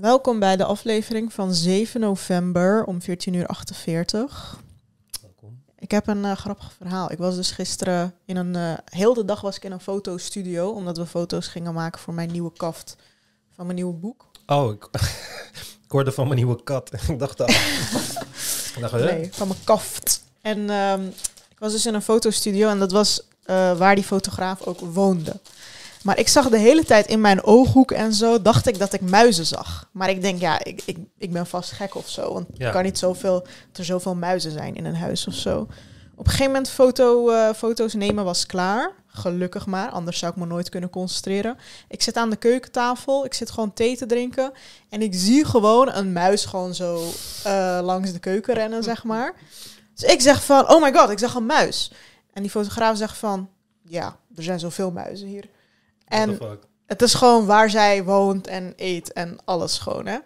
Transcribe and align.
Welkom 0.00 0.38
bij 0.38 0.56
de 0.56 0.64
aflevering 0.64 1.32
van 1.32 1.54
7 1.54 2.00
november 2.00 2.84
om 2.84 2.98
14.48 3.00 3.06
uur. 3.32 3.46
Welkom. 5.22 5.62
Ik 5.78 5.90
heb 5.90 6.06
een 6.06 6.24
eh, 6.24 6.36
grappig 6.36 6.72
verhaal. 6.72 7.12
Ik 7.12 7.18
was 7.18 7.36
dus 7.36 7.50
gisteren 7.50 8.14
in 8.24 8.36
een... 8.36 8.56
eh 8.56 8.72
heel 8.84 9.14
de 9.14 9.24
dag 9.24 9.40
was 9.40 9.56
ik 9.56 9.64
in 9.64 9.72
een 9.72 9.80
fotostudio, 9.80 10.68
omdat 10.68 10.96
we 10.96 11.06
foto's 11.06 11.46
gingen 11.46 11.74
maken 11.74 12.00
voor 12.00 12.14
mijn 12.14 12.30
nieuwe 12.32 12.52
kaft 12.56 12.96
van 13.54 13.64
mijn 13.64 13.76
nieuwe 13.76 13.94
boek. 13.94 14.26
Oh, 14.46 14.72
ik, 14.72 14.88
ik 15.84 15.90
hoorde 15.90 16.12
van 16.12 16.24
mijn 16.24 16.36
nieuwe 16.36 16.62
kat. 16.62 16.90
ik 17.08 17.18
dacht 17.18 17.40
al. 17.40 17.48
ik 18.74 18.76
dacht, 18.80 18.92
hè? 18.92 19.04
Nee, 19.04 19.28
van 19.32 19.48
mijn 19.48 19.64
kaft. 19.64 20.24
En 20.40 20.70
ehm, 20.70 21.06
ik 21.48 21.58
was 21.58 21.72
dus 21.72 21.86
in 21.86 21.94
een 21.94 22.02
fotostudio 22.02 22.68
en 22.68 22.78
dat 22.78 22.92
was 22.92 23.22
eh, 23.42 23.78
waar 23.78 23.94
die 23.94 24.04
fotograaf 24.04 24.62
ook 24.62 24.80
woonde. 24.80 25.40
Maar 26.06 26.18
ik 26.18 26.28
zag 26.28 26.48
de 26.48 26.58
hele 26.58 26.84
tijd 26.84 27.06
in 27.06 27.20
mijn 27.20 27.42
ooghoek 27.44 27.90
en 27.90 28.12
zo, 28.14 28.42
dacht 28.42 28.66
ik 28.66 28.78
dat 28.78 28.92
ik 28.92 29.00
muizen 29.00 29.46
zag. 29.46 29.88
Maar 29.92 30.10
ik 30.10 30.22
denk, 30.22 30.40
ja, 30.40 30.64
ik, 30.64 30.82
ik, 30.84 30.96
ik 31.18 31.32
ben 31.32 31.46
vast 31.46 31.72
gek 31.72 31.94
of 31.94 32.08
zo. 32.08 32.32
Want 32.32 32.46
Ja. 32.54 32.66
er 32.66 32.72
kan 32.72 32.82
niet 32.84 32.98
zoveel, 32.98 33.40
dat 33.40 33.78
er 33.78 33.84
zoveel 33.84 34.14
muizen 34.14 34.50
zijn 34.50 34.74
in 34.74 34.84
een 34.84 34.96
huis 34.96 35.26
of 35.26 35.34
zo. 35.34 35.60
Op 36.14 36.24
een 36.24 36.30
gegeven 36.30 36.46
moment 36.46 36.68
foto, 36.68 37.30
eh, 37.30 37.52
foto's 37.54 37.94
nemen 37.94 38.24
was 38.24 38.46
klaar. 38.46 38.90
Gelukkig 39.06 39.66
maar, 39.66 39.88
anders 39.90 40.18
zou 40.18 40.32
ik 40.32 40.38
me 40.38 40.46
nooit 40.46 40.68
kunnen 40.68 40.90
concentreren. 40.90 41.56
Ik 41.88 42.02
zit 42.02 42.16
aan 42.16 42.30
de 42.30 42.36
keukentafel, 42.36 43.24
ik 43.24 43.34
zit 43.34 43.50
gewoon 43.50 43.72
thee 43.72 43.96
te 43.96 44.06
drinken. 44.06 44.52
En 44.88 45.02
ik 45.02 45.14
zie 45.14 45.44
gewoon 45.44 45.92
een 45.92 46.12
muis 46.12 46.44
gewoon 46.44 46.74
zo 46.74 47.02
eh, 47.44 47.78
langs 47.82 48.12
de 48.12 48.18
keuken 48.18 48.54
rennen, 48.54 48.82
zeg 48.82 49.04
maar. 49.04 49.34
Dus 49.94 50.10
ik 50.12 50.20
zeg 50.20 50.44
van, 50.44 50.70
oh 50.70 50.82
my 50.82 50.92
god, 50.92 51.10
ik 51.10 51.18
zag 51.18 51.34
een 51.34 51.46
muis. 51.46 51.92
En 52.32 52.42
die 52.42 52.50
fotograaf 52.50 52.96
zegt 52.96 53.16
van, 53.16 53.48
ja, 53.82 54.16
er 54.36 54.42
zijn 54.42 54.58
zoveel 54.60 54.90
muizen 54.90 55.26
hier. 55.28 55.54
En 56.06 56.38
het 56.86 57.02
is 57.02 57.14
gewoon 57.14 57.46
waar 57.46 57.70
zij 57.70 58.04
woont 58.04 58.46
en 58.46 58.72
eet 58.76 59.12
en 59.12 59.38
alles 59.44 59.78
gewoon, 59.78 60.06
hè. 60.06 60.18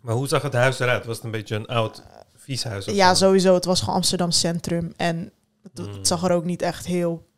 Maar 0.00 0.14
hoe 0.14 0.28
zag 0.28 0.42
het 0.42 0.52
huis 0.52 0.78
eruit? 0.78 1.04
Was 1.04 1.16
het 1.16 1.24
een 1.24 1.30
beetje 1.30 1.54
een 1.56 1.66
oud, 1.66 2.02
vies 2.36 2.64
huis? 2.64 2.84
Ja, 2.84 3.14
sowieso. 3.14 3.54
Het 3.54 3.64
was 3.64 3.80
gewoon 3.80 3.94
Amsterdam 3.94 4.30
Centrum. 4.30 4.92
En 4.96 5.32
het, 5.62 5.78
het 5.78 5.96
Mm. 5.96 6.04
zag 6.04 6.22
er 6.24 6.30
ook 6.32 6.44
niet 6.44 6.62
echt 6.62 6.86
heel... 6.86 7.30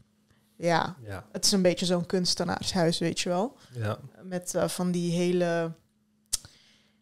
Ja, 0.56 0.96
Ja, 1.06 1.24
het 1.32 1.44
is 1.44 1.52
een 1.52 1.62
beetje 1.62 1.86
zo'n 1.86 2.06
kunstenaarshuis, 2.06 2.98
weet 2.98 3.20
je 3.20 3.28
wel. 3.28 3.56
ja. 3.72 3.98
Met 4.22 4.54
eh, 4.54 4.68
van 4.68 4.90
die 4.90 5.12
hele... 5.12 5.72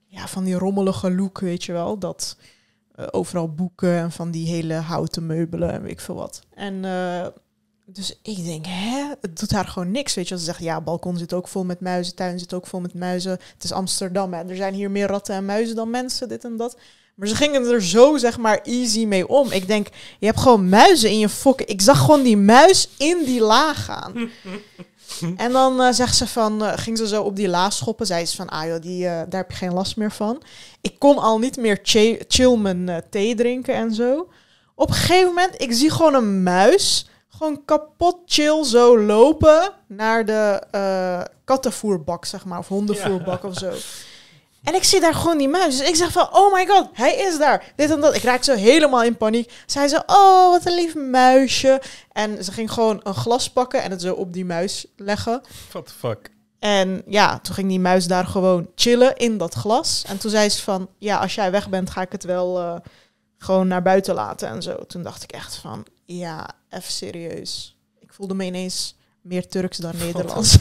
Ja, 0.07 0.27
van 0.29 0.45
die 0.45 0.55
rommelige 0.55 1.15
look, 1.15 1.39
weet 1.41 1.65
je 1.65 1.73
wel. 1.73 1.99
Dat 1.99 2.37
eh, 2.95 3.07
overal 3.11 3.55
boeken 3.55 3.99
en 3.99 4.13
van 4.13 4.31
die 4.31 4.47
hele 4.49 4.75
houten 4.75 5.27
meubelen 5.27 5.73
en 5.73 5.83
weet 5.83 5.91
ik 5.91 6.01
veel 6.01 6.15
wat. 6.15 6.43
En 6.55 6.85
eh, 6.85 7.27
dus 7.87 8.19
ik 8.23 8.45
denk, 8.45 8.65
hè? 8.69 9.05
Het 9.21 9.39
doet 9.39 9.51
haar 9.51 9.65
gewoon 9.67 9.91
niks, 9.91 10.15
weet 10.15 10.29
je. 10.29 10.39
Ze 10.39 10.45
zegt, 10.45 10.59
ja, 10.61 10.81
balkon 10.81 11.17
zit 11.19 11.33
ook 11.33 11.49
vol 11.49 11.65
met 11.65 11.81
muizen, 11.81 12.15
tuin 12.15 12.39
zit 12.39 12.53
ook 12.55 12.67
vol 12.67 12.81
met 12.81 12.95
muizen. 12.95 13.31
Het 13.31 13.65
is 13.65 13.73
Amsterdam, 13.73 14.33
hè. 14.33 14.49
Er 14.49 14.57
zijn 14.57 14.75
hier 14.75 14.91
meer 14.91 15.07
ratten 15.07 15.35
en 15.35 15.45
muizen 15.45 15.77
dan 15.77 15.91
mensen, 15.91 16.29
dit 16.29 16.45
en 16.45 16.57
dat. 16.57 16.77
Maar 17.15 17.29
ze 17.29 17.37
gingen 17.37 17.65
er 17.73 17.83
zo, 17.83 18.17
zeg 18.17 18.39
maar, 18.39 18.61
easy 18.63 19.05
mee 19.05 19.29
om. 19.29 19.51
Ik 19.51 19.67
denk, 19.67 19.87
je 20.19 20.27
hebt 20.27 20.41
gewoon 20.41 20.69
muizen 20.69 21.11
in 21.11 21.19
je 21.19 21.29
fokken. 21.29 21.69
Ik 21.69 21.81
zag 21.81 21.99
gewoon 21.99 22.23
die 22.23 22.37
muis 22.37 22.89
in 22.99 23.25
die 23.25 23.41
la 23.41 23.75
gaan. 23.75 24.31
en 25.37 25.53
dan 25.53 25.81
eh, 25.83 25.93
zegt 25.93 26.17
ze 26.17 26.27
van, 26.27 26.65
eh, 26.65 26.73
ging 26.79 26.99
ze 26.99 27.07
zo 27.09 27.23
op 27.23 27.37
die 27.37 27.49
la 27.49 27.71
schoppen. 27.71 28.07
Zei 28.07 28.27
ze 28.27 28.37
van, 28.37 28.49
ah 28.49 28.67
joh, 28.67 28.81
die, 28.81 29.07
eh, 29.07 29.13
daar 29.13 29.41
heb 29.41 29.51
je 29.51 29.57
geen 29.57 29.73
last 29.73 29.97
meer 29.97 30.13
van. 30.13 30.43
Ik 30.81 30.99
kon 30.99 31.19
al 31.19 31.39
niet 31.39 31.57
meer 31.57 31.79
chi- 31.83 32.19
chill 32.29 32.57
mijn 32.57 33.03
thee 33.11 33.35
drinken 33.35 33.75
en 33.75 33.95
zo. 33.95 34.29
Op 34.75 34.89
een 34.89 34.95
gegeven 34.95 35.27
moment, 35.29 35.63
ik 35.63 35.73
zie 35.73 35.91
gewoon 35.91 36.15
een 36.15 36.43
muis, 36.43 37.07
gewoon 37.37 37.65
kapot 37.65 38.17
chill 38.27 38.65
zo 38.65 38.99
lopen 38.99 39.73
naar 39.87 40.25
de 40.25 40.63
eh, 40.71 41.23
kattenvoerbak, 41.45 42.25
zeg 42.25 42.45
maar, 42.45 42.59
of 42.59 42.69
hondenvoerbak 42.69 43.45
of 43.45 43.59
zo. 43.59 43.73
En 44.63 44.75
ik 44.75 44.85
zie 44.85 45.01
daar 45.01 45.15
gewoon 45.15 45.39
die 45.39 45.49
muis. 45.49 45.79
Dus 45.79 45.89
ik 45.89 45.95
zeg 45.95 46.13
van, 46.13 46.29
oh 46.33 46.53
my 46.53 46.67
god, 46.67 46.89
hij 46.93 47.15
is 47.15 47.39
daar. 47.39 47.73
Dit 47.77 47.91
en 47.91 48.01
dat. 48.01 48.15
Ik 48.15 48.23
raak 48.23 48.43
zo 48.43 48.55
helemaal 48.55 49.03
in 49.03 49.17
paniek. 49.17 49.53
Zij 49.67 49.89
zo, 49.89 49.99
oh, 50.07 50.51
wat 50.51 50.67
een 50.67 50.75
lief 50.75 50.95
muisje. 50.95 51.83
En 52.13 52.45
ze 52.45 52.53
ging 52.53 52.73
gewoon 52.73 53.01
een 53.03 53.15
glas 53.15 53.51
pakken 53.51 53.83
en 53.83 53.91
het 53.91 54.01
zo 54.01 54.15
op 54.15 54.33
die 54.33 54.45
muis 54.45 54.87
leggen. 54.97 55.43
What 55.71 55.87
the 55.87 55.93
fuck? 55.93 56.31
En 56.59 57.03
ja, 57.07 57.39
toen 57.39 57.55
ging 57.55 57.69
die 57.69 57.81
muis 57.81 58.07
daar 58.07 58.27
gewoon 58.27 58.69
chillen 58.75 59.17
in 59.17 59.39
dat 59.39 59.55
glas. 59.55 60.05
En 60.07 60.19
toen 60.19 60.31
zei 60.31 60.49
ze 60.49 60.63
van, 60.63 60.89
ja, 60.99 61.19
als 61.19 61.35
jij 61.35 61.51
weg 61.51 61.69
bent, 61.69 61.91
ga 61.91 62.01
ik 62.01 62.13
het 62.13 62.25
wel 62.25 62.59
eh, 62.59 62.77
gewoon 63.39 63.69
naar 63.69 63.83
buiten 63.83 64.15
laten 64.15 64.49
en 64.49 64.63
zo. 64.63 64.77
Toen 64.87 65.03
dacht 65.03 65.23
ik 65.23 65.33
echt 65.33 65.57
van, 65.57 65.85
ja, 66.05 66.51
even 66.73 66.93
serieus. 66.93 67.77
Ik 67.99 68.13
voelde 68.13 68.35
me 68.35 68.45
ineens 68.45 68.97
meer 69.21 69.49
Turks 69.49 69.77
dan 69.77 69.97
Nederlands. 69.99 70.59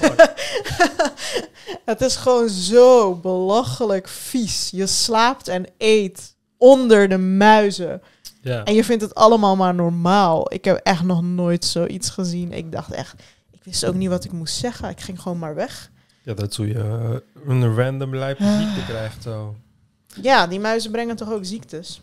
het 1.86 2.02
is 2.02 2.16
gewoon 2.16 2.50
zo 2.50 3.16
belachelijk 3.16 4.08
vies. 4.08 4.70
Je 4.70 4.88
slaapt 4.88 5.48
en 5.48 5.66
eet 5.78 6.36
onder 6.58 7.10
de 7.10 7.18
muizen. 7.18 8.02
Ja. 8.42 8.64
En 8.64 8.74
je 8.74 8.84
vindt 8.84 9.04
het 9.04 9.16
allemaal 9.16 9.56
maar 9.56 9.76
normaal. 9.76 10.54
Ik 10.54 10.66
heb 10.66 10.80
echt 10.84 11.04
nog 11.04 11.22
nooit 11.22 11.66
zoiets 11.66 12.10
gezien. 12.10 12.52
Ik 12.52 12.72
dacht 12.72 12.92
echt, 12.92 13.14
ik 13.52 13.64
wist 13.64 13.86
ook 13.86 13.96
niet 13.96 14.10
wat 14.10 14.24
ik 14.24 14.32
moest 14.32 14.56
zeggen. 14.56 14.90
Ik 14.90 15.00
ging 15.00 15.22
gewoon 15.22 15.40
maar 15.40 15.56
weg. 15.56 15.92
ja, 16.24 16.34
dat 16.34 16.56
hoe 16.56 16.68
je 16.68 16.74
eh, 16.74 17.16
een 17.48 17.76
random 17.76 18.16
lijpe 18.16 18.44
ziekte 18.44 18.92
krijgt. 18.92 19.24
Zo. 19.24 19.56
Ja, 20.22 20.48
die 20.48 20.60
muizen 20.60 20.92
brengen 20.92 21.16
toch 21.16 21.32
ook 21.32 21.46
ziektes? 21.46 22.02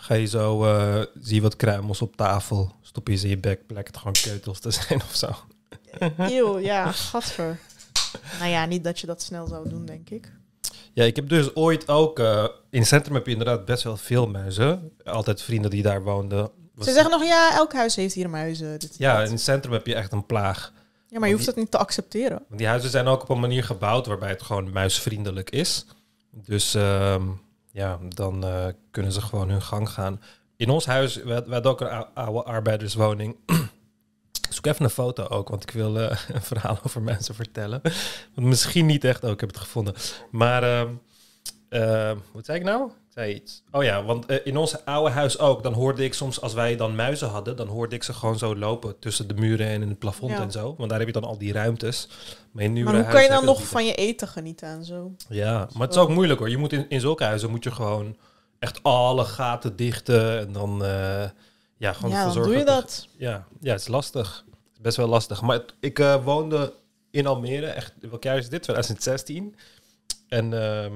Ga 0.00 0.14
je 0.14 0.26
zo, 0.26 0.64
eh, 0.64 1.02
zie 1.20 1.34
je 1.34 1.40
wat 1.42 1.56
kruimels 1.56 2.02
op 2.02 2.16
tafel, 2.16 2.72
stop 2.82 3.08
je 3.08 3.16
ze 3.16 3.24
in 3.24 3.30
je 3.30 3.38
bek, 3.38 3.66
blijkt 3.66 3.88
het 3.88 3.96
gewoon 3.96 4.12
keutels 4.22 4.60
te 4.60 4.70
zijn 4.80 5.00
of 5.02 5.14
zo. 5.14 5.28
Eeuw, 6.18 6.58
ja, 6.58 6.92
gadver. 6.92 7.58
Nou 8.38 8.50
ja, 8.50 8.64
niet 8.66 8.84
dat 8.84 9.00
je 9.00 9.06
dat 9.06 9.22
snel 9.22 9.46
zou 9.46 9.68
doen, 9.68 9.84
denk 9.86 10.10
ik. 10.10 10.32
Ja, 10.92 11.04
ik 11.04 11.16
heb 11.16 11.28
dus 11.28 11.54
ooit 11.54 11.88
ook... 11.88 12.18
eh, 12.18 12.44
in 12.70 12.78
het 12.78 12.88
centrum 12.88 13.14
heb 13.14 13.26
je 13.26 13.32
inderdaad 13.32 13.64
best 13.64 13.82
wel 13.82 13.96
veel 13.96 14.26
muizen. 14.26 14.92
Altijd 15.04 15.42
vrienden 15.42 15.70
die 15.70 15.82
daar 15.82 16.02
woonden. 16.02 16.50
Was- 16.74 16.86
Ze 16.86 16.92
zeggen 16.92 17.10
nog, 17.10 17.24
ja, 17.24 17.54
elk 17.54 17.72
huis 17.72 17.96
heeft 17.96 18.14
hier 18.14 18.30
muizen. 18.30 18.78
Dit, 18.78 18.94
Ja, 18.98 19.16
dat. 19.18 19.26
in 19.26 19.32
het 19.32 19.42
centrum 19.42 19.72
heb 19.72 19.86
je 19.86 19.94
echt 19.94 20.12
een 20.12 20.26
plaag. 20.26 20.72
ja, 21.08 21.18
maar 21.18 21.28
je 21.28 21.34
hoeft 21.34 21.46
dat 21.46 21.56
niet 21.56 21.70
te 21.70 21.78
accepteren. 21.78 22.42
Want 22.48 22.58
die 22.58 22.66
huizen 22.68 22.90
zijn 22.90 23.06
ook 23.06 23.22
op 23.22 23.28
een 23.28 23.40
manier 23.40 23.64
gebouwd 23.64 24.06
waarbij 24.06 24.28
het 24.28 24.42
gewoon 24.42 24.72
muisvriendelijk 24.72 25.50
is. 25.50 25.86
Dus 26.30 26.74
ehm, 26.74 27.22
ja, 27.78 27.98
dan 28.08 28.44
eh, 28.44 28.66
kunnen 28.90 29.12
ze 29.12 29.20
gewoon 29.20 29.50
hun 29.50 29.62
gang 29.62 29.88
gaan. 29.90 30.20
In 30.56 30.70
ons 30.70 30.86
huis, 30.86 31.16
we, 31.16 31.22
we 31.46 31.52
hadden 31.52 31.70
ook 31.70 31.80
een 31.80 31.88
ou- 31.88 32.06
oude 32.14 32.42
arbeiderswoning. 32.42 33.36
Zoek 34.50 34.66
even 34.66 34.84
een 34.84 34.90
foto 34.90 35.26
ook, 35.26 35.48
want 35.48 35.62
ik 35.62 35.70
wil 35.70 35.98
eh, 36.00 36.18
een 36.34 36.42
verhaal 36.42 36.78
over 36.84 37.02
mensen 37.02 37.34
vertellen. 37.34 37.80
Want 38.34 38.46
misschien 38.46 38.86
niet 38.86 39.04
echt, 39.04 39.24
oh, 39.24 39.30
ik 39.30 39.40
heb 39.40 39.48
het 39.48 39.58
gevonden. 39.58 39.94
Maar, 40.30 40.62
ehm, 40.62 40.92
ehm, 41.68 42.16
wat 42.32 42.44
zei 42.44 42.58
ik 42.58 42.64
nou? 42.64 42.90
Oh 43.70 43.82
ja, 43.84 44.04
want 44.04 44.26
eh, 44.26 44.36
in 44.44 44.56
ons 44.56 44.84
oude 44.84 45.10
huis 45.10 45.38
ook, 45.38 45.62
dan 45.62 45.72
hoorde 45.72 46.04
ik 46.04 46.14
soms, 46.14 46.40
als 46.40 46.52
wij 46.54 46.76
dan 46.76 46.94
muizen 46.94 47.28
hadden, 47.28 47.56
dan 47.56 47.66
hoorde 47.66 47.94
ik 47.94 48.02
ze 48.02 48.12
gewoon 48.12 48.38
zo 48.38 48.56
lopen 48.56 48.98
tussen 48.98 49.28
de 49.28 49.34
muren 49.34 49.66
en 49.66 49.82
in 49.82 49.88
het 49.88 49.98
plafond 49.98 50.32
Ja. 50.32 50.40
en 50.42 50.50
zo. 50.50 50.74
Want 50.78 50.90
daar 50.90 50.98
heb 50.98 51.08
je 51.08 51.12
dan 51.20 51.24
al 51.24 51.38
die 51.38 51.52
ruimtes. 51.52 52.08
Maar, 52.52 52.64
in 52.64 52.82
Maar 52.84 52.94
hoe 52.94 53.04
kan 53.06 53.22
je 53.22 53.28
dan 53.28 53.44
nog 53.44 53.66
van 53.66 53.84
je 53.86 53.94
eten 53.94 54.28
genieten 54.28 54.68
en 54.68 54.84
zo? 54.84 55.12
Ja, 55.28 55.68
maar 55.72 55.86
het 55.86 55.96
is 55.96 56.00
ook 56.02 56.08
moeilijk 56.08 56.38
hoor. 56.38 56.50
Je 56.50 56.56
moet 56.56 56.72
in, 56.72 56.86
in 56.88 57.00
zulke 57.00 57.24
huizen 57.24 57.50
moet 57.50 57.64
je 57.64 57.70
gewoon 57.70 58.16
echt 58.58 58.82
alle 58.82 59.24
gaten 59.24 59.76
dichten 59.76 60.38
en 60.38 60.52
dan, 60.52 60.84
eh, 60.84 61.24
ja, 61.76 61.92
gewoon 61.92 62.10
ja, 62.10 62.22
zorgen 62.30 62.42
doe 62.42 62.52
je 62.52 62.58
er- 62.58 62.66
dat. 62.66 63.06
ja, 63.16 63.46
ja, 63.60 63.72
het 63.72 63.80
is 63.80 63.88
lastig. 63.88 64.44
Het 64.46 64.72
is 64.76 64.80
best 64.80 64.96
wel 64.96 65.08
lastig. 65.08 65.42
Maar 65.42 65.56
het- 65.56 65.74
ik 65.80 65.98
eh, 65.98 66.24
woonde 66.24 66.72
in 67.10 67.26
Almere, 67.26 67.66
echt, 67.66 67.92
welk 68.00 68.22
jaar 68.22 68.36
is 68.38 68.48
dit? 68.48 68.62
2016. 68.62 69.54
En 70.28 70.52
ehm, 70.62 70.92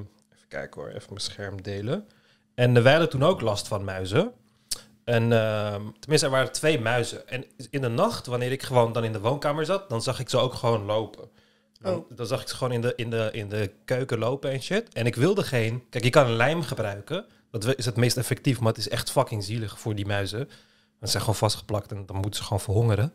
kijken 0.53 0.81
hoor, 0.81 0.91
even 0.91 1.09
mijn 1.09 1.21
scherm 1.21 1.63
delen. 1.63 2.09
En 2.55 2.83
wij 2.83 2.93
hadden 2.93 3.11
toen 3.11 3.23
ook 3.23 3.41
last 3.41 3.69
van 3.69 3.85
muizen. 3.85 4.33
En 5.05 5.33
ehm, 5.33 5.83
tenminste, 5.99 6.27
er 6.27 6.33
waren 6.33 6.53
twee 6.53 6.81
muizen. 6.81 7.29
En 7.29 7.45
in 7.71 7.81
de 7.81 7.89
nacht, 7.89 8.27
wanneer 8.27 8.53
ik 8.53 8.63
gewoon 8.63 8.93
dan 8.93 9.05
in 9.05 9.13
de 9.13 9.21
woonkamer 9.21 9.65
zat, 9.65 9.89
dan 9.89 10.03
zag 10.03 10.21
ik 10.21 10.29
ze 10.29 10.39
ook 10.39 10.55
gewoon 10.55 10.85
lopen. 10.85 11.29
Dan, 11.81 11.95
Oh. 11.95 12.11
dan 12.17 12.27
zag 12.27 12.41
ik 12.43 12.49
ze 12.49 12.55
gewoon 12.55 12.73
in 12.73 12.81
de, 12.81 12.93
in, 12.97 13.11
de, 13.11 13.29
in 13.33 13.49
de 13.49 13.71
keuken 13.85 14.19
lopen 14.19 14.51
en 14.51 14.63
shit. 14.63 14.95
En 14.95 15.07
ik 15.07 15.15
wilde 15.15 15.43
geen... 15.43 15.85
Kijk, 15.91 16.05
je 16.05 16.11
kan 16.11 16.27
een 16.27 16.37
lijm 16.37 16.63
gebruiken. 16.63 17.25
Dat 17.51 17.77
is 17.79 17.85
het 17.85 17.97
meest 17.97 18.17
effectief, 18.17 18.61
maar 18.61 18.69
het 18.69 18.79
is 18.79 18.89
echt 18.89 19.11
fucking 19.11 19.45
zielig 19.45 19.79
voor 19.79 19.95
die 19.95 20.07
muizen. 20.07 20.39
Want 20.39 20.51
ze 21.01 21.07
zijn 21.11 21.23
gewoon 21.23 21.35
vastgeplakt 21.39 21.93
en 21.93 22.07
dan 22.07 22.17
moeten 22.17 22.35
ze 22.35 22.43
gewoon 22.43 22.61
verhongeren. 22.61 23.13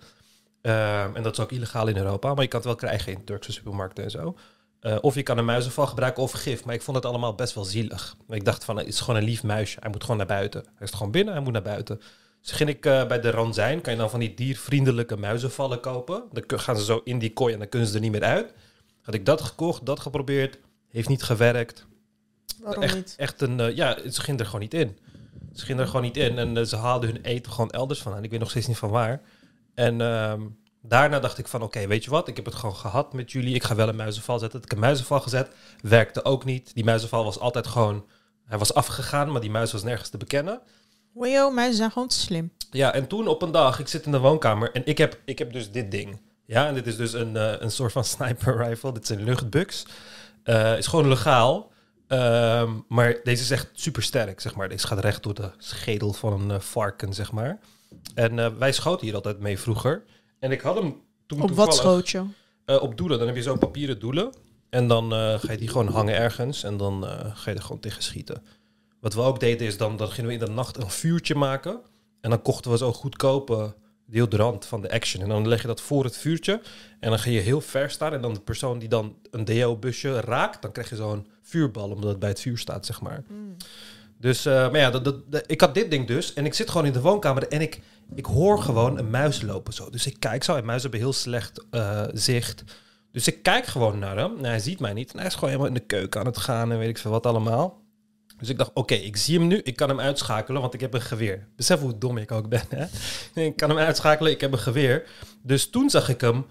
Ehm, 0.61 1.15
en 1.15 1.23
dat 1.23 1.37
is 1.37 1.39
ook 1.39 1.51
illegaal 1.51 1.87
in 1.87 1.97
Europa, 1.97 2.33
maar 2.33 2.43
je 2.43 2.49
kan 2.49 2.59
het 2.59 2.67
wel 2.67 2.77
krijgen 2.77 3.11
in 3.13 3.23
Turkse 3.23 3.51
supermarkten 3.51 4.03
en 4.03 4.11
zo. 4.11 4.35
Eh, 4.79 4.97
of 5.01 5.15
je 5.15 5.23
kan 5.23 5.37
een 5.37 5.45
muizenval 5.45 5.87
gebruiken 5.87 6.23
of 6.23 6.31
gif, 6.31 6.65
maar 6.65 6.73
ik 6.73 6.81
vond 6.81 6.97
het 6.97 7.05
allemaal 7.05 7.35
best 7.35 7.53
wel 7.53 7.63
zielig. 7.63 8.15
Ik 8.29 8.45
dacht 8.45 8.65
van, 8.65 8.77
het 8.77 8.87
is 8.87 8.99
gewoon 8.99 9.15
een 9.15 9.25
lief 9.25 9.43
muisje, 9.43 9.77
hij 9.79 9.89
moet 9.89 10.01
gewoon 10.01 10.17
naar 10.17 10.25
buiten. 10.25 10.63
Hij 10.75 10.87
is 10.87 10.91
gewoon 10.91 11.11
binnen, 11.11 11.33
hij 11.33 11.43
moet 11.43 11.53
naar 11.53 11.61
buiten. 11.61 12.01
Dus 12.41 12.51
ging 12.51 12.69
ik 12.69 12.85
eh, 12.85 13.07
bij 13.07 13.19
de 13.19 13.29
Ranzijn, 13.29 13.81
kan 13.81 13.93
je 13.93 13.99
dan 13.99 14.09
van 14.09 14.19
die 14.19 14.33
diervriendelijke 14.33 15.17
muizenvallen 15.17 15.79
kopen. 15.79 16.23
Dan 16.31 16.59
gaan 16.59 16.77
ze 16.77 16.83
zo 16.83 17.01
in 17.03 17.19
die 17.19 17.33
kooi 17.33 17.53
en 17.53 17.59
dan 17.59 17.69
kunnen 17.69 17.87
ze 17.87 17.95
er 17.95 18.01
niet 18.01 18.11
meer 18.11 18.23
uit. 18.23 18.53
Had 19.01 19.13
ik 19.13 19.25
dat 19.25 19.41
gekocht, 19.41 19.85
dat 19.85 19.99
geprobeerd, 19.99 20.59
heeft 20.89 21.09
niet 21.09 21.23
gewerkt. 21.23 21.85
Waarom 22.61 22.83
echt, 22.83 22.95
niet? 22.95 23.13
Echt 23.17 23.41
een, 23.41 23.59
eh, 23.59 23.75
ja, 23.75 24.09
ze 24.09 24.21
ging 24.21 24.39
er 24.39 24.45
gewoon 24.45 24.61
niet 24.61 24.73
in. 24.73 24.97
Ze 25.53 25.65
ging 25.65 25.79
er 25.79 25.85
gewoon 25.87 26.01
niet 26.01 26.17
in 26.17 26.37
en 26.37 26.67
ze 26.67 26.75
haalden 26.75 27.09
hun 27.09 27.21
eten 27.21 27.51
gewoon 27.51 27.69
elders 27.69 28.01
vandaan. 28.01 28.23
Ik 28.23 28.29
weet 28.29 28.39
nog 28.39 28.49
steeds 28.49 28.67
niet 28.67 28.77
van 28.77 28.89
waar. 28.89 29.21
En 29.73 30.01
ehm, 30.01 30.41
Daarna 30.87 31.19
dacht 31.19 31.37
ik 31.37 31.47
van, 31.47 31.61
oké, 31.61 31.87
weet 31.87 32.03
je 32.03 32.09
wat? 32.09 32.27
Ik 32.27 32.35
heb 32.35 32.45
het 32.45 32.55
gewoon 32.55 32.75
gehad 32.75 33.13
met 33.13 33.31
jullie. 33.31 33.55
Ik 33.55 33.63
ga 33.63 33.75
wel 33.75 33.87
een 33.87 33.95
muizenval 33.95 34.39
zetten. 34.39 34.61
Ik 34.61 34.69
heb 34.69 34.77
een 34.77 34.85
muizenval 34.85 35.19
gezet. 35.19 35.49
Werkte 35.81 36.23
ook 36.25 36.45
niet. 36.45 36.73
Die 36.73 36.83
muizenval 36.83 37.23
was 37.23 37.39
altijd 37.39 37.67
gewoon... 37.67 38.05
Hij 38.45 38.57
was 38.57 38.73
afgegaan, 38.73 39.31
maar 39.31 39.41
die 39.41 39.49
muis 39.49 39.71
was 39.71 39.83
nergens 39.83 40.09
te 40.09 40.17
bekennen. 40.17 40.61
Wajo, 41.13 41.51
mensen 41.51 41.75
zijn 41.75 41.91
gewoon 41.91 42.07
te 42.07 42.17
slim. 42.17 42.51
Ja, 42.71 42.93
en 42.93 43.07
toen 43.07 43.27
op 43.27 43.41
een 43.41 43.51
dag, 43.51 43.79
ik 43.79 43.87
zit 43.87 44.05
in 44.05 44.11
de 44.11 44.19
woonkamer 44.19 44.71
en 44.71 44.81
ik 44.85 44.97
heb, 44.97 45.19
ik 45.25 45.39
heb 45.39 45.53
dus 45.53 45.71
dit 45.71 45.91
ding. 45.91 46.19
Ja, 46.45 46.67
en 46.67 46.73
dit 46.73 46.87
is 46.87 46.95
dus 46.95 47.13
een, 47.13 47.37
eh, 47.37 47.53
een 47.59 47.71
soort 47.71 47.91
van 47.91 48.03
sniper 48.15 48.57
rifle. 48.57 48.91
Dit 48.91 49.03
is 49.03 49.09
een 49.09 49.23
luchtbuks. 49.23 49.85
Eh 50.43 50.77
is 50.77 50.87
gewoon 50.87 51.07
legaal. 51.07 51.71
Ehm, 52.07 52.71
maar 52.87 53.19
deze 53.23 53.43
is 53.43 53.51
echt 53.51 53.69
super 53.73 54.03
sterk, 54.03 54.39
zeg 54.39 54.55
maar. 54.55 54.69
Deze 54.69 54.87
gaat 54.87 54.99
recht 54.99 55.23
door 55.23 55.33
de 55.33 55.51
schedel 55.57 56.13
van 56.13 56.41
een 56.41 56.51
eh, 56.51 56.59
varken, 56.59 57.13
zeg 57.13 57.31
maar. 57.31 57.59
En 58.15 58.59
wij 58.59 58.71
schoten 58.71 59.05
hier 59.05 59.15
altijd 59.15 59.39
mee 59.39 59.59
vroeger. 59.59 60.03
En 60.39 60.51
ik 60.51 60.61
had 60.61 60.75
hem 60.75 61.01
toen 61.25 61.41
Op 61.41 61.51
wat 61.51 61.75
schoot 61.75 62.09
je? 62.09 62.23
eh, 62.65 62.81
op 62.81 62.97
doelen. 62.97 63.17
Dan 63.17 63.27
heb 63.27 63.35
je 63.35 63.41
zo'n 63.41 63.57
papieren 63.57 63.99
doelen. 63.99 64.33
En 64.69 64.87
dan 64.87 65.13
eh, 65.13 65.39
ga 65.39 65.51
je 65.51 65.57
die 65.57 65.67
gewoon 65.67 65.87
hangen 65.87 66.15
ergens. 66.15 66.63
En 66.63 66.77
dan 66.77 67.07
eh, 67.07 67.35
ga 67.35 67.49
je 67.51 67.55
er 67.57 67.61
gewoon 67.63 67.79
tegen 67.79 68.03
schieten. 68.03 68.43
Wat 68.99 69.13
we 69.13 69.21
ook 69.21 69.39
deden 69.39 69.67
is 69.67 69.77
dan, 69.77 69.97
dan 69.97 70.09
gingen 70.09 70.27
we 70.29 70.33
in 70.33 70.45
de 70.45 70.51
nacht 70.51 70.77
een 70.77 70.89
vuurtje 70.89 71.35
maken. 71.35 71.79
En 72.21 72.29
dan 72.29 72.41
kochten 72.41 72.71
we 72.71 72.77
zo 72.77 72.93
goedkope 72.93 73.75
deodorant 74.05 74.65
van 74.65 74.81
de 74.81 74.91
Action. 74.91 75.23
En 75.23 75.29
dan 75.29 75.47
leg 75.47 75.61
je 75.61 75.67
dat 75.67 75.81
voor 75.81 76.03
het 76.03 76.17
vuurtje. 76.17 76.61
En 76.99 77.09
dan 77.09 77.19
ga 77.19 77.29
je 77.29 77.39
heel 77.39 77.61
ver 77.61 77.89
staan. 77.89 78.13
En 78.13 78.21
dan 78.21 78.33
de 78.33 78.39
persoon 78.39 78.79
die 78.79 78.89
dan 78.89 79.15
een 79.31 79.45
deo-busje 79.45 80.19
raakt, 80.19 80.61
dan 80.61 80.71
krijg 80.71 80.89
je 80.89 80.95
zo'n 80.95 81.27
vuurbal. 81.41 81.89
Omdat 81.89 82.09
het 82.09 82.19
bij 82.19 82.29
het 82.29 82.41
vuur 82.41 82.57
staat, 82.57 82.85
zeg 82.85 83.01
maar. 83.01 83.23
Dus, 84.19 84.45
eh, 84.45 84.53
maar 84.53 84.79
ja, 84.79 84.89
dat, 84.89 85.15
ik 85.45 85.61
had 85.61 85.73
dit 85.73 85.91
ding 85.91 86.07
dus. 86.07 86.33
En 86.33 86.45
ik 86.45 86.53
zit 86.53 86.69
gewoon 86.69 86.85
in 86.85 86.93
de 86.93 87.01
woonkamer 87.01 87.47
en 87.47 87.61
ik, 87.61 87.81
ik 88.15 88.25
hoor 88.25 88.61
gewoon 88.61 88.97
een 88.97 89.09
muis 89.09 89.41
lopen 89.41 89.73
zo. 89.73 89.89
Dus 89.89 90.05
ik 90.05 90.19
kijk 90.19 90.43
zo. 90.43 90.55
En 90.55 90.65
muizen 90.65 90.89
hebben 90.89 91.07
heel 91.07 91.17
slecht 91.17 91.65
eh, 91.71 92.03
zicht. 92.13 92.63
Dus 93.11 93.27
ik 93.27 93.43
kijk 93.43 93.65
gewoon 93.65 93.99
naar 93.99 94.17
hem. 94.17 94.43
Hij 94.43 94.59
ziet 94.59 94.79
mij 94.79 94.93
niet. 94.93 95.11
En 95.11 95.17
hij 95.17 95.27
is 95.27 95.33
gewoon 95.33 95.49
helemaal 95.49 95.71
in 95.71 95.77
de 95.77 95.85
keuken 95.85 96.19
aan 96.19 96.25
het 96.25 96.37
gaan 96.37 96.71
en 96.71 96.77
weet 96.77 96.89
ik 96.89 96.97
veel 96.97 97.11
wat 97.11 97.25
allemaal. 97.25 97.85
Dus 98.37 98.49
ik 98.49 98.57
dacht, 98.57 98.71
oké, 98.73 98.93
ik 98.93 99.17
zie 99.17 99.39
hem 99.39 99.47
nu. 99.47 99.61
Ik 99.63 99.75
kan 99.75 99.89
hem 99.89 99.99
uitschakelen, 99.99 100.61
want 100.61 100.73
ik 100.73 100.79
heb 100.79 100.93
een 100.93 101.01
geweer. 101.01 101.47
Besef 101.55 101.79
hoe 101.79 101.97
dom 101.97 102.17
ik 102.17 102.31
ook 102.31 102.49
ben, 102.49 102.63
hè? 102.69 102.85
Ik 103.45 103.55
kan 103.55 103.69
hem 103.69 103.77
uitschakelen, 103.77 104.31
ik 104.31 104.41
heb 104.41 104.51
een 104.51 104.59
geweer. 104.59 105.07
Dus 105.43 105.69
toen 105.69 105.89
zag 105.89 106.09
ik 106.09 106.21
hem. 106.21 106.45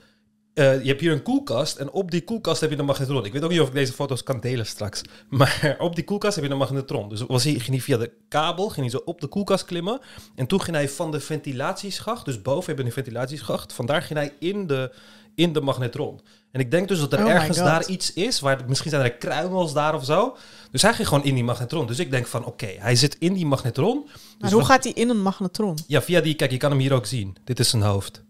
Eh, 0.57 0.83
je 0.83 0.89
hebt 0.89 1.01
hier 1.01 1.13
een 1.13 1.23
koelkast 1.23 1.77
en 1.77 1.91
op 1.91 2.11
die 2.11 2.25
koelkast 2.25 2.61
heb 2.61 2.71
je 2.71 2.79
een 2.79 2.85
magnetron. 2.85 3.25
Ik 3.25 3.33
weet 3.33 3.43
ook 3.43 3.51
niet 3.51 3.61
of 3.61 3.69
ik 3.69 3.75
deze 3.75 3.93
foto's 3.93 4.23
kan 4.23 4.41
delen 4.41 4.67
straks. 4.67 5.03
Maar 5.29 5.77
op 5.79 5.95
die 5.95 6.05
koelkast 6.05 6.35
heb 6.35 6.45
je 6.45 6.51
een 6.51 6.57
magnetron. 6.57 7.09
Dus 7.09 7.21
was 7.21 7.45
hij, 7.45 7.53
ging 7.53 7.67
hij 7.67 7.81
via 7.81 7.97
de 7.97 8.13
kabel, 8.29 8.69
ging 8.69 8.91
hij 8.91 8.91
zo 8.91 9.03
op 9.05 9.21
de 9.21 9.27
koelkast 9.27 9.65
klimmen. 9.65 10.01
En 10.35 10.47
toen 10.47 10.61
ging 10.61 10.77
hij 10.77 10.89
van 10.89 11.11
de 11.11 11.21
ventilatieschacht, 11.21 12.25
dus 12.25 12.43
boven 12.43 12.67
hebben 12.67 12.85
we 12.85 12.91
een 12.91 12.97
ventilatieschacht. 12.97 13.73
Vandaar 13.73 14.03
ging 14.03 14.19
hij 14.19 14.33
in 14.39 14.67
de, 14.67 14.93
in 15.35 15.53
de 15.53 15.61
magnetron. 15.61 16.21
En 16.51 16.61
ik 16.61 16.71
denk 16.71 16.89
dus 16.89 17.01
dat 17.01 17.13
er 17.13 17.25
Oh 17.25 17.31
ergens 17.31 17.59
daar 17.59 17.87
iets 17.87 18.13
is, 18.13 18.41
waar 18.41 18.61
misschien 18.67 18.91
zijn 18.91 19.03
er 19.03 19.13
kruimels 19.13 19.73
daar 19.73 19.95
of 19.95 20.05
zo. 20.05 20.37
Dus 20.71 20.83
hij 20.83 20.93
ging 20.93 21.09
gewoon 21.09 21.25
in 21.25 21.35
die 21.35 21.45
magnetron. 21.45 21.87
Dus 21.87 21.99
ik 21.99 22.11
denk 22.11 22.27
van, 22.27 22.45
oké, 22.45 22.75
hij 22.79 22.97
zit 22.97 23.17
in 23.19 23.33
die 23.33 23.47
magnetron. 23.47 24.03
Maar 24.05 24.15
Dus 24.39 24.53
hoe 24.53 24.65
gaat 24.65 24.85
hij 24.85 24.93
in 24.93 25.09
een 25.09 25.23
magnetron? 25.23 25.79
Ja, 25.87 26.03
via 26.03 26.21
die, 26.21 26.35
kijk, 26.35 26.51
je 26.51 26.57
kan 26.57 26.71
hem 26.71 26.81
hier 26.81 26.93
ook 26.93 27.07
zien. 27.07 27.37
Dit 27.45 27.61
is 27.61 27.71
zijn 27.71 27.83
hoofd. 27.83 28.25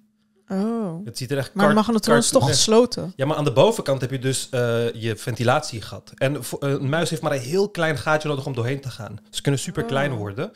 Oh. 0.48 1.04
Het 1.04 1.18
ziet 1.18 1.30
er 1.30 1.38
echt 1.38 1.54
Maar 1.54 1.64
kart- 1.64 1.76
magnetron 1.76 2.16
is 2.16 2.28
toch 2.28 2.46
gesloten? 2.48 3.12
Ja, 3.16 3.26
maar 3.26 3.36
aan 3.36 3.44
de 3.44 3.52
bovenkant 3.52 4.00
heb 4.00 4.10
je 4.10 4.18
dus 4.18 4.48
eh, 4.50 4.92
je 4.92 5.16
ventilatiegat. 5.16 6.12
En 6.14 6.36
eh, 6.36 6.40
een 6.58 6.88
muis 6.88 7.10
heeft 7.10 7.22
maar 7.22 7.32
een 7.32 7.40
heel 7.40 7.68
klein 7.68 7.98
gaatje 7.98 8.28
nodig 8.28 8.46
om 8.46 8.54
doorheen 8.54 8.80
te 8.80 8.90
gaan. 8.90 9.18
Ze 9.30 9.42
kunnen 9.42 9.60
super 9.60 9.84
klein 9.84 10.12
Oh. 10.12 10.18
worden. 10.18 10.52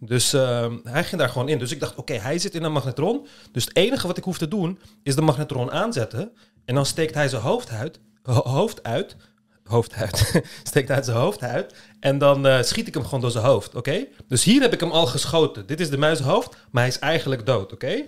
Dus 0.00 0.32
ehm, 0.32 0.76
hij 0.84 1.04
ging 1.04 1.20
daar 1.20 1.28
gewoon 1.30 1.48
in. 1.48 1.58
Dus 1.58 1.70
ik 1.72 1.80
dacht, 1.80 1.94
oké, 1.94 2.14
hij 2.14 2.38
zit 2.38 2.54
in 2.54 2.62
een 2.64 2.72
magnetron. 2.72 3.26
Dus 3.52 3.64
het 3.64 3.76
enige 3.76 4.06
wat 4.06 4.16
ik 4.16 4.24
hoef 4.24 4.38
te 4.38 4.48
doen, 4.48 4.78
is 5.02 5.14
de 5.14 5.22
magnetron 5.22 5.70
aanzetten. 5.70 6.30
En 6.64 6.74
dan 6.74 6.86
steekt 6.86 7.14
hij 7.14 7.28
zijn 7.28 7.42
hoofd 7.42 7.70
uit. 7.70 8.00
ho- 8.22 8.48
hoofd 8.48 8.82
uit. 8.82 9.16
Hoofd 9.64 9.94
uit. 9.94 10.42
steekt 10.62 10.88
hij 10.88 11.02
zijn 11.02 11.16
hoofd 11.16 11.42
uit. 11.42 11.74
En 12.00 12.18
dan 12.18 12.46
eh, 12.46 12.62
schiet 12.62 12.86
ik 12.88 12.94
hem 12.94 13.04
gewoon 13.04 13.20
door 13.20 13.30
zijn 13.30 13.44
hoofd, 13.44 13.74
oké? 13.74 14.04
Dus 14.28 14.44
hier 14.44 14.60
heb 14.62 14.72
ik 14.72 14.80
hem 14.80 14.90
al 14.90 15.06
geschoten. 15.06 15.66
Dit 15.66 15.80
is 15.80 15.90
de 15.90 15.96
muishoofd, 15.98 16.56
maar 16.70 16.82
hij 16.82 16.92
is 16.92 16.98
eigenlijk 16.98 17.46
dood, 17.46 17.72
oké? 17.72 18.04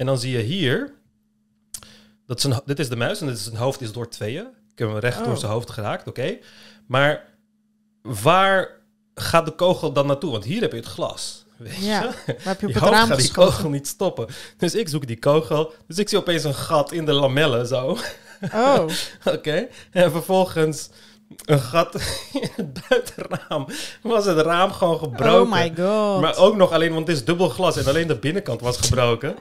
En 0.00 0.06
dan 0.06 0.18
zie 0.18 0.32
je 0.36 0.42
hier... 0.42 0.92
Dat 2.26 2.40
zijn, 2.40 2.60
dit 2.64 2.78
is 2.78 2.88
de 2.88 2.96
muis 2.96 3.20
en 3.20 3.26
dit 3.26 3.36
is 3.36 3.44
zijn 3.44 3.56
hoofd 3.56 3.80
is 3.80 3.92
door 3.92 4.08
tweeën. 4.08 4.46
Ik 4.72 4.78
heb 4.78 4.88
hem 4.88 4.98
recht 4.98 5.18
Oh. 5.18 5.24
door 5.24 5.38
zijn 5.38 5.52
hoofd 5.52 5.70
geraakt, 5.70 6.08
oké? 6.08 6.38
Maar 6.86 7.24
waar 8.02 8.68
gaat 9.14 9.46
de 9.46 9.52
kogel 9.52 9.92
dan 9.92 10.06
naartoe? 10.06 10.30
Want 10.30 10.44
hier 10.44 10.60
heb 10.60 10.70
je 10.70 10.76
het 10.76 10.86
glas. 10.86 11.44
Weet 11.56 11.76
je? 11.76 11.84
Ja. 11.84 12.10
Heb 12.26 12.60
je 12.60 12.66
op 12.66 12.72
Je 12.72 12.78
het 12.78 12.88
raam 12.88 13.08
gaat 13.08 13.18
die 13.18 13.32
kogel 13.32 13.68
niet 13.68 13.86
stoppen. 13.86 14.26
Dus 14.56 14.74
ik 14.74 14.88
zoek 14.88 15.06
die 15.06 15.18
kogel. 15.18 15.72
Dus 15.86 15.98
ik 15.98 16.08
zie 16.08 16.18
opeens 16.18 16.44
een 16.44 16.54
gat 16.54 16.92
in 16.92 17.04
de 17.04 17.12
lamellen 17.12 17.66
zo. 17.66 17.98
Oh. 18.54 18.84
Oké. 19.34 19.68
En 19.90 20.10
vervolgens 20.10 20.90
een 21.44 21.60
gat 21.60 21.94
in 22.40 22.48
het 22.54 22.88
buitenraam. 22.88 23.66
Was 24.02 24.24
het 24.24 24.38
raam 24.38 24.72
gewoon 24.72 24.98
gebroken. 24.98 25.40
Oh 25.40 25.50
my 25.50 25.72
god. 25.76 26.20
Maar 26.20 26.36
ook 26.36 26.56
nog 26.56 26.72
alleen, 26.72 26.92
want 26.92 27.06
het 27.06 27.16
is 27.16 27.24
dubbel 27.24 27.48
glas 27.48 27.76
en 27.76 27.86
alleen 27.86 28.06
de 28.06 28.16
binnenkant 28.16 28.60
was 28.60 28.76
gebroken. 28.76 29.36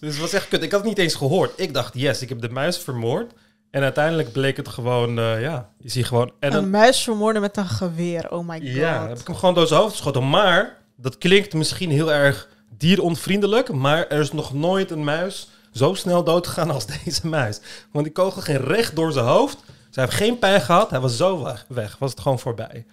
Dus 0.00 0.12
het 0.12 0.20
was 0.20 0.32
echt 0.32 0.48
kut. 0.48 0.62
Ik 0.62 0.70
had 0.70 0.80
het 0.80 0.88
niet 0.88 0.98
eens 0.98 1.14
gehoord. 1.14 1.52
Ik 1.56 1.74
dacht, 1.74 1.94
yes, 1.94 2.22
ik 2.22 2.28
heb 2.28 2.40
de 2.40 2.48
muis 2.48 2.78
vermoord. 2.78 3.32
En 3.70 3.82
uiteindelijk 3.82 4.32
bleek 4.32 4.56
het 4.56 4.68
gewoon, 4.68 5.18
eh, 5.18 5.40
ja, 5.40 5.68
je 5.78 5.90
ziet 5.90 6.06
gewoon... 6.06 6.32
En 6.38 6.50
dan, 6.50 6.64
Een 6.64 6.70
muis 6.70 7.02
vermoorden 7.02 7.42
met 7.42 7.56
een 7.56 7.66
geweer. 7.66 8.30
Oh 8.30 8.48
my 8.48 8.58
god. 8.58 8.68
ja, 8.68 9.08
heb 9.08 9.18
ik 9.18 9.26
hem 9.26 9.36
gewoon 9.36 9.54
door 9.54 9.66
zijn 9.66 9.80
hoofd 9.80 9.92
geschoten. 9.92 10.28
Maar, 10.28 10.76
dat 10.96 11.18
klinkt 11.18 11.54
misschien 11.54 11.90
heel 11.90 12.12
erg 12.12 12.48
dieronvriendelijk, 12.78 13.72
maar 13.72 14.06
er 14.08 14.20
is 14.20 14.32
nog 14.32 14.52
nooit 14.52 14.90
een 14.90 15.04
muis 15.04 15.48
zo 15.72 15.94
snel 15.94 16.24
doodgegaan 16.24 16.70
als 16.70 16.86
deze 17.04 17.26
muis. 17.26 17.60
Want 17.90 18.04
die 18.04 18.14
kogel 18.14 18.42
ging 18.42 18.66
recht 18.66 18.96
door 18.96 19.12
zijn 19.12 19.26
hoofd. 19.26 19.56
Ze 19.94 20.00
heeft 20.00 20.12
geen 20.12 20.38
pijn 20.38 20.60
gehad. 20.60 20.90
Hij 20.90 21.00
was 21.00 21.16
zo 21.16 21.42
weg. 21.42 21.64
weg 21.68 21.96
was 21.98 22.10
het 22.10 22.20
gewoon 22.20 22.38
voorbij. 22.38 22.86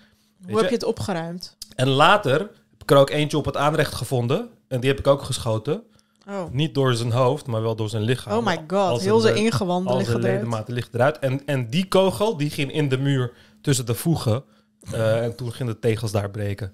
Hoe 0.45 0.57
heb 0.57 0.67
je? 0.67 0.73
het 0.73 0.83
opgeruimd? 0.83 1.57
En 1.75 1.87
later 1.87 2.39
heb 2.39 2.81
ik 2.81 2.91
er 2.91 2.97
ook 2.97 3.09
eentje 3.09 3.37
op 3.37 3.45
het 3.45 3.57
aanrecht 3.57 3.93
gevonden. 3.95 4.49
En 4.67 4.79
die 4.79 4.89
heb 4.89 4.99
ik 4.99 5.07
ook 5.07 5.23
geschoten. 5.23 5.83
Oh. 6.27 6.51
Niet 6.51 6.73
door 6.73 6.93
zijn 6.93 7.11
hoofd, 7.11 7.45
maar 7.45 7.61
wel 7.61 7.75
door 7.75 7.89
zijn 7.89 8.03
lichaam. 8.03 8.37
Oh 8.37 8.45
my 8.45 8.63
god. 8.67 9.01
Heel 9.01 9.19
zijn 9.19 9.35
ingewanden 9.35 9.97
liggen 9.97 10.19
eruit. 10.19 10.33
ledematen 10.33 10.73
ligt 10.73 10.93
eruit. 10.93 11.19
En, 11.19 11.45
en 11.45 11.69
die 11.69 11.87
kogel, 11.87 12.37
die 12.37 12.49
ging 12.49 12.71
in 12.71 12.89
de 12.89 12.97
muur 12.97 13.31
tussen 13.61 13.85
de 13.85 13.95
voegen. 13.95 14.43
Eh, 14.91 15.21
en 15.23 15.35
toen 15.35 15.53
gingen 15.53 15.73
de 15.73 15.79
tegels 15.79 16.11
daar 16.11 16.29
breken. 16.29 16.73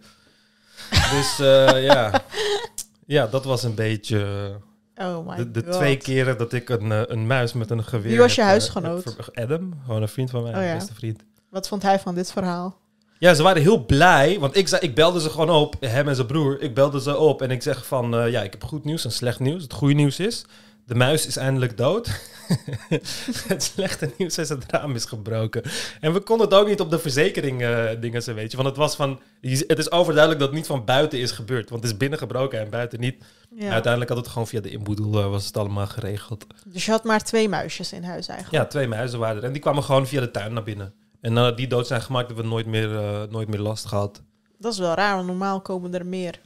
Dus 0.90 1.40
eh, 1.40 1.84
ja. 1.84 2.22
ja, 3.16 3.28
dat 3.28 3.46
was 3.46 3.64
een 3.64 3.76
beetje 3.76 4.52
Oh 5.00 5.28
my 5.28 5.36
de, 5.36 5.52
de 5.52 5.64
god. 5.64 5.74
twee 5.74 5.98
keren 5.98 6.38
dat 6.38 6.54
ik 6.54 6.70
een, 6.70 6.92
eh, 6.92 7.02
een 7.06 7.28
muis 7.28 7.54
met 7.54 7.70
een 7.70 7.84
geweer... 7.84 8.10
Wie 8.10 8.20
was 8.20 8.36
je 8.36 8.42
heb, 8.42 8.50
eh, 8.50 8.56
huisgenoot? 8.56 9.04
heb 9.04 9.30
Adam, 9.34 9.74
gewoon 9.86 10.02
een 10.02 10.08
vriend 10.08 10.30
van 10.30 10.44
mij, 10.44 10.56
Oh 10.56 10.64
ja. 10.64 10.74
beste 10.74 10.94
vriend. 10.94 11.24
Wat 11.50 11.68
vond 11.68 11.82
hij 11.82 12.00
van 12.00 12.16
dit 12.16 12.32
verhaal? 12.32 12.78
Ja, 13.20 13.34
ze 13.34 13.44
waren 13.44 13.62
heel 13.62 13.86
blij, 13.86 14.40
want 14.40 14.56
ik, 14.56 14.68
zei, 14.68 14.82
ik 14.82 14.96
belde 14.96 15.22
ze 15.22 15.30
gewoon 15.30 15.50
op, 15.50 15.76
hem 15.80 16.08
en 16.08 16.16
zijn 16.16 16.28
broer. 16.28 16.62
Ik 16.62 16.74
belde 16.74 17.02
ze 17.02 17.18
op 17.18 17.42
en 17.42 17.52
ik 17.52 17.62
zeg 17.62 17.86
van, 17.86 18.16
eh, 18.18 18.32
ja, 18.32 18.42
ik 18.44 18.52
heb 18.52 18.64
goed 18.64 18.84
nieuws 18.84 19.06
en 19.06 19.12
slecht 19.12 19.40
nieuws. 19.40 19.64
Het 19.64 19.74
goede 19.74 19.94
nieuws 19.94 20.20
is, 20.20 20.46
de 20.88 20.96
muis 20.96 21.28
is 21.28 21.38
eindelijk 21.38 21.78
dood. 21.78 22.08
het 23.48 23.64
slechte 23.64 24.14
nieuws 24.18 24.38
is, 24.38 24.50
het 24.50 24.64
raam 24.68 24.96
is 24.96 25.06
gebroken. 25.06 25.64
En 26.00 26.14
we 26.14 26.20
konden 26.20 26.48
het 26.48 26.56
ook 26.56 26.68
niet 26.68 26.80
op 26.80 26.90
de 26.90 27.00
verzekering 27.00 27.62
eh, 27.62 27.86
dingen 28.00 28.24
ze 28.24 28.34
weet 28.34 28.52
je. 28.52 28.58
Want 28.58 28.70
het 28.70 28.78
was 28.78 28.96
van, 28.96 29.20
het 29.42 29.78
is 29.78 29.92
overduidelijk 29.92 30.40
dat 30.40 30.50
het 30.50 30.58
niet 30.58 30.68
van 30.68 30.86
buiten 30.86 31.20
is 31.20 31.32
gebeurd. 31.32 31.70
Want 31.70 31.82
het 31.82 31.92
is 31.92 31.98
binnen 31.98 32.20
gebroken 32.20 32.60
en 32.60 32.70
buiten 32.70 33.00
niet. 33.00 33.24
Ja. 33.56 33.72
Uiteindelijk 33.72 34.12
had 34.12 34.20
het 34.20 34.28
gewoon 34.28 34.48
via 34.48 34.62
de 34.62 34.70
inboedel, 34.70 35.20
eh, 35.20 35.30
was 35.30 35.46
het 35.46 35.58
allemaal 35.58 35.88
geregeld. 35.88 36.46
Dus 36.66 36.86
je 36.86 36.92
had 36.92 37.04
maar 37.04 37.24
twee 37.24 37.50
muisjes 37.50 37.94
in 37.94 38.04
huis 38.04 38.28
eigenlijk. 38.28 38.64
Ja, 38.64 38.70
twee 38.70 38.88
muizen 38.88 39.20
waren 39.20 39.38
er. 39.38 39.44
En 39.44 39.52
die 39.52 39.62
kwamen 39.62 39.84
gewoon 39.84 40.08
via 40.08 40.20
de 40.20 40.32
tuin 40.32 40.54
naar 40.54 40.64
binnen. 40.64 40.94
En 41.22 41.34
nadat 41.34 41.58
die 41.58 41.68
dood 41.68 41.88
zijn 41.88 42.02
gemaakt, 42.02 42.28
hebben 42.28 42.46
we 42.46 42.52
nooit 42.52 42.66
meer, 42.66 42.96
eh, 42.96 43.24
nooit 43.30 43.48
meer 43.48 43.60
last 43.60 43.86
gehad. 43.86 44.22
Dat 44.58 44.74
is 44.74 44.80
wel 44.80 44.94
raar, 44.94 45.16
want 45.16 45.28
normaal 45.28 45.62
komen 45.62 45.94
er 45.94 46.06
meer. 46.06 46.40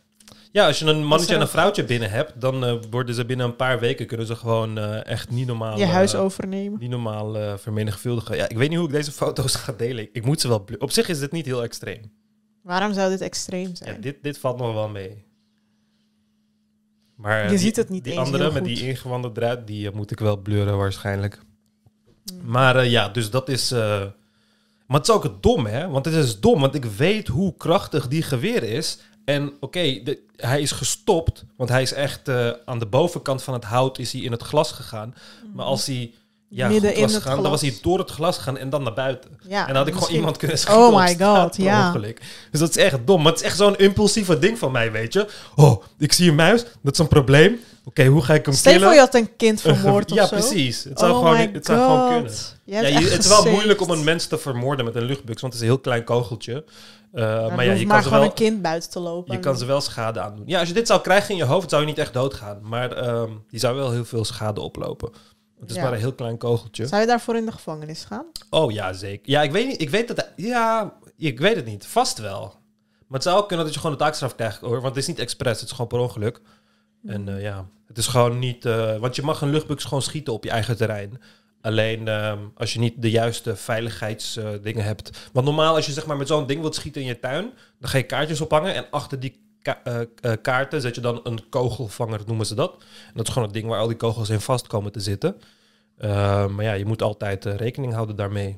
Ja, 0.52 0.66
als 0.68 0.80
je 0.80 0.86
een 0.86 1.06
mannetje 1.06 1.36
en 1.36 1.42
een 1.42 1.48
vrouwtje 1.48 1.84
binnen 1.84 2.10
hebt, 2.10 2.42
dan 2.42 2.66
eh, 2.66 2.76
worden 2.90 3.16
ze 3.16 3.26
binnen 3.26 3.46
een 3.46 3.56
paar 3.56 3.80
weken 3.80 4.06
kunnen 4.08 4.26
ze 4.26 4.36
gewoon 4.36 4.78
eh, 4.78 5.06
echt 5.06 5.30
niet 5.30 5.48
normaal, 5.48 5.78
je 5.78 5.86
huis 5.86 6.14
eh, 6.14 6.22
overnemen. 6.22 6.80
niet 6.80 6.90
normaal 6.90 7.58
vermenigvuldigen. 7.58 8.36
Ja, 8.36 8.50
ik 8.50 8.58
weet 8.58 8.70
niet 8.70 8.78
hoe 8.78 8.88
ik 8.88 8.94
deze 8.94 9.12
foto's 9.12 9.56
ga 9.56 9.72
delen. 9.78 10.10
Ik 10.12 10.26
moet 10.26 10.42
ze 10.42 10.48
wel. 10.48 10.66
Op 10.78 10.92
zich 10.92 11.08
is 11.10 11.20
dit 11.20 11.32
niet 11.32 11.46
heel 11.46 11.64
extreem. 11.64 12.02
Waarom 12.64 12.94
zou 12.94 13.10
dit 13.10 13.22
extreem 13.22 13.68
Ja, 13.68 13.76
zijn? 13.76 14.02
dit, 14.02 14.24
dit 14.24 14.38
valt 14.38 14.58
nog 14.58 14.74
wel 14.74 14.90
mee. 14.90 15.24
Maar 17.16 17.44
Je 17.44 17.50
die, 17.50 17.58
ziet 17.58 17.76
het 17.76 17.90
niet 17.90 18.04
die 18.04 18.14
eens 18.14 18.22
andere 18.22 18.44
heel 18.44 18.52
met 18.54 18.62
goed. 18.68 18.76
die 18.76 18.88
ingewanden 18.88 19.32
eruit, 19.36 19.68
die 19.68 19.92
moet 19.92 20.12
ik 20.12 20.20
wel 20.20 20.38
blurren 20.38 20.78
waarschijnlijk. 20.78 21.40
Hmm. 22.26 22.50
Maar 22.52 22.86
ja, 22.86 23.10
dus 23.10 23.30
dat 23.30 23.50
is. 23.50 23.72
maar 23.72 25.00
het 25.00 25.08
is 25.08 25.14
ook 25.14 25.24
het 25.24 25.44
dom, 25.44 25.66
hè? 25.66 25.90
Want 25.90 26.06
het 26.06 26.14
is 26.14 26.40
dom, 26.40 26.60
want 26.62 26.76
ik 26.76 26.86
weet 26.86 27.28
hoe 27.28 27.56
krachtig 27.58 28.08
die 28.08 28.22
geweer 28.22 28.64
is. 28.64 29.00
En 29.26 29.54
oké, 29.60 30.02
hij 30.36 30.62
is 30.62 30.72
gestopt, 30.72 31.44
want 31.56 31.70
hij 31.70 31.82
is 31.82 31.94
echt 31.94 32.28
eh, 32.28 32.50
aan 32.66 32.80
de 32.80 32.86
bovenkant 32.86 33.44
van 33.44 33.54
het 33.54 33.64
hout 33.64 34.00
is 34.00 34.12
hij 34.12 34.22
in 34.22 34.32
het 34.32 34.42
glas 34.42 34.72
gegaan. 34.72 35.16
Mhm. 35.44 35.56
Maar 35.56 35.66
als 35.66 35.86
hij 35.86 36.14
ja, 36.54 36.68
midden 36.68 36.96
in 36.96 37.02
het 37.04 37.12
gegaan, 37.14 37.32
glas. 37.32 37.42
dan 37.42 37.52
was 37.52 37.62
hij 37.62 37.78
door 37.82 38.00
het 38.00 38.10
glas 38.10 38.38
gegaan 38.38 38.58
en 38.58 38.70
dan 38.70 38.84
naar 38.84 38.94
buiten. 38.94 39.30
Ja, 39.48 39.62
en 39.62 39.68
dan 39.68 39.76
had 39.76 39.88
ik 39.88 39.94
gewoon 39.94 40.10
iemand 40.16 40.38
kunnen 40.38 40.58
schieten 40.58 40.84
Oh 40.84 40.96
my 40.96 41.18
god, 41.20 41.56
ja. 41.56 41.88
ongeluk. 41.88 42.22
Dus 42.52 42.60
dat 42.60 42.70
is 42.70 42.78
echt 42.78 42.98
dom. 43.06 43.22
Maar 43.22 43.32
het 43.32 43.42
is 43.42 43.48
echt 43.48 43.58
zo'n 43.58 43.76
impulsieve 43.78 44.40
ding 44.40 44.58
van 44.58 44.72
mij, 44.72 44.92
weet 44.92 45.14
je. 45.14 45.28
Oh, 45.56 45.84
ik 45.98 46.14
zie 46.14 46.30
een 46.30 46.36
muis, 46.36 46.64
dat 46.82 46.94
is 46.94 47.00
een 47.00 47.08
probleem. 47.08 47.60
Oké, 47.86 48.06
hoe 48.06 48.22
ga 48.24 48.34
ik 48.34 48.46
hem 48.46 48.56
Stel 48.56 48.72
je 48.74 48.80
voor 48.80 48.88
killen? 48.90 49.04
je 49.04 49.12
had 49.12 49.22
een 49.22 49.36
kind 49.38 49.62
vermoord 49.76 50.12
of 50.12 50.18
ja, 50.18 50.26
zo. 50.28 50.36
precies. 50.36 50.84
Het 50.84 51.00
zou, 51.00 51.12
oh 51.12 51.18
gewoon, 51.18 51.38
het 51.54 51.66
zou 51.66 51.80
gewoon 51.80 52.10
kunnen. 52.14 52.32
Je 52.64 52.74
Ja, 52.76 52.82
je- 52.82 53.10
het 53.10 53.24
is 53.24 53.28
wel 53.28 53.46
moeilijk 53.46 53.82
om 53.82 53.90
een 53.90 54.04
mens 54.04 54.26
te 54.28 54.38
vermoorden 54.38 54.86
met 54.86 54.96
een 54.96 55.04
luchtbux, 55.04 55.42
want 55.42 55.54
het 55.54 55.62
is 55.62 55.68
een 55.70 55.74
heel 55.74 55.84
klein 55.84 56.04
kogeltje. 56.04 56.64
Uh, 57.14 57.22
Ja, 57.24 57.56
maar 57.56 57.66
ja, 57.66 57.72
je 57.72 57.86
maar 57.86 57.94
kan, 57.94 58.04
ze 58.04 58.04
gewoon 58.10 58.20
wel, 58.20 58.30
een 58.30 58.34
kind 58.36 58.62
buiten 58.62 58.90
te 58.90 59.00
lopen. 59.00 59.34
je 59.34 59.40
kan 59.40 59.58
ze 59.58 59.66
wel 59.66 59.82
schade 59.82 60.20
aandoen. 60.20 60.44
Ja, 60.46 60.60
als 60.60 60.68
je 60.68 60.74
dit 60.74 60.88
zou 60.88 61.02
krijgen 61.02 61.30
in 61.30 61.36
je 61.36 61.44
hoofd, 61.44 61.70
zou 61.70 61.82
je 61.82 61.88
niet 61.88 61.98
echt 61.98 62.14
doodgaan. 62.14 62.60
Maar 62.62 62.92
ehm 62.92 63.30
die 63.50 63.60
zou 63.60 63.76
wel 63.76 63.92
heel 63.92 64.06
veel 64.06 64.26
schade 64.26 64.62
oplopen. 64.62 65.10
Het 65.62 65.70
is 65.70 65.76
Ja. 65.76 65.82
maar 65.84 65.94
een 65.94 66.00
heel 66.00 66.14
klein 66.14 66.38
kogeltje. 66.38 66.88
Zou 66.88 67.02
je 67.02 67.08
daarvoor 67.08 67.36
in 67.36 67.46
de 67.46 67.52
gevangenis 67.52 68.04
gaan? 68.04 68.26
Oh 68.50 68.72
ja, 68.72 68.94
zeker. 68.94 69.30
Ja, 69.32 69.42
ik 69.42 69.52
weet 69.52 69.68
niet. 69.68 69.82
Ik 69.82 69.90
weet 69.90 70.08
dat. 70.08 70.28
Ja, 70.36 70.94
ik 71.18 71.40
weet 71.40 71.56
het 71.56 71.66
niet. 71.66 71.86
Vast 71.86 72.18
wel. 72.18 72.42
Maar 73.08 73.20
het 73.20 73.24
zou 73.24 73.38
ook 73.42 73.48
kunnen 73.48 73.66
dat 73.66 73.74
je 73.74 73.82
gewoon 73.82 73.96
de 73.98 74.04
taakstraf 74.04 74.36
krijgt 74.36 74.62
hoor. 74.62 74.72
Want 74.82 74.86
het 74.96 74.98
is 74.98 75.08
niet 75.08 75.20
expres, 75.20 75.60
het 75.60 75.66
is 75.66 75.72
gewoon 75.72 75.88
per 75.88 76.00
ongeluk. 76.00 76.42
En 77.06 77.30
eh, 77.36 77.42
ja, 77.42 77.66
het 77.88 77.98
is 77.98 78.08
gewoon 78.08 78.40
niet. 78.40 78.66
eh, 78.66 78.98
want 78.98 79.16
je 79.16 79.22
mag 79.22 79.42
een 79.42 79.50
luchtbux 79.50 79.84
gewoon 79.84 80.02
schieten 80.02 80.34
op 80.34 80.44
je 80.44 80.50
eigen 80.50 80.78
terrein. 80.78 81.22
Alleen 81.62 82.08
ehm, 82.08 82.40
als 82.56 82.74
je 82.74 82.80
niet 82.80 83.02
de 83.02 83.10
juiste 83.10 83.56
veiligheidsdingen 83.56 84.84
hebt. 84.84 85.30
Want 85.34 85.46
normaal, 85.46 85.76
als 85.76 85.86
je 85.86 85.92
zeg 85.92 86.06
maar 86.06 86.18
met 86.18 86.28
zo'n 86.28 86.48
ding 86.48 86.62
wilt 86.62 86.76
schieten 86.76 87.02
in 87.02 87.08
je 87.08 87.20
tuin, 87.20 87.52
dan 87.80 87.90
ga 87.90 87.98
je 87.98 88.04
kaartjes 88.04 88.42
ophangen. 88.42 88.74
En 88.74 88.86
achter 88.92 89.20
die 89.20 89.40
ka- 89.62 89.82
eh, 89.84 90.02
eh, 90.22 90.38
kaarten 90.42 90.82
zet 90.82 90.96
je 90.96 91.02
dan 91.02 91.20
een 91.24 91.50
kogelvanger, 91.50 92.20
noemen 92.26 92.46
ze 92.46 92.56
dat. 92.56 92.72
En 93.08 93.14
dat 93.14 93.28
is 93.28 93.34
gewoon 93.34 93.48
het 93.48 93.58
ding 93.58 93.68
waar 93.68 93.80
al 93.80 93.88
die 93.88 93.98
kogels 93.98 94.30
in 94.30 94.40
vast 94.42 94.68
komen 94.68 94.92
te 94.92 95.00
zitten. 95.00 95.42
Eh, 95.98 96.48
maar 96.48 96.66
ja, 96.66 96.74
je 96.74 96.86
moet 96.86 97.02
altijd 97.02 97.46
rekening 97.46 97.94
houden 97.94 98.16
daarmee. 98.16 98.58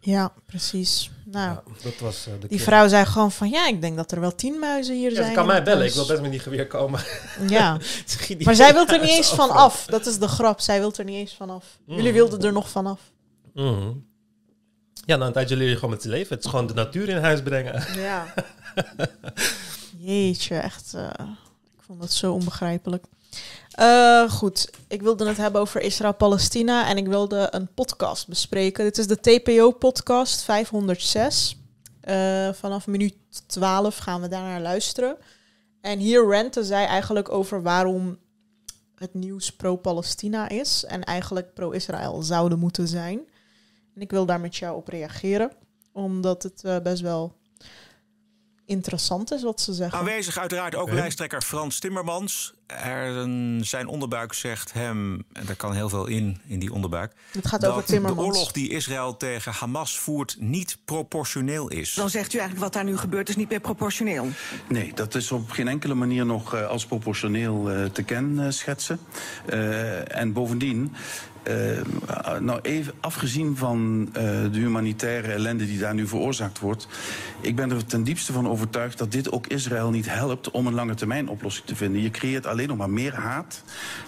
Ja, 0.00 0.32
precies. 0.46 1.10
Nou, 1.24 1.48
Ja, 1.50 1.62
dat 1.82 1.98
was 1.98 2.24
de 2.24 2.30
die 2.38 2.48
keer. 2.48 2.58
vrouw 2.60 2.88
zei 2.88 3.04
gewoon 3.06 3.32
van... 3.32 3.50
Ja, 3.50 3.68
ik 3.68 3.80
denk 3.80 3.96
dat 3.96 4.12
er 4.12 4.20
wel 4.20 4.34
tien 4.34 4.58
muizen 4.58 4.94
hier 4.96 5.08
Ja, 5.10 5.14
zijn. 5.16 5.28
ze 5.28 5.32
kan 5.34 5.46
mij 5.46 5.62
bellen. 5.62 5.86
Ik 5.86 5.92
wil 5.92 6.06
best 6.06 6.20
met 6.20 6.30
die 6.30 6.40
geweer 6.40 6.66
komen. 6.66 7.00
Ja, 7.48 7.78
maar 8.44 8.54
zij 8.54 8.72
wil 8.72 8.86
er 8.86 9.00
niet 9.00 9.10
eens 9.10 9.34
van 9.34 9.50
af. 9.50 9.84
Dat 9.86 10.06
is 10.06 10.18
de 10.18 10.28
grap. 10.28 10.60
Zij 10.60 10.78
wil 10.80 10.92
er 10.96 11.04
niet 11.04 11.14
eens 11.16 11.34
van 11.34 11.50
af. 11.50 11.78
Jullie 11.86 12.06
Mm. 12.08 12.12
wilden 12.12 12.40
er 12.40 12.52
nog 12.52 12.68
vanaf. 12.68 13.00
Mhm. 13.54 13.90
Ja, 15.04 15.16
na 15.16 15.26
een 15.26 15.32
tijdje 15.32 15.56
leer 15.56 15.68
je 15.68 15.74
gewoon 15.74 15.90
met 15.90 16.02
z'n 16.02 16.08
leven. 16.08 16.34
Het 16.36 16.44
is 16.44 16.50
gewoon 16.50 16.66
de 16.66 16.74
natuur 16.74 17.08
in 17.08 17.16
huis 17.16 17.42
brengen. 17.42 17.84
Ja. 17.96 18.34
Jeetje, 19.98 20.56
echt. 20.56 20.94
eh, 20.94 21.08
ik 21.76 21.82
vond 21.86 22.00
dat 22.00 22.12
zo 22.12 22.32
onbegrijpelijk. 22.32 23.04
Eh, 23.72 24.30
goed, 24.30 24.70
ik 24.88 25.02
wilde 25.02 25.26
het 25.28 25.36
hebben 25.36 25.60
over 25.60 25.80
Israël-Palestina 25.80 26.88
en 26.88 26.96
ik 26.96 27.06
wilde 27.06 27.48
een 27.50 27.68
podcast 27.74 28.28
bespreken. 28.28 28.84
Dit 28.84 28.98
is 28.98 29.06
de 29.06 29.20
TPO-podcast 29.20 30.42
506. 30.42 31.56
Eh, 32.00 32.52
vanaf 32.52 32.86
minuut 32.86 33.14
12 33.46 33.96
gaan 33.96 34.20
we 34.20 34.28
daarnaar 34.28 34.60
luisteren. 34.60 35.16
En 35.80 35.98
hier 35.98 36.24
ranten 36.24 36.64
zij 36.64 36.86
eigenlijk 36.86 37.30
over 37.30 37.62
waarom 37.62 38.18
het 38.94 39.14
nieuws 39.14 39.52
pro-Palestina 39.52 40.48
is 40.48 40.84
en 40.84 41.04
eigenlijk 41.04 41.54
pro-Israël 41.54 42.22
zouden 42.22 42.58
moeten 42.58 42.88
zijn. 42.88 43.20
En 43.94 44.00
ik 44.00 44.10
wil 44.10 44.26
daar 44.26 44.40
met 44.40 44.56
jou 44.56 44.76
op 44.76 44.88
reageren, 44.88 45.50
omdat 45.92 46.42
het 46.42 46.64
eh, 46.64 46.78
best 46.82 47.02
wel 47.02 47.40
interessant 48.64 49.32
is 49.32 49.42
wat 49.42 49.60
ze 49.60 49.72
zeggen. 49.72 49.98
Aanwezig 49.98 50.38
uiteraard 50.38 50.74
ook 50.74 50.90
lijsttrekker 50.90 51.42
Frans 51.42 51.78
Timmermans. 51.78 52.54
Er, 52.66 53.06
een- 53.06 53.60
zijn 53.64 53.86
onderbuik 53.86 54.32
zegt 54.32 54.72
hem, 54.72 55.24
en 55.32 55.46
daar 55.46 55.56
kan 55.56 55.72
heel 55.74 55.88
veel 55.88 56.06
in, 56.06 56.40
in 56.46 56.58
die 56.58 56.72
onderbuik... 56.72 57.12
Het 57.32 57.46
gaat 57.46 57.64
over 57.64 57.76
dat 57.76 57.86
de 57.86 57.92
Timmermans. 57.92 58.26
oorlog 58.26 58.52
die 58.52 58.68
Israël 58.70 59.16
tegen 59.16 59.52
Hamas 59.52 59.98
voert 59.98 60.36
niet 60.38 60.78
proportioneel 60.84 61.68
is. 61.68 61.94
Dan 61.94 62.10
zegt 62.10 62.32
u 62.32 62.38
eigenlijk 62.38 62.64
wat 62.66 62.72
daar 62.82 62.84
nu 62.90 62.96
gebeurt 62.98 63.28
is 63.28 63.36
niet 63.36 63.48
meer 63.48 63.60
proportioneel. 63.60 64.28
Nee, 64.68 64.92
dat 64.94 65.14
is 65.14 65.32
op 65.32 65.50
geen 65.50 65.68
enkele 65.68 65.94
manier 65.94 66.26
nog 66.26 66.54
eh, 66.54 66.66
als 66.68 66.86
proportioneel 66.86 67.70
eh, 67.70 67.84
te 67.84 68.02
kenschetsen. 68.02 68.98
Eh 69.46 70.16
en 70.16 70.32
bovendien, 70.32 70.92
nou 72.40 72.60
even 72.62 72.94
afgezien 73.00 73.56
van 73.56 74.08
eh, 74.12 74.22
de 74.22 74.58
humanitaire 74.58 75.32
ellende 75.32 75.66
die 75.66 75.78
daar 75.78 75.94
nu 75.94 76.06
veroorzaakt 76.06 76.58
wordt, 76.58 76.88
ik 77.40 77.56
ben 77.56 77.70
er 77.70 77.86
ten 77.86 78.02
diepste 78.02 78.32
van 78.32 78.48
overtuigd 78.48 78.98
dat 78.98 79.12
dit 79.12 79.32
ook 79.32 79.46
Israël 79.46 79.90
niet 79.90 80.08
helpt 80.08 80.50
om 80.50 80.66
een 80.66 80.74
lange 80.74 80.94
termijn 80.94 81.28
oplossing 81.28 81.66
te 81.66 81.76
vinden. 81.76 82.02
Je 82.02 82.10
creëert 82.10 82.46
alleen 82.46 82.68
nog 82.68 82.76
maar 82.76 82.90
meer 82.90 83.14
haat. 83.14 83.62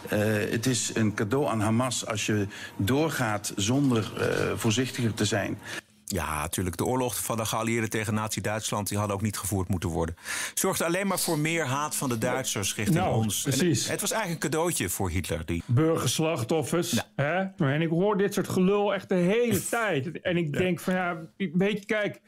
Eh, 0.08 0.18
het 0.50 0.66
is 0.66 0.90
een 0.94 1.14
cadeau 1.14 1.46
aan 1.46 1.60
Hamas 1.60 2.06
als 2.06 2.26
je 2.26 2.46
doorgaat 2.76 3.52
zonder 3.56 4.12
eh, 4.18 4.26
voorzichtiger 4.56 5.14
te 5.14 5.24
zijn. 5.24 5.58
Ja, 6.06 6.40
natuurlijk. 6.40 6.76
De 6.76 6.84
oorlog 6.84 7.24
van 7.24 7.36
de 7.36 7.44
geallieerden 7.44 7.90
tegen 7.90 8.14
Nazi-Duitsland... 8.14 8.88
die 8.88 8.98
had 8.98 9.10
ook 9.10 9.22
niet 9.22 9.38
gevoerd 9.38 9.68
moeten 9.68 9.88
worden. 9.88 10.16
Zorgde 10.54 10.84
alleen 10.84 11.06
maar 11.06 11.18
voor 11.18 11.38
meer 11.38 11.64
haat 11.64 11.96
van 11.96 12.08
de 12.08 12.18
Duitsers 12.18 12.74
richting 12.74 12.98
Nou, 12.98 13.14
ons. 13.14 13.42
Precies. 13.42 13.88
het 13.88 14.00
was 14.00 14.10
eigenlijk 14.10 14.44
een 14.44 14.50
cadeautje 14.50 14.88
voor 14.88 15.10
Hitler. 15.10 15.46
Die... 15.46 15.62
burgerslachtoffers. 15.66 17.06
Hè? 17.16 17.44
En 17.56 17.82
ik 17.82 17.88
hoor 17.88 18.18
dit 18.18 18.34
soort 18.34 18.48
gelul 18.48 18.94
echt 18.94 19.08
de 19.08 19.14
hele 19.14 19.66
tijd. 19.80 20.20
En 20.20 20.36
ik 20.36 20.52
denk 20.52 20.80
van 20.80 20.94
ja, 20.94 21.20
weet 21.36 21.78
je, 21.78 21.86
kijk, 21.86 22.20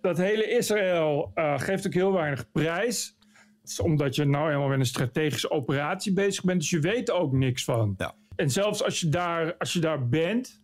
dat 0.00 0.16
hele 0.16 0.48
Israël 0.48 1.30
eh, 1.34 1.58
geeft 1.58 1.86
ook 1.86 1.94
heel 1.94 2.12
weinig 2.12 2.50
prijs. 2.52 3.16
Het 3.60 3.70
is 3.70 3.80
omdat 3.80 4.14
je 4.14 4.24
nou 4.24 4.46
helemaal 4.46 4.68
met 4.68 4.78
een 4.78 4.86
strategische 4.86 5.50
operatie 5.50 6.12
bezig 6.12 6.44
bent. 6.44 6.60
Dus 6.60 6.70
je 6.70 6.78
weet 6.78 7.08
er 7.08 7.14
ook 7.14 7.32
niks 7.32 7.64
van. 7.64 7.94
Ja. 7.98 8.14
En 8.36 8.50
zelfs 8.50 8.82
als 8.84 9.00
je 9.00 9.08
daar, 9.08 9.54
als 9.58 9.72
je 9.72 9.78
daar 9.78 10.08
bent, 10.08 10.62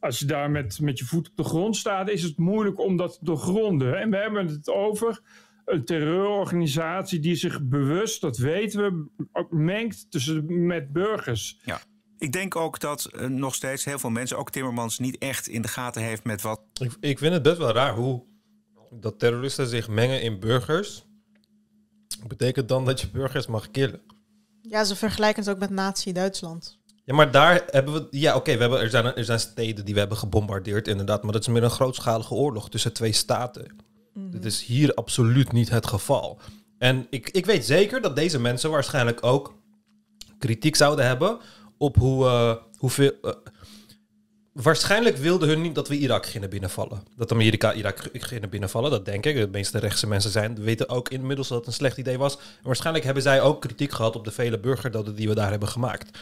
als 0.00 0.18
je 0.18 0.24
daar 0.24 0.50
met, 0.50 0.80
met 0.80 0.98
je 0.98 1.04
voet 1.04 1.28
op 1.28 1.36
de 1.36 1.44
grond 1.44 1.76
staat, 1.76 2.08
is 2.08 2.22
het 2.22 2.38
moeilijk 2.38 2.80
om 2.80 2.96
dat 2.96 3.12
te 3.12 3.24
doorgronden. 3.24 4.00
En 4.00 4.10
we 4.10 4.16
hebben 4.16 4.46
het 4.46 4.68
over 4.68 5.20
een 5.64 5.84
terreurorganisatie 5.84 7.20
die 7.20 7.34
zich 7.34 7.62
bewust, 7.62 8.20
dat 8.20 8.36
weten 8.36 8.82
we, 8.82 9.46
mengt 9.50 10.10
tussen, 10.10 10.66
met 10.66 10.92
burgers. 10.92 11.60
Ja. 11.64 11.80
Ik 12.18 12.32
denk 12.32 12.56
ook 12.56 12.80
dat 12.80 13.04
eh, 13.04 13.26
nog 13.26 13.54
steeds 13.54 13.84
heel 13.84 13.98
veel 13.98 14.10
mensen, 14.10 14.38
ook 14.38 14.50
Timmermans... 14.50 14.98
niet 14.98 15.18
echt 15.18 15.48
in 15.48 15.62
de 15.62 15.68
gaten 15.68 16.02
heeft 16.02 16.24
met 16.24 16.42
wat 16.42 16.60
Ik, 16.80 16.96
ik 17.00 17.18
vind 17.18 17.32
het 17.32 17.42
best 17.42 17.58
wel 17.58 17.72
raar 17.72 17.94
hoe 17.94 18.24
dat 18.90 19.18
terroristen 19.18 19.66
zich 19.66 19.88
mengen 19.88 20.22
in 20.22 20.40
burgers. 20.40 21.04
Betekent 22.26 22.68
dan 22.68 22.84
dat 22.84 23.00
je 23.00 23.10
burgers 23.10 23.46
mag 23.46 23.70
killen. 23.70 24.00
Ja, 24.62 24.84
ze 24.84 24.96
vergelijken 24.96 25.42
het 25.42 25.52
ook 25.52 25.58
met 25.58 25.70
Nazi-Duitsland. 25.70 26.79
Ja, 27.04 27.14
maar 27.14 27.30
daar 27.30 27.62
hebben 27.66 27.94
we... 27.94 28.06
Ja, 28.10 28.36
oké, 28.36 28.54
we 28.54 28.60
hebben 28.60 28.80
er, 28.80 28.90
zijn, 28.90 29.14
er 29.14 29.24
zijn 29.24 29.40
steden 29.40 29.84
die 29.84 29.94
we 29.94 30.00
hebben 30.00 30.18
gebombardeerd, 30.18 30.88
inderdaad. 30.88 31.22
Maar 31.22 31.32
dat 31.32 31.40
is 31.40 31.48
meer 31.48 31.62
een 31.62 31.70
grootschalige 31.70 32.34
oorlog 32.34 32.70
tussen 32.70 32.92
twee 32.92 33.12
staten. 33.12 33.76
Dit 34.14 34.44
is 34.44 34.64
hier 34.64 34.94
absoluut 34.94 35.52
niet 35.52 35.70
het 35.70 35.86
geval. 35.86 36.40
En 36.78 37.06
ik, 37.10 37.30
ik 37.30 37.46
weet 37.46 37.64
zeker 37.64 38.00
dat 38.00 38.16
deze 38.16 38.40
mensen 38.40 38.70
waarschijnlijk 38.70 39.24
ook 39.24 39.54
kritiek 40.38 40.76
zouden 40.76 41.06
hebben 41.06 41.38
op 41.78 41.96
hoe, 41.96 42.26
eh, 42.26 42.54
hoeveel... 42.78 43.12
eh, 43.22 43.32
waarschijnlijk 44.52 45.16
wilden 45.16 45.48
hun 45.48 45.60
niet 45.60 45.74
dat 45.74 45.88
we 45.88 45.98
Irak 45.98 46.26
gingen 46.26 46.50
binnenvallen. 46.50 47.02
Dat 47.16 47.32
Amerika 47.32 47.72
Irak 47.72 48.08
gingen 48.12 48.50
binnenvallen, 48.50 48.90
dat 48.90 49.04
denk 49.04 49.26
ik. 49.26 49.36
De 49.36 49.48
meeste 49.48 49.78
rechtse 49.78 50.06
mensen 50.06 50.30
zijn, 50.30 50.62
weten 50.62 50.88
ook 50.88 51.08
inmiddels 51.08 51.48
dat 51.48 51.58
het 51.58 51.66
een 51.66 51.72
slecht 51.72 51.98
idee 51.98 52.18
was. 52.18 52.36
En 52.36 52.42
waarschijnlijk 52.62 53.04
hebben 53.04 53.22
zij 53.22 53.40
ook 53.42 53.60
kritiek 53.60 53.92
gehad 53.92 54.16
op 54.16 54.24
de 54.24 54.30
vele 54.30 54.58
burgerdoden 54.58 55.14
die 55.14 55.28
we 55.28 55.34
daar 55.34 55.50
hebben 55.50 55.68
gemaakt. 55.68 56.18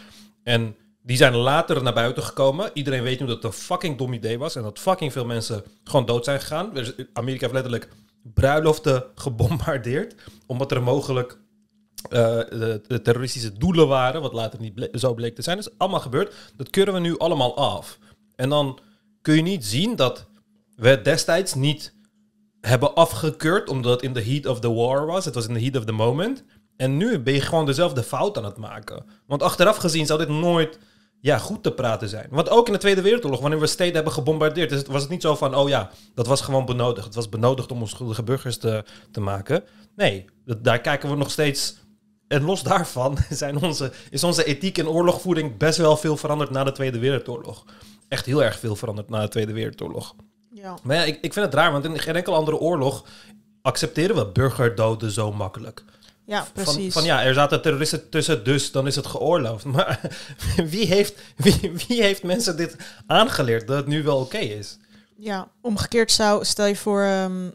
En 0.49 0.77
die 1.03 1.17
zijn 1.17 1.37
later 1.37 1.83
naar 1.83 1.93
buiten 1.95 2.23
gekomen. 2.23 2.71
Iedereen 2.75 3.03
weet 3.03 3.21
nu 3.21 3.27
dat 3.27 3.35
het 3.35 3.45
een 3.45 3.53
fucking 3.53 3.99
dom 3.99 4.13
idee 4.13 4.39
was. 4.39 4.57
En 4.57 4.63
dat 4.63 4.79
fucking 4.79 5.13
veel 5.13 5.25
mensen 5.25 5.63
gewoon 5.85 6.07
dood 6.07 6.25
zijn 6.25 6.41
gegaan. 6.41 6.77
Is- 6.77 6.93
Amerika 7.13 7.41
heeft 7.41 7.53
letterlijk 7.53 7.89
bruiloften 8.35 9.05
gebombardeerd. 9.25 10.15
Omdat 10.47 10.73
er 10.73 10.83
mogelijk 10.83 11.39
eh, 12.11 12.19
de, 12.89 13.01
terroristische 13.03 13.53
doelen 13.53 13.89
waren. 13.89 14.21
Wat 14.21 14.33
later 14.33 14.61
niet 14.61 14.75
ble- 14.75 14.89
zo 14.93 15.15
bleek 15.15 15.35
te 15.35 15.43
zijn. 15.43 15.57
Dat 15.57 15.67
is 15.67 15.79
allemaal 15.79 16.01
gebeurd. 16.01 16.35
Dat 16.57 16.71
keuren 16.71 16.95
we 16.95 17.01
nu 17.01 17.19
allemaal 17.19 17.57
af. 17.57 17.99
En 18.37 18.49
dan 18.49 18.79
kun 19.23 19.35
je 19.35 19.43
niet 19.43 19.65
zien 19.67 19.97
dat 19.97 20.27
we 20.77 21.01
destijds 21.03 21.55
niet 21.55 21.95
hebben 22.61 22.95
afgekeurd. 22.95 23.69
Omdat 23.69 23.93
het 23.93 24.03
in 24.03 24.13
the 24.13 24.21
heat 24.31 24.47
of 24.47 24.61
the 24.61 24.73
war 24.73 25.07
was. 25.07 25.25
Het 25.25 25.35
was 25.35 25.47
in 25.49 25.55
the 25.55 25.61
heat 25.61 25.77
of 25.77 25.85
the 25.85 25.93
moment. 25.93 26.45
En 26.79 26.97
nu 26.97 27.19
ben 27.19 27.35
je 27.35 27.41
gewoon 27.41 27.67
dezelfde 27.67 28.03
fout 28.03 28.39
aan 28.39 28.45
het 28.45 28.57
maken. 28.57 29.05
Want 29.27 29.43
achteraf 29.43 29.77
gezien 29.77 30.07
zou 30.07 30.19
dit 30.19 30.29
nooit 30.29 30.79
ja, 31.21 31.39
goed 31.39 31.63
te 31.63 31.73
praten 31.73 32.09
zijn. 32.09 32.27
Want 32.31 32.49
ook 32.49 32.67
in 32.67 32.73
de 32.73 32.79
Tweede 32.79 33.03
Wereldoorlog, 33.03 33.41
wanneer 33.41 33.61
we 33.61 33.67
steden 33.67 33.95
hebben 33.95 34.13
gebombardeerd, 34.13 34.87
was 34.87 35.03
het 35.03 35.11
niet 35.11 35.23
zo 35.23 35.35
van, 35.35 35.55
oh 35.55 35.69
ja, 35.69 35.91
dat 36.15 36.27
was 36.27 36.41
gewoon 36.41 36.65
benodigd. 36.65 37.07
Het 37.07 37.15
was 37.15 37.29
benodigd 37.29 37.71
om 37.71 37.81
onschuldige 37.81 38.23
burgers 38.23 38.59
te, 38.59 38.85
te 39.11 39.21
maken. 39.21 39.65
Nee, 39.97 40.25
dat, 40.45 40.65
daar 40.65 40.81
kijken 40.81 41.11
we 41.11 41.17
nog 41.17 41.31
steeds. 41.31 41.77
En 42.29 42.43
los 42.43 42.63
daarvan 42.63 43.19
zijn 43.31 43.63
onze, 43.63 43.93
is 44.11 44.25
onze 44.25 44.45
ethiek 44.45 44.79
en 44.79 44.89
oorlogvoering 44.89 45.57
best 45.57 45.79
wel 45.79 45.97
veel 45.97 46.17
veranderd 46.17 46.51
na 46.51 46.65
de 46.65 46.73
Tweede 46.73 46.99
Wereldoorlog. 46.99 47.65
Echt 48.09 48.27
heel 48.27 48.45
erg 48.45 48.59
veel 48.59 48.77
veranderd 48.77 49.09
na 49.09 49.21
de 49.21 49.29
Tweede 49.29 49.53
Wereldoorlog. 49.53 50.15
Ja. 50.51 50.79
Maar 50.83 50.97
ja, 50.97 51.03
ik, 51.03 51.19
ik 51.21 51.33
vind 51.33 51.47
het 51.47 51.55
raar, 51.55 51.73
want 51.73 51.85
in 51.85 51.99
geen 51.99 52.17
enkele 52.17 52.37
andere 52.37 52.59
oorlog 52.59 53.05
accepteren 53.63 54.17
we 54.17 54.27
burgerdoden 54.27 55.11
zo 55.11 55.33
makkelijk. 55.33 55.85
Ja, 56.29 56.47
precies. 56.53 56.93
van 56.93 57.05
ja, 57.05 57.23
er 57.23 57.35
zaten 57.35 57.63
terroristen 57.63 58.09
tussen, 58.09 58.45
dus 58.45 58.73
dan 58.73 58.87
is 58.87 58.97
het 58.97 59.07
geoorloofd. 59.07 59.65
Maar 59.75 60.01
wie 60.57 60.87
heeft, 60.87 61.15
wie, 61.37 61.73
wie 61.87 62.03
heeft 62.03 62.23
mensen 62.23 62.57
dit 62.57 62.77
aangeleerd 63.07 63.67
dat 63.67 63.77
het 63.77 63.87
nu 63.87 64.03
wel 64.03 64.19
oké 64.19 64.39
is? 64.39 64.79
Ja, 65.17 65.49
omgekeerd 65.61 66.13
zou, 66.13 66.45
stel 66.45 66.67
je 66.67 66.77
voor, 66.77 67.03
ehm, 67.03 67.51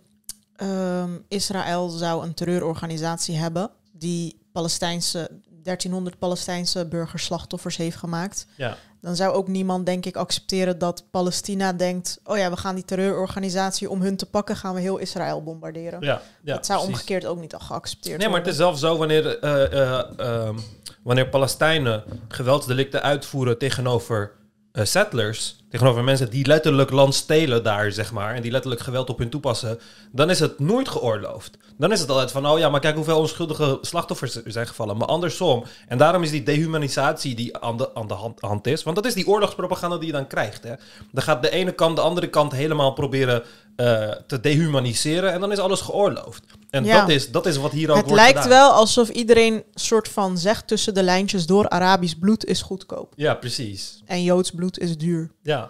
ehm, 0.56 1.12
Israël 1.28 1.90
zou 1.90 2.24
een 2.24 2.34
terreurorganisatie 2.34 3.36
hebben 3.36 3.70
die 3.92 4.40
Palestijnse, 4.52 5.30
1300 5.64 6.18
Palestijnse 6.18 6.86
burgerslachtoffers 6.86 7.78
heeft 7.78 7.98
gemaakt. 7.98 8.46
Ja, 8.56 8.78
Dan 9.04 9.16
zou 9.16 9.34
ook 9.34 9.48
niemand, 9.48 9.86
denk 9.86 10.06
ik, 10.06 10.16
accepteren 10.16 10.78
dat 10.78 11.04
Palestina 11.12 11.74
denkt, 11.74 12.20
oh 12.24 12.38
ja, 12.38 12.50
we 12.50 12.58
gaan 12.58 12.76
die 12.76 12.86
terreurorganisatie 12.86 13.90
om 13.90 14.02
hun 14.02 14.16
te 14.16 14.26
pakken, 14.26 14.56
gaan 14.56 14.74
we 14.74 14.82
heel 14.82 14.98
Israël 14.98 15.44
bombarderen. 15.44 16.02
ja, 16.02 16.22
ja 16.44 16.54
dat 16.54 16.66
zou 16.66 16.80
precies. 16.80 16.96
omgekeerd 16.96 17.26
ook 17.26 17.40
niet 17.40 17.54
al 17.54 17.60
geaccepteerd 17.60 18.20
Nee, 18.20 18.30
maar 18.30 18.42
het 18.42 18.58
worden. 18.58 18.76
is 18.76 18.80
zelfs 18.80 18.80
zo 18.80 18.98
wanneer, 18.98 19.40
eh, 19.40 19.72
eh, 19.72 20.04
ehm, 20.18 20.58
wanneer 21.04 21.30
Palestijnen 21.30 22.04
geweldsdelicten 22.28 23.02
uitvoeren 23.02 23.58
tegenover 23.58 24.32
eh, 24.72 24.86
settlers, 24.86 25.63
tegenover 25.74 26.04
mensen 26.04 26.30
die 26.30 26.46
letterlijk 26.46 26.92
land 26.92 27.14
stelen 27.16 27.64
daar, 27.64 27.92
zeg 27.92 28.12
maar, 28.12 28.34
en 28.36 28.42
die 28.42 28.52
letterlijk 28.52 28.82
geweld 28.82 29.10
op 29.10 29.18
hun 29.18 29.30
toepassen, 29.30 29.80
dan 30.12 30.30
is 30.30 30.40
het 30.40 30.60
nooit 30.60 30.90
geoorloofd. 30.90 31.58
Dan 31.78 31.92
is 31.92 32.00
het 32.00 32.10
altijd 32.10 32.32
van, 32.32 32.48
oh 32.48 32.60
ja, 32.60 32.70
maar 32.70 32.80
kijk 32.80 32.96
hoeveel 32.96 33.20
onschuldige 33.20 33.78
slachtoffers 33.82 34.36
er 34.36 34.42
zijn 34.52 34.68
gevallen. 34.68 34.98
Maar 34.98 35.08
andersom. 35.08 35.64
En 35.88 35.98
daarom 35.98 36.24
is 36.24 36.32
die 36.32 36.44
dehumanisatie 36.44 37.36
die 37.36 37.58
aan 37.58 37.78
de, 37.78 37.96
aan 37.96 38.08
de 38.08 38.14
hand, 38.14 38.42
hand 38.42 38.68
is, 38.68 38.84
want 38.84 38.96
dat 38.96 39.06
is 39.06 39.14
die 39.14 39.28
oorlogspropaganda 39.28 39.98
die 39.98 40.06
je 40.08 40.12
dan 40.14 40.28
krijgt. 40.28 40.64
Hè. 40.64 40.74
Dan 41.12 41.24
gaat 41.24 41.42
de 41.42 41.50
ene 41.50 41.72
kant 41.72 41.96
de 41.96 42.02
andere 42.02 42.28
kant 42.30 42.52
helemaal 42.52 42.94
proberen 42.94 43.44
eh, 43.76 44.10
te 44.28 44.40
dehumaniseren 44.40 45.32
en 45.34 45.40
dan 45.40 45.52
is 45.52 45.58
alles 45.60 45.82
geoorloofd. 45.82 46.44
En 46.70 46.84
Ja. 46.86 47.00
dat, 47.00 47.10
is, 47.10 47.32
dat 47.32 47.46
is 47.46 47.58
wat 47.58 47.72
hier 47.72 47.90
ook 47.90 47.96
Het 47.96 48.06
wordt 48.06 48.22
lijkt 48.22 48.42
gedaan. 48.42 48.50
wel 48.58 48.72
alsof 48.72 49.10
iedereen 49.10 49.64
soort 49.74 50.08
van 50.08 50.38
zegt 50.38 50.68
tussen 50.68 50.94
de 50.94 51.04
lijntjes 51.04 51.46
door 51.46 51.70
Arabisch 51.70 52.14
bloed 52.20 52.46
is 52.46 52.62
goedkoop 52.62 53.14
Ja, 53.16 53.34
precies. 53.36 54.02
en 54.06 54.24
Joods 54.24 54.52
bloed 54.52 54.80
is 54.80 54.98
duur. 54.98 55.30
Ja, 55.42 55.63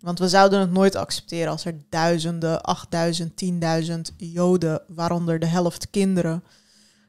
Want 0.00 0.18
we 0.18 0.28
zouden 0.28 0.60
het 0.60 0.72
nooit 0.72 0.94
accepteren 0.96 1.50
als 1.50 1.64
er 1.64 1.74
duizenden, 1.88 2.62
achtduizend, 2.62 3.36
tienduizend 3.36 4.12
Joden, 4.16 4.82
waaronder 4.88 5.38
de 5.38 5.46
helft 5.46 5.90
kinderen, 5.90 6.42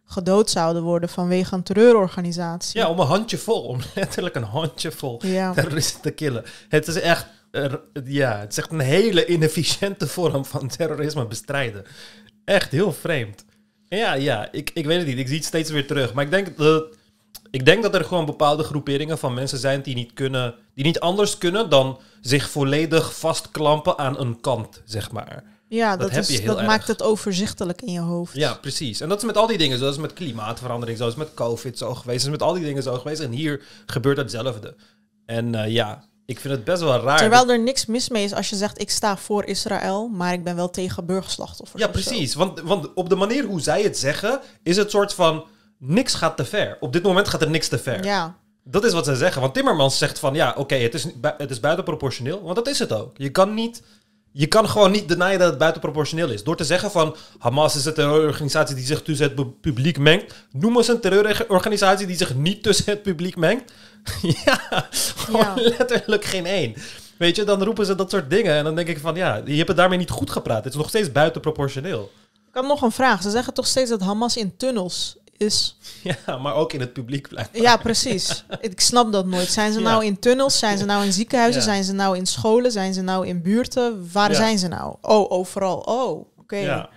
gedood 0.05 0.49
zouden 0.49 0.83
worden 0.83 1.09
vanwege 1.09 1.55
een 1.55 1.63
terreurorganisatie. 1.63 2.79
ja, 2.79 2.89
om 2.89 2.99
een 2.99 3.07
handjevol, 3.07 3.61
om 3.61 3.79
letterlijk 3.95 4.35
een 4.35 4.43
handjevol 4.43 5.25
Ja. 5.25 5.53
terroristen 5.53 6.01
te 6.01 6.11
killen. 6.11 6.43
Het 6.69 6.87
is 6.87 6.99
echt, 6.99 7.25
ja, 8.03 8.39
het 8.39 8.51
is 8.51 8.57
echt 8.57 8.71
een 8.71 8.79
hele 8.79 9.25
inefficiënte 9.25 10.07
vorm 10.07 10.45
van 10.45 10.67
terrorisme 10.67 11.25
bestrijden. 11.27 11.83
Echt 12.45 12.71
heel 12.71 12.93
vreemd. 12.93 13.45
Ja, 13.87 14.13
ja, 14.13 14.51
ik, 14.51 14.71
ik 14.73 14.85
weet 14.85 14.97
het 14.97 15.07
niet. 15.07 15.17
Ik 15.17 15.27
zie 15.27 15.35
het 15.37 15.45
steeds 15.45 15.69
weer 15.71 15.87
terug. 15.87 16.13
Maar 16.13 16.23
ik 16.23 16.31
denk 16.31 16.57
dat, 16.57 16.85
ik 17.51 17.65
denk 17.65 17.83
dat 17.83 17.95
er 17.95 18.03
gewoon 18.03 18.25
bepaalde 18.25 18.63
groeperingen 18.63 19.17
van 19.17 19.33
mensen 19.33 19.57
zijn 19.57 19.81
die 19.81 19.95
niet 19.95 20.13
kunnen, 20.13 20.55
die 20.75 20.85
niet 20.85 20.99
anders 20.99 21.37
kunnen 21.37 21.69
dan 21.69 21.99
zich 22.21 22.49
volledig 22.49 23.17
vastklampen 23.17 23.97
aan 23.97 24.19
een 24.19 24.41
kant, 24.41 24.81
zeg 24.85 25.11
maar. 25.11 25.43
Ja, 25.67 25.89
Dat 25.89 25.99
dat, 25.99 26.11
heb 26.11 26.21
is, 26.23 26.29
je 26.29 26.41
heel 26.41 26.55
dat 26.55 26.65
maakt 26.65 26.87
het 26.87 27.03
overzichtelijk 27.03 27.81
in 27.81 27.93
je 27.93 27.99
hoofd. 27.99 28.35
Ja, 28.35 28.53
precies. 28.53 29.01
En 29.01 29.09
dat 29.09 29.17
is 29.17 29.23
met 29.23 29.37
al 29.37 29.47
die 29.47 29.57
dingen. 29.57 29.77
Zoals 29.77 29.97
met 29.97 30.13
klimaatverandering, 30.13 30.97
zoals 30.97 31.15
met 31.15 31.33
COVID 31.33 31.77
zo 31.77 31.93
geweest. 31.95 32.25
Dat 32.25 32.33
is 32.33 32.39
met 32.39 32.47
al 32.47 32.53
die 32.53 32.63
dingen 32.63 32.83
zo 32.83 32.93
geweest. 32.93 33.21
En 33.21 33.31
hier 33.31 33.63
gebeurt 33.85 34.17
hetzelfde. 34.17 34.75
En 35.25 35.55
eh, 35.55 35.71
ja, 35.71 36.03
ik 36.25 36.39
vind 36.39 36.53
het 36.53 36.63
best 36.63 36.81
wel 36.81 37.01
raar. 37.01 37.17
Terwijl 37.17 37.49
er 37.49 37.59
niks 37.59 37.85
mis 37.85 38.09
mee 38.09 38.23
is 38.23 38.33
als 38.33 38.49
je 38.49 38.55
zegt 38.55 38.81
ik 38.81 38.89
sta 38.89 39.17
voor 39.17 39.45
Israël, 39.45 40.07
maar 40.07 40.33
ik 40.33 40.43
ben 40.43 40.55
wel 40.55 40.69
tegen 40.69 41.05
burgerslachtoffers. 41.05 41.81
ja, 41.81 41.87
zo. 41.87 41.91
precies. 41.91 42.33
Want, 42.33 42.59
want 42.59 42.93
op 42.93 43.09
de 43.09 43.15
manier 43.15 43.45
hoe 43.45 43.61
zij 43.61 43.81
het 43.81 43.97
zeggen, 43.97 44.39
is 44.63 44.77
het 44.77 44.91
soort 44.91 45.13
van... 45.13 45.45
Niks 45.83 46.13
gaat 46.13 46.37
te 46.37 46.45
ver. 46.45 46.77
Op 46.79 46.93
dit 46.93 47.03
moment 47.03 47.27
gaat 47.27 47.41
er 47.41 47.49
niks 47.49 47.67
te 47.67 47.77
ver. 47.77 48.03
Ja, 48.03 48.35
Dat 48.63 48.83
is 48.85 48.93
wat 48.93 49.05
ze 49.05 49.15
zeggen. 49.15 49.41
Want 49.41 49.53
Timmermans 49.53 49.97
zegt 49.97 50.19
van... 50.19 50.33
Ja, 50.33 50.53
oké, 50.57 50.75
het, 50.75 50.93
is, 50.93 51.05
het 51.37 51.49
is 51.49 51.59
buitenproportioneel. 51.59 52.41
Want 52.43 52.55
dat 52.55 52.67
is 52.67 52.79
het 52.79 52.91
ook. 52.93 53.13
Je 53.17 53.29
kan 53.29 53.53
niet... 53.53 53.81
Je 54.33 54.47
kan 54.47 54.69
gewoon 54.69 54.91
niet 54.91 55.07
denyen 55.07 55.39
dat 55.39 55.49
het 55.49 55.57
buitenproportioneel 55.57 56.29
is. 56.29 56.43
Door 56.43 56.55
te 56.55 56.63
zeggen 56.63 56.91
van 56.91 57.15
Hamas 57.39 57.75
is 57.75 57.85
een 57.85 57.93
terreurorganisatie 57.93 58.75
die 58.75 58.85
zich 58.85 59.01
tussen 59.01 59.25
het 59.25 59.35
pu- 59.35 59.43
publiek 59.61 59.97
mengt. 59.97 60.33
Noem 60.51 60.77
eens 60.77 60.87
een 60.87 60.99
terreurorganisatie 60.99 62.07
die 62.07 62.15
zich 62.17 62.35
niet 62.35 62.63
tussen 62.63 62.85
het 62.85 63.01
publiek 63.01 63.35
mengt. 63.35 63.71
ja, 64.45 64.59
gewoon 65.15 65.45
Ja. 65.45 65.53
letterlijk 65.55 66.25
geen 66.25 66.45
één. 66.45 66.73
Weet 67.17 67.35
je, 67.35 67.43
dan 67.43 67.63
roepen 67.63 67.85
ze 67.85 67.95
dat 67.95 68.09
soort 68.11 68.29
dingen. 68.29 68.53
En 68.55 68.63
dan 68.63 68.75
denk 68.75 68.87
ik 68.87 68.99
van 68.99 69.15
ja, 69.15 69.41
je 69.45 69.55
hebt 69.55 69.67
het 69.67 69.77
daarmee 69.77 69.97
niet 69.97 70.09
goed 70.09 70.29
gepraat. 70.29 70.63
Het 70.63 70.73
is 70.73 70.79
nog 70.79 70.89
steeds 70.89 71.11
buitenproportioneel. 71.11 72.11
ik 72.47 72.53
had 72.53 72.65
nog 72.67 72.81
een 72.81 72.91
vraag. 72.91 73.21
Ze 73.21 73.29
zeggen 73.29 73.53
toch 73.53 73.67
steeds 73.67 73.89
dat 73.89 74.01
Hamas 74.01 74.37
in 74.37 74.57
tunnels 74.57 75.17
is. 75.41 75.75
Ja, 76.25 76.37
maar 76.37 76.55
ook 76.55 76.73
in 76.73 76.79
het 76.79 76.93
publiek 76.93 77.27
blijft. 77.27 77.49
Ja, 77.53 77.77
precies. 77.77 78.43
ik 78.59 78.79
snap 78.81 79.11
dat 79.11 79.25
nooit. 79.25 79.47
Zijn 79.47 79.71
ze 79.73 79.79
Ja. 79.79 79.85
nou 79.89 80.05
in 80.05 80.19
tunnels? 80.19 80.59
Zijn 80.59 80.77
ze 80.77 80.85
nou 80.85 81.05
in 81.05 81.13
ziekenhuizen? 81.13 81.61
Ja. 81.61 81.67
Zijn 81.67 81.83
ze 81.83 81.93
nou 81.93 82.17
in 82.17 82.25
scholen? 82.25 82.71
Zijn 82.71 82.93
ze 82.93 83.01
nou 83.01 83.27
in 83.27 83.41
buurten? 83.41 84.09
Waar 84.11 84.29
Ja. 84.29 84.35
zijn 84.35 84.59
ze 84.59 84.67
nou? 84.67 84.95
Oh, 85.01 85.31
overal. 85.31 85.77
Oh, 85.77 86.25
oké. 86.39 86.55
Ja. 86.57 86.89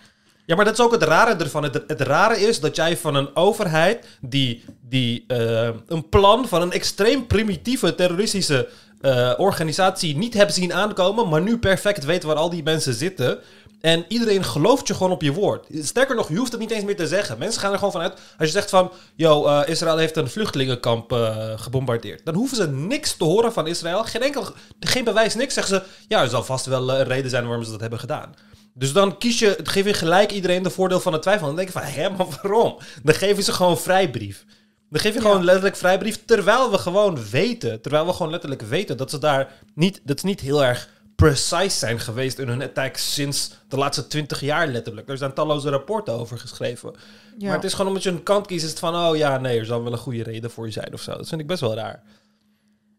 ja, 0.46 0.57
maar 0.57 0.64
dat 0.64 0.74
is 0.78 0.85
ook 0.85 0.92
het 0.92 1.02
rare 1.02 1.35
ervan. 1.35 1.62
Het, 1.62 1.83
het 1.87 2.00
rare 2.00 2.40
is 2.40 2.61
dat 2.61 2.76
jij 2.76 2.96
van 2.96 3.14
een 3.14 3.37
overheid 3.37 4.07
die, 4.20 4.64
die 4.88 5.24
eh, 5.26 5.68
een 5.87 6.09
plan 6.09 6.48
van 6.48 6.62
een 6.62 6.72
extreem 6.72 7.26
primitieve 7.26 7.94
terroristische 7.94 8.68
eh, 9.00 9.33
organisatie 9.37 10.16
niet 10.16 10.35
hebt 10.35 10.54
zien 10.54 10.72
aankomen, 10.72 11.28
maar 11.28 11.42
nu 11.42 11.59
perfect 11.59 12.04
weet 12.04 12.22
waar 12.22 12.37
al 12.37 12.50
die 12.50 12.62
mensen 12.62 12.94
zitten. 12.94 13.38
En 13.80 14.04
iedereen 14.08 14.44
gelooft 14.44 14.87
je 14.87 14.94
gewoon 14.94 15.12
op 15.12 15.22
je 15.22 15.32
woord. 15.32 15.66
Sterker 15.82 16.16
nog, 16.16 16.28
je 16.28 16.37
hoeft 16.37 16.52
het 16.52 16.60
niet 16.60 16.70
eens 16.70 16.84
meer 16.84 16.96
te 16.96 17.06
zeggen. 17.06 17.38
Mensen 17.38 17.60
gaan 17.60 17.72
er 17.72 17.78
gewoon 17.78 17.92
vanuit. 17.92 18.12
Als 18.12 18.48
je 18.48 18.54
zegt 18.54 18.70
van, 18.70 18.92
yo, 19.14 19.46
eh, 19.46 19.68
Israël 19.68 19.96
heeft 19.96 20.16
een 20.16 20.30
vluchtelingenkamp 20.30 21.12
eh, 21.12 21.52
gebombardeerd. 21.56 22.24
Dan 22.24 22.34
hoeven 22.34 22.56
ze 22.56 22.68
niks 22.68 23.16
te 23.16 23.24
horen 23.24 23.52
van 23.52 23.66
Israël. 23.66 24.04
Geen 24.04 24.22
enkel, 24.22 24.46
geen 24.80 25.04
bewijs, 25.04 25.34
niks. 25.34 25.54
Zeggen 25.54 25.76
ze, 25.76 26.04
ja, 26.08 26.22
er 26.22 26.28
zal 26.28 26.44
vast 26.44 26.66
wel 26.66 26.92
eh, 26.92 26.98
een 26.98 27.04
reden 27.04 27.30
zijn 27.30 27.46
waarom 27.46 27.64
ze 27.64 27.70
dat 27.70 27.80
hebben 27.80 27.98
gedaan. 27.98 28.34
Dus 28.74 28.92
dan 28.92 29.18
kies 29.18 29.38
je, 29.38 29.58
geef 29.62 29.84
je 29.84 29.94
gelijk 29.94 30.32
iedereen 30.32 30.62
de 30.62 30.70
voordeel 30.70 31.00
van 31.00 31.12
de 31.12 31.18
twijfel. 31.18 31.46
Dan 31.46 31.56
denk 31.56 31.68
je 31.68 31.78
van, 31.78 31.82
hé, 31.82 32.10
maar 32.10 32.26
waarom? 32.42 32.78
Dan 33.02 33.14
geven 33.14 33.42
ze 33.42 33.52
gewoon 33.52 33.78
vrijbrief. 33.78 34.44
Dan 34.90 35.00
geef 35.00 35.14
je 35.14 35.20
gewoon 35.20 35.44
letterlijk 35.44 35.76
vrijbrief, 35.76 36.24
terwijl 36.24 36.70
we 36.70 36.78
gewoon 36.78 37.18
weten, 37.30 37.80
terwijl 37.80 38.06
we 38.06 38.12
gewoon 38.12 38.30
letterlijk 38.30 38.62
weten 38.62 38.96
dat 38.96 39.10
ze 39.10 39.18
daar 39.18 39.52
niet, 39.74 40.00
dat 40.04 40.20
ze 40.20 40.26
niet 40.26 40.40
heel 40.40 40.64
erg 40.64 40.88
precise 41.16 41.79
zijn 41.79 42.00
geweest 42.00 42.38
in 42.38 42.48
hun 42.48 42.62
attacks 42.62 43.14
sinds 43.14 43.50
de 43.68 43.77
laatste 43.77 44.07
twintig 44.07 44.40
jaar 44.40 44.66
letterlijk. 44.66 45.09
Er 45.09 45.18
zijn 45.18 45.35
talloze 45.35 45.68
rapporten 45.68 46.14
over 46.14 46.38
geschreven. 46.38 46.94
Ja. 47.38 47.46
Maar 47.46 47.57
het 47.57 47.64
is 47.64 47.72
gewoon 47.72 47.87
omdat 47.87 48.03
je 48.03 48.11
een 48.11 48.22
kant 48.22 48.46
kiest, 48.46 48.64
is 48.64 48.70
het 48.70 48.79
van, 48.79 48.94
oh 48.94 49.16
ja, 49.16 49.38
nee, 49.38 49.59
er 49.59 49.66
zal 49.66 49.83
wel 49.83 49.92
een 49.92 49.98
goede 49.98 50.22
reden 50.22 50.50
voor 50.50 50.66
je 50.66 50.72
zijn 50.72 50.92
of 50.92 51.00
zo. 51.00 51.16
Dat 51.16 51.29
vind 51.29 51.40
ik 51.40 51.46
best 51.46 51.61
wel 51.61 51.74
raar. 51.74 52.03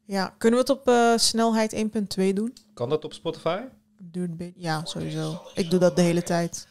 Ja, 0.05 0.35
kunnen 0.37 0.59
we 0.59 0.71
het 0.71 0.79
op 0.79 0.87
eh, 0.87 1.13
snelheid 1.15 1.75
1.2 2.19 2.33
doen? 2.33 2.53
Kan 2.73 2.89
dat 2.89 3.05
op 3.05 3.13
Spotify? 3.13 3.59
Duurt. 4.01 4.31
Ja, 4.55 4.85
sowieso. 4.85 5.41
Ik 5.53 5.69
doe 5.69 5.79
dat 5.79 5.95
de 5.95 6.01
hele 6.01 6.23
tijd. 6.23 6.67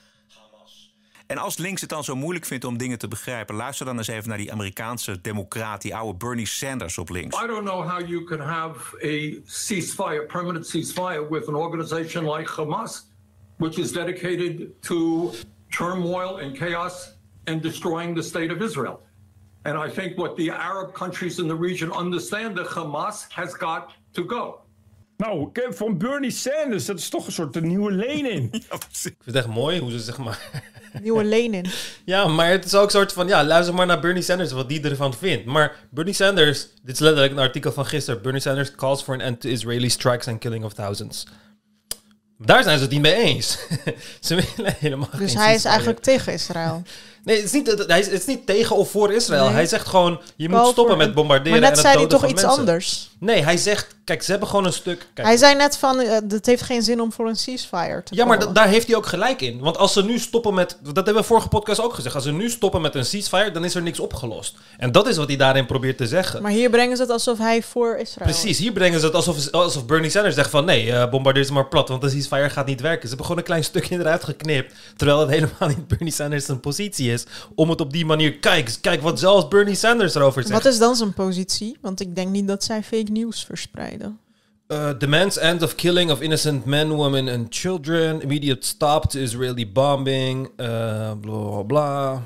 En 1.26 1.38
als 1.38 1.56
links 1.56 1.80
het 1.80 1.90
dan 1.90 2.04
zo 2.04 2.16
moeilijk 2.16 2.44
vindt 2.44 2.64
om 2.64 2.78
dingen 2.78 2.98
te 2.98 3.08
begrijpen, 3.08 3.54
luister 3.54 3.86
dan 3.86 3.98
eens 3.98 4.06
even 4.06 4.28
naar 4.28 4.38
die 4.38 4.52
Amerikaanse 4.52 5.20
democraat, 5.20 5.82
die 5.82 5.96
oude 5.96 6.18
Bernie 6.18 6.46
Sanders 6.46 6.98
op 6.98 7.10
links. 7.10 7.42
I 7.42 7.46
don't 7.46 7.64
know 7.64 7.88
how 7.88 8.06
you 8.06 8.24
can 8.24 8.40
have 8.40 8.96
a 9.02 9.40
ceasefire, 9.44 10.26
permanent 10.26 10.66
ceasefire, 10.66 11.28
with 11.30 11.48
an 11.48 11.54
organization 11.54 12.36
like 12.36 12.50
Hamas, 12.50 13.10
which 13.56 13.78
is 13.78 13.92
dedicated 13.92 14.82
to 14.82 15.30
turmoil 15.70 16.40
and 16.40 16.56
chaos 16.56 17.16
and 17.44 17.62
destroying 17.62 18.14
the 18.16 18.22
state 18.22 18.52
of 18.52 18.60
Israel. 18.60 19.00
And 19.62 19.78
I 19.78 19.94
think 19.94 20.18
what 20.18 20.36
the 20.36 20.50
Arab 20.50 20.92
countries 20.92 21.38
in 21.38 21.48
the 21.48 21.56
region 21.56 21.90
understand 21.92 22.56
that 22.56 22.66
Hamas 22.66 23.26
has 23.32 23.54
got 23.54 23.92
to 24.12 24.24
go. 24.24 24.63
Nou, 25.24 25.50
van 25.70 25.98
Bernie 25.98 26.30
Sanders, 26.30 26.84
dat 26.84 26.98
is 26.98 27.08
toch 27.08 27.26
een 27.26 27.32
soort 27.32 27.56
een 27.56 27.66
nieuwe 27.66 27.92
Lenin. 27.92 28.48
Ik 28.52 28.66
vind 29.00 29.16
het 29.24 29.34
echt 29.34 29.46
mooi 29.46 29.80
hoe 29.80 29.90
ze 29.90 29.98
zeg 29.98 30.18
maar... 30.18 30.40
Nieuwe 31.02 31.24
Lenin. 31.24 31.66
Ja, 32.04 32.26
maar 32.26 32.50
het 32.50 32.64
is 32.64 32.74
ook 32.74 32.84
een 32.84 32.90
soort 32.90 33.12
van, 33.12 33.28
ja, 33.28 33.44
luister 33.44 33.74
maar 33.74 33.86
naar 33.86 34.00
Bernie 34.00 34.22
Sanders, 34.22 34.52
wat 34.52 34.68
die 34.68 34.82
ervan 34.82 35.14
vindt. 35.14 35.44
Maar 35.44 35.76
Bernie 35.90 36.14
Sanders, 36.14 36.68
dit 36.82 36.94
is 36.94 37.00
letterlijk 37.00 37.32
een 37.32 37.38
artikel 37.38 37.72
van 37.72 37.86
gisteren. 37.86 38.22
Bernie 38.22 38.40
Sanders 38.40 38.70
calls 38.70 39.02
for 39.02 39.14
an 39.14 39.20
end 39.20 39.40
to 39.40 39.48
Israeli 39.48 39.88
strikes 39.88 40.28
and 40.28 40.38
killing 40.38 40.64
of 40.64 40.72
thousands. 40.72 41.26
Daar 42.38 42.62
zijn 42.62 42.76
ze 42.76 42.82
het 42.82 42.92
niet 42.92 43.02
mee 43.02 43.14
eens. 43.14 43.58
ze 44.20 44.34
willen 44.34 44.74
helemaal 44.78 45.08
geen 45.10 45.20
Dus 45.20 45.34
hij 45.34 45.54
is 45.54 45.64
eigenlijk 45.64 46.00
tegen 46.00 46.32
Israël. 46.32 46.82
Nee, 47.24 47.36
het 47.36 47.44
is, 47.44 47.52
niet, 47.52 47.84
hij 47.86 48.00
is, 48.00 48.06
het 48.06 48.20
is 48.20 48.26
niet 48.26 48.46
tegen 48.46 48.76
of 48.76 48.90
voor 48.90 49.12
Israël. 49.12 49.44
Nee. 49.44 49.52
Hij 49.52 49.66
zegt 49.66 49.86
gewoon, 49.86 50.20
je 50.36 50.48
Call 50.48 50.60
moet 50.60 50.70
stoppen 50.72 50.98
met 50.98 51.14
bombarderen 51.14 51.60
Maar 51.60 51.70
en 51.70 51.74
net 51.74 51.84
het 51.84 51.92
zei 51.92 51.98
hij 51.98 52.06
toch 52.06 52.30
iets 52.30 52.42
mensen. 52.42 52.58
anders. 52.60 53.10
Nee, 53.18 53.42
hij 53.42 53.56
zegt, 53.56 53.94
kijk, 54.04 54.22
ze 54.22 54.30
hebben 54.30 54.48
gewoon 54.48 54.64
een 54.64 54.72
stuk... 54.72 55.06
Kijk, 55.14 55.26
Hij 55.26 55.36
zei 55.36 55.54
net 55.54 55.76
van, 55.76 56.00
eh, 56.00 56.18
het 56.28 56.46
heeft 56.46 56.62
geen 56.62 56.82
zin 56.82 57.00
om 57.00 57.12
voor 57.12 57.28
een 57.28 57.36
ceasefire 57.36 58.02
te 58.02 58.14
Ja, 58.14 58.24
maar 58.24 58.52
daar 58.52 58.68
heeft 58.68 58.86
hij 58.86 58.96
ook 58.96 59.06
gelijk 59.06 59.40
in. 59.40 59.60
Want 59.60 59.78
als 59.78 59.92
ze 59.92 60.04
nu 60.04 60.18
stoppen 60.18 60.54
met... 60.54 60.78
Dat 60.82 60.94
hebben 60.94 61.14
we 61.14 61.22
vorige 61.22 61.48
podcast 61.48 61.80
ook 61.80 61.94
gezegd. 61.94 62.14
Als 62.14 62.24
ze 62.24 62.32
nu 62.32 62.50
stoppen 62.50 62.80
met 62.80 62.94
een 62.94 63.04
ceasefire, 63.04 63.50
dan 63.50 63.64
is 63.64 63.74
er 63.74 63.82
niks 63.82 64.00
opgelost. 64.00 64.56
En 64.78 64.92
dat 64.92 65.08
is 65.08 65.16
wat 65.16 65.28
hij 65.28 65.36
daarin 65.36 65.66
probeert 65.66 65.96
te 65.96 66.06
zeggen. 66.06 66.42
Maar 66.42 66.50
hier 66.50 66.70
brengen 66.70 66.96
ze 66.96 67.02
het 67.02 67.10
alsof 67.12 67.38
hij 67.38 67.62
voor 67.62 67.96
Israël 67.96 68.30
is. 68.30 68.40
Precies, 68.40 68.58
hier 68.58 68.72
brengen 68.72 69.00
ze 69.00 69.06
het 69.06 69.14
alsof, 69.14 69.50
alsof 69.50 69.86
Bernie 69.86 70.10
Sanders 70.10 70.34
zegt 70.34 70.50
van... 70.50 70.64
Nee, 70.64 70.92
eh, 70.92 71.10
bombardeer 71.10 71.44
ze 71.44 71.52
maar 71.52 71.68
plat, 71.68 71.88
want 71.88 72.02
de 72.02 72.08
ceasefire 72.08 72.50
gaat 72.50 72.66
niet 72.66 72.80
werken. 72.80 73.02
Ze 73.02 73.08
hebben 73.08 73.26
gewoon 73.26 73.40
een 73.40 73.46
klein 73.46 73.64
stukje 73.64 73.98
eruit 73.98 74.24
geknipt. 74.24 74.74
Terwijl 74.96 75.20
het 75.20 75.30
helemaal 75.38 75.68
niet 75.68 75.88
Bernie 75.88 76.12
Sanders 76.12 76.44
zijn 76.44 76.60
positie 76.60 77.12
is 77.12 77.13
om 77.54 77.70
het 77.70 77.80
op 77.80 77.92
die 77.92 78.06
manier... 78.06 78.38
Kijk, 78.38 78.76
kijk 78.80 79.02
wat 79.02 79.18
zelfs 79.18 79.48
Bernie 79.48 79.74
Sanders 79.74 80.14
erover 80.14 80.42
zegt. 80.42 80.62
Wat 80.62 80.72
is 80.72 80.78
dan 80.78 80.96
zijn 80.96 81.12
positie? 81.12 81.76
Want 81.80 82.00
ik 82.00 82.14
denk 82.14 82.30
niet 82.30 82.48
dat 82.48 82.64
zij 82.64 82.82
fake 82.82 83.12
news 83.12 83.44
verspreiden. 83.44 84.18
Uh, 84.68 84.98
demands 84.98 85.38
end 85.38 85.62
of 85.62 85.74
killing 85.74 86.10
of 86.10 86.20
innocent 86.20 86.64
men, 86.64 86.88
women 86.88 87.28
and 87.28 87.54
children. 87.54 88.22
Immediate 88.22 88.66
stop 88.66 89.10
to 89.10 89.18
Israeli 89.18 89.72
bombing. 89.72 90.46
Uh, 90.46 91.12
blah, 91.20 91.20
blah, 91.20 91.62
blah. 91.62 92.20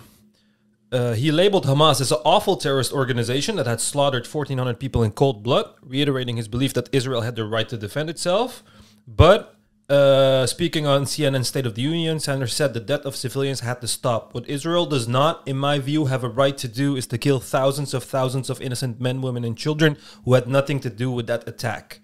Uh, 0.91 1.13
he 1.13 1.31
labeled 1.31 1.67
Hamas 1.67 2.01
as 2.01 2.13
an 2.13 2.19
awful 2.25 2.57
terrorist 2.57 2.93
organization 2.93 3.57
that 3.57 3.67
had 3.67 3.81
slaughtered 3.81 4.27
1,400 4.27 4.79
people 4.79 5.03
in 5.03 5.11
cold 5.11 5.43
blood, 5.43 5.67
reiterating 5.83 6.37
his 6.37 6.49
belief 6.49 6.73
that 6.73 6.89
Israel 6.93 7.23
had 7.23 7.37
the 7.37 7.45
right 7.45 7.69
to 7.69 7.77
defend 7.77 8.09
itself. 8.09 8.63
But 9.07 9.58
uh, 9.89 10.45
speaking 10.47 10.87
on 10.87 11.05
CNN 11.05 11.45
State 11.45 11.67
of 11.67 11.75
the 11.75 11.81
Union, 11.83 12.21
Sanders 12.21 12.53
said 12.55 12.75
the 12.75 12.81
death 12.81 13.07
of 13.07 13.17
civilians 13.17 13.61
had 13.61 13.81
to 13.81 13.87
stop. 13.89 14.35
What 14.35 14.47
Israel 14.49 14.85
does 14.87 15.09
not, 15.09 15.43
in 15.47 15.57
my 15.57 15.79
view, 15.79 16.07
have 16.07 16.23
a 16.25 16.29
right 16.29 16.57
to 16.59 16.69
do 16.69 16.97
is 16.97 17.07
to 17.07 17.17
kill 17.19 17.41
thousands 17.41 17.95
of 17.95 18.05
thousands 18.05 18.51
of 18.51 18.61
innocent 18.61 19.01
men, 19.01 19.23
women, 19.23 19.45
and 19.45 19.57
children 19.57 19.97
who 20.25 20.35
had 20.35 20.47
nothing 20.47 20.79
to 20.81 20.91
do 20.91 21.11
with 21.11 21.27
that 21.29 21.49
attack. 21.49 22.01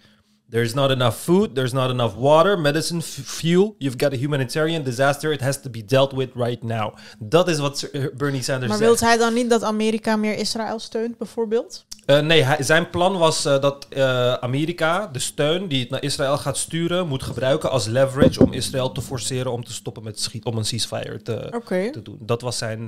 There's 0.48 0.74
not 0.74 0.90
enough 0.90 1.18
food, 1.18 1.54
there's 1.54 1.74
not 1.74 1.90
enough 1.90 2.14
water, 2.16 2.56
medicine, 2.56 3.00
fuel. 3.02 3.74
You've 3.80 3.98
got 3.98 4.12
a 4.12 4.16
humanitarian 4.16 4.82
disaster. 4.84 5.32
It 5.32 5.40
has 5.40 5.56
to 5.62 5.68
be 5.70 5.82
dealt 5.82 6.12
with 6.14 6.30
right 6.36 6.62
now. 6.62 6.94
Dat 7.18 7.48
is 7.48 7.58
wat 7.58 7.78
Sir- 7.78 8.12
Bernie 8.16 8.42
Sanders 8.42 8.68
Maar 8.68 8.78
zegt. 8.78 8.88
wilt 8.90 9.00
hij 9.00 9.16
dan 9.16 9.34
niet 9.34 9.50
dat 9.50 9.62
Amerika 9.62 10.16
meer 10.16 10.36
Israël 10.38 10.78
steunt, 10.78 11.18
bijvoorbeeld? 11.18 11.84
Eh, 12.06 12.18
nee, 12.20 12.42
hij- 12.42 12.62
zijn 12.62 12.90
plan 12.90 13.18
was 13.18 13.44
eh, 13.44 13.60
dat 13.60 13.86
eh, 13.90 14.32
Amerika 14.34 15.06
de 15.06 15.18
steun 15.18 15.68
die 15.68 15.80
het 15.80 15.90
naar 15.90 16.02
Israël 16.02 16.38
gaat 16.38 16.56
sturen, 16.56 17.08
moet 17.08 17.22
gebruiken 17.22 17.70
als 17.70 17.86
leverage 17.86 18.40
om 18.44 18.52
Israël 18.52 18.92
te 18.92 19.02
forceren 19.02 19.52
om 19.52 19.64
te 19.64 19.72
stoppen 19.72 20.02
met 20.04 20.20
schiet, 20.20 20.44
om 20.44 20.56
een 20.56 20.64
ceasefire 20.64 21.22
te, 21.22 21.60
te 21.92 22.02
doen. 22.02 22.18
Dat 22.20 22.40
was 22.40 22.58
zijn, 22.58 22.86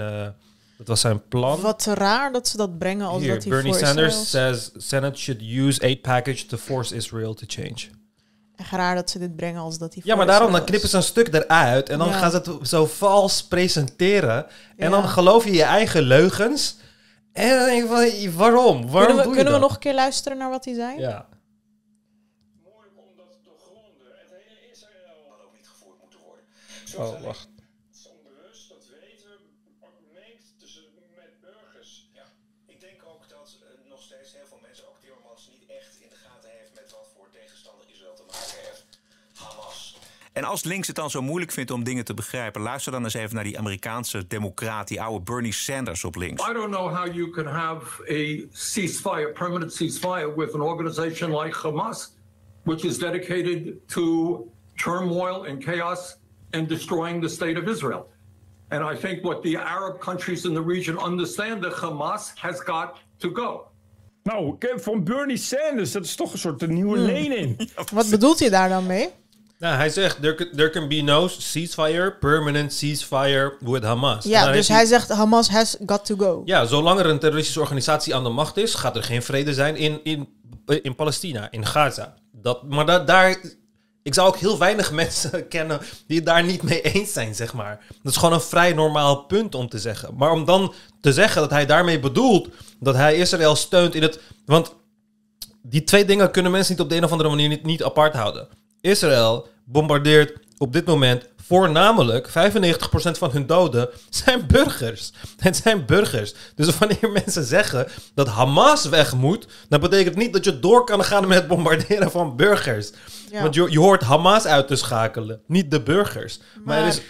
dat 0.79 0.87
was 0.87 1.01
zijn 1.01 1.29
plan. 1.29 1.61
Wat 1.61 1.85
raar 1.85 2.33
dat 2.33 2.49
ze 2.49 2.57
dat 2.57 2.79
brengen 2.79 3.07
als 3.07 3.23
Hier, 3.23 3.33
dat 3.35 3.43
hij 3.43 3.53
Bernie 3.53 3.73
voor 3.73 3.87
Sanders 3.87 4.21
Israël 4.23 4.55
says 4.55 4.71
Senate 4.89 5.19
should 5.19 5.41
use 5.43 5.81
aid 5.83 6.01
package 6.03 6.47
to 6.47 6.57
force 6.57 6.95
Israel 6.95 7.35
to 7.35 7.45
change. 7.47 7.77
Echt 8.57 8.71
raar 8.71 8.95
dat 8.95 9.11
ze 9.11 9.19
dit 9.19 9.37
brengen 9.37 9.61
als 9.61 9.79
dat 9.79 9.95
hij 9.95 10.03
Ja, 10.07 10.15
maar 10.17 10.27
daarom 10.27 10.53
dan 10.53 10.65
knippen 10.65 10.89
ze 10.89 10.97
een 10.97 11.03
stuk 11.03 11.35
eruit 11.35 11.89
en 11.89 11.99
dan 11.99 12.09
Ja. 12.09 12.19
gaan 12.19 12.31
ze 12.31 12.37
het 12.37 12.69
zo 12.69 12.87
vals 12.87 13.43
presenteren 13.45 14.47
en 14.77 14.85
Ja. 14.85 14.89
dan 14.89 15.09
geloof 15.09 15.45
je 15.45 15.53
je 15.53 15.63
eigen 15.63 16.03
leugens. 16.03 16.77
En 17.37 17.49
dan 17.59 17.67
denk 17.67 17.83
je 18.13 18.31
van, 18.31 18.39
waarom? 18.39 18.91
Waarom 18.91 19.07
Kunnen, 19.07 19.29
we, 19.29 19.35
kunnen 19.35 19.53
we 19.53 19.59
nog 19.59 19.75
een 19.75 19.79
keer 19.79 19.95
luisteren 19.95 20.39
naar 20.39 20.51
wat 20.51 20.65
hij 20.65 20.75
zei? 20.75 20.99
Ja. 20.99 21.29
Moeilijk 22.63 22.97
om 22.97 23.17
dat 23.17 23.33
te 23.33 23.39
doorgronden. 23.45 24.07
Het 24.07 24.31
hele 24.31 24.71
Israël 24.73 25.27
had 25.31 25.41
ook 25.45 25.53
niet 25.57 25.69
gevoerd 25.69 26.01
moeten 26.01 26.19
worden. 26.25 27.15
Oh, 27.17 27.23
wacht. 27.23 27.49
En 40.37 40.45
als 40.45 40.65
links 40.65 40.87
het 40.87 40.97
dan 40.97 41.11
zo 41.11 41.23
moeilijk 41.23 41.53
vindt 41.53 41.71
om 41.71 41.85
dingen 41.85 42.05
te 42.05 42.15
begrijpen, 42.15 42.61
luister 42.61 42.93
dan 42.93 43.05
eens 43.05 43.15
even 43.15 43.35
naar 43.35 43.45
die 43.45 43.59
Amerikaanse 43.59 44.27
democraat, 44.27 44.89
die 44.89 45.03
oude 45.03 45.25
Bernie 45.25 45.53
Sanders 45.53 46.05
op 46.05 46.17
links. 46.17 46.49
I 46.49 46.53
don't 46.53 46.71
know 46.71 46.95
how 46.95 47.15
you 47.15 47.31
can 47.31 47.47
have 47.47 48.03
a 48.11 48.47
ceasefire, 48.53 49.33
permanent 49.33 49.73
ceasefire, 49.73 50.35
with 50.37 50.55
an 50.55 50.61
organization 50.61 51.43
like 51.43 51.57
Hamas, 51.57 52.11
which 52.65 52.85
is 52.85 52.99
dedicated 52.99 53.89
to 53.89 54.53
turmoil 54.75 55.47
and 55.47 55.65
chaos 55.65 56.19
and 56.51 56.69
destroying 56.69 57.23
the 57.23 57.29
state 57.29 57.59
of 57.59 57.69
Israel. 57.69 58.07
And 58.69 58.95
I 58.95 59.01
think 59.01 59.25
what 59.25 59.43
the 59.43 59.57
Arab 59.57 60.01
countries 60.01 60.45
in 60.45 60.55
the 60.55 60.65
region 60.65 60.99
understand 60.99 61.63
that 61.63 61.73
Hamas 61.73 62.33
has 62.35 62.61
got 62.65 62.99
to 63.19 63.31
go. 63.33 63.61
Nou, 64.23 64.57
van 64.77 65.05
Bernie 65.05 65.37
Sanders, 65.37 65.93
dat 65.93 66.05
is 66.05 66.15
toch 66.15 66.33
een 66.33 66.39
soort 66.39 66.63
een 66.63 66.75
nieuwe 66.75 66.99
Lenin. 66.99 67.69
Wat 67.93 68.11
bedoelt 68.11 68.39
hij 68.39 68.49
daar 68.49 68.69
dan 68.69 68.87
mee? 68.87 69.11
Nou, 69.59 69.77
hij 69.77 69.89
zegt, 69.89 70.21
there, 70.21 70.35
can- 70.35 70.49
there 70.57 70.71
can 70.71 70.89
be 70.89 71.01
no 71.01 71.29
ceasefire, 71.29 72.13
permanent 72.13 72.73
ceasefire 72.73 73.57
with 73.61 73.83
Hamas. 73.83 74.25
Ja, 74.25 74.45
dan 74.45 74.53
dus 74.53 74.69
hij 74.69 74.85
zegt 74.87 75.09
Hamas 75.09 75.49
has 75.49 75.77
got 75.87 76.05
to 76.05 76.17
go. 76.17 76.43
Ja, 76.45 76.65
zolang 76.65 77.01
er 77.01 77.07
een 77.07 77.19
terroristische 77.19 77.61
organisatie 77.61 78.15
aan 78.15 78.23
de 78.25 78.29
macht 78.31 78.57
is, 78.57 78.75
gaat 78.75 78.97
er 78.97 79.03
geen 79.03 79.23
vrede 79.23 79.55
zijn 79.55 79.77
in, 79.77 80.01
in, 80.05 80.29
in 80.83 80.95
Palestina, 80.95 81.51
in 81.51 81.67
Gaza. 81.67 82.15
Dat, 82.33 82.63
maar 82.69 82.87
da- 82.87 82.99
daar, 83.05 83.37
ik 84.03 84.15
zou 84.15 84.29
ook 84.29 84.37
heel 84.37 84.59
weinig 84.59 84.93
mensen 85.03 85.49
kennen 85.49 85.81
die 86.07 86.17
het 86.17 86.27
daar 86.27 86.45
niet 86.45 86.63
mee 86.63 86.81
eens 86.83 87.13
zijn, 87.13 87.35
zeg 87.35 87.53
maar. 87.55 87.85
Dat 88.03 88.13
is 88.13 88.19
gewoon 88.19 88.35
een 88.35 88.41
vrij 88.41 88.73
normaal 88.73 89.17
punt 89.25 89.55
om 89.55 89.69
te 89.69 89.79
zeggen. 89.79 90.15
Maar 90.17 90.31
om 90.31 90.45
dan 90.45 90.75
te 91.01 91.13
zeggen 91.13 91.41
dat 91.41 91.51
hij 91.51 91.67
daarmee 91.67 91.99
bedoelt 92.01 92.49
dat 92.81 92.95
hij 92.95 93.17
Israël 93.17 93.57
steunt 93.57 93.95
in 93.95 94.03
het... 94.03 94.21
Want 94.47 94.75
die 95.63 95.85
twee 95.85 96.05
dingen 96.05 96.31
kunnen 96.31 96.53
mensen 96.53 96.73
niet 96.73 96.83
op 96.83 96.89
de 96.89 96.97
een 96.97 97.05
of 97.05 97.11
andere 97.11 97.29
manier 97.29 97.49
niet, 97.49 97.65
niet 97.65 97.83
apart 97.85 98.15
houden. 98.15 98.49
Israël 98.87 99.49
bombardeert 99.65 100.39
op 100.59 100.73
dit 100.73 100.87
moment 100.87 101.25
voornamelijk 101.47 102.29
95% 102.29 102.33
van 102.93 103.31
hun 103.31 103.47
doden 103.47 103.89
zijn 104.11 104.47
burgers. 104.47 105.13
Het 105.37 105.57
zijn 105.57 105.87
burgers. 105.87 106.35
Dus 106.55 106.79
wanneer 106.79 107.11
mensen 107.23 107.45
zeggen 107.45 107.89
dat 108.15 108.29
Hamas 108.29 108.85
weg 108.85 109.15
moet, 109.15 109.47
dan 109.69 109.81
betekent 109.81 110.17
niet 110.17 110.33
dat 110.33 110.45
je 110.45 110.59
door 110.59 110.85
kan 110.85 111.05
gaan 111.05 111.27
met 111.27 111.39
het 111.39 111.49
bombarderen 111.49 112.11
van 112.11 112.37
burgers. 112.37 112.93
Ja. 113.31 113.43
Want 113.43 113.55
je, 113.55 113.71
je 113.71 113.79
hoort 113.79 114.03
Hamas 114.03 114.45
uit 114.45 114.69
te 114.69 114.77
schakelen, 114.77 115.41
niet 115.47 115.71
de 115.71 115.83
burgers. 115.83 116.41
Maar, 116.65 116.79
er 116.79 116.87
is, 116.87 117.01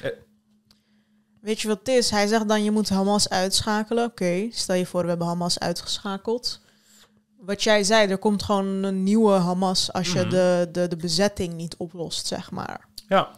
Weet 1.40 1.60
je 1.60 1.68
wat 1.68 1.78
het 1.78 1.88
is? 1.88 2.10
Hij 2.10 2.26
zegt 2.26 2.48
dan 2.48 2.64
je 2.64 2.70
moet 2.70 2.88
Hamas 2.88 3.28
uitschakelen. 3.28 4.04
Oké, 4.04 4.48
stel 4.50 4.74
je 4.74 4.86
voor 4.86 5.02
we 5.02 5.08
hebben 5.08 5.26
Hamas 5.26 5.58
uitgeschakeld. 5.58 6.60
Wat 7.46 7.62
jij 7.62 7.84
zei, 7.84 8.08
er 8.10 8.18
komt 8.18 8.42
gewoon 8.42 8.66
een 8.66 9.02
nieuwe 9.02 9.32
Hamas 9.32 9.92
als 9.92 10.08
Mhm. 10.08 10.18
je 10.18 10.26
de, 10.26 10.68
de, 10.72 10.88
de 10.88 10.96
bezetting 10.96 11.54
niet 11.54 11.74
oplost, 11.76 12.26
zeg 12.26 12.50
maar. 12.50 12.88
ja. 13.08 13.30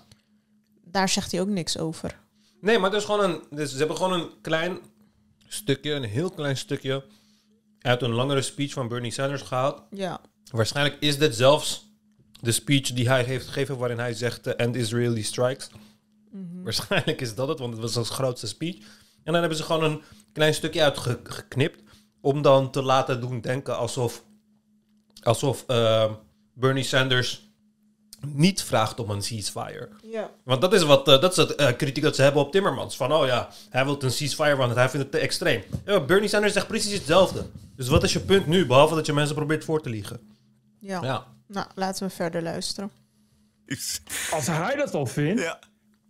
Daar 0.90 1.08
zegt 1.08 1.32
hij 1.32 1.40
ook 1.40 1.48
niks 1.48 1.78
over. 1.78 2.18
Nee, 2.60 2.78
maar 2.78 2.90
het 2.90 2.98
is 3.00 3.04
gewoon 3.06 3.30
een. 3.30 3.42
Dus 3.50 3.70
ze 3.70 3.78
hebben 3.78 3.96
gewoon 3.96 4.12
een 4.12 4.30
klein 4.42 4.78
stukje, 5.46 5.92
een 5.92 6.02
heel 6.04 6.30
klein 6.30 6.56
stukje. 6.56 7.04
uit 7.80 8.02
een 8.02 8.10
langere 8.10 8.42
speech 8.42 8.72
van 8.72 8.88
Bernie 8.88 9.10
Sanders 9.12 9.42
gehaald. 9.42 9.82
Ja. 9.90 10.20
Waarschijnlijk 10.50 10.96
is 11.00 11.18
dit 11.18 11.34
zelfs 11.36 11.86
de 12.40 12.52
speech 12.52 12.92
die 12.92 13.08
hij 13.08 13.22
heeft 13.22 13.46
gegeven. 13.46 13.76
waarin 13.78 13.98
hij 13.98 14.14
zegt: 14.14 14.46
uh, 14.46 14.52
End 14.56 14.76
Israeli 14.76 15.22
strikes. 15.22 15.68
Waarschijnlijk 16.62 17.20
is 17.20 17.34
dat 17.34 17.48
het, 17.48 17.58
want 17.58 17.72
het 17.72 17.82
was 17.82 17.92
zijn 17.92 18.04
grootste 18.04 18.46
speech. 18.46 18.74
En 19.24 19.32
dan 19.32 19.34
hebben 19.40 19.56
ze 19.58 19.64
gewoon 19.64 19.84
een 19.84 20.02
klein 20.32 20.54
stukje 20.54 20.82
uitgeknipt. 20.82 21.82
Om 22.20 22.42
dan 22.42 22.70
te 22.70 22.82
laten 22.82 23.20
doen 23.20 23.40
denken 23.40 23.76
alsof. 23.76 24.24
alsof 25.22 25.64
eh, 25.66 26.12
Bernie 26.54 26.82
Sanders 26.84 27.46
niet 28.26 28.62
vraagt 28.62 29.00
om 29.00 29.10
een 29.10 29.22
ceasefire. 29.22 29.88
ja. 30.02 30.30
Want 30.44 30.60
dat 30.60 30.72
is 30.72 30.82
wat 30.82 31.08
eh, 31.08 31.20
dat 31.20 31.30
is 31.30 31.36
het 31.36 31.54
eh, 31.54 31.76
kritiek 31.76 32.02
dat 32.02 32.16
ze 32.16 32.22
hebben 32.22 32.42
op 32.42 32.52
Timmermans. 32.52 32.96
Van 32.96 33.12
oh 33.12 33.26
ja, 33.26 33.48
hij 33.70 33.84
wil 33.84 34.02
een 34.02 34.10
ceasefire, 34.10 34.56
want 34.56 34.74
hij 34.74 34.88
vindt 34.88 35.06
het 35.06 35.14
te 35.14 35.18
extreem. 35.18 35.62
Ja, 35.84 36.00
Bernie 36.00 36.28
Sanders 36.28 36.52
zegt 36.52 36.66
precies 36.66 36.92
hetzelfde. 36.92 37.46
Dus 37.76 37.88
wat 37.88 38.02
is 38.02 38.12
je 38.12 38.20
punt 38.20 38.46
nu, 38.46 38.66
behalve 38.66 38.94
dat 38.94 39.06
je 39.06 39.12
mensen 39.12 39.34
probeert 39.34 39.64
voor 39.64 39.82
te 39.82 39.88
liegen? 39.90 40.20
Ja. 40.80 41.02
Ja. 41.02 41.26
Nou, 41.46 41.66
laten 41.74 42.06
we 42.06 42.14
verder 42.14 42.42
luisteren. 42.42 42.90
Als 44.32 44.46
hij 44.46 44.76
dat 44.76 44.94
al 44.94 45.06
vindt, 45.06 45.40
Ja. 45.42 45.58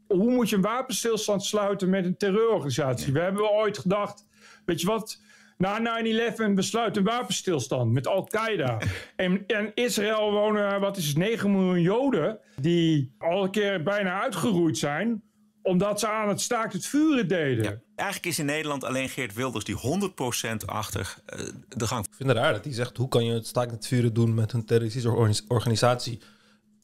hoe 0.07 0.31
moet 0.31 0.49
je 0.49 0.57
een 0.57 0.63
wapenstilstand 0.63 1.45
sluiten 1.45 1.89
met 1.91 2.05
een 2.05 2.17
terreurorganisatie? 2.17 3.13
We 3.13 3.21
hebben 3.21 3.51
ooit 3.51 3.79
gedacht, 3.79 4.25
weet 4.65 4.81
je 4.81 4.87
wat, 4.87 5.19
na 5.59 6.03
9-11 6.51 6.55
besluit 6.55 6.97
een 6.97 7.05
wapenstilstand 7.05 7.93
met 7.93 8.07
Al-Qaeda. 8.07 8.79
En 9.17 9.45
in 9.47 9.71
Israël 9.75 10.33
wonen, 10.33 10.81
wat 10.81 10.97
is 10.97 11.07
het, 11.07 11.17
9 11.17 11.53
miljoen 11.53 11.83
Joden 11.83 12.39
die 12.61 13.15
al 13.19 13.45
een 13.45 13.51
keer 13.51 13.83
bijna 13.83 14.21
uitgeroeid 14.23 14.79
zijn, 14.79 15.23
omdat 15.63 16.01
ze 16.01 16.09
aan 16.09 16.29
het 16.29 16.41
staakt 16.41 16.73
het 16.73 16.87
vuren 16.87 17.29
deden. 17.29 17.65
Ja. 17.65 17.81
Eigenlijk 17.95 18.29
is 18.29 18.39
in 18.39 18.47
Nederland 18.47 18.85
alleen 18.85 19.09
Geert 19.09 19.35
Wilders 19.35 19.65
die 19.65 19.77
100% 19.77 20.65
achter 20.67 21.15
eh, 21.27 21.39
de 21.69 21.87
gang 21.87 22.07
Ik 22.07 22.15
vind 22.15 22.29
het 22.29 22.39
raar 22.39 22.53
dat 22.53 22.65
hij 22.65 22.75
zegt, 22.75 22.97
hoe 22.97 23.09
kan 23.09 23.25
je 23.25 23.33
het 23.33 23.47
staakt 23.47 23.71
het 23.71 23.87
vuren 23.87 24.15
doen 24.15 24.35
met 24.35 24.53
een 24.53 24.65
terroristische 24.65 25.11
orga- 25.11 25.43
organisatie? 25.49 26.21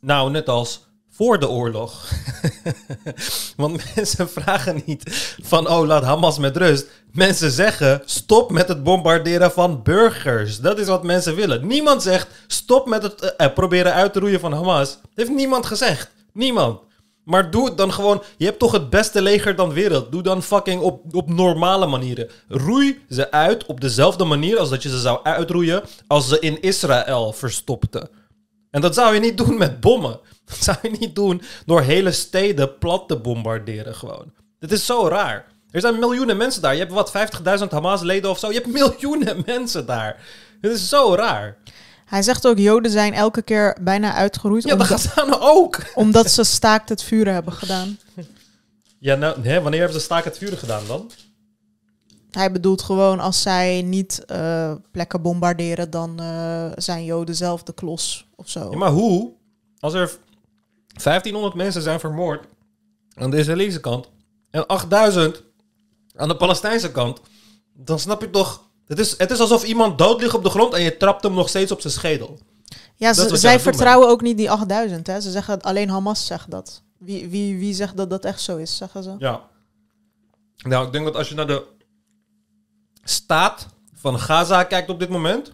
Nou, 0.01 0.31
net 0.31 0.49
als 0.49 0.89
voor 1.15 1.39
de 1.39 1.49
oorlog. 1.49 2.11
Want 3.57 3.95
mensen 3.95 4.29
vragen 4.29 4.83
niet 4.87 5.35
van, 5.43 5.69
oh, 5.69 5.87
laat 5.87 6.03
Hamas 6.03 6.39
met 6.39 6.57
rust. 6.57 6.87
Mensen 7.13 7.51
zeggen, 7.51 8.03
stop 8.05 8.51
met 8.51 8.69
het 8.69 8.83
bombarderen 8.83 9.53
van 9.53 9.83
burgers. 9.83 10.61
Dat 10.61 10.79
is 10.79 10.87
wat 10.87 11.03
mensen 11.03 11.35
willen. 11.35 11.67
Niemand 11.67 12.03
zegt, 12.03 12.29
stop 12.47 12.87
met 12.87 13.03
het 13.03 13.21
eh, 13.21 13.47
eh, 13.47 13.55
proberen 13.55 13.93
uit 13.93 14.13
te 14.13 14.21
roeien 14.21 14.41
van 14.41 14.53
Hamas. 14.53 14.91
Dat 14.91 15.11
heeft 15.15 15.31
niemand 15.31 15.67
gezegd. 15.67 16.11
Niemand. 16.33 16.81
Maar 17.25 17.51
doe 17.51 17.65
het 17.65 17.77
dan 17.77 17.93
gewoon. 17.93 18.23
Je 18.37 18.45
hebt 18.45 18.59
toch 18.59 18.73
het 18.73 18.91
beste 18.91 19.23
leger 19.23 19.57
dan 19.57 19.73
wereld. 19.73 20.13
Doe 20.13 20.23
dan 20.23 20.43
fucking 20.43 20.83
op, 20.83 21.15
op 21.15 21.29
normale 21.29 21.87
manieren. 21.87 22.31
Roei 22.49 23.05
ze 23.09 23.31
uit 23.31 23.67
op 23.67 23.81
dezelfde 23.81 24.25
manier 24.25 24.59
als 24.59 24.71
dat 24.71 24.83
je 24.83 24.89
ze 24.89 25.01
zou 25.01 25.21
uitroeien 25.23 25.83
als 26.07 26.29
ze 26.29 26.39
in 26.39 26.63
Israël 26.63 27.33
verstopten. 27.33 28.09
En 28.75 28.81
dat 28.81 28.95
zou 28.95 29.15
je 29.15 29.21
niet 29.21 29.37
doen 29.37 29.59
met 29.59 29.81
bommen. 29.81 30.21
Dat 30.45 30.57
zou 30.59 30.77
je 30.83 30.91
niet 30.99 31.15
doen 31.15 31.43
door 31.67 31.83
hele 31.83 32.13
steden 32.13 32.79
plat 32.79 33.09
te 33.09 33.17
bombarderen 33.17 33.95
gewoon. 33.95 34.33
Dit 34.59 34.73
is 34.73 34.87
zo 34.87 35.09
raar. 35.09 35.47
Er 35.71 35.81
zijn 35.81 35.99
miljoenen 35.99 36.37
mensen 36.37 36.63
daar. 36.63 36.73
Je 36.73 36.79
hebt 36.79 36.93
wat, 36.93 37.13
50.000 37.61 37.69
Hamas-leden 37.69 38.31
of 38.31 38.39
zo. 38.39 38.49
Je 38.49 38.55
hebt 38.55 38.73
miljoenen 38.81 39.43
mensen 39.47 39.87
daar. 39.87 40.17
Het 40.61 40.73
is 40.73 40.89
zo 40.89 41.15
raar. 41.15 41.57
Hij 42.05 42.23
zegt 42.23 42.47
ook, 42.47 42.59
Joden 42.59 42.91
zijn 42.91 43.15
elke 43.15 43.43
keer 43.43 43.77
bijna 43.81 44.15
uitgeroeid 44.15 44.65
Ja, 44.65 44.85
gaat 44.85 45.13
dan 45.15 45.41
ook. 45.41 45.79
omdat 45.95 46.31
ze 46.31 46.45
staakt 46.45 46.89
het 46.89 47.03
vuren 47.03 47.33
hebben 47.33 47.53
gedaan. 47.53 47.99
Ja, 48.99 49.15
nou, 49.15 49.43
hè, 49.43 49.61
wanneer 49.61 49.81
hebben 49.81 49.99
ze 49.99 50.05
staak 50.05 50.25
het 50.25 50.39
vuren 50.39 50.59
gedaan 50.59 50.83
dan? 50.87 51.11
Hij 52.35 52.53
bedoelt 52.53 52.83
gewoon, 52.83 53.21
als 53.21 53.43
zij 53.43 53.83
niet 53.83 54.25
eh, 54.25 54.73
plekken 54.91 55.23
bombarderen, 55.23 55.91
dan 55.91 56.21
eh, 56.21 56.71
zijn 56.75 57.05
Joden 57.05 57.35
zelf 57.35 57.63
de 57.63 57.75
klos 57.75 58.27
of 58.35 58.49
zo. 58.49 58.71
Ja, 58.71 58.77
maar 58.77 58.91
hoe? 58.91 59.33
Als 59.79 59.95
er 59.95 60.17
1500 61.03 61.55
mensen 61.55 61.83
zijn 61.83 62.01
vermoord 62.01 62.47
aan 63.15 63.31
de 63.31 63.37
Israëlische 63.37 63.81
kant 63.81 64.09
en 64.51 64.67
8000 64.67 65.43
aan 66.17 66.29
de 66.29 66.37
Palestijnse 66.37 66.93
kant, 66.93 67.21
dan 67.73 67.99
snap 67.99 68.21
je 68.21 68.31
toch... 68.31 68.63
Het 68.87 68.99
is, 68.99 69.19
het 69.19 69.31
is 69.31 69.41
alsof 69.41 69.65
iemand 69.65 69.99
dood 69.99 70.21
ligt 70.21 70.35
op 70.35 70.43
de 70.43 70.51
grond 70.51 70.75
en 70.75 70.83
je 70.83 70.97
trapt 70.97 71.23
hem 71.23 71.35
nog 71.35 71.49
steeds 71.49 71.73
op 71.73 71.81
zijn 71.81 71.93
schedel. 71.93 72.39
Ja, 72.97 73.13
ze, 73.13 73.37
zij 73.37 73.61
vertrouwen 73.61 74.09
ook 74.09 74.23
niet 74.23 74.37
die 74.37 74.51
8000. 74.51 75.07
Hè? 75.07 75.21
Ze 75.21 75.31
zeggen 75.31 75.61
alleen 75.61 75.91
Hamas 75.91 76.27
zegt 76.27 76.51
dat. 76.51 76.83
Wie, 76.99 77.29
wie, 77.29 77.59
wie 77.59 77.75
zegt 77.75 77.97
dat 77.97 78.11
dat 78.11 78.25
echt 78.25 78.41
zo 78.41 78.57
is, 78.57 78.77
zeggen 78.77 79.03
ze. 79.03 79.15
Ja. 79.19 79.43
Nou, 80.57 80.87
ik 80.87 80.93
denk 80.93 81.05
dat 81.05 81.17
als 81.17 81.29
je 81.29 81.35
naar 81.35 81.47
de 81.47 81.74
staat 83.05 83.67
van 83.95 84.21
Gaza 84.21 84.63
kijkt 84.63 84.89
op 84.89 84.99
dit 84.99 85.09
moment. 85.09 85.53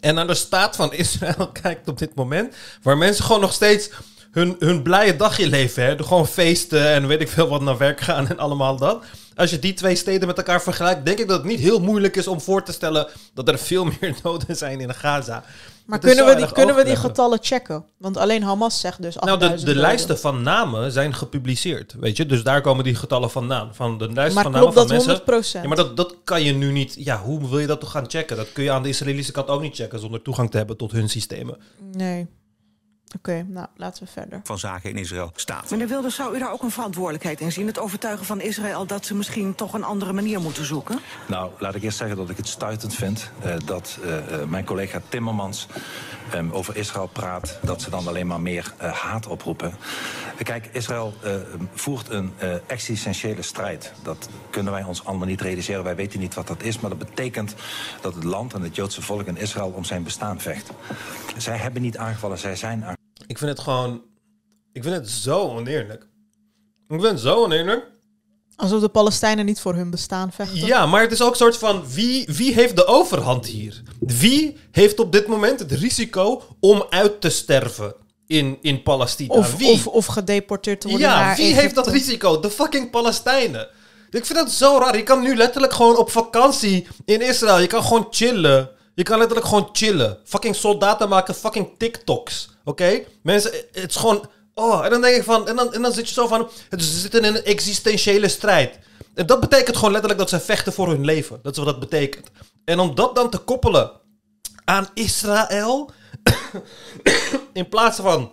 En 0.00 0.14
naar 0.14 0.26
de 0.26 0.34
staat 0.34 0.76
van 0.76 0.92
Israël 0.92 1.48
kijkt 1.62 1.88
op 1.88 1.98
dit 1.98 2.14
moment. 2.14 2.54
Waar 2.82 2.98
mensen 2.98 3.24
gewoon 3.24 3.40
nog 3.40 3.52
steeds 3.52 3.90
hun, 4.32 4.56
hun 4.58 4.82
blije 4.82 5.16
dagje 5.16 5.48
leven. 5.48 5.84
Hè? 5.84 6.04
Gewoon 6.04 6.26
feesten 6.26 6.86
en 6.86 7.06
weet 7.06 7.20
ik 7.20 7.28
veel 7.28 7.48
wat 7.48 7.60
naar 7.60 7.78
werk 7.78 8.00
gaan 8.00 8.28
en 8.28 8.38
allemaal 8.38 8.76
dat. 8.76 9.04
Als 9.34 9.50
je 9.50 9.58
die 9.58 9.74
twee 9.74 9.94
steden 9.94 10.26
met 10.26 10.36
elkaar 10.36 10.62
vergelijkt, 10.62 11.04
denk 11.04 11.18
ik 11.18 11.28
dat 11.28 11.38
het 11.38 11.46
niet 11.46 11.60
heel 11.60 11.80
moeilijk 11.80 12.16
is 12.16 12.26
om 12.26 12.40
voor 12.40 12.62
te 12.62 12.72
stellen 12.72 13.08
dat 13.34 13.48
er 13.48 13.58
veel 13.58 13.84
meer 14.00 14.14
doden 14.22 14.56
zijn 14.56 14.80
in 14.80 14.94
Gaza. 14.94 15.44
Maar 15.86 15.98
kunnen 15.98 16.26
we, 16.26 16.34
die, 16.36 16.52
kunnen 16.52 16.74
we 16.74 16.84
die 16.84 16.96
getallen 16.96 17.38
checken? 17.42 17.84
Want 17.98 18.16
alleen 18.16 18.42
Hamas 18.42 18.80
zegt 18.80 19.02
dus 19.02 19.18
8000 19.18 19.50
Nou, 19.50 19.64
de, 19.64 19.74
de 19.74 19.80
lijsten 19.80 20.18
van 20.18 20.42
namen 20.42 20.92
zijn 20.92 21.14
gepubliceerd, 21.14 21.94
weet 22.00 22.16
je. 22.16 22.26
Dus 22.26 22.42
daar 22.42 22.60
komen 22.60 22.84
die 22.84 22.94
getallen 22.94 23.30
vandaan. 23.30 23.74
Van 23.74 23.98
de 23.98 24.12
lijst 24.12 24.34
Maar 24.34 24.42
van 24.42 24.52
namen 24.52 24.72
van 24.72 24.88
dat 24.88 25.06
mensen. 25.06 25.60
100%? 25.60 25.62
Ja, 25.62 25.68
maar 25.68 25.76
dat, 25.76 25.96
dat 25.96 26.16
kan 26.24 26.42
je 26.42 26.52
nu 26.52 26.72
niet... 26.72 26.94
Ja, 26.98 27.20
hoe 27.20 27.48
wil 27.48 27.58
je 27.58 27.66
dat 27.66 27.80
toch 27.80 27.90
gaan 27.90 28.10
checken? 28.10 28.36
Dat 28.36 28.52
kun 28.52 28.64
je 28.64 28.70
aan 28.70 28.82
de 28.82 28.88
Israëlische 28.88 29.32
kant 29.32 29.48
ook 29.48 29.60
niet 29.60 29.74
checken... 29.74 29.98
zonder 29.98 30.22
toegang 30.22 30.50
te 30.50 30.56
hebben 30.56 30.76
tot 30.76 30.92
hun 30.92 31.08
systemen. 31.08 31.56
Nee. 31.92 32.28
Oké, 33.16 33.44
nou, 33.48 33.66
laten 33.76 34.04
we 34.04 34.10
verder. 34.10 34.40
van 34.44 34.58
zaken 34.58 34.90
in 34.90 34.96
Israël 34.96 35.30
staat. 35.34 35.70
Meneer 35.70 35.88
Wilders, 35.88 36.14
zou 36.14 36.36
u 36.36 36.38
daar 36.38 36.52
ook 36.52 36.62
een 36.62 36.70
verantwoordelijkheid 36.70 37.40
in 37.40 37.52
zien? 37.52 37.66
Het 37.66 37.78
overtuigen 37.78 38.26
van 38.26 38.40
Israël 38.40 38.86
dat 38.86 39.06
ze 39.06 39.14
misschien 39.14 39.54
toch 39.54 39.72
een 39.72 39.84
andere 39.84 40.12
manier 40.12 40.40
moeten 40.40 40.64
zoeken? 40.64 40.98
Nou, 41.28 41.50
laat 41.58 41.74
ik 41.74 41.82
eerst 41.82 41.98
zeggen 41.98 42.16
dat 42.16 42.30
ik 42.30 42.36
het 42.36 42.48
stuitend 42.48 42.94
vind 42.94 43.30
eh, 43.42 43.54
dat 43.64 43.98
eh, 44.02 44.40
eh, 44.40 44.48
mijn 44.48 44.64
collega 44.64 45.00
Timmermans 45.08 45.66
ehm, 46.30 46.50
over 46.50 46.76
Israël 46.76 47.06
praat, 47.06 47.58
dat 47.62 47.82
ze 47.82 47.90
dan 47.90 48.08
alleen 48.08 48.26
maar 48.26 48.40
meer 48.40 48.74
eh, 48.78 48.92
haat 48.92 49.26
oproepen. 49.26 49.74
Kijk, 50.42 50.68
Israël 50.72 51.14
eh, 51.22 51.34
voert 51.74 52.08
een 52.10 52.32
eh, 52.38 52.54
existentiële 52.66 53.42
strijd. 53.42 53.92
Dat 54.02 54.28
kunnen 54.50 54.72
wij 54.72 54.82
ons 54.82 55.04
allemaal 55.04 55.26
niet 55.26 55.40
realiseren. 55.40 55.84
Wij 55.84 55.96
weten 55.96 56.20
niet 56.20 56.34
wat 56.34 56.46
dat 56.46 56.62
is, 56.62 56.80
maar 56.80 56.90
dat 56.90 56.98
betekent 56.98 57.54
dat 58.00 58.14
het 58.14 58.24
land 58.24 58.54
en 58.54 58.62
het 58.62 58.76
Joodse 58.76 59.02
volk 59.02 59.26
in 59.26 59.36
Israël 59.36 59.72
om 59.76 59.84
zijn 59.84 60.02
bestaan 60.02 60.40
vecht. 60.40 60.70
Zij 61.36 61.56
hebben 61.56 61.82
niet 61.82 61.98
aangevallen, 61.98 62.38
zij 62.38 62.56
zijn 62.56 62.72
aangevallen. 62.72 63.01
Ik 63.26 63.38
vind 63.38 63.50
het 63.50 63.60
gewoon... 63.60 64.02
Ik 64.72 64.82
vind 64.82 64.94
het 64.94 65.10
zo 65.10 65.40
oneerlijk. 65.40 66.02
Ik 66.88 67.00
vind 67.00 67.02
het 67.02 67.20
zo 67.20 67.42
oneerlijk. 67.42 67.90
Alsof 68.56 68.80
de 68.80 68.88
Palestijnen 68.88 69.44
niet 69.44 69.60
voor 69.60 69.74
hun 69.74 69.90
bestaan 69.90 70.32
vechten. 70.32 70.66
Ja, 70.66 70.86
maar 70.86 71.00
het 71.02 71.12
is 71.12 71.22
ook 71.22 71.30
een 71.30 71.36
soort 71.36 71.56
van... 71.56 71.88
Wie, 71.88 72.26
wie 72.32 72.54
heeft 72.54 72.76
de 72.76 72.86
overhand 72.86 73.46
hier? 73.46 73.82
Wie 74.00 74.56
heeft 74.70 74.98
op 75.00 75.12
dit 75.12 75.26
moment 75.26 75.58
het 75.58 75.72
risico 75.72 76.42
om 76.60 76.86
uit 76.90 77.20
te 77.20 77.28
sterven 77.30 77.94
in, 78.26 78.58
in 78.60 78.82
Palestina? 78.82 79.34
Of, 79.34 79.56
wie? 79.56 79.70
of, 79.72 79.86
of 79.86 80.06
gedeporteerd 80.06 80.80
te 80.80 80.88
worden 80.88 81.06
Ja, 81.08 81.20
naar 81.20 81.36
wie 81.36 81.44
Egypte. 81.44 81.60
heeft 81.62 81.74
dat 81.74 81.86
risico? 81.86 82.40
De 82.40 82.50
fucking 82.50 82.90
Palestijnen. 82.90 83.68
Ik 84.10 84.26
vind 84.26 84.38
dat 84.38 84.50
zo 84.50 84.78
raar. 84.78 84.96
Je 84.96 85.02
kan 85.02 85.22
nu 85.22 85.36
letterlijk 85.36 85.72
gewoon 85.72 85.96
op 85.96 86.10
vakantie 86.10 86.86
in 87.04 87.20
Israël. 87.20 87.60
Je 87.60 87.66
kan 87.66 87.82
gewoon 87.82 88.06
chillen. 88.10 88.70
Je 88.94 89.02
kan 89.02 89.18
letterlijk 89.18 89.48
gewoon 89.48 89.68
chillen. 89.72 90.18
Fucking 90.24 90.56
soldaten 90.56 91.08
maken 91.08 91.34
fucking 91.34 91.68
TikToks. 91.78 92.50
Oké? 92.64 93.04
Mensen, 93.22 93.52
het 93.72 93.90
is 93.90 93.96
gewoon... 93.96 94.30
Oh, 94.54 94.84
en 94.84 94.90
dan 94.90 95.00
denk 95.00 95.16
ik 95.16 95.22
van... 95.22 95.48
En 95.48 95.56
dan, 95.56 95.74
en 95.74 95.82
dan 95.82 95.92
zit 95.92 96.08
je 96.08 96.14
zo 96.14 96.26
van... 96.26 96.48
Het 96.68 96.82
ze 96.82 96.98
zitten 96.98 97.24
in 97.24 97.34
een 97.34 97.44
existentiële 97.44 98.28
strijd. 98.28 98.78
En 99.14 99.26
dat 99.26 99.40
betekent 99.40 99.76
gewoon 99.76 99.90
letterlijk 99.92 100.20
dat 100.20 100.30
ze 100.30 100.40
vechten 100.40 100.72
voor 100.72 100.88
hun 100.88 101.04
leven. 101.04 101.38
Dat 101.42 101.52
is 101.52 101.58
wat 101.58 101.66
dat 101.66 101.80
betekent. 101.80 102.30
En 102.64 102.78
om 102.78 102.94
dat 102.94 103.14
dan 103.14 103.30
te 103.30 103.38
koppelen 103.38 103.90
aan 104.64 104.88
Israël... 104.94 105.90
in 107.52 107.68
plaats 107.68 107.98
van 107.98 108.32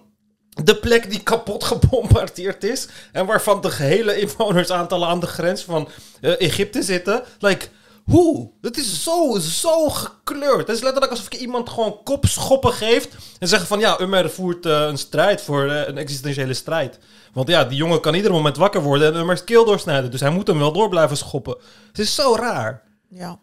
de 0.63 0.75
plek 0.75 1.09
die 1.09 1.23
kapot 1.23 1.63
gebombardeerd 1.63 2.63
is. 2.63 2.87
En 3.11 3.25
waarvan 3.25 3.61
de 3.61 3.71
gehele 3.71 4.19
inwonersaantallen 4.19 5.07
aan 5.07 5.19
de 5.19 5.27
grens 5.27 5.63
van 5.63 5.89
eh, 6.21 6.41
Egypte 6.41 6.83
zitten. 6.83 7.23
Like, 7.39 7.67
hoe? 8.09 8.51
Het 8.61 8.77
is 8.77 9.03
zo, 9.03 9.39
zo 9.39 9.89
gekleurd. 9.89 10.67
Het 10.67 10.75
is 10.75 10.81
letterlijk 10.81 11.11
alsof 11.11 11.31
je 11.31 11.39
iemand 11.39 11.69
gewoon 11.69 12.03
kopschoppen 12.03 12.73
geeft. 12.73 13.15
En 13.39 13.47
zeggen 13.47 13.67
van 13.67 13.79
ja, 13.79 13.99
Umar 13.99 14.29
voert 14.29 14.65
eh, 14.65 14.81
een 14.81 14.97
strijd 14.97 15.41
voor 15.41 15.69
eh, 15.69 15.87
een 15.87 15.97
existentiële 15.97 16.53
strijd. 16.53 16.99
Want 17.33 17.47
ja, 17.47 17.63
die 17.63 17.77
jongen 17.77 18.01
kan 18.01 18.13
ieder 18.13 18.31
moment 18.31 18.57
wakker 18.57 18.81
worden 18.81 19.13
en 19.13 19.19
Umar's 19.19 19.43
keel 19.43 19.65
doorsnijden. 19.65 20.11
Dus 20.11 20.19
hij 20.19 20.29
moet 20.29 20.47
hem 20.47 20.59
wel 20.59 20.73
door 20.73 20.89
blijven 20.89 21.17
schoppen. 21.17 21.57
Het 21.87 21.99
is 21.99 22.15
zo 22.15 22.35
raar. 22.35 22.83
Ja. 23.09 23.39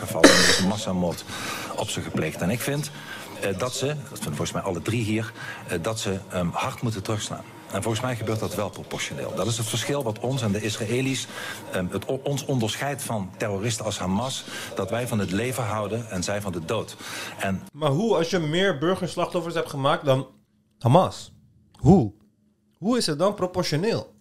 gevallen. 0.00 0.30
Er 0.30 0.48
is 0.48 0.58
een 0.58 0.68
massamoord 0.68 1.24
op 1.76 1.88
ze 1.88 2.00
gepleegd. 2.00 2.40
En 2.40 2.50
ik 2.50 2.60
vind 2.60 2.90
eh, 3.40 3.58
dat 3.58 3.74
ze, 3.74 3.86
dat 3.86 3.96
vinden 4.18 4.24
volgens 4.24 4.52
mij 4.52 4.62
alle 4.62 4.82
drie 4.82 5.02
hier, 5.02 5.32
eh, 5.68 5.78
dat 5.82 6.00
ze 6.00 6.18
ehm, 6.30 6.48
hard 6.48 6.82
moeten 6.82 7.02
terugslaan. 7.02 7.44
En 7.72 7.82
volgens 7.82 8.02
mij 8.02 8.16
gebeurt 8.16 8.40
dat 8.40 8.54
wel 8.54 8.70
proportioneel. 8.70 9.34
Dat 9.34 9.46
is 9.46 9.56
het 9.56 9.66
verschil 9.66 10.02
wat 10.02 10.18
ons 10.18 10.42
en 10.42 10.52
de 10.52 10.62
Israëli's, 10.62 11.26
ehm, 11.72 11.86
het, 11.90 12.04
ons 12.22 12.44
onderscheidt 12.44 13.02
van 13.02 13.30
terroristen 13.36 13.84
als 13.84 13.98
Hamas. 13.98 14.44
Dat 14.74 14.90
wij 14.90 15.08
van 15.08 15.18
het 15.18 15.30
leven 15.30 15.64
houden 15.64 16.10
en 16.10 16.22
zij 16.22 16.40
van 16.40 16.52
de 16.52 16.64
dood. 16.64 16.96
En 17.38 17.62
Maar 17.72 17.90
hoe, 17.90 18.16
als 18.16 18.30
je 18.30 18.38
meer 18.38 18.78
burgerslachtoffers 18.78 19.54
hebt 19.54 19.70
gemaakt 19.70 20.04
dan 20.04 20.26
Hamas? 20.78 21.32
Hoe? 21.72 22.12
Hoe 22.78 22.96
is 22.96 23.06
het 23.06 23.18
dan 23.18 23.34
proportioneel? 23.34 24.19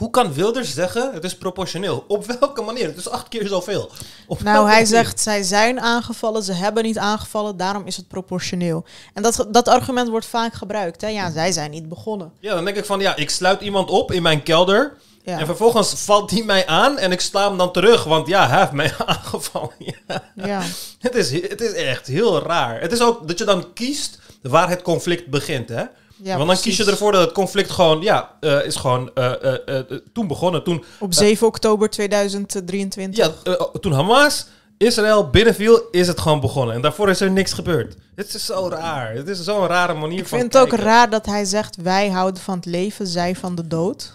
Hoe 0.00 0.10
kan 0.10 0.32
Wilders 0.32 0.74
zeggen 0.74 1.10
het 1.12 1.24
is 1.24 1.36
proportioneel? 1.36 2.04
Op 2.08 2.26
welke 2.26 2.62
manier? 2.62 2.86
Het 2.86 2.96
is 2.96 3.08
acht 3.08 3.28
keer 3.28 3.46
zoveel. 3.46 3.90
Op 4.26 4.42
Nou, 4.42 4.56
hij 4.56 4.72
manier? 4.72 4.86
zegt, 4.86 5.20
zij 5.20 5.42
zijn 5.42 5.80
aangevallen, 5.80 6.42
ze 6.42 6.52
hebben 6.52 6.82
niet 6.84 6.98
aangevallen, 6.98 7.56
daarom 7.56 7.86
is 7.86 7.96
het 7.96 8.08
proportioneel. 8.08 8.84
En 9.14 9.22
dat, 9.22 9.46
dat 9.50 9.68
argument 9.68 10.08
wordt 10.08 10.26
vaak 10.26 10.54
gebruikt. 10.54 11.00
Hè? 11.00 11.08
Ja, 11.08 11.30
zij 11.30 11.52
zijn 11.52 11.70
niet 11.70 11.88
begonnen. 11.88 12.32
Ja, 12.40 12.54
dan 12.54 12.64
denk 12.64 12.76
ik 12.76 12.84
van 12.84 13.00
ja, 13.00 13.16
ik 13.16 13.30
sluit 13.30 13.60
iemand 13.60 13.90
op 13.90 14.12
in 14.12 14.22
mijn 14.22 14.42
kelder. 14.42 14.96
Ja. 15.22 15.38
En 15.38 15.46
vervolgens 15.46 15.92
valt 16.04 16.28
die 16.30 16.44
mij 16.44 16.66
aan 16.66 16.98
en 16.98 17.12
ik 17.12 17.20
sla 17.20 17.48
hem 17.48 17.58
dan 17.58 17.72
terug. 17.72 18.04
Want 18.04 18.26
ja, 18.26 18.48
hij 18.48 18.58
heeft 18.58 18.72
mij 18.72 18.92
aangevallen. 19.06 19.70
Ja. 19.78 20.22
Ja. 20.34 20.62
Het, 20.98 21.14
is, 21.14 21.30
het 21.32 21.60
is 21.60 21.72
echt 21.72 22.06
heel 22.06 22.42
raar. 22.42 22.80
Het 22.80 22.92
is 22.92 23.00
ook 23.00 23.28
dat 23.28 23.38
je 23.38 23.44
dan 23.44 23.72
kiest 23.72 24.18
waar 24.42 24.68
het 24.68 24.82
conflict 24.82 25.26
begint, 25.26 25.68
hè? 25.68 25.84
Ja, 26.22 26.36
Want 26.36 26.48
dan 26.48 26.60
kies 26.60 26.76
je 26.76 26.84
ervoor 26.84 27.12
dat 27.12 27.20
het 27.20 27.32
conflict 27.32 27.70
gewoon, 27.70 28.02
ja, 28.02 28.36
eh, 28.40 28.64
is 28.64 28.76
gewoon 28.76 29.10
eh, 29.14 29.78
eh, 29.78 29.84
toen 30.12 30.26
begonnen. 30.26 30.64
Toen 30.64 30.84
Op 30.98 31.14
7 31.14 31.46
oktober 31.46 31.90
2023. 31.90 33.26
Ja, 33.26 33.52
eh, 33.52 33.60
toen 33.80 33.92
Hamas 33.92 34.46
Israël 34.76 35.30
binnenviel, 35.30 35.82
is 35.90 36.06
het 36.06 36.20
gewoon 36.20 36.40
begonnen. 36.40 36.74
En 36.74 36.80
daarvoor 36.80 37.08
is 37.08 37.20
er 37.20 37.30
niks 37.30 37.52
gebeurd. 37.52 37.96
Het 38.14 38.34
is 38.34 38.44
zo 38.44 38.68
raar. 38.68 39.12
Het 39.14 39.28
is 39.28 39.42
zo'n 39.42 39.66
rare 39.66 39.94
manier 39.94 40.18
Ik 40.18 40.26
van 40.28 40.38
vind 40.38 40.52
het 40.52 40.62
ook 40.62 40.72
raar 40.72 41.10
dat 41.10 41.26
hij 41.26 41.44
zegt, 41.44 41.76
wij 41.76 42.08
houden 42.08 42.42
van 42.42 42.54
het 42.56 42.66
leven, 42.66 43.06
zij 43.06 43.36
van 43.36 43.54
de 43.54 43.66
dood. 43.66 44.12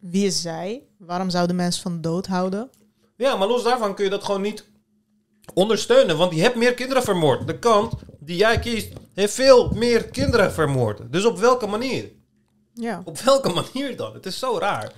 Wie 0.00 0.26
is 0.26 0.42
zij? 0.42 0.82
Waarom 0.98 1.30
zouden 1.30 1.56
mensen 1.56 1.82
van 1.82 1.92
de 1.92 2.00
dood 2.00 2.26
houden? 2.26 2.70
Ja, 3.16 3.36
maar 3.36 3.48
los 3.48 3.62
daarvan 3.62 3.94
kun 3.94 4.04
je 4.04 4.10
dat 4.10 4.24
gewoon 4.24 4.40
niet 4.40 4.64
ondersteunen. 5.54 6.16
Want 6.16 6.34
je 6.34 6.40
hebt 6.40 6.56
meer 6.56 6.74
kinderen 6.74 7.02
vermoord. 7.02 7.46
De 7.46 7.58
kant 7.58 7.92
die 8.18 8.36
jij 8.36 8.58
kiest, 8.58 8.92
heeft 9.14 9.34
veel 9.34 9.70
meer 9.74 10.04
kinderen 10.04 10.52
vermoord. 10.52 11.12
Dus 11.12 11.24
op 11.24 11.38
welke 11.38 11.66
manier? 11.66 12.10
Ja. 12.74 13.02
Op 13.04 13.18
welke 13.18 13.48
manier 13.48 13.96
dan? 13.96 14.14
Het 14.14 14.26
is 14.26 14.38
zo 14.38 14.58
raar. 14.58 14.92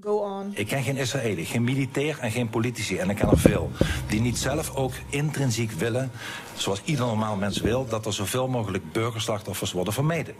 Go 0.00 0.16
on. 0.16 0.52
Ik 0.54 0.66
ken 0.66 0.82
geen 0.82 0.96
Israëli, 0.96 1.44
geen 1.44 1.64
militair 1.64 2.18
en 2.20 2.30
geen 2.30 2.50
politici. 2.50 2.96
En 2.96 3.10
ik 3.10 3.16
ken 3.16 3.30
er 3.30 3.38
veel. 3.38 3.70
Die 4.08 4.20
niet 4.20 4.38
zelf 4.38 4.74
ook 4.74 4.92
intrinsiek 5.10 5.70
willen, 5.70 6.10
zoals 6.56 6.80
ieder 6.84 7.06
normaal 7.06 7.36
mens 7.36 7.60
wil, 7.60 7.86
dat 7.88 8.06
er 8.06 8.12
zoveel 8.12 8.48
mogelijk 8.48 8.92
burgerslachtoffers 8.92 9.72
worden 9.72 9.92
vermeden. 9.92 10.34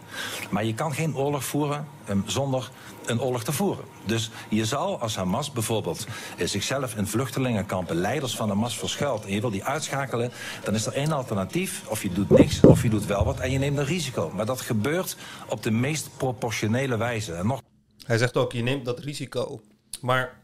Maar 0.49 0.65
je 0.65 0.73
kan 0.73 0.93
geen 0.93 1.15
oorlog 1.15 1.43
voeren 1.43 1.87
um, 2.09 2.23
zonder 2.25 2.69
een 3.05 3.21
oorlog 3.21 3.43
te 3.43 3.51
voeren. 3.51 3.85
Dus 4.05 4.29
je 4.49 4.65
zal 4.65 4.99
als 4.99 5.15
Hamas 5.15 5.51
bijvoorbeeld 5.51 6.07
eh, 6.37 6.47
zichzelf 6.47 6.95
in 6.95 7.07
vluchtelingenkampen, 7.07 7.95
leiders 7.95 8.35
van 8.35 8.49
Hamas 8.49 8.77
verschuilt 8.77 9.25
en 9.25 9.33
je 9.33 9.41
wil 9.41 9.49
die 9.49 9.63
uitschakelen, 9.63 10.31
dan 10.63 10.73
is 10.73 10.85
er 10.85 10.93
één 10.93 11.11
alternatief. 11.11 11.83
Of 11.87 12.03
je 12.03 12.13
doet 12.13 12.29
niks, 12.29 12.59
of 12.61 12.83
je 12.83 12.89
doet 12.89 13.05
wel 13.05 13.25
wat 13.25 13.39
en 13.39 13.51
je 13.51 13.57
neemt 13.57 13.77
een 13.77 13.85
risico. 13.85 14.31
Maar 14.35 14.45
dat 14.45 14.61
gebeurt 14.61 15.17
op 15.49 15.63
de 15.63 15.71
meest 15.71 16.09
proportionele 16.17 16.97
wijze. 16.97 17.33
En 17.33 17.47
nog 17.47 17.61
Hij 18.05 18.17
zegt 18.17 18.37
ook, 18.37 18.51
je 18.51 18.61
neemt 18.61 18.85
dat 18.85 18.99
risico. 18.99 19.61
Maar 20.01 20.43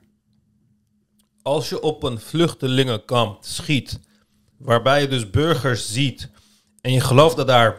als 1.41 1.69
je 1.69 1.81
op 1.81 2.03
een 2.03 2.19
vluchtelingenkamp 2.19 3.37
schiet, 3.43 3.99
waarbij 4.63 5.01
je 5.01 5.07
dus 5.07 5.29
burgers 5.29 5.91
ziet, 5.93 6.29
en 6.81 6.93
je 6.93 6.99
gelooft 7.01 7.35
dat 7.35 7.47
daar 7.47 7.77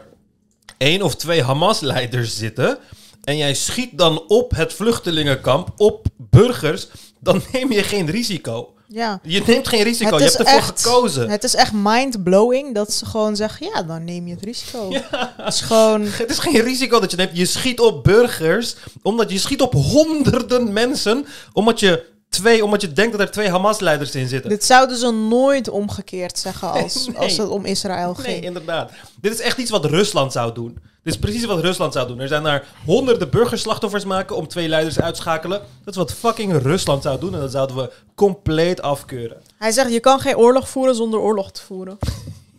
één 0.77 1.01
of 1.01 1.15
twee 1.15 1.43
Hamas-leiders 1.43 2.37
zitten, 2.37 2.77
en 3.23 3.37
jij 3.37 3.53
schiet 3.53 3.97
dan 3.97 4.23
op 4.27 4.51
het 4.55 4.73
vluchtelingenkamp, 4.73 5.69
op 5.77 6.07
burgers, 6.17 6.87
dan 7.19 7.41
neem 7.51 7.71
je 7.71 7.83
geen 7.83 8.09
risico. 8.09 8.73
Ja. 8.87 9.19
Je 9.23 9.41
neemt 9.45 9.67
geen 9.67 9.83
risico, 9.83 10.09
Het 10.15 10.19
je 10.19 10.25
hebt 10.25 10.39
ervoor 10.39 10.57
echt- 10.57 10.81
gekozen. 10.85 11.29
Het 11.29 11.43
is 11.43 11.55
echt 11.55 11.71
mind-blowing 11.73 12.75
dat 12.75 12.93
ze 12.93 13.05
gewoon 13.05 13.35
zeggen, 13.35 13.67
ja, 13.73 13.83
dan 13.83 14.03
neem 14.03 14.27
je 14.27 14.33
het 14.33 14.43
risico. 14.43 14.89
Het 14.91 15.53
is 15.53 15.61
gewoon... 15.61 16.01
Het 16.21 16.29
is 16.29 16.37
geen 16.39 16.61
risico 16.61 16.99
dat 16.99 17.11
je 17.11 17.17
neemt. 17.17 17.37
Je 17.37 17.45
schiet 17.45 17.79
op 17.79 18.03
burgers, 18.03 18.75
omdat 19.01 19.31
je 19.31 19.37
schiet 19.39 19.61
op 19.61 19.73
honderden 19.73 20.73
mensen, 20.73 21.25
omdat 21.53 21.79
je, 21.79 22.05
twee, 22.33 22.63
omdat 22.63 22.81
je 22.81 22.93
denkt 22.93 23.11
dat 23.11 23.21
er 23.21 23.31
twee 23.31 23.49
Hamas-leiders 23.49 24.15
in 24.15 24.27
zitten. 24.27 24.49
Dit 24.49 24.63
zouden 24.63 24.97
ze 24.97 25.11
nooit 25.11 25.69
omgekeerd 25.69 26.39
zeggen 26.39 26.71
als, 26.71 27.07
Nee. 27.07 27.17
als 27.17 27.37
het 27.37 27.49
om 27.49 27.65
Israël 27.65 28.13
ging. 28.13 28.27
Nee, 28.27 28.39
inderdaad. 28.41 28.91
Dit 29.21 29.33
is 29.33 29.39
echt 29.39 29.57
iets 29.57 29.71
wat 29.71 29.85
Rusland 29.85 30.31
zou 30.31 30.53
doen. 30.53 30.77
Dit 31.03 31.13
is 31.13 31.19
precies 31.19 31.45
wat 31.45 31.59
Rusland 31.59 31.93
zou 31.93 32.07
doen. 32.07 32.19
Er 32.19 32.27
zijn 32.27 32.43
daar 32.43 32.65
honderden 32.85 33.29
burgerslachtoffers 33.29 34.05
maken 34.05 34.35
om 34.35 34.47
twee 34.47 34.67
leiders 34.67 34.99
uit 34.99 35.15
te 35.15 35.21
schakelen. 35.21 35.59
Dat 35.83 35.93
is 35.93 35.99
wat 35.99 36.13
fucking 36.13 36.61
Rusland 36.61 37.03
zou 37.03 37.19
doen 37.19 37.33
en 37.33 37.39
dat 37.39 37.51
zouden 37.51 37.75
we 37.75 37.91
compleet 38.15 38.81
afkeuren. 38.81 39.37
Hij 39.57 39.71
zegt, 39.71 39.91
je 39.91 39.99
kan 39.99 40.19
geen 40.19 40.37
oorlog 40.37 40.69
voeren 40.69 40.95
zonder 40.95 41.19
oorlog 41.19 41.51
te 41.51 41.61
voeren. 41.61 41.97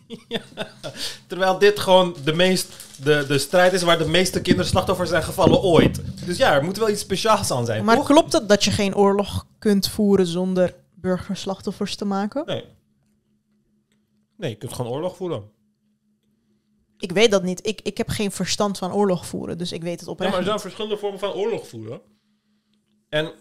Terwijl 1.27 1.59
dit 1.59 1.79
gewoon 1.79 2.15
de, 2.23 2.33
meest, 2.33 2.73
de, 3.03 3.25
de 3.27 3.37
strijd 3.37 3.73
is 3.73 3.81
waar 3.83 3.97
de 3.97 4.07
meeste 4.07 4.41
kinderslachtoffers 4.41 5.09
zijn 5.09 5.23
gevallen 5.23 5.61
ooit. 5.61 6.01
Dus 6.25 6.37
ja, 6.37 6.53
er 6.53 6.63
moet 6.63 6.77
wel 6.77 6.89
iets 6.89 7.01
speciaals 7.01 7.51
aan 7.51 7.65
zijn, 7.65 7.85
Maar 7.85 7.95
toch? 7.95 8.05
klopt 8.05 8.33
het 8.33 8.49
dat 8.49 8.63
je 8.63 8.71
geen 8.71 8.95
oorlog 8.95 9.45
kunt 9.59 9.87
voeren 9.89 10.27
zonder 10.27 10.75
burgerslachtoffers 10.95 11.95
te 11.95 12.05
maken? 12.05 12.45
Nee. 12.45 12.63
Nee, 14.37 14.49
je 14.49 14.55
kunt 14.55 14.73
gewoon 14.73 14.91
oorlog 14.91 15.15
voeren. 15.15 15.43
Ik 16.97 17.11
weet 17.11 17.31
dat 17.31 17.43
niet. 17.43 17.67
Ik, 17.67 17.81
ik 17.81 17.97
heb 17.97 18.09
geen 18.09 18.31
verstand 18.31 18.77
van 18.77 18.93
oorlog 18.93 19.25
voeren, 19.25 19.57
dus 19.57 19.71
ik 19.71 19.81
weet 19.81 19.99
het 19.99 20.05
Ja, 20.05 20.11
oprecht 20.11 20.29
maar 20.31 20.39
er 20.39 20.45
zijn 20.45 20.55
niet. 20.55 20.65
verschillende 20.65 20.97
vormen 20.97 21.19
van 21.19 21.31
oorlog 21.33 21.67
voeren. 21.67 22.01
En 23.09 23.31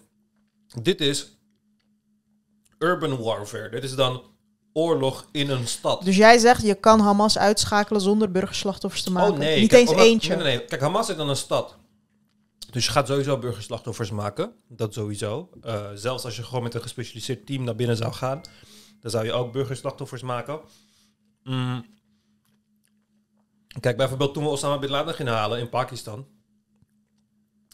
dit 0.83 1.01
is 1.01 1.37
urban 2.79 3.17
warfare. 3.23 3.69
Dit 3.71 3.85
is 3.85 3.95
dan 3.95 4.23
oorlog 4.77 5.29
in 5.33 5.51
een 5.51 5.67
stad. 5.67 6.05
Dus 6.05 6.17
jij 6.17 6.39
zegt, 6.39 6.63
je 6.63 6.75
kan 6.75 7.01
Hamas 7.01 7.39
uitschakelen 7.39 8.01
zonder 8.01 8.31
burgerslachtoffers 8.31 9.03
te 9.03 9.13
maken? 9.13 9.33
oh 9.33 9.39
nee. 9.39 9.61
Niet 9.61 9.69
kijk, 9.69 9.81
eens 9.81 9.91
omdat- 9.91 10.07
eentje. 10.07 10.35
Nee, 10.35 10.45
nee, 10.45 10.57
nee. 10.57 10.65
Kijk, 10.65 10.81
Hamas 10.81 11.07
zit 11.07 11.19
in 11.19 11.29
een 11.29 11.37
stad. 11.37 11.77
Dus 12.71 12.85
je 12.85 12.91
gaat 12.91 13.07
sowieso 13.07 13.39
burgerslachtoffers 13.39 14.11
maken. 14.11 14.53
Dat 14.69 14.95
sowieso. 14.95 15.49
Eh, 15.63 15.85
zelfs 15.95 16.25
als 16.25 16.37
je 16.37 16.43
gewoon 16.43 16.63
met 16.63 16.75
een 16.75 16.83
gespecialiseerd 16.83 17.47
team 17.47 17.65
naar 17.65 17.75
binnen 17.77 17.97
zou 17.97 18.13
gaan, 18.13 18.41
dan 19.01 19.11
zou 19.11 19.25
je 19.25 19.33
ook 19.33 19.53
burgerslachtoffers 19.53 20.23
maken. 20.23 20.61
Mm. 21.43 21.85
Kijk, 23.81 23.97
bijvoorbeeld 23.97 24.35
toen 24.35 24.43
we 24.43 24.49
Osama 24.49 24.79
Bin 24.79 24.91
Laden 24.91 25.15
gingen 25.15 25.33
halen 25.33 25.59
in 25.59 25.69
Pakistan. 25.69 26.27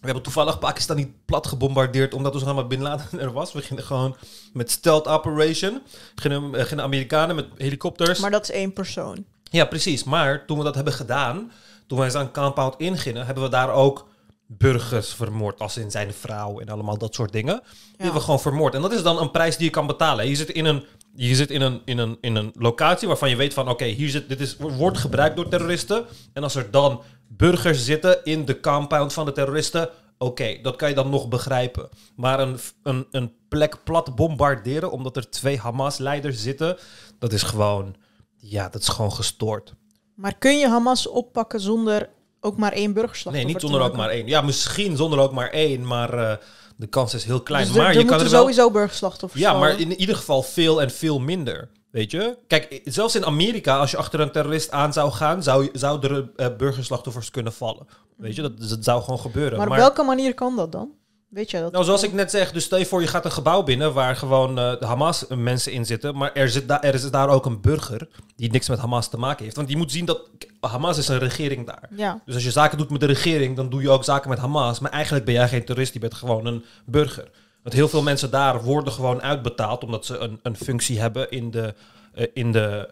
We 0.00 0.06
hebben 0.06 0.22
toevallig 0.22 0.58
Pakistan 0.58 0.96
niet 0.96 1.24
plat 1.24 1.46
gebombardeerd 1.46 2.14
omdat 2.14 2.34
Osama 2.34 2.64
Bin 2.64 2.82
Laden 2.82 3.20
er 3.20 3.32
was. 3.32 3.52
We 3.52 3.62
gingen 3.62 3.84
gewoon 3.84 4.16
met 4.52 4.70
stealth 4.70 5.06
operation. 5.06 5.82
Gingen, 6.14 6.54
eh, 6.54 6.64
gingen 6.64 6.84
Amerikanen 6.84 7.36
met 7.36 7.46
helikopters. 7.56 8.20
Maar 8.20 8.30
dat 8.30 8.42
is 8.42 8.50
één 8.50 8.72
persoon. 8.72 9.24
Ja, 9.50 9.64
precies. 9.64 10.04
Maar 10.04 10.46
toen 10.46 10.58
we 10.58 10.64
dat 10.64 10.74
hebben 10.74 10.92
gedaan, 10.92 11.52
toen 11.86 11.98
wij 11.98 12.10
zijn 12.10 12.32
compound 12.32 12.74
ingingen, 12.76 13.26
hebben 13.26 13.44
we 13.44 13.50
daar 13.50 13.72
ook 13.72 14.08
burgers 14.46 15.14
vermoord, 15.14 15.60
als 15.60 15.76
in 15.76 15.90
zijn 15.90 16.12
vrouw 16.12 16.60
en 16.60 16.68
allemaal 16.68 16.98
dat 16.98 17.14
soort 17.14 17.32
dingen. 17.32 17.60
Die 17.62 17.96
hebben 17.96 18.14
we 18.14 18.20
gewoon 18.20 18.40
vermoord. 18.40 18.74
En 18.74 18.82
dat 18.82 18.92
is 18.92 19.02
dan 19.02 19.20
een 19.20 19.30
prijs 19.30 19.56
die 19.56 19.64
je 19.64 19.70
kan 19.70 19.86
betalen. 19.86 20.28
Je 20.28 20.36
zit 20.36 20.50
in 20.50 20.64
een, 20.64 20.84
je 21.14 21.34
zit 21.34 21.50
in 21.50 21.60
een, 21.60 21.82
in 21.84 21.98
een, 21.98 22.18
in 22.20 22.36
een 22.36 22.52
locatie 22.54 23.08
waarvan 23.08 23.30
je 23.30 23.36
weet 23.36 23.54
van, 23.54 23.68
oké, 23.68 23.84
hier 23.84 24.08
zit, 24.08 24.28
dit 24.28 24.40
is, 24.40 24.56
wordt 24.56 24.98
gebruikt 24.98 25.36
door 25.36 25.48
terroristen. 25.48 26.04
En 26.32 26.42
als 26.42 26.54
er 26.54 26.70
dan 26.70 27.02
burgers 27.36 27.84
zitten 27.84 28.24
in 28.24 28.44
de 28.44 28.60
compound 28.60 29.12
van 29.12 29.24
de 29.24 29.32
terroristen, 29.32 29.88
oké, 30.18 30.58
dat 30.62 30.76
kan 30.76 30.88
je 30.88 30.94
dan 30.94 31.10
nog 31.10 31.28
begrijpen. 31.28 31.88
Maar 32.16 32.40
een, 32.40 32.58
een, 32.82 33.06
een 33.10 33.32
plek 33.48 33.84
plat 33.84 34.14
bombarderen 34.14 34.90
omdat 34.90 35.16
er 35.16 35.30
twee 35.30 35.58
Hamas-leiders 35.58 36.42
zitten, 36.42 36.76
dat 37.18 37.32
is 37.32 37.42
gewoon, 37.42 37.94
ja, 38.36 38.68
dat 38.68 38.82
is 38.82 38.88
gewoon 38.88 39.12
gestoord. 39.12 39.74
Maar 40.14 40.38
kun 40.38 40.58
je 40.58 40.68
Hamas 40.68 41.06
oppakken 41.06 41.60
zonder 41.60 42.08
ook 42.40 42.56
maar 42.56 42.72
één 42.72 42.92
burgerslachtoffer 42.92 43.44
Nee, 43.44 43.54
niet 43.54 43.62
zonder 43.62 43.80
ook 43.80 43.96
maar 43.96 44.08
één. 44.08 44.26
Ja, 44.26 44.40
misschien 44.40 44.96
zonder 44.96 45.18
ook 45.18 45.32
maar 45.32 45.50
één, 45.50 45.86
maar 45.86 46.14
eh, 46.14 46.36
de 46.76 46.86
kans 46.86 47.14
is 47.14 47.24
heel 47.24 47.40
klein. 47.40 47.66
Dus 47.66 47.76
maar 47.76 47.98
je 47.98 48.04
kan 48.04 48.20
er 48.20 48.30
wel... 48.30 48.40
sowieso 48.40 48.70
burgerslachtoffers 48.70 49.42
Ja, 49.42 49.58
maar 49.58 49.80
in 49.80 50.00
ieder 50.00 50.16
geval 50.16 50.42
veel 50.42 50.82
en 50.82 50.90
veel 50.90 51.18
minder. 51.18 51.70
Weet 51.90 52.10
je? 52.10 52.36
Kijk, 52.46 52.80
zelfs 52.84 53.14
in 53.14 53.24
Amerika, 53.24 53.78
als 53.78 53.90
je 53.90 53.96
achter 53.96 54.20
een 54.20 54.30
terrorist 54.30 54.70
aan 54.70 54.92
zou 54.92 55.10
gaan, 55.12 55.42
zou, 55.42 55.62
je- 55.64 55.70
zouden 55.72 56.10
er 56.10 56.30
eh, 56.50 56.56
burgerslachtoffers 56.56 57.30
kunnen 57.30 57.52
vallen. 57.52 57.86
Weet 58.16 58.36
je, 58.36 58.42
dat, 58.42 58.58
dat 58.68 58.84
zou 58.84 59.02
gewoon 59.02 59.18
gebeuren. 59.20 59.58
Maar 59.58 59.66
op 59.68 59.74
welke 59.76 60.02
manier 60.02 60.34
kan 60.34 60.56
dat 60.56 60.72
dan? 60.72 60.90
Weet 61.28 61.50
jij 61.50 61.60
dat? 61.60 61.72
Nou, 61.72 61.84
zoals 61.84 62.02
ik 62.02 62.12
net 62.12 62.30
zeg, 62.30 62.52
dus 62.52 62.64
stel 62.64 62.78
je 62.78 62.86
voor, 62.86 63.00
je 63.00 63.06
gaat 63.06 63.24
een 63.24 63.30
gebouw 63.32 63.62
binnen 63.62 63.92
waar 63.92 64.16
gewoon 64.16 64.58
eh, 64.58 64.78
de 64.78 64.86
Hamas 64.86 65.24
mensen 65.28 65.72
in 65.72 65.86
zitten, 65.86 66.16
maar 66.16 66.32
er, 66.32 66.48
zit 66.48 66.70
er 66.70 66.94
is 66.94 67.10
daar 67.10 67.28
ook 67.28 67.46
een 67.46 67.60
burger 67.60 68.08
die 68.36 68.50
niks 68.50 68.68
met 68.68 68.78
Hamas 68.78 69.08
te 69.08 69.16
maken 69.18 69.44
heeft. 69.44 69.56
Want 69.56 69.68
die 69.68 69.76
moet 69.76 69.92
zien 69.92 70.04
dat 70.04 70.28
Hamas 70.60 70.98
is 70.98 71.08
een 71.08 71.18
regering 71.18 71.66
daar. 71.66 71.88
Ja. 71.96 72.20
Dus 72.24 72.34
als 72.34 72.44
je 72.44 72.50
zaken 72.50 72.78
doet 72.78 72.90
met 72.90 73.00
de 73.00 73.06
regering, 73.06 73.56
dan 73.56 73.68
doe 73.68 73.82
je 73.82 73.90
ook 73.90 74.04
zaken 74.04 74.30
met 74.30 74.38
Hamas. 74.38 74.78
Maar 74.80 74.90
eigenlijk 74.90 75.24
ben 75.24 75.34
jij 75.34 75.48
geen 75.48 75.64
terrorist, 75.64 75.92
je 75.92 75.98
bent 75.98 76.14
gewoon 76.14 76.46
een 76.46 76.64
burger. 76.84 77.30
Want 77.62 77.74
heel 77.74 77.88
veel 77.88 78.02
mensen 78.02 78.30
daar 78.30 78.62
worden 78.62 78.92
gewoon 78.92 79.22
uitbetaald 79.22 79.84
omdat 79.84 80.06
ze 80.06 80.18
een, 80.18 80.40
een 80.42 80.56
functie 80.56 81.00
hebben 81.00 81.30
in 81.30 81.50
de, 81.50 81.74
eh, 82.12 82.26
in 82.34 82.52
de 82.52 82.88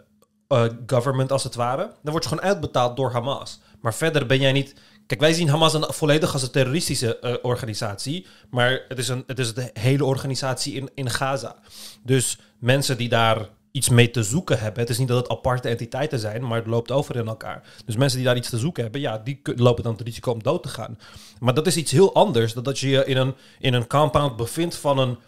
eh, 0.49 0.65
government, 0.87 1.33
als 1.33 1.45
het 1.45 1.55
ware. 1.55 1.83
Dan 2.03 2.13
wordt 2.13 2.29
je 2.29 2.35
gewoon 2.35 2.51
uitbetaald 2.51 2.97
door 2.97 3.13
Hamas. 3.13 3.61
Maar 3.81 3.95
verder 3.95 4.27
ben 4.27 4.41
jij 4.41 4.53
niet. 4.53 4.75
Kijk, 5.07 5.21
wij 5.21 5.33
zien 5.33 5.49
Hamas 5.49 5.75
een, 5.75 5.85
volledig 5.89 6.33
als 6.33 6.43
een 6.43 6.51
terroristische 6.51 7.19
eh, 7.19 7.35
organisatie. 7.43 8.27
Maar 8.51 8.85
het 8.89 8.99
is, 8.99 9.09
een, 9.09 9.25
het 9.27 9.39
is 9.39 9.55
de 9.55 9.71
hele 9.73 10.05
organisatie 10.05 10.75
in, 10.75 10.91
in 10.95 11.11
Gaza. 11.11 11.57
Dus 12.03 12.39
mensen 12.59 12.97
die 12.97 13.09
daar 13.09 13.49
iets 13.73 13.89
mee 13.89 14.11
te 14.11 14.23
zoeken 14.23 14.59
hebben. 14.59 14.81
Het 14.81 14.91
is 14.91 14.99
niet 14.99 15.09
dat 15.09 15.17
het 15.17 15.29
aparte 15.29 15.69
entiteiten 15.69 16.19
zijn, 16.19 16.47
maar 16.47 16.59
het 16.59 16.67
loopt 16.67 16.91
over 16.91 17.17
in 17.17 17.27
elkaar. 17.27 17.63
Dus 17.85 17.97
mensen 17.97 18.19
die 18.19 18.27
daar 18.27 18.37
iets 18.37 18.51
te 18.51 18.59
zoeken 18.59 18.83
hebben, 18.83 19.01
ja, 19.01 19.19
die 19.19 19.41
lopen 19.43 19.83
dan 19.83 19.93
het 19.93 20.03
risico 20.03 20.33
om 20.33 20.43
dood 20.43 20.63
te 20.63 20.69
gaan. 20.69 20.99
Maar 21.41 21.55
dat 21.55 21.67
is 21.67 21.77
iets 21.77 21.93
heel 21.93 22.15
anders 22.15 22.53
dan 22.53 22.63
dat 22.63 22.79
je 22.79 22.89
je 22.89 23.05
in 23.05 23.17
een, 23.17 23.35
in 23.59 23.75
een 23.75 23.87
compound 23.87 24.37
bevindt 24.37 24.77
van 24.77 24.99
een. 24.99 25.19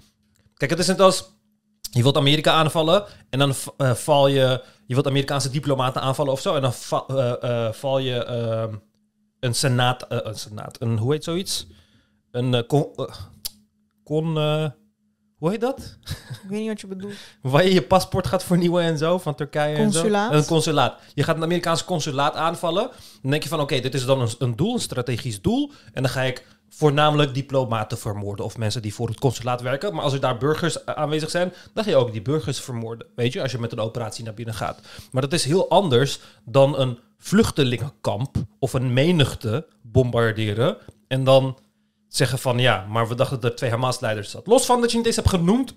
Kijk, 0.55 0.71
het 0.71 0.81
is 0.81 0.87
net 0.87 1.01
als. 1.01 1.39
Je 1.93 2.03
wilt 2.03 2.17
Amerika 2.17 2.53
aanvallen 2.53 3.05
en 3.31 3.39
dan 3.39 3.55
eh, 3.77 3.95
val 3.95 4.27
je. 4.27 4.63
Je 4.87 4.95
wilt 4.95 5.07
Amerikaanse 5.07 5.51
diplomaten 5.51 6.03
aanvallen 6.03 6.33
of 6.33 6.41
zo. 6.41 6.55
En 6.55 6.63
dan 6.63 6.73
eh, 7.09 7.43
eh, 7.43 7.73
val 7.73 7.99
je 7.99 8.25
ehm, 8.25 8.75
een 9.41 9.55
senaat. 9.55 10.05
een 10.09 10.39
senaat. 10.39 10.81
Een, 10.81 10.99
hoe 10.99 11.13
heet 11.13 11.25
zoiets? 11.25 11.67
Een 12.31 12.67
con. 12.67 13.09
con 14.05 14.35
hoe 15.41 15.51
heet 15.51 15.61
dat? 15.61 15.97
Ik 16.43 16.49
weet 16.49 16.59
niet 16.61 16.69
wat 16.69 16.81
je 16.81 16.87
bedoelt. 16.87 17.15
Waar 17.43 17.65
je 17.65 17.73
je 17.73 17.83
paspoort 17.83 18.27
gaat 18.27 18.45
vernieuwen 18.45 18.83
en 18.83 18.99
zo 18.99 19.19
van 19.19 19.35
Turkije 19.35 19.77
Consulaat? 19.77 20.31
en 20.31 20.37
zo. 20.37 20.41
Een 20.41 20.47
consulaat. 20.47 21.01
Je 21.15 21.23
gaat 21.23 21.37
een 21.37 21.43
Amerikaanse 21.43 21.85
consulaat 21.85 22.35
aanvallen. 22.35 22.91
Dan 23.23 23.31
denk 23.31 23.43
je 23.43 23.49
van 23.49 23.61
oké, 23.61 23.81
dit 23.81 23.95
is 23.95 24.05
dan 24.05 24.21
een, 24.21 24.29
een 24.39 24.57
doel, 24.57 24.75
een 24.75 24.81
strategisch 24.81 25.41
doel. 25.41 25.73
En 25.93 26.03
dan 26.03 26.11
ga 26.11 26.23
ik 26.23 26.47
voornamelijk 26.69 27.35
diplomaten 27.35 27.99
vermoorden 27.99 28.45
of 28.45 28.59
mensen 28.59 28.83
die 28.83 28.95
voor 28.95 29.09
het 29.09 29.19
consulaat 29.19 29.61
werken. 29.61 29.95
Maar 29.95 30.05
als 30.05 30.13
er 30.13 30.21
daar 30.21 30.39
burgers 30.39 30.87
aanwezig 30.87 31.31
zijn, 31.31 31.53
dan 31.75 31.85
ga 31.85 31.91
je 31.91 31.97
ook 31.97 32.13
die 32.13 32.23
burgers 32.23 32.61
vermoorden. 32.61 33.07
Weet 33.15 33.33
je, 33.33 33.43
als 33.43 33.53
je 33.53 33.59
met 33.59 33.73
een 33.73 33.81
operatie 33.81 34.25
naar 34.25 34.35
binnen 34.35 34.55
gaat. 34.55 34.81
Maar 35.11 35.23
dat 35.23 35.33
is 35.33 35.45
heel 35.45 35.69
anders 35.71 36.21
dan 36.45 36.79
een 36.79 36.99
vluchtelingenkamp 37.19 38.37
of 38.59 38.73
een 38.73 38.93
menigte 38.93 39.67
bombarderen. 39.83 40.77
En 41.09 41.25
dan 41.25 41.59
zeggen 42.11 42.39
van 42.39 42.59
ja, 42.59 42.87
maar 42.89 43.09
we 43.09 43.15
dachten 43.15 43.41
dat 43.41 43.51
er 43.51 43.57
twee 43.57 43.71
Hamas-leiders 43.71 44.31
zat. 44.31 44.47
Los 44.47 44.67
van 44.67 44.81
dat 44.81 44.91
je 44.91 44.97
niet 44.97 45.07
eens 45.07 45.17
hebt 45.17 45.29
genoemd 45.29 45.75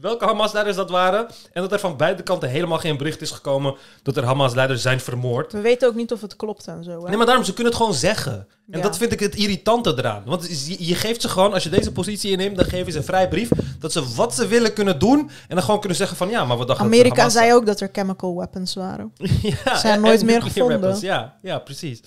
welke 0.00 0.24
Hamas-leiders 0.24 0.76
dat 0.76 0.90
waren. 0.90 1.26
En 1.52 1.62
dat 1.62 1.72
er 1.72 1.78
van 1.78 1.96
beide 1.96 2.22
kanten 2.22 2.48
helemaal 2.48 2.78
geen 2.78 2.96
bericht 2.96 3.20
is 3.20 3.30
gekomen 3.30 3.74
dat 4.02 4.16
er 4.16 4.24
Hamas-leiders 4.24 4.82
zijn 4.82 5.00
vermoord. 5.00 5.52
We 5.52 5.60
weten 5.60 5.88
ook 5.88 5.94
niet 5.94 6.12
of 6.12 6.20
het 6.20 6.36
klopt 6.36 6.66
en 6.66 6.84
zo. 6.84 7.02
Hè? 7.02 7.08
Nee, 7.08 7.16
maar 7.16 7.26
daarom, 7.26 7.44
ze 7.44 7.52
kunnen 7.52 7.72
het 7.72 7.80
gewoon 7.82 7.96
zeggen. 7.96 8.32
En 8.70 8.78
Ja. 8.78 8.80
dat 8.80 8.96
vind 8.96 9.12
ik 9.12 9.20
het 9.20 9.34
irritante 9.34 9.94
eraan. 9.96 10.22
Want 10.26 10.66
je, 10.78 10.94
geeft 10.94 11.20
ze 11.20 11.28
gewoon, 11.28 11.52
als 11.52 11.62
je 11.62 11.68
deze 11.68 11.92
positie 11.92 12.30
inneemt, 12.30 12.56
dan 12.56 12.64
geef 12.64 12.86
je 12.86 12.92
ze 12.92 12.98
een 12.98 13.04
vrij 13.04 13.28
brief. 13.28 13.48
Dat 13.78 13.92
ze 13.92 14.14
wat 14.14 14.34
ze 14.34 14.46
willen 14.46 14.72
kunnen 14.72 14.98
doen. 14.98 15.18
En 15.18 15.54
dan 15.54 15.62
gewoon 15.62 15.78
kunnen 15.80 15.98
zeggen 15.98 16.16
van, 16.16 16.28
ja, 16.28 16.44
maar 16.44 16.58
we 16.58 16.64
dachten... 16.64 16.84
Amerika 16.84 17.16
Hamas 17.16 17.32
zei 17.32 17.54
ook 17.54 17.66
dat 17.66 17.80
er 17.80 17.88
chemical 17.92 18.36
weapons 18.36 18.74
waren. 18.74 19.12
ja, 19.64 19.76
zijn 19.76 20.00
nooit 20.00 20.22
meer 20.22 20.42
gevonden. 20.42 20.80
weapons. 20.80 21.00
Ja, 21.00 21.36
ja, 21.42 21.58
precies. 21.58 22.00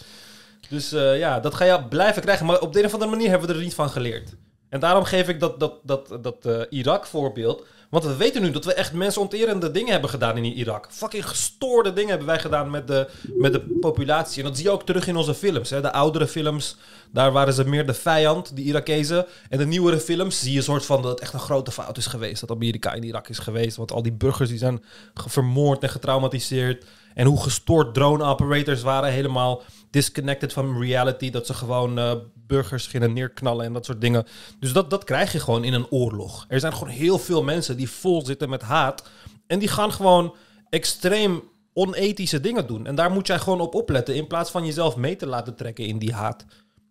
Dus 0.72 0.92
eh, 0.92 1.18
ja, 1.18 1.40
dat 1.40 1.56
ga 1.56 1.66
je 1.66 1.84
blijven 1.88 2.22
krijgen. 2.22 2.46
Maar 2.46 2.60
op 2.60 2.74
de 2.74 2.80
een 2.80 2.86
of 2.86 2.94
andere 2.94 3.12
manier 3.12 3.30
hebben 3.30 3.48
we 3.48 3.54
er 3.54 3.62
niet 3.62 3.74
van 3.74 3.90
geleerd. 3.90 4.36
En 4.70 4.80
daarom 4.80 5.04
geef 5.04 5.28
ik 5.28 5.40
dat, 5.40 5.60
dat, 5.60 5.74
dat, 5.84 6.18
dat 6.22 6.46
eh, 6.46 6.62
Irak-voorbeeld. 6.70 7.66
Want 7.90 8.04
we 8.04 8.16
weten 8.16 8.42
nu 8.42 8.52
dat 8.52 8.66
we 8.66 8.74
echt 8.74 8.94
mensonterende 8.94 9.72
dingen 9.72 9.92
hebben 9.92 10.10
gedaan 10.10 10.38
in 10.38 10.44
Irak. 10.44 10.88
Fucking 10.92 11.28
gestoorde 11.28 11.94
dingen 11.94 12.10
hebben 12.10 12.28
wij 12.28 12.40
gedaan 12.40 12.70
met 12.70 12.88
de, 12.88 13.08
met 13.36 13.54
de 13.54 13.60
populatie. 13.80 14.42
En 14.42 14.48
dat 14.48 14.58
zie 14.58 14.66
je 14.66 14.72
ook 14.72 14.86
terug 14.86 15.08
in 15.08 15.16
onze 15.16 15.34
films. 15.34 15.70
Hè. 15.70 15.82
De 15.82 15.92
oudere 15.92 16.28
films, 16.28 16.78
daar 17.12 17.32
waren 17.32 17.54
ze 17.54 17.68
meer 17.68 17.86
de 17.86 17.94
vijand, 17.94 18.56
die 18.56 18.66
Irakezen. 18.66 19.26
En 19.50 19.58
de 19.58 19.66
nieuwere 19.66 20.00
films 20.00 20.40
zie 20.40 20.52
je 20.52 20.58
een 20.58 20.64
soort 20.64 20.86
van 20.86 21.02
dat 21.02 21.12
het 21.12 21.20
echt 21.20 21.34
een 21.34 21.40
grote 21.40 21.72
fout 21.72 21.98
is 21.98 22.06
geweest. 22.06 22.40
Dat 22.40 22.52
Amerika 22.52 22.94
in 22.94 23.04
Irak 23.04 23.30
is 23.30 23.40
geweest. 23.40 23.78
Want 23.78 23.92
al 23.92 24.04
die 24.04 24.14
burgers 24.14 24.50
die 24.50 24.58
zijn 24.58 24.84
vermoord 25.14 25.84
en 25.84 25.90
getraumatiseerd. 25.90 26.86
En 27.14 27.26
hoe 27.26 27.42
gestoord 27.42 27.94
drone 27.94 28.24
operators 28.24 28.82
waren. 28.82 29.12
Helemaal 29.12 29.62
disconnected 29.92 30.54
van 30.54 30.80
reality. 30.80 31.30
Dat 31.30 31.46
ze 31.46 31.54
gewoon 31.54 31.98
eh, 32.00 32.12
burgers 32.48 32.88
gingen 32.88 33.14
neerknallen 33.14 33.66
en 33.66 33.74
dat 33.74 33.86
soort 33.86 34.02
dingen. 34.02 34.26
Dus 34.60 34.74
dat, 34.74 34.90
dat 34.90 35.04
krijg 35.04 35.32
je 35.32 35.40
gewoon 35.40 35.64
in 35.64 35.74
een 35.74 35.90
oorlog. 35.90 36.46
Er 36.48 36.60
zijn 36.60 36.74
gewoon 36.74 36.94
heel 36.94 37.20
veel 37.20 37.44
mensen 37.44 37.78
die 37.78 37.90
vol 37.90 38.26
zitten 38.26 38.50
met 38.50 38.62
haat. 38.62 39.04
En 39.48 39.60
die 39.60 39.68
gaan 39.68 39.92
gewoon 39.92 40.36
extreem 40.70 41.44
onethische 41.74 42.40
dingen 42.40 42.68
doen. 42.68 42.86
En 42.86 42.96
daar 42.96 43.12
moet 43.12 43.28
jij 43.28 43.40
gewoon 43.40 43.62
op 43.62 43.76
opletten. 43.76 44.16
In 44.16 44.28
plaats 44.28 44.52
van 44.52 44.66
jezelf 44.66 44.96
mee 44.96 45.16
te 45.16 45.28
laten 45.28 45.56
trekken 45.56 45.86
in 45.86 45.98
die 45.98 46.14
haat. 46.14 46.46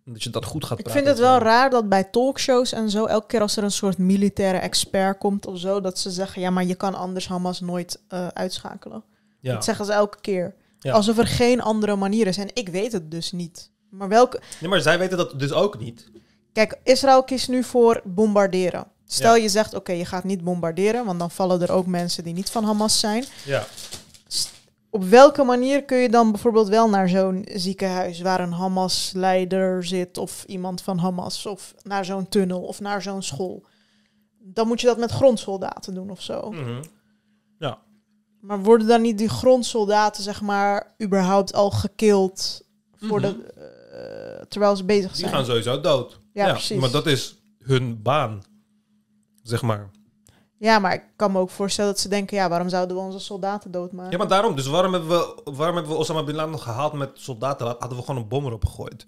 Dat 0.05 0.23
je 0.23 0.29
dat 0.29 0.45
goed 0.45 0.65
gaat 0.65 0.77
Ik 0.77 0.83
praten. 0.83 1.03
vind 1.03 1.17
het 1.17 1.25
wel 1.27 1.37
raar 1.39 1.69
dat 1.69 1.89
bij 1.89 2.03
talkshows 2.03 2.71
en 2.71 2.89
zo, 2.89 3.05
elke 3.05 3.27
keer 3.27 3.41
als 3.41 3.57
er 3.57 3.63
een 3.63 3.71
soort 3.71 3.97
militaire 3.97 4.57
expert 4.57 5.17
komt 5.17 5.47
of 5.47 5.59
zo, 5.59 5.81
dat 5.81 5.99
ze 5.99 6.09
zeggen, 6.09 6.41
ja, 6.41 6.49
maar 6.49 6.65
je 6.65 6.75
kan 6.75 6.95
anders 6.95 7.27
Hamas 7.27 7.59
nooit 7.59 8.01
eh, 8.07 8.27
uitschakelen. 8.27 9.03
Ja. 9.39 9.53
Dat 9.53 9.63
zeggen 9.63 9.85
ze 9.85 9.91
elke 9.91 10.17
keer. 10.21 10.55
Ja. 10.83 10.93
Alsof 10.93 11.17
er 11.17 11.27
geen 11.27 11.61
andere 11.61 11.95
manier 11.95 12.27
is. 12.27 12.37
En 12.37 12.49
ik 12.53 12.69
weet 12.69 12.91
het 12.91 13.11
dus 13.11 13.31
niet. 13.31 13.71
Maar 13.89 14.07
welke... 14.07 14.41
Nee, 14.59 14.69
maar 14.69 14.81
zij 14.81 14.99
weten 14.99 15.17
dat 15.17 15.39
dus 15.39 15.51
ook 15.51 15.79
niet. 15.79 16.11
Kijk, 16.53 16.79
Israël 16.83 17.23
kiest 17.23 17.47
nu 17.49 17.63
voor 17.63 18.01
bombarderen. 18.03 18.87
Stel 19.05 19.35
Ja. 19.35 19.41
je 19.41 19.49
zegt, 19.49 19.73
oké, 19.73 19.91
je 19.91 20.05
gaat 20.05 20.23
niet 20.23 20.43
bombarderen, 20.43 21.05
want 21.05 21.19
dan 21.19 21.31
vallen 21.31 21.61
er 21.61 21.71
ook 21.71 21.85
mensen 21.85 22.23
die 22.23 22.33
niet 22.33 22.49
van 22.49 22.63
Hamas 22.63 22.99
zijn. 22.99 23.25
Ja. 23.45 23.65
Op 24.89 25.03
welke 25.03 25.43
manier 25.43 25.83
kun 25.83 25.97
je 25.97 26.09
dan 26.09 26.31
bijvoorbeeld 26.31 26.67
wel 26.67 26.89
naar 26.89 27.09
zo'n 27.09 27.45
ziekenhuis 27.53 28.21
waar 28.21 28.39
een 28.39 28.51
Hamas-leider 28.53 29.85
zit 29.85 30.17
of 30.17 30.43
iemand 30.47 30.81
van 30.81 30.97
Hamas 30.97 31.45
of 31.45 31.73
naar 31.83 32.05
zo'n 32.05 32.29
tunnel 32.29 32.61
of 32.61 32.79
naar 32.79 33.01
zo'n 33.01 33.23
school? 33.23 33.65
Dan 34.39 34.67
moet 34.67 34.81
je 34.81 34.87
dat 34.87 34.97
met 34.97 35.11
grondsoldaten 35.11 35.93
doen 35.93 36.09
of 36.09 36.21
zo. 36.21 36.53
Ja. 36.55 36.79
Maar 38.41 38.59
worden 38.63 38.87
dan 38.87 39.01
niet 39.01 39.17
die 39.17 39.29
grondsoldaten, 39.29 40.23
zeg 40.23 40.41
maar, 40.41 40.95
überhaupt 41.03 41.53
al 41.53 41.69
gekild 41.71 42.61
voor 42.95 43.19
Mhm. 43.19 43.29
de, 43.29 43.43
eh, 43.43 44.45
terwijl 44.47 44.75
ze 44.75 44.83
bezig 44.83 45.11
Die 45.11 45.19
zijn? 45.19 45.31
gaan 45.31 45.45
sowieso 45.45 45.81
dood. 45.81 46.19
Ja, 46.33 46.51
precies. 46.51 46.79
Maar 46.79 46.91
dat 46.91 47.05
is 47.07 47.35
hun 47.59 48.01
baan. 48.01 48.41
Zeg 49.43 49.61
maar. 49.61 49.89
Ja, 50.57 50.79
maar 50.79 50.93
ik 50.93 51.03
kan 51.15 51.31
me 51.31 51.39
ook 51.39 51.49
voorstellen 51.49 51.91
dat 51.91 51.99
ze 51.99 52.09
denken, 52.09 52.37
ja, 52.37 52.49
waarom 52.49 52.69
zouden 52.69 52.95
we 52.95 53.01
onze 53.01 53.19
soldaten 53.19 53.71
doodmaken? 53.71 54.11
Ja, 54.11 54.17
maar 54.17 54.27
daarom. 54.27 54.55
Dus 54.55 54.67
waarom 54.67 54.93
hebben 54.93 55.09
we, 55.09 55.41
waarom 55.43 55.75
hebben 55.75 55.93
we 55.93 55.99
Osama 55.99 56.23
Bin 56.23 56.35
Laden 56.35 56.51
nog 56.51 56.63
gehaald 56.63 56.93
met 56.93 57.09
soldaten? 57.13 57.65
Hadden 57.67 57.97
we 57.97 58.03
gewoon 58.03 58.21
een 58.21 58.27
bom 58.27 58.45
erop 58.45 58.65
gegooid. 58.65 59.05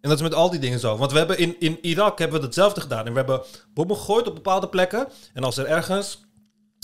En 0.00 0.08
dat 0.12 0.18
is 0.18 0.24
met 0.28 0.34
al 0.34 0.50
die 0.50 0.60
dingen 0.60 0.80
zo. 0.80 0.96
Want 0.96 1.12
we 1.12 1.18
hebben 1.18 1.38
in, 1.38 1.60
in 1.60 1.78
Irak 1.84 2.18
hebben 2.18 2.40
we 2.40 2.46
hetzelfde 2.46 2.80
gedaan. 2.80 3.06
En 3.06 3.10
we 3.12 3.18
hebben 3.18 3.42
bommen 3.74 3.96
gegooid 3.96 4.26
op 4.28 4.34
bepaalde 4.34 4.68
plekken. 4.68 5.08
En 5.34 5.44
als 5.44 5.56
er 5.56 5.66
ergens 5.66 6.25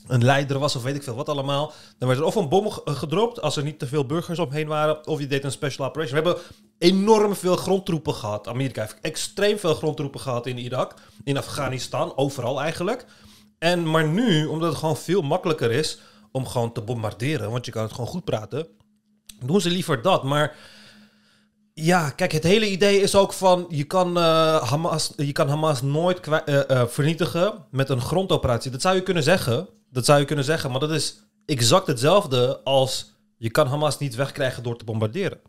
een 0.07 0.25
leider 0.25 0.59
was 0.59 0.77
of 0.77 0.83
weet 0.83 0.95
ik 0.95 1.03
veel 1.03 1.15
wat 1.15 1.29
allemaal... 1.29 1.73
dan 1.99 2.09
werd 2.09 2.21
er 2.21 2.27
of 2.27 2.35
een 2.35 2.49
bom 2.49 2.71
ge- 2.71 2.83
gedropt 2.85 3.41
als 3.41 3.57
er 3.57 3.63
niet 3.63 3.79
te 3.79 3.87
veel 3.87 4.07
burgers 4.07 4.39
omheen 4.39 4.67
waren... 4.67 5.07
of 5.07 5.21
je 5.21 5.27
deed 5.27 5.45
een 5.45 5.53
special 5.53 5.87
operation. 5.87 6.23
We 6.23 6.29
hebben 6.29 6.43
enorm 6.79 7.35
veel 7.35 7.57
grondtroepen 7.57 8.15
gehad. 8.15 8.49
Amerika 8.49 8.81
heeft 8.81 8.99
extreem 9.01 9.59
veel 9.59 9.75
grondtroepen 9.75 10.21
gehad 10.21 10.47
in 10.47 10.59
Irak. 10.59 10.95
In 11.25 11.37
Afghanistan, 11.37 12.17
overal 12.17 12.61
eigenlijk. 12.61 13.05
En 13.59 13.91
maar 13.91 14.09
nu, 14.09 14.47
omdat 14.47 14.69
het 14.69 14.79
gewoon 14.79 14.97
veel 14.97 15.23
makkelijker 15.23 15.71
is 15.71 15.99
om 16.33 16.47
gewoon 16.47 16.73
te 16.73 16.81
bombarderen, 16.81 17.51
want 17.51 17.67
je 17.67 17.73
kan 17.73 17.83
het 17.83 17.93
gewoon 17.93 18.07
goed 18.07 18.25
praten, 18.25 18.67
doen 19.45 19.61
ze 19.61 19.71
liever 19.71 20.03
dat. 20.03 20.23
Maar 20.23 20.57
ja, 21.75 22.11
kijk, 22.11 22.33
het 22.33 22.43
hele 22.43 22.71
idee 22.71 23.01
is 23.01 23.15
ook 23.15 23.33
van 23.33 23.67
je 23.69 23.85
kan, 23.85 24.17
eh, 24.17 24.63
Hamas, 24.63 25.13
je 25.17 25.33
kan 25.33 25.49
Hamas 25.49 25.83
nooit 25.83 26.21
eh, 26.29 26.71
eh, 26.71 26.87
vernietigen 26.89 27.67
met 27.71 27.89
een 27.89 28.01
grondoperatie. 28.01 28.71
Dat 28.71 28.81
zou 28.81 28.95
je 28.95 29.03
kunnen 29.03 29.23
zeggen. 29.23 29.69
Dat 29.93 30.05
zou 30.05 30.19
je 30.21 30.25
kunnen 30.25 30.45
zeggen, 30.45 30.71
maar 30.71 30.81
dat 30.81 30.91
is 30.91 31.17
exact 31.47 31.87
hetzelfde 31.87 32.61
als 32.65 33.13
je 33.37 33.51
kan 33.51 33.67
Hamas 33.67 33.99
niet 33.99 34.15
wegkrijgen 34.15 34.63
door 34.63 34.77
te 34.77 34.85
bombarderen. 34.85 35.41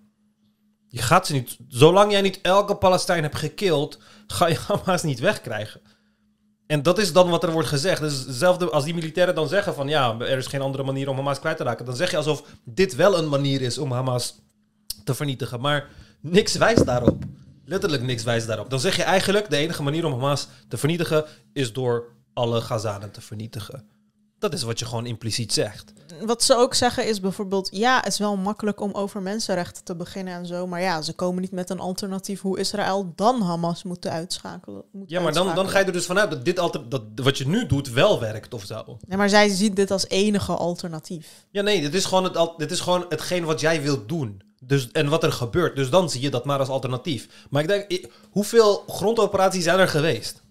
Je 0.88 1.02
gaat 1.02 1.28
ze 1.28 1.34
niet, 1.34 1.58
zolang 1.68 2.12
jij 2.12 2.22
niet 2.22 2.40
elke 2.42 2.76
Palestijn 2.76 3.24
hebt 3.24 3.36
gekild, 3.36 4.00
ga 4.28 4.48
je 4.48 4.60
Hamas 4.68 5.04
niet 5.04 5.20
wegkrijgen. 5.20 5.82
En 6.68 6.84
dat 6.84 6.98
is 6.98 7.14
dan 7.14 7.30
wat 7.30 7.44
er 7.44 7.52
wordt 7.52 7.68
gezegd. 7.68 8.02
Dus 8.02 8.26
hetzelfde 8.26 8.70
als 8.70 8.84
die 8.84 8.94
militairen 8.94 9.36
dan 9.36 9.48
zeggen 9.48 9.74
van 9.74 9.88
ja, 9.88 10.20
er 10.20 10.38
is 10.38 10.48
geen 10.48 10.62
andere 10.62 10.84
manier 10.84 11.10
om 11.10 11.16
Hamas 11.16 11.40
kwijt 11.40 11.58
te 11.58 11.64
raken. 11.64 11.86
Dan 11.86 11.96
zeg 11.96 12.12
je 12.12 12.18
alsof 12.18 12.44
dit 12.66 12.96
wel 12.96 13.18
een 13.18 13.30
manier 13.30 13.62
is 13.62 13.78
om 13.78 13.92
Hamas 13.92 14.36
te 15.04 15.14
vernietigen. 15.14 15.62
Maar 15.62 15.90
niks 16.22 16.56
wijst 16.56 16.86
daarop. 16.86 17.24
Letterlijk 17.66 18.04
niks 18.04 18.24
wijst 18.24 18.48
daarop. 18.48 18.70
Dan 18.70 18.80
zeg 18.80 18.96
je 18.96 19.04
eigenlijk 19.04 19.50
de 19.50 19.58
enige 19.58 19.84
manier 19.84 20.06
om 20.06 20.12
Hamas 20.12 20.48
te 20.68 20.78
vernietigen 20.78 21.26
is 21.54 21.74
door 21.74 22.06
alle 22.34 22.62
Gazanen 22.62 23.12
te 23.12 23.22
vernietigen. 23.22 23.93
Dat 24.44 24.54
is 24.54 24.64
wat 24.64 24.80
je 24.80 24.86
gewoon 24.86 25.06
impliciet 25.06 25.54
zegt. 25.54 25.94
Wat 26.26 26.44
ze 26.44 26.56
ook 26.56 26.74
zeggen 26.74 27.08
is 27.08 27.20
bijvoorbeeld, 27.20 27.70
ja, 27.72 27.96
het 27.98 28.08
is 28.08 28.18
wel 28.20 28.38
makkelijk 28.38 28.82
om 28.82 28.92
over 28.94 29.22
mensenrechten 29.22 29.84
te 29.84 29.96
beginnen 29.96 30.34
en 30.34 30.46
zo, 30.46 30.68
maar 30.68 30.82
ja, 30.82 31.02
ze 31.02 31.14
komen 31.14 31.42
niet 31.42 31.52
met 31.52 31.70
een 31.70 31.80
alternatief 31.80 32.42
hoe 32.42 32.60
Israël 32.60 33.14
dan 33.16 33.42
Hamas 33.42 33.84
moet 33.84 34.08
uitschakelen. 34.08 34.84
moet 34.92 35.10
Ja, 35.10 35.22
maar 35.22 35.34
dan, 35.34 35.56
dan 35.56 35.70
ga 35.70 35.80
je 35.80 35.86
er 35.86 35.92
dus 35.92 36.06
vanuit 36.06 36.30
dat 36.30 36.46
dit 36.46 36.60
altijd, 36.60 36.92
dat 36.92 37.04
wat 37.16 37.38
je 37.38 37.48
nu 37.48 37.66
doet 37.66 37.90
wel 37.90 38.20
werkt 38.20 38.54
of 38.54 38.64
zo. 38.64 38.98
Nee, 39.08 39.18
maar 39.18 39.30
zij 39.30 39.50
zien 39.50 39.74
dit 39.74 39.92
als 39.92 40.08
enige 40.08 40.54
alternatief. 40.54 41.46
Ja, 41.52 41.62
nee, 41.62 41.82
dit 41.82 41.94
is 41.94 42.06
gewoon, 42.06 42.24
het, 42.24 42.54
dit 42.58 42.72
is 42.72 42.80
gewoon 42.80 43.06
hetgeen 43.10 43.44
wat 43.44 43.60
jij 43.60 43.82
wilt 43.82 44.10
doen. 44.10 44.42
Dus, 44.64 44.92
en 44.92 45.10
wat 45.10 45.24
er 45.24 45.32
gebeurt. 45.32 45.76
Dus 45.76 45.90
dan 45.90 46.10
zie 46.10 46.22
je 46.22 46.30
dat 46.30 46.46
maar 46.46 46.60
als 46.60 46.70
alternatief. 46.70 47.28
Maar 47.50 47.62
ik 47.62 47.68
denk, 47.68 48.08
hoeveel 48.30 48.84
grondoperaties 48.88 49.64
zijn 49.64 49.80
er 49.80 49.88
geweest? 49.88 50.44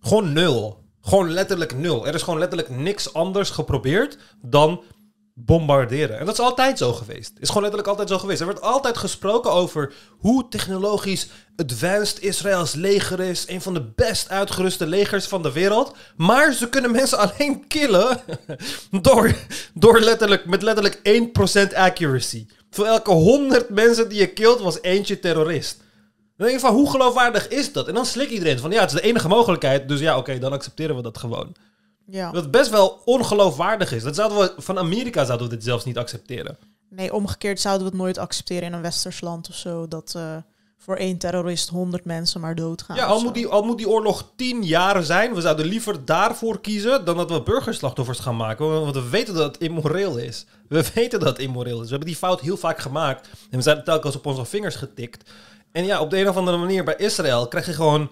Gewoon 0.00 0.32
nul. 0.32 0.86
Gewoon 1.08 1.32
letterlijk 1.32 1.74
nul. 1.74 2.06
Er 2.06 2.14
is 2.14 2.22
gewoon 2.22 2.38
letterlijk 2.38 2.70
niks 2.70 3.14
anders 3.14 3.50
geprobeerd 3.50 4.18
dan 4.42 4.82
bombarderen. 5.34 6.18
En 6.18 6.24
dat 6.26 6.34
is 6.34 6.40
altijd 6.40 6.78
zo 6.78 6.92
geweest. 6.92 7.32
Is 7.38 7.48
gewoon 7.48 7.62
letterlijk 7.62 7.88
altijd 7.88 8.08
zo 8.08 8.18
geweest. 8.18 8.40
Er 8.40 8.46
wordt 8.46 8.62
altijd 8.62 8.98
gesproken 8.98 9.52
over 9.52 9.92
hoe 10.18 10.48
technologisch 10.48 11.28
advanced 11.56 12.20
Israëls 12.20 12.74
leger 12.74 13.20
is. 13.20 13.48
Een 13.48 13.60
van 13.60 13.74
de 13.74 13.92
best 13.94 14.28
uitgeruste 14.28 14.86
legers 14.86 15.26
van 15.26 15.42
de 15.42 15.52
wereld. 15.52 15.96
Maar 16.16 16.52
ze 16.52 16.68
kunnen 16.68 16.90
mensen 16.90 17.18
alleen 17.30 17.66
killen 17.66 18.20
door, 19.02 19.34
door 19.74 20.00
letterlijk, 20.00 20.46
met 20.46 20.62
letterlijk 20.62 20.98
1% 21.72 21.74
accuracy. 21.74 22.46
Voor 22.70 22.86
elke 22.86 23.10
100 23.10 23.68
mensen 23.68 24.08
die 24.08 24.18
je 24.18 24.26
kilt 24.26 24.60
was 24.60 24.82
eentje 24.82 25.18
terrorist. 25.18 25.80
Dan 26.38 26.46
denk 26.46 26.60
je 26.60 26.66
van, 26.66 26.74
hoe 26.74 26.90
geloofwaardig 26.90 27.48
is 27.48 27.72
dat? 27.72 27.88
En 27.88 27.94
dan 27.94 28.06
slik 28.06 28.28
iedereen 28.28 28.58
van, 28.58 28.70
ja, 28.70 28.80
het 28.80 28.92
is 28.92 29.00
de 29.00 29.06
enige 29.06 29.28
mogelijkheid. 29.28 29.88
Dus 29.88 30.00
ja, 30.00 30.16
oké, 30.16 30.38
dan 30.38 30.52
accepteren 30.52 30.96
we 30.96 31.02
dat 31.02 31.18
gewoon. 31.18 31.54
Ja. 32.06 32.32
Wat 32.32 32.50
best 32.50 32.70
wel 32.70 33.02
ongeloofwaardig 33.04 33.92
is. 33.92 34.02
Dat 34.02 34.14
zouden 34.14 34.38
we, 34.38 34.52
van 34.56 34.78
Amerika 34.78 35.24
zouden 35.24 35.48
we 35.48 35.54
dit 35.54 35.64
zelfs 35.64 35.84
niet 35.84 35.98
accepteren. 35.98 36.56
Nee, 36.90 37.14
omgekeerd 37.14 37.60
zouden 37.60 37.84
we 37.84 37.92
het 37.92 38.02
nooit 38.02 38.18
accepteren 38.18 38.62
in 38.62 38.72
een 38.72 38.82
westers 38.82 39.20
land 39.20 39.48
of 39.48 39.54
zo, 39.54 39.88
dat 39.88 40.12
eh, 40.16 40.36
voor 40.76 40.96
één 40.96 41.18
terrorist 41.18 41.68
honderd 41.68 42.04
mensen 42.04 42.40
maar 42.40 42.54
doodgaan. 42.54 42.96
Ja, 42.96 43.04
al 43.06 43.20
moet, 43.20 43.34
die, 43.34 43.46
al 43.46 43.62
moet 43.62 43.78
die 43.78 43.88
oorlog 43.88 44.32
tien 44.36 44.62
jaar 44.62 45.02
zijn, 45.02 45.34
we 45.34 45.40
zouden 45.40 45.66
liever 45.66 46.04
daarvoor 46.04 46.60
kiezen 46.60 47.04
dan 47.04 47.16
dat 47.16 47.30
we 47.30 47.42
burgerslachtoffers 47.42 48.18
gaan 48.18 48.36
maken. 48.36 48.68
Want 48.68 48.94
we 48.94 49.08
weten 49.08 49.34
dat 49.34 49.52
het 49.52 49.62
immoreel 49.62 50.16
is. 50.16 50.46
We 50.68 50.84
weten 50.94 51.20
dat 51.20 51.28
het 51.28 51.38
immoreel 51.38 51.76
is. 51.76 51.84
We 51.84 51.90
hebben 51.90 52.08
die 52.08 52.16
fout 52.16 52.40
heel 52.40 52.56
vaak 52.56 52.78
gemaakt. 52.78 53.28
En 53.50 53.56
we 53.56 53.62
zijn 53.62 53.84
telkens 53.84 54.16
op 54.16 54.26
onze 54.26 54.44
vingers 54.44 54.74
getikt. 54.74 55.30
En 55.72 55.84
ja, 55.84 56.00
op 56.00 56.10
de 56.10 56.18
een 56.18 56.28
of 56.28 56.36
andere 56.36 56.56
manier 56.56 56.84
bij 56.84 56.96
Israël 56.96 57.48
krijg 57.48 57.66
je 57.66 57.72
gewoon... 57.72 58.10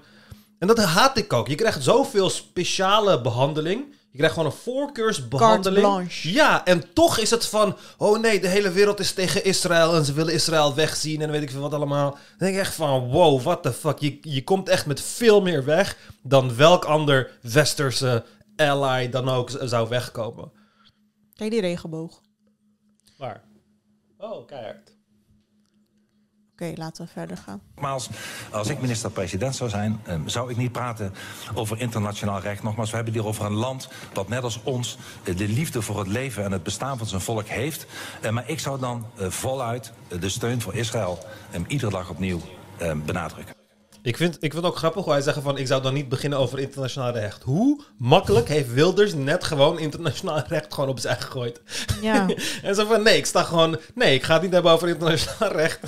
En 0.59 0.67
dat 0.67 0.79
haat 0.79 1.19
ik 1.19 1.33
ook. 1.33 1.49
Je 1.49 1.55
krijgt 1.55 1.83
zoveel 1.83 2.31
speciale 2.31 3.21
behandeling. 3.21 3.95
Je 4.11 4.17
krijgt 4.17 4.35
gewoon 4.35 4.51
een 4.51 4.59
voorkeursbehandeling. 4.59 6.13
Ja, 6.13 6.65
en 6.65 6.93
toch 6.93 7.19
is 7.19 7.31
het 7.31 7.47
van... 7.47 7.77
Oh 7.99 8.21
nee, 8.21 8.41
de 8.41 8.49
hele 8.49 8.71
wereld 8.71 9.01
is 9.01 9.13
tegen 9.13 9.45
Israël 9.45 9.95
en 9.95 10.05
ze 10.05 10.13
willen 10.13 10.33
Israël 10.33 10.75
wegzien 10.75 11.21
en 11.21 11.31
weet 11.31 11.43
ik 11.43 11.51
veel 11.51 11.61
wat 11.61 11.75
allemaal. 11.75 12.11
Dan 12.11 12.21
denk 12.39 12.55
ik 12.55 12.61
echt 12.61 12.75
van, 12.75 13.09
wow, 13.09 13.43
what 13.43 13.63
the 13.63 13.73
fuck. 13.73 13.99
Je, 13.99 14.19
je 14.21 14.45
komt 14.45 14.69
echt 14.69 14.87
met 14.87 15.01
veel 15.01 15.43
meer 15.43 15.65
weg 15.65 15.97
dan 16.23 16.57
welk 16.57 16.85
ander 16.85 17.39
westerse 17.41 18.25
ally 18.57 19.09
dan 19.09 19.29
ook 19.29 19.51
zou 19.61 19.89
wegkomen. 19.89 20.53
Kijk 21.35 21.51
die 21.51 21.61
regenboog. 21.61 22.21
Waar? 23.19 23.45
Oh, 24.19 24.47
keihard. 24.47 24.95
Oké, 26.61 26.73
laten 26.75 27.05
we 27.05 27.11
verder 27.13 27.37
gaan. 27.37 27.61
Nogmaals, 27.75 28.09
als 28.51 28.69
ik 28.69 28.81
minister-president 28.81 29.57
zou 29.57 29.71
zijn, 29.71 30.01
eh, 30.05 30.21
zou 30.27 30.51
ik 30.51 30.57
niet 30.57 30.73
praten 30.73 31.15
over 31.55 31.81
internationaal 31.81 32.41
recht. 32.41 32.63
Nogmaals, 32.63 32.91
we 32.91 32.97
hebben 32.97 33.15
hier 33.15 33.27
over 33.27 33.45
een 33.45 33.53
land 33.55 33.89
dat 34.13 34.29
net 34.29 34.43
als 34.43 34.63
ons 34.63 34.99
eh, 35.25 35.37
de 35.37 35.49
liefde 35.49 35.83
voor 35.83 35.99
het 35.99 36.09
leven 36.09 36.45
en 36.45 36.53
het 36.53 36.63
bestaan 36.63 36.99
van 36.99 37.07
zijn 37.07 37.21
volk 37.21 37.47
heeft. 37.47 37.87
Eh, 38.21 38.31
maar 38.31 38.49
ik 38.49 38.59
zou 38.59 38.81
dan 38.81 39.07
eh, 39.17 39.31
voluit 39.31 39.93
de 40.21 40.29
steun 40.29 40.61
voor 40.61 40.75
Israël 40.75 41.19
eh, 41.51 41.61
iedere 41.67 41.91
dag 41.91 42.11
opnieuw 42.11 42.41
eh, 42.79 42.93
benadrukken. 43.05 43.66
Ik 44.07 44.17
vind, 44.17 44.35
ik 44.35 44.41
vind 44.53 44.55
het 44.55 44.65
ook 44.65 44.77
grappig 44.77 45.05
hoe 45.05 45.13
hij 45.13 45.23
zegt 45.23 45.39
van... 45.43 45.59
ik 45.59 45.67
zou 45.67 45.83
dan 45.83 45.95
niet 45.95 46.09
beginnen 46.09 46.39
over 46.39 46.59
internationaal 46.59 47.13
recht. 47.13 47.43
Hoe 47.43 47.81
makkelijk 47.99 48.49
heeft 48.49 48.73
Wilders 48.73 49.15
net 49.15 49.45
gewoon 49.45 49.79
internationaal 49.79 50.43
recht 50.49 50.75
gewoon 50.75 50.91
op 50.91 50.99
zijn 50.99 51.21
gegooid? 51.21 51.61
Ja. 52.01 52.27
en 52.63 52.75
zo 52.75 52.87
van, 52.87 53.03
nee, 53.03 53.17
ik 53.17 53.27
sta 53.27 53.43
gewoon... 53.43 53.79
Nee, 53.95 54.15
ik 54.15 54.23
ga 54.23 54.33
het 54.33 54.43
niet 54.43 54.53
hebben 54.53 54.73
over 54.73 54.89
internationaal 54.89 55.51
recht. 55.63 55.79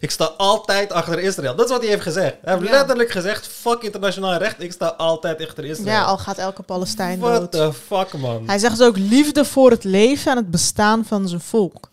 ik 0.00 0.10
sta 0.10 0.24
altijd 0.24 0.92
achter 0.92 1.18
Israël. 1.18 1.54
Dat 1.56 1.64
is 1.64 1.70
wat 1.70 1.80
hij 1.80 1.90
heeft 1.90 2.02
gezegd. 2.02 2.36
Hij 2.42 2.54
heeft 2.54 2.66
Ja. 2.66 2.76
letterlijk 2.76 3.10
gezegd, 3.10 3.46
fuck 3.46 3.82
internationaal 3.82 4.36
recht. 4.36 4.62
Ik 4.62 4.72
sta 4.72 4.86
altijd 4.86 5.46
achter 5.46 5.64
Israël. 5.64 5.90
ja, 5.92 6.02
al 6.04 6.18
gaat 6.18 6.38
elke 6.38 6.62
Palestijn 6.62 7.18
What 7.18 7.52
dood. 7.52 7.72
the 7.74 7.78
fuck, 7.86 8.12
man. 8.20 8.42
Hij 8.46 8.58
zegt 8.58 8.78
dus 8.78 8.86
ook 8.86 8.96
liefde 8.96 9.44
voor 9.44 9.70
het 9.70 9.84
leven 9.84 10.30
en 10.30 10.36
het 10.36 10.50
bestaan 10.50 11.04
van 11.04 11.28
zijn 11.28 11.40
volk. 11.40 11.88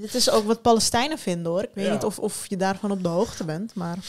Dit 0.00 0.14
is 0.14 0.30
ook 0.30 0.46
wat 0.46 0.62
Palestijnen 0.62 1.18
vinden 1.18 1.52
hoor. 1.52 1.62
Ik 1.62 1.70
weet 1.74 1.86
Ja. 1.86 1.92
niet 1.92 2.04
of, 2.04 2.18
of 2.18 2.46
je 2.48 2.56
daarvan 2.56 2.90
op 2.90 3.02
de 3.02 3.08
hoogte 3.08 3.44
bent, 3.44 3.74
maar... 3.74 3.96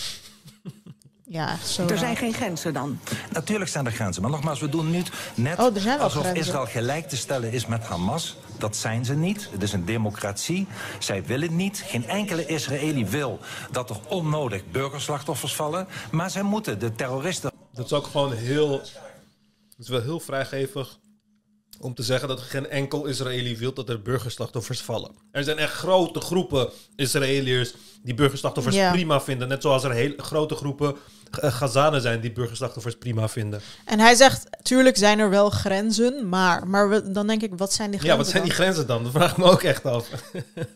Ja, 1.26 1.52
echt 1.52 1.68
zo 1.68 1.88
Er 1.88 1.98
zijn 1.98 2.16
geen 2.18 2.34
grenzen 2.34 2.74
dan. 2.74 3.00
Natuurlijk 3.32 3.70
zijn 3.70 3.86
er 3.86 3.92
grenzen, 3.92 4.22
maar 4.22 4.32
nogmaals, 4.32 4.60
we 4.60 4.70
doen 4.70 4.92
niet 4.92 5.10
net 5.36 5.60
Oh, 5.60 5.66
alsof 6.00 6.22
grenzen. 6.22 6.36
Israël 6.36 6.66
gelijk 6.66 7.10
te 7.10 7.18
stellen 7.18 7.52
is 7.52 7.66
met 7.66 7.84
Hamas. 7.84 8.38
Dat 8.58 8.76
zijn 8.76 9.06
ze 9.06 9.14
niet. 9.16 9.50
Het 9.52 9.64
is 9.64 9.74
een 9.74 9.86
democratie. 9.86 10.68
Zij 11.00 11.26
willen 11.26 11.56
niet. 11.56 11.84
Geen 11.86 12.08
enkele 12.08 12.46
Israëli 12.46 13.06
wil 13.06 13.39
dat 13.72 13.89
er 13.89 14.00
onnodig 14.08 14.62
burgerslachtoffers 14.72 15.56
vallen. 15.56 15.88
Maar 16.12 16.30
zij 16.30 16.42
moeten 16.44 16.80
de 16.80 16.96
terroristen 16.96 17.52
Dat 17.74 17.86
is 17.86 17.94
ook 17.94 18.06
gewoon 18.08 18.34
heel... 18.34 18.72
Het 18.80 19.80
is 19.80 19.89
wel 19.89 20.02
heel 20.02 20.20
vrijgevig 20.20 21.00
om 21.82 21.94
te 21.94 22.04
zeggen 22.04 22.28
dat 22.28 22.40
geen 22.40 22.70
enkel 22.70 23.06
Israëli 23.06 23.58
wil 23.58 23.74
dat 23.74 23.90
er 23.90 24.02
burgerslachtoffers 24.02 24.82
vallen. 24.82 25.12
Er 25.32 25.44
zijn 25.44 25.58
echt 25.58 25.74
grote 25.74 26.20
groepen 26.20 26.70
Israëliërs 26.96 27.74
die 28.04 28.14
burgerslachtoffers 28.14 28.76
Ja. 28.76 28.92
prima 28.92 29.22
vinden. 29.22 29.48
Net 29.48 29.62
zoals 29.62 29.84
er 29.84 29.92
heel 29.92 30.14
grote 30.18 30.56
groepen 30.56 30.96
uh, 31.44 31.54
Gazanen 31.54 32.02
zijn 32.02 32.22
die 32.22 32.32
burgerslachtoffers 32.32 32.96
prima 32.98 33.30
vinden. 33.30 33.62
En 33.86 34.00
hij 34.00 34.16
zegt, 34.16 34.48
tuurlijk 34.64 34.98
zijn 34.98 35.20
er 35.20 35.30
wel 35.30 35.50
grenzen, 35.50 36.30
maar, 36.30 36.68
maar 36.68 36.90
we- 36.90 37.12
dan 37.12 37.28
denk 37.28 37.42
ik, 37.42 37.52
wat 37.58 37.74
zijn 37.74 37.92
die 37.92 38.00
Ja, 38.00 38.06
grenzen 38.06 38.24
wat 38.24 38.32
zijn 38.34 38.44
die 38.44 38.54
grenzen 38.54 38.88
dan? 38.88 39.04
Dat 39.04 39.12
vraag 39.12 39.32
ik 39.32 39.38
me 39.38 39.44
ook 39.46 39.64
echt 39.64 39.86
af. 39.86 40.08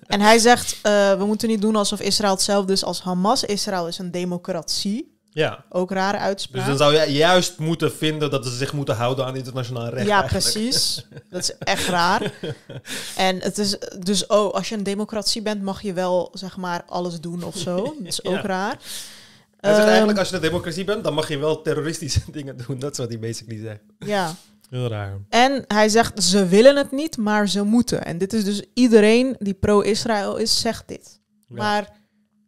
En 0.08 0.22
hij 0.22 0.38
zegt, 0.38 0.78
eh, 0.82 1.18
we 1.18 1.26
moeten 1.26 1.48
niet 1.48 1.62
doen 1.62 1.76
alsof 1.76 2.00
Israël 2.02 2.32
hetzelfde 2.34 2.74
is 2.74 2.84
als 2.84 3.02
Hamas. 3.02 3.44
Israël 3.44 3.88
is 3.88 3.98
een 3.98 4.12
democratie. 4.12 5.15
Ja. 5.36 5.66
Ook 5.70 5.92
rare 5.92 6.18
uitspraak. 6.18 6.66
Dus 6.66 6.78
dan 6.78 6.92
zou 6.92 7.06
je 7.06 7.14
juist 7.14 7.58
moeten 7.58 7.92
vinden 7.92 8.30
dat 8.30 8.46
ze 8.46 8.56
zich 8.56 8.74
moeten 8.74 8.96
houden 8.96 9.26
aan 9.26 9.36
internationaal 9.36 9.90
recht. 9.90 10.08
ja, 10.08 10.20
eigenlijk. 10.22 10.52
precies. 10.52 11.06
Dat 11.30 11.42
is 11.42 11.58
echt 11.58 11.88
raar. 11.88 12.32
En 13.18 13.40
het 13.40 13.58
is 13.58 13.78
dus, 14.00 14.28
oh, 14.28 14.54
als 14.54 14.70
je 14.70 14.76
een 14.76 14.84
democratie 14.84 15.42
bent, 15.42 15.62
mag 15.62 15.82
je 15.82 15.94
wel, 15.94 16.30
zeg 16.34 16.58
maar, 16.58 16.84
alles 16.88 17.22
doen 17.22 17.44
of 17.44 17.58
zo. 17.58 17.76
Dat 17.84 18.08
is 18.08 18.24
ook 18.24 18.42
raar. 18.42 18.78
Hij 19.60 19.70
zegt 19.70 19.80
Ehm, 19.80 19.88
eigenlijk, 19.88 20.20
als 20.20 20.30
je 20.30 20.36
een 20.36 20.42
democratie 20.42 20.84
bent, 20.84 21.04
dan 21.04 21.14
mag 21.14 21.28
je 21.28 21.38
wel 21.38 21.62
terroristische 21.62 22.22
dingen 22.32 22.58
doen. 22.68 22.80
Dat 22.80 22.92
is 22.92 22.98
wat 22.98 23.10
hij 23.10 23.20
basically 23.20 23.62
zegt. 23.62 23.82
Ja. 24.00 24.36
Heel 24.70 24.88
raar. 24.88 25.18
En 25.30 25.64
hij 25.68 25.90
zegt, 25.90 26.24
ze 26.24 26.48
willen 26.48 26.76
het 26.76 26.92
niet, 26.92 27.18
maar 27.18 27.50
ze 27.50 27.64
moeten. 27.64 28.06
En 28.06 28.18
dit 28.18 28.34
is 28.34 28.44
dus 28.44 28.64
iedereen 28.74 29.36
die 29.40 29.54
pro-Israël 29.54 30.36
is, 30.38 30.60
zegt 30.60 30.88
dit. 30.88 31.20
Ja. 31.48 31.56
Maar 31.56 31.90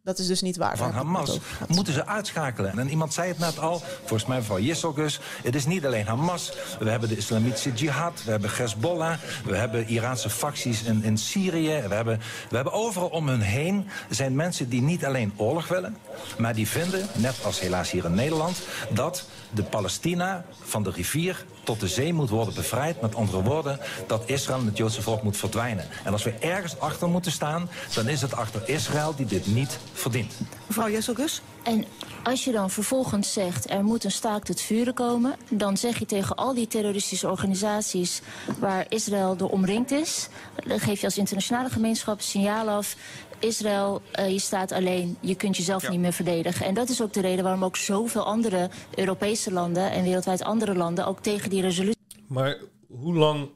dat 0.08 0.18
is 0.18 0.26
dus 0.26 0.42
niet 0.42 0.56
waar. 0.56 0.76
van 0.76 0.92
Hamas 0.92 1.38
moeten 1.66 1.92
ze 1.92 2.06
uitschakelen. 2.06 2.78
En 2.78 2.88
iemand 2.88 3.14
zei 3.14 3.28
het 3.28 3.38
net 3.38 3.58
al, 3.58 3.82
volgens 3.98 4.26
mij 4.26 4.38
mevrouw 4.38 4.58
Jisselgus. 4.58 5.20
Het 5.42 5.54
is 5.54 5.66
niet 5.66 5.86
alleen 5.86 6.06
Hamas. 6.06 6.52
We 6.78 6.90
hebben 6.90 7.08
de 7.08 7.16
islamitische 7.16 7.72
jihad, 7.72 8.22
we 8.24 8.30
hebben 8.30 8.50
Hezbollah, 8.52 9.18
we 9.44 9.56
hebben 9.56 9.88
Iraanse 9.88 10.30
facties 10.30 10.82
in, 10.82 11.02
in 11.02 11.18
Syrië. 11.18 11.82
We 11.88 11.94
hebben, 11.94 12.20
we 12.48 12.56
hebben 12.56 12.72
overal 12.72 13.08
om 13.08 13.28
hun 13.28 13.40
heen 13.40 13.88
zijn 14.08 14.34
mensen 14.34 14.68
die 14.68 14.82
niet 14.82 15.04
alleen 15.04 15.32
oorlog 15.36 15.68
willen, 15.68 15.96
maar 16.38 16.54
die 16.54 16.68
vinden, 16.68 17.06
net 17.14 17.44
als 17.44 17.60
helaas 17.60 17.90
hier 17.90 18.04
in 18.04 18.14
Nederland, 18.14 18.60
dat 18.90 19.24
de 19.50 19.62
Palestina 19.62 20.44
van 20.62 20.82
de 20.82 20.90
rivier 20.90 21.44
tot 21.68 21.80
de 21.80 21.88
zee 21.88 22.12
moet 22.12 22.30
worden 22.30 22.54
bevrijd. 22.54 23.00
Met 23.00 23.14
andere 23.14 23.42
woorden, 23.42 23.80
dat 24.06 24.22
Israël 24.26 24.58
en 24.58 24.66
het 24.66 24.76
Joodse 24.76 25.02
volk 25.02 25.22
moet 25.22 25.36
verdwijnen. 25.36 25.84
En 26.04 26.12
als 26.12 26.22
we 26.22 26.30
ergens 26.30 26.78
achter 26.78 27.08
moeten 27.08 27.32
staan, 27.32 27.68
dan 27.94 28.08
is 28.08 28.20
het 28.20 28.34
achter 28.34 28.68
Israël 28.68 29.14
die 29.16 29.26
dit 29.26 29.46
niet 29.46 29.78
verdient. 29.92 30.34
Mevrouw 30.66 30.90
Jesselgus? 30.90 31.42
En 31.62 31.84
als 32.22 32.44
je 32.44 32.52
dan 32.52 32.70
vervolgens 32.70 33.32
zegt 33.32 33.70
er 33.70 33.84
moet 33.84 34.04
een 34.04 34.10
staakt 34.10 34.48
het 34.48 34.60
vuren 34.60 34.94
komen, 34.94 35.34
dan 35.48 35.76
zeg 35.76 35.98
je 35.98 36.06
tegen 36.06 36.36
al 36.36 36.54
die 36.54 36.66
terroristische 36.66 37.30
organisaties 37.30 38.20
waar 38.58 38.86
Israël 38.88 39.36
door 39.36 39.50
omringd 39.50 39.90
is, 39.90 40.28
dan 40.66 40.80
geef 40.80 41.00
je 41.00 41.06
als 41.06 41.18
internationale 41.18 41.70
gemeenschap 41.70 42.16
een 42.16 42.24
signaal 42.24 42.68
af. 42.68 42.96
Israël, 43.38 44.02
eh, 44.12 44.30
je 44.30 44.38
staat 44.38 44.72
alleen, 44.72 45.16
je 45.20 45.34
kunt 45.34 45.56
jezelf 45.56 45.90
niet 45.90 46.00
meer 46.00 46.12
verdedigen. 46.12 46.66
En 46.66 46.74
dat 46.74 46.88
is 46.88 47.02
ook 47.02 47.12
de 47.12 47.20
reden 47.20 47.44
waarom 47.44 47.64
ook 47.64 47.76
zoveel 47.76 48.24
andere 48.24 48.70
Europese 48.94 49.52
landen 49.52 49.90
en 49.90 50.02
wereldwijd 50.02 50.42
andere 50.42 50.74
landen 50.74 51.06
ook 51.06 51.20
tegen 51.20 51.50
die 51.50 51.62
resolutie. 51.62 52.24
Maar 52.28 52.58
hoe 52.88 53.14
lang... 53.14 53.50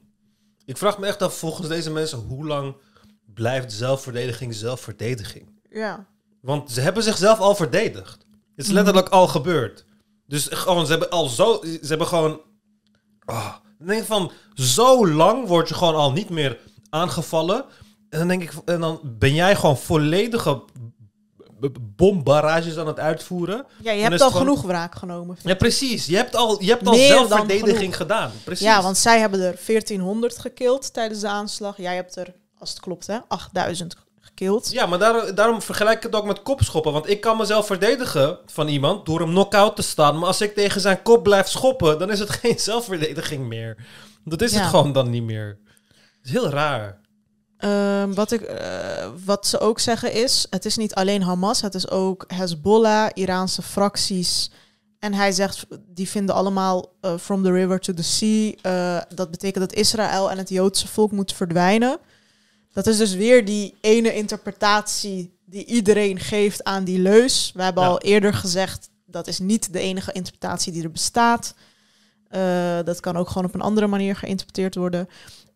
Ik 0.64 0.76
vraag 0.76 0.98
me 0.98 1.06
echt 1.06 1.22
af, 1.22 1.34
volgens 1.34 1.68
deze 1.68 1.90
mensen, 1.90 2.18
hoe 2.18 2.46
lang 2.46 2.76
blijft 3.34 3.72
zelfverdediging 3.72 4.54
zelfverdediging? 4.54 5.60
Ja. 5.70 6.06
Want 6.40 6.70
ze 6.70 6.80
hebben 6.80 7.02
zichzelf 7.02 7.38
al 7.38 7.54
verdedigd. 7.54 8.26
Het 8.56 8.66
is 8.66 8.72
letterlijk 8.72 9.08
al 9.08 9.28
gebeurd. 9.28 9.84
Dus 10.26 10.48
gewoon, 10.50 10.84
ze 10.84 10.90
hebben 10.90 11.10
al 11.10 11.28
zo... 11.28 11.60
Ze 11.62 11.86
hebben 11.88 12.06
gewoon... 12.06 12.40
Dan 13.78 13.86
denk 13.86 14.04
van, 14.04 14.32
zo 14.54 15.08
lang 15.08 15.46
word 15.46 15.68
je 15.68 15.74
gewoon 15.74 15.94
al 15.94 16.12
niet 16.12 16.28
meer 16.28 16.58
aangevallen. 16.90 17.64
En 18.12 18.18
dan 18.18 18.28
denk 18.28 18.42
ik, 18.42 18.52
en 18.64 18.80
dan 18.80 19.00
ben 19.02 19.34
jij 19.34 19.56
gewoon 19.56 19.78
volledige 19.78 20.54
b- 21.60 21.72
b- 21.72 21.76
bombarrages 21.96 22.76
aan 22.76 22.86
het 22.86 22.98
uitvoeren. 22.98 23.66
Ja, 23.82 23.92
je 23.92 24.02
hebt 24.02 24.20
al 24.20 24.30
gewoon- 24.30 24.42
genoeg 24.42 24.62
wraak 24.62 24.94
genomen. 24.94 25.36
Ja, 25.42 25.54
precies. 25.54 26.06
Je 26.06 26.16
hebt 26.16 26.36
al, 26.36 26.62
je 26.62 26.68
hebt 26.70 26.86
al 26.86 26.92
Meer 26.92 27.06
zelfverdediging 27.08 27.96
gedaan. 27.96 28.30
Precies. 28.44 28.64
Ja, 28.66 28.82
want 28.82 28.98
zij 28.98 29.20
hebben 29.20 29.40
er 29.40 29.58
1400 29.66 30.38
gekild 30.38 30.92
tijdens 30.92 31.20
de 31.20 31.28
aanslag. 31.28 31.76
Jij 31.76 31.94
hebt 31.94 32.16
er, 32.16 32.34
als 32.58 32.70
het 32.70 32.80
klopt, 32.80 33.06
hè, 33.06 33.18
8000 33.28 33.96
gekild. 34.20 34.72
Ja, 34.72 34.86
maar 34.86 34.98
daar, 34.98 35.34
daarom 35.34 35.62
vergelijk 35.62 35.96
ik 35.96 36.02
het 36.02 36.14
ook 36.14 36.24
met 36.26 36.42
kopschoppen. 36.42 36.92
Want 36.92 37.08
ik 37.10 37.20
kan 37.20 37.36
mezelf 37.36 37.66
verdedigen 37.66 38.38
van 38.46 38.68
iemand 38.68 39.06
door 39.06 39.20
hem 39.20 39.28
knock-out 39.30 39.76
te 39.76 39.82
staan. 39.82 40.18
Maar 40.18 40.26
als 40.26 40.40
ik 40.40 40.54
tegen 40.54 40.80
zijn 40.80 41.02
kop 41.02 41.22
blijf 41.22 41.48
schoppen, 41.48 41.98
dan 41.98 42.10
is 42.10 42.18
het 42.18 42.30
geen 42.40 42.58
zelfverdediging 42.58 43.46
meer. 43.48 43.76
Dat 44.24 44.42
is 44.42 44.52
Ja. 44.52 44.58
het 44.60 44.68
gewoon 44.68 44.92
dan 44.92 45.10
niet 45.10 45.22
meer. 45.22 45.58
Het 45.88 46.24
is 46.24 46.30
heel 46.30 46.48
raar. 46.48 47.00
Ehm, 47.62 48.12
wat, 48.12 48.32
ik, 48.32 48.40
eh, 48.40 49.08
wat 49.24 49.46
ze 49.46 49.58
ook 49.58 49.78
zeggen 49.80 50.12
is, 50.12 50.46
het 50.50 50.64
is 50.64 50.76
niet 50.76 50.94
alleen 50.94 51.22
Hamas, 51.22 51.60
het 51.60 51.74
is 51.74 51.90
ook 51.90 52.24
Hezbollah, 52.26 53.10
Iraanse 53.14 53.62
fracties. 53.62 54.50
En 54.98 55.14
hij 55.14 55.32
zegt, 55.32 55.66
die 55.88 56.08
vinden 56.08 56.34
allemaal 56.34 56.92
eh, 57.00 57.16
from 57.18 57.42
the 57.42 57.50
river 57.52 57.78
to 57.80 57.92
the 57.94 58.02
sea. 58.02 58.52
eh, 58.62 59.02
dat 59.14 59.30
betekent 59.30 59.68
dat 59.68 59.78
Israël 59.78 60.30
en 60.30 60.38
het 60.38 60.48
Joodse 60.48 60.88
volk 60.88 61.12
moet 61.12 61.32
verdwijnen. 61.32 61.98
Dat 62.72 62.86
is 62.86 62.96
dus 62.96 63.14
weer 63.14 63.44
die 63.44 63.74
ene 63.80 64.14
interpretatie 64.14 65.38
die 65.46 65.64
iedereen 65.64 66.18
geeft 66.20 66.64
aan 66.64 66.84
die 66.84 66.98
leus. 66.98 67.52
We 67.54 67.62
hebben 67.62 67.82
Ja. 67.82 67.88
al 67.88 68.00
eerder 68.00 68.34
gezegd, 68.34 68.88
dat 69.06 69.26
is 69.26 69.38
niet 69.38 69.72
de 69.72 69.78
enige 69.80 70.12
interpretatie 70.12 70.72
die 70.72 70.82
er 70.82 70.90
bestaat. 70.90 71.54
Dat 72.84 73.00
kan 73.00 73.16
ook 73.16 73.28
gewoon 73.28 73.44
op 73.48 73.54
een 73.54 73.60
andere 73.60 73.86
manier 73.86 74.16
geïnterpreteerd 74.16 74.74
worden. 74.74 75.08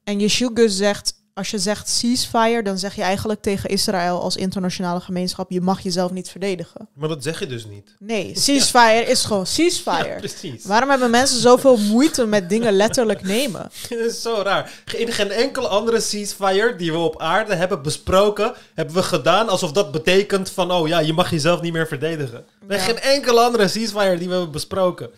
En 0.04 0.18
Yeshua 0.20 0.68
zegt, 0.68 1.12
als 1.36 1.50
je 1.50 1.58
zegt 1.58 1.88
ceasefire, 1.88 2.62
dan 2.62 2.78
zeg 2.78 2.94
je 2.94 3.02
eigenlijk 3.02 3.42
tegen 3.42 3.70
Israël 3.70 4.20
als 4.22 4.36
internationale 4.36 5.00
gemeenschap, 5.00 5.50
je 5.50 5.60
mag 5.60 5.80
jezelf 5.80 6.10
niet 6.10 6.28
verdedigen. 6.28 6.88
Maar 6.94 7.08
dat 7.08 7.22
zeg 7.22 7.38
je 7.38 7.46
dus 7.46 7.66
niet. 7.66 7.94
Nee, 7.98 8.32
ceasefire 8.38 9.04
is 9.04 9.24
gewoon 9.24 9.46
ceasefire. 9.46 10.06
Ja, 10.08 10.14
precies. 10.14 10.64
Waarom 10.64 10.90
hebben 10.90 11.10
mensen 11.10 11.40
zoveel 11.40 11.76
moeite 11.76 12.26
met 12.26 12.48
dingen 12.48 12.72
letterlijk 12.72 13.22
nemen? 13.22 13.60
Het 13.88 13.98
is 13.98 14.22
zo 14.22 14.40
raar. 14.42 14.72
In 14.96 15.12
geen 15.12 15.30
enkele 15.30 15.68
andere 15.68 16.00
ceasefire 16.00 16.76
die 16.76 16.92
we 16.92 16.98
op 16.98 17.20
aarde 17.20 17.54
hebben 17.54 17.82
besproken, 17.82 18.54
hebben 18.74 18.94
we 18.94 19.02
gedaan 19.02 19.48
alsof 19.48 19.72
dat 19.72 19.92
betekent 19.92 20.50
van, 20.50 20.72
oh 20.72 20.88
ja, 20.88 20.98
je 20.98 21.12
mag 21.12 21.30
jezelf 21.30 21.60
niet 21.60 21.72
meer 21.72 21.86
verdedigen. 21.86 22.44
Er 22.68 22.76
Ja. 22.76 22.82
geen 22.82 22.98
enkele 22.98 23.40
andere 23.40 23.68
ceasefire 23.68 24.18
die 24.18 24.28
we 24.28 24.34
hebben 24.34 24.52
besproken. 24.52 25.10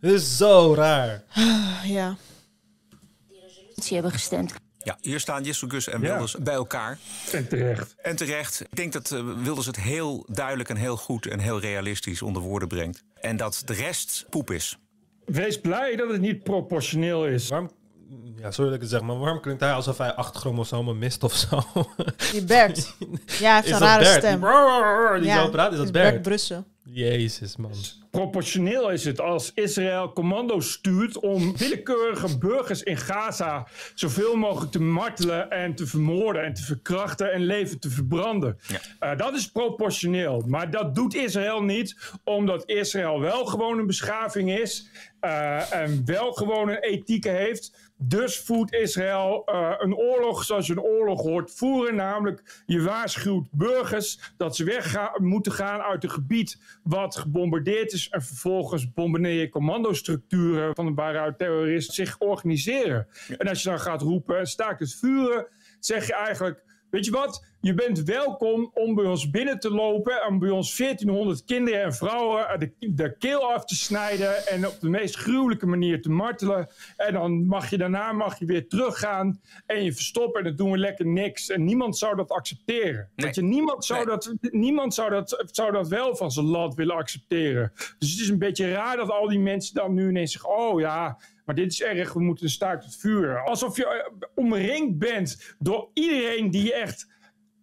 Het 0.00 0.12
is 0.12 0.36
zo 0.36 0.74
raar. 0.74 1.22
Ja. 1.84 2.16
hebben 3.88 4.12
gestemd. 4.12 4.52
Ja, 4.84 4.98
hier 5.00 5.20
staan 5.20 5.42
Jessel 5.42 5.68
Gus 5.68 5.88
en 5.88 6.00
Ja. 6.00 6.08
Wilders 6.08 6.36
bij 6.36 6.54
elkaar. 6.54 6.98
En 7.32 7.48
terecht. 7.48 7.94
En 8.02 8.16
terecht. 8.16 8.60
Ik 8.60 8.76
denk 8.76 8.92
dat 8.92 9.10
eh, 9.10 9.20
Wilders 9.42 9.66
het 9.66 9.80
heel 9.80 10.26
duidelijk 10.28 10.68
en 10.68 10.76
heel 10.76 10.96
goed 10.96 11.26
en 11.26 11.38
heel 11.38 11.60
realistisch 11.60 12.22
onder 12.22 12.42
woorden 12.42 12.68
brengt. 12.68 13.02
En 13.20 13.36
dat 13.36 13.62
de 13.64 13.72
rest 13.74 14.26
poep 14.30 14.50
is. 14.50 14.78
Wees 15.24 15.60
blij 15.60 15.96
dat 15.96 16.10
het 16.10 16.20
niet 16.20 16.42
proportioneel 16.42 17.26
is. 17.26 17.48
Waarom, 17.48 17.70
ja, 18.36 18.50
sorry 18.50 18.64
dat 18.70 18.74
ik 18.74 18.80
het 18.80 18.90
zeg, 18.90 19.00
maar 19.00 19.18
waarom 19.18 19.40
klinkt 19.40 19.60
hij 19.60 19.72
alsof 19.72 19.98
hij 19.98 20.12
acht 20.14 20.36
chromosomen 20.36 20.98
mist 20.98 21.22
of 21.24 21.34
zo? 21.34 21.62
Die 22.32 22.44
Bert. 22.44 22.94
Ja, 23.38 23.52
hij 23.52 23.54
heeft 23.54 23.66
Is 23.66 23.72
een 23.72 23.78
dat 23.78 23.88
rare 23.88 24.02
Bert? 24.02 24.18
stem. 24.24 24.40
Die, 24.40 25.20
die 25.20 25.28
Ja, 25.30 25.44
zo 25.44 25.50
praat, 25.50 25.70
is 25.70 25.76
dat 25.76 25.84
het 25.84 25.92
Bert? 25.92 26.10
Bert 26.10 26.22
Brussen. 26.22 26.66
Jezus, 26.84 27.56
man. 27.56 27.70
Proportioneel 28.12 28.90
is 28.90 29.04
het 29.04 29.20
als 29.20 29.52
Israël 29.54 30.12
commando's 30.12 30.72
stuurt 30.72 31.18
om 31.18 31.56
willekeurige 31.56 32.38
burgers 32.38 32.82
in 32.82 32.96
Gaza 32.96 33.66
zoveel 33.94 34.36
mogelijk 34.36 34.72
te 34.72 34.80
martelen 34.80 35.50
en 35.50 35.74
te 35.74 35.86
vermoorden 35.86 36.44
en 36.44 36.54
te 36.54 36.62
verkrachten 36.62 37.32
en 37.32 37.44
leven 37.44 37.80
te 37.80 37.90
verbranden. 37.90 38.58
Eh, 38.98 39.16
dat 39.16 39.34
is 39.34 39.50
proportioneel. 39.50 40.44
Maar 40.46 40.70
dat 40.70 40.94
doet 40.94 41.14
Israël 41.14 41.62
niet, 41.62 41.96
omdat 42.24 42.68
Israël 42.68 43.20
wel 43.20 43.44
gewoon 43.44 43.78
een 43.78 43.86
beschaving 43.86 44.58
is 44.58 44.88
eh, 45.20 45.72
en 45.72 46.02
wel 46.04 46.32
gewoon 46.32 46.68
een 46.68 46.82
ethiek 46.82 47.24
heeft. 47.24 47.81
Dus 48.04 48.38
voert 48.38 48.72
Israël 48.72 49.42
eh, 49.44 49.74
een 49.78 49.94
oorlog 49.94 50.44
zoals 50.44 50.66
je 50.66 50.72
een 50.72 50.80
oorlog 50.80 51.22
hoort 51.22 51.50
voeren. 51.54 51.94
Namelijk, 51.94 52.62
je 52.66 52.82
waarschuwt 52.82 53.48
burgers 53.50 54.32
dat 54.36 54.56
ze 54.56 54.64
weg 54.64 55.10
moeten 55.16 55.52
gaan 55.52 55.80
uit 55.80 56.04
een 56.04 56.10
gebied 56.10 56.58
wat 56.82 57.16
gebombardeerd 57.16 57.92
is. 57.92 58.08
En 58.08 58.22
vervolgens 58.22 58.92
bombardeer 58.92 59.40
je 59.40 59.48
commandostructuren 59.48 60.74
van 60.74 60.94
waaruit 60.94 61.38
terroristen 61.38 61.94
zich 61.94 62.18
organiseren. 62.18 63.06
En 63.38 63.48
als 63.48 63.62
je 63.62 63.68
dan 63.68 63.80
gaat 63.80 64.02
roepen, 64.02 64.46
staakt 64.46 64.80
het 64.80 64.94
vuren, 64.94 65.46
zeg 65.80 66.06
je 66.06 66.14
eigenlijk... 66.14 66.71
Weet 66.92 67.04
je 67.04 67.10
wat? 67.10 67.44
Je 67.60 67.74
bent 67.74 68.02
welkom 68.02 68.70
om 68.74 68.94
bij 68.94 69.04
ons 69.04 69.30
binnen 69.30 69.60
te 69.60 69.70
lopen. 69.70 70.22
En 70.22 70.38
bij 70.38 70.50
ons 70.50 70.76
1400 70.76 71.44
kinderen 71.44 71.82
en 71.82 71.94
vrouwen 71.94 72.58
de, 72.58 72.72
de 72.78 73.16
keel 73.18 73.52
af 73.52 73.64
te 73.64 73.74
snijden. 73.74 74.46
En 74.46 74.66
op 74.66 74.80
de 74.80 74.88
meest 74.88 75.16
gruwelijke 75.16 75.66
manier 75.66 76.02
te 76.02 76.10
martelen. 76.10 76.68
En 76.96 77.12
dan 77.12 77.46
mag 77.46 77.70
je 77.70 77.78
daarna 77.78 78.12
mag 78.12 78.38
je 78.38 78.44
weer 78.44 78.68
teruggaan. 78.68 79.40
En 79.66 79.84
je 79.84 79.92
verstoppen. 79.92 80.40
En 80.40 80.46
dan 80.46 80.56
doen 80.56 80.70
we 80.70 80.78
lekker 80.78 81.06
niks. 81.06 81.50
En 81.50 81.64
niemand 81.64 81.98
zou 81.98 82.16
dat 82.16 82.30
accepteren. 82.30 83.08
Weet 83.14 83.34
je, 83.34 83.42
niemand, 83.42 83.84
zou, 83.84 84.06
dat, 84.06 84.34
niemand 84.40 84.94
zou, 84.94 85.10
dat, 85.10 85.44
zou 85.50 85.72
dat 85.72 85.88
wel 85.88 86.16
van 86.16 86.30
zijn 86.30 86.46
land 86.46 86.74
willen 86.74 86.96
accepteren. 86.96 87.72
Dus 87.98 88.10
het 88.10 88.20
is 88.20 88.28
een 88.28 88.38
beetje 88.38 88.72
raar 88.72 88.96
dat 88.96 89.10
al 89.10 89.28
die 89.28 89.38
mensen 89.38 89.74
dan 89.74 89.94
nu 89.94 90.08
ineens 90.08 90.32
zeggen: 90.32 90.50
Oh 90.50 90.80
ja. 90.80 91.18
Maar 91.44 91.54
dit 91.54 91.72
is 91.72 91.82
erg, 91.82 92.12
we 92.12 92.20
moeten 92.22 92.44
een 92.44 92.50
staakt 92.50 92.84
het 92.84 92.96
vuur. 92.96 93.44
Alsof 93.44 93.76
je 93.76 93.86
eh, 93.86 94.28
omringd 94.34 94.98
bent 94.98 95.54
door 95.58 95.88
iedereen 95.94 96.50
die 96.50 96.64
je 96.64 96.74
echt 96.74 97.06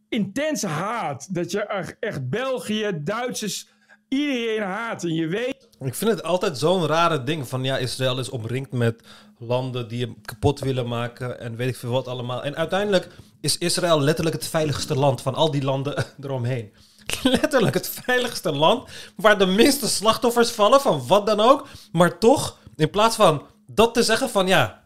intens 0.10 0.64
haat. 0.64 1.34
Dat 1.36 1.52
je 1.52 1.60
echt- 2.00 2.30
België, 2.30 2.92
Duitsers, 3.04 3.68
iedereen 4.08 4.62
haat. 4.62 5.04
En 5.04 5.14
je 5.14 5.28
weet 5.28 5.68
Ik 5.80 5.96
vind 5.96 6.12
het 6.12 6.24
altijd 6.24 6.58
zo'n 6.58 6.86
rare 6.86 7.24
ding 7.24 7.48
van 7.48 7.64
ja, 7.64 7.78
Israël 7.78 8.20
is 8.20 8.30
omringd 8.30 8.72
met 8.72 9.02
landen 9.38 9.88
die 9.88 10.06
hem 10.06 10.22
kapot 10.26 10.60
willen 10.60 10.88
maken 10.88 11.40
en 11.40 11.56
weet 11.56 11.70
ik 11.70 11.76
veel 11.76 11.92
wat 11.92 12.08
allemaal. 12.08 12.44
En 12.44 12.56
uiteindelijk 12.56 13.08
is 13.42 13.58
Israël 13.58 14.02
letterlijk 14.02 14.36
het 14.36 14.48
veiligste 14.48 14.96
land 14.96 15.22
van 15.22 15.36
al 15.36 15.52
die 15.52 15.64
landen 15.64 16.06
eromheen. 16.22 16.72
Letterlijk 17.24 17.74
het 17.74 17.90
veiligste 17.90 18.52
land 18.52 18.90
waar 19.16 19.38
de 19.38 19.46
minste 19.46 19.88
slachtoffers 19.88 20.52
vallen 20.52 20.82
van 20.82 21.08
wat 21.08 21.26
dan 21.26 21.40
ook. 21.40 21.68
Maar 21.92 22.18
toch, 22.18 22.58
in 22.76 22.90
plaats 22.90 23.16
van 23.16 23.42
dat 23.72 23.94
te 23.94 24.04
zeggen 24.04 24.30
van 24.30 24.48
ja, 24.48 24.84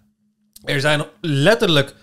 er 0.63 0.79
zijn 0.79 1.05
letterlijk. 1.21 1.95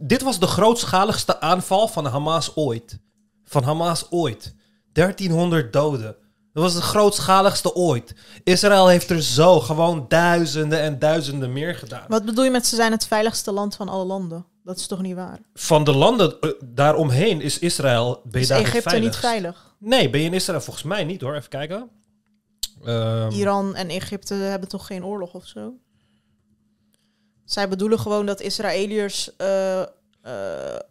Dit 0.00 0.22
was 0.22 0.38
de 0.38 0.46
grootschaligste 0.46 1.40
aanval 1.40 1.88
van 1.88 2.06
Hamas 2.06 2.56
ooit. 2.56 2.98
Van 3.44 3.62
Hamas 3.62 4.06
ooit. 4.10 4.54
1300 4.92 5.72
doden. 5.72 6.16
Dat 6.52 6.62
was 6.62 6.74
de 6.74 6.80
grootschaligste 6.80 7.74
ooit. 7.74 8.14
Israël 8.44 8.88
heeft 8.88 9.10
er 9.10 9.22
zo 9.22 9.60
gewoon 9.60 10.04
duizenden 10.08 10.80
en 10.80 10.98
duizenden 10.98 11.52
meer 11.52 11.74
gedaan. 11.74 12.04
Wat 12.08 12.24
bedoel 12.24 12.44
je 12.44 12.50
met 12.50 12.66
ze 12.66 12.76
zijn 12.76 12.92
het 12.92 13.06
veiligste 13.06 13.52
land 13.52 13.76
van 13.76 13.88
alle 13.88 14.04
landen? 14.04 14.46
Dat 14.64 14.78
is 14.78 14.86
toch 14.86 15.02
niet 15.02 15.14
waar? 15.14 15.38
Van 15.54 15.84
de 15.84 15.92
landen 15.92 16.40
eh, 16.40 16.50
daaromheen 16.64 17.40
is 17.40 17.58
Israël. 17.58 18.20
Ben 18.24 18.32
je 18.32 18.38
Is 18.38 18.48
daar 18.48 18.60
Egypte 18.60 18.98
niet 18.98 19.16
veilig? 19.16 19.74
Nee, 19.78 20.10
ben 20.10 20.20
je 20.20 20.26
in 20.26 20.34
Israël 20.34 20.60
volgens 20.60 20.84
mij 20.84 21.04
niet 21.04 21.20
hoor. 21.20 21.34
Even 21.34 21.48
kijken. 21.48 21.90
Ehm, 22.84 23.30
Iran 23.30 23.74
en 23.74 23.88
Egypte 23.88 24.34
hebben 24.34 24.68
toch 24.68 24.86
geen 24.86 25.04
oorlog 25.04 25.34
of 25.34 25.46
zo? 25.46 25.74
Zij 27.52 27.68
bedoelen 27.68 27.98
gewoon 27.98 28.26
dat 28.26 28.40
Israëliërs 28.40 29.36
eh, 29.36 29.80
eh, 29.80 29.86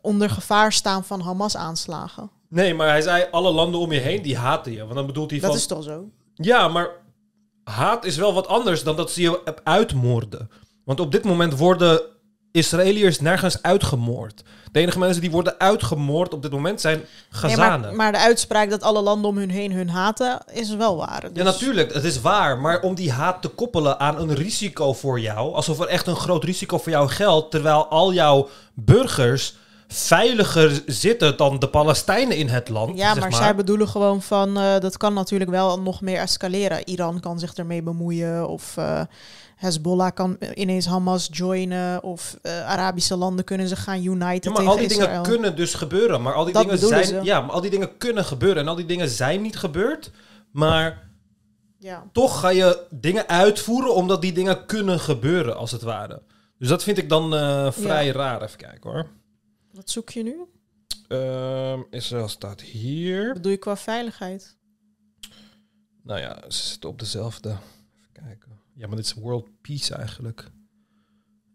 onder 0.02 0.30
gevaar 0.30 0.74
staan 0.74 1.04
van 1.04 1.22
Hamas-aanslagen. 1.22 2.32
Nee, 2.48 2.74
maar 2.74 2.88
hij 2.88 3.02
zei 3.02 3.28
alle 3.32 3.52
landen 3.52 3.80
om 3.80 3.92
je 3.92 4.00
heen 4.00 4.22
die 4.22 4.38
haten 4.38 4.72
je. 4.72 4.80
Want 4.80 4.94
dan 4.94 5.06
bedoelt 5.06 5.32
hij 5.32 5.40
Dat 5.40 5.50
van... 5.50 5.58
is 5.58 5.66
toch 5.66 5.84
zo? 5.84 6.10
Ja, 6.36 6.68
maar 6.68 6.90
haat 7.64 8.06
is 8.06 8.18
wel 8.18 8.34
wat 8.34 8.48
anders 8.48 8.84
dan 8.84 8.96
dat 8.96 9.12
ze 9.12 9.22
je 9.22 9.62
uitmoorden. 9.64 10.50
Want 10.84 11.00
op 11.00 11.12
dit 11.12 11.24
moment 11.24 11.58
worden 11.58 12.02
Israëliërs 12.52 13.20
nergens 13.20 13.62
uitgemoord. 13.62 14.44
De 14.72 14.80
enige 14.80 15.00
mensen 15.00 15.22
die 15.22 15.32
worden 15.32 15.60
uitgemoord 15.60 16.34
op 16.34 16.42
dit 16.42 16.52
moment 16.52 16.82
zijn 16.82 16.98
Nee, 16.98 17.06
Gazanen. 17.30 17.80
maar, 17.82 17.96
maar 17.96 18.12
de 18.12 18.18
uitspraak 18.18 18.70
dat 18.70 18.82
alle 18.82 19.02
landen 19.02 19.30
om 19.30 19.38
hun 19.38 19.50
heen 19.50 19.72
hun 19.72 19.90
haten, 19.90 20.40
is 20.52 20.76
wel 20.76 20.98
waar. 20.98 21.24
Ja, 21.24 21.30
Dus- 21.30 21.44
natuurlijk, 21.44 21.94
het 21.94 22.04
is 22.04 22.22
waar. 22.22 22.58
Maar 22.58 22.82
om 22.82 22.96
die 22.96 23.12
haat 23.12 23.42
te 23.42 23.48
koppelen 23.48 24.00
aan 24.00 24.20
een 24.20 24.34
risico 24.36 24.94
voor 24.94 25.20
jou, 25.20 25.54
alsof 25.54 25.80
er 25.80 25.88
echt 25.88 26.08
een 26.08 26.16
groot 26.16 26.44
risico 26.44 26.78
voor 26.78 26.92
jou 26.92 27.10
geldt, 27.10 27.52
terwijl 27.52 27.88
al 27.88 28.14
jouw 28.14 28.50
burgers 28.74 29.56
veiliger 29.88 30.84
zitten 30.86 31.38
dan 31.38 31.60
de 31.60 31.68
Palestijnen 31.68 32.38
in 32.38 32.48
het 32.48 32.70
land. 32.70 32.98
Ja, 32.98 33.14
zeg 33.14 33.24
maar, 33.24 33.34
zij 33.34 33.56
bedoelen 33.56 33.88
gewoon 33.88 34.22
van 34.22 34.58
eh, 34.58 34.80
dat 34.80 34.98
kan 34.98 35.14
natuurlijk 35.14 35.50
wel 35.52 35.82
nog 35.82 36.02
meer 36.02 36.20
escaleren. 36.20 36.88
Iran 36.90 37.20
kan 37.20 37.40
zich 37.40 37.54
ermee 37.54 37.82
bemoeien 37.82 38.48
of 38.48 38.78
eh, 38.78 39.02
Hezbollah 39.62 40.12
kan 40.14 40.38
ineens 40.54 40.86
Hamas 40.86 41.30
joinen 41.32 42.04
of 42.04 42.38
eh, 42.42 42.66
Arabische 42.68 43.16
landen 43.16 43.46
kunnen 43.46 43.68
zich 43.68 43.84
gaan 43.84 44.04
uniten 44.06 44.52
Ja, 44.52 44.58
maar 44.58 44.68
al 44.68 44.78
die 44.78 44.88
dingen 44.88 45.22
kunnen 45.24 45.56
dus 45.56 45.74
gebeuren. 45.74 46.22
Maar 46.22 46.34
al 46.34 46.44
die 46.44 46.54
Dat 46.54 46.64
dingen 46.64 46.80
zijn. 46.80 47.06
ze. 47.06 47.20
Ja, 47.24 47.42
maar 47.42 47.52
al 47.52 47.62
die 47.62 47.70
dingen 47.70 47.98
kunnen 47.98 48.26
gebeuren. 48.26 48.62
En 48.62 48.68
al 48.68 48.76
die 48.76 48.86
dingen 48.86 49.10
zijn 49.10 49.42
niet 49.42 49.58
gebeurd. 49.58 50.12
Maar 50.52 51.10
Ja. 51.78 52.04
toch 52.12 52.40
ga 52.40 52.50
je 52.50 52.86
dingen 52.90 53.28
uitvoeren 53.28 53.96
omdat 53.96 54.22
die 54.22 54.34
dingen 54.34 54.66
kunnen 54.66 55.00
gebeuren, 55.00 55.56
als 55.58 55.72
het 55.72 55.82
ware. 55.82 56.22
Dus 56.58 56.68
dat 56.70 56.84
vind 56.84 56.98
ik 56.98 57.10
dan 57.10 57.36
eh, 57.36 57.72
vrij 57.72 58.06
Ja. 58.06 58.12
raar. 58.12 58.42
Even 58.42 58.58
kijken 58.58 58.90
hoor. 58.92 59.08
Wat 59.74 59.90
zoek 59.90 60.10
je 60.10 60.24
nu? 60.24 60.36
Ehm, 61.08 61.80
Israël 61.90 62.28
staat 62.28 62.62
hier. 62.62 63.26
Wat 63.26 63.34
bedoel 63.34 63.52
je 63.52 63.58
qua 63.58 63.78
veiligheid? 63.78 64.58
Nou 66.04 66.20
ja, 66.20 66.38
ze 66.48 66.68
zitten 66.68 66.90
op 66.90 67.00
dezelfde. 67.00 67.56
Ja, 68.82 68.88
maar 68.88 68.96
dit 68.96 69.06
is 69.06 69.14
world 69.14 69.62
peace 69.62 69.96
eigenlijk. 69.96 70.52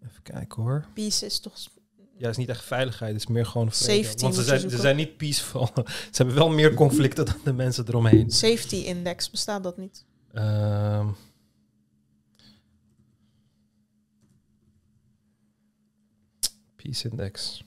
Even 0.04 0.22
kijken 0.22 0.62
hoor. 0.62 0.86
Peace 0.94 1.26
is 1.26 1.38
toch... 1.40 1.54
Ja, 1.96 2.22
het 2.22 2.30
is 2.30 2.36
niet 2.36 2.48
echt 2.48 2.64
veiligheid, 2.64 3.12
het 3.12 3.20
is 3.20 3.26
meer 3.26 3.46
gewoon 3.46 3.72
vrede. 3.72 4.02
Safety 4.04 4.22
Want 4.22 4.34
ze 4.34 4.42
zijn, 4.42 4.70
ze 4.70 4.76
zijn 4.76 4.96
niet 4.96 5.16
peaceful. 5.16 5.66
ze 6.12 6.16
hebben 6.16 6.34
wel 6.34 6.48
meer 6.50 6.74
conflicten 6.74 7.24
dan 7.26 7.34
de 7.44 7.52
mensen 7.52 7.84
eromheen. 7.88 8.30
Safety 8.30 8.76
index, 8.76 9.30
bestaat 9.30 9.62
dat 9.62 9.76
niet? 9.76 10.04
Ehm. 10.32 11.08
Peace 16.76 17.08
Index. 17.08 17.64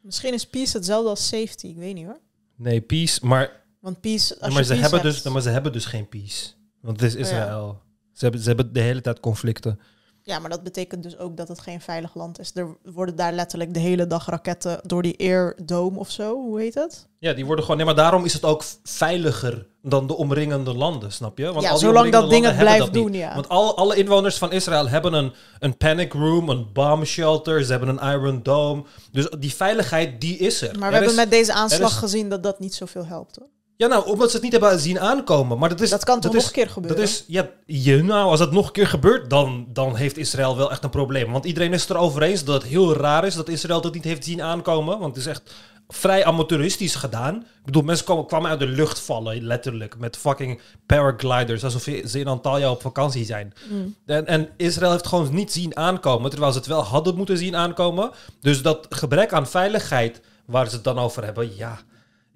Misschien 0.00 0.32
is 0.34 0.46
peace 0.46 0.76
hetzelfde 0.76 1.08
als 1.08 1.28
safety, 1.28 1.66
ik 1.66 1.76
weet 1.76 1.94
niet 1.94 2.06
hoor. 2.06 2.20
Nee, 2.56 2.80
peace, 2.80 3.26
maar, 3.26 3.64
Want 3.80 4.00
peace, 4.00 4.40
als 4.40 4.52
maar, 4.52 4.62
je 4.62 4.66
ze 4.66 4.74
peace 4.74 4.80
hebben 4.80 5.00
hebt- 5.00 5.22
dus, 5.22 5.32
maar 5.32 5.42
ze 5.42 5.48
hebben 5.50 5.72
dus 5.72 5.84
geen 5.84 6.08
peace. 6.08 6.48
Want 6.80 7.00
het 7.00 7.14
is 7.14 7.26
Oh 7.26 7.32
ja. 7.32 7.80
Ze, 8.20 8.26
hebben, 8.26 8.40
ze 8.40 8.48
hebben 8.48 8.72
de 8.72 8.80
hele 8.80 9.00
tijd 9.00 9.20
conflicten. 9.20 9.80
Ja, 10.22 10.38
maar 10.38 10.50
dat 10.50 10.62
betekent 10.62 11.02
dus 11.02 11.18
ook 11.18 11.36
dat 11.36 11.48
het 11.48 11.60
geen 11.60 11.80
veilig 11.80 12.14
land 12.14 12.38
is. 12.38 12.50
Er 12.54 12.76
worden 12.84 13.16
daar 13.16 13.32
letterlijk 13.32 13.74
de 13.74 13.80
hele 13.80 14.06
dag 14.06 14.26
raketten 14.26 14.80
door 14.86 15.02
die 15.02 15.18
Air 15.18 15.56
Dome 15.64 15.98
of 15.98 16.10
zo, 16.10 16.34
hoe 16.34 16.60
heet 16.60 16.74
het? 16.74 17.06
Ja, 17.18 17.32
die 17.32 17.44
worden 17.46 17.60
gewoon... 17.64 17.76
Nee, 17.76 17.86
maar 17.86 17.94
daarom 18.04 18.24
is 18.24 18.32
het 18.32 18.44
ook 18.44 18.64
veiliger 18.82 19.66
dan 19.82 20.06
de 20.06 20.16
omringende 20.16 20.74
landen, 20.74 21.12
snap 21.12 21.38
je? 21.38 21.44
Want 21.52 21.62
Ja, 21.64 21.70
al 21.70 21.78
zolang 21.78 22.12
dat 22.12 22.30
ding 22.30 22.44
het 22.46 22.56
blijft 22.58 22.78
dat 22.84 22.92
doen, 22.92 23.10
niet. 23.10 23.20
ja. 23.20 23.34
Want 23.34 23.48
al, 23.48 23.76
alle 23.76 23.96
inwoners 23.96 24.38
van 24.38 24.52
Israël 24.52 24.88
hebben 24.88 25.12
een, 25.12 25.32
een 25.58 25.76
panic 25.76 26.12
room, 26.12 26.48
een 26.48 26.72
bomb 26.72 27.04
shelter, 27.04 27.64
ze 27.64 27.70
hebben 27.70 27.88
een 27.98 28.10
Iron 28.12 28.42
Dome. 28.42 28.84
Dus 29.12 29.28
die 29.38 29.54
veiligheid, 29.54 30.20
die 30.20 30.36
is 30.38 30.62
er. 30.62 30.68
Maar 30.78 30.78
we 30.78 30.84
Er 30.86 30.92
hebben 30.92 31.10
is- 31.10 31.16
met 31.16 31.30
deze 31.30 31.52
aanslag 31.52 31.90
is- 31.90 31.96
gezien 31.96 32.28
dat 32.28 32.42
dat 32.42 32.58
niet 32.60 32.74
zoveel 32.74 33.06
helpt 33.06 33.36
hoor. 33.36 33.48
Ja, 33.80 33.86
nou, 33.86 34.06
omdat 34.06 34.28
ze 34.28 34.34
het 34.34 34.42
niet 34.42 34.52
hebben 34.52 34.80
zien 34.80 35.00
aankomen. 35.00 35.58
Maar 35.58 35.68
dat, 35.68 35.80
is, 35.80 35.90
Dat 35.90 36.04
kan 36.04 36.20
toch 36.20 36.34
is- 36.34 36.36
nog 36.36 36.46
een 36.46 36.52
keer 36.52 36.70
gebeuren? 36.70 36.98
Dat 36.98 37.08
is, 37.08 37.24
ja, 37.26 37.48
je, 37.66 38.02
nou, 38.02 38.30
als 38.30 38.38
dat 38.38 38.52
nog 38.52 38.66
een 38.66 38.72
keer 38.72 38.86
gebeurt, 38.86 39.30
dan, 39.30 39.66
dan 39.72 39.96
heeft 39.96 40.16
Israël 40.16 40.56
wel 40.56 40.70
echt 40.70 40.84
een 40.84 40.90
probleem. 40.90 41.32
Want 41.32 41.44
iedereen 41.44 41.72
is 41.72 41.80
het 41.80 41.90
erover 41.90 42.22
eens 42.22 42.44
dat 42.44 42.62
het 42.62 42.70
heel 42.70 42.94
raar 42.96 43.26
is 43.26 43.34
dat 43.34 43.48
Israël 43.48 43.80
dat 43.80 43.94
niet 43.94 44.04
heeft 44.04 44.24
zien 44.24 44.42
aankomen. 44.42 44.98
Want 44.98 45.16
het 45.16 45.24
is 45.24 45.30
echt 45.30 45.54
vrij 45.88 46.24
amateuristisch 46.24 46.94
gedaan. 46.94 47.34
Ik 47.36 47.64
bedoel, 47.64 47.82
mensen 47.82 48.04
kwamen, 48.04 48.26
kwamen 48.26 48.50
uit 48.50 48.58
de 48.58 48.66
lucht 48.66 48.98
vallen, 49.00 49.42
letterlijk. 49.42 49.98
Met 49.98 50.16
fucking 50.16 50.60
paragliders, 50.86 51.64
alsof 51.64 51.82
ze 51.82 52.18
in 52.18 52.26
Antalya 52.26 52.70
op 52.70 52.80
vakantie 52.80 53.24
zijn. 53.24 53.52
Mm. 53.70 53.94
En, 54.06 54.26
en 54.26 54.48
Israël 54.56 54.90
heeft 54.92 55.06
gewoon 55.06 55.34
niet 55.34 55.52
zien 55.52 55.76
aankomen, 55.76 56.30
terwijl 56.30 56.52
ze 56.52 56.58
het 56.58 56.66
wel 56.66 56.82
hadden 56.82 57.16
moeten 57.16 57.38
zien 57.38 57.56
aankomen. 57.56 58.10
Dus 58.40 58.62
dat 58.62 58.86
gebrek 58.90 59.32
aan 59.32 59.46
veiligheid 59.48 60.20
waar 60.44 60.68
ze 60.68 60.74
het 60.74 60.84
dan 60.84 60.98
over 60.98 61.24
hebben, 61.24 61.56
ja, 61.56 61.78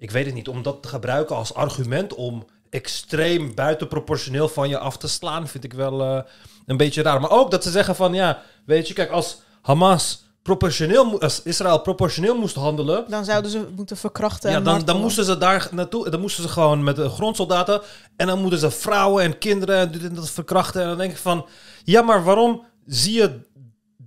ik 0.05 0.11
weet 0.11 0.25
het 0.25 0.33
niet. 0.33 0.47
Om 0.47 0.61
dat 0.63 0.81
te 0.81 0.87
gebruiken 0.87 1.35
als 1.35 1.53
argument 1.53 2.13
om 2.13 2.45
extreem 2.69 3.55
buitenproportioneel 3.55 4.47
van 4.47 4.69
je 4.69 4.77
af 4.77 4.97
te 4.97 5.07
slaan, 5.07 5.47
vind 5.47 5.63
ik 5.63 5.73
wel 5.73 6.01
eh, 6.01 6.21
een 6.65 6.77
beetje 6.77 7.01
raar. 7.01 7.21
Maar 7.21 7.31
ook 7.31 7.51
dat 7.51 7.63
ze 7.63 7.71
zeggen 7.71 7.95
van, 7.95 8.13
ja, 8.13 8.41
weet 8.65 8.87
je, 8.87 8.93
kijk, 8.93 9.09
als 9.09 9.41
Hamas 9.61 10.23
proportioneel, 10.41 11.21
als 11.21 11.41
Israël 11.41 11.79
proportioneel 11.79 12.37
moest 12.37 12.55
handelen, 12.55 13.05
Dan 13.07 13.25
zouden 13.25 13.51
ze 13.51 13.67
moeten 13.75 13.97
verkrachten 13.97 14.51
ja, 14.51 14.59
dan, 14.59 14.85
dan 14.85 14.99
moesten 14.99 15.25
ze 15.25 15.37
daar 15.37 15.67
naartoe. 15.71 16.09
Dan 16.09 16.19
moesten 16.19 16.43
ze 16.43 16.49
gewoon 16.49 16.83
met 16.83 16.95
de 16.95 17.09
grondsoldaten. 17.09 17.81
En 18.15 18.27
dan 18.27 18.41
moeten 18.41 18.59
ze 18.59 18.71
vrouwen 18.71 19.23
en 19.23 19.37
kinderen 19.37 19.77
en 19.77 19.91
dit 19.91 20.03
en 20.03 20.15
dat 20.15 20.29
verkrachten. 20.29 20.81
En 20.81 20.87
dan 20.87 20.97
denk 20.97 21.11
ik 21.11 21.17
van, 21.17 21.45
ja, 21.83 22.01
maar 22.01 22.23
waarom 22.23 22.63
zie 22.85 23.13
je 23.13 23.39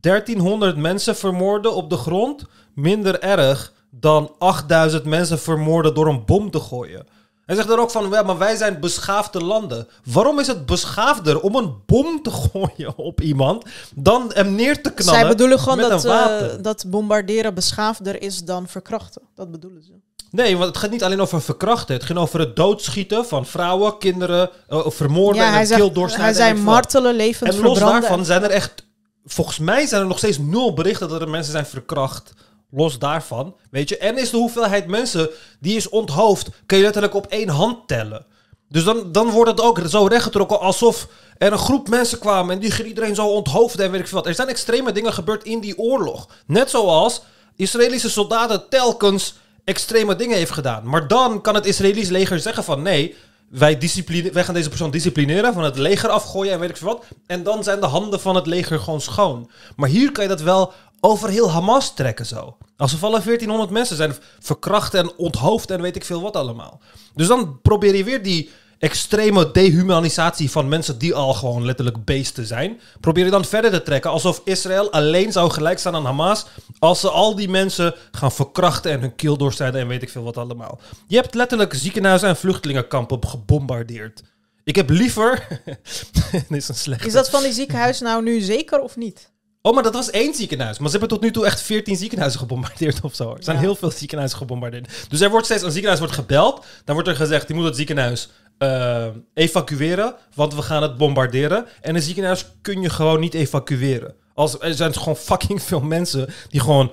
1300 0.00 0.76
mensen 0.76 1.16
vermoorden 1.16 1.74
op 1.74 1.90
de 1.90 1.96
grond 1.96 2.44
minder 2.74 3.20
erg 3.20 3.72
dan 3.90 4.34
8000 4.38 5.04
mensen 5.04 5.38
vermoorden 5.38 5.94
door 5.94 6.06
een 6.06 6.24
bom 6.24 6.50
te 6.50 6.60
gooien? 6.60 7.06
Hij 7.46 7.56
zegt 7.56 7.70
er 7.70 7.78
ook 7.80 7.90
van, 7.90 8.08
ja, 8.10 8.22
maar 8.22 8.38
wij 8.38 8.56
zijn 8.56 8.80
beschaafde 8.80 9.44
landen. 9.44 9.88
Waarom 10.04 10.38
is 10.38 10.46
het 10.46 10.66
beschaafder 10.66 11.40
om 11.40 11.54
een 11.54 11.74
bom 11.86 12.22
te 12.22 12.30
gooien 12.52 12.96
op 12.98 13.20
iemand 13.20 13.64
dan 13.94 14.30
hem 14.34 14.54
neer 14.54 14.82
te 14.82 14.92
knallen 14.92 15.20
Zij 15.20 15.28
bedoelen 15.28 15.58
gewoon 15.58 15.76
met 15.78 15.88
dat, 15.88 16.04
een 16.04 16.10
wapen? 16.10 16.56
eh, 16.56 16.62
dat 16.62 16.84
bombarderen 16.86 17.54
beschaafder 17.54 18.22
is 18.22 18.44
dan 18.44 18.68
verkrachten. 18.68 19.22
Dat 19.34 19.50
bedoelen 19.50 19.82
ze. 19.82 19.92
Nee, 20.30 20.56
want 20.56 20.68
het 20.68 20.76
gaat 20.76 20.90
niet 20.90 21.04
alleen 21.04 21.20
over 21.20 21.42
verkrachten. 21.42 21.94
Het 21.94 22.04
ging 22.04 22.18
over 22.18 22.40
het 22.40 22.56
doodschieten 22.56 23.26
van 23.26 23.46
vrouwen, 23.46 23.98
kinderen, 23.98 24.50
eh, 24.68 24.86
vermoorden 24.86 25.42
Ja, 25.42 25.58
en 25.60 25.66
zegt, 25.66 25.80
keel 25.80 25.92
doorsnijden. 25.92 26.36
hij 26.36 26.48
en 26.50 26.56
zei 26.56 26.64
martelen, 26.66 27.14
levend 27.14 27.50
En 27.54 27.60
los 27.60 27.64
verbranden. 27.72 28.00
daarvan 28.00 28.24
zijn 28.24 28.42
er 28.42 28.50
echt... 28.50 28.86
Volgens 29.24 29.58
mij 29.58 29.86
zijn 29.86 30.00
er 30.02 30.06
nog 30.06 30.18
steeds 30.18 30.38
nul 30.38 30.74
berichten 30.74 31.08
dat 31.08 31.20
er 31.20 31.28
mensen 31.28 31.52
zijn 31.52 31.66
verkracht. 31.66 32.32
Los 32.70 32.98
daarvan, 32.98 33.56
weet 33.70 33.88
je. 33.88 33.98
En 33.98 34.18
is 34.18 34.30
de 34.30 34.36
hoeveelheid 34.36 34.86
mensen 34.86 35.30
die 35.60 35.76
is 35.76 35.88
onthoofd... 35.88 36.48
kun 36.66 36.76
je 36.76 36.82
letterlijk 36.82 37.14
op 37.14 37.26
één 37.26 37.48
hand 37.48 37.88
tellen. 37.88 38.26
Dus 38.68 38.84
dan, 38.84 39.12
dan 39.12 39.30
wordt 39.30 39.50
het 39.50 39.60
ook 39.60 39.80
zo 39.88 40.06
rechtgetrokken 40.06 40.60
alsof 40.60 41.08
er 41.38 41.52
een 41.52 41.58
groep 41.58 41.88
mensen 41.88 42.18
kwamen... 42.18 42.54
en 42.54 42.60
die 42.60 42.84
iedereen 42.84 43.14
zo 43.14 43.26
onthoofden 43.26 43.84
en 43.84 43.90
weet 43.90 44.00
ik 44.00 44.08
veel 44.08 44.18
wat. 44.18 44.26
Er 44.26 44.34
zijn 44.34 44.48
extreme 44.48 44.92
dingen 44.92 45.12
gebeurd 45.12 45.44
in 45.44 45.60
die 45.60 45.78
oorlog. 45.78 46.28
Net 46.46 46.70
zoals 46.70 47.22
Israëlische 47.56 48.10
soldaten 48.10 48.68
telkens 48.68 49.34
extreme 49.64 50.16
dingen 50.16 50.36
heeft 50.36 50.50
gedaan. 50.50 50.88
Maar 50.88 51.08
dan 51.08 51.40
kan 51.40 51.54
het 51.54 51.66
Israëlisch 51.66 52.08
leger 52.08 52.40
zeggen 52.40 52.64
van... 52.64 52.82
nee, 52.82 53.16
wij, 53.48 53.78
wij 54.32 54.44
gaan 54.44 54.54
deze 54.54 54.68
persoon 54.68 54.90
disciplineren, 54.90 55.52
van 55.52 55.64
het 55.64 55.78
leger 55.78 56.08
afgooien 56.08 56.52
en 56.52 56.60
weet 56.60 56.70
ik 56.70 56.76
veel 56.76 56.88
wat. 56.88 57.04
En 57.26 57.42
dan 57.42 57.64
zijn 57.64 57.80
de 57.80 57.86
handen 57.86 58.20
van 58.20 58.34
het 58.34 58.46
leger 58.46 58.78
gewoon 58.78 59.00
schoon. 59.00 59.50
Maar 59.76 59.88
hier 59.88 60.12
kan 60.12 60.22
je 60.22 60.30
dat 60.30 60.40
wel 60.40 60.72
over 61.08 61.28
heel 61.28 61.50
Hamas 61.50 61.94
trekken 61.94 62.26
zo. 62.26 62.56
Als 62.76 62.92
er 62.92 62.98
vallen 62.98 63.22
1400 63.24 63.70
mensen 63.70 63.96
zijn 63.96 64.14
verkracht 64.40 64.94
en 64.94 65.16
onthoofd 65.16 65.70
en 65.70 65.82
weet 65.82 65.96
ik 65.96 66.04
veel 66.04 66.22
wat 66.22 66.36
allemaal. 66.36 66.80
Dus 67.14 67.26
dan 67.26 67.60
probeer 67.62 67.96
je 67.96 68.04
weer 68.04 68.22
die 68.22 68.50
extreme 68.78 69.50
dehumanisatie 69.50 70.50
van 70.50 70.68
mensen 70.68 70.98
die 70.98 71.14
al 71.14 71.34
gewoon 71.34 71.64
letterlijk 71.64 72.04
beesten 72.04 72.46
zijn. 72.46 72.80
Probeer 73.00 73.24
je 73.24 73.30
dan 73.30 73.44
verder 73.44 73.70
te 73.70 73.82
trekken 73.82 74.10
alsof 74.10 74.40
Israël 74.44 74.92
alleen 74.92 75.32
zou 75.32 75.50
gelijk 75.50 75.78
staan 75.78 75.94
aan 75.94 76.04
Hamas 76.04 76.46
als 76.78 77.00
ze 77.00 77.10
al 77.10 77.34
die 77.34 77.48
mensen 77.48 77.94
gaan 78.10 78.32
verkrachten 78.32 78.90
en 78.90 79.00
hun 79.00 79.14
keel 79.14 79.36
doorsnijden 79.36 79.80
en 79.80 79.88
weet 79.88 80.02
ik 80.02 80.10
veel 80.10 80.22
wat 80.22 80.36
allemaal. 80.36 80.80
Je 81.06 81.16
hebt 81.16 81.34
letterlijk 81.34 81.74
ziekenhuizen 81.74 82.28
en 82.28 82.36
vluchtelingenkampen 82.36 83.28
gebombardeerd. 83.28 84.22
Ik 84.64 84.76
heb 84.76 84.90
liever... 84.90 85.46
Is. 86.48 86.86
Is 87.04 87.12
dat 87.12 87.30
van 87.30 87.42
die 87.42 87.52
ziekenhuis 87.52 88.00
nou 88.00 88.22
nu 88.22 88.40
zeker 88.40 88.80
of 88.80 88.96
niet? 88.96 89.30
Oh, 89.68 89.74
maar 89.74 89.82
dat 89.82 89.94
was 89.94 90.10
één 90.10 90.34
ziekenhuis. 90.34 90.78
Maar 90.78 90.90
ze 90.90 90.98
hebben 90.98 91.16
tot 91.18 91.24
nu 91.26 91.32
toe 91.32 91.44
echt 91.46 91.60
14 91.60 91.96
ziekenhuizen 91.96 92.40
gebombardeerd 92.40 93.00
of 93.02 93.14
zo. 93.14 93.30
Er 93.34 93.42
zijn 93.44 93.56
Ja. 93.56 93.62
heel 93.62 93.74
veel 93.74 93.90
ziekenhuizen 93.90 94.38
gebombardeerd. 94.38 94.90
Dus 95.08 95.20
er 95.20 95.30
wordt 95.30 95.46
steeds 95.46 95.62
een 95.62 95.70
ziekenhuis 95.70 96.00
wordt 96.00 96.14
gebeld. 96.14 96.66
Dan 96.84 96.94
wordt 96.94 97.08
er 97.10 97.16
gezegd, 97.16 97.48
je 97.48 97.54
moet 97.54 97.64
het 97.64 97.76
ziekenhuis 97.76 98.28
eh, 98.58 99.06
evacueren, 99.34 100.14
want 100.34 100.54
we 100.54 100.62
gaan 100.62 100.82
het 100.82 100.96
bombarderen. 100.96 101.66
En 101.80 101.94
een 101.94 102.02
ziekenhuis 102.02 102.46
kun 102.62 102.82
je 102.82 102.90
gewoon 102.90 103.20
niet 103.20 103.34
evacueren. 103.34 104.14
Als, 104.34 104.60
er 104.60 104.74
zijn 104.74 104.94
gewoon 104.94 105.16
fucking 105.16 105.62
veel 105.62 105.80
mensen 105.80 106.28
die 106.48 106.60
gewoon, 106.60 106.92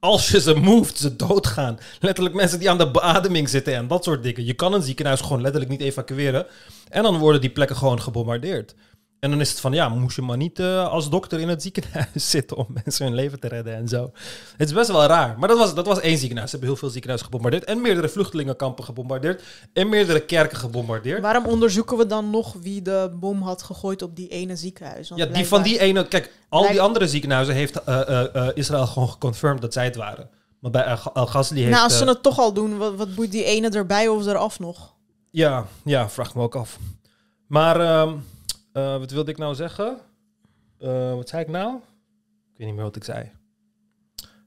als 0.00 0.28
je 0.30 0.40
ze 0.40 0.54
moved, 0.54 0.98
ze 0.98 1.16
doodgaan. 1.16 1.78
Letterlijk 2.00 2.34
mensen 2.34 2.58
die 2.58 2.70
aan 2.70 2.78
de 2.78 2.90
beademing 2.90 3.48
zitten 3.48 3.74
en 3.74 3.88
dat 3.88 4.04
soort 4.04 4.22
dingen. 4.22 4.44
Je 4.44 4.54
kan 4.54 4.72
een 4.72 4.82
ziekenhuis 4.82 5.20
gewoon 5.20 5.40
letterlijk 5.42 5.70
niet 5.70 5.80
evacueren. 5.80 6.46
En 6.88 7.02
dan 7.02 7.18
worden 7.18 7.40
die 7.40 7.50
plekken 7.50 7.76
gewoon 7.76 8.00
gebombardeerd. 8.02 8.74
En 9.20 9.30
dan 9.30 9.40
is 9.40 9.50
het 9.50 9.60
van, 9.60 9.72
ja, 9.72 9.88
moest 9.88 10.16
je 10.16 10.22
maar 10.22 10.36
niet 10.36 10.58
eh, 10.58 10.88
als 10.88 11.10
dokter 11.10 11.40
in 11.40 11.48
het 11.48 11.62
ziekenhuis 11.62 12.08
zitten 12.30 12.56
om 12.56 12.66
mensen 12.84 13.06
hun 13.06 13.14
leven 13.14 13.40
te 13.40 13.48
redden 13.48 13.74
en 13.74 13.88
zo. 13.88 14.10
Het 14.56 14.68
is 14.68 14.74
best 14.74 14.88
wel 14.90 15.04
raar. 15.06 15.38
Maar 15.38 15.48
dat 15.48 15.58
was, 15.58 15.74
dat 15.74 15.86
was 15.86 16.00
één 16.00 16.18
ziekenhuis. 16.18 16.50
Ze 16.50 16.56
hebben 16.56 16.74
heel 16.74 16.80
veel 16.82 16.90
ziekenhuizen 16.90 17.26
gebombardeerd. 17.28 17.64
En 17.64 17.80
meerdere 17.80 18.08
vluchtelingenkampen 18.08 18.84
gebombardeerd. 18.84 19.42
En 19.72 19.88
meerdere 19.88 20.20
kerken 20.20 20.58
gebombardeerd. 20.58 21.20
Waarom 21.22 21.44
onderzoeken 21.46 21.96
we 21.96 22.06
dan 22.06 22.30
nog 22.30 22.54
wie 22.60 22.82
de 22.82 23.10
bom 23.20 23.42
had 23.42 23.62
gegooid 23.62 24.02
op 24.02 24.16
die 24.16 24.28
ene 24.28 24.56
ziekenhuis? 24.56 25.08
Want 25.08 25.20
Ja, 25.20 25.26
die 25.26 25.46
van 25.46 25.62
die 25.62 25.78
ene... 25.80 26.08
Kijk, 26.08 26.32
al 26.48 26.68
die 26.68 26.80
andere 26.80 27.08
ziekenhuizen 27.08 27.54
heeft 27.54 27.84
eh, 27.84 28.34
eh, 28.34 28.48
Israël 28.54 28.86
gewoon 28.86 29.08
geconfirmed 29.08 29.60
dat 29.62 29.72
zij 29.72 29.84
het 29.84 29.96
waren. 29.96 30.28
Maar 30.60 30.70
bij 30.70 30.84
Al- 30.84 31.12
Al-Ghazali 31.12 31.60
heeft... 31.60 31.72
Nou, 31.72 31.84
als 31.84 31.98
ze 31.98 32.04
het 32.04 32.22
toch 32.22 32.38
al 32.38 32.52
doen, 32.52 32.76
wat, 32.76 32.94
wat 32.94 33.14
boeit 33.14 33.30
die 33.30 33.44
ene 33.44 33.68
erbij 33.70 34.08
of 34.08 34.26
eraf 34.26 34.58
nog? 34.58 34.94
Ja, 35.30 35.66
ja, 35.84 36.08
vraag 36.08 36.34
me 36.34 36.42
ook 36.42 36.56
af. 36.56 36.78
Maar 37.46 37.80
ehm, 37.80 38.14
eh, 38.78 38.98
wat 38.98 39.10
wilde 39.10 39.30
ik 39.30 39.38
nou 39.38 39.54
zeggen? 39.54 39.98
Eh, 40.78 41.14
wat 41.14 41.28
zei 41.28 41.42
ik 41.42 41.48
nou? 41.48 41.76
Ik 42.52 42.56
weet 42.56 42.66
niet 42.66 42.76
meer 42.76 42.84
wat 42.84 42.96
ik 42.96 43.04
zei. 43.04 43.30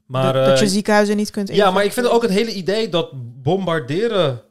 Maar, 0.05 0.33
dat, 0.33 0.45
dat 0.45 0.59
je 0.59 0.65
eh, 0.65 0.71
ziekenhuizen 0.71 1.17
niet 1.17 1.31
kunt 1.31 1.55
ja, 1.55 1.71
maar 1.71 1.83
ik 1.83 1.93
vind 1.93 2.07
ook 2.07 2.21
het 2.21 2.31
hele 2.31 2.53
idee 2.53 2.89
dat 2.89 3.09
bombarderen 3.43 4.41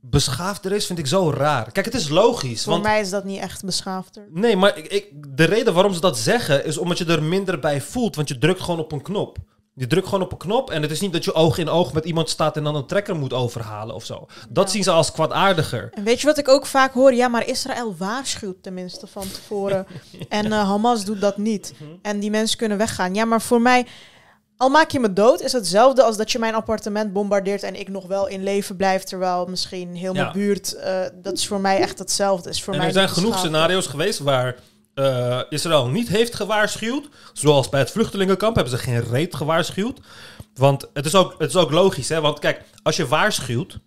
beschaafder 0.00 0.72
is, 0.72 0.86
vind 0.86 0.98
ik 0.98 1.06
zo 1.06 1.30
raar. 1.30 1.72
Kijk, 1.72 1.86
het 1.86 1.94
is 1.94 2.08
logisch. 2.08 2.62
Voor 2.62 2.72
want 2.72 2.84
mij 2.84 3.00
is 3.00 3.10
dat 3.10 3.24
niet 3.24 3.40
echt 3.40 3.64
beschaafder. 3.64 4.26
Nee, 4.30 4.56
maar 4.56 4.78
ik, 4.78 4.86
ik, 4.86 5.36
de 5.36 5.44
reden 5.44 5.74
waarom 5.74 5.94
ze 5.94 6.00
dat 6.00 6.18
zeggen 6.18 6.64
is 6.64 6.78
omdat 6.78 6.98
je 6.98 7.04
er 7.04 7.22
minder 7.22 7.58
bij 7.58 7.80
voelt. 7.80 8.16
Want 8.16 8.28
je 8.28 8.38
drukt 8.38 8.60
gewoon 8.60 8.80
op 8.80 8.92
een 8.92 9.02
knop. 9.02 9.38
Je 9.74 9.86
drukt 9.86 10.04
gewoon 10.08 10.22
op 10.24 10.32
een 10.32 10.38
knop 10.38 10.70
en 10.70 10.82
het 10.82 10.90
is 10.90 11.00
niet 11.00 11.12
dat 11.12 11.24
je 11.24 11.34
oog 11.34 11.58
in 11.58 11.68
oog 11.68 11.92
met 11.92 12.04
iemand 12.04 12.28
staat 12.28 12.56
en 12.56 12.64
dan 12.64 12.74
een 12.74 12.86
trekker 12.86 13.16
moet 13.16 13.32
overhalen 13.32 13.94
of 13.94 14.04
zo. 14.04 14.26
Dat 14.48 14.70
zien 14.70 14.82
ze 14.82 14.90
als 14.90 15.12
kwaadaardiger. 15.12 15.88
En 15.94 16.04
weet 16.04 16.20
je 16.20 16.26
wat 16.26 16.38
ik 16.38 16.48
ook 16.48 16.66
vaak 16.66 16.92
hoor? 16.92 17.14
Ja, 17.14 17.28
maar 17.28 17.46
Israël 17.46 17.94
waarschuwt 17.98 18.62
tenminste 18.62 19.06
van 19.06 19.22
tevoren. 19.32 19.86
En 20.28 20.52
eh, 20.52 20.68
Hamas 20.68 21.04
doet 21.04 21.20
dat 21.20 21.36
niet. 21.36 21.72
Mhm. 21.78 21.90
En 22.02 22.20
die 22.20 22.30
mensen 22.30 22.58
kunnen 22.58 22.78
weggaan. 22.78 23.14
Ja, 23.14 23.24
maar 23.24 23.40
voor 23.40 23.60
mij, 23.60 23.86
al 24.56 24.68
maak 24.68 24.90
je 24.90 25.00
me 25.00 25.12
dood, 25.12 25.40
is 25.40 25.52
hetzelfde 25.52 26.02
als 26.02 26.16
dat 26.16 26.32
je 26.32 26.38
mijn 26.38 26.54
appartement 26.54 27.12
bombardeert 27.12 27.62
en 27.62 27.80
ik 27.80 27.88
nog 27.88 28.06
wel 28.06 28.26
in 28.28 28.42
leven 28.42 28.76
blijf, 28.76 29.02
terwijl 29.02 29.46
misschien 29.46 29.94
heel 29.94 30.12
mijn 30.12 30.26
Ja. 30.26 30.32
buurt, 30.32 30.74
eh, 30.74 31.00
dat 31.14 31.32
is 31.36 31.46
voor 31.46 31.60
mij 31.60 31.78
echt 31.80 31.98
hetzelfde. 31.98 32.48
Is 32.50 32.62
voor 32.62 32.72
en 32.72 32.78
mij 32.78 32.88
er 32.88 32.94
zijn 32.94 33.08
genoeg 33.08 33.38
scenario's 33.38 33.86
geweest 33.86 34.18
waar 34.18 34.56
eh, 35.00 35.40
Israël 35.48 35.88
niet 35.88 36.08
heeft 36.08 36.34
gewaarschuwd. 36.34 37.08
Zoals 37.32 37.68
bij 37.68 37.80
het 37.80 37.90
vluchtelingenkamp 37.90 38.54
hebben 38.54 38.78
ze 38.78 38.82
geen 38.82 39.04
reet 39.10 39.34
gewaarschuwd. 39.34 40.00
Want 40.54 40.88
het 40.92 41.06
is 41.06 41.14
ook, 41.14 41.34
het 41.38 41.48
is 41.48 41.56
ook 41.56 41.70
logisch, 41.70 42.08
hè? 42.08 42.20
Want 42.20 42.38
kijk, 42.38 42.62
als 42.82 42.96
je 42.96 43.06
waarschuwt, 43.06 43.78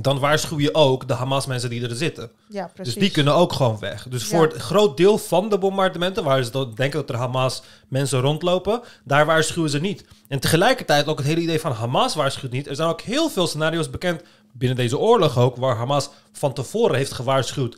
dan 0.00 0.18
waarschuw 0.18 0.58
je 0.58 0.74
ook 0.74 1.08
de 1.08 1.14
Hamas-mensen 1.14 1.70
die 1.70 1.88
er 1.88 1.96
zitten. 1.96 2.30
Ja, 2.48 2.70
precies. 2.74 2.94
Dus 2.94 3.02
die 3.02 3.12
kunnen 3.12 3.34
ook 3.34 3.52
gewoon 3.52 3.78
weg. 3.78 4.06
Dus 4.08 4.24
voor 4.24 4.42
het 4.42 4.56
groot 4.56 4.96
deel 4.96 5.18
van 5.18 5.48
de 5.48 5.58
bombardementen, 5.58 6.24
waar 6.24 6.44
ze 6.44 6.50
denken 6.74 7.00
dat 7.00 7.10
er 7.10 7.16
Hamas 7.16 7.62
mensen 7.88 8.20
rondlopen, 8.20 8.80
daar 9.04 9.26
waarschuwen 9.26 9.70
ze 9.70 9.80
niet. 9.80 10.04
En 10.28 10.40
tegelijkertijd 10.40 11.06
ook 11.06 11.18
het 11.18 11.26
hele 11.26 11.40
idee 11.40 11.60
van 11.60 11.72
Hamas 11.72 12.14
waarschuwt 12.14 12.52
niet. 12.52 12.66
Er 12.66 12.76
zijn 12.76 12.88
ook 12.88 13.00
heel 13.00 13.28
veel 13.28 13.46
scenario's 13.46 13.90
bekend 13.90 14.22
binnen 14.58 14.76
deze 14.76 14.98
oorlog 14.98 15.38
ook, 15.38 15.56
waar 15.56 15.76
Hamas 15.76 16.08
van 16.32 16.52
tevoren 16.52 16.96
heeft 16.96 17.12
gewaarschuwd 17.12 17.76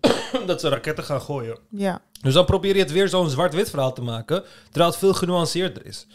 dat 0.46 0.60
ze 0.60 0.68
raketten 0.68 1.04
gaan 1.04 1.20
gooien. 1.20 1.58
Ja. 1.70 2.00
Dus 2.22 2.34
dan 2.34 2.44
probeer 2.44 2.74
je 2.74 2.82
het 2.82 2.92
weer 2.92 3.08
zo'n 3.08 3.30
zwart-wit 3.30 3.70
verhaal 3.70 3.92
te 3.92 4.02
maken, 4.02 4.44
terwijl 4.64 4.90
het 4.90 4.98
veel 4.98 5.14
genuanceerder 5.14 5.86
is. 5.86 6.06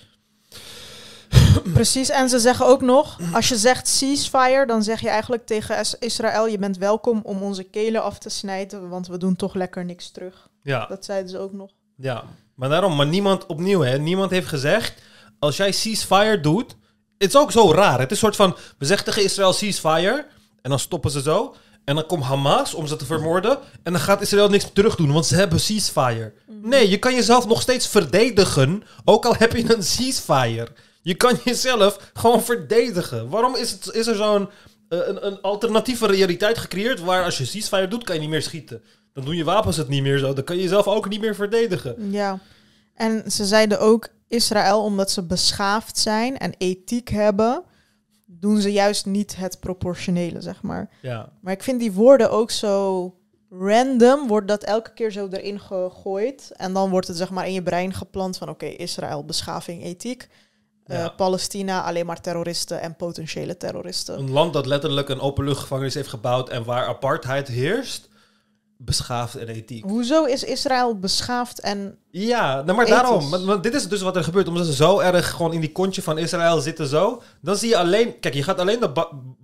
Precies, 1.74 2.10
en 2.10 2.30
ze 2.30 2.40
zeggen 2.40 2.66
ook 2.66 2.82
nog, 2.82 3.20
als 3.34 3.50
je 3.50 3.56
zegt 3.56 3.88
ceasefire, 3.88 4.66
dan 4.66 4.84
zeg 4.84 5.02
je 5.02 5.10
eigenlijk 5.10 5.46
tegen 5.46 5.80
Is- 5.80 5.96
Israël, 6.00 6.48
je 6.48 6.58
bent 6.58 6.78
welkom 6.78 7.20
om 7.24 7.42
onze 7.42 7.64
kelen 7.64 8.04
af 8.04 8.18
te 8.20 8.30
snijden, 8.30 8.90
want 8.90 9.08
we 9.08 9.18
doen 9.18 9.36
toch 9.36 9.54
lekker 9.54 9.86
niks 9.86 10.12
terug. 10.12 10.48
Ja. 10.64 10.86
Dat 10.86 11.06
zeiden 11.06 11.30
ze 11.30 11.38
ook 11.40 11.54
nog. 11.54 11.72
Ja, 11.96 12.24
maar 12.56 12.70
daarom, 12.70 12.96
maar 12.96 13.08
niemand 13.08 13.46
opnieuw, 13.46 13.82
hè, 13.82 13.98
niemand 14.00 14.32
heeft 14.32 14.48
gezegd, 14.48 15.02
als 15.40 15.58
jij 15.58 15.72
ceasefire 15.72 16.40
doet, 16.40 16.76
het 17.24 17.34
is 17.34 17.42
ook 17.42 17.52
zo 17.52 17.72
raar. 17.72 18.00
Het 18.00 18.12
is 18.12 18.22
een 18.22 18.34
soort 18.34 18.36
van, 18.36 18.56
we 18.78 18.86
zeggen 18.86 19.06
tegen 19.06 19.24
Israël 19.24 19.54
ceasefire, 19.54 20.26
en 20.62 20.70
dan 20.70 20.80
stoppen 20.80 21.12
ze 21.12 21.22
zo, 21.22 21.56
en 21.86 21.96
dan 21.96 22.06
komt 22.06 22.24
Hamas 22.24 22.74
om 22.74 22.88
ze 22.88 22.96
te 22.96 23.06
vermoorden, 23.06 23.58
en 23.84 23.92
dan 23.92 24.02
gaat 24.02 24.22
Israël 24.22 24.50
niks 24.50 24.70
terug 24.74 24.96
doen, 24.96 25.12
want 25.12 25.26
ze 25.26 25.36
hebben 25.36 25.60
ceasefire. 25.60 26.34
Nee, 26.62 26.90
je 26.90 26.98
kan 26.98 27.16
jezelf 27.16 27.48
nog 27.48 27.62
steeds 27.62 27.88
verdedigen, 27.88 28.84
ook 29.06 29.26
al 29.26 29.36
heb 29.36 29.56
je 29.56 29.76
een 29.76 29.84
ceasefire. 29.84 30.68
Je 31.02 31.16
kan 31.16 31.40
jezelf 31.44 32.12
gewoon 32.14 32.44
verdedigen. 32.44 33.30
Waarom 33.30 33.56
is, 33.56 33.72
het, 33.72 33.90
is 33.94 34.08
er 34.08 34.16
zo'n 34.16 34.50
eh, 34.90 35.00
een, 35.08 35.26
een 35.26 35.42
alternatieve 35.42 36.08
realiteit 36.08 36.58
gecreëerd 36.58 37.00
waar 37.00 37.24
als 37.24 37.38
je 37.38 37.46
ceasefire 37.46 37.88
doet, 37.88 38.04
kan 38.04 38.16
je 38.16 38.22
niet 38.22 38.30
meer 38.30 38.42
schieten? 38.42 38.84
Dan 39.14 39.26
doen 39.26 39.36
je 39.36 39.44
wapens 39.44 39.78
het 39.78 39.88
niet 39.88 40.02
meer 40.02 40.18
zo. 40.18 40.34
Dan 40.34 40.44
kan 40.44 40.56
je 40.56 40.62
jezelf 40.62 40.88
ook 40.88 41.10
niet 41.10 41.22
meer 41.22 41.36
verdedigen. 41.36 42.12
Ja. 42.12 42.40
En 42.96 43.32
ze 43.32 43.46
zeiden 43.46 43.80
ook 43.80 44.08
Israël, 44.34 44.84
omdat 44.84 45.12
ze 45.12 45.24
beschaafd 45.24 45.98
zijn 45.98 46.38
en 46.38 46.54
ethiek 46.58 47.10
hebben, 47.10 47.64
doen 48.26 48.62
ze 48.62 48.72
juist 48.72 49.06
niet 49.06 49.36
het 49.36 49.60
proportionele, 49.60 50.42
zeg 50.42 50.62
maar. 50.62 50.90
Ja. 51.02 51.30
Maar 51.42 51.54
ik 51.54 51.64
vind 51.64 51.80
die 51.80 51.92
woorden 51.92 52.32
ook 52.32 52.52
zo 52.52 53.14
random, 53.50 54.28
wordt 54.28 54.48
dat 54.48 54.64
elke 54.64 54.94
keer 54.94 55.12
zo 55.12 55.28
erin 55.28 55.60
gegooid. 55.60 56.52
En 56.56 56.74
dan 56.74 56.90
wordt 56.90 57.08
het 57.08 57.18
zeg 57.18 57.30
maar 57.30 57.48
in 57.48 57.54
je 57.54 57.64
brein 57.64 57.94
geplant 57.94 58.38
van 58.38 58.50
oké, 58.50 58.66
Israël, 58.66 59.26
beschaving, 59.26 59.84
ethiek. 59.84 60.30
Eh. 60.84 61.16
Palestina, 61.16 61.84
alleen 61.84 62.06
maar 62.06 62.22
terroristen 62.22 62.82
en 62.82 62.96
potentiële 62.96 63.58
terroristen. 63.58 64.20
Een 64.20 64.32
land 64.32 64.54
dat 64.54 64.66
letterlijk 64.66 65.10
een 65.10 65.20
openluchtgevangenis 65.20 65.94
heeft 65.94 66.10
gebouwd 66.10 66.50
en 66.50 66.64
waar 66.64 66.88
apartheid 66.88 67.48
heerst, 67.48 68.10
beschaafd 68.86 69.36
en 69.36 69.48
ethiek. 69.48 69.84
Hoezo 69.84 70.24
is 70.24 70.44
Israël 70.44 71.00
beschaafd 71.00 71.60
en 71.60 71.98
Ja, 72.12 72.54
nou, 72.54 72.66
maar 72.66 72.86
Ethisch. 72.86 73.02
daarom. 73.02 73.30
Want, 73.30 73.44
want 73.44 73.64
dit 73.64 73.74
is 73.74 73.88
dus 73.88 74.02
wat 74.02 74.16
er 74.16 74.24
gebeurt. 74.24 74.48
Omdat 74.48 74.66
ze 74.66 74.74
zo 74.74 75.00
erg 75.00 75.30
gewoon 75.30 75.54
in 75.54 75.60
die 75.62 75.72
kontje 75.72 76.02
van 76.02 76.18
Israël 76.18 76.60
zitten 76.62 76.88
zo. 76.88 77.22
Dan 77.42 77.56
zie 77.56 77.70
je 77.70 77.78
alleen... 77.78 78.20
Kijk, 78.20 78.34
je 78.34 78.44
gaat 78.44 78.60
alleen 78.60 78.80
de 78.80 78.92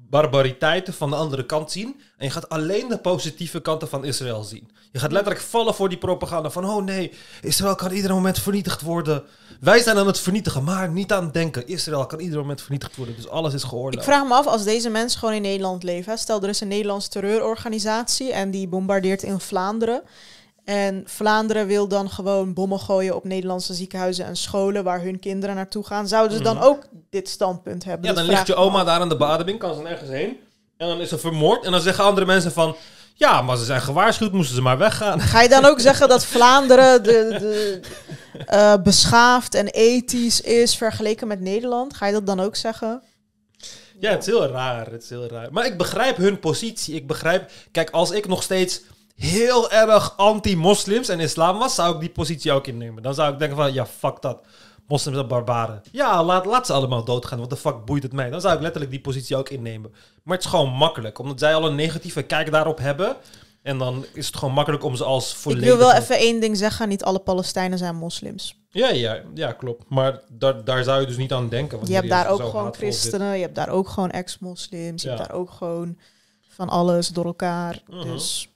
barbariteiten 0.09 0.93
van 0.93 1.09
de 1.09 1.15
andere 1.15 1.45
kant 1.45 1.71
zien. 1.71 2.01
En 2.17 2.25
je 2.25 2.31
gaat 2.31 2.49
alleen 2.49 2.87
de 2.87 2.97
positieve 2.97 3.59
kanten 3.59 3.87
van 3.89 4.05
Israël 4.05 4.43
zien. 4.43 4.71
Je 4.91 4.99
gaat 4.99 5.11
letterlijk 5.11 5.43
vallen 5.43 5.73
voor 5.73 5.89
die 5.89 5.97
propaganda 5.97 6.49
van... 6.49 6.65
Oh 6.65 6.83
nee, 6.83 7.11
Israël 7.41 7.75
kan 7.75 7.91
ieder 7.91 8.13
moment 8.13 8.39
vernietigd 8.39 8.81
worden. 8.81 9.23
Wij 9.59 9.79
zijn 9.79 9.97
aan 9.97 10.07
het 10.07 10.19
vernietigen, 10.19 10.63
maar 10.63 10.89
niet 10.89 11.11
aan 11.11 11.23
het 11.23 11.33
denken. 11.33 11.67
Israël 11.67 12.05
kan 12.05 12.19
ieder 12.19 12.37
moment 12.39 12.61
vernietigd 12.61 12.95
worden. 12.95 13.15
Dus 13.15 13.29
alles 13.29 13.53
is 13.53 13.63
Ik 13.63 13.69
geoorloofd. 13.69 14.05
vraag 14.05 14.27
me 14.27 14.33
af, 14.33 14.47
als 14.47 14.63
deze 14.63 14.89
mensen 14.89 15.19
gewoon 15.19 15.35
in 15.35 15.41
Nederland 15.41 15.83
leven. 15.83 16.17
Stel, 16.17 16.41
er 16.41 16.49
is 16.49 16.61
een 16.61 16.67
Nederlandse 16.67 17.09
terreurorganisatie 17.09 18.33
en 18.33 18.51
die 18.51 18.67
bombardeert 18.67 19.23
in 19.23 19.39
Vlaanderen. 19.39 20.01
En 20.69 21.03
Vlaanderen 21.05 21.67
wil 21.67 21.87
dan 21.87 22.09
gewoon 22.09 22.53
bommen 22.53 22.79
gooien 22.79 23.15
op 23.15 23.23
Nederlandse 23.23 23.73
ziekenhuizen 23.73 24.25
en 24.25 24.35
scholen 24.35 24.83
waar 24.83 25.01
hun 25.01 25.19
kinderen 25.19 25.55
naartoe 25.55 25.85
gaan. 25.85 26.07
Zouden 26.07 26.37
ze 26.37 26.43
dan 26.43 26.55
Mhm. 26.55 26.65
ook 26.65 26.87
dit 27.09 27.29
standpunt 27.29 27.83
hebben? 27.83 28.09
Ja, 28.09 28.15
dan 28.15 28.25
ligt 28.25 28.47
je 28.47 28.55
oma 28.55 28.79
af. 28.79 28.85
daar 28.85 28.99
aan 28.99 29.09
de 29.09 29.17
bademing, 29.17 29.59
kan 29.59 29.75
ze 29.75 29.81
nergens 29.81 30.09
heen. 30.09 30.37
En 30.77 30.87
dan 30.87 31.01
is 31.01 31.09
ze 31.09 31.17
vermoord. 31.17 31.65
En 31.65 31.71
dan 31.71 31.81
zeggen 31.81 32.03
andere 32.03 32.25
mensen 32.25 32.51
van... 32.51 32.75
Ja, 33.13 33.41
maar 33.41 33.57
ze 33.57 33.65
zijn 33.65 33.81
gewaarschuwd, 33.81 34.31
moesten 34.31 34.55
ze 34.55 34.61
maar 34.61 34.77
weggaan. 34.77 35.19
Ga 35.21 35.41
je 35.41 35.49
dan 35.49 35.65
ook 35.65 35.79
zeggen 35.79 36.07
dat 36.09 36.25
Vlaanderen 36.25 37.03
de, 37.03 37.35
de, 37.39 37.79
eh, 38.45 38.73
beschaafd 38.83 39.55
en 39.55 39.67
ethisch 39.67 40.41
is 40.41 40.75
vergeleken 40.75 41.27
met 41.27 41.39
Nederland? 41.41 41.93
Ga 41.95 42.05
je 42.05 42.13
dat 42.13 42.25
dan 42.25 42.39
ook 42.39 42.55
zeggen? 42.55 43.01
Ja, 43.99 44.11
het 44.11 44.19
is 44.19 44.25
heel 44.25 44.45
raar. 44.47 44.91
Het 44.91 45.03
is 45.03 45.09
heel 45.09 45.27
raar. 45.27 45.47
Maar 45.51 45.65
ik 45.65 45.77
begrijp 45.77 46.17
hun 46.17 46.39
positie. 46.39 46.95
Ik 46.95 47.07
begrijp... 47.07 47.51
Kijk, 47.71 47.89
als 47.89 48.11
ik 48.11 48.27
nog 48.27 48.43
steeds 48.43 48.81
heel 49.19 49.71
erg 49.71 50.13
anti-moslims 50.17 51.09
en 51.09 51.19
islam 51.19 51.57
was, 51.57 51.75
zou 51.75 51.93
ik 51.93 51.99
die 51.99 52.09
positie 52.09 52.51
ook 52.51 52.67
innemen. 52.67 53.03
Dan 53.03 53.13
zou 53.13 53.33
ik 53.33 53.39
denken 53.39 53.57
van, 53.57 53.73
ja, 53.73 53.85
fuck 53.85 54.21
dat. 54.21 54.39
Moslims 54.87 55.15
zijn 55.17 55.29
barbaren. 55.29 55.81
Ja, 55.91 56.23
laat, 56.23 56.45
laat 56.45 56.65
ze 56.65 56.73
allemaal 56.73 57.03
doodgaan. 57.03 57.39
Wat 57.39 57.49
de 57.49 57.57
fuck 57.57 57.85
boeit 57.85 58.03
het 58.03 58.13
mij? 58.13 58.29
Dan 58.29 58.41
zou 58.41 58.55
ik 58.55 58.61
letterlijk 58.61 58.91
die 58.91 59.01
positie 59.01 59.35
ook 59.35 59.49
innemen. 59.49 59.91
Maar 60.23 60.35
het 60.35 60.45
is 60.45 60.51
gewoon 60.51 60.69
makkelijk. 60.69 61.19
Omdat 61.19 61.39
zij 61.39 61.55
al 61.55 61.65
een 61.65 61.75
negatieve 61.75 62.21
kijk 62.21 62.51
daarop 62.51 62.77
hebben. 62.79 63.15
En 63.61 63.77
dan 63.77 64.05
is 64.13 64.27
het 64.27 64.37
gewoon 64.37 64.53
makkelijk 64.53 64.83
om 64.83 64.95
ze 64.95 65.03
als 65.03 65.31
Ik 65.31 65.37
volledig... 65.37 65.65
wil 65.65 65.77
wel 65.77 65.93
even 65.93 66.17
één 66.17 66.39
ding 66.39 66.57
zeggen. 66.57 66.89
Niet 66.89 67.03
alle 67.03 67.19
Palestijnen 67.19 67.77
zijn 67.77 67.95
moslims. 67.95 68.57
Ja, 68.69 68.89
ja, 68.89 69.21
ja, 69.33 69.51
klopt. 69.51 69.83
Maar 69.89 70.19
daar, 70.29 70.63
daar 70.63 70.83
zou 70.83 71.01
je 71.01 71.07
dus 71.07 71.17
niet 71.17 71.33
aan 71.33 71.49
denken. 71.49 71.79
Je 71.83 71.93
hebt 71.93 72.09
daar 72.09 72.29
ook 72.29 72.43
gewoon 72.43 72.73
christenen. 72.73 73.35
Je 73.35 73.41
hebt 73.41 73.55
daar 73.55 73.69
ook 73.69 73.89
gewoon 73.89 74.11
ex-moslims. 74.11 75.01
Je 75.01 75.09
Ja. 75.09 75.15
hebt 75.15 75.27
daar 75.29 75.37
ook 75.37 75.51
gewoon 75.51 75.97
van 76.49 76.69
alles 76.69 77.07
door 77.07 77.25
elkaar. 77.25 77.81
Mhm. 77.87 78.03
Dus 78.03 78.49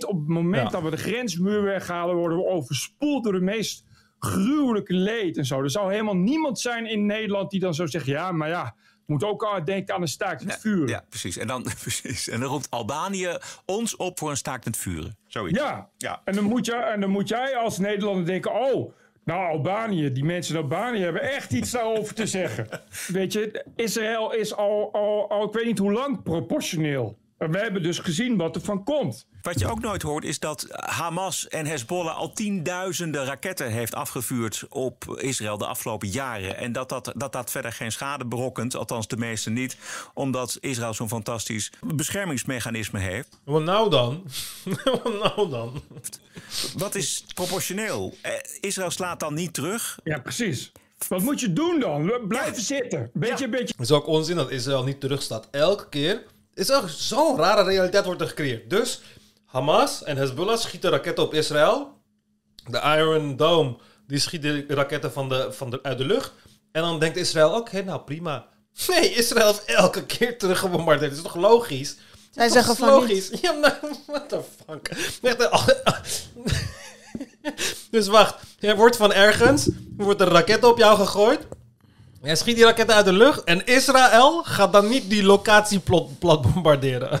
Op 0.00 0.18
het 0.18 0.28
moment 0.28 0.62
Ja. 0.62 0.68
dat 0.68 0.82
we 0.82 0.90
de 0.90 0.96
grensmuur 0.96 1.62
weghalen, 1.62 2.16
worden 2.16 2.38
we 2.38 2.46
overspoeld 2.46 3.24
door 3.24 3.32
de 3.32 3.40
meest 3.40 3.84
gruwelijke 4.18 4.94
leed 4.94 5.36
en 5.36 5.44
zo. 5.44 5.62
Er 5.62 5.70
zou 5.70 5.90
helemaal 5.90 6.16
niemand 6.16 6.60
zijn 6.60 6.86
in 6.86 7.06
Nederland 7.06 7.50
die 7.50 7.60
dan 7.60 7.74
zo 7.74 7.86
zegt: 7.86 8.06
ja, 8.06 8.32
maar 8.32 8.48
ja, 8.48 8.74
moet 9.06 9.24
ook 9.24 9.46
aan 9.46 9.64
denken 9.64 9.94
aan 9.94 10.00
een 10.02 10.08
staakt 10.08 10.44
het 10.44 10.60
vuur. 10.60 10.88
Ja, 10.88 11.04
precies. 11.08 11.36
En 11.36 11.46
dan, 11.46 11.62
precies. 11.82 12.28
En 12.28 12.40
dan 12.40 12.48
roept 12.48 12.70
Albanië 12.70 13.36
ons 13.66 13.96
op 13.96 14.18
voor 14.18 14.30
een 14.30 14.36
staakt 14.36 14.64
het 14.64 14.76
vuren. 14.76 15.16
Zoiets. 15.26 15.58
Ja. 15.58 15.88
Ja. 15.96 16.20
En, 16.24 16.34
dan 16.34 16.44
moet 16.44 16.66
je, 16.66 16.74
en 16.74 17.00
dan 17.00 17.10
moet 17.10 17.28
jij 17.28 17.56
als 17.56 17.78
Nederlander 17.78 18.26
denken: 18.26 18.52
oh, 18.54 18.92
nou, 19.24 19.50
Albanië, 19.52 20.12
die 20.12 20.24
mensen 20.24 20.56
in 20.56 20.62
Albanië 20.62 21.00
hebben 21.00 21.22
echt 21.22 21.52
iets 21.52 21.70
daarover 21.70 22.14
te 22.14 22.26
zeggen. 22.26 22.68
Weet 23.06 23.32
je, 23.32 23.64
Israël 23.76 24.32
is 24.32 24.54
al, 24.56 24.92
al, 24.92 25.30
al, 25.30 25.44
ik 25.44 25.52
weet 25.52 25.64
niet 25.66 25.78
hoe 25.78 25.92
lang, 25.92 26.22
proportioneel. 26.22 27.18
En 27.42 27.50
we 27.50 27.58
hebben 27.58 27.82
dus 27.82 27.98
gezien 27.98 28.36
wat 28.36 28.56
er 28.56 28.62
van 28.62 28.84
komt. 28.84 29.26
Wat 29.42 29.58
je 29.58 29.70
ook 29.70 29.80
nooit 29.80 30.02
hoort 30.02 30.24
is 30.24 30.38
dat 30.38 30.66
Hamas 30.70 31.48
en 31.48 31.66
Hezbollah 31.66 32.16
al 32.16 32.32
tienduizenden 32.32 33.24
raketten 33.24 33.70
heeft 33.70 33.94
afgevuurd 33.94 34.64
op 34.68 35.18
Israël 35.20 35.58
de 35.58 35.66
afgelopen 35.66 36.08
jaren. 36.08 36.56
En 36.56 36.72
dat 36.72 36.88
dat, 36.88 37.12
dat, 37.16 37.32
dat 37.32 37.50
verder 37.50 37.72
geen 37.72 37.92
schade 37.92 38.26
berokkent, 38.26 38.76
althans 38.76 39.08
de 39.08 39.16
meeste 39.16 39.50
niet, 39.50 39.76
omdat 40.14 40.58
Israël 40.60 40.94
zo'n 40.94 41.08
fantastisch 41.08 41.72
beschermingsmechanisme 41.80 42.98
heeft. 42.98 43.40
Wat 43.44 43.62
nou 43.62 43.90
dan? 43.90 44.22
Wat 45.02 45.18
nou 45.22 45.50
dan? 45.50 45.82
Wat 46.76 46.94
is 46.94 47.24
proportioneel? 47.34 48.14
Eh, 48.20 48.32
Israël 48.60 48.90
slaat 48.90 49.20
dan 49.20 49.34
niet 49.34 49.54
terug. 49.54 49.98
Ja, 50.04 50.18
precies. 50.18 50.72
Wat 51.08 51.22
moet 51.22 51.40
je 51.40 51.52
doen 51.52 51.80
dan? 51.80 52.12
Blijven 52.28 52.62
zitten. 52.62 53.10
Beetje, 53.12 53.48
beetje. 53.48 53.74
Het 53.76 53.80
is 53.80 53.92
ook 53.92 54.06
onzin 54.06 54.36
dat 54.36 54.50
Israël 54.50 54.84
niet 54.84 55.00
terugstaat. 55.00 55.48
Elke 55.50 55.88
keer 55.88 56.22
is 56.54 56.68
er 56.68 56.88
zo'n 56.88 57.36
rare 57.36 57.62
realiteit 57.62 58.04
wordt 58.04 58.20
er 58.20 58.28
gecreëerd. 58.28 58.70
Dus 58.70 59.00
Hamas 59.44 60.02
en 60.02 60.16
Hezbollah 60.16 60.58
schieten 60.58 60.90
raketten 60.90 61.24
op 61.24 61.34
Israël. 61.34 62.00
De 62.66 62.80
Iron 62.98 63.36
Dome 63.36 63.76
die 64.06 64.18
schiet 64.18 64.42
de 64.42 64.64
raketten 64.68 65.12
van 65.12 65.28
de, 65.28 65.52
van 65.52 65.70
de, 65.70 65.82
uit 65.82 65.98
de 65.98 66.04
lucht. 66.04 66.32
En 66.72 66.82
dan 66.82 66.98
denkt 66.98 67.16
Israël, 67.16 67.54
oké, 67.54 67.82
nou 67.82 68.00
prima. 68.00 68.46
Nee, 68.88 69.14
Israël 69.14 69.46
heeft 69.46 69.64
elke 69.64 70.06
keer 70.06 70.38
teruggebombardeerd. 70.38 71.10
Dat 71.10 71.18
is 71.18 71.32
toch 71.32 71.42
logisch? 71.42 71.96
zij 72.30 72.44
Dat 72.44 72.52
zeggen 72.52 72.72
is 72.72 72.78
van 72.78 72.88
logisch. 72.88 73.30
niet. 73.30 73.40
Ja, 73.40 73.52
maar 73.52 73.80
what 74.06 74.28
the 74.28 74.40
fuck? 74.66 74.88
Echt, 75.22 75.40
eh, 75.40 75.66
dus 77.90 78.06
wacht, 78.06 78.34
er 78.60 78.76
wordt 78.76 78.96
van 78.96 79.12
ergens, 79.12 79.66
er 79.66 80.04
wordt 80.04 80.20
een 80.20 80.28
raket 80.28 80.64
op 80.64 80.78
jou 80.78 80.96
gegooid. 80.96 81.46
Jij 82.22 82.36
schiet 82.36 82.56
die 82.56 82.64
raketten 82.64 82.96
uit 82.96 83.04
de 83.04 83.12
lucht 83.12 83.44
en 83.44 83.64
Israël 83.64 84.42
gaat 84.42 84.72
dan 84.72 84.88
niet 84.88 85.10
die 85.10 85.22
locatie 85.22 85.78
plot, 85.78 86.18
plat 86.18 86.42
bombarderen. 86.42 87.20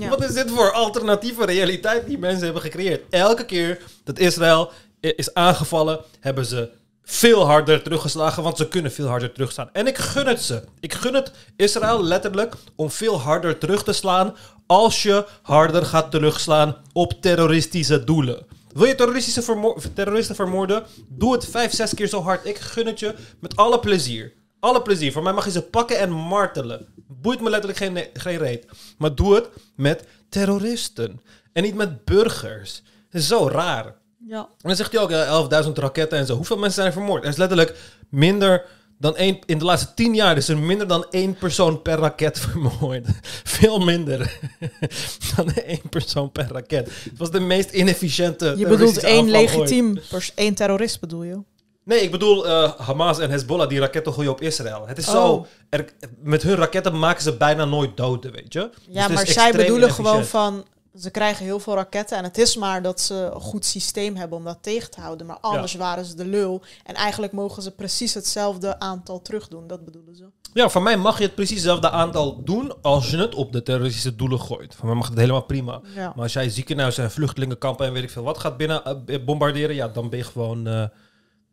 Ja. 0.00 0.08
Wat 0.08 0.22
is 0.22 0.34
dit 0.34 0.50
voor 0.50 0.72
alternatieve 0.72 1.44
realiteit 1.44 2.06
die 2.06 2.18
mensen 2.18 2.44
hebben 2.44 2.62
gecreëerd? 2.62 3.02
Elke 3.10 3.44
keer 3.44 3.80
dat 4.04 4.18
Israël 4.18 4.70
is 5.00 5.34
aangevallen, 5.34 6.00
hebben 6.20 6.44
ze 6.44 6.70
veel 7.02 7.46
harder 7.46 7.82
teruggeslagen, 7.82 8.42
want 8.42 8.56
ze 8.56 8.68
kunnen 8.68 8.92
veel 8.92 9.06
harder 9.06 9.32
terugslaan. 9.32 9.68
En 9.72 9.86
ik 9.86 9.98
gun 9.98 10.26
het 10.26 10.42
ze. 10.42 10.62
Ik 10.80 10.92
gun 10.94 11.14
het 11.14 11.32
Israël 11.56 12.02
letterlijk 12.02 12.54
om 12.76 12.90
veel 12.90 13.20
harder 13.20 13.58
terug 13.58 13.84
te 13.84 13.92
slaan 13.92 14.34
als 14.66 15.02
je 15.02 15.26
harder 15.42 15.86
gaat 15.86 16.10
terugslaan 16.10 16.76
op 16.92 17.12
terroristische 17.20 18.04
doelen. 18.04 18.46
Wil 18.74 18.86
je 18.86 18.94
terroristische 18.94 19.42
vermo- 19.42 19.76
terroristen 19.94 20.34
vermoorden? 20.34 20.84
Doe 21.08 21.32
het 21.32 21.46
vijf, 21.46 21.72
zes 21.74 21.94
keer 21.94 22.06
zo 22.08 22.20
hard. 22.22 22.46
Ik 22.46 22.58
gun 22.58 22.86
het 22.86 22.98
je 23.00 23.14
met 23.40 23.56
alle 23.56 23.80
plezier. 23.80 24.32
Alle 24.60 24.82
plezier. 24.82 25.12
Voor 25.12 25.22
mij 25.22 25.32
mag 25.32 25.44
je 25.44 25.50
ze 25.50 25.62
pakken 25.62 25.98
en 25.98 26.10
martelen. 26.10 26.86
Boeit 27.08 27.40
me 27.40 27.50
letterlijk 27.50 27.78
geen, 27.78 28.06
geen 28.12 28.38
reet. 28.38 28.66
Maar 28.98 29.14
doe 29.14 29.34
het 29.34 29.48
met 29.76 30.04
terroristen. 30.28 31.20
En 31.52 31.62
niet 31.62 31.74
met 31.74 32.04
burgers. 32.04 32.82
Het 33.10 33.22
is 33.22 33.28
zo 33.28 33.48
raar. 33.48 33.96
Ja. 34.26 34.38
En 34.38 34.68
dan 34.68 34.76
zegt 34.76 34.92
hij 34.92 35.00
ook 35.00 35.10
eh, 35.10 35.64
11.000 35.66 35.72
raketten 35.72 36.18
en 36.18 36.26
zo. 36.26 36.36
Hoeveel 36.36 36.56
mensen 36.56 36.74
zijn 36.74 36.86
er 36.86 36.92
vermoord? 36.92 37.22
Er 37.22 37.28
is 37.28 37.36
letterlijk 37.36 37.76
minder 38.10 38.64
dan 38.98 39.16
één... 39.16 39.38
In 39.46 39.58
de 39.58 39.64
laatste 39.64 39.94
tien 39.94 40.14
jaar 40.14 40.36
is 40.36 40.48
er 40.48 40.58
minder 40.58 40.86
dan 40.86 41.06
één 41.10 41.34
persoon 41.34 41.82
per 41.82 41.98
raket 41.98 42.38
vermoord. 42.48 43.06
Veel 43.44 43.78
minder 43.78 44.38
dan 45.36 45.52
één 45.52 45.88
persoon 45.90 46.32
per 46.32 46.48
raket. 46.52 46.90
Het 47.04 47.18
was 47.18 47.30
de 47.30 47.40
meest 47.40 47.70
inefficiënte 47.70 48.54
Je 48.56 48.66
bedoelt 48.66 48.98
één 48.98 49.30
legitiem, 49.30 49.98
één 50.34 50.54
terrorist 50.54 51.00
bedoel 51.00 51.22
je? 51.22 51.38
Nee, 51.84 52.00
ik 52.00 52.10
bedoel 52.10 52.46
eh, 52.46 52.72
Hamas 52.76 53.18
en 53.18 53.30
Hezbollah 53.30 53.68
die 53.68 53.78
raketten 53.78 54.12
gooien 54.12 54.30
op 54.30 54.40
Israël. 54.40 54.86
Het 54.86 54.98
is 54.98 55.04
zo... 55.04 55.32
Oh. 55.32 55.46
Er, 55.68 55.92
met 56.22 56.42
hun 56.42 56.54
raketten 56.54 56.98
maken 56.98 57.22
ze 57.22 57.36
bijna 57.36 57.64
nooit 57.64 57.96
doden, 57.96 58.32
weet 58.32 58.52
je? 58.52 58.70
Dus 58.72 58.94
Ja, 58.94 59.08
is 59.08 59.14
maar 59.14 59.26
zij 59.26 59.52
bedoelen 59.52 59.90
gewoon 59.90 60.24
van... 60.24 60.64
Ze 60.98 61.10
krijgen 61.10 61.44
heel 61.44 61.58
veel 61.60 61.74
raketten 61.74 62.16
en 62.16 62.24
het 62.24 62.38
is 62.38 62.56
maar 62.56 62.82
dat 62.82 63.00
ze 63.00 63.30
een 63.34 63.40
goed 63.40 63.64
systeem 63.64 64.16
hebben 64.16 64.38
om 64.38 64.44
dat 64.44 64.58
tegen 64.60 64.90
te 64.90 65.00
houden. 65.00 65.26
Maar 65.26 65.38
anders 65.40 65.74
waren 65.74 66.04
ze 66.04 66.16
de 66.16 66.26
lul. 66.26 66.62
En 66.84 66.94
eigenlijk 66.94 67.32
mogen 67.32 67.62
ze 67.62 67.70
precies 67.70 68.14
hetzelfde 68.14 68.78
aantal 68.80 69.22
terugdoen. 69.22 69.66
Dat 69.66 69.84
bedoelen 69.84 70.16
ze. 70.16 70.24
Ja, 70.52 70.68
van 70.68 70.82
mij 70.82 70.96
mag 70.96 71.18
je 71.18 71.24
het 71.24 71.34
precies 71.34 71.56
hetzelfde 71.56 71.90
aantal 71.90 72.44
doen 72.44 72.82
als 72.82 73.10
je 73.10 73.16
het 73.16 73.34
op 73.34 73.52
de 73.52 73.62
terroristische 73.62 74.16
doelen 74.16 74.40
gooit. 74.40 74.74
Van 74.74 74.86
mij 74.86 74.96
mag 74.96 75.08
het 75.08 75.18
helemaal 75.18 75.44
prima. 75.44 75.80
Ja. 75.94 76.12
Maar 76.14 76.22
als 76.22 76.32
jij 76.32 76.48
ziekenhuizen 76.48 77.04
en 77.04 77.10
vluchtelingenkampen 77.10 77.86
en 77.86 77.92
weet 77.92 78.02
ik 78.02 78.10
veel 78.10 78.22
wat 78.22 78.38
gaat 78.38 78.56
binnen 78.56 79.06
eh, 79.06 79.24
bombarderen, 79.24 79.74
ja, 79.74 79.88
dan 79.88 80.08
ben 80.10 80.18
je 80.18 80.24
gewoon. 80.24 80.66
eh, 80.66 80.84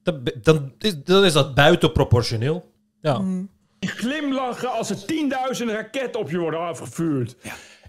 dan, 0.03 0.23
dan, 0.41 0.73
is, 0.77 1.03
dan 1.03 1.25
is 1.25 1.33
dat 1.33 1.55
buitenproportioneel. 1.55 2.71
Ja. 3.01 3.17
Mm. 3.17 3.49
glimlachen 3.79 4.71
als 4.71 4.89
er 4.89 4.97
10.000 4.97 5.65
raketten 5.65 6.21
op 6.21 6.29
je 6.29 6.37
worden 6.37 6.59
afgevuurd. 6.59 7.35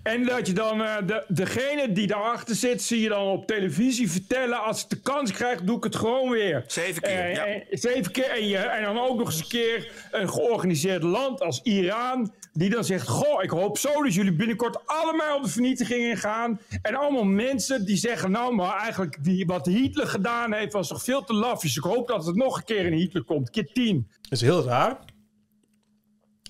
En 0.03 0.24
dat 0.24 0.46
je 0.46 0.53
dan 0.53 0.82
eh, 0.82 0.96
de, 1.07 1.24
degene 1.28 1.92
die 1.92 2.07
daarachter 2.07 2.55
zit, 2.55 2.82
zie 2.82 3.00
je 3.00 3.09
dan 3.09 3.26
op 3.26 3.46
televisie 3.46 4.11
vertellen. 4.11 4.62
Als 4.64 4.82
ik 4.82 4.88
de 4.88 5.00
kans 5.00 5.32
krijg, 5.32 5.61
doe 5.62 5.76
ik 5.76 5.84
het 5.84 5.96
gewoon 5.96 6.30
weer. 6.30 6.64
Zeven 6.66 7.03
keer, 7.03 7.11
Eh, 7.18 7.34
ja. 7.34 7.44
en- 7.46 7.62
zeven 7.70 8.12
keer. 8.12 8.30
En, 8.30 8.48
je, 8.48 8.57
en 8.57 8.82
dan 8.84 8.98
ook 9.00 9.18
nog 9.18 9.26
eens 9.26 9.38
een 9.40 9.48
keer 9.48 9.92
een 10.11 10.28
georganiseerd 10.28 11.03
land 11.03 11.40
als 11.40 11.61
Iran. 11.62 12.32
Die 12.53 12.70
dan 12.70 12.84
zegt: 12.84 13.09
Goh, 13.09 13.42
ik 13.42 13.50
hoop 13.50 13.78
zo 13.78 14.03
dat 14.03 14.14
jullie 14.14 14.32
binnenkort 14.32 14.86
allemaal 14.86 15.36
op 15.36 15.42
de 15.42 15.48
vernietiging 15.48 16.03
ingaan. 16.05 16.61
En 16.82 16.94
allemaal 16.94 17.24
mensen 17.24 17.84
die 17.84 17.96
zeggen: 17.96 18.30
Nou, 18.30 18.55
maar 18.55 18.76
eigenlijk 18.78 19.24
die, 19.24 19.46
wat 19.46 19.66
Hitler 19.66 20.07
gedaan 20.07 20.53
heeft, 20.53 20.72
was 20.72 20.88
toch 20.88 21.03
veel 21.03 21.24
te 21.24 21.34
laf. 21.34 21.61
Dus 21.61 21.76
ik 21.76 21.82
hoop 21.82 22.09
dat 22.09 22.26
het 22.26 22.36
nog 22.36 22.57
een 22.57 22.64
keer 22.64 22.86
in 22.86 22.92
Hitler 22.92 23.22
komt. 23.24 23.50
Keer 23.50 23.68
tien. 23.72 24.09
Dat 24.22 24.32
is 24.32 24.40
heel 24.40 24.64
raar. 24.64 24.98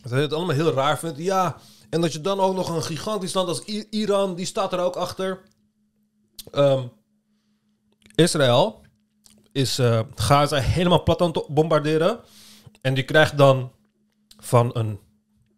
Dat 0.02 0.10
je 0.12 0.16
het 0.16 0.32
allemaal 0.32 0.54
heel 0.54 0.72
raar 0.72 0.98
vindt. 0.98 1.18
Ja, 1.18 1.56
en 1.92 2.00
dat 2.00 2.12
je 2.12 2.20
dan 2.20 2.40
ook 2.40 2.54
nog 2.54 2.68
een 2.68 2.82
gigantisch 2.82 3.34
land 3.34 3.48
als 3.48 3.64
Iran, 3.90 4.34
die 4.34 4.46
staat 4.46 4.72
er 4.72 4.78
ook 4.78 4.96
achter. 4.96 5.40
Ehm, 6.50 6.82
Israël 8.14 8.80
is 9.52 9.78
eh, 9.78 10.00
Gaza 10.14 10.56
helemaal 10.56 11.02
plat 11.02 11.20
aan 11.20 11.30
het 11.32 11.46
bombarderen. 11.48 12.20
En 12.80 12.94
die 12.94 13.04
krijgt 13.04 13.38
dan 13.38 13.72
van 14.38 14.70
een 14.72 14.98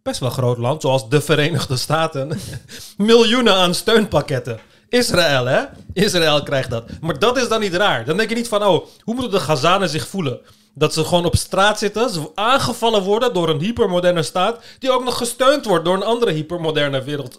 best 0.03 0.21
wel 0.21 0.31
groot 0.31 0.59
land, 0.59 0.83
zoals 0.83 1.09
de 1.09 1.21
Verenigde 1.21 1.77
Staten, 1.77 2.39
miljoenen 2.97 3.55
aan 3.55 3.75
steunpakketten. 3.75 4.61
Israël, 4.89 5.45
hè? 5.45 5.65
Israël 5.93 6.43
krijgt 6.43 6.71
dat. 6.71 7.01
Maar 7.01 7.19
dat 7.19 7.37
is 7.37 7.49
dan 7.49 7.61
niet 7.61 7.75
raar. 7.75 8.05
Dan 8.05 8.17
denk 8.17 8.29
je 8.29 8.35
niet 8.35 8.49
van, 8.49 8.63
oh, 8.63 8.87
hoe 9.01 9.15
moeten 9.15 9.31
de 9.31 9.41
Gazanen 9.41 9.89
zich 9.89 10.09
voelen? 10.09 10.41
Dat 10.75 10.93
ze 10.93 11.05
gewoon 11.05 11.25
op 11.25 11.37
straat 11.37 11.79
zitten, 11.79 12.31
aangevallen 12.35 13.03
worden 13.03 13.35
door 13.35 13.49
een 13.49 13.61
hypermoderne 13.61 14.23
staat, 14.23 14.65
die 14.79 14.91
ook 14.91 15.05
nog 15.05 15.17
gesteund 15.17 15.65
wordt 15.65 15.85
door 15.85 15.95
een 15.95 16.03
andere 16.03 16.33
hypermoderne 16.33 17.03
wereld, 17.03 17.35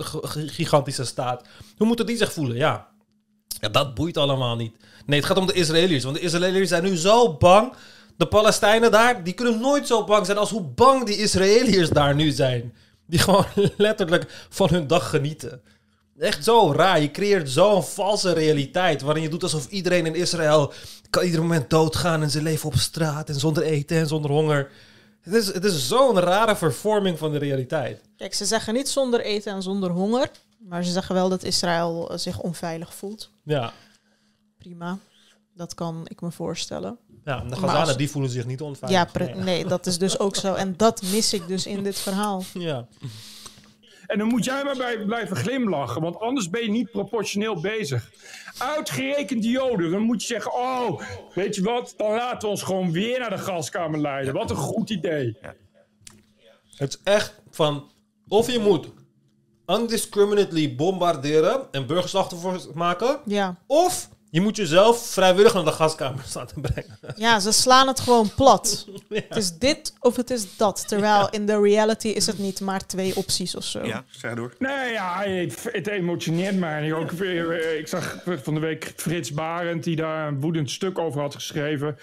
gigantische 0.46 1.06
staat. 1.06 1.48
Hoe 1.78 1.88
moeten 1.88 2.06
die 2.06 2.18
zich 2.18 2.34
voelen? 2.34 2.58
Ja. 2.58 2.88
ja, 3.62 3.70
dat 3.70 3.94
boeit 3.94 4.18
allemaal 4.18 4.56
niet. 4.56 4.76
Nee, 5.06 5.20
het 5.20 5.28
gaat 5.28 5.38
om 5.38 5.48
de 5.48 5.54
Israëliërs, 5.54 6.04
want 6.04 6.16
de 6.16 6.22
Israëliërs 6.22 6.70
zijn 6.70 6.84
nu 6.84 6.96
zo 6.96 7.34
bang. 7.34 7.74
De 8.18 8.28
Palestijnen 8.28 8.92
daar, 8.92 9.24
die 9.24 9.34
kunnen 9.34 9.60
nooit 9.60 9.88
zo 9.88 10.04
bang 10.04 10.26
zijn 10.26 10.38
als 10.38 10.50
hoe 10.50 10.64
bang 10.64 11.06
die 11.06 11.18
Israëliërs 11.18 11.90
daar 11.90 12.16
nu 12.16 12.32
zijn. 12.32 12.74
Die 13.08 13.20
gewoon 13.20 13.46
letterlijk 13.78 14.48
van 14.50 14.70
hun 14.70 14.88
dag 14.88 15.10
genieten. 15.10 15.62
Echt 16.20 16.44
zo 16.44 16.72
raar. 16.72 17.02
Je 17.02 17.12
creëert 17.12 17.50
zo'n 17.50 17.84
valse 17.84 18.34
realiteit. 18.34 19.02
Waarin 19.02 19.24
je 19.24 19.30
doet 19.30 19.44
alsof 19.44 19.68
iedereen 19.70 20.06
in 20.06 20.16
Israël 20.16 20.74
kan 21.16 21.24
ieder 21.24 21.42
moment 21.42 21.70
doodgaan. 21.70 22.22
En 22.22 22.30
ze 22.32 22.42
leven 22.42 22.70
op 22.70 22.76
straat 22.76 23.30
en 23.30 23.36
zonder 23.40 23.64
eten 23.64 23.98
en 23.98 24.08
zonder 24.08 24.32
honger. 24.32 24.70
Het 25.22 25.34
is, 25.34 25.54
het 25.54 25.64
is 25.66 25.88
zo'n 25.88 26.20
rare 26.20 26.56
vervorming 26.56 27.18
van 27.18 27.32
de 27.32 27.38
realiteit. 27.38 28.02
Kijk, 28.18 28.34
ze 28.34 28.46
zeggen 28.46 28.74
niet 28.74 28.90
zonder 28.90 29.22
eten 29.22 29.54
en 29.54 29.62
zonder 29.62 29.90
honger. 29.90 30.30
Maar 30.60 30.84
ze 30.84 30.92
zeggen 30.92 31.16
wel 31.16 31.30
dat 31.30 31.44
Israël 31.44 32.12
zich 32.16 32.40
onveilig 32.40 32.94
voelt. 32.94 33.30
Ja, 33.44 33.74
Prima. 34.58 34.98
Dat 35.56 35.74
kan 35.74 36.02
ik 36.08 36.22
me 36.22 36.32
voorstellen. 36.32 36.98
ja 37.24 37.40
de 37.40 37.56
Gazanen 37.56 37.88
als- 37.88 37.98
die 37.98 38.10
voelen 38.10 38.32
zich 38.32 38.46
niet 38.46 38.62
onveilig. 38.62 39.12
Ja, 39.14 39.36
nee, 39.36 39.66
dat 39.66 39.86
is 39.86 39.98
dus 39.98 40.20
ook 40.20 40.36
zo. 40.36 40.54
En 40.54 40.74
dat 40.78 41.02
mis 41.02 41.34
ik 41.34 41.48
dus 41.48 41.66
in 41.66 41.84
dit 41.84 42.00
verhaal. 42.00 42.44
Ja. 42.54 42.88
En 44.08 44.18
dan 44.18 44.28
moet 44.28 44.46
jij 44.46 44.64
maar 44.64 44.78
bij 44.78 44.98
blijven 45.06 45.36
glimlachen, 45.36 46.02
want 46.02 46.20
anders 46.20 46.50
ben 46.50 46.62
je 46.62 46.70
niet 46.70 46.92
proportioneel 46.92 47.62
bezig. 47.62 48.12
Uitgerekend 48.58 49.42
die 49.42 49.52
Joden, 49.52 49.92
dan 49.92 50.02
moet 50.02 50.22
je 50.22 50.28
zeggen: 50.28 50.54
Oh, 50.54 51.02
weet 51.34 51.56
je 51.56 51.62
wat, 51.62 51.94
dan 51.98 52.12
laten 52.12 52.40
we 52.40 52.48
ons 52.48 52.64
gewoon 52.64 52.92
weer 52.92 53.20
naar 53.20 53.30
de 53.30 53.38
gaskamer 53.38 54.00
leiden. 54.00 54.34
Wat 54.34 54.50
een 54.50 54.56
goed 54.56 54.90
idee. 54.90 55.38
Het 56.76 56.94
is 56.94 57.00
echt 57.04 57.42
van... 57.50 57.92
Of 58.28 58.52
je 58.52 58.60
moet 58.60 58.90
undiscriminately 59.68 60.76
bombarderen 60.76 61.68
en 61.72 61.86
burgerslachtoffers 61.88 62.68
maken. 62.74 63.20
Ja. 63.26 63.56
Of 63.68 64.10
je 64.36 64.42
moet 64.42 64.56
jezelf 64.56 65.06
vrijwillig 65.06 65.54
naar 65.54 65.64
de 65.64 65.72
gaskamer 65.72 66.24
laten 66.34 66.62
brengen. 66.62 66.98
ja, 67.16 67.40
ze 67.40 67.52
slaan 67.52 67.88
het 67.88 68.00
gewoon 68.00 68.32
plat. 68.36 68.88
Het 69.10 69.36
is 69.36 69.58
dit 69.58 69.94
of 70.00 70.16
het 70.16 70.30
is 70.30 70.58
dat. 70.58 70.88
Terwijl 70.88 71.30
in 71.30 71.46
de 71.46 71.62
reality 71.62 72.08
is 72.08 72.28
het 72.28 72.40
niet 72.40 72.62
maar 72.62 72.86
twee 72.86 73.16
opties 73.16 73.56
of 73.56 73.64
zo. 73.64 73.86
Ja, 73.86 74.04
zeg 74.10 74.36
door. 74.36 74.54
Nee, 74.60 74.92
ja, 74.92 75.24
het, 75.24 75.70
het 75.72 75.88
emotioneert 75.88 76.56
mij. 76.58 76.78
En 76.78 76.84
ik, 76.84 76.94
ook, 76.94 77.12
weer- 77.12 77.78
ik 77.78 77.88
zag 77.88 78.18
van 78.26 78.54
de 78.54 78.60
week 78.60 78.94
Frits 78.96 79.32
Barend, 79.32 79.84
die 79.84 79.96
daar 79.96 80.28
een 80.28 80.40
woedend 80.40 80.72
stuk 80.72 81.00
over 81.00 81.22
had 81.22 81.34
geschreven. 81.36 81.98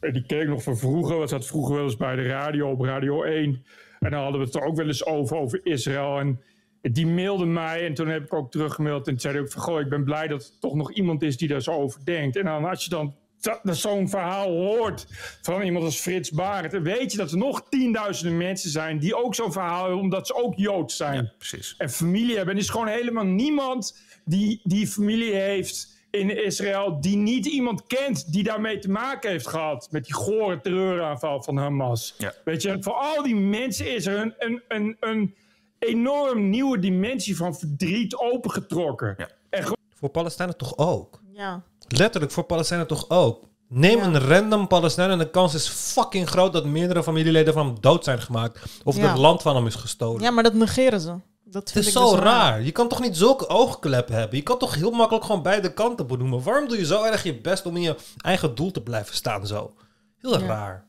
En 0.00 0.12
die 0.12 0.26
keek 0.26 0.48
nog 0.48 0.62
van 0.62 0.76
vroeger, 0.78 1.16
want 1.16 1.30
zat 1.30 1.46
vroeger 1.46 1.74
wel 1.74 1.84
eens 1.84 1.96
bij 1.96 2.16
de 2.16 2.26
radio 2.26 2.70
op 2.70 2.80
Radio 2.80 3.22
1. 3.22 3.64
En 4.00 4.10
dan 4.10 4.22
hadden 4.22 4.40
we 4.40 4.46
het 4.46 4.54
er 4.54 4.62
ook 4.62 4.76
wel 4.76 4.86
eens 4.86 5.04
over, 5.04 5.36
over 5.36 5.60
Israël. 5.62 6.18
En 6.18 6.40
die 6.82 7.06
mailde 7.06 7.46
mij 7.46 7.86
en 7.86 7.94
toen 7.94 8.08
heb 8.08 8.24
ik 8.24 8.34
ook 8.34 8.50
teruggemaild. 8.50 9.06
En 9.06 9.12
toen 9.12 9.20
zei 9.20 9.38
ook 9.38 9.52
van, 9.52 9.62
goh, 9.62 9.80
ik 9.80 9.88
ben 9.88 10.04
blij 10.04 10.26
dat 10.26 10.42
er 10.42 10.50
toch 10.60 10.74
nog 10.74 10.92
iemand 10.92 11.22
is 11.22 11.36
die 11.36 11.48
daar 11.48 11.62
zo 11.62 11.72
over 11.72 12.00
denkt. 12.04 12.36
En 12.36 12.44
dan 12.44 12.64
als 12.64 12.84
je 12.84 12.90
dan 12.90 13.14
zo- 13.40 13.58
zo'n 13.62 14.08
verhaal 14.08 14.50
hoort 14.50 15.06
van 15.42 15.62
iemand 15.62 15.84
als 15.84 16.00
Frits 16.00 16.30
Barend... 16.30 16.72
dan 16.72 16.82
weet 16.82 17.12
je 17.12 17.18
dat 17.18 17.30
er 17.30 17.38
nog 17.38 17.68
tienduizenden 17.68 18.36
mensen 18.36 18.70
zijn 18.70 18.98
die 18.98 19.16
ook 19.24 19.34
zo'n 19.34 19.52
verhaal 19.52 19.80
hebben... 19.82 20.00
omdat 20.00 20.26
ze 20.26 20.34
ook 20.34 20.54
Joods 20.56 20.96
zijn 20.96 21.32
Precies. 21.38 21.74
en 21.78 21.90
familie 21.90 22.36
hebben. 22.36 22.54
En 22.54 22.60
er 22.60 22.66
is 22.66 22.70
gewoon 22.70 22.88
helemaal 22.88 23.24
niemand 23.24 23.98
die, 24.24 24.60
die 24.64 24.86
familie 24.86 25.34
heeft 25.34 25.96
in 26.10 26.44
Israël... 26.44 27.00
die 27.00 27.16
niet 27.16 27.46
iemand 27.46 27.86
kent 27.86 28.32
die 28.32 28.42
daarmee 28.42 28.78
te 28.78 28.90
maken 28.90 29.30
heeft 29.30 29.46
gehad... 29.46 29.88
met 29.90 30.04
die 30.04 30.14
gore 30.14 30.60
terreuraanval 30.60 31.42
van 31.42 31.56
Hamas. 31.56 32.14
Ja. 32.18 32.34
Weet 32.44 32.62
je, 32.62 32.76
voor 32.80 32.94
al 32.94 33.22
die 33.22 33.36
mensen 33.36 33.94
is 33.94 34.06
er 34.06 34.18
een, 34.18 34.34
een, 34.38 34.62
een, 34.68 34.96
een 35.00 35.34
enorm 35.78 36.48
nieuwe 36.50 36.78
dimensie 36.78 37.36
van 37.36 37.56
verdriet 37.58 38.16
opengetrokken. 38.16 39.14
Ja. 39.18 39.28
En 39.50 39.76
Voor 39.94 40.08
Palestijnen 40.08 40.56
toch 40.56 40.76
ook? 40.76 41.20
Ja. 41.32 41.62
Letterlijk 41.88 42.32
voor 42.32 42.44
Palestijnen 42.44 42.86
toch 42.86 43.08
ook? 43.10 43.46
Neem 43.68 43.98
Ja. 43.98 44.04
een 44.04 44.18
random 44.18 44.66
Palestijn 44.66 45.10
en 45.10 45.18
de 45.18 45.30
kans 45.30 45.54
is 45.54 45.68
fucking 45.68 46.28
groot 46.28 46.52
dat 46.52 46.64
meerdere 46.64 47.02
familieleden 47.02 47.52
van 47.52 47.66
hem 47.66 47.80
dood 47.80 48.04
zijn 48.04 48.20
gemaakt. 48.20 48.62
Of 48.84 48.96
Ja. 48.96 49.08
het 49.08 49.18
land 49.18 49.42
van 49.42 49.56
hem 49.56 49.66
is 49.66 49.74
gestolen. 49.74 50.22
ja, 50.22 50.30
maar 50.30 50.42
dat 50.42 50.54
negeren 50.54 51.00
ze. 51.00 51.14
Dat 51.44 51.62
het 51.62 51.72
vind 51.72 51.84
is 51.86 51.92
ik 51.92 51.98
zo 51.98 52.10
dus 52.10 52.20
raar. 52.20 52.62
Je 52.62 52.72
kan 52.72 52.88
toch 52.88 53.00
niet 53.00 53.16
zulke 53.16 53.48
oogklep 53.48 54.08
hebben? 54.08 54.36
Je 54.36 54.42
kan 54.42 54.58
toch 54.58 54.74
heel 54.74 54.90
makkelijk 54.90 55.24
gewoon 55.24 55.42
beide 55.42 55.72
kanten 55.74 56.06
benoemen? 56.06 56.42
Waarom 56.42 56.68
doe 56.68 56.78
je 56.78 56.86
zo 56.86 57.02
erg 57.04 57.22
je 57.22 57.40
best 57.40 57.66
om 57.66 57.76
in 57.76 57.82
je 57.82 57.96
eigen 58.20 58.54
doel 58.54 58.70
te 58.70 58.82
blijven 58.82 59.14
staan 59.14 59.46
zo? 59.46 59.74
Heel 60.18 60.40
Ja. 60.40 60.46
raar. 60.46 60.86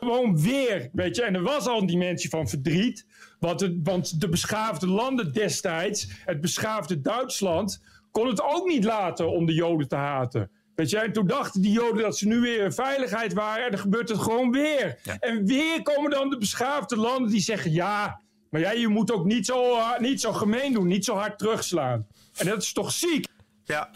gewoon 0.00 0.40
weer, 0.42 0.90
weet 0.92 1.16
je. 1.16 1.22
En 1.22 1.34
er 1.34 1.42
was 1.42 1.66
al 1.66 1.80
een 1.80 1.86
dimensie 1.86 2.30
van 2.30 2.48
verdriet. 2.48 3.06
Want, 3.40 3.60
het, 3.60 3.74
want 3.82 4.20
de 4.20 4.28
beschaafde 4.28 4.86
landen 4.86 5.32
destijds, 5.32 6.08
het 6.24 6.40
beschaafde 6.40 7.00
Duitsland, 7.00 7.82
kon 8.10 8.26
het 8.26 8.42
ook 8.42 8.66
niet 8.66 8.84
laten 8.84 9.30
om 9.30 9.46
de 9.46 9.54
Joden 9.54 9.88
te 9.88 9.96
haten. 9.96 10.50
Weet 10.74 10.90
je, 10.90 10.98
en 10.98 11.12
toen 11.12 11.26
dachten 11.26 11.60
die 11.62 11.72
Joden 11.72 12.02
dat 12.02 12.18
ze 12.18 12.26
nu 12.26 12.40
weer 12.40 12.64
in 12.64 12.72
veiligheid 12.72 13.32
waren. 13.32 13.64
En 13.64 13.70
dan 13.70 13.80
gebeurt 13.80 14.08
het 14.08 14.18
gewoon 14.18 14.50
weer. 14.50 14.98
Ja. 15.02 15.18
En 15.18 15.46
weer 15.46 15.82
komen 15.82 16.10
dan 16.10 16.30
de 16.30 16.38
beschaafde 16.38 16.96
landen 16.96 17.30
die 17.30 17.40
zeggen: 17.40 17.72
ja, 17.72 18.20
maar 18.50 18.60
jij, 18.60 18.78
je 18.78 18.88
moet 18.88 19.12
ook 19.12 19.24
niet 19.24 19.46
zo, 19.46 19.74
eh, 19.74 19.98
niet 19.98 20.20
zo 20.20 20.32
gemeen 20.32 20.72
doen, 20.72 20.86
niet 20.86 21.04
zo 21.04 21.14
hard 21.14 21.38
terugslaan. 21.38 22.06
En 22.36 22.46
dat 22.46 22.62
is 22.62 22.72
toch 22.72 22.92
ziek? 22.92 23.26
Ja, 23.64 23.90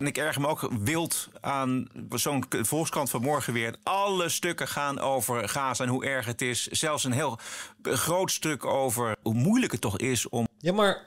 en 0.00 0.06
ik 0.06 0.16
erger 0.18 0.40
me 0.40 0.48
ook 0.48 0.70
wild 0.84 1.28
aan 1.40 1.88
zo'n 2.10 2.44
Volkskrant 2.62 3.10
van 3.10 3.22
morgen 3.22 3.52
weer. 3.52 3.74
Alle 3.82 4.28
stukken 4.28 4.68
gaan 4.68 4.98
over 4.98 5.48
Gaza 5.48 5.84
en 5.84 5.90
hoe 5.90 6.04
erg 6.04 6.26
het 6.26 6.42
is. 6.42 6.66
Zelfs 6.66 7.04
een 7.04 7.12
heel 7.12 7.38
groot 7.82 8.30
stuk 8.30 8.64
over 8.64 9.16
hoe 9.22 9.34
moeilijk 9.34 9.72
het 9.72 9.80
toch 9.80 9.98
is 9.98 10.28
om... 10.28 10.48
Ja, 10.58 10.72
maar, 10.72 11.06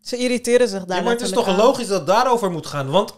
Ze 0.00 0.16
irriteren 0.16 0.68
zich 0.68 0.84
daar 0.84 0.96
ja, 0.96 1.02
maar 1.02 1.12
het 1.12 1.22
is 1.22 1.30
toch 1.30 1.46
aan. 1.48 1.56
logisch 1.56 1.86
dat 1.88 1.98
het 1.98 2.06
daarover 2.06 2.50
moet 2.50 2.66
gaan? 2.66 2.90
Want 2.90 3.14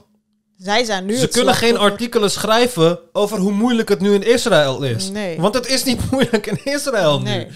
Zij 0.57 0.85
zijn 0.85 1.05
nu 1.07 1.15
Ze 1.15 1.21
het 1.21 1.33
kunnen 1.33 1.55
geen 1.55 1.77
artikelen 1.77 2.31
schrijven 2.31 2.99
over 3.13 3.39
hoe 3.39 3.53
moeilijk 3.53 3.89
het 3.89 4.01
nu 4.01 4.15
in 4.15 4.23
Israël 4.23 4.83
is. 4.83 5.11
Nee. 5.11 5.41
Want 5.41 5.55
het 5.55 5.67
is 5.67 5.85
niet 5.85 6.01
moeilijk 6.11 6.47
in 6.47 6.65
Israël 6.65 7.21
nu. 7.21 7.47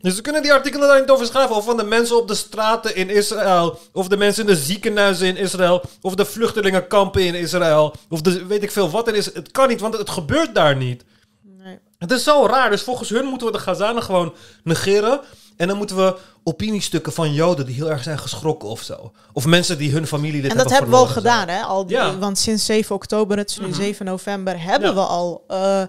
Dus 0.00 0.14
ze 0.14 0.20
kunnen 0.22 0.42
die 0.42 0.52
artikelen 0.52 0.88
daar 0.88 1.00
niet 1.00 1.10
over 1.10 1.26
schrijven. 1.26 1.56
Of 1.56 1.64
van 1.64 1.76
de 1.76 1.84
mensen 1.84 2.16
op 2.16 2.28
de 2.28 2.34
straten 2.34 2.96
in 2.96 3.10
Israël. 3.10 3.78
Of 3.92 4.08
de 4.08 4.16
mensen 4.16 4.46
in 4.46 4.54
de 4.54 4.60
ziekenhuizen 4.60 5.26
in 5.26 5.36
Israël. 5.36 5.82
Of 6.00 6.14
de 6.14 6.24
vluchtelingenkampen 6.24 7.22
in 7.22 7.34
Israël. 7.34 7.94
Of 8.08 8.20
de 8.20 8.46
weet 8.46 8.62
ik 8.62 8.70
veel 8.70 8.90
wat 8.90 9.08
er 9.08 9.14
is. 9.14 9.34
Het 9.34 9.50
kan 9.50 9.68
niet, 9.68 9.80
want 9.80 9.98
het 9.98 10.10
gebeurt 10.10 10.54
daar 10.54 10.76
niet. 10.76 11.04
Nee. 11.42 11.78
Het 11.98 12.10
is 12.10 12.22
zo 12.24 12.46
raar. 12.46 12.70
Dus 12.70 12.82
volgens 12.82 13.08
hun 13.08 13.24
moeten 13.24 13.46
we 13.46 13.52
de 13.52 13.58
Gazanen 13.58 14.02
gewoon 14.02 14.34
negeren. 14.64 15.20
En 15.56 15.68
dan 15.68 15.76
moeten 15.76 15.96
we 15.96 16.16
opiniestukken 16.44 17.12
van 17.12 17.32
Joden 17.32 17.66
die 17.66 17.74
heel 17.74 17.90
erg 17.90 18.02
zijn 18.02 18.18
geschrokken 18.18 18.68
of 18.68 18.82
zo. 18.82 19.12
Of 19.32 19.46
mensen 19.46 19.78
die 19.78 19.92
hun 19.92 20.06
familie 20.06 20.40
dit 20.42 20.50
En 20.50 20.56
dat 20.56 20.70
hebben 20.70 20.88
hebben 20.90 21.00
we 21.00 21.06
al 21.06 21.12
gedaan, 21.12 21.48
hè? 21.48 21.62
Al 21.62 21.86
die, 21.86 21.96
Ja. 21.96 22.10
Mhm. 22.10 22.18
Want 22.18 22.38
sinds 22.38 22.64
7 22.64 22.94
oktober, 22.94 23.36
het 23.38 23.50
is 23.50 23.58
nu 23.58 23.72
7 23.72 24.06
november, 24.06 24.62
hebben 24.62 24.88
Ja. 24.88 24.94
we 24.94 25.00
al 25.00 25.44
eh, 25.48 25.82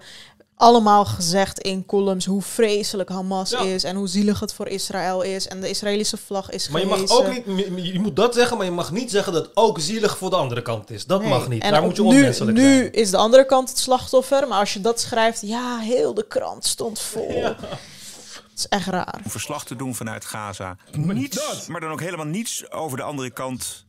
allemaal 0.61 1.05
gezegd 1.05 1.59
in 1.59 1.85
columns 1.85 2.25
hoe 2.25 2.41
vreselijk 2.41 3.09
Hamas 3.09 3.49
Ja. 3.49 3.59
is 3.59 3.83
en 3.83 3.95
hoe 3.95 4.07
zielig 4.07 4.39
het 4.39 4.53
voor 4.53 4.67
Israël 4.67 5.21
is. 5.21 5.47
En 5.47 5.61
de 5.61 5.69
Israëlische 5.69 6.17
vlag 6.17 6.49
is 6.49 6.69
Maar 6.69 6.81
je 6.81 6.87
mag 6.87 7.09
ook 7.09 7.27
niet, 7.45 7.45
je- 7.93 7.99
moet 7.99 8.15
dat 8.15 8.33
zeggen, 8.33 8.57
maar 8.57 8.65
je 8.65 8.71
mag 8.71 8.91
niet 8.91 9.11
zeggen 9.11 9.33
dat 9.33 9.43
het 9.45 9.51
ook 9.55 9.79
zielig 9.79 10.17
voor 10.17 10.29
de 10.29 10.35
andere 10.35 10.61
kant 10.61 10.89
is. 10.91 11.05
Dat 11.05 11.19
Nee. 11.21 11.29
mag 11.29 11.47
niet. 11.47 11.61
En 11.63 11.71
Daar 11.71 11.81
moet 11.81 11.95
je 11.95 12.01
nu, 12.01 12.07
onmenselijk 12.07 12.57
nu 12.57 12.63
zijn. 12.77 12.93
is 12.93 13.09
de 13.11 13.17
andere 13.17 13.45
kant 13.45 13.69
het 13.69 13.77
slachtoffer, 13.77 14.47
maar 14.47 14.59
als 14.59 14.73
je 14.73 14.81
dat 14.81 14.99
schrijft, 14.99 15.41
ja, 15.41 15.77
heel 15.77 16.13
de 16.13 16.27
krant 16.27 16.65
stond 16.65 16.99
vol. 16.99 17.43
Het 17.43 18.59
is 18.59 18.67
echt 18.67 18.87
raar. 18.87 19.19
Om 19.23 19.31
verslag 19.31 19.65
te 19.65 19.75
doen 19.75 19.95
vanuit 19.95 20.25
Gaza. 20.25 20.77
Maar 20.97 21.15
Niets, 21.15 21.35
dat- 21.37 21.67
maar 21.67 21.81
dan 21.81 21.91
ook 21.91 21.99
helemaal 22.01 22.25
niets 22.25 22.71
over 22.71 22.97
de 22.97 23.03
andere 23.03 23.29
kant 23.31 23.85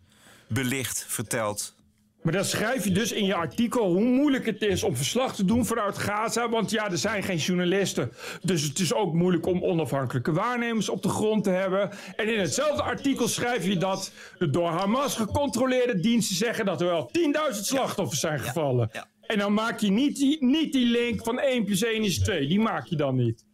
belicht, 0.46 1.04
verteld. 1.08 1.72
Maar 2.22 2.32
dan 2.32 2.44
schrijf 2.44 2.84
je 2.84 2.90
dus 2.90 3.12
in 3.12 3.24
je 3.24 3.34
artikel 3.34 3.84
hoe 3.92 4.04
moeilijk 4.04 4.46
het 4.46 4.62
is 4.62 4.82
om 4.82 4.96
verslag 4.96 5.34
te 5.34 5.44
doen 5.44 5.66
vanuit 5.66 5.98
Gaza. 5.98 6.48
Want 6.48 6.70
ja, 6.70 6.90
er 6.90 6.98
zijn 6.98 7.22
geen 7.22 7.36
journalisten. 7.36 8.12
Dus 8.42 8.62
het 8.62 8.78
is 8.78 8.94
ook 8.94 9.12
moeilijk 9.12 9.46
om 9.46 9.62
onafhankelijke 9.62 10.32
waarnemers 10.32 10.88
op 10.88 11.02
de 11.02 11.08
grond 11.08 11.44
te 11.44 11.50
hebben. 11.50 11.90
En 12.16 12.32
in 12.32 12.40
hetzelfde 12.40 12.82
artikel 12.82 13.28
schrijf 13.28 13.66
je 13.66 13.76
dat 13.76 14.12
de 14.38 14.50
door 14.50 14.68
Hamas 14.68 15.16
gecontroleerde 15.16 16.00
diensten 16.00 16.36
zeggen 16.36 16.64
dat 16.64 16.80
er 16.80 16.86
wel 16.86 17.10
10.000 17.52 17.60
slachtoffers 17.60 18.20
zijn 18.20 18.40
gevallen. 18.40 18.90
En 19.22 19.38
dan 19.38 19.54
maak 19.54 19.80
je 19.80 19.90
niet 19.90 20.16
die, 20.16 20.44
niet 20.44 20.72
die 20.72 20.86
link 20.86 21.22
van 21.24 21.38
1 21.38 21.64
plus 21.64 21.82
1 21.82 22.02
is 22.02 22.18
2. 22.18 22.46
Die 22.46 22.60
maak 22.60 22.86
je 22.86 22.96
dan 22.96 23.16
niet. 23.16 23.44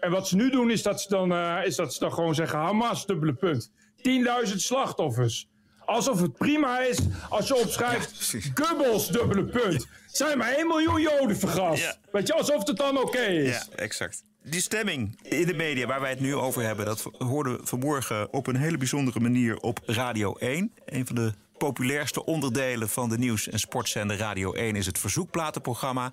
En 0.00 0.10
wat 0.10 0.28
ze 0.28 0.36
nu 0.36 0.50
doen 0.50 0.70
is 0.70 0.82
dat 0.82 1.00
ze 1.00 1.08
dan, 1.08 1.32
eh, 1.32 1.60
is 1.64 1.76
dat 1.76 1.94
ze 1.94 1.98
dan 1.98 2.12
gewoon 2.12 2.34
zeggen 2.34 2.58
Hamas, 2.58 3.06
dubbele 3.06 3.34
punt. 3.34 3.72
10.000 3.96 4.60
slachtoffers. 4.60 5.48
Alsof 5.86 6.20
het 6.20 6.36
prima 6.36 6.80
is 6.80 6.98
als 7.28 7.48
je 7.48 7.56
opschrijft 7.56 8.36
Goebbels, 8.54 9.08
dubbele 9.08 9.44
punt. 9.44 9.86
Zijn 10.06 10.38
maar 10.38 10.52
1 10.52 10.66
miljoen 10.66 11.00
Joden 11.00 11.36
vergast. 11.36 11.82
Ja. 11.82 11.96
Weet 12.12 12.26
je, 12.26 12.34
alsof 12.34 12.66
het 12.66 12.76
dan 12.76 12.98
oké 12.98 13.22
is. 13.22 13.48
Ja, 13.48 13.64
exact. 13.76 14.22
Die 14.42 14.60
stemming 14.60 15.18
in 15.22 15.46
de 15.46 15.54
media 15.54 15.86
waar 15.86 16.00
wij 16.00 16.10
het 16.10 16.20
nu 16.20 16.34
over 16.34 16.62
hebben, 16.62 16.86
dat 16.86 17.10
hoorden 17.18 17.56
we 17.56 17.66
vanmorgen 17.66 18.32
op 18.32 18.46
een 18.46 18.56
hele 18.56 18.76
bijzondere 18.76 19.20
manier 19.20 19.56
op 19.56 19.80
Radio 19.86 20.34
1. 20.34 20.72
Een 20.86 21.06
van 21.06 21.14
de 21.14 21.32
populairste 21.58 22.24
onderdelen 22.24 22.88
van 22.88 23.08
de 23.08 23.18
nieuws- 23.18 23.48
en 23.48 23.58
sportzender 23.58 24.16
Radio 24.16 24.52
1 24.52 24.76
is 24.76 24.86
het 24.86 24.98
verzoekplatenprogramma 24.98 26.12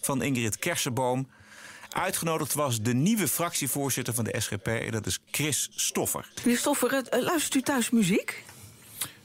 van 0.00 0.22
Ingrid 0.22 0.58
Kersenboom. 0.58 1.28
Uitgenodigd 1.90 2.54
was 2.54 2.80
de 2.80 2.94
nieuwe 2.94 3.28
fractievoorzitter 3.28 4.14
van 4.14 4.24
de 4.24 4.40
SGP, 4.40 4.92
dat 4.92 5.06
is 5.06 5.18
Chris 5.30 5.70
Stoffer. 5.74 6.28
Meneer 6.44 6.58
Stoffer, 6.58 7.02
luistert 7.10 7.54
u 7.54 7.62
thuis 7.62 7.90
muziek? 7.90 8.44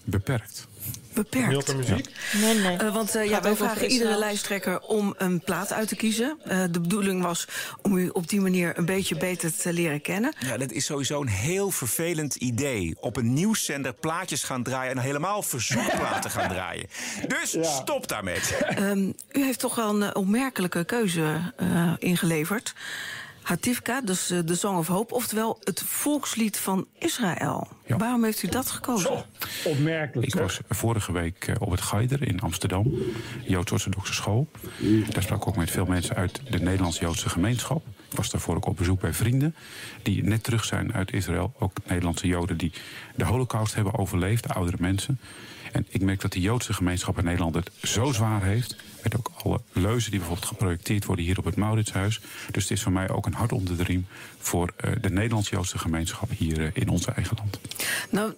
Beperkt. 0.10 0.68
Beperkt. 1.14 1.76
muziek? 1.76 2.10
Nee, 2.34 2.53
nee. 2.53 2.78
Eh, 2.78 2.93
want 2.93 3.16
eh, 3.16 3.30
ja, 3.30 3.41
wij 3.41 3.55
vragen 3.55 3.91
iedere 3.91 4.18
lijsttrekker 4.18 4.80
om 4.80 5.14
een 5.18 5.39
plaat 5.39 5.74
uit 5.74 5.88
te 5.88 5.95
kiezen. 5.95 6.38
Eh, 6.43 6.64
de 6.72 6.80
bedoeling 6.80 7.22
was 7.22 7.47
om 7.82 7.97
u 7.97 8.10
op 8.10 8.30
die 8.30 8.41
manier 8.41 8.78
een 8.78 8.86
beetje 8.86 9.18
beter 9.18 9.58
te 9.58 9.74
leren 9.74 10.01
kennen. 10.01 10.34
Ja, 10.39 10.58
dat 10.58 10.72
is 10.72 10.86
sowieso 10.86 11.22
een 11.22 11.28
heel 11.28 11.72
vervelend 11.72 12.36
idee. 12.36 12.95
Op 12.99 13.18
een 13.18 13.34
nieuwszender 13.34 13.93
plaatjes 13.93 14.43
gaan 14.43 14.64
draaien 14.64 14.91
en 14.91 15.01
helemaal 15.01 15.41
verzoekplaten 15.43 16.32
gaan 16.32 16.49
draaien. 16.49 16.88
Dus 17.28 17.58
stop 17.62 18.08
daarmee. 18.08 18.39
Ehm, 18.68 19.12
u 19.32 19.43
heeft 19.43 19.60
toch 19.60 19.76
wel 19.76 20.01
een 20.01 20.16
opmerkelijke 20.16 20.86
keuze 20.86 21.53
eh, 21.58 21.93
ingeleverd. 21.97 22.74
Hativka, 23.48 24.02
dus 24.02 24.30
eh, 24.30 24.39
de 24.45 24.56
Song 24.56 24.78
of 24.78 24.88
Hope, 24.88 25.14
oftewel 25.14 25.58
het 25.64 25.82
volkslied 25.82 26.58
van 26.58 26.88
Israël. 27.00 27.68
Waarom 27.88 28.24
heeft 28.24 28.43
u 28.43 28.48
dat 28.48 28.72
gekozen? 28.72 29.26
Opmerkelijk. 29.64 30.28
Ik 30.28 30.39
was 30.39 30.60
vorige 30.70 31.12
week 31.12 31.48
eh, 31.48 31.56
op 31.60 31.72
het 31.72 31.82
Geider 31.82 32.28
in 32.28 32.39
Amsterdam, 32.39 32.93
Joods-Orthodoxe 33.45 34.14
school. 34.14 34.48
Daar 35.10 35.24
sprak 35.24 35.41
ik 35.41 35.48
ook 35.48 35.56
met 35.56 35.72
veel 35.72 35.86
mensen 35.86 36.16
uit 36.16 36.41
de 36.50 36.60
Nederlands-Joodse 36.60 37.30
gemeenschap. 37.30 37.86
Ik 38.10 38.18
was 38.18 38.30
daarvoor 38.30 38.56
ook 38.56 38.66
op 38.66 38.78
bezoek 38.78 39.00
bij 39.00 39.14
vrienden 39.14 39.56
die 40.02 40.24
net 40.24 40.43
terug 40.43 40.66
zijn 40.66 40.93
uit 40.93 41.14
Israël. 41.14 41.54
Ook 41.60 41.72
Nederlandse 41.86 42.28
Joden 42.28 42.58
die 42.58 42.72
de 43.16 43.26
holocaust 43.26 43.76
hebben 43.76 43.98
overleefd, 43.98 44.48
oudere 44.48 44.78
mensen. 44.80 45.20
En 45.72 45.86
ik 45.89 46.01
merk 46.01 46.22
dat 46.22 46.32
de 46.32 46.41
Joodse 46.41 46.74
gemeenschap 46.74 47.18
in 47.18 47.24
Nederland 47.24 47.55
het 47.55 47.72
zo 47.84 48.11
zwaar 48.11 48.43
heeft. 48.43 48.76
Met 49.03 49.18
ook 49.18 49.32
alle 49.43 49.61
leuzen 49.72 50.11
die 50.11 50.20
bijvoorbeeld 50.20 50.47
geprojecteerd 50.47 51.05
worden 51.05 51.26
hier 51.26 51.38
op 51.38 51.45
het 51.45 51.55
Mauritshuis. 51.55 52.22
Dus 52.51 52.63
het 52.63 52.72
is 52.72 52.84
voor 52.84 52.91
mij 52.91 53.09
ook 53.09 53.26
een 53.26 53.34
hart 53.34 53.51
onder 53.51 53.78
de 53.78 53.84
riem 53.84 54.07
voor 54.38 54.74
eh, 54.78 54.91
de 55.01 55.09
Nederlands-Joodse 55.09 55.78
gemeenschap 55.78 56.30
hier 56.38 56.65
eh, 56.65 56.72
in 56.74 56.89
ons 56.89 57.05
eigen 57.05 57.38
land. 57.38 57.59
Nou, 58.09 58.34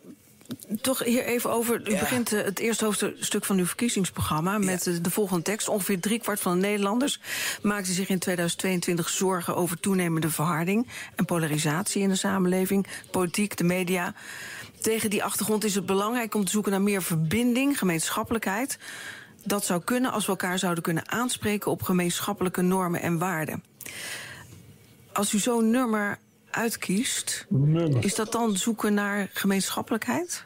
toch 0.82 1.04
hier 1.04 1.26
even 1.26 1.52
over. 1.52 1.90
U 1.90 2.00
begint 2.00 2.34
eh, 2.34 2.44
het 2.44 2.60
eerste 2.60 2.86
hoofdstuk 2.86 3.46
van 3.46 3.58
uw 3.58 3.66
verkiezingsprogramma 3.66 4.58
met 4.58 5.00
de 5.02 5.12
volgende 5.12 5.44
tekst. 5.44 5.70
Ongeveer 5.70 6.00
driekwart 6.00 6.40
van 6.40 6.60
de 6.60 6.68
Nederlanders 6.68 7.20
maakte 7.62 7.92
zich 7.92 8.10
in 8.10 8.20
2022 8.20 9.10
zorgen 9.10 9.56
over 9.56 9.80
toenemende 9.80 10.30
verharding 10.30 10.88
en 11.16 11.26
polarisatie 11.26 12.02
in 12.02 12.10
de 12.10 12.16
samenleving, 12.16 12.88
politiek, 13.12 13.58
de 13.58 13.64
media. 13.64 14.14
Tegen 14.82 15.10
die 15.10 15.24
achtergrond 15.24 15.64
is 15.64 15.76
het 15.76 15.86
belangrijk 15.86 16.36
om 16.36 16.46
te 16.46 16.52
zoeken 16.52 16.72
naar 16.72 16.82
meer 16.82 17.04
verbinding, 17.04 17.78
gemeenschappelijkheid. 17.78 18.80
Dat 19.44 19.66
zou 19.66 19.84
kunnen 19.84 20.12
als 20.12 20.26
we 20.26 20.32
elkaar 20.32 20.60
zouden 20.60 20.84
kunnen 20.84 21.12
aanspreken 21.12 21.72
op 21.72 21.82
gemeenschappelijke 21.82 22.62
normen 22.62 23.02
en 23.02 23.18
waarden. 23.18 23.64
Als 25.14 25.34
u 25.34 25.40
zo'n 25.40 25.70
nummer 25.70 26.20
uitkiest, 26.52 27.48
is 28.00 28.16
dat 28.16 28.32
dan 28.32 28.58
zoeken 28.58 28.94
naar 28.94 29.30
gemeenschappelijkheid? 29.34 30.44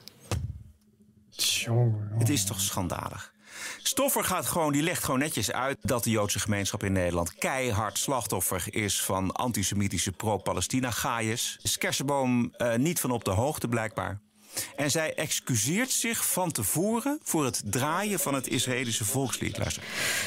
Het 2.18 2.30
is 2.30 2.46
toch 2.46 2.62
schandalig. 2.62 3.34
Stoffer 3.78 4.24
gaat 4.24 4.46
gewoon, 4.46 4.72
die 4.72 4.82
legt 4.82 5.04
gewoon 5.04 5.20
netjes 5.20 5.52
uit 5.52 5.78
dat 5.82 6.04
de 6.04 6.10
Joodse 6.10 6.40
gemeenschap 6.40 6.84
in 6.84 6.92
Nederland 6.92 7.34
keihard 7.34 7.98
slachtoffer 7.98 8.64
is 8.70 9.04
van 9.04 9.32
antisemitische 9.32 10.12
pro-Palestina-gaaiers. 10.12 11.60
Is 11.62 11.78
Kersenboom 11.78 12.54
eh, 12.58 12.76
niet 12.76 13.00
van 13.00 13.12
op 13.12 13.24
de 13.24 13.32
hoogte 13.32 13.68
blijkbaar. 13.68 14.20
En 14.76 14.92
zij 14.92 15.14
excuseert 15.14 15.92
zich 15.92 16.26
van 16.32 16.52
tevoren 16.52 17.20
voor 17.24 17.46
het 17.46 17.62
draaien 17.66 18.20
van 18.20 18.34
het 18.34 18.48
Israëlische 18.48 19.06
volkslied. 19.06 19.58
Luister. 19.58 19.84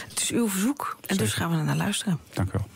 Het 0.09 0.21
is 0.21 0.31
uw 0.31 0.49
verzoek 0.49 0.97
en 1.07 1.17
dus 1.17 1.33
gaan 1.33 1.51
we 1.51 1.57
er 1.57 1.65
naar 1.65 1.77
luisteren. 1.77 2.21
Dank 2.33 2.49
u 2.49 2.53
wel. 2.53 2.67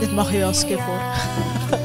Dit 0.00 0.12
mag 0.12 0.32
je 0.32 0.38
wel 0.38 0.54
skippen 0.54 0.84
hoor. 0.84 1.80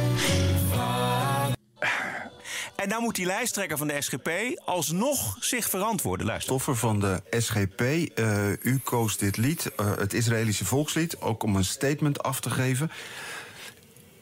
En 2.87 2.93
nou 2.93 3.05
moet 3.05 3.15
die 3.15 3.25
lijsttrekker 3.25 3.77
van 3.77 3.87
de 3.87 4.01
SGP 4.01 4.29
alsnog 4.65 5.37
zich 5.39 5.69
verantwoorden. 5.69 6.25
Luister. 6.25 6.47
Stoffer 6.47 6.75
van 6.75 6.99
de 6.99 7.21
SGP, 7.29 7.81
eh, 7.81 8.51
u 8.61 8.79
koos 8.83 9.17
dit 9.17 9.37
lied, 9.37 9.75
eh, 9.75 9.95
het 9.97 10.13
Israëlische 10.13 10.65
volkslied, 10.65 11.21
ook 11.21 11.43
om 11.43 11.55
een 11.55 11.65
statement 11.65 12.23
af 12.23 12.39
te 12.39 12.49
geven 12.49 12.91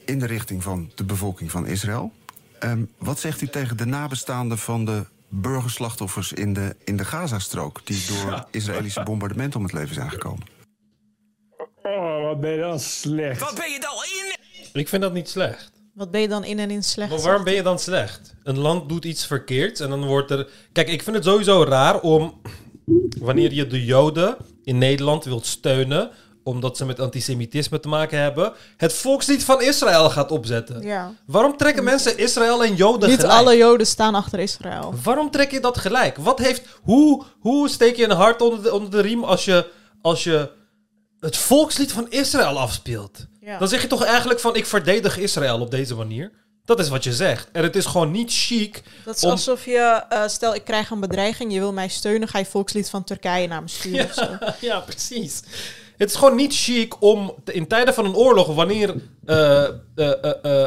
in 0.05 0.19
de 0.19 0.25
richting 0.25 0.63
van 0.63 0.91
de 0.95 1.03
bevolking 1.03 1.51
van 1.51 1.67
Israël. 1.67 2.11
Ehm, 2.59 2.83
wat 2.97 3.19
zegt 3.19 3.41
u 3.41 3.47
tegen 3.47 3.77
de 3.77 3.85
nabestaanden 3.85 4.57
van 4.57 4.85
de 4.85 5.05
burgerslachtoffers 5.29 6.33
in 6.33 6.53
de, 6.53 6.75
in 6.83 6.97
de 6.97 7.05
Gazastrook, 7.05 7.81
die 7.83 8.05
door 8.07 8.47
Israëlische 8.51 9.03
bombardementen 9.03 9.59
om 9.59 9.65
het 9.65 9.73
leven 9.73 9.95
zijn 9.95 10.09
gekomen? 10.09 10.47
Oh, 11.83 12.23
wat 12.23 12.39
ben 12.39 12.51
je 12.51 12.59
dan 12.59 12.79
slecht. 12.79 13.39
Wat 13.39 13.55
ben 13.55 13.71
je 13.71 13.79
dan 13.79 14.03
in? 14.03 14.79
Ik 14.81 14.89
vind 14.89 15.01
dat 15.01 15.13
niet 15.13 15.29
slecht. 15.29 15.74
Wat 15.95 16.11
ben 16.11 16.21
je 16.21 16.27
dan 16.27 16.43
in 16.43 16.59
en 16.59 16.71
in 16.71 16.83
slecht? 16.83 17.09
Maar 17.09 17.21
waarom 17.21 17.43
ben 17.43 17.53
je 17.53 17.63
dan 17.63 17.79
slecht? 17.79 18.35
Een 18.43 18.59
land 18.59 18.89
doet 18.89 19.05
iets 19.05 19.25
verkeerds 19.25 19.79
en 19.79 19.89
dan 19.89 20.05
wordt 20.05 20.31
er... 20.31 20.47
Kijk, 20.71 20.89
ik 20.89 21.03
vind 21.03 21.15
het 21.15 21.25
sowieso 21.25 21.63
raar 21.63 21.99
om... 21.99 22.41
Wanneer 23.19 23.53
je 23.53 23.67
de 23.67 23.85
Joden 23.85 24.37
in 24.63 24.77
Nederland 24.77 25.25
wilt 25.25 25.45
steunen... 25.45 26.11
omdat 26.43 26.77
ze 26.77 26.85
met 26.85 26.99
antisemitisme 26.99 27.79
te 27.79 27.87
maken 27.87 28.19
hebben... 28.19 28.53
het 28.77 28.93
volkslied 28.93 29.43
van 29.43 29.61
Israël 29.61 30.09
gaat 30.09 30.31
opzetten. 30.31 30.81
Ja. 30.81 31.13
Waarom 31.25 31.57
trekken 31.57 31.83
mensen 31.83 32.17
Israël 32.17 32.63
en 32.63 32.75
Joden 32.75 33.09
Niet 33.09 33.19
gelijk? 33.19 33.39
alle 33.39 33.57
Joden 33.57 33.87
staan 33.87 34.15
achter 34.15 34.39
Israël. 34.39 34.93
Waarom 35.03 35.31
trek 35.31 35.51
je 35.51 35.59
dat 35.59 35.77
gelijk? 35.77 36.17
Wat 36.17 36.39
heeft, 36.39 36.61
hoe, 36.81 37.23
hoe 37.39 37.69
steek 37.69 37.95
je 37.95 38.03
een 38.03 38.17
hart 38.17 38.41
onder 38.41 38.63
de, 38.63 38.73
onder 38.73 38.91
de 38.91 39.01
riem 39.01 39.23
als 39.23 39.45
je, 39.45 39.71
als 40.01 40.23
je 40.23 40.49
het 41.19 41.37
volkslied 41.37 41.91
van 41.91 42.05
Israël 42.09 42.59
afspeelt? 42.59 43.25
Ja. 43.41 43.57
Dan 43.57 43.67
zeg 43.67 43.81
je 43.81 43.87
toch 43.87 44.03
eigenlijk 44.03 44.39
van 44.39 44.55
ik 44.55 44.65
verdedig 44.65 45.17
Israël 45.17 45.59
op 45.59 45.71
deze 45.71 45.95
manier. 45.95 46.31
Dat 46.65 46.79
is 46.79 46.89
wat 46.89 47.03
je 47.03 47.13
zegt. 47.13 47.47
En 47.51 47.63
het 47.63 47.75
is 47.75 47.85
gewoon 47.85 48.11
niet 48.11 48.31
chic. 48.33 48.83
Dat 49.05 49.15
is 49.15 49.23
om- 49.23 49.29
alsof 49.29 49.65
je, 49.65 50.03
eh, 50.09 50.27
stel 50.27 50.55
ik 50.55 50.63
krijg 50.63 50.89
een 50.89 50.99
bedreiging, 50.99 51.53
je 51.53 51.59
wil 51.59 51.73
mij 51.73 51.87
steunen, 51.87 52.27
ga 52.27 52.37
je 52.39 52.45
volkslied 52.45 52.89
van 52.89 53.03
Turkije 53.03 53.47
naar 53.47 53.61
me 53.61 53.67
sturen 53.69 54.05
of 54.05 54.13
zo. 54.13 54.37
ja, 54.67 54.79
precies. 54.79 55.41
Het 55.97 56.09
is 56.09 56.15
gewoon 56.15 56.35
niet 56.35 56.53
chic 56.55 57.01
om 57.01 57.33
te- 57.43 57.53
in 57.53 57.67
tijden 57.67 57.93
van 57.93 58.05
een 58.05 58.15
oorlog, 58.15 58.47
wanneer 58.55 58.95
eh, 59.25 59.63
eh, 59.63 59.71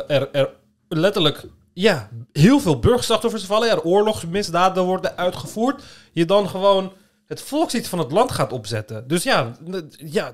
er, 0.08 0.28
er 0.32 0.50
letterlijk 0.88 1.44
ja, 1.72 2.08
heel 2.32 2.60
veel 2.60 2.78
burgerslachtoffers 2.78 3.44
vallen, 3.44 3.70
er 3.70 3.82
oorlogsmisdaden 3.82 4.84
worden 4.84 5.16
uitgevoerd, 5.16 5.82
je 6.12 6.24
dan 6.24 6.48
gewoon 6.48 6.92
het 7.28 7.42
volkslied 7.42 7.88
van 7.88 7.98
het 7.98 8.12
land 8.12 8.30
gaat 8.32 8.52
opzetten. 8.52 9.08
Dus 9.08 9.22
ja, 9.22 9.56
ja 9.90 10.32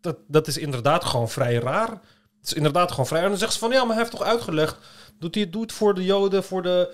dat, 0.00 0.16
dat 0.28 0.46
is 0.46 0.58
inderdaad 0.58 1.04
gewoon 1.04 1.28
vrij 1.28 1.54
raar. 1.54 1.88
Het 2.40 2.46
is 2.46 2.52
inderdaad 2.52 2.90
gewoon 2.90 3.06
vrij. 3.06 3.22
En 3.22 3.28
dan 3.28 3.38
zegt 3.38 3.52
ze 3.52 3.58
van 3.58 3.70
ja, 3.70 3.78
maar 3.84 3.94
hij 3.94 4.04
heeft 4.04 4.10
toch 4.16 4.22
uitgelegd. 4.26 4.76
Doet 5.18 5.34
hij 5.34 5.44
het 5.44 5.52
doet 5.52 5.72
voor 5.72 5.94
de 5.94 6.04
Joden, 6.04 6.44
voor 6.44 6.62
de. 6.62 6.92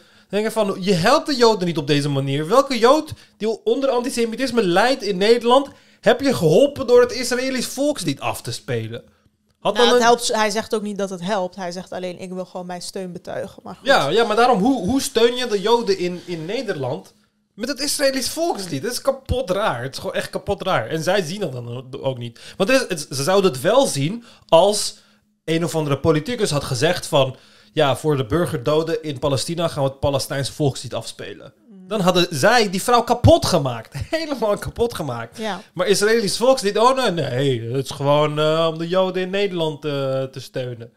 Van, 0.50 0.76
je 0.80 0.92
helpt 0.92 1.26
de 1.26 1.36
Joden 1.36 1.66
niet 1.66 1.78
op 1.78 1.86
deze 1.86 2.08
manier. 2.08 2.48
Welke 2.48 2.78
Jood 2.78 3.12
die 3.36 3.64
onder 3.64 3.90
antisemitisme 3.90 4.62
lijdt 4.62 5.02
in 5.02 5.16
Nederland, 5.16 5.68
heb 6.00 6.20
je 6.20 6.34
geholpen 6.34 6.86
door 6.86 7.00
het 7.00 7.12
Israëlisch 7.12 7.66
volkslied 7.66 8.20
af 8.20 8.42
te 8.42 8.52
spelen? 8.52 9.02
Had 9.60 9.74
Nou, 9.74 9.86
dan 9.86 9.96
een- 9.96 10.02
helpt, 10.02 10.32
hij 10.32 10.50
zegt 10.50 10.74
ook 10.74 10.82
niet 10.82 10.98
dat 10.98 11.10
het 11.10 11.20
helpt. 11.20 11.56
Hij 11.56 11.72
zegt 11.72 11.92
alleen, 11.92 12.18
ik 12.18 12.32
wil 12.32 12.44
gewoon 12.44 12.66
mijn 12.66 12.82
steun 12.82 13.12
betuigen. 13.12 13.62
Maar 13.62 13.74
goed. 13.74 13.86
Ja, 13.86 14.08
ja, 14.08 14.24
maar 14.24 14.36
daarom, 14.36 14.58
hoe, 14.58 14.86
hoe 14.88 15.00
steun 15.00 15.34
je 15.36 15.46
de 15.46 15.60
Joden 15.60 15.98
in, 15.98 16.20
in 16.24 16.44
Nederland 16.44 17.14
met 17.54 17.68
het 17.68 17.80
Israëlisch 17.80 18.28
volkslied? 18.28 18.82
Dat 18.82 18.92
is 18.92 19.00
kapot 19.00 19.50
raar. 19.50 19.82
Het 19.82 19.92
is 19.92 19.98
gewoon 20.00 20.14
echt 20.14 20.30
kapot 20.30 20.62
raar. 20.62 20.86
En 20.88 21.02
zij 21.02 21.22
zien 21.22 21.40
dat 21.40 21.52
dan 21.52 21.86
ook 22.02 22.18
niet. 22.18 22.40
Want 22.56 22.70
het 22.70 22.80
is, 22.82 22.88
het- 23.06 23.16
ze 23.16 23.22
zouden 23.22 23.52
het 23.52 23.60
wel 23.60 23.86
zien 23.86 24.24
als 24.48 24.96
een 25.44 25.64
of 25.64 25.74
andere 25.74 25.98
politicus 25.98 26.50
had 26.50 26.64
gezegd 26.64 27.06
van... 27.06 27.36
Ja, 27.74 27.96
voor 27.96 28.16
de 28.16 28.26
burgerdoden 28.26 29.02
in 29.02 29.18
Palestina 29.18 29.68
gaan 29.68 29.82
we 29.84 29.88
het 29.88 30.00
Palestijnse 30.00 30.52
volkslied 30.52 30.94
afspelen. 30.94 31.52
Dan 31.86 32.00
hadden 32.00 32.26
zij 32.30 32.70
die 32.70 32.82
vrouw 32.82 33.02
kapot 33.02 33.46
gemaakt. 33.46 33.94
Helemaal 34.10 34.58
kapot 34.58 34.94
gemaakt. 34.94 35.38
Ja. 35.38 35.60
Maar 35.74 35.86
Israëlisch 35.86 36.36
volkslied, 36.36 36.78
oh 36.78 36.96
nee, 36.96 37.10
nee. 37.10 37.70
Het 37.72 37.84
is 37.84 37.90
gewoon 37.90 38.38
eh, 38.38 38.66
om 38.72 38.78
de 38.78 38.88
Joden 38.88 39.22
in 39.22 39.30
Nederland 39.30 39.84
eh, 39.84 39.90
te 40.22 40.40
steunen. 40.40 40.92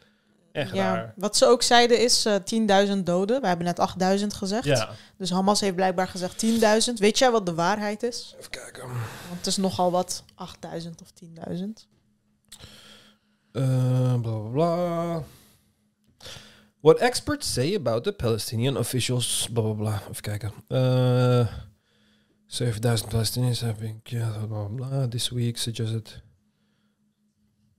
Echt 0.55 0.73
Ja, 0.73 0.93
raar. 0.95 1.13
wat 1.15 1.37
ze 1.37 1.45
ook 1.45 1.61
zeiden 1.61 1.99
is 1.99 2.25
eh 2.25 2.35
10.000 2.89 2.97
doden. 3.03 3.41
We 3.41 3.47
hebben 3.47 3.65
net 3.65 3.79
8.000 4.19 4.27
gezegd. 4.27 4.65
Ja. 4.65 4.89
Dus 5.17 5.29
Hamas 5.29 5.59
heeft 5.59 5.75
blijkbaar 5.75 6.07
gezegd 6.07 6.45
10.000. 6.45 6.93
Weet 6.99 7.17
jij 7.17 7.31
wat 7.31 7.45
de 7.45 7.53
waarheid 7.53 8.03
is? 8.03 8.35
Even 8.39 8.49
kijken. 8.51 8.87
Want 8.87 9.37
het 9.37 9.47
is 9.47 9.57
nogal 9.57 9.91
wat, 9.91 10.23
8.000 10.83 10.89
of 11.01 11.11
10.000. 11.23 11.87
Uh, 13.51 14.19
blah 14.21 14.21
blah 14.21 14.51
blah. 14.51 15.23
What 16.79 16.97
experts 16.99 17.53
say 17.53 17.75
about 17.75 18.03
the 18.03 18.11
Palestinian 18.11 18.77
officials, 18.77 19.47
blah 19.51 19.63
blah 19.63 19.75
blah. 19.77 19.99
Even 20.09 20.21
kijken. 20.21 20.51
Uh, 20.67 21.47
7000 22.47 23.09
Palestinians 23.09 23.59
have 23.61 23.79
been 23.79 23.99
killed, 24.03 24.47
blah 24.47 24.67
blah 24.67 24.89
blah. 24.89 25.07
This 25.09 25.29
week 25.29 25.57
suggested 25.57 26.21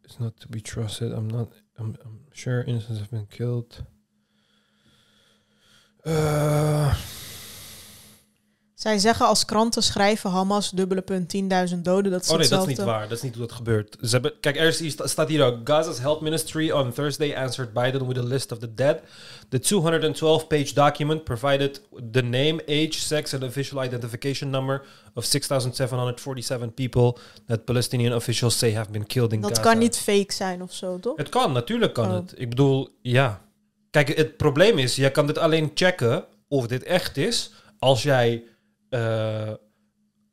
it's 0.03 0.19
not 0.19 0.41
to 0.41 0.47
be 0.49 0.61
trusted. 0.61 1.13
I'm 1.13 1.27
not. 1.27 1.49
I'm, 1.79 1.95
I'm 2.05 2.26
sure 2.37 2.63
innocents 2.63 3.01
have 3.01 3.11
been 3.11 3.27
killed. 3.27 3.85
Uh, 6.05 6.95
Zij 8.77 8.99
zeggen 8.99 9.27
als 9.27 9.45
kranten 9.45 9.83
schrijven 9.83 10.31
Hamas 10.31 10.71
dubbele 10.71 11.03
punt 11.03 11.35
10.000 11.75 11.79
doden. 11.83 12.13
Dat 12.13 12.23
is 12.25 12.31
Oh 12.31 12.39
nee, 12.39 12.49
dat 12.49 12.61
is 12.61 12.67
niet 12.67 12.83
waar. 12.87 13.03
Dat 13.09 13.17
is 13.17 13.23
niet 13.23 13.35
hoe 13.35 13.47
dat 13.47 13.57
gebeurt. 13.57 13.97
Ze 14.01 14.09
hebben, 14.11 14.33
kijk, 14.41 14.57
er 14.57 14.73
staat 15.09 15.29
hier 15.29 15.45
ook. 15.45 15.59
Gaza's 15.65 15.99
health 15.99 16.21
ministry 16.21 16.71
on 16.71 16.93
Thursday 16.93 17.35
answered 17.37 17.73
Biden 17.73 18.07
with 18.07 18.19
a 18.19 18.23
list 18.23 18.53
of 18.53 18.59
the 18.59 18.75
dead. 18.75 19.01
The 19.49 19.59
212-page 19.61 20.73
document 20.75 21.25
provided 21.25 21.83
the 22.13 22.23
name, 22.23 22.63
age, 22.69 22.93
sex 22.93 23.35
and 23.35 23.43
official 23.43 23.85
identification 23.85 24.51
number 24.51 24.83
of 25.15 25.25
6,747 25.25 26.75
people 26.75 27.17
that 27.47 27.65
Palestinian 27.65 28.13
officials 28.15 28.59
say 28.59 28.75
have 28.75 28.91
been 28.91 29.07
killed 29.07 29.33
in 29.33 29.41
Dat 29.41 29.51
Gaza. 29.51 29.63
kan 29.71 29.79
niet 29.79 29.97
fake 29.99 30.33
zijn 30.33 30.63
of 30.63 30.73
zo, 30.73 30.99
toch? 31.01 31.17
Het 31.17 31.29
kan, 31.29 31.53
natuurlijk 31.53 31.95
kan 31.95 32.09
Oh. 32.11 32.15
het. 32.15 32.33
Ik 32.37 32.49
bedoel, 32.49 32.89
ja. 33.03 33.41
Kijk, 33.91 34.17
het 34.17 34.37
probleem 34.37 34.79
is, 34.79 34.97
jij 34.97 35.11
kan 35.11 35.27
dit 35.27 35.39
alleen 35.39 35.71
checken 35.75 36.25
of 36.49 36.67
dit 36.67 36.83
echt 36.83 37.17
is 37.17 37.51
als 37.79 38.03
jij... 38.03 38.45
eh, 38.89 39.53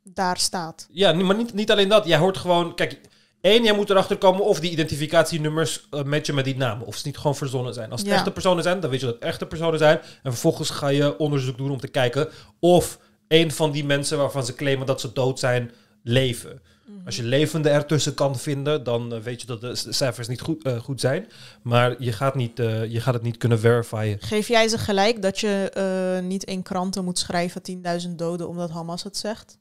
Daar 0.03 0.37
staat. 0.37 0.87
ja, 0.91 1.13
maar 1.13 1.35
niet, 1.35 1.53
niet 1.53 1.71
alleen 1.71 1.89
dat. 1.89 2.05
Jij 2.05 2.17
hoort 2.17 2.37
gewoon... 2.37 2.75
Kijk, 2.75 2.99
één, 3.41 3.63
jij 3.63 3.73
moet 3.75 3.89
erachter 3.89 4.17
komen 4.17 4.45
of 4.45 4.59
die 4.59 4.71
identificatienummers 4.71 5.87
uh, 5.91 6.03
matchen 6.03 6.35
met 6.35 6.45
die 6.45 6.55
namen. 6.57 6.87
Of 6.87 6.95
ze 6.95 7.07
niet 7.07 7.17
gewoon 7.17 7.35
verzonnen 7.35 7.73
zijn. 7.73 7.91
Als 7.91 7.99
het 8.01 8.09
Ja. 8.09 8.15
echte 8.15 8.31
personen 8.31 8.63
zijn, 8.63 8.79
dan 8.79 8.89
weet 8.89 8.99
je 8.99 9.05
dat 9.05 9.15
het 9.15 9.23
echte 9.23 9.45
personen 9.45 9.79
zijn. 9.79 9.97
En 10.23 10.31
vervolgens 10.31 10.69
ga 10.69 10.87
je 10.87 11.17
onderzoek 11.17 11.57
doen 11.57 11.71
om 11.71 11.79
te 11.79 11.87
kijken 11.87 12.29
of 12.59 12.99
een 13.27 13.51
van 13.51 13.71
die 13.71 13.85
mensen 13.85 14.17
waarvan 14.17 14.45
ze 14.45 14.55
claimen 14.55 14.87
dat 14.87 15.01
ze 15.01 15.13
dood 15.13 15.39
zijn, 15.39 15.71
leven. 16.03 16.61
Mhm. 16.85 17.05
Als 17.05 17.15
je 17.15 17.23
levende 17.23 17.69
ertussen 17.69 18.13
kan 18.13 18.39
vinden, 18.39 18.83
dan 18.83 19.13
eh, 19.13 19.19
weet 19.19 19.41
je 19.41 19.47
dat 19.47 19.61
de 19.61 19.75
cijfers 19.75 20.27
niet 20.27 20.41
goed, 20.41 20.63
eh, 20.63 20.79
goed 20.79 20.99
zijn. 20.99 21.27
Maar 21.61 21.95
je 21.97 22.11
gaat, 22.11 22.35
niet, 22.35 22.59
eh, 22.59 22.91
je 22.91 23.01
gaat 23.01 23.13
het 23.13 23.23
niet 23.23 23.37
kunnen 23.37 23.59
verifiëren. 23.59 24.21
Geef 24.21 24.47
jij 24.47 24.67
ze 24.67 24.77
gelijk 24.77 25.21
dat 25.21 25.39
je 25.39 26.21
niet 26.23 26.43
in 26.43 26.61
kranten 26.61 27.03
moet 27.03 27.19
schrijven 27.19 27.61
10.000 27.61 28.17
doden 28.17 28.47
omdat 28.47 28.69
Hamas 28.69 29.03
het 29.03 29.17
zegt? 29.17 29.57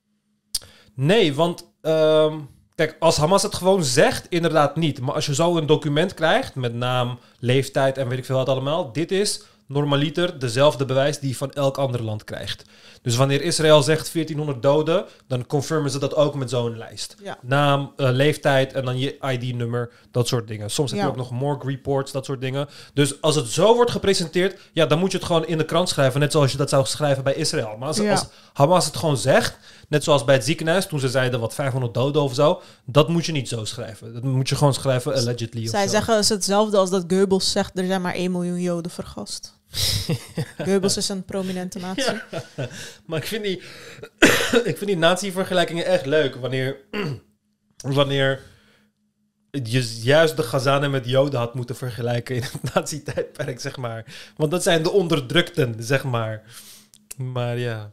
Nee, 0.95 1.35
want 1.35 1.71
ehm, 1.81 2.39
kijk, 2.75 2.97
als 2.99 3.17
Hamas 3.17 3.43
het 3.43 3.55
gewoon 3.55 3.85
zegt, 3.85 4.27
inderdaad 4.29 4.77
niet. 4.77 5.01
Maar 5.01 5.15
als 5.15 5.27
je 5.27 5.35
zo 5.35 5.57
een 5.57 5.67
document 5.67 6.15
krijgt 6.15 6.55
met 6.55 6.75
naam, 6.75 7.19
leeftijd 7.39 7.99
en 7.99 8.09
weet 8.09 8.19
ik 8.19 8.25
veel 8.25 8.37
wat 8.37 8.49
allemaal, 8.49 8.93
dit 8.93 9.11
is 9.11 9.43
normaliter 9.73 10.39
dezelfde 10.39 10.85
bewijs 10.85 11.19
die 11.19 11.29
je 11.29 11.37
van 11.37 11.53
elk 11.53 11.77
ander 11.79 12.03
land 12.03 12.25
krijgt. 12.25 12.65
Dus 13.03 13.17
wanneer 13.17 13.43
Israël 13.43 13.83
zegt 13.83 14.13
1400 14.13 14.63
doden, 14.63 15.05
dan 15.27 15.47
confirmen 15.47 15.91
ze 15.91 15.99
dat 15.99 16.15
ook 16.15 16.35
met 16.35 16.51
zo'n 16.51 16.77
lijst. 16.77 17.17
Ja. 17.23 17.39
Naam, 17.43 17.93
eh, 17.97 18.09
leeftijd 18.11 18.73
en 18.73 18.85
dan 18.85 18.99
je 18.99 19.19
ID-nummer, 19.33 19.91
dat 20.11 20.29
soort 20.29 20.49
dingen. 20.49 20.71
Soms 20.71 20.91
heb 20.91 21.01
je 21.01 21.05
Ja. 21.07 21.11
ook 21.11 21.17
nog 21.19 21.31
morgue 21.31 21.71
reports, 21.71 22.13
dat 22.13 22.25
soort 22.25 22.41
dingen. 22.41 22.69
Dus 22.95 23.21
als 23.21 23.35
het 23.35 23.47
zo 23.49 23.75
wordt 23.75 23.91
gepresenteerd, 23.91 24.61
ja, 24.73 24.87
dan 24.87 24.99
moet 24.99 25.11
je 25.13 25.17
het 25.19 25.27
gewoon 25.27 25.47
in 25.47 25.59
de 25.59 25.65
krant 25.65 25.89
schrijven, 25.89 26.21
net 26.21 26.33
zoals 26.33 26.53
je 26.53 26.57
dat 26.59 26.69
zou 26.69 26.87
schrijven 26.87 27.25
bij 27.25 27.35
Israël. 27.35 27.77
Maar 27.79 27.89
als, 27.89 27.97
Ja. 27.97 28.11
als 28.11 28.27
Hamas 28.53 28.85
het 28.85 28.97
gewoon 28.97 29.17
zegt, 29.17 29.59
net 29.89 30.05
zoals 30.05 30.25
bij 30.25 30.35
het 30.35 30.45
ziekenhuis, 30.45 30.87
toen 30.87 31.01
ze 31.01 31.09
zeiden 31.09 31.41
wat 31.41 31.55
500 31.55 31.95
doden 31.95 32.23
of 32.23 32.35
zo, 32.35 32.61
dat 32.85 33.09
moet 33.09 33.27
je 33.27 33.33
niet 33.33 33.49
zo 33.49 33.65
schrijven. 33.65 34.13
Dat 34.15 34.23
moet 34.23 34.49
je 34.49 34.57
gewoon 34.57 34.75
schrijven 34.75 35.15
allegedly. 35.15 35.65
of 35.65 35.71
Zij 35.71 35.85
zo. 35.85 35.91
zeggen 35.91 36.15
het 36.15 36.23
is 36.23 36.29
hetzelfde 36.29 36.77
als 36.77 36.91
dat 36.91 37.05
Goebbels 37.09 37.51
zegt 37.51 37.79
er 37.79 37.87
zijn 37.87 38.03
maar 38.03 38.15
1 38.15 38.33
miljoen 38.33 38.61
Joden 38.61 38.91
vergast. 38.91 39.61
Goebbels 40.65 40.97
is 40.97 41.09
een 41.09 41.25
prominente 41.25 41.79
natie. 41.79 42.13
Ja. 42.13 42.43
Maar 43.07 43.19
ik 43.19 43.27
vind 43.27 43.45
die, 43.45 43.57
ik 44.71 44.77
vind 44.77 44.87
die 44.87 44.97
nazi-vergelijkingen 44.97 45.85
echt 45.85 46.07
leuk. 46.07 46.35
Wanneer, 46.35 46.77
wanneer 47.77 48.41
je 49.51 50.01
juist 50.01 50.37
de 50.37 50.43
Gazanen 50.43 50.91
met 50.91 51.07
Joden 51.07 51.39
had 51.39 51.55
moeten 51.55 51.77
vergelijken 51.77 52.37
in 52.37 52.43
het 52.43 52.63
nazi-tijdperk, 52.75 53.61
zeg 53.61 53.77
maar. 53.77 54.05
Want 54.37 54.51
dat 54.51 54.63
zijn 54.63 54.83
de 54.83 54.91
onderdrukten, 54.91 55.75
zeg 55.79 56.05
maar. 56.05 56.43
Maar 57.17 57.59
ja, 57.59 57.93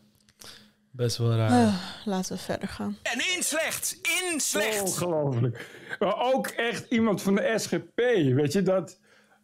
best 0.91 1.17
wel 1.17 1.35
raar. 1.35 1.67
Eh, 1.67 1.73
laten 2.05 2.35
we 2.35 2.41
verder 2.41 2.67
gaan. 2.67 2.97
En 3.01 3.19
in 3.35 3.43
slecht, 3.43 3.99
in 4.31 4.39
slecht. 4.39 4.81
Ongelooflijk. 4.81 5.67
Maar 5.99 6.33
ook 6.33 6.47
echt 6.47 6.85
iemand 6.89 7.21
van 7.21 7.35
de 7.35 7.53
SGP, 7.57 7.97
weet 8.35 8.53
je, 8.53 8.61
dat 8.61 8.99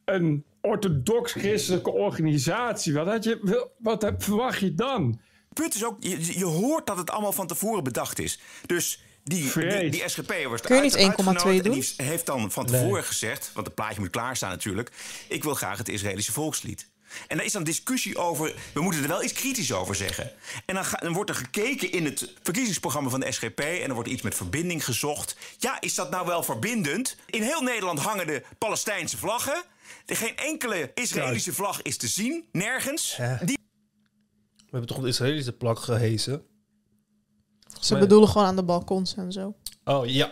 een 0.06 0.46
orthodox-christelijke 0.66 1.92
organisatie, 1.92 2.94
wat, 2.94 3.08
had 3.08 3.24
je, 3.24 3.68
wat 3.80 4.02
heb- 4.02 4.24
verwacht 4.24 4.60
je 4.60 4.76
dan? 4.76 5.20
Het 5.50 5.54
punt 5.54 5.76
is 5.76 5.86
ook, 5.86 5.98
je, 6.00 6.38
je 6.38 6.46
hoort 6.46 6.86
dat 6.88 6.98
het 6.98 7.10
allemaal 7.12 7.32
van 7.34 7.48
tevoren 7.48 7.84
bedacht 7.84 8.20
is. 8.20 8.40
Dus 8.66 9.00
die, 9.24 9.90
die, 9.90 10.04
SGP 10.10 10.34
was 10.50 10.62
Kun 10.62 10.76
je 10.76 10.82
niet 10.82 10.96
1,2 10.98 11.00
uitgenodigd 11.02 11.46
en 11.46 11.62
doen? 11.64 11.74
die 11.80 11.94
heeft 11.98 12.26
dan 12.26 12.52
van 12.52 12.66
Nee. 12.66 12.82
tevoren 12.82 13.04
gezegd, 13.04 13.52
want 13.54 13.66
het 13.66 13.76
plaatje 13.76 14.00
moet 14.00 14.10
klaarstaan 14.10 14.50
natuurlijk, 14.50 14.92
ik 15.28 15.44
wil 15.44 15.54
graag 15.54 15.78
het 15.78 15.90
Israëlische 15.90 16.32
volkslied. 16.32 16.88
En 17.28 17.38
daar 17.38 17.46
is 17.46 17.52
dan 17.52 17.64
discussie 17.64 18.18
over, 18.18 18.56
we 18.74 18.82
moeten 18.82 19.02
er 19.02 19.08
wel 19.08 19.24
iets 19.24 19.34
kritisch 19.34 19.74
over 19.74 19.96
zeggen. 19.96 20.32
En 20.66 20.76
dan, 20.76 20.86
ga- 20.86 20.98
dan 20.98 21.14
wordt 21.14 21.30
er 21.30 21.36
gekeken 21.36 21.92
in 21.92 22.06
het 22.06 22.34
verkiezingsprogramma 22.44 23.10
van 23.10 23.20
de 23.20 23.32
SGP 23.32 23.60
en 23.60 23.88
er 23.88 23.94
wordt 23.94 24.10
iets 24.10 24.22
met 24.22 24.36
verbinding 24.36 24.86
gezocht. 24.86 25.36
Ja, 25.58 25.82
is 25.82 25.96
dat 25.96 26.10
nou 26.10 26.26
wel 26.26 26.44
verbindend? 26.44 27.16
In 27.26 27.42
heel 27.42 27.62
Nederland 27.62 28.00
hangen 28.00 28.28
de 28.28 28.44
Palestijnse 28.58 29.18
vlaggen. 29.18 29.64
Er 30.06 30.16
geen 30.16 30.36
enkele 30.36 30.92
Israëlische 30.94 31.54
vlag 31.54 31.82
is 31.82 31.98
te 31.98 32.08
zien, 32.08 32.46
nergens. 32.52 33.16
Die 33.46 33.58
We 34.56 34.72
hebben 34.72 34.88
toch 34.88 35.00
de 35.02 35.08
Israëlische 35.08 35.52
plak 35.54 35.80
gehezen? 35.80 36.42
Ze 37.82 37.92
Maar- 37.92 38.02
bedoelen 38.02 38.30
gewoon 38.30 38.48
aan 38.48 38.56
de 38.56 38.64
balkons 38.64 39.16
en 39.16 39.32
zo. 39.32 39.56
Oh 39.84 40.06
ja, 40.08 40.30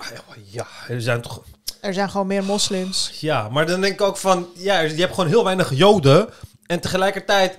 ja, 0.52 0.68
er 0.88 1.02
zijn 1.02 1.22
toch... 1.22 1.44
Er 1.82 1.94
zijn 1.94 2.10
gewoon 2.10 2.28
meer 2.28 2.44
moslims. 2.44 3.20
Ja, 3.20 3.50
maar 3.50 3.66
dan 3.66 3.82
denk 3.82 3.94
ik 3.94 4.02
ook 4.02 4.18
van, 4.18 4.48
ja, 4.56 4.80
je 4.80 4.96
hebt 5.02 5.14
gewoon 5.14 5.30
heel 5.30 5.44
weinig 5.44 5.74
Joden. 5.74 6.30
En 6.66 6.80
tegelijkertijd 6.80 7.58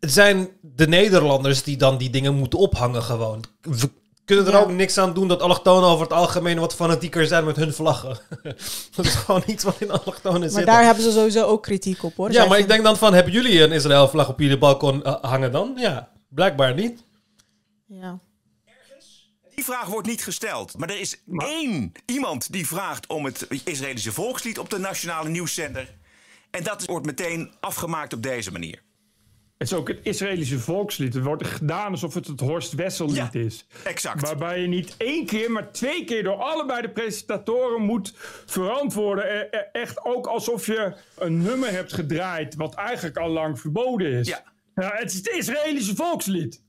het 0.00 0.12
zijn 0.12 0.48
de 0.62 0.86
Nederlanders 0.88 1.62
die 1.62 1.76
dan 1.76 1.98
die 1.98 2.10
dingen 2.10 2.34
moeten 2.34 2.58
ophangen 2.58 3.02
gewoon. 3.02 3.44
Kunnen 4.24 4.46
er 4.46 4.52
Ja. 4.52 4.58
ook 4.58 4.70
niks 4.70 4.98
aan 4.98 5.14
doen 5.14 5.28
dat 5.28 5.40
allochtonen 5.42 5.88
over 5.88 6.02
het 6.04 6.12
algemeen 6.12 6.58
wat 6.58 6.74
fanatieker 6.74 7.26
zijn 7.26 7.44
met 7.44 7.56
hun 7.56 7.72
vlaggen. 7.74 8.18
dat 8.96 9.04
is 9.04 9.14
gewoon 9.14 9.42
iets 9.46 9.64
wat 9.64 9.80
in 9.80 9.90
allochtonen 9.90 10.40
Maar 10.40 10.50
zit. 10.50 10.66
daar 10.66 10.84
hebben 10.84 11.04
ze 11.04 11.10
sowieso 11.12 11.44
ook 11.46 11.62
kritiek 11.62 12.02
op 12.02 12.16
hoor. 12.16 12.28
Ja, 12.28 12.34
Zij 12.34 12.48
maar 12.48 12.58
ik 12.58 12.68
denk 12.68 12.82
dan 12.84 12.96
van, 12.96 13.14
hebben 13.14 13.32
jullie 13.32 13.62
een 13.62 13.72
Israël-vlag 13.72 14.28
op 14.28 14.40
jullie 14.40 14.58
balkon 14.58 15.04
eh, 15.04 15.14
hangen 15.20 15.52
dan? 15.52 15.72
Ja, 15.76 16.08
blijkbaar 16.28 16.74
niet. 16.74 17.02
Ja. 17.86 18.18
Die 19.54 19.64
vraag 19.64 19.86
wordt 19.86 20.06
niet 20.08 20.24
gesteld. 20.24 20.78
Maar 20.78 20.88
er 20.90 21.00
is 21.00 21.20
één 21.38 21.92
iemand 22.06 22.52
die 22.52 22.66
vraagt 22.66 23.06
om 23.06 23.24
het 23.24 23.46
Israëlische 23.64 24.12
volkslied 24.12 24.58
op 24.58 24.70
de 24.70 24.78
nationale 24.78 25.28
nieuwszender. 25.28 25.94
En 26.50 26.62
dat 26.62 26.84
wordt 26.86 27.06
meteen 27.06 27.52
afgemaakt 27.60 28.12
op 28.12 28.22
deze 28.22 28.52
manier. 28.52 28.82
Het 29.58 29.72
is 29.72 29.78
ook 29.78 29.88
het 29.88 29.98
Israëlische 30.02 30.58
volkslied. 30.58 31.14
Het 31.14 31.24
wordt 31.24 31.46
gedaan 31.46 31.90
alsof 31.90 32.14
het 32.14 32.26
het 32.26 32.40
Horst 32.40 32.72
Wessel 32.72 33.10
lied 33.10 33.34
is. 33.34 33.66
Exact. 33.84 34.20
Waarbij 34.20 34.60
je 34.60 34.66
niet 34.66 34.94
één 34.98 35.26
keer, 35.26 35.50
maar 35.50 35.72
twee 35.72 36.04
keer 36.04 36.22
door 36.22 36.36
allebei 36.42 36.82
de 36.82 36.90
presentatoren 36.90 37.82
moet 37.82 38.12
verantwoorden. 38.46 39.28
Eh, 39.28 39.60
eh, 39.60 39.66
Echt 39.72 40.04
ook 40.04 40.26
alsof 40.26 40.66
je 40.66 40.94
een 41.18 41.42
nummer 41.42 41.70
hebt 41.70 41.92
gedraaid 41.92 42.54
wat 42.54 42.74
eigenlijk 42.74 43.16
al 43.16 43.30
lang 43.30 43.60
verboden 43.60 44.12
is. 44.12 44.28
Ja. 44.28 44.44
het 44.74 45.10
is 45.10 45.16
het 45.16 45.28
Israëlische 45.28 45.94
volkslied. 45.94 46.62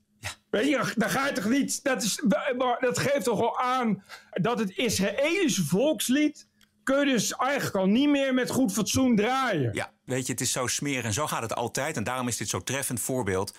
Weet 0.49 0.70
je, 0.70 0.94
dan 0.95 1.10
ga 1.10 1.28
je 1.28 1.34
toch 1.34 1.49
niet. 1.49 1.84
Dat, 1.84 2.03
is, 2.03 2.24
maar 2.57 2.78
dat 2.80 2.98
geeft 2.98 3.24
toch 3.24 3.40
wel 3.40 3.60
aan 3.60 4.03
dat 4.32 4.60
het 4.60 4.78
Israëlische 4.78 5.64
volkslied 5.64 6.48
kun 6.86 6.99
je 6.99 7.12
dus 7.12 7.32
eigenlijk 7.32 7.76
al 7.76 7.86
niet 7.86 8.10
meer 8.10 8.34
met 8.34 8.49
goed 8.49 8.72
fatsoen 8.74 9.16
draaien. 9.16 9.70
Ja, 9.74 9.91
weet 10.03 10.26
je, 10.26 10.32
het 10.32 10.41
is 10.41 10.52
zo 10.52 10.68
smerig 10.68 11.03
en 11.06 11.14
zo 11.14 11.28
gaat 11.28 11.41
het 11.41 11.56
altijd. 11.56 11.98
En 11.98 12.03
daarom 12.03 12.28
is 12.28 12.38
dit 12.38 12.49
zo'n 12.49 12.64
treffend 12.64 12.99
voorbeeld. 12.99 13.53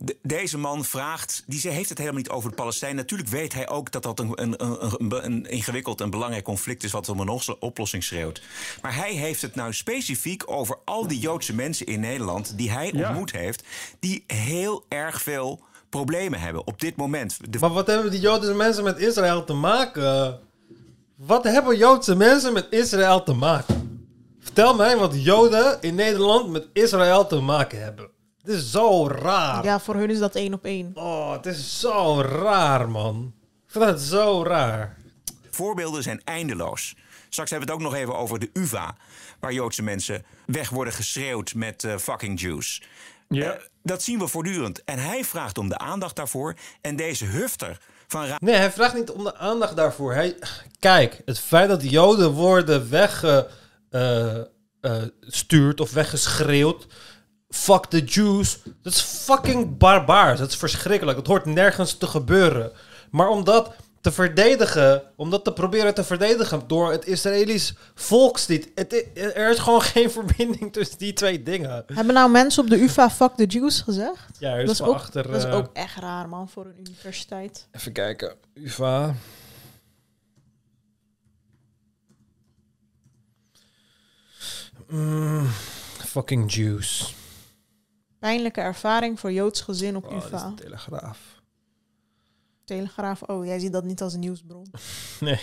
De- 0.00 0.16
deze 0.22 0.58
man 0.58 0.84
vraagt, 0.84 1.42
die 1.46 1.60
ze- 1.60 1.68
heeft 1.68 1.88
het 1.88 1.98
helemaal 1.98 2.20
niet 2.20 2.30
over 2.30 2.50
de 2.50 2.56
Palestijn. 2.56 2.96
Natuurlijk 2.96 3.28
weet 3.28 3.52
hij 3.52 3.68
ook 3.68 3.90
dat 3.92 4.02
dat 4.02 4.18
een, 4.18 4.30
een, 4.42 4.64
een, 4.64 5.24
een, 5.24 5.46
ingewikkeld 5.46 6.00
en 6.00 6.10
belangrijk 6.10 6.44
conflict 6.44 6.84
is... 6.84 6.92
wat 6.92 7.08
om 7.08 7.20
een 7.20 7.28
os- 7.28 7.58
oplossing 7.58 8.04
schreeuwt. 8.04 8.42
Maar 8.82 8.94
hij 8.94 9.12
heeft 9.12 9.42
het 9.42 9.54
nou 9.54 9.72
specifiek 9.72 10.42
over 10.50 10.78
al 10.84 11.06
die 11.08 11.18
Joodse 11.18 11.54
mensen 11.54 11.86
in 11.86 12.00
Nederland... 12.00 12.58
die 12.58 12.70
hij 12.70 12.90
Ja. 12.94 13.08
ontmoet 13.08 13.32
heeft, 13.32 13.62
die 14.00 14.24
heel 14.26 14.84
erg 14.88 15.22
veel 15.22 15.60
problemen 15.88 16.40
hebben 16.40 16.66
op 16.66 16.80
dit 16.80 16.96
moment. 16.96 17.52
De 17.52 17.58
Maar 17.58 17.72
wat 17.72 17.86
hebben 17.86 18.10
die 18.10 18.20
Joodse 18.20 18.54
mensen 18.54 18.84
met 18.84 18.98
Israël 18.98 19.44
te 19.44 19.52
maken? 19.54 20.40
Wat 21.18 21.44
hebben 21.44 21.76
Joodse 21.76 22.14
mensen 22.14 22.52
met 22.52 22.66
Israël 22.70 23.22
te 23.22 23.32
maken? 23.32 24.06
Vertel 24.40 24.74
mij 24.74 24.96
wat 24.96 25.24
Joden 25.24 25.78
in 25.80 25.94
Nederland 25.94 26.50
met 26.50 26.68
Israël 26.72 27.26
te 27.26 27.40
maken 27.40 27.82
hebben. 27.82 28.10
Het 28.40 28.48
is 28.48 28.70
zo 28.70 29.08
raar. 29.08 29.64
Ja, 29.64 29.80
voor 29.80 29.94
hun 29.94 30.10
is 30.10 30.18
dat 30.18 30.34
één 30.34 30.54
op 30.54 30.64
één. 30.64 30.90
Oh, 30.94 31.32
het 31.32 31.46
is 31.46 31.80
zo 31.80 32.20
raar, 32.20 32.90
man. 32.90 33.34
Ik 33.66 33.72
vind 33.72 33.84
het 33.84 34.00
zo 34.00 34.42
raar. 34.42 34.96
Voorbeelden 35.50 36.02
zijn 36.02 36.20
eindeloos. 36.24 36.94
Straks 37.28 37.50
hebben 37.50 37.68
we 37.68 37.74
het 37.74 37.82
ook 37.82 37.90
nog 37.90 38.00
even 38.00 38.16
over 38.16 38.38
de 38.38 38.50
UvA, 38.52 38.96
waar 39.40 39.52
Joodse 39.52 39.82
mensen 39.82 40.24
weg 40.46 40.70
worden 40.70 40.92
geschreeuwd 40.92 41.54
met 41.54 41.84
eh, 41.84 41.96
fucking 41.96 42.40
Jews. 42.40 42.82
Ja. 43.28 43.52
Eh, 43.52 43.60
dat 43.82 44.02
zien 44.02 44.18
we 44.18 44.28
voortdurend. 44.28 44.84
En 44.84 44.98
hij 44.98 45.24
vraagt 45.24 45.58
om 45.58 45.68
de 45.68 45.78
aandacht 45.78 46.16
daarvoor. 46.16 46.54
En 46.80 46.96
deze 46.96 47.24
hufter 47.24 47.80
Nee, 48.38 48.54
hij 48.54 48.72
vraagt 48.72 48.94
niet 48.94 49.10
om 49.10 49.24
de 49.24 49.36
aandacht 49.36 49.76
daarvoor. 49.76 50.14
Hij, 50.14 50.36
kijk, 50.78 51.22
het 51.24 51.38
feit 51.38 51.68
dat 51.68 51.90
Joden 51.90 52.30
worden 52.30 52.90
weggestuurd 52.90 55.80
of 55.80 55.92
weggeschreeuwd. 55.92 56.86
Fuck 57.48 57.84
the 57.84 58.04
Jews. 58.04 58.58
Dat 58.82 58.92
is 58.92 59.00
fucking 59.00 59.78
barbaars. 59.78 60.38
Dat 60.38 60.48
is 60.48 60.56
verschrikkelijk. 60.56 61.16
Dat 61.16 61.26
hoort 61.26 61.44
nergens 61.44 61.96
te 61.96 62.06
gebeuren. 62.06 62.72
Maar 63.10 63.28
om 63.28 63.44
dat 63.44 63.74
te 64.00 64.12
verdedigen, 64.12 65.02
om 65.16 65.30
dat 65.30 65.44
te 65.44 65.52
proberen 65.52 65.94
te 65.94 66.04
verdedigen 66.04 66.62
door 66.66 66.90
het 66.90 67.06
Israëlisch 67.06 67.74
volkslied. 67.94 68.70
Het, 68.74 68.92
er 69.14 69.50
is 69.50 69.58
gewoon 69.58 69.82
geen 69.94 70.10
verbinding 70.10 70.72
tussen 70.72 70.98
die 70.98 71.12
twee 71.12 71.42
dingen. 71.42 71.84
Hebben 71.86 72.14
nou 72.14 72.30
mensen 72.30 72.62
op 72.62 72.70
de 72.70 72.82
UvA 72.82 73.10
fuck 73.10 73.32
the 73.36 73.46
Jews 73.46 73.80
gezegd? 73.80 74.38
Ja, 74.38 74.56
dat, 74.56 74.70
is 74.70 74.82
ook, 74.82 74.94
achter, 74.94 75.26
dat 75.26 75.36
is 75.36 75.44
eh, 75.44 75.54
ook 75.54 75.70
echt 75.72 75.96
raar, 75.96 76.28
man, 76.28 76.48
voor 76.48 76.66
een 76.66 76.78
universiteit. 76.78 77.68
Even 77.72 77.92
kijken. 77.92 78.34
UvA. 78.54 79.14
Mm, 84.88 85.46
fucking 85.98 86.52
Jews. 86.54 87.14
Pijnlijke 88.18 88.60
ervaring 88.60 89.20
voor 89.20 89.32
Joods 89.32 89.60
gezin 89.60 89.96
op 89.96 90.04
Oh, 90.04 90.10
dat 90.10 90.22
is 90.22 90.28
UvA. 90.28 90.48
de 90.48 90.62
Telegraaf. 90.62 91.18
Telegraaf, 92.68 93.22
oh, 93.22 93.44
jij 93.44 93.58
ziet 93.58 93.72
dat 93.72 93.84
niet 93.84 94.02
als 94.02 94.14
een 94.14 94.20
nieuwsbron. 94.20 94.66
Nee. 95.20 95.38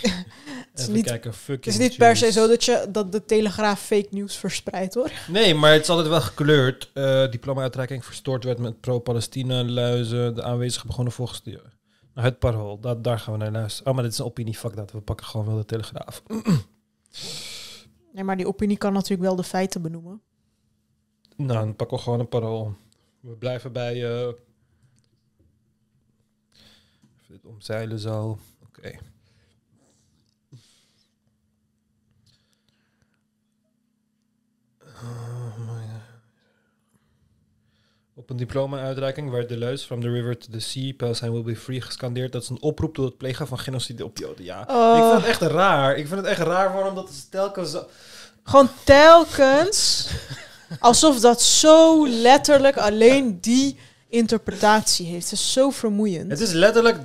het 0.72 0.80
is 0.80 0.88
niet, 0.88 1.06
kijken, 1.06 1.34
het 1.46 1.68
is 1.68 1.78
niet 1.78 1.98
per 1.98 2.18
se 2.18 2.32
zo 2.32 2.48
dat, 2.48 2.64
je, 2.64 2.88
dat 2.90 3.12
de 3.12 3.26
Telegraaf 3.26 3.82
fake 3.82 4.08
nieuws 4.10 4.38
verspreidt, 4.38 4.94
hoor. 4.94 5.12
Nee, 5.28 5.56
maar 5.56 5.72
het 5.72 5.82
is 5.82 5.90
altijd 5.90 6.08
wel 6.08 6.22
gekleurd. 6.22 6.92
Eh 6.94 7.32
diploma-uitreiking 7.32 8.06
verstoord 8.06 8.44
werd 8.44 8.60
met 8.60 8.80
pro-Palestina-luizen. 8.80 10.36
De 10.36 10.44
aanwezigen 10.44 10.88
begonnen 10.88 11.14
volgens 11.14 11.44
de... 11.44 11.62
Nou, 12.14 12.28
het 12.28 12.40
parool, 12.40 12.80
dat, 12.80 13.04
daar 13.04 13.20
gaan 13.20 13.34
we 13.34 13.40
naar 13.40 13.52
luisteren. 13.52 13.88
Oh, 13.88 13.94
maar 13.94 14.04
dit 14.04 14.14
is 14.14 14.20
een 14.20 14.26
opinie, 14.26 14.54
fuck 14.54 14.76
dat. 14.76 14.92
We 14.92 15.02
pakken 15.02 15.26
gewoon 15.26 15.46
wel 15.46 15.56
de 15.58 15.66
Telegraaf. 15.66 16.24
Nee, 18.14 18.24
maar 18.24 18.38
die 18.38 18.48
opinie 18.48 18.78
kan 18.78 18.94
natuurlijk 18.94 19.22
wel 19.22 19.36
de 19.36 19.44
feiten 19.44 19.82
benoemen. 19.82 20.22
Nou, 21.36 21.60
dan 21.60 21.76
pakken 21.76 21.98
we 21.98 22.04
gewoon 22.04 22.20
een 22.20 22.30
parool. 22.30 22.76
We 23.20 23.36
blijven 23.36 23.72
bij... 23.72 24.26
eh 24.26 24.34
even 27.26 27.42
dit 27.42 27.52
omzeilen 27.52 28.00
zo. 28.00 28.40
Oké. 28.68 29.00
Oh. 34.84 35.46
Op 38.18 38.30
een 38.30 38.38
diploma-uitreiking 38.38 39.30
werd 39.32 39.50
de 39.50 39.58
leus 39.58 39.84
From 39.84 40.02
the 40.02 40.10
River 40.10 40.38
to 40.38 40.48
the 40.52 40.60
Sea, 40.60 40.94
Palestine 40.94 41.32
will 41.32 41.44
be 41.44 41.56
free 41.56 41.82
gescandeerd. 41.82 42.32
Dat 42.32 42.42
is 42.42 42.50
een 42.50 42.62
oproep 42.62 42.94
tot 42.94 43.06
het 43.06 43.18
plegen 43.18 43.48
van 43.48 43.60
genocide 43.60 44.06
op 44.06 44.18
Joden. 44.18 44.44
Ja, 44.46 44.66
Oh. 44.70 44.98
ik 44.98 45.04
vind 45.04 45.22
het 45.22 45.30
echt 45.30 45.42
raar. 45.52 45.96
Ik 45.96 46.08
vind 46.08 46.20
het 46.20 46.30
echt 46.30 46.40
raar 46.40 46.74
waarom 46.74 46.96
dat 46.96 47.10
is 47.10 47.28
telkens 47.30 47.72
zo... 47.72 47.88
Gewoon 48.44 48.70
telkens. 48.84 50.08
alsof 50.80 51.20
dat 51.20 51.42
zo 51.42 52.08
letterlijk 52.08 52.78
alleen 52.78 53.42
die 53.42 53.80
interpretatie 54.16 55.06
heeft. 55.06 55.30
Het 55.30 55.40
is 55.40 55.54
zo 55.54 55.70
vermoeiend. 55.70 56.32
Het 56.32 56.40
is 56.40 56.52
letterlijk... 56.52 56.98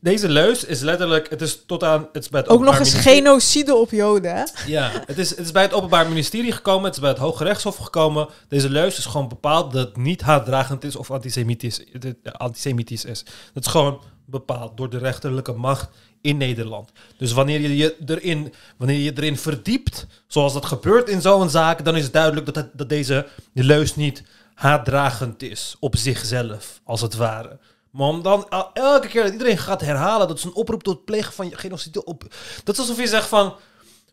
Deze 0.00 0.28
leus 0.28 0.64
is 0.64 0.80
letterlijk... 0.80 1.30
Het 1.30 1.42
is 1.42 1.62
tot 1.66 1.84
aan... 1.84 2.08
Het 2.12 2.22
is 2.22 2.28
bij 2.28 2.40
het 2.40 2.48
Ook 2.48 2.60
nog 2.60 2.78
eens 2.78 2.90
Ministerie- 2.90 3.22
genocide 3.22 3.74
op 3.74 3.90
Joden, 3.90 4.34
hè? 4.34 4.44
Ja, 4.66 4.90
het 5.06 5.18
is, 5.18 5.30
het 5.30 5.38
is 5.38 5.52
bij 5.52 5.62
het 5.62 5.72
Openbaar 5.72 6.08
Ministerie 6.08 6.52
gekomen, 6.52 6.84
het 6.84 6.94
is 6.94 7.00
bij 7.00 7.10
het 7.10 7.18
Hoge 7.18 7.44
Rechtshof 7.44 7.76
gekomen. 7.76 8.28
Deze 8.48 8.70
leus 8.70 8.98
is 8.98 9.04
gewoon 9.04 9.28
bepaald 9.28 9.72
dat 9.72 9.86
het 9.86 9.96
niet 9.96 10.20
haatdragend 10.20 10.84
is 10.84 10.96
of 10.96 11.10
antisemitisch, 11.10 11.84
ja, 12.22 12.30
antisemitisch 12.30 13.04
is. 13.04 13.24
Dat 13.54 13.64
is 13.64 13.70
gewoon 13.70 14.00
bepaald 14.24 14.76
door 14.76 14.90
de 14.90 14.98
rechterlijke 14.98 15.52
macht 15.52 15.88
in 16.20 16.36
Nederland. 16.36 16.90
Dus 17.16 17.32
wanneer 17.32 17.60
je 17.60 17.76
je 17.76 17.96
erin, 18.06 18.52
wanneer 18.76 18.98
je 18.98 19.12
erin 19.14 19.36
verdiept, 19.36 20.06
zoals 20.26 20.52
dat 20.52 20.64
gebeurt 20.66 21.08
in 21.08 21.20
zo'n 21.20 21.50
zaak, 21.50 21.84
dan 21.84 21.96
is 21.96 22.02
het 22.02 22.12
duidelijk 22.12 22.46
dat, 22.46 22.54
het, 22.54 22.68
dat 22.72 22.88
deze 22.88 23.26
de 23.52 23.64
leus 23.64 23.96
niet 23.96 24.22
haatdragend 24.62 25.42
is 25.42 25.76
op 25.80 25.96
zichzelf, 25.96 26.80
als 26.84 27.00
het 27.00 27.14
ware. 27.14 27.58
Maar 27.90 28.08
om 28.08 28.22
dan 28.22 28.46
elke 28.72 29.08
keer 29.08 29.22
dat 29.22 29.32
iedereen 29.32 29.58
gaat 29.58 29.80
herhalen 29.80 30.28
dat 30.28 30.38
is 30.38 30.44
een 30.44 30.54
oproep 30.54 30.82
tot 30.82 30.94
het 30.96 31.04
plegen 31.04 31.32
van 31.32 31.50
genocide 31.54 32.04
op. 32.04 32.24
Dat 32.64 32.74
is 32.74 32.80
alsof 32.80 32.98
je 32.98 33.06
zegt 33.06 33.28
van. 33.28 33.54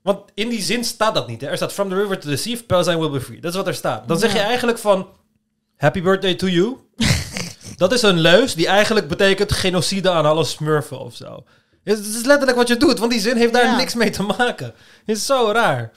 Want 0.02 0.20
in 0.34 0.50
die 0.50 0.62
zin 0.62 0.84
staat 0.84 1.16
dat 1.16 1.28
niet. 1.28 1.42
Hè? 1.42 1.48
Er 1.48 1.56
staat 1.56 1.74
From 1.74 1.90
the 1.90 1.96
river 1.96 2.20
to 2.20 2.30
the 2.30 2.36
sea, 2.36 2.58
Palestine 2.68 3.00
will 3.00 3.10
be 3.10 3.22
free. 3.22 3.40
Dat 3.42 3.52
is 3.52 3.58
wat 3.58 3.68
er 3.68 3.74
staat. 3.74 4.08
Dan 4.08 4.20
zeg 4.20 4.34
je 4.34 4.40
eigenlijk 4.40 4.78
van... 4.78 5.08
Happy 5.78 6.02
birthday 6.02 6.36
to 6.36 6.48
you. 6.48 6.78
dat 7.78 7.94
is 7.94 8.02
een 8.02 8.20
leus 8.20 8.54
die 8.56 8.68
eigenlijk 8.68 9.08
betekent 9.08 9.52
genocide 9.52 10.10
aan 10.10 10.26
alle 10.26 10.44
smurfen 10.44 11.00
of 11.00 11.16
zo. 11.16 11.44
Het 11.84 12.00
is 12.00 12.26
letterlijk 12.26 12.58
wat 12.58 12.68
je 12.68 12.78
doet, 12.78 13.00
want 13.00 13.12
die 13.12 13.20
zin 13.22 13.38
heeft 13.38 13.54
daar 13.54 13.66
Ja. 13.66 13.76
niks 13.76 13.94
mee 13.94 14.10
te 14.10 14.24
maken. 14.24 14.66
Het 15.06 15.16
is 15.18 15.26
zo 15.26 15.52
raar. 15.52 15.92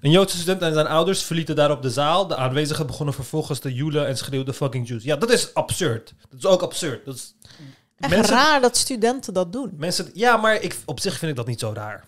Een 0.00 0.10
Joodse 0.10 0.36
student 0.36 0.62
en 0.62 0.72
zijn 0.74 0.86
ouders 0.86 1.22
verlieten 1.22 1.56
daarop 1.56 1.82
de 1.82 1.90
zaal. 1.90 2.26
De 2.26 2.36
aanwezigen 2.36 2.86
begonnen 2.86 3.14
vervolgens 3.14 3.58
te 3.58 3.74
joelen 3.74 4.06
en 4.06 4.16
schreeuwden 4.16 4.54
fucking 4.54 4.88
Jews. 4.88 5.04
Ja, 5.04 5.16
dat 5.16 5.30
is 5.30 5.54
absurd. 5.54 6.14
Dat 6.30 6.38
is 6.38 6.46
ook 6.46 6.62
absurd. 6.62 7.04
Dat 7.04 7.14
is, 7.14 7.34
Echt 7.98 8.28
raar 8.28 8.60
dat 8.60 8.76
studenten 8.76 9.34
dat 9.34 9.52
doen. 9.52 9.72
Mensen, 9.76 10.10
ja, 10.14 10.36
maar 10.36 10.62
ik, 10.62 10.76
op 10.84 11.00
zich 11.00 11.18
vind 11.18 11.30
ik 11.30 11.36
dat 11.36 11.46
niet 11.46 11.60
zo 11.60 11.72
raar. 11.74 12.04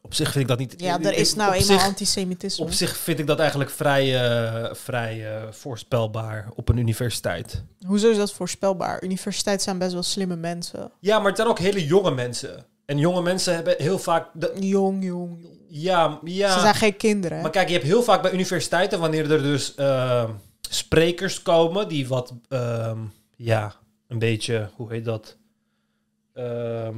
Op 0.00 0.14
zich 0.14 0.30
vind 0.30 0.42
ik 0.42 0.48
dat 0.48 0.58
niet... 0.58 0.74
Ja, 0.76 1.00
er 1.00 1.14
is 1.14 1.34
nou 1.34 1.52
eenmaal 1.52 1.78
antisemitisme. 1.78 2.64
Op 2.64 2.72
zich 2.72 2.96
vind 2.96 3.18
ik 3.18 3.26
dat 3.26 3.38
eigenlijk 3.38 3.70
vrij, 3.70 4.22
eh, 4.22 4.74
vrij 4.74 5.36
eh, 5.36 5.42
voorspelbaar 5.50 6.48
op 6.54 6.68
een 6.68 6.76
universiteit. 6.76 7.62
Hoezo 7.86 8.10
is 8.10 8.16
dat 8.16 8.32
voorspelbaar? 8.32 9.02
Universiteiten 9.02 9.64
zijn 9.64 9.78
best 9.78 9.92
wel 9.92 10.02
slimme 10.02 10.36
mensen. 10.36 10.90
Ja, 11.00 11.18
maar 11.18 11.26
het 11.26 11.36
zijn 11.36 11.48
ook 11.48 11.58
hele 11.58 11.86
jonge 11.86 12.10
mensen. 12.10 12.66
En 12.84 12.98
jonge 12.98 13.22
mensen 13.22 13.54
hebben 13.54 13.74
heel 13.78 13.98
vaak... 13.98 14.28
De... 14.32 14.52
Jong, 14.60 15.04
jong, 15.04 15.42
jong. 15.42 15.55
Ja, 15.68 16.20
ja. 16.24 16.52
Ze 16.52 16.60
zijn 16.60 16.74
geen 16.74 16.96
kinderen. 16.96 17.36
hè? 17.36 17.42
Maar 17.42 17.52
kijk, 17.52 17.66
je 17.68 17.74
hebt 17.74 17.86
heel 17.86 18.02
vaak 18.02 18.22
bij 18.22 18.32
universiteiten, 18.32 19.00
wanneer 19.00 19.30
er 19.30 19.42
dus 19.42 19.74
ehm, 19.74 20.30
sprekers 20.60 21.42
komen 21.42 21.88
die 21.88 22.08
wat, 22.08 22.34
ehm, 22.48 22.98
ja, 23.36 23.74
een 24.08 24.18
beetje, 24.18 24.70
hoe 24.74 24.92
heet 24.92 25.04
dat? 25.04 25.36
Ehm, 26.34 26.94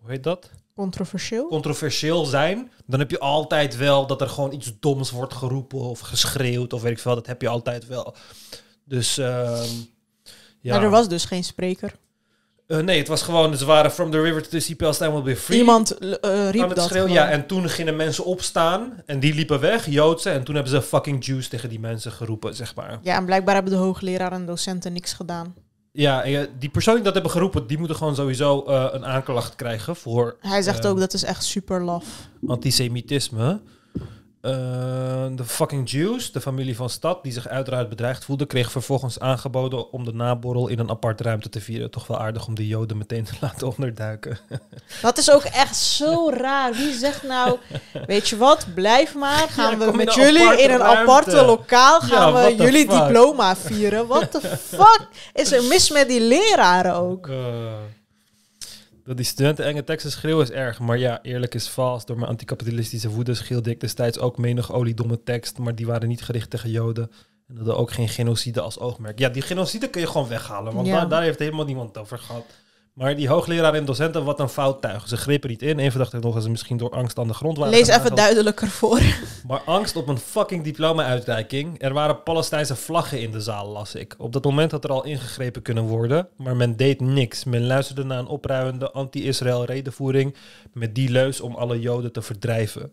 hoe 0.00 0.10
heet 0.10 0.22
dat? 0.22 0.50
Controversieel? 0.74 1.46
Controversieel 1.48 2.24
zijn. 2.24 2.70
Dan 2.86 2.98
heb 2.98 3.10
je 3.10 3.18
altijd 3.18 3.76
wel 3.76 4.06
dat 4.06 4.20
er 4.20 4.28
gewoon 4.28 4.52
iets 4.52 4.72
doms 4.80 5.10
wordt 5.10 5.34
geroepen 5.34 5.78
of 5.78 6.00
geschreeuwd 6.00 6.72
of 6.72 6.82
weet 6.82 6.92
ik 6.92 6.98
veel. 6.98 7.14
Dat 7.14 7.26
heb 7.26 7.42
je 7.42 7.48
altijd 7.48 7.86
wel. 7.86 8.14
Dus, 8.84 9.14
ja. 9.14 9.64
Maar 10.64 10.82
er 10.82 10.90
was 10.90 11.08
dus 11.08 11.24
geen 11.24 11.44
spreker. 11.44 11.92
Eh, 12.70 12.78
nee, 12.78 12.98
het 12.98 13.08
was 13.08 13.22
gewoon, 13.22 13.56
ze 13.56 13.64
waren 13.64 13.90
from 13.90 14.10
the 14.10 14.20
river 14.20 14.42
to 14.42 14.48
the 14.48 14.60
sea, 14.60 14.76
Palestine 14.76 15.12
will 15.12 15.22
be 15.22 15.36
free. 15.36 15.58
Iemand 15.58 15.98
eh, 15.98 16.50
riep 16.50 16.66
het 16.66 16.76
dat 16.76 16.88
schreeuwen. 16.88 17.12
Ja, 17.12 17.30
en 17.30 17.46
toen 17.46 17.68
gingen 17.68 17.96
mensen 17.96 18.24
opstaan 18.24 19.02
en 19.06 19.20
die 19.20 19.34
liepen 19.34 19.60
weg, 19.60 19.86
Joodse. 19.86 20.30
En 20.30 20.44
toen 20.44 20.54
hebben 20.54 20.72
ze 20.72 20.82
fucking 20.82 21.24
Jews 21.24 21.48
tegen 21.48 21.68
die 21.68 21.80
mensen 21.80 22.12
geroepen, 22.12 22.54
zeg 22.54 22.74
maar. 22.74 22.98
Ja, 23.02 23.16
en 23.16 23.24
blijkbaar 23.24 23.54
hebben 23.54 23.72
de 23.72 23.78
hoogleraar 23.78 24.32
en 24.32 24.46
docenten 24.46 24.92
niks 24.92 25.12
gedaan. 25.12 25.54
Ja, 25.92 26.22
en, 26.22 26.48
die 26.58 26.68
persoon 26.68 26.94
die 26.94 27.04
dat 27.04 27.12
hebben 27.12 27.30
geroepen, 27.32 27.66
die 27.66 27.78
moeten 27.78 27.96
gewoon 27.96 28.14
sowieso 28.14 28.64
eh, 28.64 28.86
een 28.90 29.04
aanklacht 29.04 29.54
krijgen 29.56 29.96
voor... 29.96 30.36
Hij 30.40 30.62
zegt 30.62 30.86
ook 30.86 30.98
dat 30.98 31.12
is 31.12 31.22
echt 31.22 31.44
super 31.44 31.82
laf. 31.84 32.04
Antisemitisme. 32.46 33.60
Eh, 34.40 34.52
de 35.36 35.44
fucking 35.44 35.90
Jews, 35.90 36.32
de 36.32 36.40
familie 36.40 36.76
van 36.76 36.90
Stad, 36.90 37.22
die 37.22 37.32
zich 37.32 37.48
uiteraard 37.48 37.88
bedreigd 37.88 38.24
voelde, 38.24 38.46
kreeg 38.46 38.70
vervolgens 38.70 39.18
aangeboden 39.20 39.92
om 39.92 40.04
de 40.04 40.12
naborrel 40.14 40.68
in 40.68 40.78
een 40.78 40.90
aparte 40.90 41.22
ruimte 41.22 41.48
te 41.48 41.60
vieren. 41.60 41.90
Toch 41.90 42.06
wel 42.06 42.18
aardig 42.18 42.46
om 42.46 42.54
de 42.54 42.66
Joden 42.66 42.96
meteen 42.98 43.24
te 43.24 43.32
laten 43.40 43.66
onderduiken. 43.72 44.38
Dat 45.02 45.18
is 45.18 45.30
ook 45.30 45.42
echt 45.42 45.76
zo 45.76 46.30
raar. 46.30 46.72
Wie 46.72 46.92
zegt 46.92 47.22
nou, 47.22 47.58
weet 48.06 48.28
je 48.28 48.36
wat, 48.36 48.66
blijf 48.74 49.14
maar. 49.14 49.48
Gaan 49.48 49.78
Ja, 49.78 49.90
we 49.90 49.96
met 49.96 50.14
jullie 50.14 50.62
in 50.62 50.70
een 50.70 50.78
ruimte. 50.78 50.82
aparte 50.84 51.44
lokaal, 51.44 52.00
gaan 52.00 52.32
Ja, 52.32 52.44
we 52.46 52.54
jullie 52.64 52.90
fuck? 52.90 53.04
diploma 53.04 53.56
vieren. 53.56 54.06
What 54.06 54.30
the 54.30 54.40
fuck 54.58 55.08
is 55.32 55.52
er 55.52 55.62
mis 55.64 55.90
met 55.90 56.08
die 56.08 56.20
leraren 56.20 56.94
ook? 56.94 57.28
Eh, 57.28 57.34
dat 59.10 59.18
die 59.18 59.28
studenten 59.28 59.64
enge 59.64 59.84
teksten 59.84 60.10
schreeuwen 60.10 60.44
is 60.44 60.50
erg. 60.50 60.78
Maar 60.78 60.98
ja, 60.98 61.22
eerlijk 61.22 61.54
is 61.54 61.68
vals. 61.68 62.04
Door 62.06 62.16
mijn 62.16 62.28
anticapitalistische 62.28 63.08
woede 63.10 63.34
schreeuwde 63.34 63.70
ik 63.70 63.80
destijds 63.80 64.18
ook 64.18 64.38
menig 64.38 64.72
oliedomme 64.72 65.22
tekst. 65.22 65.58
Maar 65.58 65.74
die 65.74 65.86
waren 65.86 66.08
niet 66.08 66.22
gericht 66.22 66.50
tegen 66.50 66.70
Joden. 66.70 67.10
En 67.48 67.56
hadden 67.56 67.76
ook 67.76 67.90
geen 67.92 68.08
genocide 68.08 68.60
als 68.60 68.78
oogmerk. 68.78 69.18
Ja, 69.18 69.28
die 69.28 69.42
genocide 69.42 69.88
kun 69.88 70.00
je 70.00 70.06
gewoon 70.06 70.28
weghalen. 70.28 70.74
Want 70.74 70.86
Ja. 70.86 70.96
daar, 70.98 71.08
daar 71.08 71.22
heeft 71.22 71.38
helemaal 71.38 71.64
niemand 71.64 71.98
over 71.98 72.18
gehad. 72.18 72.44
Maar 72.92 73.16
die 73.16 73.28
hoogleraar 73.28 73.74
en 73.74 73.84
docenten, 73.84 74.24
wat 74.24 74.40
een 74.40 74.48
fout 74.48 74.80
tuig. 74.80 75.08
Ze 75.08 75.16
grepen 75.16 75.50
niet 75.50 75.62
in. 75.62 75.78
Even 75.78 75.98
dacht 75.98 76.12
ik 76.12 76.22
nog 76.22 76.34
eens 76.34 76.48
misschien 76.48 76.76
door 76.76 76.90
angst 76.90 77.18
aan 77.18 77.28
de 77.28 77.34
grond 77.34 77.58
waren. 77.58 77.72
Lees 77.72 77.88
even 77.88 78.14
duidelijker 78.14 78.68
voor. 78.68 79.00
Maar 79.46 79.60
angst 79.60 79.96
op 79.96 80.08
een 80.08 80.18
fucking 80.18 80.64
diploma-uitreiking. 80.64 81.82
Er 81.82 81.92
waren 81.92 82.22
Palestijnse 82.22 82.76
vlaggen 82.76 83.20
in 83.20 83.30
de 83.30 83.40
zaal, 83.40 83.68
las 83.68 83.94
ik. 83.94 84.14
Op 84.18 84.32
dat 84.32 84.44
moment 84.44 84.70
had 84.70 84.84
er 84.84 84.90
al 84.90 85.04
ingegrepen 85.04 85.62
kunnen 85.62 85.84
worden, 85.84 86.28
maar 86.36 86.56
men 86.56 86.76
deed 86.76 87.00
niks. 87.00 87.44
Men 87.44 87.66
luisterde 87.66 88.04
naar 88.04 88.18
een 88.18 88.26
opruimende 88.26 88.90
anti-Israël 88.90 89.64
redenvoering 89.64 90.34
met 90.72 90.94
die 90.94 91.10
leus 91.10 91.40
om 91.40 91.54
alle 91.54 91.80
Joden 91.80 92.12
te 92.12 92.22
verdrijven. 92.22 92.92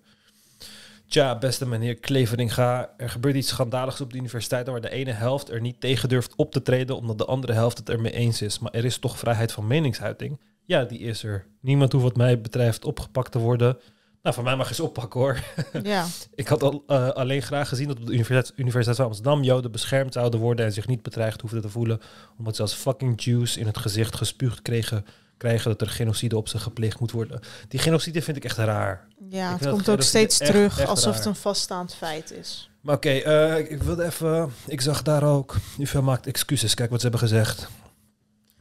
Tja, 1.08 1.38
beste 1.38 1.68
meneer 1.68 1.96
Kleveringa, 1.96 2.94
er 2.98 3.10
gebeurt 3.10 3.36
iets 3.36 3.48
schandaligs 3.48 4.02
op 4.02 4.12
de 4.12 4.18
universiteiten 4.18 4.72
waar 4.72 4.82
de 4.82 4.90
ene 4.90 5.12
helft 5.12 5.50
er 5.50 5.62
niet 5.62 5.80
tegen 5.80 6.10
durft 6.10 6.36
op 6.36 6.52
te 6.52 6.62
treden 6.62 6.98
omdat 6.98 7.18
de 7.18 7.26
andere 7.26 7.54
helft 7.54 7.78
het 7.78 7.90
ermee 7.90 8.12
eens 8.12 8.42
is. 8.42 8.60
Maar 8.60 8.72
er 8.72 8.86
is 8.86 8.98
toch 8.98 9.20
vrijheid 9.20 9.52
van 9.52 9.68
meningsuiting? 9.68 10.40
Ja, 10.66 10.84
die 10.84 11.00
is 11.00 11.24
er. 11.24 11.46
Niemand 11.62 11.92
hoeft 11.92 12.04
wat 12.04 12.16
mij 12.16 12.42
betreft 12.42 12.86
opgepakt 12.86 13.32
te 13.32 13.40
worden. 13.40 13.78
Nou, 14.22 14.36
van 14.36 14.44
mij 14.44 14.56
mag 14.56 14.70
eens 14.70 14.80
oppakken 14.80 15.20
hoor. 15.20 15.40
Ja. 15.84 16.06
Ik 16.36 16.48
had 16.48 16.64
al, 16.64 16.84
eh, 16.88 17.10
alleen 17.10 17.42
graag 17.42 17.68
gezien 17.68 17.88
dat 17.88 18.00
op 18.00 18.06
de 18.06 18.14
Universiteit, 18.14 18.60
Universiteit 18.60 18.98
van 18.98 19.06
Amsterdam 19.06 19.44
Joden 19.44 19.72
beschermd 19.72 20.14
zouden 20.14 20.40
worden 20.40 20.66
en 20.66 20.74
zich 20.74 20.88
niet 20.88 21.04
bedreigd 21.04 21.42
hoefden 21.42 21.62
te 21.62 21.70
voelen, 21.70 22.00
omdat 22.38 22.56
ze 22.56 22.62
als 22.62 22.74
fucking 22.74 23.24
Jews 23.24 23.58
in 23.58 23.66
het 23.66 23.78
gezicht 23.78 24.16
gespuugd 24.16 24.62
kregen, 24.62 25.06
krijgen 25.38 25.70
dat 25.72 25.82
er 25.82 25.90
genocide 25.90 26.38
op 26.38 26.48
ze 26.48 26.60
gepleegd 26.60 27.00
moet 27.00 27.12
worden. 27.12 27.40
Die 27.68 27.80
genocide 27.80 28.22
vind 28.22 28.38
ik 28.38 28.44
echt 28.44 28.58
raar. 28.58 29.08
Ja, 29.30 29.54
Ik 29.54 29.60
het 29.60 29.70
komt 29.70 29.90
ook 29.90 30.02
steeds 30.02 30.40
echt- 30.40 30.52
terug 30.52 30.80
echt 30.80 30.90
alsof 30.90 31.06
raar. 31.06 31.16
het 31.16 31.26
een 31.26 31.36
vaststaand 31.36 31.96
feit 31.96 32.32
is. 32.32 32.70
Maar 32.82 32.96
oké, 32.96 33.10
eh, 33.10 33.58
ik, 33.58 33.70
ik 33.70 33.84
wilde 33.84 34.04
even, 34.06 34.52
ik 34.68 34.82
zag 34.82 35.02
daar 35.02 35.24
ook, 35.24 35.56
UvA 35.80 36.02
maakt 36.02 36.28
excuses, 36.28 36.74
kijk 36.74 36.90
wat 36.90 37.02
ze 37.02 37.08
hebben 37.10 37.28
gezegd. 37.28 37.68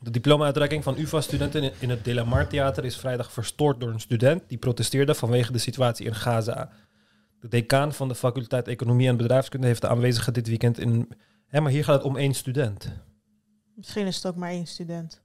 De 0.01 0.11
diploma-uitreiking 0.11 0.82
van 0.82 0.98
UvA-studenten 0.98 1.73
in- 1.78 1.90
het 1.90 2.05
De 2.05 2.15
La 2.15 2.24
Mar 2.24 2.47
Theater 2.47 2.85
is 2.85 2.97
vrijdag 2.97 3.32
verstoord 3.32 3.81
door 3.81 3.90
een 3.90 4.01
student 4.01 4.43
die 4.48 4.59
protesteerde 4.59 5.15
vanwege 5.15 5.53
de 5.53 5.59
situatie 5.59 6.07
in 6.07 6.15
Gaza. 6.15 6.70
De 7.40 7.48
decaan 7.48 7.93
van 7.93 8.09
de 8.09 8.15
faculteit 8.15 8.69
Economie 8.69 9.09
en 9.09 9.16
Bedrijfskunde 9.16 9.66
heeft 9.66 9.81
de 9.81 9.89
aanwezigen 9.89 10.32
dit 10.32 10.48
weekend 10.48 10.78
in... 10.78 11.09
Hé, 11.47 11.61
maar 11.61 11.70
hier 11.70 11.85
gaat 11.85 11.94
het 11.97 12.05
om 12.05 12.16
één 12.16 12.35
student. 12.35 12.89
Misschien 13.77 14.07
is 14.07 14.16
het 14.16 14.27
ook 14.27 14.36
maar 14.36 14.51
één 14.51 14.66
student. 14.66 15.20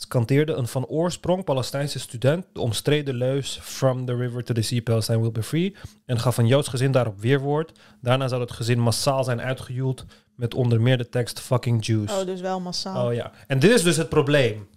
Scanteerde 0.00 0.52
een 0.52 0.66
van 0.66 0.86
oorsprong 0.86 1.44
Palestijnse 1.44 1.98
student 1.98 2.46
de 2.52 2.60
omstreden 2.60 3.14
leus 3.14 3.58
From 3.62 4.06
the 4.06 4.16
river 4.16 4.44
to 4.44 4.54
the 4.54 4.62
sea, 4.62 4.80
Palestine 4.80 5.20
will 5.20 5.32
be 5.32 5.42
free. 5.42 5.74
En 6.06 6.18
gaf 6.20 6.36
een 6.36 6.46
Joods 6.46 6.68
gezin 6.68 6.92
daarop 6.92 7.20
weerwoord. 7.20 7.72
Daarna 8.00 8.28
zou 8.28 8.40
het 8.40 8.52
gezin 8.52 8.80
massaal 8.80 9.24
zijn 9.24 9.40
uitgejoeld 9.40 10.04
met 10.34 10.54
onder 10.54 10.80
meer 10.80 10.98
de 10.98 11.08
tekst 11.08 11.40
fucking 11.40 11.86
Jews. 11.86 12.12
Oh, 12.12 12.26
dus 12.26 12.40
wel 12.40 12.60
massaal. 12.60 13.06
Oh 13.06 13.14
ja. 13.14 13.32
En 13.46 13.58
dit 13.58 13.70
is 13.70 13.82
dus 13.82 13.96
het 13.96 14.08
probleem. 14.08 14.68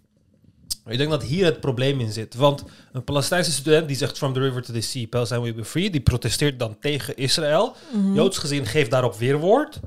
Ik 0.86 0.98
denk 0.98 1.10
dat 1.10 1.24
hier 1.24 1.46
het 1.46 1.60
probleem 1.60 2.00
in 2.00 2.12
zit. 2.12 2.36
Want 2.36 2.64
een 2.92 3.04
Palestijnse 3.04 3.52
student 3.52 3.88
die 3.88 3.98
zegt 3.98 4.18
from 4.18 4.34
the 4.34 4.40
river 4.40 4.62
to 4.62 4.74
the 4.74 4.82
sea, 4.82 5.08
Palestine 5.08 5.42
will 5.42 5.54
be 5.54 5.66
free, 5.66 5.90
die 5.90 6.02
protesteert 6.02 6.60
dan 6.60 6.80
tegen 6.80 7.16
Israël. 7.16 7.76
Mhm. 7.94 8.14
Joods 8.14 8.38
gezin 8.38 8.66
geeft 8.66 8.92
daarop 8.92 9.16
weerwoord. 9.16 9.80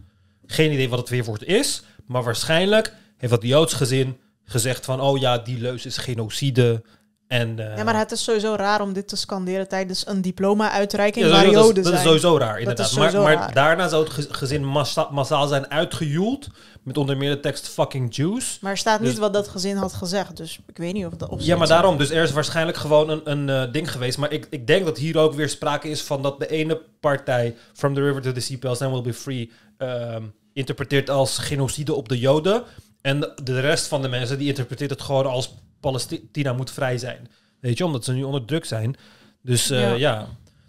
Geen 0.46 0.72
idee 0.72 0.88
wat 0.88 0.98
het 0.98 1.08
weerwoord 1.08 1.44
is. 1.44 1.82
Maar 2.06 2.22
waarschijnlijk 2.22 2.94
heeft 3.16 3.32
dat 3.32 3.42
Joods 3.42 3.74
gezin 3.74 4.16
gezegd 4.44 4.84
van, 4.84 5.00
oh 5.00 5.18
ja, 5.18 5.38
die 5.38 5.58
leus 5.60 5.86
is 5.86 5.96
genocide. 5.96 6.82
En, 7.28 7.58
eh, 7.70 7.76
Ja, 7.76 7.84
maar 7.84 7.98
het 7.98 8.10
is 8.12 8.24
sowieso 8.24 8.54
raar 8.54 8.80
om 8.80 8.92
dit 8.92 9.08
te 9.08 9.16
scanderen 9.16 9.68
tijdens 9.68 10.06
een 10.06 10.22
diploma-uitreiking 10.22 11.24
ja, 11.26 11.30
waar 11.30 11.44
Joden 11.50 11.54
dat, 11.54 11.68
is, 11.68 11.74
dat 11.74 11.84
zijn. 11.84 11.96
is 11.96 12.02
sowieso 12.02 12.38
raar, 12.38 12.58
inderdaad. 12.58 12.96
maar 12.96 13.12
maar 13.20 13.34
raar. 13.34 13.54
daarna 13.54 13.88
zou 13.88 14.04
het 14.04 14.12
ge- 14.12 14.26
gezin 14.30 14.64
massa- 14.64 15.08
massaal 15.10 15.46
zijn 15.46 15.70
uitgejoeld. 15.70 16.48
Met 16.82 16.96
onder 16.98 17.16
meer 17.16 17.30
de 17.30 17.40
tekst 17.40 17.68
fucking 17.68 18.14
Jews. 18.16 18.58
Maar 18.60 18.70
er 18.72 18.78
staat 18.78 19.00
niet 19.00 19.10
Dus- 19.10 19.18
wat 19.18 19.32
dat 19.32 19.48
gezin 19.48 19.76
had 19.76 19.92
gezegd, 19.92 20.36
dus 20.36 20.58
ik 20.66 20.76
weet 20.76 20.92
niet 20.92 21.06
of 21.06 21.12
dat... 21.12 21.28
Of 21.28 21.42
Ja, 21.42 21.56
maar 21.56 21.66
daarom. 21.68 21.96
Dus 21.98 22.10
er 22.10 22.22
is 22.22 22.32
waarschijnlijk 22.32 22.76
gewoon 22.76 23.10
een, 23.10 23.20
een 23.30 23.48
eh, 23.48 23.72
ding 23.72 23.90
geweest. 23.92 24.18
Maar 24.18 24.32
ik, 24.32 24.46
ik 24.50 24.66
denk 24.66 24.84
dat 24.84 24.98
hier 24.98 25.18
ook 25.18 25.34
weer 25.34 25.48
sprake 25.48 25.88
is 25.88 26.02
van 26.02 26.22
dat 26.22 26.38
de 26.38 26.46
ene 26.48 26.80
partij, 27.00 27.54
From 27.72 27.94
the 27.94 28.00
River 28.02 28.22
to 28.22 28.32
the 28.32 28.40
Sea, 28.40 28.58
Palestine 28.58 28.90
will 28.90 29.02
be 29.02 29.14
free, 29.14 29.50
ehm, 29.78 30.22
interpreteert 30.52 31.10
als 31.10 31.38
genocide 31.38 31.94
op 31.94 32.08
de 32.08 32.18
Joden. 32.18 32.62
En 33.04 33.32
de, 33.42 33.60
rest 33.60 33.86
van 33.86 34.02
de 34.02 34.08
mensen 34.08 34.38
die 34.38 34.48
interpreteert 34.48 34.90
het 34.90 35.02
gewoon 35.02 35.26
als 35.26 35.54
Palestina 35.80 36.52
moet 36.52 36.70
vrij 36.70 36.98
zijn. 36.98 37.28
Weet 37.60 37.78
je, 37.78 37.84
omdat 37.84 38.04
ze 38.04 38.12
nu 38.12 38.22
onder 38.22 38.44
druk 38.44 38.64
zijn. 38.64 38.96
Dus 39.42 39.70
eh, 39.70 39.80
Ja. 39.80 39.94
ja. 39.94 40.28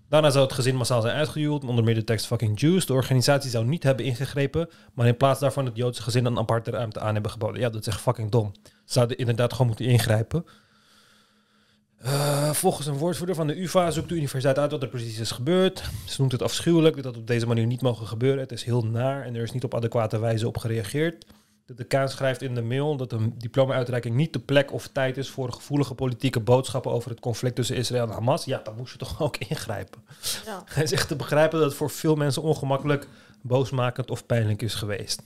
Daarna 0.09 0.29
zou 0.29 0.43
het 0.43 0.53
gezin 0.53 0.75
massaal 0.75 1.01
zijn 1.01 1.15
uitgejoeld, 1.15 1.63
onder 1.63 1.83
meer 1.83 1.95
de 1.95 2.03
tekst 2.03 2.25
fucking 2.25 2.59
Jews. 2.59 2.85
De 2.85 2.93
organisatie 2.93 3.49
zou 3.49 3.65
niet 3.65 3.83
hebben 3.83 4.05
ingegrepen, 4.05 4.69
maar 4.93 5.07
in 5.07 5.17
plaats 5.17 5.39
daarvan 5.39 5.65
het 5.65 5.75
Joodse 5.75 6.01
gezin 6.01 6.25
een 6.25 6.37
aparte 6.37 6.71
ruimte 6.71 6.99
aan 6.99 7.13
hebben 7.13 7.31
geboden. 7.31 7.61
Ja, 7.61 7.69
dat 7.69 7.81
is 7.81 7.87
echt 7.87 8.01
fucking 8.01 8.31
dom. 8.31 8.51
Ze 8.63 8.69
zouden 8.85 9.17
inderdaad 9.17 9.51
gewoon 9.51 9.67
moeten 9.67 9.85
ingrijpen. 9.85 10.45
Eh, 11.97 12.51
volgens 12.51 12.87
een 12.87 12.97
woordvoerder 12.97 13.35
van 13.35 13.47
de 13.47 13.61
UvA 13.61 13.91
zoekt 13.91 14.09
de 14.09 14.15
universiteit 14.15 14.59
uit 14.59 14.71
wat 14.71 14.81
er 14.83 14.89
precies 14.89 15.19
is 15.19 15.31
gebeurd. 15.31 15.83
Ze 16.05 16.15
noemt 16.19 16.31
het 16.31 16.41
afschuwelijk 16.41 16.95
dat 16.95 17.03
dat 17.03 17.17
op 17.17 17.27
deze 17.27 17.47
manier 17.47 17.65
niet 17.65 17.81
mogen 17.81 18.07
gebeuren. 18.07 18.39
Het 18.39 18.51
is 18.51 18.63
heel 18.63 18.81
naar 18.85 19.23
en 19.23 19.35
er 19.35 19.43
is 19.43 19.51
niet 19.51 19.63
op 19.63 19.75
adequate 19.75 20.19
wijze 20.19 20.47
op 20.47 20.57
gereageerd. 20.57 21.25
De 21.65 21.73
decaan 21.73 22.09
schrijft 22.09 22.41
in 22.41 22.55
de 22.55 22.61
mail 22.61 22.97
dat 22.97 23.11
een 23.11 23.33
diploma-uitreiking 23.37 24.15
niet 24.15 24.33
de 24.33 24.39
plek 24.39 24.71
of 24.71 24.87
tijd 24.87 25.17
is 25.17 25.29
voor 25.29 25.53
gevoelige 25.53 25.93
politieke 25.93 26.39
boodschappen 26.39 26.91
over 26.91 27.09
het 27.09 27.19
conflict 27.19 27.55
tussen 27.55 27.75
Israël 27.75 28.03
en 28.03 28.13
Hamas. 28.13 28.45
Ja, 28.45 28.61
dan 28.63 28.75
moest 28.75 28.91
je 28.91 28.97
toch 28.97 29.21
ook 29.21 29.37
ingrijpen. 29.49 30.03
Ja. 30.45 30.63
Hij 30.65 30.87
zegt 30.87 31.07
te 31.07 31.15
begrijpen 31.15 31.59
dat 31.59 31.67
het 31.67 31.77
voor 31.77 31.89
veel 31.89 32.15
mensen 32.15 32.41
ongemakkelijk, 32.41 33.07
boosmakend 33.41 34.11
of 34.11 34.25
pijnlijk 34.25 34.61
is 34.61 34.73
geweest. 34.73 35.23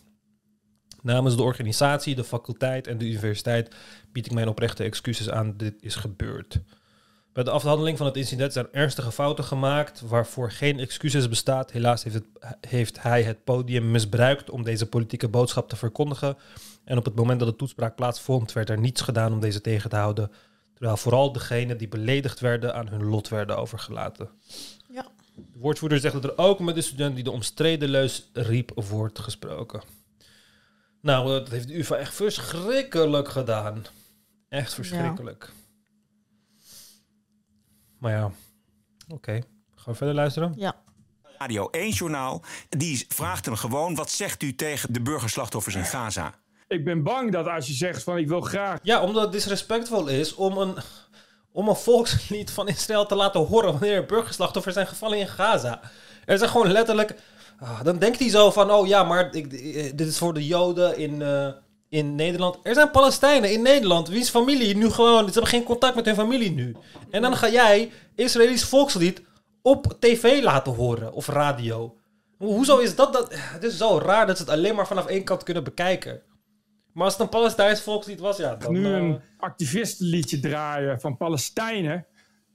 Namens 1.01 1.35
de 1.35 1.43
organisatie, 1.43 2.15
de 2.15 2.23
faculteit 2.23 2.87
en 2.87 2.97
de 2.97 3.05
universiteit 3.05 3.75
bied 4.11 4.25
ik 4.25 4.31
mijn 4.31 4.47
oprechte 4.47 4.83
excuses 4.83 5.29
aan 5.29 5.47
dat 5.47 5.59
dit 5.59 5.75
is 5.79 5.95
gebeurd. 5.95 6.59
Bij 7.39 7.47
de 7.47 7.53
afhandeling 7.53 7.97
van 7.97 8.05
het 8.05 8.15
incident 8.15 8.53
zijn 8.53 8.67
ernstige 8.71 9.11
fouten 9.11 9.43
gemaakt 9.43 10.01
waarvoor 10.01 10.51
geen 10.51 10.79
excuses 10.79 11.29
bestaat. 11.29 11.71
Helaas 11.71 12.03
heeft, 12.03 12.15
het, 12.15 12.25
heeft 12.67 13.01
hij 13.01 13.23
het 13.23 13.43
podium 13.43 13.91
misbruikt 13.91 14.49
om 14.49 14.63
deze 14.63 14.85
politieke 14.85 15.27
boodschap 15.27 15.69
te 15.69 15.75
verkondigen. 15.75 16.37
En 16.83 16.97
op 16.97 17.05
het 17.05 17.15
moment 17.15 17.39
dat 17.39 17.49
de 17.49 17.55
toespraak 17.55 17.95
plaatsvond, 17.95 18.53
werd 18.53 18.69
er 18.69 18.79
niets 18.79 19.01
gedaan 19.01 19.33
om 19.33 19.39
deze 19.39 19.61
tegen 19.61 19.89
te 19.89 19.95
houden. 19.95 20.31
Terwijl 20.73 20.97
vooral 20.97 21.31
degenen 21.31 21.77
die 21.77 21.87
beledigd 21.87 22.39
werden 22.39 22.75
aan 22.75 22.87
hun 22.87 23.03
lot 23.03 23.27
werden 23.27 23.57
overgelaten. 23.57 24.29
Ja. 24.89 25.07
De 25.35 25.59
woordvoerder 25.59 25.99
zegt 25.99 26.13
dat 26.13 26.23
er 26.23 26.37
ook 26.37 26.59
met 26.59 26.75
de 26.75 26.81
student 26.81 27.15
die 27.15 27.23
de 27.23 27.31
omstreden 27.31 27.89
leus 27.89 28.29
riep 28.33 28.71
wordt 28.75 29.19
gesproken. 29.19 29.81
Nou, 31.01 31.25
eh, 31.25 31.33
dat 31.33 31.49
heeft 31.49 31.67
de 31.67 31.77
UvA 31.77 31.95
echt 31.95 32.13
verschrikkelijk 32.13 33.27
gedaan. 33.27 33.85
Echt 34.49 34.73
verschrikkelijk. 34.73 35.51
Maar 37.99 38.11
ja, 38.11 38.31
oké. 39.07 39.31
Gaan 39.75 39.93
we 39.93 39.93
verder 39.93 40.15
luisteren? 40.15 40.53
Ja. 40.55 40.75
Radio 41.37 41.69
1 41.69 41.89
Journaal, 41.89 42.41
die 42.69 43.05
vraagt 43.07 43.45
hem 43.45 43.55
gewoon... 43.55 43.95
wat 43.95 44.09
zegt 44.09 44.43
u 44.43 44.55
tegen 44.55 44.93
de 44.93 45.01
burgerslachtoffers 45.01 45.75
in 45.75 45.85
Gaza? 45.85 46.33
Ik 46.67 46.83
ben 46.83 47.03
bang 47.03 47.31
dat 47.31 47.47
als 47.47 47.67
je 47.67 47.73
zegt 47.73 48.03
van 48.03 48.17
ik 48.17 48.27
wil 48.27 48.41
graag... 48.41 48.79
Ja, 48.83 49.01
omdat 49.01 49.23
het 49.23 49.31
disrespectvol 49.31 50.07
is 50.07 50.35
om 50.35 50.57
een, 50.57 50.75
om 51.51 51.67
een 51.67 51.75
volkslied 51.75 52.51
van 52.51 52.67
Israël 52.67 53.05
te 53.05 53.15
laten 53.15 53.45
horen... 53.45 53.71
wanneer 53.71 53.95
er 53.95 54.05
burgerslachtoffers 54.05 54.75
zijn 54.75 54.87
gevallen 54.87 55.19
in 55.19 55.27
Gaza. 55.27 55.81
Er 56.25 56.37
zijn 56.37 56.49
gewoon 56.49 56.71
letterlijk... 56.71 57.15
ah, 57.59 57.83
dan 57.83 57.99
denkt 57.99 58.19
hij 58.19 58.29
zo 58.29 58.51
van, 58.51 58.71
oh 58.71 58.87
ja, 58.87 59.03
maar 59.03 59.35
ik, 59.35 59.53
eh, 59.53 59.91
dit 59.95 60.07
is 60.07 60.17
voor 60.17 60.33
de 60.33 60.45
Joden 60.45 60.97
in, 60.97 61.21
eh, 61.21 61.49
in 61.89 62.15
Nederland. 62.15 62.57
Er 62.63 62.73
zijn 62.73 62.91
Palestijnen 62.91 63.51
in 63.51 63.61
Nederland, 63.61 64.07
wiens 64.07 64.29
familie 64.29 64.75
nu 64.75 64.89
gewoon... 64.89 65.25
Ze 65.25 65.31
hebben 65.31 65.47
geen 65.51 65.63
contact 65.63 65.95
met 65.95 66.05
hun 66.05 66.15
familie 66.15 66.51
nu. 66.51 66.75
En 67.11 67.21
dan 67.21 67.35
ga 67.35 67.49
jij 67.49 67.91
Israëlisch 68.15 68.63
volkslied 68.63 69.21
op 69.61 69.95
tv 69.99 70.43
laten 70.43 70.73
horen 70.73 71.13
of 71.13 71.27
radio. 71.27 71.95
Ho- 72.37 72.45
Hoezo 72.47 72.77
is 72.77 72.95
dat, 72.95 73.13
dat... 73.13 73.33
Het 73.33 73.63
is 73.63 73.77
zo 73.77 73.97
raar 73.97 74.27
dat 74.27 74.37
ze 74.37 74.43
het 74.43 74.51
alleen 74.51 74.75
maar 74.75 74.87
vanaf 74.87 75.05
één 75.05 75.23
kant 75.23 75.43
kunnen 75.43 75.63
bekijken. 75.63 76.21
Maar 76.93 77.03
als 77.03 77.13
het 77.13 77.21
een 77.21 77.29
Palestijns 77.29 77.81
volkslied 77.81 78.19
was, 78.19 78.37
ja, 78.37 78.55
dan... 78.55 78.73
nu 78.73 78.85
eh, 78.85 78.91
een 78.91 79.21
activistenliedje 79.37 80.39
draaien 80.39 80.99
van 80.99 81.17
Palestijnen. 81.17 82.05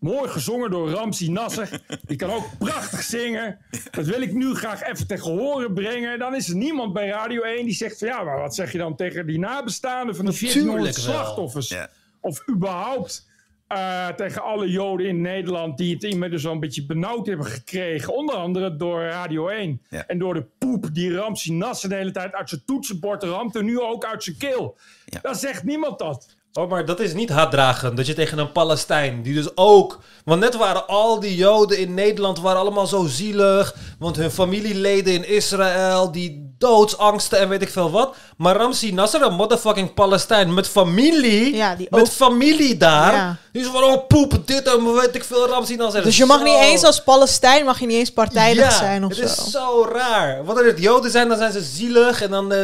Mooi 0.04 0.28
gezongen 0.28 0.70
door 0.70 0.90
Ramsi 0.90 1.30
Nasser. 1.30 1.80
Die 2.06 2.16
kan 2.16 2.30
ook 2.30 2.44
prachtig 2.58 3.02
zingen. 3.02 3.58
Dat 3.90 4.06
wil 4.06 4.20
ik 4.20 4.32
nu 4.32 4.54
graag 4.54 4.82
even 4.82 5.06
tegen 5.06 5.30
horen 5.30 5.74
brengen. 5.74 6.18
Dan 6.18 6.34
is 6.34 6.48
er 6.48 6.56
niemand 6.56 6.92
bij 6.92 7.08
Radio 7.08 7.42
1 7.42 7.64
die 7.64 7.74
zegt 7.74 7.98
van... 7.98 8.08
ja, 8.08 8.22
maar 8.22 8.38
wat 8.38 8.54
zeg 8.54 8.72
je 8.72 8.78
dan 8.78 8.96
tegen 8.96 9.26
die 9.26 9.38
nabestaanden 9.38 10.16
van 10.16 10.24
Natuurlijk 10.24 10.52
1400 10.52 11.04
wel. 11.04 11.14
slachtoffers? 11.14 11.76
Of 12.20 12.48
überhaupt 12.50 13.28
eh, 13.66 14.08
tegen 14.08 14.42
alle 14.42 14.70
Joden 14.70 15.06
in 15.06 15.20
Nederland... 15.20 15.78
die 15.78 15.94
het 15.94 16.04
inmiddels 16.04 16.46
al 16.46 16.52
een 16.52 16.60
beetje 16.60 16.86
benauwd 16.86 17.26
hebben 17.26 17.46
gekregen. 17.46 18.14
Onder 18.14 18.34
andere 18.34 18.76
door 18.76 19.02
Radio 19.02 19.48
1. 19.48 19.82
En 20.06 20.18
door 20.18 20.34
de 20.34 20.46
poep 20.58 20.88
die 20.92 21.14
Ramsi 21.14 21.52
Nasser 21.52 21.88
de 21.88 21.94
hele 21.94 22.12
tijd 22.12 22.34
uit 22.34 22.48
zijn 22.48 22.62
toetsenbord 22.66 23.22
ramt... 23.22 23.56
en 23.56 23.64
nu 23.64 23.80
ook 23.80 24.04
uit 24.04 24.24
zijn 24.24 24.36
keel. 24.36 24.76
Dan 25.22 25.34
zegt 25.34 25.64
niemand 25.64 25.98
dat. 25.98 26.33
Oh, 26.60 26.70
maar 26.70 26.84
dat 26.84 27.00
is 27.00 27.14
niet 27.14 27.28
haatdragen. 27.30 27.94
Dat 27.94 28.06
je 28.06 28.14
tegen 28.14 28.38
een 28.38 28.52
Palestijn, 28.52 29.22
die 29.22 29.34
dus 29.34 29.48
ook... 29.56 29.98
Want 30.24 30.40
net 30.40 30.56
waren 30.56 30.86
al 30.88 31.20
die 31.20 31.34
Joden 31.36 31.78
in 31.78 31.94
Nederland 31.94 32.40
waren 32.40 32.60
allemaal 32.60 32.86
zo 32.86 33.06
zielig. 33.06 33.74
Want 33.98 34.16
hun 34.16 34.30
familieleden 34.30 35.12
in 35.14 35.28
Israël, 35.28 36.12
die 36.12 36.54
doodsangsten 36.58 37.38
en 37.38 37.48
weet 37.48 37.62
ik 37.62 37.68
veel 37.70 37.90
wat. 37.90 38.14
Maar 38.36 38.56
Ramsi 38.56 38.92
Nasser, 38.92 39.22
een 39.22 39.34
motherfucking 39.34 39.94
Palestijn 39.94 40.54
met 40.54 40.68
familie. 40.68 41.56
met 41.90 42.00
ook- 42.00 42.08
familie 42.08 42.76
daar. 42.76 43.12
Ja. 43.12 43.36
Die 43.52 43.62
is 43.62 43.68
van, 43.68 43.82
oh 43.82 44.06
poep, 44.06 44.46
dit 44.46 44.66
en 44.74 44.94
weet 44.94 45.14
ik 45.14 45.24
veel, 45.24 45.48
Ramsi 45.48 45.76
Nasser. 45.76 46.02
Dus 46.02 46.16
je 46.16 46.24
mag 46.24 46.38
Zo- 46.38 46.44
niet 46.44 46.58
eens 46.62 46.84
als 46.84 47.02
Palestijn, 47.02 47.64
mag 47.64 47.80
je 47.80 47.86
niet 47.86 47.96
eens 47.98 48.12
partijdig 48.12 48.64
ja, 48.64 48.70
zijn 48.78 49.04
of 49.04 49.16
het 49.16 49.18
zo. 49.18 49.24
is 49.44 49.50
zo 49.50 49.88
raar. 49.92 50.44
Wanneer 50.44 50.64
het 50.66 50.78
Joden 50.78 51.10
zijn, 51.10 51.28
dan 51.28 51.38
zijn 51.38 51.52
ze 51.52 51.62
zielig 51.62 52.22
en 52.22 52.30
dan 52.30 52.52
eh, 52.52 52.58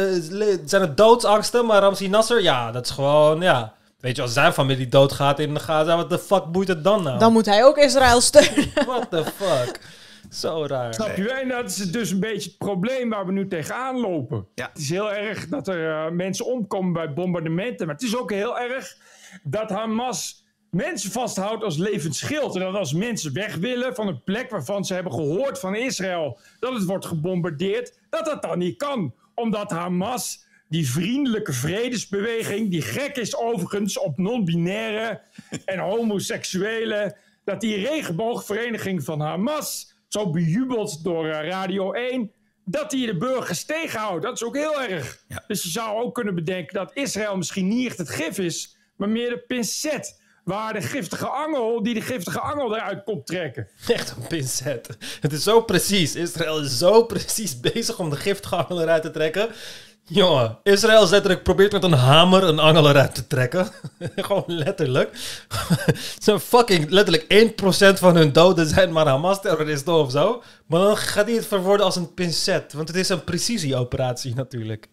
zijn 0.65 0.81
het 0.81 0.97
doodsangsten. 0.97 1.65
Maar 1.65 1.81
Ramsi 1.81 2.07
Nasser, 2.09 2.41
ja, 2.41 2.71
dat 2.71 2.85
is 2.85 2.91
gewoon, 2.91 3.41
ja. 3.41 3.73
Weet 4.01 4.15
je, 4.15 4.21
als 4.21 4.33
zijn 4.33 4.53
familie 4.53 4.87
doodgaat 4.87 5.39
in 5.39 5.59
Gaza, 5.59 5.95
wat 5.95 6.09
de 6.09 6.19
fuck 6.19 6.45
boeit 6.45 6.67
het 6.67 6.83
dan 6.83 7.03
nou? 7.03 7.19
Dan 7.19 7.33
moet 7.33 7.45
hij 7.45 7.63
ook 7.63 7.77
Israël 7.77 8.21
steunen. 8.21 8.71
What 8.85 9.09
the 9.09 9.23
fuck? 9.23 9.79
Zo 10.29 10.65
raar. 10.65 10.93
Snap 10.93 11.15
je? 11.15 11.31
En 11.31 11.47
dat 11.47 11.69
is 11.69 11.75
dus 11.75 12.11
een 12.11 12.19
beetje 12.19 12.49
het 12.49 12.57
probleem 12.57 13.09
waar 13.09 13.25
we 13.25 13.31
nu 13.31 13.47
tegenaan 13.47 13.99
lopen. 13.99 14.47
Het 14.55 14.77
is 14.77 14.89
heel 14.89 15.11
erg 15.13 15.47
dat 15.47 15.67
er 15.67 15.89
eh, 15.89 16.11
mensen 16.11 16.45
omkomen 16.45 16.93
bij 16.93 17.13
bombardementen. 17.13 17.85
Maar 17.85 17.95
het 17.95 18.03
is 18.03 18.17
ook 18.17 18.31
heel 18.31 18.59
erg 18.59 18.95
dat 19.43 19.69
Hamas 19.69 20.45
mensen 20.69 21.11
vasthoudt 21.11 21.63
als 21.63 21.77
levend 21.77 22.15
schild. 22.15 22.55
En 22.55 22.61
dat 22.61 22.75
als 22.75 22.93
mensen 22.93 23.33
weg 23.33 23.55
willen 23.55 23.95
van 23.95 24.07
een 24.07 24.23
plek 24.23 24.49
waarvan 24.49 24.85
ze 24.85 24.93
hebben 24.93 25.13
gehoord 25.13 25.59
van 25.59 25.75
Israël 25.75 26.39
dat 26.59 26.73
het 26.73 26.83
wordt 26.83 27.05
gebombardeerd, 27.05 27.99
dat 28.09 28.25
dat 28.25 28.41
dan 28.41 28.57
niet 28.57 28.77
kan. 28.77 29.13
Omdat 29.35 29.71
Hamas, 29.71 30.45
die 30.71 30.89
vriendelijke 30.89 31.53
vredesbeweging, 31.53 32.69
die 32.69 32.81
gek 32.81 33.17
is 33.17 33.35
overigens 33.35 33.99
op 33.99 34.17
non-binaire 34.17 35.21
en 35.65 35.79
homoseksuelen, 35.79 37.15
dat 37.43 37.61
die 37.61 37.87
regenboogvereniging 37.87 39.03
van 39.03 39.19
Hamas, 39.19 39.93
zo 40.07 40.29
bejubeld 40.29 41.03
door 41.03 41.27
eh, 41.27 41.49
Radio 41.49 41.91
1, 41.91 42.31
dat 42.65 42.89
die 42.89 43.05
de 43.05 43.17
burgers 43.17 43.65
tegenhoudt. 43.65 44.23
Dat 44.23 44.33
is 44.33 44.43
ook 44.43 44.55
heel 44.55 44.81
erg. 44.81 45.23
Dus 45.47 45.63
je 45.63 45.69
zou 45.69 46.03
ook 46.03 46.13
kunnen 46.13 46.35
bedenken 46.35 46.73
dat 46.73 46.91
Israël 46.93 47.37
misschien 47.37 47.67
niet 47.67 47.87
echt 47.87 47.97
het 47.97 48.09
gif 48.09 48.37
is, 48.37 48.77
maar 48.95 49.09
meer 49.09 49.29
de 49.29 49.43
pincet. 49.47 50.19
Waar 50.43 50.73
de 50.73 50.81
giftige 50.81 51.27
angel, 51.27 51.83
die 51.83 51.93
de 51.93 52.01
giftige 52.01 52.39
angel 52.39 52.75
eruit 52.75 53.03
komt 53.03 53.25
trekken. 53.25 53.67
Echt 53.87 54.11
een 54.11 54.27
pincet. 54.27 54.97
Het 55.19 55.31
is 55.31 55.43
zo 55.43 55.61
precies. 55.61 56.15
Israël 56.15 56.59
is 56.59 56.77
zo 56.77 57.05
precies 57.05 57.59
bezig 57.59 57.99
om 57.99 58.09
de 58.09 58.15
giftige 58.15 58.55
angel 58.55 58.81
eruit 58.81 59.01
te 59.01 59.11
trekken. 59.11 59.49
Jongen, 60.13 60.57
Israël 60.63 61.03
is 61.03 61.09
letterlijk 61.09 61.43
probeert 61.43 61.71
met 61.71 61.83
een 61.83 61.91
hamer 61.91 62.43
een 62.43 62.59
angel 62.59 62.89
eruit 62.89 63.15
te 63.15 63.27
trekken. 63.27 63.67
Gewoon 64.15 64.43
letterlijk. 64.47 65.09
Zo'n 66.25 66.39
fucking 66.39 66.89
letterlijk 66.89 67.53
1% 67.95 67.99
van 67.99 68.15
hun 68.15 68.33
doden 68.33 68.67
zijn 68.67 68.91
maar 68.91 69.07
Hamas-terroristen 69.07 69.93
of 69.93 70.11
zo. 70.11 70.43
Maar 70.65 70.79
dan 70.79 70.97
gaat 70.97 71.25
hij 71.25 71.35
het 71.35 71.45
verwoorden 71.45 71.85
als 71.85 71.95
een 71.95 72.13
pincet. 72.13 72.73
Want 72.73 72.87
het 72.87 72.97
is 72.97 73.09
een 73.09 73.23
precisieoperatie 73.23 74.35
natuurlijk. 74.35 74.87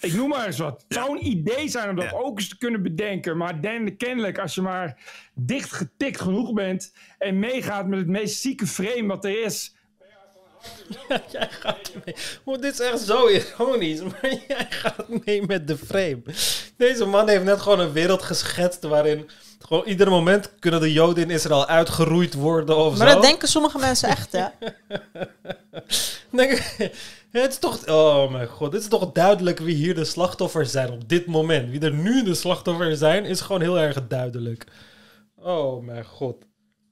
Ik 0.00 0.12
noem 0.12 0.28
maar 0.28 0.46
eens 0.46 0.58
wat. 0.58 0.84
Het 0.88 0.96
zou 0.98 1.10
een 1.10 1.26
idee 1.26 1.68
zijn 1.68 1.88
om 1.88 1.96
dat 1.96 2.12
ook 2.12 2.38
eens 2.38 2.48
te 2.48 2.58
kunnen 2.58 2.82
bedenken. 2.82 3.36
Maar 3.36 3.60
dan, 3.60 3.96
kennelijk, 3.96 4.38
als 4.38 4.54
je 4.54 4.62
maar 4.62 4.98
dicht 5.34 5.72
getikt 5.72 6.20
genoeg 6.20 6.52
bent... 6.52 6.92
en 7.18 7.38
meegaat 7.38 7.86
met 7.86 7.98
het 7.98 8.08
meest 8.08 8.40
zieke 8.40 8.66
frame 8.66 9.06
wat 9.06 9.24
er 9.24 9.44
is... 9.44 9.73
jij 11.32 11.48
gaat 11.50 11.90
mee. 12.04 12.14
Dit 12.58 12.72
is 12.72 12.80
echt 12.80 13.00
zo 13.00 13.28
ironisch, 13.28 14.00
maar 14.00 14.38
jij 14.48 14.66
gaat 14.68 15.08
mee 15.24 15.46
met 15.46 15.68
de 15.68 15.76
frame. 15.76 16.22
Deze 16.76 17.04
man 17.04 17.28
heeft 17.28 17.44
net 17.44 17.60
gewoon 17.60 17.80
een 17.80 17.92
wereld 17.92 18.22
geschetst 18.22 18.82
waarin 18.82 19.30
gewoon 19.58 19.84
ieder 19.84 20.08
moment 20.08 20.50
kunnen 20.58 20.80
de 20.80 20.92
Joden 20.92 21.22
in 21.22 21.30
Israël 21.30 21.66
uitgeroeid 21.66 22.34
worden 22.34 22.76
of 22.76 22.98
Maar 22.98 23.08
zo. 23.08 23.14
dat 23.14 23.22
denken 23.22 23.48
sommige 23.48 23.78
mensen 23.78 24.08
echt, 24.08 24.32
hè? 24.32 24.46
Denk 26.36 26.62
het 27.30 27.50
is 27.50 27.58
toch, 27.58 27.86
oh 27.86 28.30
mijn 28.30 28.48
god, 28.48 28.72
het 28.72 28.82
is 28.82 28.88
toch 28.88 29.12
duidelijk 29.12 29.58
wie 29.58 29.74
hier 29.74 29.94
de 29.94 30.04
slachtoffers 30.04 30.70
zijn 30.70 30.90
op 30.90 31.08
dit 31.08 31.26
moment. 31.26 31.70
Wie 31.70 31.80
er 31.80 31.92
nu 31.92 32.22
de 32.22 32.34
slachtoffers 32.34 32.98
zijn, 32.98 33.24
is 33.24 33.40
gewoon 33.40 33.60
heel 33.60 33.78
erg 33.78 34.06
duidelijk. 34.06 34.66
Oh 35.36 35.84
mijn 35.84 36.04
god. 36.04 36.36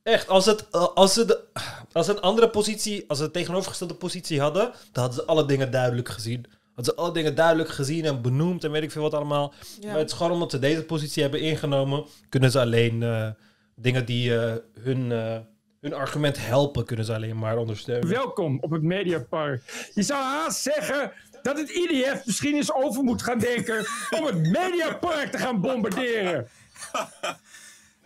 Echt, 0.03 0.29
als, 0.29 0.47
het, 0.47 0.71
als, 0.73 1.13
ze 1.13 1.25
de, 1.25 1.45
als 1.93 2.07
ze 2.07 2.13
een 2.13 2.21
andere 2.21 2.51
positie, 2.51 3.05
als 3.09 3.19
ze 3.19 3.25
een 3.25 3.31
tegenovergestelde 3.31 3.95
positie 3.95 4.41
hadden, 4.41 4.63
dan 4.93 5.03
hadden 5.05 5.15
ze 5.15 5.25
alle 5.25 5.47
dingen 5.47 5.71
duidelijk 5.71 6.09
gezien. 6.09 6.47
Hadden 6.75 6.95
ze 6.95 7.01
alle 7.01 7.13
dingen 7.13 7.35
duidelijk 7.35 7.69
gezien 7.69 8.05
en 8.05 8.23
benoemd 8.23 8.65
en 8.65 8.71
weet 8.71 8.83
ik 8.83 8.91
veel 8.91 9.03
wat 9.03 9.15
allemaal. 9.15 9.55
Ja. 9.81 9.87
Maar 9.91 9.99
het 9.99 10.11
is 10.11 10.17
gewoon 10.17 10.33
omdat 10.33 10.51
ze 10.51 10.59
deze 10.59 10.85
positie 10.85 11.23
hebben 11.23 11.41
ingenomen, 11.41 12.05
kunnen 12.29 12.51
ze 12.51 12.61
alleen 12.61 13.03
eh, 13.03 13.29
dingen 13.77 14.05
die 14.05 14.39
eh, 14.39 14.55
hun, 14.81 15.13
eh, 15.13 15.37
hun 15.81 15.95
argument 15.95 16.47
helpen, 16.47 16.85
kunnen 16.85 17.05
ze 17.05 17.15
alleen 17.15 17.39
maar 17.39 17.57
ondersteunen. 17.57 18.09
Welkom 18.09 18.59
op 18.61 18.71
het 18.71 18.83
Mediapark. 18.83 19.91
Je 19.95 20.03
zou 20.03 20.23
haast 20.23 20.63
zeggen 20.63 21.13
dat 21.43 21.59
het 21.59 21.71
IDF 21.71 22.27
misschien 22.27 22.55
eens 22.55 22.73
over 22.73 23.03
moet 23.03 23.23
gaan 23.23 23.39
denken... 23.39 23.87
om 24.19 24.25
het 24.25 24.37
Mediapark 24.37 25.31
te 25.31 25.39
gaan 25.39 25.61
bombarderen. 25.61 26.49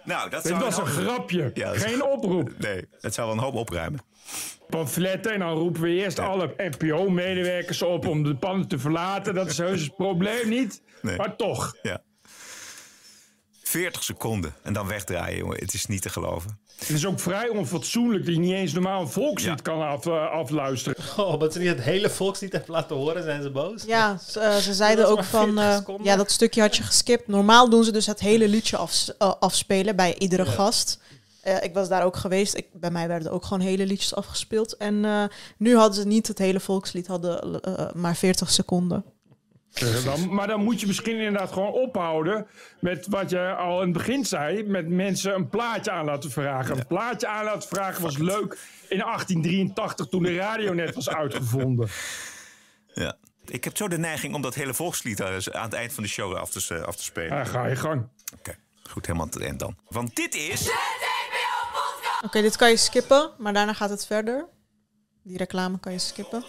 Nou, 0.07 0.31
dat 0.31 0.43
Dit 0.43 0.53
was 0.53 0.77
een 0.79 0.85
hoop- 0.87 0.93
grapje. 1.07 1.51
Ja, 1.55 1.73
Geen 1.75 2.05
oproep. 2.05 2.51
Nee, 2.59 2.85
dat 3.01 3.15
zou 3.15 3.27
wel 3.29 3.37
een 3.37 3.43
hoop 3.43 3.55
opruimen. 3.55 4.01
Pamfletten 4.69 5.33
en 5.33 5.39
dan 5.39 5.53
roepen 5.53 5.81
we 5.81 5.89
eerst 5.89 6.19
alle 6.19 6.55
NPO-medewerkers 6.57 7.83
op 7.83 8.07
om 8.07 8.23
de 8.23 8.35
pannen 8.37 8.69
te 8.69 8.79
verlaten. 8.79 9.35
Dat 9.35 9.47
is 9.47 9.59
heus 9.59 9.81
het 9.83 9.97
probleem 9.97 10.49
niet. 10.49 10.83
Nee. 11.03 11.17
Maar 11.17 11.37
toch. 11.37 11.77
Ja. 11.83 12.03
40 13.69 14.05
seconden 14.05 14.55
en 14.63 14.73
dan 14.73 14.87
wegdraaien, 14.87 15.39
jongen. 15.39 15.59
Het 15.59 15.75
is 15.75 15.87
niet 15.87 16.03
te 16.03 16.09
geloven. 16.09 16.59
Het 16.79 16.91
is 16.91 17.07
ook 17.07 17.21
vrij 17.21 17.49
onfatsoenlijk 17.49 18.25
dat 18.25 18.35
je 18.35 18.41
niet 18.41 18.53
eens 18.53 18.73
normaal 18.73 19.01
een 19.01 19.09
volkslied 19.09 19.63
kan 19.63 19.83
af, 19.83 20.07
eh, 20.07 20.31
afluisteren. 20.31 20.97
Oh, 21.17 21.33
omdat 21.33 21.53
ze 21.53 21.59
niet 21.59 21.69
het 21.69 21.81
hele 21.81 22.11
volkslied 22.11 22.53
hebben 22.53 22.71
laten 22.71 22.97
horen, 22.97 23.23
zijn 23.23 23.43
ze 23.43 23.51
boos? 23.51 23.85
Ja, 23.87 24.19
ze, 24.29 24.41
eh, 24.41 24.57
ze 24.57 24.75
zeiden 24.75 25.09
ook 25.09 25.25
van... 25.25 25.59
40 25.59 25.89
eh, 25.89 26.05
ja, 26.05 26.17
dat 26.17 26.31
stukje 26.31 26.61
had 26.61 26.77
je 26.77 26.83
geskipt. 26.83 27.29
Normaal 27.29 27.71
doen 27.71 27.85
ze 27.85 27.93
dus 27.93 28.07
het 28.07 28.21
hele 28.21 28.49
liedje 28.49 28.77
af, 28.77 29.07
afspelen 29.19 29.97
bij 29.97 30.19
iedere 30.19 30.47
gast. 30.47 30.99
Ik 31.61 31.75
was 31.75 31.89
daar 31.89 32.05
ook 32.05 32.17
geweest. 32.17 32.55
Ik, 32.55 32.67
bij 32.73 32.91
mij 32.91 33.09
werden 33.09 33.33
ook 33.33 33.45
gewoon 33.45 33.67
hele 33.67 33.87
liedjes 33.87 34.15
afgespeeld. 34.15 34.77
En 34.77 35.31
nu 35.57 35.77
hadden 35.77 35.95
ze 35.95 36.07
niet 36.07 36.29
het 36.29 36.39
hele 36.39 36.61
volkslied, 36.61 37.07
hadden 37.07 37.61
maar 37.95 38.17
40 38.17 38.51
seconden. 38.51 39.05
Dan, 40.05 40.35
maar 40.35 40.47
dan 40.47 40.65
moet 40.65 40.81
je 40.81 40.87
misschien 40.87 41.17
inderdaad 41.17 41.53
gewoon 41.53 41.73
ophouden 41.73 42.47
met 42.81 43.07
wat 43.07 43.31
je 43.31 43.55
al 43.55 43.81
in 43.81 43.89
het 43.89 43.97
begin 43.97 44.25
zei. 44.25 44.63
Met 44.63 44.89
mensen 44.89 45.35
een 45.35 45.49
plaatje 45.49 45.91
aan 45.91 46.05
laten 46.05 46.31
vragen. 46.31 46.79
Een 46.79 46.87
plaatje 46.87 47.27
aan 47.27 47.45
laten 47.45 47.69
vragen 47.69 48.03
was 48.03 48.19
leuk 48.19 48.59
in 48.89 48.99
1883 48.99 50.07
toen 50.07 50.23
de 50.23 50.35
radio 50.37 50.73
net 50.73 50.95
was 50.95 51.09
uitgevonden. 51.09 51.89
Ja. 52.95 53.17
Ik 53.47 53.65
heb 53.65 53.77
zo 53.77 53.89
de 53.89 53.99
neiging 53.99 54.35
om 54.35 54.43
dat 54.43 54.55
hele 54.55 54.75
volkslied 54.75 55.23
aan 55.23 55.65
het 55.65 55.73
eind 55.73 55.93
van 55.93 56.03
de 56.03 56.09
show 56.09 56.35
af 56.35 56.51
te, 56.51 56.85
af 56.85 56.97
te 56.97 57.03
spelen. 57.03 57.37
Ja, 57.37 57.45
ga 57.45 57.67
je 57.67 57.77
gang. 57.77 58.09
Oké, 58.39 58.57
goed, 58.91 59.07
helemaal 59.07 59.27
tot 59.27 59.35
het 59.35 59.45
eind 59.45 59.59
dan. 59.59 59.77
Want 59.89 60.17
dit 60.17 60.35
is... 60.35 60.71
Oké, 62.23 62.43
dit 62.43 62.57
kan 62.57 62.71
je 62.71 62.77
skippen, 62.77 63.31
maar 63.39 63.53
daarna 63.53 63.73
gaat 63.73 63.91
het 63.91 64.07
verder. 64.07 64.49
Die 65.27 65.37
reclame 65.37 65.79
kan 65.79 65.93
je 65.93 65.99
skippen. 65.99 66.45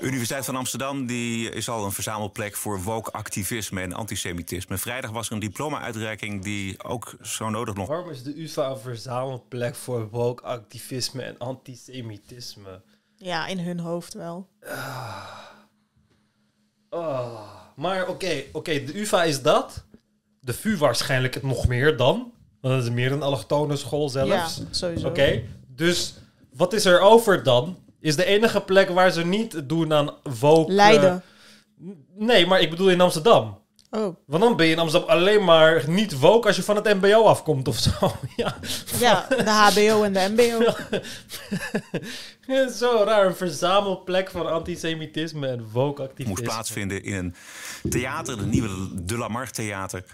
Universiteit 0.00 0.44
van 0.44 0.56
Amsterdam 0.56 1.06
die 1.06 1.50
is 1.50 1.68
al 1.68 1.84
een 1.84 1.92
verzamelplek 1.92 2.56
voor 2.56 2.82
woke 2.82 3.10
activisme 3.10 3.80
en 3.80 3.92
antisemitisme. 3.92 4.78
Vrijdag 4.78 5.10
was 5.10 5.26
er 5.26 5.32
een 5.32 5.38
diploma-uitreiking 5.38 6.42
die 6.42 6.84
ook 6.84 7.16
zo 7.22 7.50
nodig 7.50 7.74
nog. 7.74 7.88
Waarom 7.88 8.10
is 8.10 8.22
de 8.22 8.42
UvA 8.42 8.70
een 8.70 8.78
verzamelplek 8.78 9.74
voor 9.74 10.08
woke 10.10 10.42
activisme 10.42 11.22
en 11.22 11.38
antisemitisme? 11.38 12.82
Ja, 13.16 13.46
in 13.46 13.58
hun 13.58 13.80
hoofd 13.80 14.14
wel. 14.14 14.48
Oh. 16.90 17.52
Maar 17.76 18.08
oké, 18.08 18.42
oké, 18.52 18.84
de 18.84 19.00
UvA 19.00 19.24
is 19.24 19.42
dat. 19.42 19.84
De 20.40 20.54
VU 20.54 20.76
waarschijnlijk 20.76 21.34
het 21.34 21.42
nog 21.42 21.68
meer 21.68 21.96
dan. 21.96 22.32
Want 22.60 22.74
dat 22.74 22.82
is 22.82 22.90
meer 22.90 23.12
een 23.12 23.22
allochtone 23.22 23.76
school 23.76 24.08
zelfs. 24.08 24.56
Ja, 24.56 24.64
sowieso. 24.70 25.08
Oké, 25.08 25.42
dus 25.66 26.14
wat 26.52 26.72
is 26.72 26.84
er 26.84 27.00
over 27.00 27.42
dan? 27.42 27.86
Is 28.00 28.16
de 28.16 28.24
enige 28.24 28.60
plek 28.60 28.88
waar 28.88 29.10
ze 29.10 29.26
niet 29.26 29.68
doen 29.68 29.92
aan 29.92 30.14
woke... 30.38 30.72
Leiden. 30.72 31.22
nee, 32.16 32.46
maar 32.46 32.60
ik 32.60 32.70
bedoel 32.70 32.90
in 32.90 33.00
Amsterdam. 33.00 33.58
Oh, 33.90 34.16
Want 34.26 34.42
dan 34.42 34.56
ben 34.56 34.66
je 34.66 34.72
in 34.72 34.78
Amsterdam 34.78 35.10
alleen 35.10 35.44
maar 35.44 35.84
niet 35.86 36.18
woke 36.18 36.46
als 36.46 36.56
je 36.56 36.62
van 36.62 36.76
het 36.76 36.84
mbo 36.84 37.22
afkomt 37.24 37.68
of 37.68 37.76
zo. 37.78 37.90
Ja, 38.36 38.56
ja, 38.98 39.26
de 39.28 39.50
HBO 39.50 40.02
en 40.02 40.12
de 40.12 40.28
MBO. 40.36 40.72
Ja, 42.46 42.70
zo 42.70 43.02
raar. 43.06 43.26
Een 43.26 43.36
verzamelplek 43.36 44.30
van 44.30 44.50
antisemitisme 44.52 45.48
en 45.48 45.70
woke 45.72 46.02
activisme. 46.02 46.30
moest 46.30 46.42
plaatsvinden 46.42 47.02
in 47.04 47.14
een 47.82 47.90
theater, 47.90 48.38
de 48.38 48.46
nieuwe 48.46 49.04
De 49.04 49.18
La 49.18 49.28
Mar 49.28 49.50
Theater. 49.50 50.04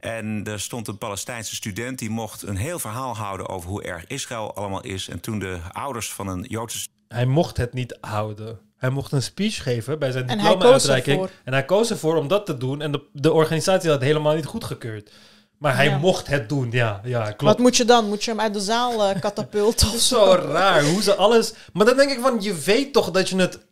En 0.00 0.42
er 0.44 0.60
stond 0.60 0.88
een 0.88 0.98
Palestijnse 0.98 1.54
student 1.54 1.98
die 1.98 2.10
mocht 2.10 2.42
een 2.42 2.56
heel 2.56 2.78
verhaal 2.78 3.16
houden 3.16 3.48
over 3.48 3.68
hoe 3.70 3.82
erg 3.82 4.06
Israël 4.06 4.54
allemaal 4.54 4.82
is. 4.82 5.08
En 5.08 5.20
toen 5.20 5.38
de 5.38 5.58
ouders 5.72 6.12
van 6.12 6.28
een 6.28 6.44
Joodse 6.48 6.88
Hij 7.08 7.26
mocht 7.26 7.56
het 7.56 7.72
niet 7.72 7.96
houden. 8.00 8.58
Hij 8.76 8.90
mocht 8.90 9.12
een 9.12 9.22
speech 9.22 9.62
geven 9.62 9.98
bij 9.98 10.10
zijn 10.10 10.26
diploma-uitreiking. 10.26 11.28
En 11.44 11.52
hij 11.52 11.64
koos 11.64 11.90
ervoor 11.90 12.16
om 12.16 12.28
dat 12.28 12.46
te 12.46 12.56
doen. 12.56 12.80
En 12.82 12.92
de, 12.92 13.02
de 13.12 13.32
organisatie 13.32 13.90
had 13.90 13.98
het 13.98 14.08
helemaal 14.08 14.34
niet 14.34 14.44
goedgekeurd. 14.46 15.10
Maar 15.58 15.76
hij 15.76 15.88
Ja. 15.88 15.98
mocht 15.98 16.26
het 16.26 16.48
doen, 16.48 16.68
ja. 16.70 17.00
ja 17.04 17.22
klopt. 17.22 17.42
Wat 17.42 17.58
moet 17.58 17.76
je 17.76 17.84
dan? 17.84 18.08
Moet 18.08 18.24
je 18.24 18.30
hem 18.30 18.40
uit 18.40 18.54
de 18.54 18.60
zaal 18.60 19.04
eh 19.08 19.20
katapulten 19.26 19.88
of 19.88 20.00
Zo 20.00 20.34
raar, 20.34 20.84
hoe 20.84 21.02
ze 21.02 21.14
alles... 21.14 21.52
Maar 21.72 21.86
dan 21.86 21.96
denk 21.96 22.10
ik 22.10 22.20
van, 22.20 22.36
je 22.40 22.54
weet 22.54 22.92
toch 22.92 23.10
dat 23.10 23.28
je 23.28 23.36
het... 23.36 23.66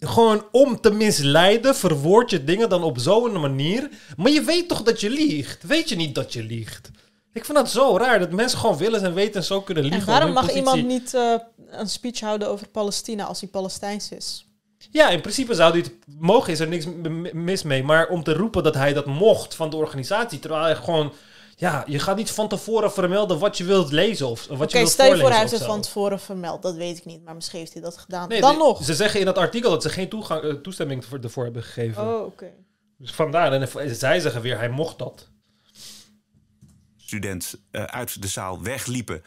Gewoon 0.00 0.44
om 0.52 0.80
te 0.80 0.90
misleiden, 0.90 1.74
verwoord 1.76 2.30
je 2.30 2.44
dingen 2.44 2.68
dan 2.68 2.82
op 2.82 2.98
zo'n 2.98 3.40
manier. 3.40 3.88
Maar 4.16 4.30
je 4.32 4.42
weet 4.42 4.68
toch 4.68 4.82
dat 4.82 5.00
je 5.00 5.10
liegt? 5.10 5.62
Weet 5.62 5.88
je 5.88 5.96
niet 5.96 6.14
dat 6.14 6.32
je 6.32 6.42
liegt? 6.42 6.90
Ik 7.32 7.44
vind 7.44 7.58
dat 7.58 7.70
zo 7.70 7.96
raar, 7.96 8.18
dat 8.18 8.30
mensen 8.30 8.58
gewoon 8.58 8.76
willen 8.76 9.02
en 9.02 9.14
weten 9.14 9.34
en 9.34 9.44
zo 9.46 9.60
kunnen 9.60 9.82
liegen. 9.84 10.00
En 10.00 10.06
om 10.06 10.12
waarom 10.12 10.32
mag 10.32 10.42
positie- 10.46 10.58
iemand 10.64 10.86
niet 10.86 11.14
eh, 11.14 11.34
een 11.72 11.88
speech 11.88 12.20
houden 12.20 12.48
over 12.48 12.68
Palestina 12.68 13.24
als 13.24 13.40
hij 13.40 13.48
Palestijns 13.48 14.10
is? 14.10 14.46
Ja, 14.90 15.08
in 15.08 15.20
principe 15.20 15.54
zou 15.54 15.72
dit 15.72 15.92
mogen, 16.18 16.52
is 16.52 16.60
er 16.60 16.68
niks 16.68 16.86
mis 17.32 17.62
mee. 17.62 17.84
Maar 17.84 18.08
om 18.08 18.22
te 18.22 18.32
roepen 18.32 18.62
dat 18.62 18.74
hij 18.74 18.92
dat 18.92 19.06
mocht 19.06 19.54
van 19.54 19.70
de 19.70 19.76
organisatie, 19.76 20.38
terwijl 20.38 20.62
hij 20.62 20.76
gewoon... 20.76 21.12
Ja, 21.56 21.84
je 21.86 21.98
gaat 21.98 22.16
niet 22.16 22.30
van 22.30 22.48
tevoren 22.48 22.92
vermelden 22.92 23.38
wat 23.38 23.58
je 23.58 23.64
wilt 23.64 23.92
lezen 23.92 24.26
of 24.26 24.40
of 24.50 24.58
wat 24.58 24.68
Oké, 24.68 24.76
je 24.76 24.78
wilt 24.78 24.90
stel 24.90 25.06
je 25.06 25.10
voor 25.10 25.20
hij 25.20 25.30
voorlezen 25.30 25.48
heeft 25.50 25.62
het 25.62 25.72
van 25.72 25.80
tevoren 25.80 26.20
vermeld. 26.20 26.62
Dat 26.62 26.74
weet 26.74 26.96
ik 26.96 27.04
niet, 27.04 27.24
maar 27.24 27.34
misschien 27.34 27.58
heeft 27.58 27.72
hij 27.72 27.82
dat 27.82 27.98
gedaan. 27.98 28.28
Nee, 28.28 28.40
dan 28.40 28.52
de- 28.52 28.58
nog. 28.58 28.84
Ze 28.84 28.94
zeggen 28.94 29.20
in 29.20 29.26
dat 29.26 29.38
artikel 29.38 29.70
dat 29.70 29.82
ze 29.82 29.88
geen 29.88 30.08
toegang, 30.08 30.42
eh, 30.42 30.52
toestemming 30.52 31.04
voor, 31.04 31.18
ervoor 31.22 31.44
hebben 31.44 31.62
gegeven. 31.62 32.02
Oh, 32.02 32.24
oké. 32.24 32.50
Dus 32.98 33.12
vandaar. 33.12 33.52
En 33.52 33.94
zij 33.94 34.20
zeggen 34.20 34.42
weer, 34.42 34.58
hij 34.58 34.68
mocht 34.68 34.98
dat. 34.98 35.28
student 36.96 37.54
eh, 37.70 37.84
uit 37.84 38.22
de 38.22 38.28
zaal 38.28 38.62
wegliepen, 38.62 39.22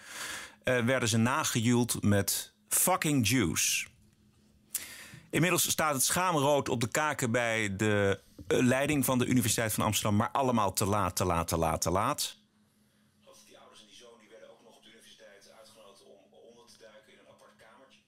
werden 0.66 1.10
ze 1.10 1.18
nagejoeld 1.18 2.04
met 2.04 2.54
fucking 2.70 3.28
Jews. 3.28 3.88
Inmiddels 5.30 5.70
staat 5.70 5.94
het 5.94 6.04
schaamrood 6.04 6.70
op 6.70 6.82
de 6.82 6.88
kaken 6.88 7.32
bij 7.32 7.76
de 7.76 8.22
eh, 8.48 8.60
leiding 8.60 9.06
van 9.06 9.18
de 9.20 9.26
Universiteit 9.26 9.74
van 9.74 9.84
Amsterdam, 9.86 10.16
maar 10.16 10.32
allemaal 10.32 10.74
te 10.74 10.86
laat, 10.86 11.16
te 11.16 11.26
laat, 11.26 11.48
te 11.48 11.58
laat, 11.58 11.82
te 11.82 11.90
laat. 11.92 12.38
Die 13.46 13.58
ouders 13.58 13.82
en 13.82 13.88
die 13.88 13.96
zoon 13.96 14.20
die 14.20 14.30
werden 14.30 14.50
ook 14.50 14.64
nog 14.64 14.76
op 14.76 14.84
de 14.84 14.90
universiteit 14.90 15.52
uitgenodigd 15.60 16.02
om 16.04 16.38
onder 16.50 16.66
te 16.66 16.78
duiken 16.80 17.12
in 17.14 17.20
een 17.20 17.32
apart 17.36 17.56
kamertje. 17.66 18.02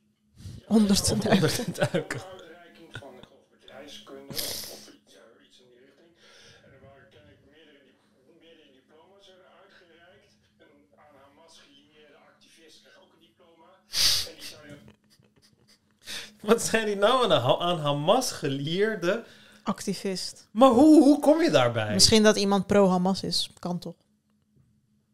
Onder 0.67 1.01
te 1.01 1.17
duiken. 1.17 1.31
Onder 1.31 1.53
te 1.65 1.71
duiken. 1.71 2.21
Uitreiking 2.21 2.89
van 2.99 3.13
geloof, 3.21 3.47
bedrijfskunde 3.59 4.33
of, 4.33 4.71
of 4.75 4.81
iets, 4.97 5.13
ja, 5.17 5.23
iets 5.47 5.59
in 5.63 5.67
die 5.71 5.79
richting. 5.85 6.11
En 6.65 6.69
er 6.75 6.81
waren 6.87 7.07
kennelijk 7.13 7.41
meerdere, 7.53 7.79
di- 7.87 7.99
meerdere 8.45 8.71
diploma's 8.79 9.25
werden 9.31 9.51
uitgereikt. 9.63 10.33
Een 10.63 10.75
aan 11.03 11.15
Hamas 11.23 11.55
gelieerde 11.65 12.17
activist 12.31 12.77
kreeg 12.81 12.97
ook 13.03 13.11
een 13.15 13.23
diploma. 13.29 13.69
En 14.29 14.33
die 14.39 14.47
zou 14.53 14.61
je 14.71 14.75
Wat 16.47 16.61
zijn 16.61 16.85
die 16.85 16.95
nou 16.95 17.23
aan, 17.23 17.29
de 17.29 17.35
ha- 17.35 17.57
aan 17.59 17.79
Hamas 17.79 18.31
gelieerde? 18.31 19.23
Activist. 19.63 20.47
Maar 20.51 20.69
hoe, 20.69 21.03
hoe 21.03 21.19
kom 21.19 21.41
je 21.41 21.49
daarbij? 21.51 21.93
Misschien 21.93 22.23
dat 22.23 22.35
iemand 22.37 22.67
pro-Hamas 22.67 23.23
is. 23.23 23.49
Kan 23.59 23.79
toch? 23.79 23.93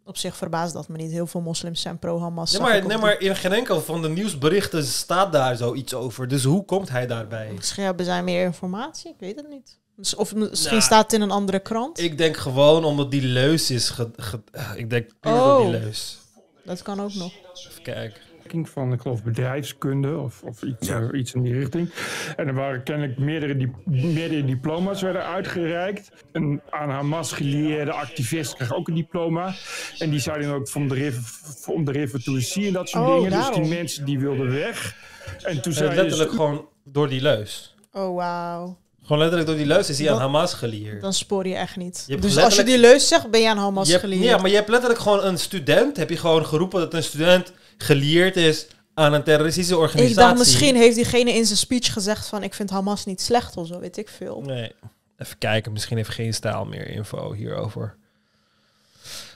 Op 0.06 0.18
zich 0.18 0.36
verbaast 0.36 0.74
dat 0.74 0.88
me 0.88 0.98
niet. 0.98 1.12
Heel 1.12 1.28
veel 1.28 1.42
moslims 1.42 1.82
zijn 1.82 2.00
pro-Hamas. 2.00 2.52
Nee 2.52 2.62
maar, 2.62 2.86
nee, 2.86 2.98
maar 2.98 3.20
in 3.22 3.36
geen 3.36 3.54
enkel 3.54 3.82
van 3.82 4.02
de 4.02 4.10
nieuwsberichten 4.10 4.84
staat 4.84 5.32
daar 5.32 5.56
zoiets 5.56 5.94
over. 5.94 6.28
Dus 6.28 6.44
hoe 6.44 6.66
komt 6.66 6.90
hij 6.90 7.08
daarbij? 7.08 7.52
Misschien 7.56 7.84
hebben 7.84 8.06
zij 8.06 8.24
meer 8.24 8.44
informatie. 8.46 9.10
Ik 9.12 9.20
weet 9.20 9.36
het 9.36 9.50
niet. 9.50 9.80
Dus- 9.96 10.16
Of 10.16 10.36
misschien 10.36 10.70
Nou, 10.70 10.82
staat 10.82 11.04
het 11.04 11.14
in 11.14 11.22
een 11.22 11.32
andere 11.32 11.60
krant. 11.60 12.00
Ik 12.00 12.18
denk 12.18 12.38
gewoon 12.38 12.84
omdat 12.86 13.12
die 13.12 13.22
leus 13.22 13.72
is... 13.72 13.90
Ge, 13.90 14.10
ge- 14.16 14.42
ik 14.76 14.90
denk 14.90 15.12
puur 15.20 15.34
Oh. 15.34 15.58
die 15.62 15.70
leus. 15.70 16.18
Dat 16.66 16.82
kan 16.82 17.02
ook 17.02 17.14
nog. 17.14 17.32
Even 17.70 17.84
kijken. 17.84 18.22
Van, 18.62 18.94
ik 18.94 19.02
geloof, 19.02 19.24
bedrijfskunde 19.24 20.18
of, 20.18 20.42
of 20.44 20.62
iets, 20.64 20.88
Ja. 20.88 21.02
eh, 21.12 21.20
iets 21.20 21.34
in 21.34 21.42
die 21.42 21.54
richting. 21.54 21.90
En 22.36 22.48
er 22.48 22.54
waren 22.54 22.84
kennelijk 22.84 23.18
meerdere, 23.20 23.58
di- 23.58 23.72
meerdere 23.86 24.46
diploma's 24.46 25.02
werden 25.02 25.26
uitgereikt. 25.26 26.12
Een 26.32 26.62
aan 26.70 26.90
Hamas 26.90 27.32
gelieerde 27.32 27.92
activist 27.92 28.56
kreeg 28.56 28.74
ook 28.76 28.88
een 28.88 28.96
diploma. 28.96 29.54
En 29.98 30.10
die 30.10 30.20
zou 30.20 30.42
dan 30.42 30.54
ook 30.54 30.68
van 30.70 30.88
de 30.88 30.94
river, 30.94 31.22
from 31.60 31.86
the 31.86 31.92
river 31.92 32.24
to 32.24 32.40
sea 32.40 32.68
en 32.68 32.74
dat 32.74 32.90
soort 32.90 33.08
Oh, 33.08 33.16
dingen. 33.16 33.32
Dus 33.32 33.50
die 33.56 33.66
mensen 33.78 34.06
die 34.06 34.20
wilden 34.20 34.52
weg. 34.52 34.96
En 35.44 35.62
toen 35.62 35.72
Eh, 35.72 35.78
zei 35.78 35.96
letterlijk 35.96 36.30
dus, 36.30 36.40
gewoon 36.40 36.66
door 36.84 37.10
die 37.10 37.22
leus. 37.22 37.76
Oh, 37.94 38.16
wauw. 38.16 38.78
Gewoon 39.02 39.18
letterlijk 39.18 39.50
door 39.50 39.58
die 39.60 39.68
leus 39.68 39.90
is 39.90 40.00
hij 40.00 40.12
aan 40.12 40.20
Hamas 40.20 40.54
gelieerd. 40.54 41.02
Dan 41.02 41.14
spoor 41.14 41.48
je 41.48 41.56
echt 41.56 41.76
niet. 41.76 42.04
Je 42.08 42.18
dus 42.18 42.38
als 42.38 42.56
je 42.56 42.64
die 42.64 42.72
letterlijk- 42.72 42.94
leus 42.94 43.08
zegt, 43.08 43.30
ben 43.32 43.42
je 43.42 43.50
aan 43.50 43.58
Hamas 43.58 43.86
Je 43.88 43.92
hebt- 43.94 44.04
geleerd. 44.06 44.24
Ja, 44.24 44.38
maar 44.38 44.50
je 44.50 44.56
hebt 44.56 44.70
letterlijk 44.70 45.00
gewoon 45.02 45.24
een 45.24 45.38
student. 45.38 45.98
Heb 45.98 46.10
je 46.10 46.18
gewoon 46.18 46.46
geroepen 46.46 46.80
dat 46.80 46.94
een 46.94 47.04
student 47.04 47.54
gelieerd 47.78 48.36
is 48.36 48.68
aan 48.94 49.14
een 49.14 49.24
terroristische 49.24 49.78
organisatie. 49.78 50.10
Ik 50.10 50.16
dacht, 50.16 50.38
misschien 50.38 50.76
heeft 50.76 50.96
diegene 50.96 51.34
in 51.34 51.46
zijn 51.46 51.58
speech 51.58 51.94
gezegd 51.94 52.28
van... 52.28 52.44
ik 52.44 52.54
vind 52.54 52.70
Hamas 52.70 53.06
niet 53.06 53.22
slecht 53.22 53.58
of 53.58 53.68
zo, 53.68 53.80
weet 53.80 53.98
ik 53.98 54.10
veel. 54.10 54.42
Nee. 54.42 54.72
Even 55.18 55.38
kijken, 55.38 55.72
misschien 55.72 55.98
heeft 55.98 56.10
geen 56.10 56.34
stijl 56.34 56.66
meer 56.66 56.88
info 56.88 57.34
hierover. 57.34 57.96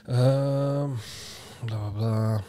Ehm 0.06 0.90
bla 1.64 1.90
bla. 1.94 2.40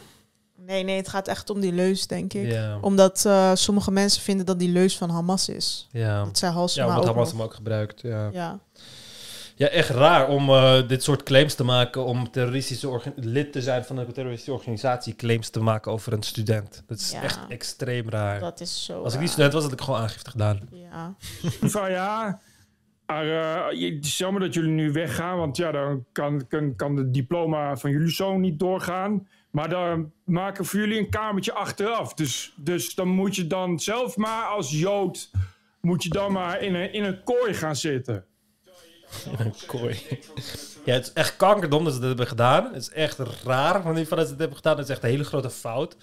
Nee, 0.56 0.84
nee, 0.84 0.96
het 0.96 1.08
gaat 1.08 1.28
echt 1.28 1.50
om 1.50 1.60
die 1.60 1.72
leus, 1.72 2.06
denk 2.06 2.32
ik. 2.32 2.50
Ja. 2.50 2.78
Omdat 2.80 3.24
eh, 3.26 3.50
sommige 3.54 3.90
mensen 3.90 4.22
vinden 4.22 4.46
dat 4.46 4.58
die 4.58 4.68
leus 4.68 4.96
van 4.96 5.10
Hamas 5.10 5.48
is. 5.48 5.88
Ja, 5.90 6.24
Dat 6.24 6.40
Halsema 6.40 6.86
ja 6.86 6.92
omdat 6.92 7.08
Hamas 7.08 7.30
hem 7.30 7.42
ook 7.42 7.54
gebruikt. 7.54 8.00
Ja. 8.00 8.28
Ja. 8.32 8.58
Ja, 9.60 9.68
echt 9.68 9.88
raar 9.90 10.28
om 10.28 10.48
eh, 10.48 10.88
dit 10.88 11.02
soort 11.02 11.22
claims 11.22 11.54
te 11.54 11.64
maken, 11.64 12.04
om 12.04 12.30
terroristische 12.30 13.12
lid 13.16 13.52
te 13.52 13.62
zijn 13.62 13.84
van 13.84 13.98
een 13.98 14.12
terroristische 14.12 14.52
organisatie, 14.52 15.16
claims 15.16 15.50
te 15.50 15.60
maken 15.60 15.92
over 15.92 16.12
een 16.12 16.22
student. 16.22 16.82
Dat 16.86 16.98
is 16.98 17.10
Ja. 17.12 17.22
echt 17.22 17.40
extreem 17.48 18.08
raar. 18.08 18.40
Dat 18.40 18.60
is 18.60 18.84
zo 18.84 19.02
Als 19.02 19.14
ik 19.14 19.20
niet 19.20 19.30
student 19.30 19.52
was, 19.52 19.62
had 19.62 19.72
ik 19.72 19.80
gewoon 19.80 20.00
aangifte 20.00 20.30
gedaan. 20.30 20.60
Ja. 20.72 21.14
van 21.76 21.90
ja, 21.90 22.40
maar, 23.06 23.24
eh, 23.24 23.78
je- 23.80 23.94
het 23.94 24.04
is 24.04 24.18
jammer 24.18 24.40
dat 24.42 24.54
jullie 24.54 24.70
nu 24.70 24.92
weggaan, 24.92 25.38
want 25.38 25.56
ja, 25.56 25.70
dan 25.72 26.04
kan, 26.12 26.46
kan, 26.48 26.76
kan 26.76 26.96
de 26.96 27.10
diploma 27.10 27.76
van 27.76 27.90
jullie 27.90 28.10
zoon 28.10 28.40
niet 28.40 28.58
doorgaan. 28.58 29.28
Maar 29.50 29.68
dan 29.68 30.12
maken 30.24 30.62
we 30.62 30.68
voor 30.68 30.80
jullie 30.80 30.98
een 30.98 31.10
kamertje 31.10 31.52
achteraf. 31.52 32.14
Dus, 32.14 32.54
dus 32.56 32.94
dan 32.94 33.08
moet 33.08 33.36
je 33.36 33.46
dan 33.46 33.78
zelf 33.80 34.16
maar 34.16 34.44
als 34.44 34.70
Jood, 34.70 35.30
moet 35.80 36.02
je 36.02 36.08
dan 36.08 36.32
maar 36.32 36.62
in 36.62 36.74
een, 36.74 36.92
in 36.92 37.04
een 37.04 37.22
kooi 37.24 37.54
gaan 37.54 37.76
zitten. 37.76 38.24
In 39.24 39.44
een 39.44 39.54
kooi. 39.66 40.02
Ja, 40.84 40.92
het 40.94 41.04
is 41.06 41.12
echt 41.12 41.36
kankerdom 41.36 41.84
dat 41.84 41.92
ze 41.92 41.98
dit 41.98 42.08
hebben 42.08 42.26
gedaan. 42.26 42.64
Het 42.72 42.82
is 42.82 42.90
echt 42.90 43.18
raar 43.44 43.82
van 43.82 43.94
die 43.94 44.08
van 44.08 44.16
dat 44.16 44.26
ze 44.26 44.32
dit 44.32 44.40
hebben 44.40 44.56
gedaan. 44.56 44.76
Het 44.76 44.84
is 44.88 44.90
echt 44.94 45.02
een 45.02 45.10
hele 45.10 45.24
grote 45.24 45.50
fout. 45.50 45.96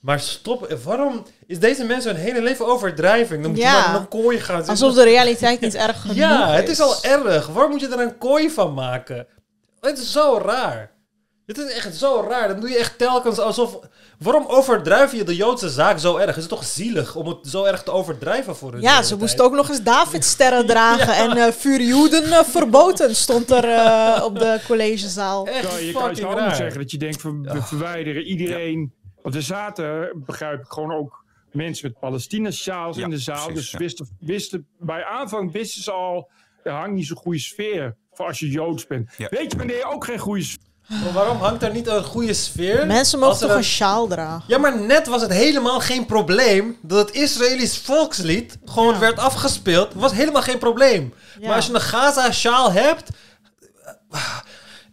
Maar 0.00 0.20
stop, 0.20 0.72
waarom 0.84 1.26
is 1.46 1.58
deze 1.58 1.84
mensen 1.84 2.14
hun 2.14 2.24
hele 2.24 2.42
leven 2.42 2.66
overdrijving? 2.66 3.42
Dan 3.42 3.50
moet 3.50 3.60
Ja. 3.60 3.76
je 3.76 3.82
maar 3.86 3.94
in 3.94 4.00
een 4.00 4.08
kooi 4.08 4.38
gaan 4.40 4.56
zitten. 4.64 4.72
Alsof 4.72 4.94
de 4.94 5.02
realiteit 5.02 5.60
niet 5.60 5.74
erg 5.74 6.00
genoeg 6.00 6.16
Ja, 6.16 6.50
het 6.50 6.64
is. 6.64 6.70
is 6.70 6.80
al 6.80 7.02
erg. 7.02 7.46
Waarom 7.46 7.70
moet 7.70 7.80
je 7.80 7.88
er 7.88 8.00
een 8.00 8.18
kooi 8.18 8.50
van 8.50 8.74
maken? 8.74 9.26
Het 9.80 9.98
is 9.98 10.12
zo 10.12 10.38
raar. 10.44 10.90
Het 11.46 11.58
is 11.58 11.72
echt 11.72 11.94
zo 11.96 12.26
raar. 12.28 12.48
Dan 12.48 12.60
doe 12.60 12.70
je 12.70 12.78
echt 12.78 12.98
telkens 12.98 13.38
alsof... 13.38 13.78
Waarom 14.20 14.44
overdrijf 14.46 15.12
je 15.12 15.24
de 15.24 15.36
Joodse 15.36 15.68
zaak 15.68 15.98
zo 15.98 16.16
erg? 16.16 16.36
Is 16.36 16.42
het 16.42 16.48
toch 16.48 16.64
zielig 16.64 17.16
om 17.16 17.26
het 17.26 17.38
zo 17.42 17.64
erg 17.64 17.82
te 17.82 17.90
overdrijven 17.90 18.56
voor 18.56 18.72
hun? 18.72 18.80
Ja, 18.80 19.02
ze 19.02 19.16
moesten 19.16 19.44
ook 19.44 19.52
nog 19.52 19.68
eens 19.68 19.82
Davidsterren 19.82 20.66
dragen. 20.72 21.14
En 21.14 21.36
eh 21.36 21.52
vuur 21.52 21.82
Joden 21.82 22.24
eh, 22.24 22.44
verboden 22.44 23.16
stond 23.16 23.50
er 23.50 23.64
eh, 23.64 24.22
op 24.28 24.38
de 24.38 24.60
collegezaal. 24.66 25.46
Echt 25.46 25.84
je 25.84 25.92
kan 25.92 26.10
ook 26.24 26.38
raar. 26.38 26.54
zeggen 26.56 26.80
dat 26.80 26.90
je 26.90 26.98
denkt, 26.98 27.22
we, 27.22 27.40
we 27.42 27.62
verwijderen 27.62 28.22
iedereen. 28.22 28.92
Want 29.22 29.34
er 29.34 29.42
zaten, 29.42 30.22
begrijp 30.26 30.60
ik, 30.60 30.66
gewoon 30.68 30.92
ook 30.92 31.24
mensen 31.52 31.88
met 31.88 32.00
Palestina-sjaals 32.00 32.96
Ja, 32.96 33.04
in 33.04 33.10
de 33.10 33.18
zaal. 33.18 33.46
precies, 33.46 33.54
dus 33.54 33.70
ja. 33.70 33.78
wisten, 33.78 34.16
wisten, 34.20 34.66
bij 34.78 35.04
aanvang 35.04 35.52
wisten 35.52 35.82
ze 35.82 35.90
al, 35.90 36.30
er 36.62 36.72
hangt 36.72 36.94
niet 36.94 37.06
zo'n 37.06 37.16
goede 37.16 37.38
sfeer 37.38 37.96
voor 38.12 38.26
als 38.26 38.38
je 38.38 38.48
Joods 38.48 38.86
bent. 38.86 39.14
Ja. 39.16 39.28
Weet 39.30 39.52
je 39.52 39.58
wanneer 39.58 39.76
je 39.76 39.84
ook 39.92 40.04
geen 40.04 40.18
goede 40.18 40.42
sfeer 40.42 40.68
Maar 40.90 41.12
waarom 41.12 41.36
hangt 41.36 41.60
daar 41.60 41.72
niet 41.72 41.86
een 41.86 42.04
goede 42.04 42.34
sfeer? 42.34 42.86
Mensen 42.86 43.18
mogen 43.18 43.34
er 43.34 43.40
toch 43.40 43.50
een- 43.50 43.56
een 43.56 43.64
sjaal 43.64 44.06
dragen? 44.06 44.44
Ja, 44.46 44.58
maar 44.58 44.80
net 44.80 45.06
was 45.06 45.22
het 45.22 45.32
helemaal 45.32 45.80
geen 45.80 46.06
probleem 46.06 46.78
dat 46.82 46.98
het 47.06 47.16
Israëlisch 47.16 47.78
volkslied 47.78 48.58
gewoon 48.64 48.98
werd 48.98 49.18
afgespeeld. 49.18 49.88
Het 49.92 50.00
was 50.02 50.12
helemaal 50.12 50.42
geen 50.42 50.58
probleem. 50.58 51.14
Ja. 51.40 51.46
Maar 51.46 51.56
als 51.56 51.66
je 51.66 51.74
een 51.74 51.80
Gaza-sjaal 51.80 52.72
hebt... 52.72 53.08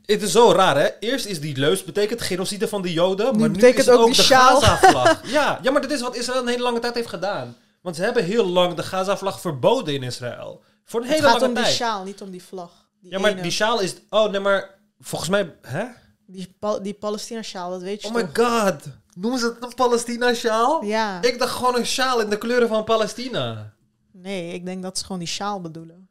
Het 0.06 0.22
is 0.22 0.32
zo 0.32 0.52
raar, 0.52 0.78
hè? 0.78 0.88
Eerst 1.00 1.26
is 1.26 1.40
die 1.40 1.58
leus 1.58 1.84
betekent 1.84 2.22
genocide 2.22 2.68
van 2.68 2.82
de 2.82 2.94
Joden, 2.94 3.40
maar 3.40 3.50
nu 3.50 3.60
is 3.68 3.76
het 3.86 3.90
ook 3.90 4.14
de. 4.16 4.22
Gaza-vlag. 4.24 5.20
ja, 5.38 5.60
ja, 5.62 5.72
maar 5.72 5.82
dit 5.82 5.92
is 5.92 6.02
wat 6.02 6.16
Israël 6.16 6.42
een 6.42 6.48
hele 6.48 6.62
lange 6.64 6.80
tijd 6.80 6.94
heeft 6.96 7.08
gedaan. 7.10 7.56
Want 7.82 7.96
ze 7.96 8.02
hebben 8.02 8.24
heel 8.24 8.46
lang 8.46 8.74
de 8.74 8.84
Gaza-vlag 8.84 9.42
verboden 9.42 9.94
in 9.94 10.04
Israël. 10.04 10.62
Voor 10.86 11.00
een 11.02 11.06
Het 11.08 11.16
hele 11.16 11.28
gaat 11.28 11.36
lange 11.40 11.48
om 11.48 11.54
die 11.56 11.64
tijd. 11.64 11.76
sjaal, 11.76 12.04
niet 12.04 12.22
om 12.22 12.30
die 12.32 12.44
vlag. 12.44 12.72
Die 13.02 13.12
Ja, 13.12 13.20
maar 13.20 13.32
ene- 13.32 13.42
die 13.42 13.52
sjaal 13.52 13.80
is... 13.80 13.96
Oh, 14.10 14.30
nee, 14.32 14.40
maar 14.40 14.70
volgens 15.00 15.30
mij... 15.30 15.56
Hè? 15.62 15.86
Die, 16.26 16.56
Pal- 16.60 16.82
die 16.82 16.94
Palestina-sjaal, 16.94 17.70
dat 17.70 17.82
weet 17.82 18.02
je 18.02 18.08
Oh 18.08 18.14
my 18.14 18.30
god. 18.34 18.84
Noemen 19.16 19.40
ze 19.40 19.46
het 19.46 19.64
een 19.64 19.74
Palestina-sjaal? 19.76 20.84
Ja. 20.84 21.22
Ik 21.22 21.40
dacht 21.40 21.56
gewoon 21.56 21.76
een 21.76 21.86
sjaal 21.86 22.22
in 22.22 22.30
de 22.30 22.38
kleuren 22.38 22.68
van 22.68 22.84
Palestina. 22.84 23.74
Nee, 24.12 24.54
ik 24.54 24.66
denk 24.66 24.82
dat 24.82 24.98
ze 24.98 25.04
gewoon 25.04 25.20
die 25.20 25.28
sjaal 25.28 25.62
bedoelen. 25.62 26.08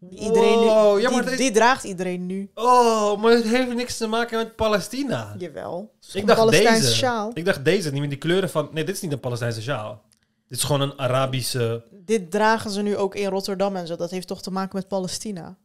Die 0.00 0.18
Wow, 0.18 0.26
Iedereen 0.28 0.58
nu, 0.60 1.00
ja, 1.00 1.36
die, 1.36 1.50
draagt 1.50 1.84
iedereen 1.84 2.26
nu. 2.26 2.50
Oh, 2.54 3.20
maar 3.22 3.32
het 3.32 3.44
heeft 3.44 3.74
niks 3.74 3.96
te 3.96 4.06
maken 4.06 4.38
met 4.38 4.56
Palestina. 4.56 5.34
Jawel. 5.38 5.92
Ik 6.12 6.20
een 6.20 6.26
dacht 6.26 6.38
Palestijnse 6.38 6.80
deze. 6.82 6.94
sjaal. 6.94 7.30
Ik 7.34 7.44
dacht 7.44 7.64
deze, 7.64 7.90
niet 7.90 8.00
met 8.00 8.10
die 8.10 8.18
kleuren 8.18 8.50
van... 8.50 8.68
Nee, 8.72 8.84
dit 8.84 8.94
is 8.94 9.00
niet 9.00 9.12
een 9.12 9.20
Palestijnse 9.20 9.62
sjaal. 9.62 10.02
Dit 10.48 10.58
is 10.58 10.64
gewoon 10.64 10.80
een 10.80 10.98
Arabische... 10.98 11.84
Dit 11.90 12.30
dragen 12.30 12.70
ze 12.70 12.82
nu 12.82 12.96
ook 12.96 13.14
in 13.14 13.28
Rotterdam 13.28 13.76
en 13.76 13.86
zo. 13.86 13.96
Dat 13.96 14.10
heeft 14.10 14.26
toch 14.26 14.42
te 14.42 14.50
maken 14.50 14.76
met 14.76 14.88
Palestina. 14.88 15.56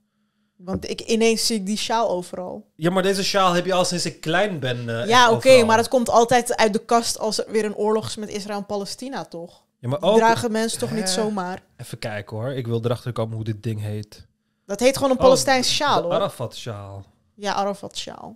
Want 0.56 0.90
ik, 0.90 1.02
ineens 1.02 1.46
zie 1.46 1.56
ik 1.56 1.66
die 1.66 1.78
sjaal 1.78 2.10
overal. 2.10 2.66
Ja, 2.76 2.90
maar 2.90 3.04
deze 3.04 3.24
sjaal 3.24 3.54
heb 3.54 3.66
je 3.66 3.74
al 3.74 3.86
sinds 3.86 4.06
ik 4.06 4.22
klein 4.22 4.60
ben. 4.60 4.90
eh, 5.02 5.08
ja, 5.08 5.32
oké, 5.32 5.64
maar 5.64 5.78
het 5.78 5.88
komt 5.88 6.10
altijd 6.10 6.56
uit 6.56 6.74
de 6.74 6.86
kast 6.86 7.20
als 7.20 7.46
er 7.46 7.52
weer 7.52 7.66
een 7.66 7.76
oorlog 7.76 8.06
is 8.08 8.16
met 8.16 8.30
Israël 8.30 8.58
en 8.58 8.66
Palestina, 8.66 9.26
toch? 9.26 9.64
Ja, 9.80 9.90
maar 9.90 10.02
ook... 10.02 10.18
dragen 10.18 10.52
mensen 10.52 10.80
toch 10.80 10.92
niet 10.92 11.10
zomaar. 11.10 11.64
Even 11.78 12.00
kijken 12.00 12.38
hoor. 12.38 12.52
Ik 12.52 12.68
wil 12.68 12.86
erachter 12.86 13.12
komen 13.12 13.36
hoe 13.36 13.44
dit 13.44 13.64
ding 13.64 13.82
heet. 13.82 14.28
Dat 14.66 14.80
heet 14.80 14.96
gewoon 14.96 15.12
een 15.12 15.18
Oh, 15.18 15.24
Palestijnse 15.24 15.72
sjaal, 15.72 16.02
hoor. 16.02 16.12
Arafat-sjaal. 16.14 17.06
Ja, 17.36 17.54
Arafat 17.54 17.98
sjaal. 17.98 18.36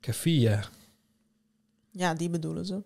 Kefia. 0.00 0.64
Ja, 1.90 2.14
die 2.14 2.30
bedoelen 2.30 2.66
ze. 2.66 2.82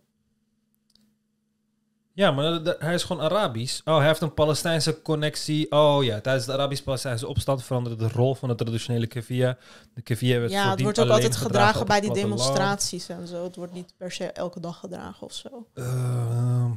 Ja, 2.14 2.30
maar 2.30 2.60
hij 2.78 2.94
is 2.94 3.02
gewoon 3.02 3.22
Arabisch. 3.22 3.80
Oh, 3.84 3.96
hij 3.96 4.06
heeft 4.06 4.20
een 4.20 4.34
Palestijnse 4.34 5.02
connectie. 5.02 5.70
Oh 5.70 6.04
ja, 6.04 6.20
tijdens 6.20 6.46
de 6.46 6.52
Arabisch-Palestijnse 6.52 7.26
opstand 7.26 7.64
veranderde 7.64 8.06
de 8.06 8.12
rol 8.12 8.34
van 8.34 8.48
de 8.48 8.54
traditionele 8.54 9.06
kefia. 9.06 9.56
De 9.94 10.02
kefia 10.02 10.38
werd 10.38 10.50
Ja, 10.50 10.70
het 10.70 10.82
wordt 10.82 11.00
ook 11.00 11.08
altijd 11.08 11.36
gedragen 11.36 11.86
bij 11.86 12.00
die 12.00 12.12
demonstraties 12.12 13.08
en 13.08 13.26
zo. 13.26 13.44
Het 13.44 13.56
wordt 13.56 13.72
niet 13.72 13.94
per 13.96 14.12
se 14.12 14.24
elke 14.24 14.60
dag 14.60 14.78
gedragen 14.78 15.26
of 15.26 15.32
zo. 15.32 15.66
Ehm. 15.74 16.70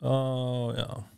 oh 0.00 0.76
ja. 0.76 1.12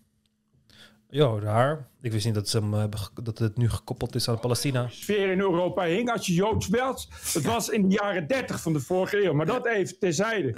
Ja, 1.17 1.39
raar. 1.41 1.89
Ik 2.03 2.13
wist 2.13 2.25
niet 2.25 2.35
dat, 2.35 2.49
ze 2.49 2.59
hem, 2.59 2.75
eh, 2.75 2.85
dat 3.23 3.39
het 3.39 3.57
nu 3.57 3.71
gekoppeld 3.71 4.15
is 4.15 4.29
aan 4.29 4.41
Palestina. 4.41 4.89
sfeer 4.89 5.31
in 5.31 5.41
Europa 5.41 5.83
hing 5.83 6.11
als 6.11 6.27
je 6.27 6.35
Joods 6.35 6.69
werd. 6.69 7.09
Het 7.33 7.45
was 7.45 7.69
in 7.69 7.89
de 7.89 7.95
jaren 7.95 8.27
30 8.27 8.61
van 8.61 8.73
de 8.73 8.81
vorige 8.81 9.25
eeuw, 9.25 9.33
maar 9.33 9.47
dat 9.47 9.67
even 9.67 9.99
terzijde. 9.99 10.53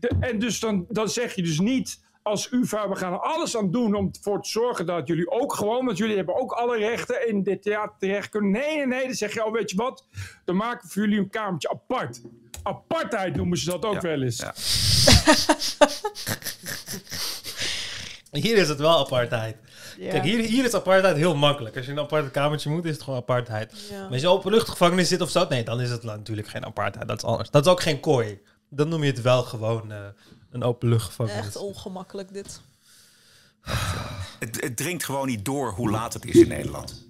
De, 0.00 0.10
en 0.20 0.38
dus 0.38 0.60
dan, 0.60 0.86
dan 0.88 1.08
zeg 1.08 1.34
je 1.34 1.42
dus 1.42 1.60
niet 1.60 2.02
als 2.22 2.52
UvA, 2.52 2.88
we 2.88 2.96
gaan 2.96 3.12
er 3.12 3.18
alles 3.18 3.56
aan 3.56 3.70
doen 3.70 3.94
om 3.94 4.10
ervoor 4.12 4.42
te 4.42 4.48
zorgen 4.48 4.86
dat 4.86 5.06
jullie 5.06 5.30
ook 5.30 5.54
gewoon, 5.54 5.84
want 5.84 5.98
jullie 5.98 6.16
hebben 6.16 6.40
ook 6.40 6.52
alle 6.52 6.76
rechten 6.76 7.28
in 7.28 7.42
dit 7.42 7.62
theater 7.62 7.96
terecht 7.98 8.28
kunnen. 8.28 8.50
Nee, 8.50 8.76
nee, 8.76 8.86
nee, 8.86 9.04
dan 9.04 9.14
zeg 9.14 9.34
je, 9.34 9.44
oh 9.44 9.52
weet 9.52 9.70
je 9.70 9.76
wat, 9.76 10.06
dan 10.44 10.56
maken 10.56 10.86
we 10.86 10.92
voor 10.92 11.02
jullie 11.02 11.18
een 11.18 11.30
kamertje 11.30 11.70
apart. 11.70 12.20
Apartheid 12.62 13.36
noemen 13.36 13.58
ze 13.58 13.70
dat 13.70 13.84
ook 13.84 14.00
wel 14.00 14.22
eens. 14.22 14.44
Hier 18.30 18.56
is 18.56 18.68
het 18.68 18.78
wel 18.78 18.98
apartheid. 18.98 19.56
Ja. 19.98 20.10
Kijk, 20.10 20.22
hier, 20.22 20.38
hier 20.38 20.64
is 20.64 20.74
apartheid 20.74 21.16
heel 21.16 21.36
makkelijk. 21.36 21.76
Als 21.76 21.84
je 21.84 21.90
in 21.90 21.98
een 21.98 22.04
apart 22.04 22.30
kamertje 22.30 22.70
moet, 22.70 22.84
is 22.84 22.92
het 22.92 23.02
gewoon 23.02 23.18
apartheid. 23.18 23.86
Ja. 23.90 24.02
Maar 24.02 24.12
als 24.12 24.20
je 24.20 24.30
op 24.30 24.44
een 24.44 24.52
luchtgevangenis 24.52 25.08
zit 25.08 25.20
of 25.20 25.30
zo, 25.30 25.46
nee, 25.48 25.64
dan 25.64 25.80
is 25.80 25.90
het 25.90 26.02
natuurlijk 26.02 26.48
geen 26.48 26.64
apartheid. 26.64 27.08
Dat 27.08 27.16
is 27.16 27.24
anders. 27.24 27.50
Dat 27.50 27.66
is 27.66 27.72
ook 27.72 27.82
geen 27.82 28.00
kooi. 28.00 28.40
Dan 28.68 28.88
noem 28.88 29.04
je 29.04 29.10
het 29.10 29.22
wel 29.22 29.42
gewoon 29.42 29.92
eh, 29.92 29.98
een 30.50 30.62
openluchtgevangenis. 30.62 31.44
Echt 31.44 31.56
ongemakkelijk 31.56 32.32
dit. 32.32 32.60
Het, 34.38 34.60
het 34.60 34.76
dringt 34.76 35.04
gewoon 35.04 35.26
niet 35.26 35.44
door 35.44 35.70
hoe 35.70 35.90
laat 35.90 36.12
het 36.12 36.24
is 36.24 36.34
in 36.34 36.48
Nederland. 36.48 37.06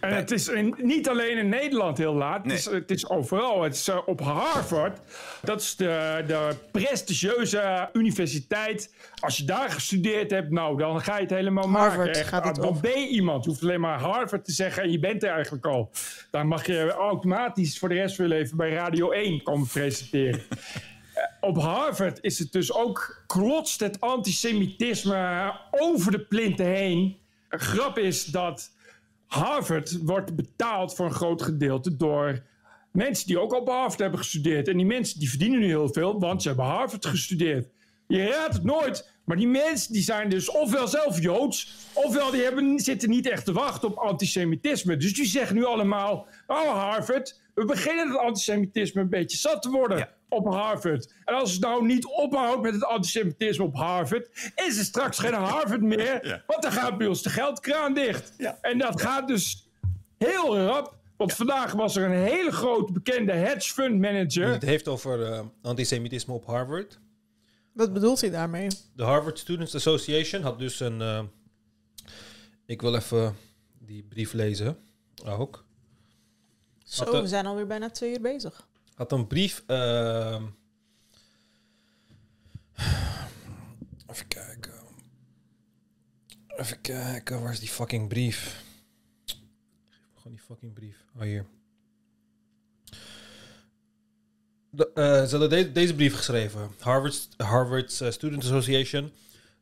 En 0.00 0.14
het 0.16 0.30
is 0.30 0.48
in- 0.48 0.74
niet 0.78 1.08
alleen 1.08 1.36
in 1.38 1.48
Nederland 1.48 1.98
heel 1.98 2.14
laat, 2.14 2.42
het, 2.44 2.52
is, 2.52 2.64
het 2.64 2.90
is 2.90 3.08
overal. 3.08 3.62
Het 3.62 3.74
is 3.74 3.88
eh, 3.88 3.98
op 4.06 4.20
Harvard, 4.20 4.98
dat 5.42 5.60
is 5.60 5.76
de, 5.76 6.24
de 6.26 6.56
prestigieuze 6.72 7.88
universiteit. 7.92 8.94
Als 9.20 9.36
je 9.36 9.44
daar 9.44 9.70
gestudeerd 9.70 10.30
hebt, 10.30 10.50
nou, 10.50 10.78
dan 10.78 11.00
ga 11.00 11.14
je 11.16 11.22
het 11.22 11.30
helemaal 11.30 11.68
Harvard 11.68 11.96
maken. 11.96 12.20
Echt, 12.20 12.28
gaat 12.28 12.44
het 12.46 12.56
dan 12.56 12.78
ben 12.80 13.00
je 13.00 13.08
iemand. 13.08 13.44
Je 13.44 13.50
hoeft 13.50 13.62
alleen 13.62 13.80
maar 13.80 14.00
Harvard 14.00 14.44
te 14.44 14.52
zeggen 14.52 14.82
en 14.82 14.90
je 14.90 14.98
bent 14.98 15.22
er 15.22 15.30
eigenlijk 15.30 15.66
al. 15.66 15.90
Dan 16.30 16.46
mag 16.46 16.66
je 16.66 16.90
automatisch 16.92 17.78
voor 17.78 17.88
de 17.88 17.94
rest 17.94 18.16
van 18.16 18.24
je 18.28 18.30
leven 18.30 18.56
bij 18.56 18.70
Radio 18.72 19.10
1 19.10 19.42
komen 19.42 19.66
presenteren. 19.66 20.40
Eh, 21.16 21.22
Op 21.40 21.56
Harvard 21.58 22.18
is 22.22 22.38
het 22.38 22.52
dus 22.52 22.72
ook, 22.74 23.22
klotst 23.26 23.80
het 23.80 24.00
antisemitisme 24.00 25.52
over 25.70 26.10
de 26.12 26.20
plinten 26.20 26.66
heen. 26.66 27.16
Een 27.48 27.58
grap 27.60 27.98
is 27.98 28.24
dat 28.24 28.70
Harvard 29.26 29.98
wordt 30.02 30.36
betaald 30.36 30.94
voor 30.94 31.06
een 31.06 31.14
groot 31.14 31.42
gedeelte 31.42 31.96
door 31.96 32.42
mensen 32.92 33.26
die 33.26 33.40
ook 33.40 33.54
op 33.54 33.68
Harvard 33.68 33.98
hebben 33.98 34.18
gestudeerd. 34.18 34.68
En 34.68 34.76
die 34.76 34.86
mensen 34.86 35.18
die 35.18 35.28
verdienen 35.28 35.60
nu 35.60 35.66
heel 35.66 35.92
veel, 35.92 36.20
want 36.20 36.42
ze 36.42 36.48
hebben 36.48 36.66
Harvard 36.66 37.06
gestudeerd. 37.06 37.68
Je 38.06 38.26
raadt 38.26 38.54
het 38.54 38.64
nooit, 38.64 39.10
maar 39.24 39.36
die 39.36 39.48
mensen 39.48 39.92
die 39.92 40.02
zijn 40.02 40.28
dus 40.28 40.50
ofwel 40.50 40.88
zelf 40.88 41.22
Joods, 41.22 41.74
ofwel 41.92 42.30
die 42.30 42.42
hebben, 42.42 42.80
zitten 42.80 43.10
niet 43.10 43.28
echt 43.28 43.44
te 43.44 43.52
wachten 43.52 43.88
op 43.88 43.96
antisemitisme. 43.96 44.96
Dus 44.96 45.14
die 45.14 45.26
zeggen 45.26 45.56
nu 45.56 45.64
allemaal, 45.64 46.26
oh 46.46 46.72
Harvard, 46.72 47.40
we 47.56 47.64
beginnen 47.64 48.08
het 48.08 48.18
antisemitisme 48.18 49.00
een 49.00 49.08
beetje 49.08 49.36
zat 49.36 49.62
te 49.62 49.70
worden 49.70 50.08
op 50.28 50.46
Harvard. 50.46 51.14
En 51.24 51.34
als 51.34 51.52
het 51.52 51.60
nou 51.60 51.86
niet 51.86 52.06
ophoudt 52.06 52.62
met 52.62 52.72
het 52.74 52.84
antisemitisme 52.84 53.64
op 53.64 53.74
Harvard, 53.74 54.52
is 54.54 54.78
er 54.78 54.84
straks 54.84 55.18
geen 55.18 55.32
Harvard 55.32 55.82
meer, 55.82 56.20
want 56.46 56.62
dan 56.62 56.72
gaat 56.72 56.98
bij 56.98 57.06
ons 57.06 57.22
de 57.22 57.30
geldkraan 57.30 57.94
dicht. 57.94 58.32
En 58.60 58.78
dat 58.78 59.00
gaat 59.00 59.28
dus 59.28 59.68
heel 60.18 60.58
rap. 60.58 60.94
Want 61.16 61.32
vandaag 61.32 61.72
was 61.72 61.96
er 61.96 62.04
een 62.04 62.24
hele 62.24 62.52
grote 62.52 62.92
bekende 62.92 63.32
hedge 63.32 63.72
fund 63.72 64.00
manager. 64.00 64.48
Het 64.48 64.62
heeft 64.62 64.88
over 64.88 65.32
eh, 65.32 65.40
antisemitisme 65.62 66.34
op 66.34 66.46
Harvard. 66.46 66.98
Wat 67.72 67.92
bedoelt 67.92 68.20
hij 68.20 68.30
daarmee? 68.30 68.68
De 68.94 69.02
Harvard 69.02 69.38
Students 69.38 69.74
Association 69.74 70.42
had 70.42 70.58
dus 70.58 70.80
een... 70.80 71.00
eh, 71.00 71.22
ik 72.66 72.80
wil 72.80 72.94
even 72.94 73.36
die 73.78 74.02
brief 74.02 74.32
lezen 74.32 74.78
ook. 75.24 75.65
Zo, 76.86 77.20
we 77.22 77.28
zijn 77.28 77.46
alweer 77.46 77.66
bijna 77.66 77.90
twee 77.90 78.12
uur 78.12 78.20
bezig. 78.20 78.66
had 78.94 79.12
een 79.12 79.26
brief. 79.26 79.62
ehm, 79.66 80.42
even 84.10 84.28
kijken. 84.28 84.72
Even 86.56 86.80
kijken, 86.80 87.42
waar 87.42 87.52
is 87.52 87.60
die 87.60 87.68
fucking 87.68 88.08
brief? 88.08 88.62
Geef 89.24 89.36
me 90.14 90.20
gewoon 90.20 90.32
die 90.36 90.40
fucking 90.46 90.72
brief. 90.72 90.96
Oh, 91.16 91.22
hier. 91.22 91.46
De, 94.70 94.90
eh, 94.94 95.24
ze 95.24 95.30
hadden 95.36 95.50
de- 95.50 95.72
deze 95.72 95.94
brief 95.94 96.14
geschreven. 96.16 96.70
Harvard's, 96.80 97.28
Harvard's 97.36 98.00
uh, 98.00 98.10
Student 98.10 98.42
Association. 98.44 99.12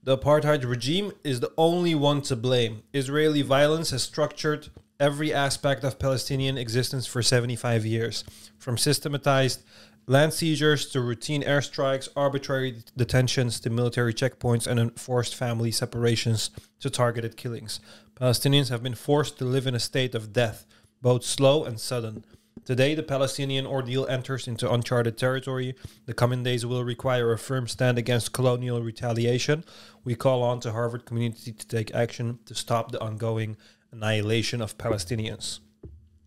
The 0.02 0.10
apartheid 0.10 0.64
regime 0.64 1.14
is 1.22 1.38
the 1.38 1.52
only 1.54 1.94
one 1.94 2.20
to 2.20 2.36
blame. 2.36 2.82
Israeli 2.90 3.44
violence 3.44 3.90
has 3.90 4.02
structured 4.02 4.70
every 5.00 5.32
aspect 5.32 5.84
of 5.84 5.98
Palestinian 5.98 6.56
existence 6.56 7.06
for 7.06 7.22
75 7.22 7.84
years, 7.84 8.24
from 8.58 8.78
systematized 8.78 9.62
land 10.06 10.32
seizures 10.32 10.86
to 10.86 11.00
routine 11.00 11.42
airstrikes, 11.42 12.08
arbitrary 12.14 12.82
detentions 12.96 13.58
to 13.60 13.70
military 13.70 14.14
checkpoints, 14.14 14.66
and 14.66 14.78
enforced 14.78 15.34
family 15.34 15.70
separations 15.70 16.50
to 16.80 16.90
targeted 16.90 17.36
killings. 17.36 17.80
Palestinians 18.14 18.68
have 18.68 18.82
been 18.82 18.94
forced 18.94 19.38
to 19.38 19.44
live 19.44 19.66
in 19.66 19.74
a 19.74 19.80
state 19.80 20.14
of 20.14 20.32
death, 20.32 20.66
both 21.02 21.24
slow 21.24 21.64
and 21.64 21.80
sudden. 21.80 22.24
Today, 22.64 22.94
the 22.94 23.02
Palestinian 23.02 23.66
ordeal 23.66 24.06
enters 24.06 24.48
into 24.48 24.72
uncharted 24.72 25.18
territory. 25.18 25.74
The 26.06 26.14
coming 26.14 26.42
days 26.42 26.64
will 26.64 26.82
require 26.82 27.30
a 27.30 27.38
firm 27.38 27.68
stand 27.68 27.98
against 27.98 28.32
colonial 28.32 28.80
retaliation. 28.80 29.64
We 30.02 30.14
call 30.14 30.42
on 30.42 30.60
the 30.60 30.72
Harvard 30.72 31.04
community 31.04 31.52
to 31.52 31.68
take 31.68 31.94
action 31.94 32.38
to 32.46 32.54
stop 32.54 32.90
the 32.90 33.02
ongoing 33.02 33.58
annihilation 34.00 34.62
of 34.62 34.76
Palestinians. 34.76 35.62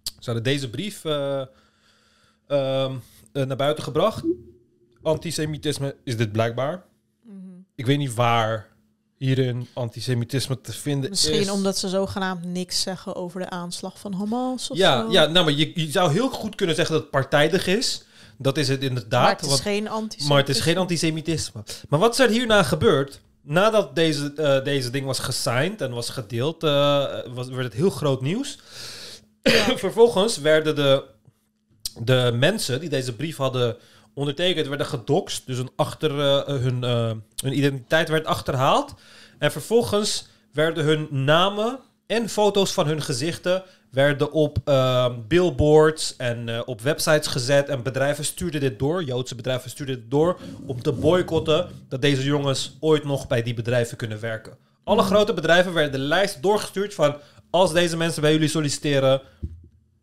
Ze 0.03 0.25
hadden 0.25 0.43
deze 0.43 0.69
brief 0.69 1.05
eh, 1.05 1.41
ehm, 2.47 2.95
eh, 3.33 3.43
naar 3.45 3.57
buiten 3.57 3.83
gebracht. 3.83 4.23
Antisemitisme 5.01 5.95
is 6.03 6.17
dit 6.17 6.31
blijkbaar. 6.31 6.83
Ik 7.75 7.85
weet 7.85 7.97
niet 7.97 8.13
waar 8.13 8.67
hierin 9.17 9.67
antisemitisme 9.73 10.61
te 10.61 10.73
vinden 10.73 11.09
Misschien 11.09 11.39
is. 11.39 11.49
omdat 11.49 11.77
ze 11.77 11.89
zogenaamd 11.89 12.43
niks 12.45 12.81
zeggen 12.81 13.15
over 13.15 13.39
de 13.39 13.49
aanslag 13.49 13.99
van 13.99 14.13
Hamas 14.13 14.69
of 14.71 14.77
Ja, 14.77 15.01
zo. 15.01 15.11
ja 15.11 15.25
nou, 15.25 15.45
maar 15.45 15.53
je, 15.53 15.71
je 15.75 15.91
zou 15.91 16.11
heel 16.11 16.29
goed 16.29 16.55
kunnen 16.55 16.75
zeggen 16.75 16.93
dat 16.93 17.03
het 17.03 17.11
partijdig 17.11 17.67
is. 17.67 18.03
Dat 18.37 18.57
is 18.57 18.67
het 18.67 18.81
inderdaad. 18.81 19.21
Maar 19.21 19.31
het 19.31 19.41
is 19.41 19.47
want- 19.47 19.61
geen 19.61 19.87
antisemitisme. 19.87 20.27
Maar 20.29 20.37
het 20.37 20.49
is 20.49 20.59
geen 20.61 20.77
antisemitisme. 20.77 21.63
Maar 21.89 21.99
wat 21.99 22.11
is 22.13 22.19
er 22.19 22.29
hierna 22.29 22.63
gebeurd? 22.63 23.21
Nadat 23.49 23.95
deze, 23.95 24.33
eh, 24.35 24.63
deze 24.63 24.89
ding 24.89 25.05
was 25.05 25.19
gesigned 25.19 25.81
en 25.81 25.91
was 25.91 26.09
gedeeld, 26.09 26.63
eh, 26.63 27.05
was, 27.33 27.47
werd 27.47 27.63
het 27.63 27.73
heel 27.73 27.89
groot 27.89 28.21
nieuws. 28.21 28.59
Vervolgens 29.85 30.37
werden 30.37 30.75
de, 30.75 31.03
de 31.99 32.31
mensen 32.33 32.79
die 32.79 32.89
deze 32.89 33.15
brief 33.15 33.37
hadden 33.37 33.77
ondertekend, 34.13 34.67
werden 34.67 34.85
gedoxt. 34.85 35.45
Dus 35.45 35.57
een 35.57 35.71
achter, 35.75 36.19
eh, 36.19 36.59
hun, 36.61 36.81
hun 37.43 37.57
identiteit 37.57 38.09
werd 38.09 38.25
achterhaald. 38.25 38.93
En 39.39 39.51
vervolgens 39.51 40.27
werden 40.51 40.83
hun 40.83 41.07
namen 41.11 41.79
en 42.07 42.29
foto's 42.29 42.73
van 42.73 42.87
hun 42.87 43.01
gezichten 43.01 43.63
werden 43.91 44.31
op 44.31 44.57
ehm, 44.65 45.13
billboards 45.27 46.15
en 46.15 46.49
eh, 46.49 46.61
op 46.65 46.81
websites 46.81 47.27
gezet. 47.27 47.69
En 47.69 47.83
bedrijven 47.83 48.25
stuurden 48.25 48.61
dit 48.61 48.79
door, 48.79 49.03
Joodse 49.03 49.35
bedrijven 49.35 49.69
stuurden 49.69 49.95
dit 49.95 50.11
door, 50.11 50.39
om 50.65 50.81
te 50.81 50.91
boycotten 50.91 51.67
dat 51.89 52.01
deze 52.01 52.23
jongens 52.23 52.77
ooit 52.79 53.03
nog 53.03 53.27
bij 53.27 53.43
die 53.43 53.53
bedrijven 53.53 53.97
kunnen 53.97 54.19
werken. 54.19 54.57
Alle 54.83 55.01
grote 55.03 55.33
bedrijven 55.33 55.73
werden 55.73 55.91
de 55.99 56.05
lijst 56.07 56.41
doorgestuurd 56.41 56.93
van 56.93 57.15
als 57.49 57.73
deze 57.73 57.97
mensen 57.97 58.21
bij 58.21 58.31
jullie 58.31 58.47
solliciteren, 58.47 59.21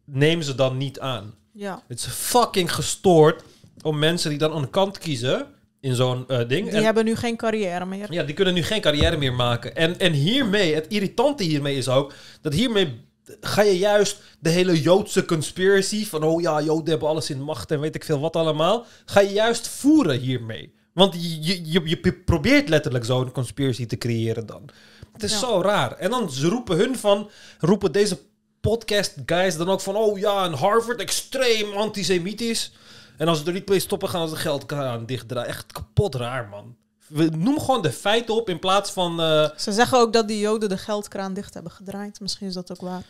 neem 0.05 0.43
ze 0.43 0.55
dan 0.55 0.77
niet 0.77 1.01
aan. 1.01 1.35
Ja. 1.53 1.83
Het 1.89 1.99
is 1.99 2.07
fucking 2.07 2.75
gestoord 2.75 3.43
om 3.83 3.99
mensen 3.99 4.31
die 4.31 4.39
dan 4.39 4.57
een 4.57 4.71
kant 4.71 4.99
kiezen 4.99 5.47
in 5.81 5.95
zo'n 5.95 6.25
eh, 6.29 6.39
ding. 6.49 6.69
Die 6.69 6.77
En- 6.79 6.85
hebben 6.85 7.05
nu 7.05 7.17
geen 7.17 7.37
carrière 7.37 7.85
meer. 7.87 8.13
ja, 8.13 8.23
die 8.23 8.35
kunnen 8.35 8.55
nu 8.55 8.63
geen 8.63 8.81
carrière 8.81 9.17
meer 9.17 9.33
maken. 9.33 9.77
En, 9.77 9.99
en 9.99 10.13
hiermee, 10.13 10.75
het 10.75 10.87
irritante 10.89 11.43
hiermee 11.43 11.77
is 11.77 11.89
ook, 11.89 12.13
dat 12.41 12.53
hiermee 12.53 13.01
ga 13.41 13.63
je 13.63 13.79
juist 13.79 14.21
de 14.39 14.51
hele 14.51 14.81
Joodse 14.81 15.25
conspiracy 15.25 16.07
van, 16.07 16.23
oh 16.23 16.41
ja, 16.41 16.63
Joden 16.63 16.91
hebben 16.91 17.09
alles 17.09 17.31
in 17.31 17.43
macht 17.43 17.71
en 17.71 17.81
weet 17.81 17.95
ik 17.95 18.05
veel 18.05 18.21
wat 18.21 18.37
allemaal, 18.37 18.87
ga 19.05 19.21
je 19.21 19.33
juist 19.33 19.69
voeren 19.69 20.19
hiermee. 20.19 20.75
Want 20.93 21.15
je, 21.15 21.73
je, 21.73 21.81
je, 21.85 22.13
probeert 22.25 22.69
letterlijk 22.69 23.05
zo'n 23.05 23.33
conspiracy 23.33 23.87
te 23.87 23.99
creëren 23.99 24.47
dan. 24.47 24.69
Het 25.13 25.23
is 25.23 25.33
Ja. 25.33 25.39
zo 25.39 25.61
raar. 25.63 25.97
En 25.97 26.11
dan 26.11 26.31
ze 26.31 26.49
roepen 26.49 26.77
hun 26.77 26.97
van, 26.99 27.31
roepen 27.59 27.93
deze 27.93 28.19
podcast 28.61 29.15
guys 29.27 29.57
dan 29.57 29.69
ook 29.71 29.81
van, 29.81 29.97
oh 29.97 30.19
ja, 30.19 30.45
en 30.45 30.53
Harvard 30.53 31.01
extreem 31.01 31.73
antisemitisch. 31.73 32.73
En 33.17 33.29
als 33.29 33.39
ze 33.39 33.47
er 33.47 33.53
niet 33.53 33.69
mee 33.69 33.79
stoppen, 33.79 34.09
gaan 34.09 34.29
ze 34.29 34.37
geldkraan 34.37 35.07
dichtdraaien. 35.07 35.49
Echt 35.51 35.73
kapot 35.73 36.15
raar, 36.15 36.49
man. 36.49 36.77
We 37.09 37.25
noem 37.37 37.59
gewoon 37.61 37.83
de 37.83 37.93
feiten 37.93 38.35
op 38.35 38.49
in 38.49 38.59
plaats 38.59 38.91
van... 38.91 39.21
eh, 39.21 39.49
Ze 39.57 39.73
zeggen 39.73 39.99
ook 39.99 40.13
dat 40.13 40.29
die 40.29 40.39
Joden 40.39 40.69
de 40.69 40.79
geldkraan 40.79 41.35
dicht 41.35 41.55
hebben 41.55 41.73
gedraaid. 41.73 42.21
Misschien 42.21 42.47
is 42.47 42.55
dat 42.55 42.71
ook 42.71 42.81
waar. 42.81 43.03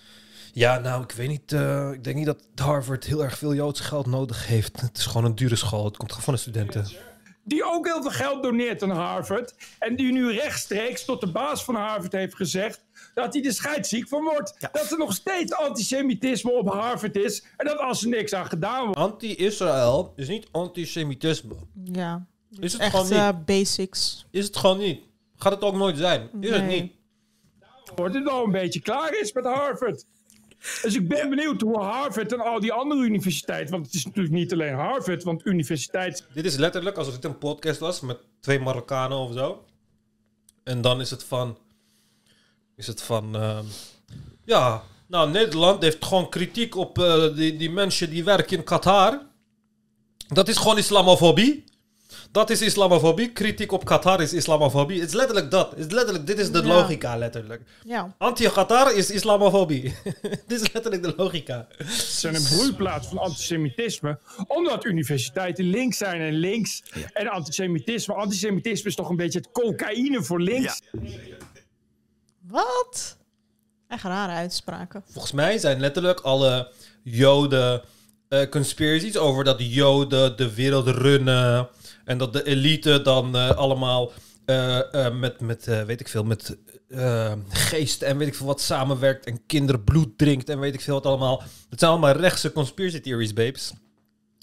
ja, 0.53 0.79
nou, 0.79 1.03
ik 1.03 1.13
weet 1.13 1.29
niet. 1.29 1.53
eh, 1.53 1.91
ik 1.93 2.05
denk 2.05 2.17
niet 2.17 2.27
dat 2.27 2.39
Harvard 2.55 3.05
heel 3.05 3.23
erg 3.25 3.39
veel 3.39 3.55
Joods 3.55 3.81
geld 3.81 4.07
nodig 4.07 4.47
heeft. 4.47 4.81
Het 4.81 4.99
is 4.99 5.07
gewoon 5.07 5.25
een 5.25 5.35
dure 5.35 5.57
school. 5.57 5.85
Het 5.85 5.97
komt 5.97 6.11
gewoon 6.11 6.25
van 6.25 6.35
de 6.35 6.41
studenten. 6.41 6.87
die 7.45 7.65
ook 7.65 7.87
heel 7.87 8.03
veel 8.03 8.11
geld 8.11 8.43
doneert 8.43 8.83
aan 8.83 8.91
Harvard. 8.91 9.55
En 9.79 9.97
die 9.97 10.13
nu 10.13 10.33
rechtstreeks 10.33 11.05
tot 11.05 11.21
de 11.21 11.33
baas 11.33 11.65
van 11.65 11.75
Harvard 11.75 12.13
heeft 12.13 12.35
gezegd 12.35 12.85
dat 13.15 13.35
hij 13.35 13.45
er 13.45 13.53
scheidsziek 13.53 14.09
van 14.09 14.23
wordt. 14.25 14.55
Dat 14.73 14.91
er 14.91 14.99
nog 14.99 15.13
steeds 15.13 15.53
antisemitisme 15.53 16.51
op 16.53 16.69
Harvard 16.69 17.17
is. 17.17 17.45
En 17.57 17.67
dat 17.67 17.79
als 17.79 18.03
er 18.03 18.09
niks 18.09 18.33
aan 18.35 18.47
gedaan 18.47 18.83
wordt. 18.85 18.99
Anti-Israël 18.99 20.13
is 20.17 20.29
niet 20.29 20.47
antisemitisme. 20.51 21.55
Ja. 21.85 22.27
Is 22.61 22.73
het 22.73 22.83
Echt 22.83 22.91
gewoon 22.91 23.07
niet. 23.07 23.15
eh, 23.19 23.29
basics. 23.45 24.27
Is 24.31 24.45
het 24.47 24.57
gewoon 24.57 24.79
niet. 24.79 25.01
Gaat 25.37 25.53
het 25.53 25.63
ook 25.63 25.75
nooit 25.75 25.97
zijn. 25.97 26.29
Is 26.41 26.51
het 26.51 26.67
niet. 26.67 26.93
Wordt 27.97 28.15
het 28.15 28.29
al 28.29 28.45
een 28.45 28.51
beetje 28.53 28.81
klaar 28.81 29.21
is 29.21 29.33
met 29.33 29.45
Harvard. 29.45 30.05
Dus 30.83 30.95
ik 30.95 31.09
ben 31.09 31.29
benieuwd 31.31 31.61
hoe 31.61 31.79
Harvard 31.79 32.33
en 32.33 32.41
al 32.41 32.61
die 32.61 32.73
andere 32.73 33.01
universiteiten... 33.01 33.71
want 33.73 33.87
het 33.87 33.95
is 33.95 34.05
natuurlijk 34.05 34.35
niet 34.35 34.53
alleen 34.53 34.75
Harvard, 34.75 35.23
want 35.23 35.47
universiteit... 35.47 36.27
Dit 36.35 36.45
is 36.45 36.57
letterlijk 36.57 36.97
alsof 36.97 37.15
dit 37.15 37.25
een 37.25 37.39
podcast 37.39 37.79
was 37.81 38.01
met 38.01 38.19
twee 38.41 38.61
Marokkanen 38.61 39.19
of 39.19 39.33
zo. 39.33 39.65
En 40.63 40.81
dan 40.81 41.01
is 41.01 41.11
het 41.11 41.25
van. 41.25 41.59
Is 42.77 42.87
het 42.87 43.03
van. 43.03 43.37
ehm, 43.37 43.65
ja, 44.45 44.83
nou, 45.07 45.31
Nederland 45.31 45.83
heeft 45.83 46.05
gewoon 46.05 46.29
kritiek 46.29 46.77
op 46.77 46.99
eh, 46.99 47.35
die, 47.35 47.57
die 47.57 47.71
mensen 47.71 48.11
die 48.11 48.25
werken 48.25 48.57
in 48.57 48.65
Qatar. 48.65 49.27
Dat 50.29 50.49
is 50.49 50.57
gewoon 50.57 50.79
islamofobie. 50.79 51.65
Dat 52.35 52.51
is 52.51 52.63
islamofobie. 52.63 53.33
Kritiek 53.33 53.73
op 53.73 53.85
Qatar 53.85 54.21
is 54.23 54.33
islamofobie. 54.33 55.01
Het 55.01 55.09
is 55.09 55.15
letterlijk 55.15 55.51
dat. 55.51 55.71
Het 55.71 55.79
is 55.79 55.91
letterlijk, 55.91 56.27
dit 56.27 56.39
is 56.39 56.51
de 56.51 56.59
Ja. 56.63 56.67
logica, 56.67 57.17
letterlijk. 57.17 57.63
Ja. 57.85 58.15
Anti-Qatar 58.19 58.95
is 58.95 59.11
islamofobie. 59.11 59.95
dit 60.47 60.61
is 60.61 60.73
letterlijk 60.73 61.03
de 61.03 61.15
logica. 61.17 61.67
Het 61.77 61.89
zijn 61.93 62.35
een 62.35 62.43
broeiplaats 62.43 63.07
van 63.09 63.19
antisemitisme. 63.19 64.19
Omdat 64.47 64.85
universiteiten 64.85 65.65
links 65.65 65.97
zijn 65.99 66.21
en 66.21 66.33
links. 66.33 66.83
En 67.13 67.29
antisemitisme. 67.29 68.15
Antisemitisme 68.15 68.89
is 68.89 68.95
toch 68.97 69.09
een 69.09 69.17
beetje 69.17 69.39
het 69.39 69.51
cocaïne 69.53 70.23
voor 70.23 70.41
links. 70.41 70.81
Wat? 72.49 73.17
Echt 73.89 74.03
rare 74.03 74.33
uitspraken. 74.33 75.03
Volgens 75.11 75.33
mij 75.33 75.59
zijn 75.59 75.81
letterlijk 75.81 76.21
alle 76.21 76.73
Joden 77.03 77.83
eh, 78.29 78.49
conspiracies 78.49 79.17
over 79.17 79.45
dat 79.45 79.59
de 79.59 79.69
Joden 79.69 80.37
de 80.37 80.55
wereld 80.55 80.89
runnen. 80.89 81.69
En 82.05 82.19
dat 82.19 82.33
de 82.33 82.47
elite 82.47 83.03
dan 83.03 83.37
eh, 83.37 83.51
allemaal 83.51 84.13
eh, 84.45 85.07
eh, 85.07 85.15
met, 85.15 85.41
met 85.41 85.65
weet 85.65 86.01
ik 86.01 86.09
veel, 86.09 86.25
met 86.25 86.57
geest 87.49 88.03
en 88.03 88.19
weet 88.19 88.29
ik 88.29 88.35
veel 88.35 88.47
wat 88.47 88.61
samenwerkt. 88.61 89.27
En 89.27 89.47
kinderen 89.47 89.85
bloed 89.85 90.19
drinkt 90.19 90.49
en 90.49 90.61
weet 90.61 90.75
ik 90.75 90.81
veel 90.81 90.95
wat 90.95 91.07
allemaal. 91.07 91.43
Het 91.71 91.79
zijn 91.79 91.91
allemaal 91.91 92.13
rechtse 92.13 92.53
conspiracy 92.53 93.01
theories, 93.01 93.33
babes. 93.33 93.73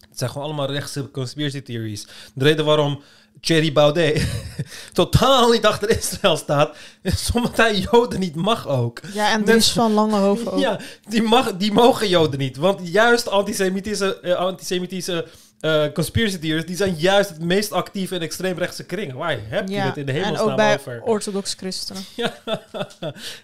Het 0.09 0.17
zijn 0.17 0.29
gewoon 0.29 0.45
allemaal 0.45 0.71
rechtse 0.71 1.11
conspiracy 1.11 1.61
theories. 1.61 2.07
De 2.33 2.43
reden 2.43 2.65
waarom 2.65 3.01
Thierry 3.39 3.71
Baudet 3.71 4.27
totaal 4.93 5.51
niet 5.51 5.65
achter 5.65 5.89
Israël 5.89 6.37
staat, 6.37 6.77
is 7.01 7.29
omdat 7.33 7.57
hij 7.57 7.77
Joden 7.91 8.19
niet 8.19 8.35
mag 8.35 8.67
ook. 8.67 8.99
Ja, 9.13 9.31
en 9.31 9.43
Dries 9.43 9.71
van 9.71 9.93
Langehoven 9.93 10.51
ook. 10.51 10.59
Ja, 10.59 10.79
die, 11.09 11.21
mag, 11.21 11.57
die 11.57 11.71
mogen 11.71 12.07
Joden 12.09 12.39
niet. 12.39 12.57
Want 12.57 12.87
juist 12.87 13.27
antisemitische, 13.27 14.35
antisemitische 14.35 15.27
eh, 15.61 15.85
conspiracy 15.93 16.37
theories, 16.37 16.65
die 16.65 16.75
zijn 16.75 16.95
juist 16.95 17.29
het 17.29 17.43
meest 17.43 17.71
actief 17.71 18.11
in 18.11 18.21
extreemrechtse 18.21 18.85
kringen. 18.85 19.15
Waar 19.15 19.37
heb 19.43 19.67
je 19.67 19.73
Ja, 19.75 19.85
het 19.85 19.97
in 19.97 20.05
de 20.05 20.11
en 20.11 20.17
hemelsnaam 20.23 20.49
ook 20.49 20.55
bij 20.55 20.73
over? 20.79 21.01
orthodox 21.03 21.53
christenen. 21.53 22.01
Ja, 22.15 22.33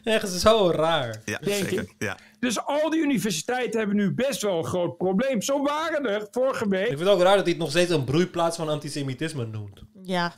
echt 0.03 0.29
zo 0.29 0.71
raar. 0.71 1.21
Ja, 1.25 1.37
Denk 1.37 1.65
zeker. 1.67 1.81
ik. 1.83 1.93
Ja. 1.97 2.17
Dus 2.39 2.65
al 2.65 2.89
die 2.89 2.99
universiteiten 3.01 3.79
hebben 3.79 3.97
nu 3.97 4.13
best 4.13 4.41
wel 4.41 4.57
een 4.57 4.65
groot 4.65 4.97
probleem. 4.97 5.41
Zo 5.41 5.63
waren 5.63 6.05
er 6.05 6.27
vorige 6.31 6.67
week. 6.69 6.81
Ik 6.81 6.87
vind 6.87 6.99
het 6.99 7.09
ook 7.09 7.21
raar 7.21 7.35
dat 7.35 7.43
hij 7.43 7.53
het 7.53 7.61
nog 7.61 7.69
steeds 7.69 7.91
een 7.91 8.03
broeiplaats 8.03 8.57
van 8.57 8.69
antisemitisme 8.69 9.45
noemt. 9.45 9.81
Ja, 10.03 10.33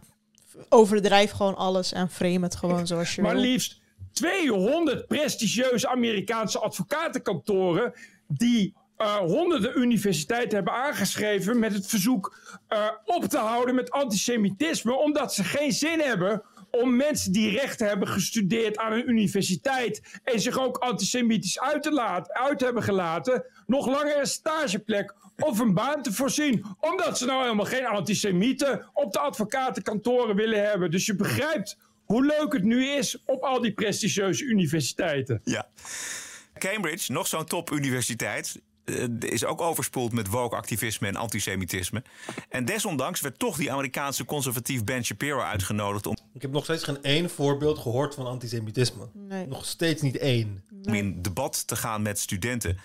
overdrijf 0.69 1.31
gewoon 1.31 1.55
alles 1.55 1.91
en 1.93 2.09
frame 2.09 2.39
het 2.43 2.55
gewoon 2.55 2.87
zoals 2.87 3.15
je 3.15 3.21
Maar 3.21 3.33
wil. 3.33 3.41
liefst 3.41 3.79
200 4.11 5.07
prestigieuze 5.07 5.87
Amerikaanse 5.87 6.59
advocatenkantoren 6.59 7.93
die 8.27 8.73
eh, 8.99 9.15
honderden 9.15 9.79
universiteiten 9.79 10.55
hebben 10.55 10.73
aangeschreven 10.73 11.59
met 11.59 11.73
het 11.73 11.87
verzoek 11.87 12.37
eh, 12.67 12.87
op 13.05 13.23
te 13.25 13.37
houden 13.37 13.75
met 13.75 13.91
antisemitisme, 13.91 14.93
omdat 14.93 15.33
ze 15.33 15.43
geen 15.43 15.71
zin 15.71 15.99
hebben 15.99 16.43
om 16.71 16.95
mensen 16.95 17.31
die 17.31 17.49
rechten 17.49 17.87
hebben 17.87 18.07
gestudeerd 18.07 18.77
aan 18.77 18.91
een 18.91 19.09
universiteit 19.09 20.19
en 20.23 20.39
zich 20.39 20.59
ook 20.59 20.77
antisemitisch 20.77 21.59
uit, 21.59 21.83
te 21.83 21.91
laten, 21.91 22.33
uit 22.33 22.61
hebben 22.61 22.83
gelaten, 22.83 23.45
nog 23.67 23.87
langer 23.87 24.19
een 24.19 24.27
stageplek 24.27 25.15
of 25.37 25.59
een 25.59 25.73
baan 25.73 26.01
te 26.01 26.13
voorzien. 26.13 26.65
Omdat 26.79 27.17
ze 27.17 27.25
nou 27.25 27.41
helemaal 27.41 27.65
geen 27.65 27.85
antisemieten 27.85 28.89
op 28.93 29.13
de 29.13 29.19
advocatenkantoren 29.19 30.35
willen 30.35 30.69
hebben. 30.69 30.91
Dus 30.91 31.05
je 31.05 31.15
begrijpt 31.15 31.77
hoe 32.05 32.25
leuk 32.25 32.53
het 32.53 32.63
nu 32.63 32.85
is 32.85 33.23
op 33.25 33.43
al 33.43 33.61
die 33.61 33.73
prestigieuze 33.73 34.43
universiteiten. 34.43 35.41
Ja. 35.43 35.67
Cambridge, 36.57 37.11
nog 37.11 37.27
zo'n 37.27 37.45
topuniversiteit, 37.45 38.61
is 39.19 39.45
ook 39.45 39.61
overspoeld 39.61 40.13
met 40.13 40.27
woke-activisme 40.27 41.07
en 41.07 41.15
antisemitisme. 41.15 42.03
En 42.49 42.65
desondanks 42.65 43.21
werd 43.21 43.39
toch 43.39 43.57
die 43.57 43.71
Amerikaanse 43.71 44.25
conservatief 44.25 44.83
Ben 44.83 45.05
Shapiro 45.05 45.39
uitgenodigd 45.39 46.07
om 46.07 46.17
Ik 46.33 46.41
heb 46.41 46.51
nog 46.51 46.63
steeds 46.63 46.83
geen 46.83 47.03
één 47.03 47.29
voorbeeld 47.29 47.77
gehoord 47.79 48.15
van 48.15 48.25
antisemitisme. 48.25 49.09
Nee. 49.13 49.47
Nog 49.47 49.65
steeds 49.65 50.01
niet 50.01 50.17
één. 50.17 50.63
om 50.83 50.93
in 50.93 51.21
debat 51.21 51.67
te 51.67 51.75
gaan 51.75 52.01
met 52.01 52.19
studenten. 52.19 52.77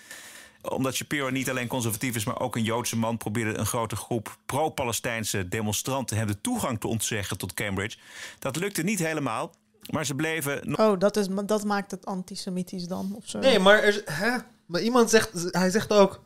Omdat 0.61 0.95
Shapiro 0.95 1.29
niet 1.29 1.49
alleen 1.49 1.67
conservatief 1.67 2.15
is, 2.15 2.23
maar 2.23 2.39
ook 2.39 2.55
een 2.55 2.63
Joodse 2.63 2.97
man, 2.97 3.17
probeerde 3.17 3.57
een 3.57 3.65
grote 3.65 3.95
groep 3.95 4.37
pro-Palestijnse 4.45 5.47
demonstranten 5.47 6.17
hem 6.17 6.27
de 6.27 6.41
toegang 6.41 6.79
te 6.79 6.87
ontzeggen 6.87 7.37
tot 7.37 7.53
Cambridge. 7.53 7.97
Dat 8.39 8.55
lukte 8.55 8.83
niet 8.83 8.99
helemaal, 8.99 9.51
maar 9.89 10.05
ze 10.05 10.15
bleven. 10.15 10.79
Oh, 10.79 10.99
dat, 10.99 11.17
is, 11.17 11.27
dat 11.45 11.63
maakt 11.63 11.91
het 11.91 12.05
antisemitisch 12.05 12.87
dan, 12.87 13.13
of 13.15 13.29
zo. 13.29 13.39
Nee, 13.39 13.59
maar, 13.59 13.83
er, 13.83 14.01
hè? 14.05 14.37
Maar 14.65 14.81
iemand 14.81 15.09
zegt, 15.09 15.29
hij 15.51 15.69
zegt 15.69 15.91
ook, 15.93 16.23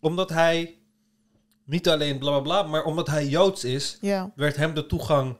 omdat 0.00 0.28
hij 0.30 0.78
niet 1.64 1.88
alleen 1.88 2.18
bla 2.18 2.30
bla 2.30 2.40
bla, 2.40 2.62
maar 2.62 2.84
omdat 2.84 3.06
hij 3.06 3.26
Joods 3.26 3.64
is, 3.64 3.98
Ja. 4.00 4.32
werd 4.36 4.56
hem 4.56 4.74
de 4.74 4.86
toegang. 4.86 5.36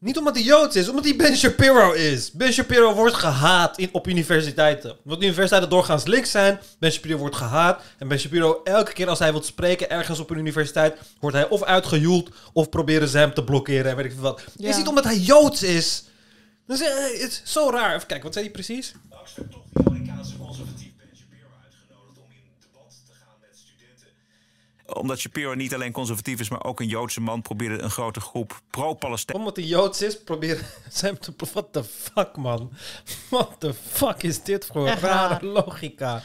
Niet 0.00 0.18
omdat 0.18 0.34
hij 0.34 0.44
Joods 0.44 0.76
is, 0.76 0.88
omdat 0.88 1.04
hij 1.04 1.16
Ben 1.16 1.36
Shapiro 1.36 1.92
is. 1.92 2.30
Ben 2.32 2.52
Shapiro 2.52 2.94
wordt 2.94 3.14
gehaat 3.14 3.78
in, 3.78 3.88
op 3.92 4.06
universiteiten. 4.08 4.96
Want 5.02 5.22
universiteiten 5.22 5.70
doorgaans 5.70 6.04
links 6.04 6.30
zijn. 6.30 6.58
Ben 6.78 6.92
Shapiro 6.92 7.16
wordt 7.18 7.36
gehaat. 7.36 7.82
En 7.98 8.08
Ben 8.08 8.18
Shapiro, 8.18 8.60
elke 8.64 8.92
keer 8.92 9.08
als 9.08 9.18
hij 9.18 9.32
wil 9.32 9.42
spreken 9.42 9.90
ergens 9.90 10.18
op 10.18 10.30
een 10.30 10.38
universiteit, 10.38 10.98
wordt 11.20 11.36
hij 11.36 11.48
of 11.48 11.62
uitgejoeld 11.62 12.30
of 12.52 12.68
proberen 12.68 13.08
ze 13.08 13.18
hem 13.18 13.34
te 13.34 13.44
blokkeren 13.44 13.90
en 13.90 13.96
weet 13.96 14.04
ik 14.04 14.12
veel 14.12 14.20
wat. 14.22 14.40
Het 14.40 14.62
is 14.64 14.76
niet 14.76 14.88
omdat 14.88 15.04
hij 15.04 15.16
Joods 15.18 15.62
is. 15.62 16.04
Dus, 16.66 16.80
eh, 16.80 16.88
het 17.20 17.30
is 17.30 17.42
zo 17.44 17.70
raar. 17.70 17.94
Even 17.94 18.06
kijken, 18.06 18.24
wat 18.24 18.32
zei 18.32 18.44
hij 18.44 18.54
precies? 18.54 18.92
Langs 19.10 19.34
werd 19.34 19.54
omdat 24.98 25.18
Shapiro 25.18 25.54
niet 25.54 25.74
alleen 25.74 25.92
conservatief 25.92 26.40
is, 26.40 26.48
maar 26.48 26.64
ook 26.64 26.80
een 26.80 26.88
Joodse 26.88 27.20
man, 27.20 27.42
probeerde 27.42 27.82
een 27.82 27.90
grote 27.90 28.20
groep 28.20 28.60
pro-Palestijn. 28.70 29.38
Omdat 29.38 29.56
hij 29.56 29.64
Joods 29.64 30.02
is, 30.02 30.22
probeer 30.22 30.74
zijn 30.90 31.18
te... 31.18 31.32
What 31.52 31.72
the 31.72 31.84
fuck, 31.84 32.36
man? 32.36 32.72
What 33.30 33.54
the 33.58 33.74
fuck 33.74 34.22
is 34.22 34.42
dit 34.42 34.66
voor 34.72 34.86
Echt 34.86 35.02
rare 35.02 35.46
logica? 35.46 36.22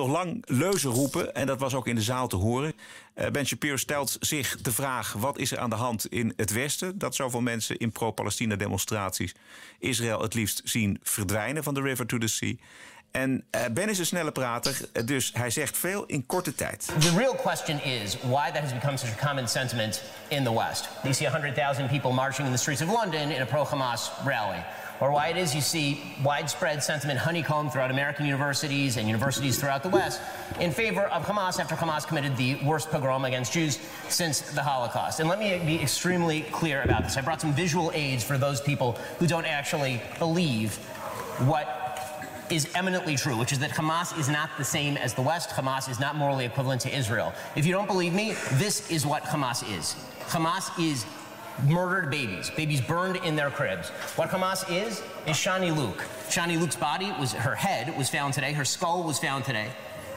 nog 0.00 0.10
lang 0.10 0.42
leuzen 0.46 0.90
roepen. 0.90 1.34
En 1.34 1.46
dat 1.46 1.60
was 1.60 1.74
ook 1.74 1.86
in 1.86 1.94
de 1.94 2.02
zaal 2.02 2.28
te 2.28 2.36
horen. 2.36 2.72
Eh, 3.14 3.30
ben 3.30 3.46
Shapiro 3.46 3.76
stelt 3.76 4.16
zich 4.20 4.56
de 4.60 4.72
vraag: 4.72 5.12
wat 5.12 5.38
is 5.38 5.52
er 5.52 5.58
aan 5.58 5.70
de 5.70 5.76
hand 5.76 6.06
in 6.06 6.32
het 6.36 6.52
Westen? 6.52 6.98
Dat 6.98 7.14
zoveel 7.14 7.40
mensen 7.40 7.76
in 7.76 7.92
pro-Palestina 7.92 8.56
demonstraties 8.56 9.34
Israël 9.78 10.22
het 10.22 10.34
liefst 10.34 10.60
zien 10.64 11.00
verdwijnen 11.02 11.62
van 11.62 11.74
de 11.74 11.82
river 11.82 12.06
to 12.06 12.18
the 12.18 12.28
sea. 12.28 12.54
En 13.10 13.44
eh, 13.50 13.64
Ben 13.72 13.88
is 13.88 13.98
een 13.98 14.06
snelle 14.06 14.32
prater, 14.32 14.80
eh, 14.92 15.06
dus 15.06 15.30
hij 15.34 15.50
zegt 15.50 15.76
veel 15.76 16.04
in 16.06 16.26
korte 16.26 16.54
tijd. 16.54 16.92
The 16.98 17.16
real 17.16 17.34
question 17.34 17.82
is 17.82 18.16
why 18.20 18.50
that 18.50 18.62
has 18.62 18.72
become 18.72 18.96
such 18.96 19.20
a 19.20 19.26
common 19.26 19.48
sentiment 19.48 20.02
in 20.28 20.44
the 20.44 20.54
West. 20.54 20.88
You 21.02 21.14
see 21.14 21.26
100,000 21.26 21.88
people 21.88 22.12
marching 22.12 22.46
in 22.46 22.52
the 22.52 22.60
streets 22.60 22.82
of 22.82 22.88
London 22.88 23.30
in 23.30 23.42
a 23.42 23.44
pro 23.44 23.66
Hamas 23.66 24.10
rally. 24.24 24.64
Or 25.00 25.10
why 25.10 25.28
it 25.28 25.36
is 25.38 25.54
you 25.54 25.62
see 25.62 26.00
widespread 26.22 26.82
sentiment 26.82 27.18
honeycombed 27.18 27.72
throughout 27.72 27.90
American 27.90 28.26
universities 28.26 28.98
and 28.98 29.06
universities 29.06 29.58
throughout 29.58 29.82
the 29.82 29.88
West 29.88 30.20
in 30.60 30.70
favor 30.70 31.02
of 31.04 31.24
Hamas 31.24 31.58
after 31.58 31.74
Hamas 31.74 32.06
committed 32.06 32.36
the 32.36 32.56
worst 32.56 32.90
pogrom 32.90 33.24
against 33.24 33.52
Jews 33.52 33.78
since 34.08 34.40
the 34.40 34.62
Holocaust. 34.62 35.20
And 35.20 35.28
let 35.28 35.38
me 35.38 35.58
be 35.64 35.80
extremely 35.80 36.42
clear 36.52 36.82
about 36.82 37.04
this. 37.04 37.16
I 37.16 37.22
brought 37.22 37.40
some 37.40 37.54
visual 37.54 37.90
aids 37.94 38.22
for 38.22 38.36
those 38.36 38.60
people 38.60 38.92
who 39.18 39.26
don't 39.26 39.46
actually 39.46 40.02
believe 40.18 40.76
what 41.46 41.76
is 42.50 42.68
eminently 42.74 43.16
true, 43.16 43.36
which 43.36 43.52
is 43.52 43.58
that 43.60 43.70
Hamas 43.70 44.18
is 44.18 44.28
not 44.28 44.50
the 44.58 44.64
same 44.64 44.96
as 44.96 45.14
the 45.14 45.22
West. 45.22 45.50
Hamas 45.50 45.88
is 45.88 46.00
not 46.00 46.16
morally 46.16 46.44
equivalent 46.44 46.80
to 46.82 46.94
Israel. 46.94 47.32
If 47.56 47.64
you 47.64 47.72
don't 47.72 47.86
believe 47.86 48.12
me, 48.12 48.34
this 48.54 48.90
is 48.90 49.06
what 49.06 49.22
Hamas 49.22 49.62
is. 49.78 49.94
Hamas 50.26 50.68
is 50.78 51.06
murdered 51.64 52.10
babies, 52.10 52.50
babies 52.50 52.80
burned 52.80 53.16
in 53.24 53.36
their 53.36 53.50
cribs. 53.50 53.88
What 54.16 54.30
Hamas 54.30 54.64
is, 54.70 55.02
is 55.26 55.36
Shani 55.36 55.76
Luke. 55.76 56.04
Shani 56.28 56.58
Luke's 56.58 56.76
body 56.76 57.12
was, 57.18 57.32
her 57.32 57.54
head 57.54 57.96
was 57.96 58.08
found 58.08 58.34
today, 58.34 58.52
her 58.52 58.64
skull 58.64 59.02
was 59.02 59.18
found 59.18 59.44
today. 59.44 59.68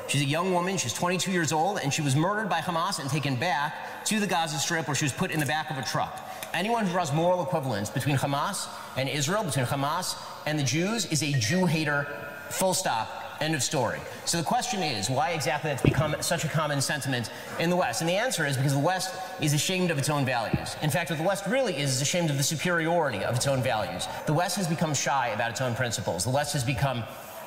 She's 0.07 0.22
a 0.22 0.26
young 0.26 0.53
woman, 0.53 0.78
she's 0.78 0.94
22 0.94 1.32
years 1.32 1.53
old, 1.53 1.80
and 1.80 1.94
she 1.94 2.02
was 2.02 2.15
murdered 2.15 2.49
by 2.49 2.60
Hamas 2.60 2.99
and 2.99 3.10
taken 3.10 3.36
back 3.36 4.06
to 4.06 4.20
the 4.20 4.28
Gaza 4.28 4.57
Strip 4.57 4.88
where 4.88 4.95
she 4.95 5.06
was 5.06 5.14
put 5.14 5.32
in 5.32 5.40
the 5.40 5.45
back 5.45 5.72
of 5.72 5.78
a 5.78 5.82
truck. 5.82 6.20
Anyone 6.53 6.86
who 6.86 6.91
draws 6.91 7.14
moral 7.14 7.41
equivalence 7.41 7.90
between 7.90 8.18
Hamas 8.18 8.68
and 8.98 9.07
Israel, 9.07 9.44
between 9.44 9.65
Hamas 9.65 10.15
and 10.45 10.60
the 10.60 10.64
Jews, 10.64 11.06
is 11.06 11.24
a 11.24 11.32
Jew 11.32 11.65
hater, 11.65 12.07
full 12.49 12.74
stop, 12.74 13.23
end 13.44 13.56
of 13.56 13.64
story. 13.64 13.99
So 14.26 14.38
the 14.38 14.44
question 14.44 14.82
is, 14.82 15.10
why 15.10 15.32
exactly 15.32 15.70
that's 15.70 15.84
become 15.84 16.15
such 16.22 16.45
a 16.45 16.48
common 16.48 16.82
sentiment 16.82 17.30
in 17.60 17.70
the 17.70 17.76
West? 17.76 18.02
And 18.02 18.10
the 18.10 18.15
answer 18.15 18.45
is 18.45 18.57
because 18.57 18.74
the 18.74 18.80
West 18.80 19.15
is 19.41 19.53
ashamed 19.53 19.91
of 19.91 19.98
its 19.98 20.10
own 20.10 20.26
values. 20.26 20.76
In 20.82 20.90
fact, 20.90 21.10
what 21.10 21.20
the 21.20 21.26
West 21.26 21.45
really 21.48 21.78
is 21.78 21.94
is 21.94 22.02
ashamed 22.02 22.30
of 22.30 22.38
the 22.38 22.44
superiority 22.44 23.24
of 23.24 23.36
its 23.36 23.48
own 23.48 23.61
values. 23.61 24.07
The 24.26 24.34
West 24.34 24.56
has 24.56 24.68
become 24.68 24.94
shy 24.94 25.30
about 25.30 25.52
its 25.52 25.61
own 25.61 25.76
principles. 25.76 26.24
The 26.24 26.32
West 26.32 26.53
has 26.53 26.64
become 26.64 27.03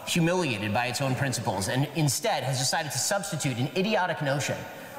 humiliated 0.06 0.72
by 0.72 0.86
its 0.86 1.00
own 1.00 1.14
principles 1.14 1.68
and 1.68 1.88
instead 1.96 2.44
has 2.44 2.58
decided 2.58 2.92
to 2.92 2.98
substitute 2.98 3.58
an 3.58 3.68
idiotic 3.76 4.22
notion 4.22 4.56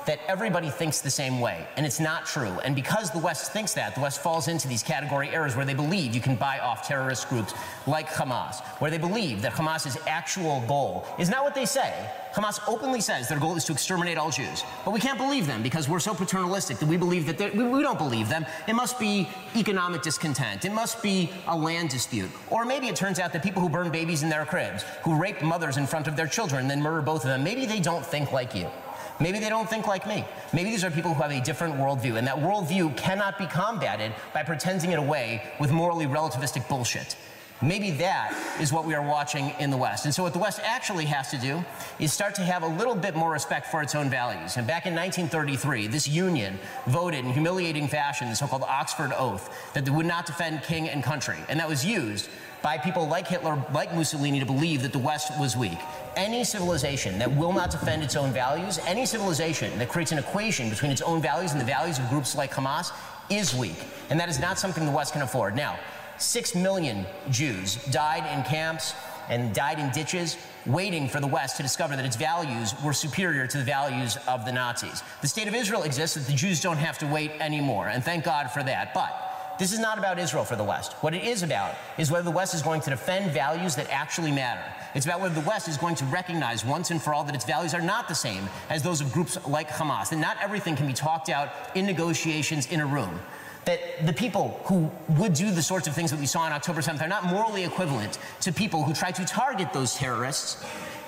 that 0.08 0.20
everybody 0.30 0.70
thinks 0.70 1.02
the 1.02 1.12
same 1.12 1.42
way, 1.42 1.68
and 1.76 1.86
it's 1.86 2.00
not 2.00 2.26
true. 2.26 2.58
And 2.64 2.74
because 2.74 3.12
the 3.12 3.20
West 3.20 3.52
thinks 3.52 3.74
that, 3.74 3.94
the 3.94 4.00
West 4.00 4.24
falls 4.24 4.48
into 4.48 4.66
these 4.66 4.82
category 4.82 5.30
errors 5.30 5.58
where 5.58 5.66
they 5.66 5.74
believe 5.74 6.16
you 6.16 6.22
can 6.22 6.38
buy 6.38 6.60
off 6.60 6.88
terrorist 6.88 7.28
groups 7.28 7.54
like 7.86 8.08
Hamas, 8.08 8.62
where 8.80 8.90
they 8.90 8.98
believe 8.98 9.42
that 9.42 9.52
Hamas's 9.52 9.98
actual 10.08 10.64
goal 10.66 11.06
is 11.20 11.30
not 11.30 11.44
what 11.44 11.54
they 11.54 11.66
say. 11.66 12.10
Hamas 12.34 12.60
openly 12.70 13.02
says 13.02 13.28
their 13.28 13.40
goal 13.40 13.58
is 13.58 13.66
to 13.66 13.74
exterminate 13.74 14.18
all 14.18 14.32
Jews, 14.32 14.64
but 14.86 14.92
we 14.92 15.00
can't 15.02 15.18
believe 15.18 15.46
them 15.46 15.62
because 15.62 15.90
we're 15.90 16.00
so 16.00 16.14
paternalistic 16.14 16.78
that 16.78 16.88
we 16.88 16.96
believe 16.96 17.26
that 17.26 17.54
we, 17.54 17.82
don't 17.82 17.98
believe 17.98 18.30
them. 18.30 18.46
It 18.68 18.74
must 18.74 18.98
be 19.00 19.28
economic 19.58 20.04
discontent. 20.04 20.64
It 20.64 20.72
must 20.72 21.04
be 21.04 21.30
a 21.48 21.58
land 21.58 21.90
dispute. 21.90 22.30
Or 22.50 22.64
maybe 22.64 22.88
it 22.88 22.96
turns 22.96 23.20
out 23.20 23.34
that 23.34 23.44
people 23.44 23.62
who 23.62 23.68
burn 23.70 23.90
babies 23.90 24.24
in 24.24 24.30
their 24.30 24.46
cribs, 24.46 24.84
who 25.04 25.20
rape 25.20 25.42
mothers 25.42 25.76
in 25.76 25.86
front 25.86 26.08
of 26.08 26.16
their 26.16 26.28
children, 26.28 26.68
then 26.68 26.82
murder 26.82 27.02
both 27.02 27.24
of 27.24 27.30
them, 27.30 27.44
maybe 27.44 27.66
they 27.66 27.82
don't 27.82 28.06
think 28.06 28.32
like 28.32 28.56
you. 28.56 28.70
Maybe 29.20 29.40
they 29.40 29.50
don't 29.50 29.70
think 29.70 29.88
like 29.88 30.08
me. 30.08 30.26
Maybe 30.54 30.70
these 30.70 30.84
are 30.84 30.92
people 30.92 31.14
who 31.14 31.22
have 31.22 31.32
a 31.32 31.42
different 31.42 31.76
worldview, 31.76 32.18
and 32.18 32.28
that 32.28 32.38
worldview 32.38 32.96
cannot 32.96 33.38
be 33.38 33.48
combated 33.48 34.14
by 34.34 34.44
pretending 34.44 34.92
it 34.92 35.00
away 35.00 35.42
with 35.60 35.72
morally 35.72 36.06
relativistic 36.06 36.68
bullshit. 36.70 37.16
Maybe 37.60 37.90
that 37.92 38.38
is 38.62 38.72
what 38.72 38.86
we 38.86 38.94
are 38.94 39.02
watching 39.02 39.52
in 39.60 39.72
the 39.72 39.78
West. 39.78 40.06
And 40.06 40.14
so, 40.14 40.22
what 40.22 40.34
the 40.34 40.40
West 40.40 40.60
actually 40.64 41.06
has 41.06 41.32
to 41.32 41.40
do 41.40 41.66
is 41.98 42.14
start 42.14 42.36
to 42.36 42.44
have 42.44 42.62
a 42.62 42.68
little 42.68 42.94
bit 42.94 43.16
more 43.16 43.32
respect 43.32 43.72
for 43.72 43.82
its 43.82 43.96
own 43.96 44.12
values. 44.12 44.58
And 44.58 44.68
back 44.68 44.86
in 44.86 44.94
1933, 44.94 45.88
this 45.88 46.08
union 46.08 46.60
voted 46.86 47.26
in 47.26 47.32
humiliating 47.32 47.88
fashion 47.88 48.30
the 48.30 48.36
so 48.36 48.46
called 48.46 48.62
Oxford 48.62 49.12
Oath 49.18 49.74
that 49.74 49.86
they 49.86 49.92
would 49.92 50.06
not 50.06 50.28
defend 50.28 50.62
king 50.64 50.88
and 50.88 51.04
country. 51.04 51.38
And 51.50 51.60
that 51.60 51.68
was 51.68 51.84
used 51.84 52.30
by 52.68 52.78
people 52.78 53.08
like 53.08 53.26
Hitler, 53.26 53.64
like 53.72 53.96
Mussolini, 53.96 54.42
to 54.42 54.46
believe 54.46 54.82
that 54.82 54.92
the 54.92 55.00
West 55.00 55.32
was 55.40 55.56
weak. 55.56 55.78
Any 56.18 56.44
civilization 56.44 57.18
that 57.18 57.34
will 57.34 57.54
not 57.54 57.72
defend 57.72 58.04
its 58.04 58.18
own 58.18 58.34
values, 58.34 58.78
any 58.86 59.06
civilization 59.06 59.80
that 59.80 59.88
creates 59.88 60.12
an 60.12 60.18
equation 60.18 60.70
between 60.70 60.92
its 60.92 61.02
own 61.02 61.22
values 61.22 61.54
and 61.54 61.62
the 61.62 61.66
values 61.66 61.98
of 61.98 62.10
groups 62.10 62.36
like 62.36 62.52
Hamas, 62.52 62.92
is 63.30 63.56
weak. 63.56 63.78
And 64.10 64.20
that 64.20 64.28
is 64.28 64.38
not 64.42 64.60
something 64.60 64.86
the 64.86 64.92
West 64.92 65.14
can 65.14 65.22
afford. 65.22 65.56
Now, 65.56 65.80
six 66.18 66.56
million 66.56 67.06
Jews 67.30 67.76
died 67.86 68.26
in 68.38 68.44
camps 68.44 68.94
and 69.30 69.56
died 69.56 69.80
in 69.80 69.90
ditches 69.92 70.36
waiting 70.66 71.08
for 71.08 71.22
the 71.22 71.28
West 71.28 71.56
to 71.56 71.64
discover 71.64 71.96
that 71.96 72.04
its 72.04 72.18
values 72.18 72.74
were 72.84 72.92
superior 72.92 73.48
to 73.48 73.58
the 73.60 73.64
values 73.64 74.18
of 74.28 74.44
the 74.44 74.52
Nazis. 74.52 75.04
The 75.22 75.30
state 75.30 75.48
of 75.48 75.56
Israel 75.56 75.84
exists 75.84 76.18
that 76.18 76.28
the 76.28 76.38
Jews 76.38 76.60
don't 76.60 76.76
have 76.76 76.98
to 76.98 77.08
wait 77.08 77.32
anymore, 77.40 77.88
and 77.88 78.04
thank 78.04 78.26
God 78.26 78.52
for 78.52 78.62
that. 78.64 78.94
But 78.94 79.27
this 79.60 79.74
is 79.74 79.80
not 79.80 79.98
about 79.98 80.20
Israel 80.20 80.44
for 80.44 80.56
the 80.56 80.64
West. 80.64 80.94
What 81.02 81.14
it 81.14 81.24
is 81.24 81.44
about 81.44 81.76
is 81.98 82.12
whether 82.12 82.24
the 82.24 82.32
West 82.32 82.54
is 82.54 82.62
going 82.62 82.82
to 82.82 82.90
defend 82.90 83.32
values 83.32 83.76
that 83.76 83.90
actually 83.90 84.32
matter. 84.32 84.64
It's 84.96 85.06
about 85.06 85.20
whether 85.20 85.34
the 85.34 85.48
West 85.48 85.68
is 85.68 85.78
going 85.78 85.96
to 85.96 86.06
recognize 86.06 86.64
once 86.66 86.92
and 86.92 87.02
for 87.02 87.14
all 87.14 87.24
that 87.24 87.36
its 87.36 87.46
values 87.46 87.74
are 87.74 87.82
not 87.82 88.08
the 88.08 88.16
same 88.16 88.48
as 88.70 88.84
those 88.84 89.02
of 89.02 89.12
groups 89.12 89.38
like 89.48 89.70
Hamas. 89.70 90.10
That 90.10 90.18
not 90.18 90.38
everything 90.42 90.76
can 90.76 90.88
be 90.88 90.94
talked 90.94 91.30
out 91.30 91.50
in 91.76 91.86
negotiations 91.86 92.68
in 92.68 92.80
a 92.80 92.86
room. 92.86 93.20
That 93.66 94.06
the 94.06 94.14
people 94.14 94.62
who 94.66 94.90
would 95.18 95.34
do 95.34 95.52
the 95.52 95.62
sorts 95.62 95.88
of 95.88 95.94
things 95.94 96.12
that 96.12 96.20
we 96.20 96.26
saw 96.26 96.42
on 96.42 96.52
October 96.52 96.82
7th 96.82 97.02
are 97.02 97.08
not 97.08 97.26
morally 97.26 97.66
equivalent 97.66 98.18
to 98.42 98.54
people 98.54 98.84
who 98.84 98.94
try 98.94 99.12
to 99.12 99.26
target 99.26 99.74
those 99.74 99.94
terrorists, 99.96 100.64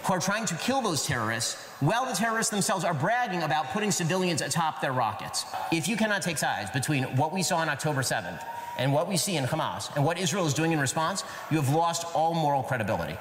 who 0.09 0.15
are 0.15 0.19
trying 0.19 0.45
to 0.47 0.55
kill 0.55 0.81
those 0.81 1.05
terrorists, 1.05 1.55
while 1.81 2.03
the 2.03 2.13
terrorists 2.13 2.49
themselves 2.49 2.83
are 2.83 2.95
bragging 2.95 3.43
about 3.43 3.65
putting 3.73 3.91
civilians 3.91 4.41
atop 4.41 4.81
their 4.81 4.91
rockets. 4.91 5.45
If 5.71 5.87
you 5.87 5.95
cannot 5.95 6.23
take 6.23 6.37
sides 6.39 6.71
between 6.71 7.03
what 7.15 7.31
we 7.31 7.43
saw 7.43 7.57
on 7.57 7.69
October 7.69 8.01
7th 8.01 8.43
and 8.79 8.91
what 8.91 9.07
we 9.07 9.17
see 9.17 9.35
in 9.35 9.43
Hamas 9.43 9.95
and 9.95 10.03
what 10.03 10.17
Israel 10.17 10.47
is 10.47 10.53
doing 10.55 10.71
in 10.71 10.79
response, 10.79 11.23
you 11.51 11.61
have 11.61 11.69
lost 11.75 12.05
all 12.15 12.33
moral 12.33 12.63
credibility. 12.63 13.15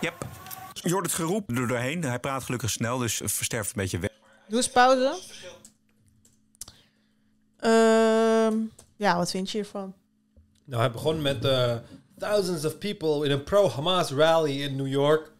Yep. 0.00 0.14
Je 0.72 0.92
hoort 0.92 1.04
het 1.04 1.14
geroep 1.14 1.50
er 1.50 1.68
doorheen. 1.68 2.04
Hij 2.04 2.18
praat 2.18 2.44
gelukkig 2.44 2.70
snel, 2.70 2.98
dus 2.98 3.20
versterft 3.24 3.68
een 3.68 3.82
beetje 3.82 3.98
weg. 3.98 4.10
Doe 4.48 4.56
eens 4.56 4.70
pauze. 4.70 5.18
Ehm, 7.56 8.54
ja, 8.96 9.16
wat 9.16 9.30
vind 9.30 9.50
je 9.50 9.58
hiervan? 9.58 9.94
Nou, 10.64 10.80
hij 10.80 10.90
begon 10.90 11.22
met 11.22 11.44
eh, 11.44 11.74
thousands 12.18 12.64
of 12.64 12.78
people 12.78 13.24
in 13.24 13.32
a 13.32 13.36
pro-Hamas 13.38 14.10
rally 14.10 14.62
in 14.62 14.76
New 14.76 14.86
York. 14.86 15.30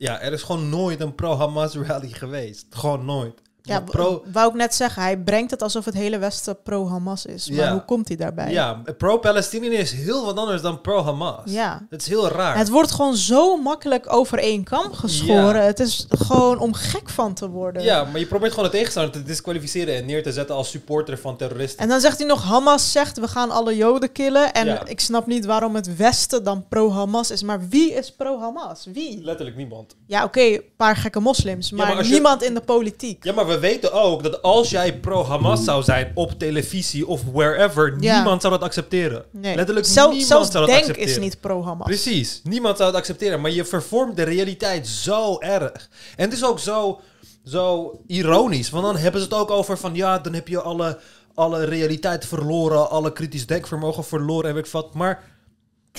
Ja, 0.00 0.20
er 0.20 0.32
is 0.32 0.42
gewoon 0.42 0.68
nooit 0.68 1.00
een 1.00 1.14
pro-Hamas 1.14 1.74
rally 1.74 2.08
geweest. 2.08 2.66
Gewoon 2.70 3.04
nooit. 3.04 3.42
Ja, 3.70 3.80
pro, 3.80 4.22
wou 4.32 4.48
ik 4.48 4.54
net 4.54 4.74
zeggen. 4.74 5.02
Hij 5.02 5.18
brengt 5.18 5.50
het 5.50 5.62
alsof 5.62 5.84
het 5.84 5.94
hele 5.94 6.18
Westen 6.18 6.62
pro-Hamas 6.62 7.26
is. 7.26 7.50
Maar 7.50 7.58
Ja. 7.64 7.72
hoe 7.72 7.84
komt 7.84 8.08
hij 8.08 8.16
daarbij? 8.16 8.50
ja, 8.50 8.82
pro-Palestinië 8.98 9.68
is 9.68 9.92
heel 9.92 10.24
wat 10.24 10.36
anders 10.36 10.62
dan 10.62 10.80
pro-Hamas. 10.80 11.40
Ja. 11.44 11.86
Het 11.90 12.00
is 12.00 12.08
heel 12.08 12.28
raar. 12.28 12.56
Het 12.58 12.68
wordt 12.68 12.90
gewoon 12.90 13.16
zo 13.16 13.56
makkelijk 13.56 14.12
over 14.12 14.38
één 14.38 14.64
kam 14.64 14.92
geschoren. 14.92 15.60
Ja. 15.60 15.66
Het 15.66 15.80
is 15.80 16.06
gewoon 16.08 16.58
om 16.58 16.72
gek 16.74 17.08
van 17.10 17.34
te 17.34 17.48
worden. 17.48 17.82
Ja, 17.82 18.04
maar 18.04 18.18
je 18.20 18.26
probeert 18.26 18.52
gewoon 18.52 18.70
de 18.70 18.76
tegenstander 18.76 19.12
te 19.12 19.22
disqualificeren 19.22 19.94
en 19.96 20.06
neer 20.06 20.22
te 20.22 20.32
zetten 20.32 20.54
als 20.54 20.70
supporter 20.70 21.18
van 21.18 21.36
terroristen. 21.36 21.78
En 21.82 21.88
dan 21.88 22.00
zegt 22.00 22.18
hij 22.18 22.26
nog, 22.26 22.42
Hamas 22.44 22.92
zegt 22.92 23.18
we 23.18 23.28
gaan 23.28 23.50
alle 23.50 23.76
Joden 23.76 24.12
killen. 24.12 24.52
En 24.52 24.66
Ja. 24.66 24.86
ik 24.86 25.00
snap 25.00 25.26
niet 25.26 25.44
waarom 25.46 25.74
het 25.74 25.96
Westen 25.96 26.44
dan 26.44 26.64
pro-Hamas 26.68 27.30
is. 27.30 27.42
Maar 27.42 27.68
wie 27.68 27.92
is 27.92 28.12
pro-Hamas? 28.12 28.86
Wie? 28.92 29.24
Letterlijk 29.24 29.56
niemand. 29.56 29.96
Ja, 30.06 30.24
oké, 30.24 30.40
een 30.40 30.62
paar 30.76 30.96
gekke 30.96 31.20
moslims. 31.20 31.70
Maar, 31.70 31.86
maar 31.86 31.96
als 31.96 32.06
je- 32.06 32.12
niemand 32.12 32.42
in 32.42 32.54
de 32.54 32.60
politiek. 32.60 33.24
Ja, 33.24 33.32
maar 33.32 33.46
we 33.46 33.58
weten 33.60 33.92
ook 33.92 34.22
dat 34.22 34.42
als 34.42 34.70
jij 34.70 34.98
pro-Hamas 34.98 35.64
zou 35.64 35.82
zijn 35.82 36.10
op 36.14 36.38
televisie 36.38 37.06
of 37.06 37.22
wherever, 37.32 37.96
Ja. 38.00 38.14
niemand 38.14 38.40
zou 38.40 38.52
dat 38.52 38.62
accepteren. 38.62 39.24
Nee. 39.30 39.54
Letterlijk 39.56 39.86
Zelf- 39.86 40.08
niemand 40.08 40.28
zelfs 40.28 40.50
zou 40.50 40.58
dat 40.66 40.74
Denk 40.74 40.80
accepteren. 40.88 41.10
is 41.10 41.18
niet 41.18 41.40
pro-Hamas. 41.40 41.86
Precies, 41.86 42.40
niemand 42.44 42.76
zou 42.76 42.88
het 42.88 42.98
accepteren. 42.98 43.40
Maar 43.40 43.50
je 43.50 43.64
vervormt 43.64 44.16
de 44.16 44.22
realiteit 44.22 44.88
zo 44.88 45.38
erg. 45.38 45.88
En 46.16 46.24
het 46.24 46.32
is 46.32 46.44
ook 46.44 46.58
zo, 46.58 47.00
zo 47.44 47.92
ironisch. 48.06 48.70
Want 48.70 48.84
dan 48.84 48.96
hebben 48.96 49.20
ze 49.20 49.26
het 49.26 49.36
ook 49.36 49.50
over 49.50 49.78
van 49.78 49.94
ja, 49.94 50.18
dan 50.18 50.32
heb 50.34 50.48
je 50.48 50.60
alle, 50.60 50.98
alle 51.34 51.64
realiteit 51.64 52.26
verloren, 52.26 52.90
alle 52.90 53.12
kritisch 53.12 53.46
denkvermogen 53.46 54.04
verloren 54.04 54.48
en 54.48 54.54
weet 54.54 54.66
ik 54.66 54.72
wat. 54.72 54.94
Maar 54.94 55.29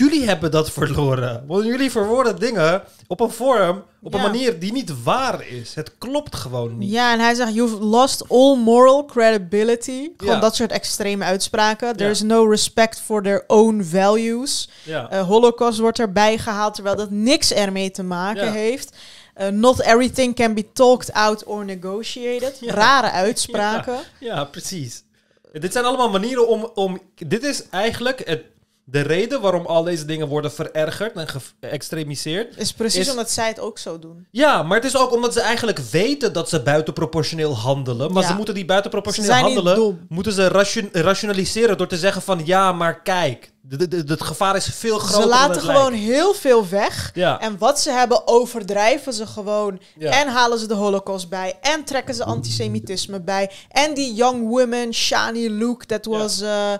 jullie 0.02 0.26
hebben 0.28 0.52
dat 0.52 0.72
verloren. 0.72 1.44
Want 1.48 1.66
jullie 1.66 1.92
verwoorden 1.92 2.40
dingen 2.40 2.84
op 3.08 3.20
een 3.20 3.32
vorm, 3.32 3.84
op 4.02 4.14
een 4.14 4.22
manier 4.22 4.60
die 4.60 4.72
niet 4.72 5.04
waar 5.04 5.48
is. 5.48 5.74
Het 5.76 5.98
klopt 5.98 6.36
gewoon 6.36 6.78
niet. 6.78 6.92
Ja, 6.92 7.14
en 7.14 7.20
hij 7.20 7.34
zegt, 7.34 7.54
you've 7.54 7.84
lost 7.84 8.30
all 8.30 8.56
moral 8.56 9.06
credibility. 9.06 10.10
Gewoon 10.18 10.34
Ja. 10.36 10.40
dat 10.42 10.56
soort 10.56 10.72
extreme 10.72 11.24
uitspraken. 11.26 11.92
There 11.94 12.04
Ja. 12.06 12.10
is 12.12 12.22
no 12.22 12.46
respect 12.50 13.00
for 13.02 13.22
their 13.24 13.44
own 13.48 13.84
values. 13.84 14.70
Ja. 14.84 15.10
Eh, 15.10 15.28
Holocaust 15.28 15.80
wordt 15.80 16.00
erbij 16.00 16.38
gehaald, 16.38 16.74
terwijl 16.74 16.96
dat 16.96 17.10
niks 17.10 17.54
ermee 17.54 17.92
te 17.92 18.04
maken 18.04 18.52
heeft. 18.52 18.96
Eh, 19.34 19.48
not 19.48 19.82
everything 19.82 20.36
can 20.36 20.54
be 20.54 20.72
talked 20.74 21.14
out 21.14 21.44
or 21.44 21.66
negotiated. 21.66 22.58
Rare 22.62 23.12
uitspraken. 23.26 23.94
Ja, 24.20 24.36
ja, 24.36 24.44
precies. 24.44 25.04
Dit 25.52 25.72
zijn 25.72 25.86
allemaal 25.86 26.10
manieren 26.10 26.48
om, 26.48 26.70
om... 26.74 27.00
Dit 27.16 27.44
is 27.44 27.70
eigenlijk 27.70 28.22
het, 28.26 28.44
de 28.86 29.02
reden 29.02 29.42
waarom 29.42 29.66
al 29.66 29.84
deze 29.84 30.06
dingen 30.06 30.28
worden 30.28 30.52
verergerd 30.52 31.16
en 31.16 31.28
geëxtremiseerd. 31.60 32.58
Is 32.58 32.74
precies 32.74 33.00
Is- 33.00 33.10
omdat 33.10 33.32
zij 33.32 33.48
het 33.48 33.60
ook 33.60 33.78
zo 33.78 34.00
doen. 34.00 34.28
Ja, 34.32 34.64
maar 34.64 34.78
het 34.78 34.86
is 34.86 34.98
ook 34.98 35.12
omdat 35.14 35.34
ze 35.34 35.42
eigenlijk 35.42 35.80
weten 35.80 36.34
dat 36.34 36.50
ze 36.50 36.62
buitenproportioneel 36.62 37.56
handelen. 37.58 38.12
Maar 38.14 38.22
Ja. 38.24 38.30
ze 38.30 38.36
moeten 38.36 38.54
die 38.54 38.66
buitenproportioneel 38.66 39.32
handelen... 39.34 40.06
moeten 40.10 40.34
ze 40.34 40.48
ration- 40.48 40.90
rationaliseren 40.92 41.78
door 41.78 41.88
te 41.88 41.98
zeggen 41.98 42.22
van... 42.22 42.42
Ja, 42.46 42.72
maar 42.72 43.02
kijk, 43.02 43.52
het 43.90 44.24
gevaar 44.24 44.56
is 44.56 44.66
veel 44.66 45.00
groter 45.00 45.22
Ze 45.22 45.28
laten 45.28 45.62
gewoon 45.62 45.92
lijkt. 45.92 46.06
heel 46.06 46.34
veel 46.34 46.68
weg. 46.70 47.12
Ja. 47.14 47.40
En 47.40 47.58
wat 47.58 47.80
ze 47.80 47.92
hebben, 47.92 48.28
overdrijven 48.28 49.14
ze 49.14 49.28
gewoon. 49.28 49.80
Ja. 49.98 50.12
En 50.22 50.28
halen 50.28 50.60
ze 50.60 50.68
de 50.68 50.74
holocaust 50.74 51.30
bij. 51.30 51.58
En 51.62 51.84
trekken 51.84 52.14
ze 52.16 52.24
antisemitisme 52.24 53.22
bij. 53.22 53.52
En 53.70 53.94
die 53.94 54.14
young 54.14 54.48
woman, 54.48 54.94
Shani 54.94 55.50
Luke, 55.50 55.86
that 55.86 56.06
was 56.06 56.42
uh, 56.42 56.72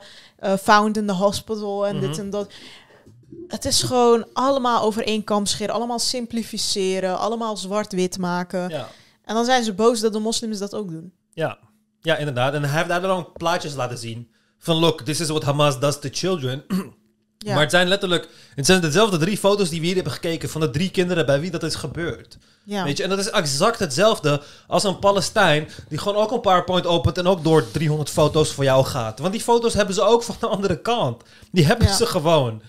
uh, 0.42 0.54
found 0.58 0.98
in 0.98 1.08
the 1.08 1.14
hospital. 1.14 1.88
En 1.88 2.00
dit 2.00 2.10
Mhm. 2.10 2.20
en 2.20 2.30
dat. 2.30 2.52
Het 3.48 3.66
is 3.66 3.84
gewoon 3.84 4.26
allemaal 4.34 4.82
over 4.84 5.04
één 5.06 5.24
kam 5.24 5.46
scheren. 5.46 5.76
Allemaal 5.76 6.00
simplificeren. 6.00 7.20
Allemaal 7.20 7.58
zwart-wit 7.58 8.18
maken. 8.18 8.70
Ja. 8.70 8.88
En 9.24 9.36
dan 9.36 9.46
zijn 9.46 9.64
ze 9.64 9.74
boos 9.74 10.00
dat 10.00 10.14
de 10.14 10.20
moslims 10.20 10.58
dat 10.58 10.76
ook 10.76 10.90
doen. 10.90 11.14
Ja. 11.34 11.58
ja, 12.02 12.18
inderdaad. 12.18 12.54
En 12.54 12.64
hij 12.64 12.78
heeft 12.78 12.88
daar 12.90 13.02
dan 13.02 13.28
plaatjes 13.34 13.74
laten 13.76 13.98
zien. 13.98 14.32
Van 14.58 14.76
look, 14.76 15.02
this 15.02 15.20
is 15.20 15.28
what 15.28 15.44
Hamas 15.44 15.80
does 15.80 16.00
to 16.00 16.10
children. 16.12 16.64
Ja. 17.44 17.54
Maar 17.54 17.62
het 17.62 17.72
zijn 17.72 17.88
letterlijk... 17.88 18.30
Het 18.56 18.66
zijn 18.66 18.82
dezelfde 18.82 19.18
drie 19.18 19.38
foto's 19.38 19.70
die 19.70 19.80
we 19.80 19.86
hier 19.86 19.96
hebben 19.96 20.14
gekeken... 20.14 20.50
van 20.50 20.62
de 20.62 20.70
drie 20.70 20.92
kinderen 20.92 21.26
bij 21.26 21.40
wie 21.40 21.52
dat 21.52 21.64
is 21.64 21.76
gebeurd. 21.76 22.38
Ja. 22.64 22.84
Weet 22.84 22.98
je, 22.98 23.04
en 23.04 23.10
dat 23.10 23.20
is 23.20 23.30
exact 23.30 23.80
hetzelfde 23.80 24.42
als 24.68 24.84
een 24.84 25.00
Palestijn... 25.00 25.70
die 25.90 25.98
gewoon 25.98 26.24
ook 26.24 26.32
een 26.32 26.42
PowerPoint 26.42 26.86
opent... 26.86 27.18
en 27.18 27.28
ook 27.28 27.44
door 27.44 27.72
300 27.72 28.10
foto's 28.10 28.52
voor 28.52 28.64
jou 28.64 28.86
gaat. 28.86 29.20
Want 29.20 29.32
die 29.32 29.42
foto's 29.42 29.74
hebben 29.74 29.96
ze 29.96 30.02
ook 30.02 30.24
van 30.24 30.36
de 30.40 30.48
andere 30.48 30.82
kant. 30.82 31.24
Die 31.52 31.66
hebben 31.66 31.88
Ja. 31.88 31.96
ze 31.96 32.06
gewoon. 32.06 32.62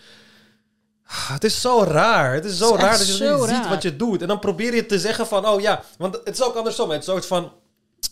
Het 1.04 1.44
is 1.44 1.60
zo 1.60 1.84
raar. 1.84 2.34
Het 2.34 2.44
is 2.44 2.58
zo 2.58 2.66
Het 2.66 2.74
is 2.74 2.80
raar 2.80 2.98
dat 2.98 3.06
je 3.06 3.24
niet 3.24 3.48
ziet 3.48 3.68
wat 3.68 3.82
je 3.82 3.96
doet. 3.96 4.22
En 4.22 4.28
dan 4.28 4.38
probeer 4.38 4.74
je 4.74 4.86
te 4.86 4.98
zeggen 4.98 5.26
van... 5.26 5.46
Oh 5.46 5.60
ja, 5.60 5.82
want 5.98 6.14
het 6.24 6.34
is 6.38 6.42
ook 6.42 6.54
andersom. 6.54 6.90
Het 6.90 7.00
is 7.00 7.06
soort 7.06 7.26
van... 7.26 7.52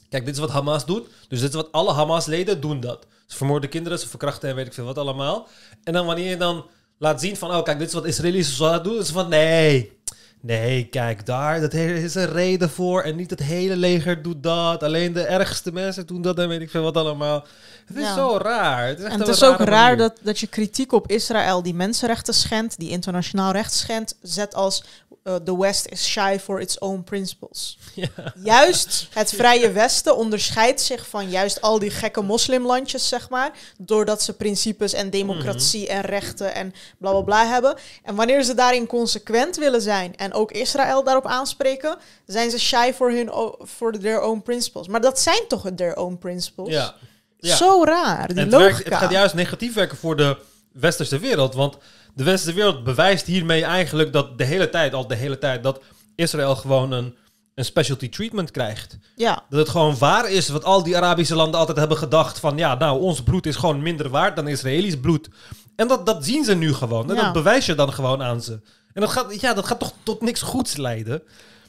Kijk, 0.09 0.25
dit 0.25 0.35
is 0.35 0.41
wat 0.41 0.51
Hamas 0.51 0.87
doet. 0.87 1.09
Dus 1.29 1.41
dit 1.41 1.49
is 1.49 1.55
wat 1.55 1.73
alle 1.73 1.93
Hamas-leden 1.93 2.61
doen 2.61 2.81
dat. 2.81 3.07
Ze 3.27 3.37
vermoorden 3.37 3.71
kinderen, 3.71 3.99
ze 3.99 4.09
verkrachten 4.09 4.49
en 4.49 4.55
weet 4.55 4.67
ik 4.67 4.73
veel 4.73 4.85
wat 4.85 4.99
allemaal. 4.99 5.49
En 5.85 5.93
dan 5.93 6.07
wanneer 6.07 6.31
je 6.31 6.37
dan 6.37 6.67
laat 6.99 7.21
zien 7.21 7.37
van... 7.37 7.51
Oh, 7.51 7.63
kijk, 7.63 7.79
dit 7.79 7.89
is 7.89 7.95
wat 7.95 8.05
Israëlische 8.05 8.55
soldaten 8.55 8.85
doen. 8.91 9.01
is 9.01 9.11
van, 9.11 9.29
nee... 9.29 10.00
Nee, 10.43 10.85
kijk, 10.85 11.27
daar 11.27 11.61
dat 11.61 11.75
is 11.75 12.15
een 12.15 12.33
reden 12.33 12.71
voor. 12.71 13.03
En 13.03 13.17
niet 13.17 13.31
het 13.31 13.43
hele 13.43 13.77
leger 13.77 14.23
doet 14.23 14.43
dat. 14.43 14.83
Alleen 14.83 15.13
de 15.13 15.23
ergste 15.23 15.73
mensen 15.73 16.07
doen 16.07 16.23
dat 16.23 16.39
en 16.39 16.49
weet 16.49 16.61
ik 16.61 16.71
veel 16.71 16.83
wat 16.83 16.97
allemaal. 16.97 17.45
Het 17.87 17.97
is 17.97 18.03
Ja. 18.03 18.15
zo 18.15 18.39
raar. 18.43 18.87
Het 18.87 18.99
is 18.99 19.05
echt 19.05 19.13
En 19.15 19.19
het 19.21 19.29
is 19.29 19.43
ook 19.45 19.59
raar 19.59 19.69
manier. 19.83 19.97
dat, 19.97 20.19
dat 20.23 20.39
je 20.39 20.47
kritiek 20.47 20.93
op 20.93 21.11
Israël, 21.11 21.63
die 21.63 21.75
mensenrechten 21.75 22.35
schendt, 22.35 22.79
die 22.79 22.91
internationaal 22.91 23.53
recht 23.53 23.73
schendt, 23.75 24.17
zet 24.23 24.55
als 24.55 24.85
uh, 25.25 25.35
the 25.35 25.59
West 25.59 25.87
is 25.89 26.05
shy 26.09 26.39
for 26.43 26.61
its 26.61 26.79
own 26.79 27.03
principles. 27.05 27.79
Juist 28.45 29.07
het 29.11 29.31
Vrije 29.35 29.73
Westen 29.73 30.17
onderscheidt 30.17 30.81
zich 30.81 31.07
van 31.09 31.31
juist 31.31 31.61
al 31.61 31.79
die 31.79 31.91
gekke 31.91 32.21
moslimlandjes, 32.21 33.09
zeg 33.09 33.29
maar, 33.29 33.51
doordat 33.79 34.23
ze 34.23 34.33
principes 34.33 34.93
en 34.93 35.11
democratie 35.11 35.83
Mhm. 35.83 35.91
en 35.97 36.01
rechten 36.01 36.55
en 36.55 36.75
bla 36.99 37.11
bla 37.11 37.21
bla 37.21 37.47
hebben. 37.47 37.75
En 38.03 38.15
wanneer 38.15 38.43
ze 38.43 38.55
daarin 38.55 38.87
consequent 38.87 39.57
willen 39.57 39.83
zijn 39.83 40.17
en 40.17 40.33
ook 40.33 40.51
Israël 40.53 41.05
daarop 41.05 41.27
aanspreken, 41.27 41.97
zijn 42.27 42.51
ze 42.51 42.59
shy 42.59 42.93
for, 42.95 43.11
hun 43.13 43.31
o- 43.31 43.57
for 43.67 43.99
their 43.99 44.21
own 44.23 44.41
principles. 44.43 44.89
Maar 44.89 45.01
dat 45.01 45.21
zijn 45.21 45.43
toch 45.49 45.67
their 45.77 45.97
own 45.97 46.19
principles? 46.19 46.69
Ja. 46.69 46.95
Ja. 47.39 47.57
Zo 47.57 47.85
raar, 47.85 48.29
die 48.29 48.39
het, 48.45 48.55
werkt, 48.55 48.85
het 48.85 48.95
gaat 48.95 49.11
juist 49.11 49.35
negatief 49.35 49.75
werken 49.75 49.97
voor 49.97 50.17
de 50.17 50.37
westerse 50.73 51.19
wereld. 51.19 51.55
Want 51.55 51.77
de 52.15 52.25
westerse 52.25 52.57
wereld 52.57 52.85
bewijst 52.85 53.27
hiermee 53.27 53.65
eigenlijk 53.65 54.13
dat 54.13 54.39
de 54.39 54.45
hele 54.45 54.69
tijd, 54.71 54.95
al 54.95 55.07
de 55.07 55.15
hele 55.15 55.39
tijd, 55.39 55.63
dat 55.63 55.81
Israël 56.15 56.57
gewoon 56.57 56.93
een, 56.93 57.15
een 57.55 57.65
specialty 57.65 58.09
treatment 58.09 58.51
krijgt. 58.51 58.99
Ja. 59.17 59.43
Dat 59.51 59.59
het 59.59 59.69
gewoon 59.69 59.99
waar 59.99 60.31
is 60.31 60.49
wat 60.49 60.65
al 60.65 60.83
die 60.83 60.97
Arabische 60.97 61.35
landen 61.35 61.61
altijd 61.61 61.79
hebben 61.79 61.97
gedacht 61.97 62.39
van 62.39 62.57
ja, 62.59 62.75
nou, 62.75 63.01
ons 63.01 63.23
bloed 63.23 63.47
is 63.47 63.57
gewoon 63.57 63.83
minder 63.83 64.09
waard 64.09 64.37
dan 64.37 64.49
Israëlisch 64.49 65.01
bloed. 65.01 65.29
En 65.77 65.89
dat, 65.89 66.07
dat 66.07 66.25
zien 66.25 66.45
ze 66.45 66.55
nu 66.55 66.73
gewoon. 66.75 67.11
En 67.11 67.15
Ja. 67.17 67.23
dat 67.23 67.33
bewijs 67.33 67.67
je 67.67 67.75
dan 67.75 67.93
gewoon 67.93 68.23
aan 68.23 68.43
ze. 68.43 68.53
En 68.93 69.01
dat 69.01 69.11
gaat, 69.11 69.41
ja, 69.41 69.55
dat 69.55 69.67
gaat 69.67 69.79
toch 69.79 69.93
tot 70.03 70.21
niks 70.21 70.43
goeds 70.43 70.77
leiden. 70.77 71.23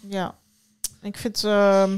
Ja, 0.10 0.36
ik 1.02 1.18
vind. 1.18 1.44
ehm, 1.44 1.98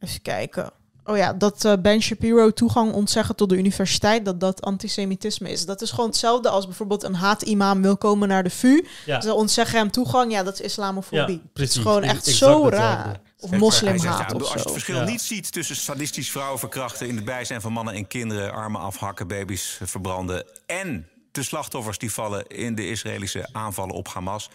even 0.00 0.22
kijken. 0.22 0.70
Oh 1.04 1.16
ja, 1.16 1.32
dat 1.32 1.64
eh, 1.64 1.72
Ben 1.82 2.02
Shapiro 2.02 2.50
toegang 2.50 2.92
ontzeggen 2.92 3.36
tot 3.36 3.48
de 3.48 3.56
universiteit, 3.56 4.24
dat 4.24 4.40
dat 4.40 4.62
antisemitisme 4.62 5.50
is. 5.50 5.66
Dat 5.66 5.82
is 5.82 5.90
gewoon 5.90 6.06
hetzelfde 6.06 6.48
als 6.48 6.64
bijvoorbeeld 6.66 7.02
een 7.02 7.14
haatimam 7.14 7.82
wil 7.82 7.96
komen 7.96 8.28
naar 8.28 8.42
de 8.42 8.50
VU. 8.50 8.86
Ja. 9.06 9.20
Ze 9.20 9.34
ontzeggen 9.34 9.78
hem 9.78 9.90
toegang, 9.90 10.32
ja, 10.32 10.42
dat 10.42 10.54
is 10.54 10.60
islamofobie. 10.60 11.36
Ja, 11.36 11.50
Het 11.62 11.68
is 11.70 11.76
gewoon 11.76 12.02
Is 12.02 12.08
echt 12.10 12.16
exact 12.26 12.36
zo 12.38 12.64
hetzelfde. 12.64 12.76
raar. 12.76 13.20
Of 13.40 13.50
moslimhaat 13.50 14.30
ja, 14.30 14.34
of 14.36 14.40
Als 14.42 14.52
je 14.52 14.58
het 14.58 14.70
verschil 14.70 14.96
Ja. 14.96 15.04
niet 15.04 15.20
ziet 15.20 15.52
tussen 15.52 15.76
sadistisch 15.76 16.30
vrouwen 16.30 16.58
verkrachten... 16.58 17.08
in 17.08 17.16
het 17.16 17.24
bijzijn 17.24 17.60
van 17.60 17.72
mannen 17.72 17.94
en 17.94 18.06
kinderen, 18.06 18.52
armen 18.52 18.80
afhakken, 18.80 19.26
baby's 19.28 19.78
verbranden... 19.82 20.44
en 20.66 21.08
de 21.32 21.42
slachtoffers 21.42 21.98
die 21.98 22.12
vallen 22.12 22.46
in 22.46 22.74
de 22.74 22.88
Israëlische 22.88 23.48
aanvallen 23.52 23.94
op 23.94 24.08
Hamas... 24.08 24.50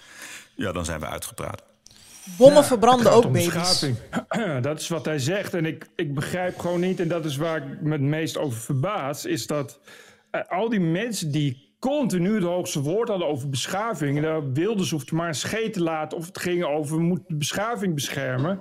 ja, 0.56 0.72
dan 0.72 0.86
zijn 0.86 1.00
we 1.00 1.06
uitgepraat. 1.06 1.62
Bommen 2.38 2.58
Ja, 2.58 2.64
verbranden 2.64 3.12
ook 3.12 3.32
baby's. 3.32 3.86
dat 4.62 4.80
is 4.80 4.88
wat 4.88 5.06
hij 5.06 5.20
zegt. 5.20 5.54
En 5.54 5.66
ik, 5.66 5.88
ik 5.96 6.14
begrijp 6.14 6.60
gewoon 6.60 6.80
niet, 6.80 7.00
en 7.00 7.08
dat 7.08 7.26
is 7.26 7.38
waar 7.38 7.58
ik 7.58 7.82
me 7.82 7.92
het 7.92 8.02
meest 8.02 8.38
over 8.38 8.60
verbaas, 8.60 9.26
is 9.26 9.48
dat 9.48 9.80
eh, 10.32 10.42
al 10.48 10.70
die 10.70 10.80
mensen 10.80 11.32
die 11.32 11.66
continu 11.80 12.36
het 12.36 12.44
hoogste 12.44 12.82
woord 12.82 13.10
hadden 13.10 13.28
over 13.28 13.50
beschaving, 13.50 14.22
daar 14.22 14.52
wilden 14.52 14.86
ze 14.86 15.00
maar 15.12 15.28
een 15.28 15.36
scheet 15.36 15.74
te 15.74 15.84
laten, 15.84 16.18
of 16.18 16.26
het 16.26 16.38
ging 16.38 16.64
over 16.64 16.98
we 16.98 17.04
moeten 17.04 17.26
de 17.28 17.36
beschaving 17.36 17.94
beschermen. 17.94 18.60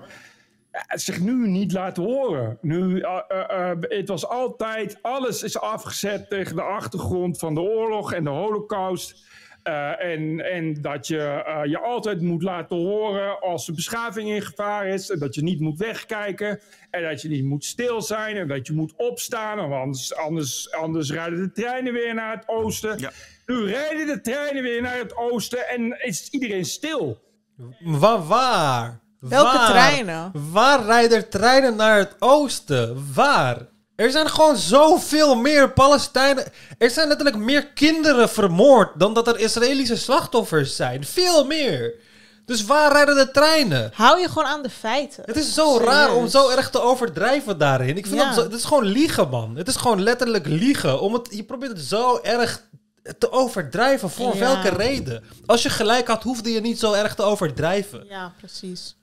ja, 0.72 0.84
het 0.86 1.02
zich 1.02 1.20
nu 1.20 1.48
niet 1.48 1.72
laten 1.72 2.02
horen. 2.02 2.58
Nu, 2.60 3.00
eh, 3.00 3.20
eh, 3.28 3.70
eh, 3.70 3.76
het 3.80 4.08
was 4.08 4.28
altijd, 4.28 4.98
alles 5.02 5.42
is 5.42 5.58
afgezet 5.58 6.28
tegen 6.28 6.56
de 6.56 6.62
achtergrond 6.62 7.38
van 7.38 7.54
de 7.54 7.60
oorlog 7.60 8.12
en 8.12 8.24
de 8.24 8.30
holocaust. 8.30 9.24
Eh, 9.64 10.04
en, 10.04 10.40
en 10.52 10.82
dat 10.82 11.06
je 11.06 11.18
eh, 11.18 11.60
je 11.64 11.78
altijd 11.78 12.20
moet 12.20 12.42
laten 12.42 12.76
horen 12.76 13.40
als 13.40 13.66
de 13.66 13.72
beschaving 13.72 14.28
in 14.28 14.42
gevaar 14.42 14.86
is. 14.86 15.10
En 15.10 15.18
dat 15.18 15.34
je 15.34 15.42
niet 15.42 15.60
moet 15.60 15.78
wegkijken. 15.78 16.60
En 16.90 17.02
dat 17.02 17.22
je 17.22 17.28
niet 17.28 17.44
moet 17.44 17.64
stil 17.64 18.02
zijn. 18.02 18.36
En 18.36 18.48
dat 18.48 18.66
je 18.66 18.72
moet 18.72 18.92
opstaan. 18.96 19.56
Want 19.56 19.72
anders, 19.72 20.14
anders, 20.14 20.72
anders 20.72 21.10
rijden 21.10 21.38
de 21.38 21.52
treinen 21.52 21.92
weer 21.92 22.14
naar 22.14 22.36
het 22.36 22.48
oosten. 22.48 23.12
Nu 23.46 23.64
rijden 23.64 24.06
de 24.06 24.20
treinen 24.20 24.62
weer 24.62 24.82
naar 24.82 24.98
het 24.98 25.16
oosten. 25.16 25.68
En 25.68 26.02
is 26.02 26.28
iedereen 26.30 26.64
stil. 26.64 27.22
Waar? 27.80 28.26
waar? 28.26 29.00
Welke 29.20 29.56
Waar? 29.56 29.70
treinen? 29.70 30.32
Waar 30.52 30.84
rijden 30.84 31.18
er 31.18 31.28
treinen 31.28 31.76
naar 31.76 31.98
het 31.98 32.16
oosten? 32.18 33.12
Waar? 33.14 33.72
Er 33.96 34.10
zijn 34.10 34.28
gewoon 34.30 34.56
zoveel 34.56 35.34
meer 35.34 35.70
Palestijnen. 35.72 36.44
Er 36.78 36.90
zijn 36.90 37.08
letterlijk 37.08 37.36
meer 37.38 37.66
kinderen 37.66 38.28
vermoord 38.28 38.90
dan 38.98 39.14
dat 39.14 39.28
er 39.28 39.38
Israëlische 39.38 39.96
slachtoffers 39.96 40.76
zijn. 40.76 41.04
Veel 41.04 41.44
meer. 41.46 41.94
Dus 42.46 42.64
waar 42.64 42.92
rijden 42.92 43.16
de 43.16 43.30
treinen? 43.30 43.90
Hou 43.94 44.20
je 44.20 44.28
gewoon 44.28 44.44
aan 44.48 44.62
de 44.62 44.70
feiten. 44.70 45.22
Het 45.26 45.36
is 45.36 45.54
zo 45.54 45.78
raar 45.78 46.14
om 46.14 46.28
zo 46.28 46.48
erg 46.48 46.70
te 46.70 46.80
overdrijven 46.80 47.58
daarin. 47.58 47.96
Ik 47.96 48.06
vind 48.06 48.20
Ja. 48.20 48.24
dat 48.26 48.34
zo, 48.34 48.42
het 48.42 48.52
is 48.52 48.64
gewoon 48.64 48.84
liegen, 48.84 49.28
man. 49.28 49.56
Het 49.56 49.68
is 49.68 49.76
gewoon 49.76 50.02
letterlijk 50.02 50.46
liegen. 50.46 51.00
Om 51.00 51.12
het, 51.12 51.28
je 51.30 51.42
probeert 51.44 51.72
het 51.72 51.86
zo 51.86 52.18
erg 52.22 52.62
te 53.18 53.30
overdrijven. 53.32 54.10
Voor 54.10 54.34
Ja. 54.34 54.38
welke 54.40 54.68
reden? 54.68 55.24
Als 55.46 55.62
je 55.62 55.70
gelijk 55.70 56.06
had, 56.06 56.22
hoefde 56.22 56.52
je 56.52 56.60
niet 56.60 56.78
zo 56.78 56.92
erg 56.92 57.14
te 57.14 57.22
overdrijven. 57.22 58.04
Ja, 58.08 58.32
precies. 58.38 58.96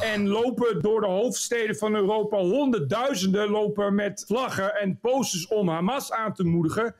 En 0.00 0.28
lopen 0.28 0.80
door 0.82 1.00
de 1.00 1.06
hoofdsteden 1.06 1.76
van 1.76 1.94
Europa 1.94 2.36
honderdduizenden 2.36 3.50
lopen 3.50 3.94
met 3.94 4.24
vlaggen 4.26 4.74
en 4.80 4.98
posters 5.02 5.48
om 5.48 5.68
Hamas 5.68 6.12
aan 6.12 6.34
te 6.34 6.44
moedigen. 6.44 6.94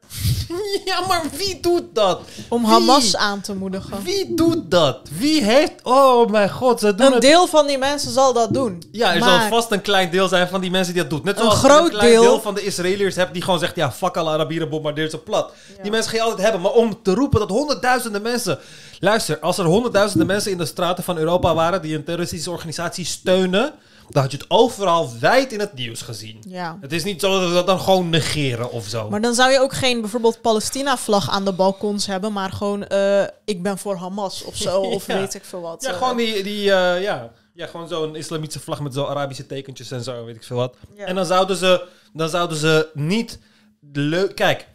Ja, 0.85 1.07
maar 1.07 1.23
wie 1.37 1.61
doet 1.61 1.95
dat? 1.95 2.21
Om 2.49 2.61
Wie? 2.63 2.71
Hamas 2.71 3.17
aan 3.17 3.41
te 3.41 3.55
moedigen. 3.55 4.03
Wie 4.03 4.35
doet 4.35 4.71
dat? 4.71 5.09
Wie 5.19 5.43
heeft... 5.45 5.73
Oh 5.83 6.31
mijn 6.31 6.51
god, 6.51 6.81
ze 6.81 6.95
doen 6.95 7.07
Een 7.07 7.13
het... 7.13 7.21
deel 7.23 7.47
van 7.47 7.67
die 7.67 7.79
mensen 7.79 8.11
zal 8.13 8.33
dat 8.33 8.55
doen. 8.55 8.83
Ja, 8.93 9.15
er 9.15 9.21
maar 9.21 9.41
zal 9.41 9.49
vast 9.49 9.71
een 9.71 9.81
klein 9.81 10.11
deel 10.11 10.29
zijn 10.29 10.49
van 10.49 10.61
die 10.61 10.71
mensen 10.71 10.93
die 10.95 11.03
dat 11.03 11.11
doet. 11.11 11.25
Net 11.25 11.35
Een 11.37 11.43
zoals 11.43 11.61
je 11.61 11.67
groot 11.69 11.85
een 11.85 11.91
klein 11.91 12.11
deel- 12.11 12.23
deel 12.23 12.41
van 12.41 12.55
de 12.55 12.63
Israëliërs 12.63 13.15
hebt 13.17 13.33
die 13.33 13.43
gewoon 13.43 13.59
zegt... 13.59 13.77
Ja, 13.77 13.93
fuck 13.93 14.17
alle 14.17 14.31
Arabieren, 14.31 14.69
bombardeer 14.69 15.11
ze 15.11 15.19
plat. 15.19 15.53
Die 15.83 15.91
mensen 15.91 16.11
ga 16.11 16.17
je 16.17 16.23
altijd 16.23 16.43
hebben. 16.43 16.61
Maar 16.61 16.73
om 16.73 17.03
te 17.03 17.15
roepen 17.15 17.41
dat 17.41 17.49
honderdduizenden 17.49 18.23
mensen... 18.23 18.59
Luister, 19.01 19.39
als 19.39 19.59
er 19.59 19.65
honderdduizenden 19.65 20.27
mensen 20.27 20.53
in 20.53 20.59
de 20.59 20.65
straten 20.65 21.05
van 21.05 21.19
Europa 21.19 21.55
waren... 21.55 21.83
die 21.83 21.97
een 21.97 22.05
terroristische 22.05 22.51
organisatie 22.51 23.05
steunen... 23.05 23.73
dan 24.09 24.23
had 24.23 24.31
je 24.31 24.37
het 24.37 24.51
overal 24.51 25.11
wijd 25.21 25.53
in 25.53 25.61
het 25.61 25.75
nieuws 25.75 26.03
gezien. 26.03 26.43
Ja. 26.49 26.79
Het 26.81 26.93
is 26.93 27.05
niet 27.05 27.21
zo 27.21 27.41
dat 27.41 27.49
we 27.49 27.55
dat 27.55 27.67
dan 27.67 27.81
gewoon 27.81 28.09
negeren 28.09 28.71
of 28.71 28.87
zo. 28.87 29.11
Maar 29.11 29.21
dan 29.21 29.35
zou 29.35 29.51
je 29.51 29.61
ook 29.61 29.73
geen 29.73 30.01
bijvoorbeeld 30.01 30.41
Palestina-vlag 30.41 31.31
aan 31.31 31.45
de 31.45 31.53
balkons 31.53 32.07
hebben, 32.07 32.33
maar 32.33 32.51
gewoon 32.53 32.87
eh, 32.87 33.23
ik 33.45 33.63
ben 33.63 33.79
voor 33.79 33.97
Hamas 33.97 34.45
of 34.45 34.57
zo, 34.57 34.81
of 34.97 35.07
weet 35.07 35.35
ik 35.35 35.45
veel 35.45 35.61
wat. 35.61 35.83
Ja, 35.83 35.91
eh. 35.91 35.97
gewoon 35.97 36.17
die, 36.17 36.43
die 36.43 36.73
eh, 36.73 37.03
ja. 37.03 37.31
ja, 37.55 37.67
gewoon 37.67 37.89
zo'n 37.89 38.17
islamitische 38.17 38.61
vlag 38.61 38.81
met 38.81 38.95
zo 38.95 39.05
Arabische 39.05 39.47
tekentjes 39.47 39.91
en 39.91 40.03
zo, 40.03 40.25
weet 40.25 40.37
ik 40.37 40.45
veel 40.45 40.57
wat. 40.57 40.77
Ja. 40.97 41.05
En 41.05 41.15
dan 41.15 41.27
zouden 41.27 41.57
ze, 41.57 41.87
dan 42.13 42.29
zouden 42.29 42.57
ze 42.57 42.91
niet, 42.95 43.39
de 43.81 44.31
kijk, 44.35 44.69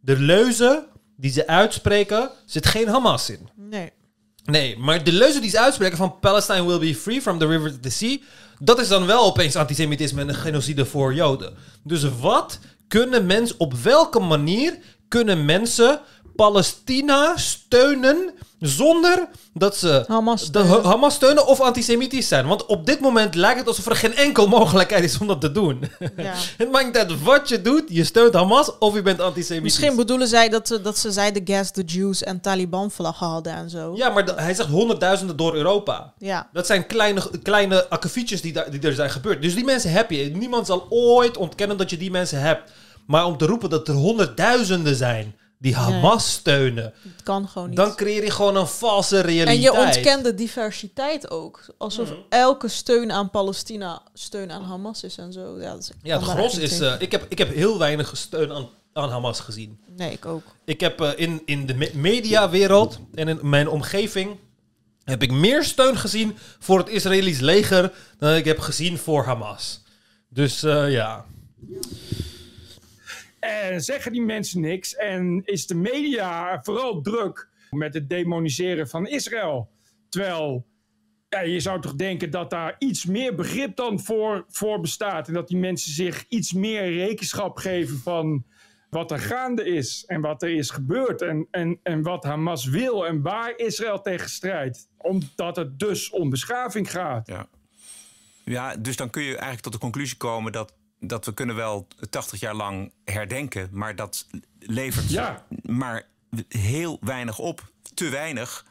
de 0.00 0.18
leuzen 0.18 0.86
die 1.20 1.30
ze 1.30 1.46
uitspreken, 1.46 2.30
zit 2.44 2.66
geen 2.66 2.88
Hamas 2.88 3.30
in. 3.30 3.48
Nee. 3.70 3.92
Nee, 4.44 4.78
maar 4.78 5.04
de 5.04 5.12
leuzen 5.12 5.40
die 5.40 5.50
ze 5.50 5.60
uitspreken 5.60 5.96
van 5.96 6.18
Palestine 6.20 6.66
will 6.66 6.78
be 6.78 6.94
free 6.94 7.22
from 7.22 7.38
the 7.38 7.46
river 7.46 7.70
to 7.70 7.78
the 7.80 7.90
sea, 7.90 8.16
dat 8.58 8.80
is 8.80 8.88
dan 8.88 9.06
wel 9.06 9.24
opeens 9.24 9.56
antisemitisme 9.56 10.20
en 10.20 10.28
een 10.28 10.34
genocide 10.34 10.86
voor 10.86 11.14
Joden. 11.14 11.54
Dus 11.84 12.18
wat 12.20 12.58
kunnen 12.88 13.26
mensen, 13.26 13.60
op 13.60 13.74
welke 13.74 14.20
manier 14.20 14.78
kunnen 15.08 15.44
mensen 15.44 16.00
Palestina 16.44 17.36
steunen 17.36 18.30
zonder 18.60 19.28
dat 19.54 19.76
ze 19.76 20.04
Hamas 20.06 20.50
de 20.52 20.58
Ha- 20.58 20.82
Hamas 20.82 21.14
steunen 21.14 21.46
of 21.46 21.60
antisemitisch 21.60 22.28
zijn? 22.28 22.46
Want 22.46 22.66
op 22.66 22.86
dit 22.86 23.00
moment 23.00 23.34
lijkt 23.34 23.58
het 23.58 23.68
alsof 23.68 23.86
er 23.86 23.96
geen 23.96 24.16
enkel 24.16 24.48
mogelijkheid 24.48 25.04
is 25.04 25.18
om 25.18 25.26
dat 25.26 25.40
te 25.40 25.52
doen. 25.52 25.90
Ja. 26.16 26.34
het 26.58 26.70
maakt 26.70 26.86
niet 26.86 26.96
uit 26.96 27.22
wat 27.22 27.48
je 27.48 27.62
doet, 27.62 27.82
je 27.88 28.04
steunt 28.04 28.34
Hamas 28.34 28.78
of 28.78 28.94
je 28.94 29.02
bent 29.02 29.20
antisemitisch. 29.20 29.62
Misschien 29.78 29.96
bedoelen 29.96 30.28
zij 30.28 30.48
dat, 30.48 30.66
ze- 30.68 30.80
dat 30.80 30.98
ze 30.98 31.10
zeiden 31.10 31.42
gas 31.44 31.70
the 31.70 31.82
Jews 31.82 32.22
en 32.22 32.40
Taliban-vlaggen 32.40 33.26
hadden 33.26 33.52
en 33.54 33.70
zo. 33.70 33.92
Ja, 33.96 34.08
maar 34.08 34.24
hij 34.36 34.54
zegt 34.54 34.68
honderdduizenden 34.68 35.36
door 35.36 35.54
Europa. 35.54 36.12
Ja. 36.18 36.48
Dat 36.52 36.66
zijn 36.66 36.86
kleine, 36.86 37.22
kleine 37.42 37.88
akkefietjes 37.88 38.40
die, 38.40 38.52
daar- 38.52 38.70
die 38.70 38.80
er 38.80 38.94
zijn 38.94 39.10
gebeurd. 39.10 39.42
Dus 39.42 39.54
die 39.54 39.64
mensen 39.64 39.90
heb 39.92 40.10
je. 40.10 40.24
Niemand 40.34 40.66
zal 40.66 40.86
ooit 40.88 41.36
ontkennen 41.36 41.76
dat 41.76 41.90
je 41.90 41.96
die 41.96 42.10
mensen 42.10 42.40
hebt. 42.40 42.70
Maar 43.06 43.24
om 43.26 43.36
te 43.36 43.46
roepen 43.46 43.70
dat 43.70 43.88
er 43.88 43.94
honderdduizenden 43.94 44.94
zijn 44.96 45.34
die 45.62 45.74
Hamas 45.76 46.32
steunen... 46.32 46.84
Het 46.84 47.22
kan 47.22 47.48
gewoon 47.48 47.68
niet. 47.68 47.76
dan 47.76 47.94
creëer 47.96 48.24
je 48.24 48.30
gewoon 48.30 48.56
een 48.56 48.66
valse 48.66 49.20
realiteit. 49.20 49.56
en 49.56 49.60
je 49.62 49.72
ontkent 49.72 50.24
de 50.24 50.34
diversiteit 50.34 51.30
ook. 51.30 51.66
Alsof 51.78 52.08
Mhm. 52.10 52.18
elke 52.28 52.68
steun 52.68 53.12
aan 53.12 53.30
Palestina 53.30 54.02
steun 54.14 54.50
aan 54.50 54.62
Hamas 54.64 55.02
is 55.04 55.16
en 55.18 55.32
zo. 55.32 55.60
Ja, 55.60 55.72
ik 55.74 55.82
Ja, 56.02 56.16
het 56.18 56.28
gros 56.28 56.58
is... 56.58 56.80
eh, 56.80 56.94
ik, 56.98 57.12
heb, 57.12 57.26
ik 57.28 57.38
heb 57.38 57.54
heel 57.54 57.78
weinig 57.78 58.16
steun 58.16 58.52
aan, 58.52 58.68
aan 58.92 59.10
Hamas 59.10 59.40
gezien. 59.40 59.80
nee, 59.96 60.12
ik 60.12 60.26
ook. 60.26 60.42
Ik 60.64 60.80
heb 60.80 61.00
eh, 61.00 61.10
in, 61.16 61.42
in 61.44 61.66
de 61.66 61.74
me- 61.74 61.90
mediawereld 61.94 62.98
en 63.14 63.28
in 63.28 63.38
mijn 63.42 63.68
omgeving... 63.68 64.36
heb 65.04 65.22
ik 65.22 65.30
meer 65.32 65.64
steun 65.64 65.96
gezien 65.96 66.36
voor 66.58 66.78
het 66.78 66.88
Israëlisch 66.88 67.40
leger... 67.40 67.92
dan 68.18 68.34
ik 68.34 68.44
heb 68.44 68.58
gezien 68.58 68.98
voor 68.98 69.24
Hamas. 69.24 69.82
Dus 70.28 70.62
eh, 70.62 70.90
ja... 70.92 71.24
En 73.40 73.80
zeggen 73.80 74.12
die 74.12 74.22
mensen 74.22 74.60
niks 74.60 74.94
en 74.94 75.42
is 75.44 75.66
de 75.66 75.74
media 75.74 76.62
vooral 76.62 77.00
druk 77.00 77.48
met 77.70 77.94
het 77.94 78.08
demoniseren 78.08 78.88
van 78.88 79.06
Israël. 79.06 79.70
Terwijl 80.08 80.66
ja, 81.28 81.40
je 81.40 81.60
zou 81.60 81.80
toch 81.80 81.94
denken 81.94 82.30
dat 82.30 82.50
daar 82.50 82.76
iets 82.78 83.04
meer 83.04 83.34
begrip 83.34 83.76
dan 83.76 84.00
voor, 84.00 84.44
voor 84.48 84.80
bestaat. 84.80 85.28
En 85.28 85.34
dat 85.34 85.48
die 85.48 85.56
mensen 85.56 85.92
zich 85.92 86.24
iets 86.28 86.52
meer 86.52 86.92
rekenschap 86.92 87.56
geven 87.56 87.98
van 87.98 88.44
wat 88.90 89.10
er 89.10 89.18
gaande 89.18 89.64
is 89.64 90.04
en 90.06 90.20
wat 90.20 90.42
er 90.42 90.50
is 90.50 90.70
gebeurd. 90.70 91.22
En, 91.22 91.48
en, 91.50 91.80
en 91.82 92.02
wat 92.02 92.24
Hamas 92.24 92.64
wil 92.64 93.06
en 93.06 93.22
waar 93.22 93.52
Israël 93.56 94.00
tegen 94.00 94.30
strijdt. 94.30 94.88
Omdat 94.96 95.56
het 95.56 95.78
dus 95.78 96.10
om 96.10 96.30
beschaving 96.30 96.90
gaat. 96.90 97.26
Ja. 97.26 97.48
Ja, 98.44 98.76
dus 98.76 98.96
dan 98.96 99.10
kun 99.10 99.22
je 99.22 99.32
eigenlijk 99.32 99.62
tot 99.62 99.72
de 99.72 99.78
conclusie 99.78 100.16
komen 100.16 100.52
dat, 100.52 100.74
dat 101.00 101.24
we 101.24 101.34
kunnen 101.34 101.56
wel 101.56 101.86
80 102.10 102.40
jaar 102.40 102.54
lang 102.54 102.92
herdenken, 103.04 103.68
maar 103.72 103.96
dat 103.96 104.26
levert 104.58 105.10
Ja. 105.10 105.46
maar 105.62 106.06
heel 106.48 106.98
weinig 107.00 107.38
op. 107.38 107.62
Te 107.94 108.08
weinig 108.08 108.66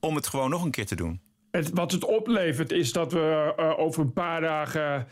om 0.00 0.14
het 0.14 0.26
gewoon 0.26 0.50
nog 0.50 0.64
een 0.64 0.70
keer 0.70 0.86
te 0.86 0.96
doen. 0.96 1.20
Het, 1.50 1.70
wat 1.70 1.92
het 1.92 2.04
oplevert 2.04 2.72
is 2.72 2.92
dat 2.92 3.12
we 3.12 3.54
eh, 3.56 3.78
over 3.78 4.02
een 4.02 4.12
paar 4.12 4.40
dagen 4.40 5.06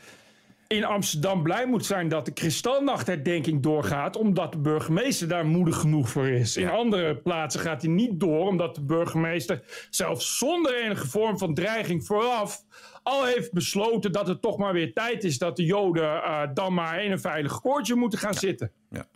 in 0.67 0.85
Amsterdam 0.85 1.43
blij 1.43 1.67
moeten 1.67 1.87
zijn 1.87 2.09
dat 2.09 2.25
de 2.25 2.33
Kristalnachtherdenking 2.33 3.63
doorgaat, 3.63 4.17
omdat 4.17 4.53
de 4.53 4.59
burgemeester 4.59 5.29
daar 5.29 5.47
moedig 5.47 5.77
genoeg 5.77 6.09
voor 6.09 6.29
is. 6.29 6.57
In 6.57 6.69
andere 6.69 7.17
plaatsen 7.17 7.61
gaat 7.61 7.83
hij 7.83 7.91
niet 7.91 8.21
door, 8.21 8.47
omdat 8.47 8.75
de 8.75 8.81
burgemeester 8.81 9.63
zelfs 9.91 10.39
zonder 10.39 10.83
enige 10.85 11.09
vorm 11.09 11.39
van 11.39 11.55
dreiging 11.55 12.07
vooraf 12.07 12.65
al 13.03 13.25
heeft 13.25 13.53
besloten 13.53 14.13
dat 14.13 14.27
het 14.27 14.43
toch 14.43 14.59
maar 14.59 14.73
weer 14.73 14.93
tijd 14.93 15.25
is 15.25 15.39
dat 15.39 15.57
de 15.57 15.65
Joden 15.65 16.23
eh, 16.23 16.43
dan 16.55 16.75
maar 16.75 17.05
in 17.05 17.13
een 17.13 17.21
veilig 17.21 17.61
koordje 17.61 17.95
moeten 17.95 18.19
gaan 18.19 18.35
zitten. 18.35 18.73
Ja. 18.91 19.07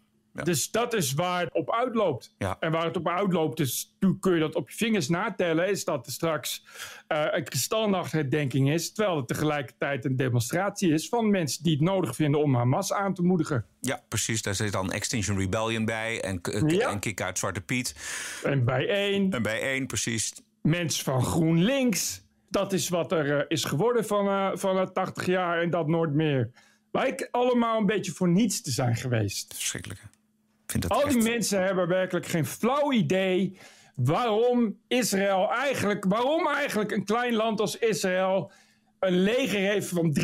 Dus 0.45 0.71
dat 0.71 0.95
is 0.95 1.15
waar 1.15 1.41
het 1.41 1.53
op 1.53 1.73
uitloopt. 1.75 2.35
Ja. 2.39 2.57
En 2.61 2.73
waar 2.73 2.85
het 2.85 2.97
op 2.97 3.09
uitloopt, 3.09 3.57
dus 3.57 3.95
toen 3.99 4.19
kun 4.19 4.35
je 4.35 4.41
dat 4.41 4.55
op 4.55 4.71
je 4.71 4.77
vingers 4.77 5.09
natellen, 5.09 5.69
is 5.69 5.85
dat 5.85 6.07
er 6.07 6.13
straks 6.13 6.65
eh, 7.07 7.25
een 7.31 7.45
kristalnachtherdenking 7.45 8.71
is, 8.73 8.93
terwijl 8.93 9.17
het 9.17 9.29
tegelijkertijd 9.29 10.05
een 10.05 10.17
demonstratie 10.17 10.93
is 10.93 11.09
van 11.09 11.31
mensen 11.31 11.63
die 11.63 11.73
het 11.73 11.83
nodig 11.83 12.15
vinden 12.15 12.41
om 12.43 12.55
Hamas 12.55 12.93
aan 12.93 13.15
te 13.15 13.23
moedigen. 13.23 13.67
Ja, 13.81 14.03
precies. 14.09 14.43
Daar 14.43 14.55
zit 14.55 14.73
dan 14.73 14.93
Extinction 14.93 15.39
Rebellion 15.39 15.85
bij 15.85 16.23
en, 16.23 16.41
Ja. 16.67 16.91
en 16.91 16.99
Kick 16.99 17.21
uit 17.21 17.39
Zwarte 17.39 17.61
Piet. 17.61 17.95
En 18.43 18.65
bij 18.65 18.89
één. 18.89 19.31
En 19.31 19.43
bij 19.43 19.61
één, 19.61 19.87
precies. 19.87 20.33
Mensen 20.63 21.05
van 21.05 21.23
GroenLinks. 21.25 22.25
Dat 22.57 22.73
is 22.73 22.89
wat 22.89 23.13
er 23.13 23.39
eh, 23.39 23.45
is 23.49 23.65
geworden 23.65 24.05
van, 24.05 24.29
eh 24.29 24.51
van 24.55 24.79
eh, 24.79 24.87
80 24.87 25.27
jaar 25.27 25.63
en 25.63 25.71
dat 25.71 25.89
nooit 25.89 26.13
meer. 26.13 26.51
Lijkt 26.93 27.33
allemaal 27.33 27.79
een 27.79 27.87
beetje 27.87 28.13
voor 28.13 28.29
niets 28.29 28.61
te 28.61 28.71
zijn 28.71 28.97
geweest. 28.97 29.55
Verschrikkelijk. 29.55 30.01
Ik 30.01 30.71
vind 30.71 30.83
dat 30.83 30.93
Al 30.93 31.09
die 31.09 31.23
mensen 31.23 31.65
hebben 31.65 31.89
werkelijk 31.89 32.27
geen 32.27 32.47
flauw 32.47 32.93
idee 32.93 33.59
waarom 33.95 34.79
Israël 34.89 35.53
eigenlijk, 35.53 36.05
waarom 36.05 36.47
eigenlijk 36.47 36.91
een 36.93 37.05
klein 37.05 37.35
land 37.35 37.61
als 37.61 37.79
Israël 37.79 38.53
een 38.99 39.21
leger 39.21 39.61
heeft 39.61 39.89
van 39.89 40.17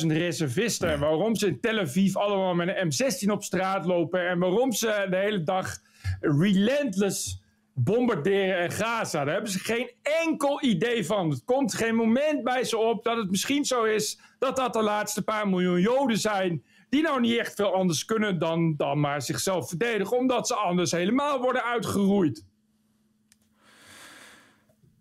300.000 0.00 0.06
reservisten. 0.06 0.90
En 0.90 1.00
waarom 1.00 1.36
ze 1.36 1.46
in 1.46 1.60
Tel 1.60 1.78
Aviv 1.78 2.16
allemaal 2.16 2.54
met 2.54 2.76
een 2.76 2.92
M16 2.92 3.30
op 3.30 3.44
straat 3.44 3.84
lopen. 3.84 4.28
En 4.28 4.38
waarom 4.38 4.72
ze 4.72 5.06
de 5.10 5.16
hele 5.16 5.42
dag 5.42 5.78
relentless 6.20 7.44
bombarderen 7.78 8.62
in 8.62 8.70
Gaza. 8.70 9.24
Daar 9.24 9.32
hebben 9.32 9.52
ze 9.52 9.58
geen 9.58 9.90
enkel 10.02 10.62
idee 10.62 11.06
van. 11.06 11.30
Het 11.30 11.44
komt 11.44 11.74
geen 11.74 11.94
moment 11.94 12.44
bij 12.44 12.64
ze 12.64 12.76
op 12.76 13.04
dat 13.04 13.16
het 13.16 13.30
misschien 13.30 13.64
zo 13.64 13.84
is 13.84 14.20
dat 14.38 14.56
dat 14.56 14.72
de 14.72 14.82
laatste 14.82 15.22
paar 15.22 15.48
miljoen 15.48 15.80
Joden 15.80 16.18
zijn. 16.18 16.64
Die 16.88 17.02
nou 17.02 17.20
niet 17.20 17.38
echt 17.38 17.54
veel 17.54 17.74
anders 17.74 18.04
kunnen 18.04 18.38
dan, 18.38 18.76
dan 18.76 19.00
maar 19.00 19.22
zichzelf 19.22 19.68
verdedigen. 19.68 20.16
Omdat 20.16 20.46
ze 20.46 20.54
anders 20.54 20.90
helemaal 20.90 21.40
worden 21.40 21.64
uitgeroeid. 21.64 22.44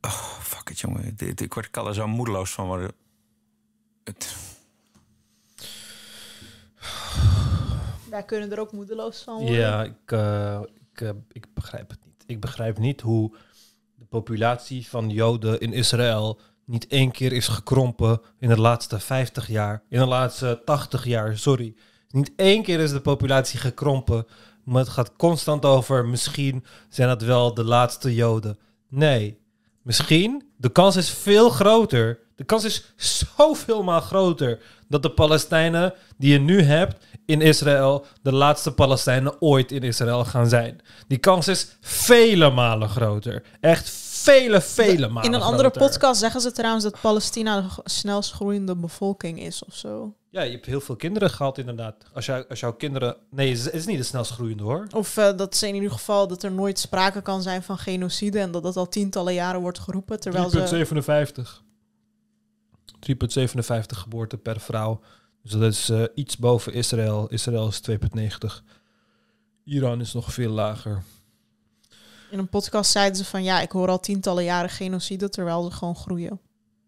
Oh, 0.01 0.39
fuck 0.39 0.69
it, 0.69 0.79
jongen. 0.79 1.15
Ik 1.35 1.53
word 1.53 1.75
er 1.75 1.93
zo 1.93 2.07
moedeloos 2.07 2.51
van 2.51 2.67
worden. 2.67 2.91
Het... 4.03 4.35
Wij 8.09 8.23
kunnen 8.23 8.51
er 8.51 8.59
ook 8.59 8.71
moedeloos 8.71 9.23
van 9.23 9.35
worden. 9.37 9.55
Ja, 9.55 9.83
ik, 9.83 10.11
eh, 10.11 10.61
ik, 10.91 11.01
eh, 11.01 11.09
ik 11.31 11.45
begrijp 11.53 11.89
het. 11.89 12.04
Ik 12.25 12.39
begrijp 12.39 12.77
niet 12.77 13.01
hoe 13.01 13.35
de 13.95 14.05
populatie 14.05 14.87
van 14.87 15.09
Joden 15.09 15.59
in 15.59 15.73
Israël 15.73 16.39
niet 16.65 16.87
één 16.87 17.11
keer 17.11 17.33
is 17.33 17.47
gekrompen 17.47 18.21
in 18.39 18.49
de 18.49 18.59
laatste 18.59 18.99
50 18.99 19.47
jaar. 19.47 19.83
In 19.89 19.99
de 19.99 20.05
laatste 20.05 20.61
80 20.65 21.05
jaar, 21.05 21.37
sorry. 21.37 21.75
Niet 22.09 22.31
één 22.35 22.63
keer 22.63 22.79
is 22.79 22.91
de 22.91 23.01
populatie 23.01 23.59
gekrompen. 23.59 24.25
Maar 24.63 24.81
het 24.81 24.89
gaat 24.89 25.15
constant 25.15 25.65
over, 25.65 26.05
misschien 26.05 26.65
zijn 26.89 27.07
dat 27.07 27.21
wel 27.21 27.53
de 27.53 27.63
laatste 27.63 28.15
Joden. 28.15 28.57
Nee, 28.89 29.37
misschien. 29.81 30.43
De 30.57 30.69
kans 30.69 30.95
is 30.95 31.09
veel 31.09 31.49
groter. 31.49 32.19
De 32.35 32.43
kans 32.43 32.63
is 32.63 32.93
zoveel 32.95 33.83
maal 33.83 34.01
groter 34.01 34.61
dat 34.87 35.03
de 35.03 35.11
Palestijnen 35.11 35.93
die 36.17 36.31
je 36.31 36.39
nu 36.39 36.61
hebt 36.61 37.05
in 37.25 37.41
Israël 37.41 38.05
de 38.21 38.31
laatste 38.31 38.73
Palestijnen 38.73 39.41
ooit 39.41 39.71
in 39.71 39.83
Israël 39.83 40.25
gaan 40.25 40.49
zijn. 40.49 40.81
Die 41.07 41.17
kans 41.17 41.47
is 41.47 41.77
vele 41.81 42.49
malen 42.49 42.89
groter. 42.89 43.43
Echt 43.59 43.89
vele, 43.89 44.61
vele 44.61 45.07
malen 45.07 45.29
In 45.29 45.33
een 45.33 45.41
andere 45.41 45.69
groter. 45.69 45.81
podcast 45.81 46.19
zeggen 46.19 46.41
ze 46.41 46.51
trouwens 46.51 46.83
dat 46.83 47.01
Palestina 47.01 47.61
de 47.61 47.67
snelst 47.83 48.31
groeiende 48.31 48.75
bevolking 48.75 49.39
is 49.39 49.65
of 49.65 49.75
zo. 49.75 50.15
Ja, 50.29 50.41
je 50.41 50.51
hebt 50.51 50.65
heel 50.65 50.81
veel 50.81 50.95
kinderen 50.95 51.29
gehad 51.29 51.57
inderdaad. 51.57 51.95
Als, 52.13 52.25
jou, 52.25 52.45
als 52.49 52.59
jouw 52.59 52.73
kinderen... 52.73 53.15
Nee, 53.29 53.57
het 53.57 53.73
is, 53.73 53.85
niet 53.85 53.97
de 53.97 54.03
snelst 54.03 54.31
groeiende 54.31 54.63
hoor. 54.63 54.87
Of 54.93 55.17
eh, 55.17 55.37
dat 55.37 55.55
ze 55.55 55.67
in 55.67 55.75
ieder 55.75 55.91
geval 55.91 56.27
dat 56.27 56.43
er 56.43 56.51
nooit 56.51 56.79
sprake 56.79 57.21
kan 57.21 57.41
zijn 57.41 57.63
van 57.63 57.77
genocide 57.77 58.39
en 58.39 58.51
dat 58.51 58.63
dat 58.63 58.77
al 58.77 58.87
tientallen 58.87 59.33
jaren 59.33 59.61
wordt 59.61 59.79
geroepen. 59.79 60.19
Terwijl 60.19 60.49
ze. 60.49 60.85
3,57. 61.45 61.63
3,57 63.09 63.85
geboorten 63.87 64.41
per 64.41 64.59
vrouw. 64.59 65.01
Dus 65.45 65.53
dat 65.53 65.71
is 65.71 65.89
eh, 65.89 66.03
iets 66.15 66.37
boven 66.37 66.73
Israël. 66.73 67.27
Israël 67.29 67.67
is 67.67 67.81
2,90. 67.89 68.63
Iran 69.63 70.01
is 70.01 70.13
nog 70.13 70.33
veel 70.33 70.51
lager. 70.51 71.03
In 72.31 72.39
een 72.39 72.49
podcast 72.49 72.91
zeiden 72.91 73.17
ze 73.17 73.25
van 73.25 73.43
ja, 73.43 73.61
ik 73.61 73.71
hoor 73.71 73.87
al 73.87 73.99
tientallen 73.99 74.43
jaren 74.43 74.69
genocide 74.69 75.29
terwijl 75.29 75.63
ze 75.63 75.71
gewoon 75.71 75.95
groeien. 75.95 76.39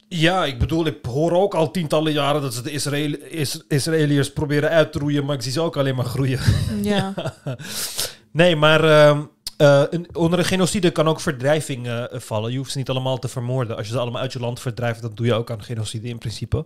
Ja, 0.08 0.46
ik 0.46 0.60
bedoel, 0.60 0.86
ik 0.86 1.06
hoor 1.06 1.32
ook 1.32 1.56
al 1.56 1.72
tientallen 1.72 2.14
jaren 2.14 2.42
dat 2.42 2.54
ze 2.54 2.62
de 2.62 2.72
Israël 2.72 3.14
Is 3.14 3.62
Israëliërs 3.68 4.34
proberen 4.34 4.70
uit 4.70 4.92
te 4.92 5.00
roeien, 5.00 5.26
maar 5.26 5.36
ik 5.36 5.42
zie 5.42 5.52
ze 5.52 5.62
ook 5.62 5.78
alleen 5.78 5.96
maar 5.96 6.06
groeien. 6.06 6.40
Ja. 6.82 7.14
nee, 8.32 8.56
maar 8.56 8.84
ehm, 8.84 9.24
eh, 9.58 9.84
een, 9.90 10.16
onder 10.16 10.40
een 10.40 10.46
genocide 10.46 10.92
kan 10.92 11.08
ook 11.08 11.20
verdrijving 11.20 11.88
eh, 11.88 12.04
vallen. 12.12 12.52
Je 12.52 12.58
hoeft 12.58 12.72
ze 12.72 12.78
niet 12.78 12.90
allemaal 12.90 13.18
te 13.18 13.28
vermoorden. 13.28 13.78
Als 13.78 13.88
je 13.88 13.94
ze 13.94 14.00
allemaal 14.00 14.22
uit 14.22 14.34
je 14.34 14.40
land 14.40 14.60
verdrijft, 14.60 15.02
dan 15.02 15.12
doe 15.16 15.26
je 15.26 15.34
ook 15.34 15.52
aan 15.52 15.64
genocide 15.64 16.08
in 16.08 16.18
principe. 16.18 16.66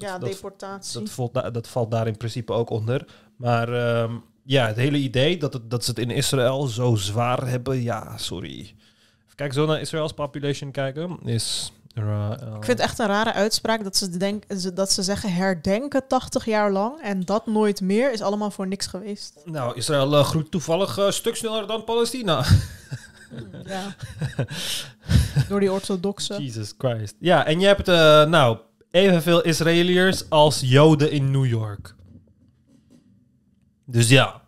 Ja, 0.00 0.18
dat- 0.18 0.30
deportatie. 0.30 1.00
Dat 1.00 1.10
valt, 1.10 1.34
da- 1.34 1.50
dat 1.50 1.68
valt 1.68 1.90
daar 1.90 2.06
in 2.06 2.16
principe 2.16 2.52
ook 2.52 2.70
onder. 2.70 3.06
Maar 3.36 3.72
ehm, 3.72 4.12
ja, 4.44 4.66
het 4.66 4.76
hele 4.76 4.96
idee 4.98 5.36
dat, 5.38 5.52
het, 5.52 5.70
dat 5.70 5.84
ze 5.84 5.90
het 5.90 5.98
in 5.98 6.10
Israël 6.10 6.66
zo 6.66 6.94
zwaar 6.94 7.46
hebben, 7.48 7.82
ja, 7.82 8.16
sorry. 8.16 8.58
Even 8.60 9.34
kijken, 9.34 9.54
zo 9.54 9.66
naar 9.66 9.80
Israëls 9.80 10.12
population 10.12 10.70
kijken, 10.70 11.18
is... 11.24 11.72
eh, 11.94 12.30
Ik 12.30 12.64
vind 12.64 12.66
het 12.66 12.80
echt 12.80 12.98
een 12.98 13.06
rare 13.06 13.32
uitspraak 13.32 13.84
dat 13.84 13.96
ze, 13.96 14.16
denk, 14.16 14.44
dat 14.76 14.92
ze 14.92 15.02
zeggen 15.02 15.32
herdenken 15.34 16.06
80 16.08 16.44
jaar 16.44 16.72
lang 16.72 17.00
en 17.02 17.20
dat 17.24 17.46
nooit 17.46 17.80
meer 17.80 18.12
is 18.12 18.20
allemaal 18.22 18.50
voor 18.50 18.66
niks 18.66 18.86
geweest. 18.86 19.40
Nou, 19.44 19.76
Israël 19.76 20.16
eh, 20.16 20.24
groeit 20.24 20.50
toevallig 20.50 20.96
een 20.96 21.12
stuk 21.12 21.36
sneller 21.36 21.66
dan 21.66 21.84
Palestina. 21.84 22.44
Ja. 23.66 23.94
Door 25.48 25.60
die 25.60 25.72
orthodoxe. 25.72 26.42
Jesus 26.42 26.72
Christ. 26.78 27.14
Ja, 27.18 27.44
en 27.46 27.60
je 27.60 27.66
hebt 27.66 27.88
eh, 27.88 28.24
nou 28.24 28.58
evenveel 28.90 29.42
Israëliërs 29.42 30.30
als 30.30 30.60
Joden 30.60 31.10
in 31.10 31.30
New 31.30 31.46
York. 31.46 31.94
Dus 33.84 34.08
ja, 34.08 34.42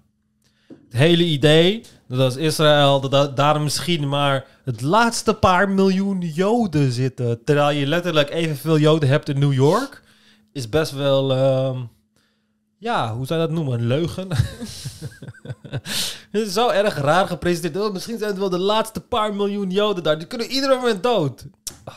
het 0.69 0.93
hele 0.93 1.25
idee 1.25 1.85
dat 2.09 2.19
als 2.19 2.37
Israël 2.37 3.01
dat, 3.01 3.37
daar 3.37 3.61
misschien 3.61 4.09
maar 4.09 4.47
het 4.65 4.81
laatste 4.81 5.35
paar 5.35 5.69
miljoen 5.69 6.21
Joden 6.21 6.93
zitten, 6.93 7.45
terwijl 7.45 7.79
je 7.79 7.87
letterlijk 7.87 8.31
evenveel 8.31 8.79
Joden 8.79 9.09
hebt 9.09 9.29
in 9.29 9.39
New 9.39 9.53
York, 9.53 10.03
is 10.53 10.69
best 10.69 10.93
wel, 10.93 11.33
ehm, 11.33 11.79
ja, 12.79 13.15
hoe 13.15 13.27
zou 13.27 13.41
je 13.41 13.47
dat 13.47 13.55
noemen, 13.55 13.81
een 13.81 13.87
leugen. 13.87 14.29
Het 16.31 16.47
is 16.47 16.53
zo 16.53 16.69
erg 16.69 16.97
raar 16.97 17.27
gepresenteerd. 17.27 17.85
Oh, 17.85 17.93
misschien 17.93 18.19
zijn 18.19 18.31
het 18.31 18.39
wel 18.39 18.51
de 18.51 18.59
laatste 18.59 19.01
paar 19.01 19.35
miljoen 19.35 19.71
Joden 19.71 20.03
daar. 20.03 20.19
Die 20.19 20.27
kunnen 20.27 20.51
ieder 20.51 20.77
moment 20.77 21.03
dood. 21.03 21.47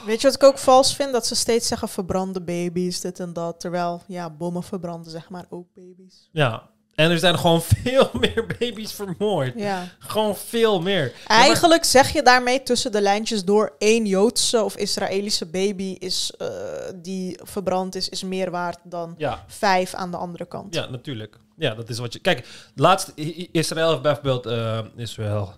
Weet 0.06 0.22
je 0.22 0.28
wat 0.28 0.36
ik 0.36 0.44
ook 0.44 0.58
vals 0.58 0.96
vind? 0.96 1.12
Dat 1.12 1.26
ze 1.28 1.36
steeds 1.36 1.68
zeggen 1.68 1.90
verbrande 1.90 2.42
baby's, 2.42 3.00
dit 3.02 3.20
en 3.20 3.34
dat. 3.34 3.60
Terwijl, 3.60 4.02
ja, 4.08 4.30
bommen 4.30 4.64
verbranden 4.64 5.12
zeg 5.12 5.30
maar 5.30 5.46
ook 5.50 5.68
baby's. 5.76 6.30
Ja. 6.32 6.72
En 6.96 7.12
er 7.12 7.20
zijn 7.20 7.38
gewoon 7.38 7.62
veel 7.84 8.10
meer 8.20 8.46
baby's 8.60 8.92
vermoord. 8.94 9.54
Ja. 9.56 9.88
Gewoon 10.00 10.36
veel 10.36 10.82
meer. 10.82 11.14
Eigenlijk 11.28 11.84
zeg 11.84 12.10
je 12.14 12.22
daarmee 12.24 12.64
tussen 12.64 12.92
de 12.92 13.02
lijntjes 13.02 13.44
door 13.46 13.76
één 13.78 14.06
Joodse 14.06 14.64
of 14.64 14.76
Israëlische 14.78 15.46
baby 15.46 15.96
is, 16.00 16.34
eh, 16.38 16.48
die 16.96 17.40
verbrand 17.44 17.96
is, 17.96 18.10
is 18.10 18.24
meer 18.24 18.52
waard 18.52 18.80
dan 18.84 19.16
Ja. 19.18 19.44
vijf 19.48 19.94
aan 19.94 20.12
de 20.12 20.18
andere 20.18 20.46
kant. 20.46 20.74
Ja, 20.74 20.90
natuurlijk. 20.90 21.38
Ja, 21.58 21.76
dat 21.76 21.90
is 21.90 21.98
wat 22.00 22.14
je... 22.14 22.20
Kijk, 22.20 22.48
laatst... 22.76 23.12
Israël 23.52 23.90
heeft 23.90 24.02
bijvoorbeeld... 24.02 24.46
eh 24.46 24.80
Israel 24.96 25.54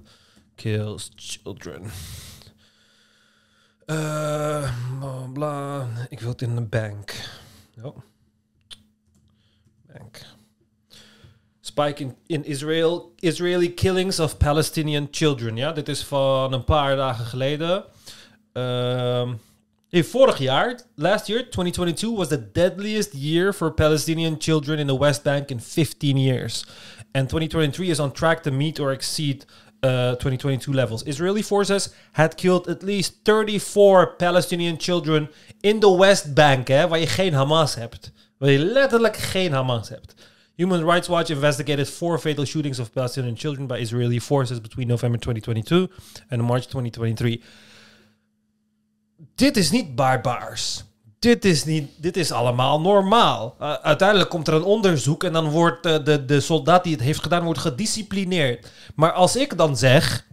kills 0.55 1.11
children. 1.15 1.81
Eh, 3.85 4.71
bla. 5.33 5.87
Ik 6.09 6.19
wil 6.19 6.29
het 6.29 6.41
in 6.41 6.57
een 6.57 6.69
bank. 6.69 7.13
Oh. 7.83 7.97
Bank. 9.93 10.21
Spike 11.61 12.03
in, 12.03 12.15
in 12.25 12.45
Israel. 12.45 13.13
Israeli 13.19 13.73
killings 13.73 14.19
of 14.19 14.37
Palestinian 14.37 15.07
children. 15.11 15.55
Ja, 15.55 15.71
dit 15.71 15.87
is 15.87 16.03
van 16.03 16.53
een 16.53 16.63
paar 16.63 16.95
dagen 16.95 17.25
geleden. 17.25 17.85
Ehm 18.53 19.33
in 19.95 20.03
vorig 20.03 20.37
jaar, 20.37 20.79
last 20.95 21.27
year, 21.27 21.39
2022, 21.49 22.17
was 22.17 22.27
the 22.27 22.51
deadliest 22.51 23.13
year 23.13 23.53
for 23.53 23.71
Palestinian 23.71 24.35
children 24.39 24.79
in 24.79 24.87
the 24.87 24.99
West 24.99 25.23
Bank 25.23 25.49
in 25.49 25.59
15 25.59 26.17
years. 26.17 26.65
And 27.13 27.29
2023 27.29 27.89
is 27.89 27.99
on 27.99 28.11
track 28.11 28.43
to 28.43 28.51
meet 28.51 28.79
or 28.79 28.91
exceed 28.91 29.45
uh, 29.85 30.15
2022 30.15 30.73
levels. 30.73 31.03
Israeli 31.03 31.43
forces 31.43 31.89
had 32.11 32.35
killed 32.35 32.67
at 32.67 32.81
least 32.81 33.19
34 33.23 34.15
Palestinian 34.17 34.75
children 34.77 35.29
in 35.61 35.79
the 35.79 35.97
West 35.97 36.33
Bank, 36.33 36.67
hè, 36.67 36.87
waar 36.87 36.99
je 36.99 37.07
geen 37.07 37.33
Hamas 37.33 37.75
hebt. 37.75 38.11
Waar 38.37 38.49
je 38.49 38.59
letterlijk 38.59 39.17
geen 39.17 39.51
Hamas 39.51 39.89
hebt. 39.89 40.13
Human 40.55 40.83
Rights 40.83 41.07
Watch 41.07 41.29
investigated 41.29 41.89
four 41.89 42.19
fatal 42.19 42.45
shootings 42.45 42.79
of 42.79 42.91
Palestinian 42.91 43.37
children 43.37 43.67
by 43.67 43.77
Israeli 43.77 44.21
forces 44.21 44.61
between 44.61 44.87
November 44.87 45.19
2022 45.19 45.89
and 46.29 46.41
March 46.41 46.65
2023 46.65 47.41
dit 49.35 49.57
is 49.57 49.71
niet 49.71 49.95
barbaars. 49.95 50.83
Dit 51.25 51.45
is, 51.45 51.65
niet, 51.65 51.89
dit 51.97 52.17
is 52.17 52.31
allemaal 52.31 52.81
normaal. 52.81 53.55
Uh, 53.61 53.73
uiteindelijk 53.73 54.29
komt 54.29 54.47
er 54.47 54.53
een 54.53 54.63
onderzoek 54.63 55.23
en 55.23 55.33
dan 55.33 55.49
wordt 55.49 55.85
uh, 55.85 56.03
de, 56.03 56.25
de 56.25 56.39
soldaat 56.39 56.83
die 56.83 56.93
het 56.93 57.01
heeft 57.01 57.21
gedaan 57.21 57.43
wordt 57.43 57.59
gedisciplineerd. 57.59 58.71
Maar 58.95 59.11
als 59.11 59.35
ik 59.35 59.57
dan 59.57 59.77
zeg, 59.77 60.25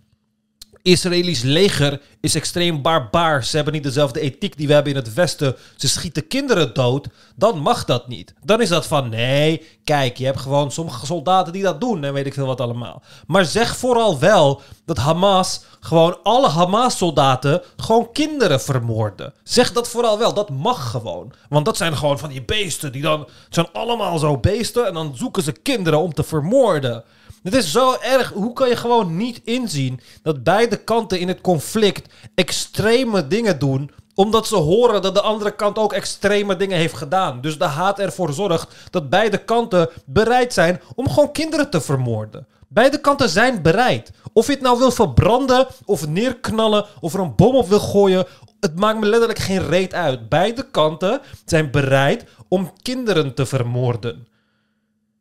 Israëlisch 0.83 1.43
leger 1.43 2.01
is 2.21 2.35
extreem 2.35 2.83
barbaars. 2.83 3.51
Ze 3.51 3.57
hebben 3.57 3.75
niet 3.75 3.83
dezelfde 3.83 4.21
ethiek 4.21 4.57
die 4.57 4.67
we 4.67 4.73
hebben 4.73 4.93
in 4.93 4.99
het 4.99 5.15
Westen. 5.15 5.57
Ze 5.77 5.89
schieten 5.89 6.27
kinderen 6.27 6.75
dood. 6.75 7.09
Dan 7.37 7.59
mag 7.59 7.85
dat 7.85 8.09
niet. 8.09 8.35
Dan 8.45 8.61
is 8.61 8.69
dat 8.69 8.87
van 8.87 9.09
nee, 9.09 9.67
kijk, 9.85 10.17
je 10.17 10.25
hebt 10.25 10.41
gewoon 10.41 10.71
sommige 10.73 11.07
soldaten 11.07 11.53
die 11.53 11.63
dat 11.63 11.81
doen 11.81 12.05
en 12.05 12.13
weet 12.13 12.27
ik 12.27 12.35
veel 12.35 12.47
wat 12.47 12.61
allemaal. 12.61 13.03
Maar 13.27 13.45
zeg 13.45 13.77
vooral 13.77 14.19
wel 14.19 14.61
dat 14.85 14.97
Hamas 14.97 15.65
gewoon 15.81 16.19
alle 16.23 16.49
Hamas-soldaten 16.49 17.63
gewoon 17.77 18.13
kinderen 18.13 18.61
vermoorden. 18.61 19.33
Zeg 19.43 19.73
dat 19.73 19.89
vooral 19.89 20.19
wel. 20.19 20.35
Dat 20.35 20.51
mag 20.51 20.91
gewoon. 20.91 21.33
Want 21.49 21.65
dat 21.65 21.77
zijn 21.77 21.97
gewoon 21.97 22.19
van 22.19 22.29
die 22.29 22.45
beesten 22.45 22.93
die 22.93 23.03
dan 23.03 23.21
het 23.21 23.31
zijn 23.55 23.69
allemaal 23.73 24.19
zo 24.19 24.39
beesten 24.39 24.87
en 24.87 24.95
dan 24.95 25.17
zoeken 25.17 25.43
ze 25.43 25.53
kinderen 25.53 25.99
om 25.99 26.15
te 26.15 26.23
vermoorden. 26.23 27.05
Het 27.43 27.55
is 27.55 27.73
zo 27.73 27.97
erg. 28.01 28.31
Hoe 28.31 28.53
kan 28.53 28.69
je 28.69 28.77
gewoon 28.77 29.17
niet 29.17 29.41
inzien 29.45 30.01
dat 30.23 30.43
beide 30.43 30.77
kanten 30.77 31.19
in 31.21 31.29
het 31.29 31.41
conflict 31.41 32.13
extreme 32.35 33.27
dingen 33.27 33.59
doen 33.59 33.91
omdat 34.15 34.47
ze 34.47 34.57
horen 34.57 35.03
dat 35.03 35.15
de 35.15 35.21
andere 35.21 35.57
kant 35.57 35.79
ook 35.79 35.93
extreme 35.93 36.57
dingen 36.57 36.79
heeft 36.79 36.97
gedaan. 36.97 37.41
Dus 37.41 37.59
de 37.59 37.65
haat 37.65 37.99
ervoor 37.99 38.33
zorgt 38.33 38.75
dat 38.91 39.11
beide 39.11 39.39
kanten 39.39 39.89
bereid 40.07 40.53
zijn 40.53 40.81
om 40.95 41.09
gewoon 41.09 41.33
kinderen 41.33 41.71
te 41.71 41.81
vermoorden. 41.81 42.47
Beide 42.69 43.01
kanten 43.01 43.29
zijn 43.29 43.63
bereid. 43.63 44.13
Of 44.33 44.47
je 44.47 44.53
het 44.53 44.61
nou 44.61 44.79
wil 44.79 44.91
verbranden, 44.91 45.67
of 45.85 46.09
neerknallen, 46.09 46.87
of 47.01 47.15
er 47.15 47.21
een 47.21 47.35
bom 47.35 47.55
op 47.55 47.69
wil 47.69 47.81
gooien. 47.81 48.27
Het 48.61 48.79
maakt 48.79 49.01
me 49.01 49.07
letterlijk 49.07 49.39
geen 49.39 49.69
reet 49.69 49.95
uit. 49.95 50.29
Beide 50.29 50.71
kanten 50.71 51.21
zijn 51.45 51.71
bereid 51.71 52.25
om 52.49 52.73
kinderen 52.83 53.35
te 53.35 53.47
vermoorden. 53.47 54.27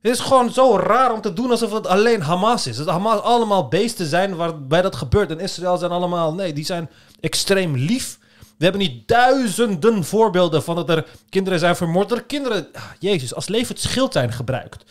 Het 0.02 0.12
is 0.12 0.20
gewoon 0.20 0.52
zo 0.52 0.78
raar 0.78 1.14
om 1.14 1.22
te 1.22 1.34
doen 1.34 1.52
alsof 1.52 1.74
het 1.74 1.88
alleen 1.88 2.22
Hamas 2.22 2.68
is. 2.68 2.78
Dat 2.78 2.88
Hamas 2.88 3.22
allemaal 3.22 3.68
beesten 3.68 4.06
zijn 4.06 4.36
waarbij 4.36 4.82
dat 4.82 4.96
gebeurt. 4.96 5.32
En 5.32 5.40
Israël 5.40 5.78
zijn 5.78 5.92
allemaal, 5.92 6.34
nee, 6.34 6.54
die 6.54 6.66
zijn 6.66 6.90
extreem 7.20 7.76
lief. 7.76 8.20
We 8.58 8.64
hebben 8.64 8.82
niet 8.82 9.08
duizenden 9.08 10.04
voorbeelden 10.04 10.64
van 10.64 10.76
dat 10.76 10.90
er 10.90 11.06
kinderen 11.30 11.60
zijn 11.60 11.76
vermoord. 11.76 12.10
Dat 12.10 12.18
er 12.18 12.24
kinderen, 12.24 12.68
ah, 12.74 12.84
jezus, 13.00 13.36
als 13.36 13.48
levend 13.48 13.80
schild 13.80 14.14
zijn 14.14 14.32
gebruikt. 14.32 14.84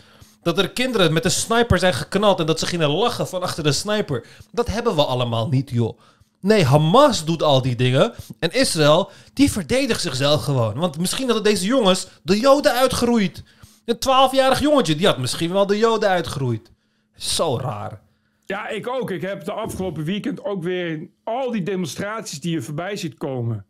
Dat 0.42 0.58
er 0.58 0.70
kinderen 0.70 1.12
met 1.12 1.24
een 1.24 1.30
sniper 1.30 1.78
zijn 1.78 1.94
geknald 1.94 2.40
en 2.40 2.46
dat 2.46 2.58
ze 2.58 2.66
gingen 2.66 2.90
lachen 2.90 3.28
van 3.28 3.42
achter 3.42 3.64
de 3.64 3.72
sniper. 3.72 4.26
Dat 4.52 4.66
hebben 4.66 4.94
we 4.94 5.04
allemaal 5.04 5.48
niet, 5.48 5.70
joh. 5.70 5.98
Nee, 6.40 6.64
Hamas 6.64 7.24
doet 7.24 7.42
al 7.42 7.62
die 7.62 7.76
dingen. 7.76 8.12
En 8.38 8.52
Israël, 8.52 9.10
die 9.32 9.52
verdedigt 9.52 10.00
zichzelf 10.00 10.44
gewoon. 10.44 10.74
Want 10.74 10.98
misschien 10.98 11.26
hadden 11.26 11.44
deze 11.44 11.64
jongens 11.66 12.06
de 12.22 12.38
Joden 12.38 12.72
uitgeroeid. 12.72 13.42
Een 13.90 13.98
twaalfjarig 13.98 14.60
jongetje, 14.60 14.96
die 14.96 15.06
had 15.06 15.18
misschien 15.18 15.52
wel 15.52 15.66
de 15.66 15.78
Joden 15.78 16.08
uitgeroeid. 16.08 16.72
Zo 17.14 17.58
raar. 17.58 18.00
Ja, 18.46 18.68
ik 18.68 18.88
ook. 18.88 19.10
Ik 19.10 19.20
heb 19.20 19.44
de 19.44 19.52
afgelopen 19.52 20.04
weekend 20.04 20.44
ook 20.44 20.62
weer 20.62 21.08
al 21.24 21.50
die 21.50 21.62
demonstraties 21.62 22.40
die 22.40 22.52
je 22.52 22.62
voorbij 22.62 22.96
ziet 22.96 23.14
komen. 23.14 23.66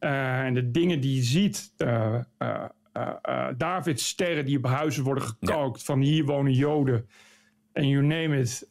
Uh, 0.00 0.40
en 0.40 0.54
de 0.54 0.70
dingen 0.70 1.00
die 1.00 1.16
je 1.16 1.22
ziet. 1.22 1.72
Uh, 1.78 2.14
uh, 2.38 3.48
David 3.56 4.00
sterren 4.00 4.44
die 4.44 4.56
op 4.56 4.66
huizen 4.66 5.04
worden 5.04 5.24
gekookt. 5.24 5.78
Ja. 5.78 5.84
Van 5.84 6.00
hier 6.00 6.24
wonen 6.24 6.52
Joden. 6.52 7.08
En 7.72 7.88
you 7.88 8.02
name 8.02 8.40
it. 8.40 8.68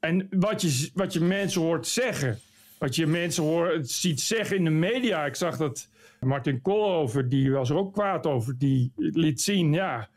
en 0.00 0.28
wat 0.30 0.62
je, 0.62 0.90
wat 0.94 1.12
je 1.12 1.20
mensen 1.20 1.60
hoort 1.60 1.86
zeggen 1.86 2.40
wat 2.82 2.96
je 2.96 3.06
mensen 3.06 3.42
hoort, 3.42 3.90
ziet 3.90 4.20
zeggen 4.20 4.56
in 4.56 4.64
de 4.64 4.70
media. 4.70 5.24
Ik 5.24 5.34
zag 5.34 5.56
dat 5.56 5.88
Martin 6.24 6.60
Koolhoven, 6.62 7.28
die 7.28 7.52
was 7.52 7.70
er 7.70 7.76
ook 7.76 7.92
kwaad 7.92 8.26
over, 8.26 8.58
die 8.58 8.92
liet 8.96 9.40
zien, 9.40 9.72
ja, 9.72 10.08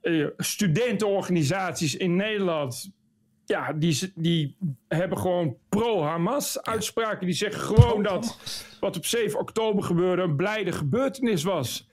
eh, 0.00 0.26
studentenorganisaties 0.36 1.96
in 1.96 2.16
Nederland, 2.16 2.92
ja, 3.48 3.72
die, 3.72 4.12
die 4.14 4.56
hebben 4.88 5.18
gewoon 5.18 5.56
pro-Hamas 5.68 6.62
uitspraken. 6.62 7.26
Die 7.26 7.34
zeggen 7.34 7.60
gewoon 7.60 8.02
dat 8.02 8.36
wat 8.80 8.96
op 8.96 9.06
7 9.06 9.40
oktober 9.40 9.82
gebeurde 9.82 10.22
een 10.22 10.36
blijde 10.36 10.72
gebeurtenis 10.72 11.42
was. 11.42 11.88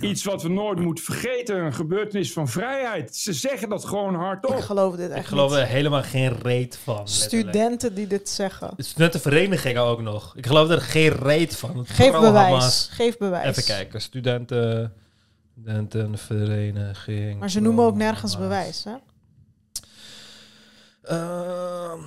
Iets 0.00 0.24
wat 0.24 0.42
we 0.42 0.48
nooit 0.48 0.78
moeten 0.78 1.04
vergeten, 1.04 1.56
een 1.56 1.74
gebeurtenis 1.74 2.32
van 2.32 2.48
vrijheid. 2.48 3.16
Ze 3.16 3.32
zeggen 3.32 3.68
dat 3.68 3.84
gewoon 3.84 4.14
hardop. 4.14 4.52
Ik 4.54 4.60
geloof 4.60 4.96
dit 4.96 5.10
echt 5.10 5.20
Ik 5.20 5.26
geloof 5.26 5.50
niet. 5.50 5.58
er 5.58 5.66
helemaal 5.66 6.02
geen 6.02 6.38
reet 6.42 6.78
van. 6.84 6.96
letterlijk. 6.96 7.48
Studenten 7.48 7.94
die 7.94 8.06
dit 8.06 8.28
zeggen. 8.28 8.70
Studentenverenigingen 8.76 9.82
ook 9.82 10.00
nog. 10.00 10.36
Ik 10.36 10.46
geloof 10.46 10.68
er 10.70 10.80
geen 10.80 11.12
reet 11.12 11.56
van. 11.56 11.86
Geef 11.86 12.12
bewijs. 12.12 12.88
Geef 12.92 13.16
bewijs. 13.18 13.46
Even 13.46 13.64
kijken. 13.64 14.00
Studenten... 14.00 14.92
Studentenvereniging. 15.60 17.38
Maar 17.38 17.50
ze 17.50 17.60
noemen 17.60 17.84
ook 17.84 17.96
nergens 17.96 18.38
bewijs, 18.38 18.84
hè? 18.84 18.92
Ehm, 21.08 22.00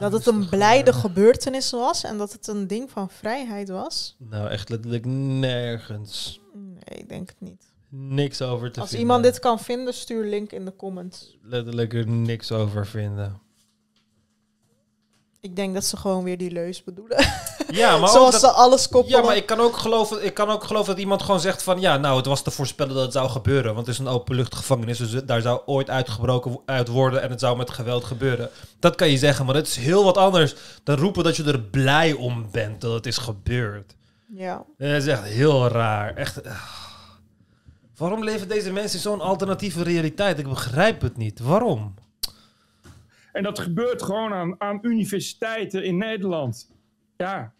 Dat 0.00 0.12
het 0.12 0.26
een 0.26 0.48
blijde 0.48 0.92
gebeurtenis 0.92 1.70
was 1.70 2.04
en 2.04 2.18
dat 2.18 2.32
het 2.32 2.46
een 2.46 2.66
ding 2.66 2.90
van 2.90 3.10
vrijheid 3.10 3.68
was. 3.68 4.16
nou, 4.18 4.48
echt 4.48 4.68
letterlijk 4.68 5.04
nergens. 5.06 6.40
Nee, 6.54 6.98
ik 6.98 7.08
denk 7.08 7.28
het 7.28 7.40
niet. 7.40 7.64
Niks 7.88 8.42
over 8.42 8.72
te 8.72 8.80
Als 8.80 8.88
vinden. 8.88 9.06
iemand 9.08 9.24
dit 9.24 9.38
kan 9.38 9.60
vinden, 9.60 9.94
stuur 9.94 10.24
link 10.24 10.52
in 10.52 10.64
de 10.64 10.76
comments. 10.76 11.38
Letterlijk 11.42 11.92
er 11.94 12.08
niks 12.08 12.52
over 12.52 12.86
vinden. 12.86 13.40
Ik 15.40 15.56
denk 15.56 15.74
dat 15.74 15.84
ze 15.84 15.96
gewoon 15.96 16.24
weer 16.24 16.38
die 16.38 16.50
leus 16.50 16.84
bedoelen. 16.84 17.18
Ja, 17.70 17.90
maar 17.98 18.08
ook 18.08 18.14
Zoals 18.16 18.30
dat- 18.32 18.40
ze 18.40 18.50
alles 18.50 18.88
koppelen. 18.88 19.20
Ja, 19.20 19.26
maar 19.26 19.36
ik 19.36 19.46
kan, 19.46 19.60
ook 19.60 19.76
geloven, 19.76 20.24
ik 20.24 20.34
kan 20.34 20.48
ook 20.50 20.64
geloven 20.64 20.86
dat 20.88 20.98
iemand 20.98 21.22
gewoon 21.22 21.40
zegt 21.40 21.62
van... 21.62 21.80
Ja, 21.80 21.96
nou, 21.96 22.16
het 22.16 22.26
was 22.26 22.42
te 22.42 22.50
voorspellen 22.50 22.94
dat 22.94 23.02
het 23.02 23.12
zou 23.12 23.28
gebeuren. 23.28 23.74
Want 23.74 23.86
het 23.86 23.94
is 23.94 24.00
een 24.00 24.08
openluchtgevangenis. 24.12 24.98
Dus 24.98 25.12
het- 25.12 25.28
daar 25.28 25.40
zou 25.40 25.60
ooit 25.66 25.90
uitgebroken 25.90 26.58
uit 26.66 26.88
worden. 26.88 27.22
En 27.22 27.30
het 27.30 27.40
zou 27.40 27.56
met 27.56 27.70
geweld 27.70 28.04
gebeuren. 28.04 28.50
Dat 28.78 28.94
kan 28.94 29.10
je 29.10 29.18
zeggen. 29.18 29.44
Maar 29.44 29.54
dat 29.54 29.66
is 29.66 29.76
heel 29.76 30.04
wat 30.04 30.16
anders 30.16 30.54
dan 30.84 30.96
roepen 30.96 31.24
dat 31.24 31.36
je 31.36 31.44
er 31.44 31.60
blij 31.60 32.12
om 32.12 32.48
bent 32.50 32.80
dat 32.80 32.92
het 32.92 33.06
is 33.06 33.18
gebeurd. 33.18 33.96
Ja. 34.34 34.64
Dat 34.78 34.88
is 34.90 35.06
echt 35.06 35.22
heel 35.24 35.68
raar. 35.68 36.14
Echt... 36.14 36.46
ah. 36.46 36.52
Waarom 37.96 38.24
leven 38.24 38.48
deze 38.48 38.72
mensen 38.72 38.96
in 38.96 39.02
zo'n 39.02 39.20
alternatieve 39.20 39.82
realiteit? 39.82 40.38
Ik 40.38 40.48
begrijp 40.48 41.00
het 41.00 41.16
niet. 41.16 41.40
Waarom? 41.40 41.94
En 43.32 43.42
dat 43.42 43.58
gebeurt 43.58 44.02
gewoon 44.02 44.32
aan, 44.32 44.54
aan 44.58 44.78
universiteiten 44.82 45.84
in 45.84 45.96
Nederland. 45.96 46.70
Ja, 47.16 47.52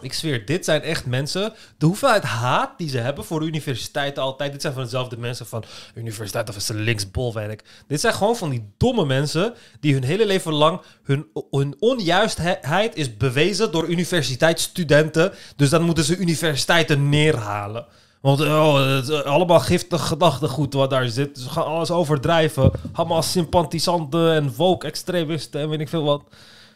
Ik 0.00 0.12
zweer, 0.12 0.44
dit 0.44 0.64
zijn 0.64 0.82
echt 0.82 1.06
mensen. 1.06 1.52
De 1.78 1.86
hoeveelheid 1.86 2.22
haat 2.22 2.78
die 2.78 2.88
ze 2.88 2.98
hebben 2.98 3.24
voor 3.24 3.42
universiteiten 3.42 4.22
altijd. 4.22 4.52
Dit 4.52 4.60
zijn 4.60 4.72
van 4.72 4.82
dezelfde 4.82 5.18
mensen 5.18 5.46
van 5.46 5.64
universiteit 5.94 6.48
of 6.48 6.56
is 6.56 6.68
een 6.68 6.80
linksbolwerk. 6.80 7.64
Dit 7.86 8.00
zijn 8.00 8.14
gewoon 8.14 8.36
van 8.36 8.50
die 8.50 8.72
domme 8.76 9.06
mensen 9.06 9.54
die 9.80 9.92
hun 9.92 10.04
hele 10.04 10.26
leven 10.26 10.52
lang 10.52 10.80
hun, 11.02 11.26
hun 11.50 11.76
onjuistheid 11.78 12.96
is 12.96 13.16
bewezen 13.16 13.72
door 13.72 13.88
universiteitsstudenten. 13.88 15.32
Dus 15.56 15.70
dan 15.70 15.82
moeten 15.82 16.04
ze 16.04 16.16
universiteiten 16.16 17.08
neerhalen. 17.08 17.86
Want 18.26 18.40
oh, 18.40 18.94
het 18.94 19.08
is 19.08 19.22
allemaal 19.22 19.60
giftig 19.60 20.06
gedachtegoed 20.06 20.74
wat 20.74 20.90
daar 20.90 21.08
zit. 21.08 21.38
Ze 21.38 21.48
gaan 21.48 21.64
alles 21.64 21.90
overdrijven. 21.90 22.72
Hamas 22.92 23.30
sympathisanten 23.30 24.32
en 24.32 24.54
woke-extremisten 24.54 25.60
en 25.60 25.68
weet 25.68 25.80
ik 25.80 25.88
veel 25.88 26.04
wat. 26.04 26.22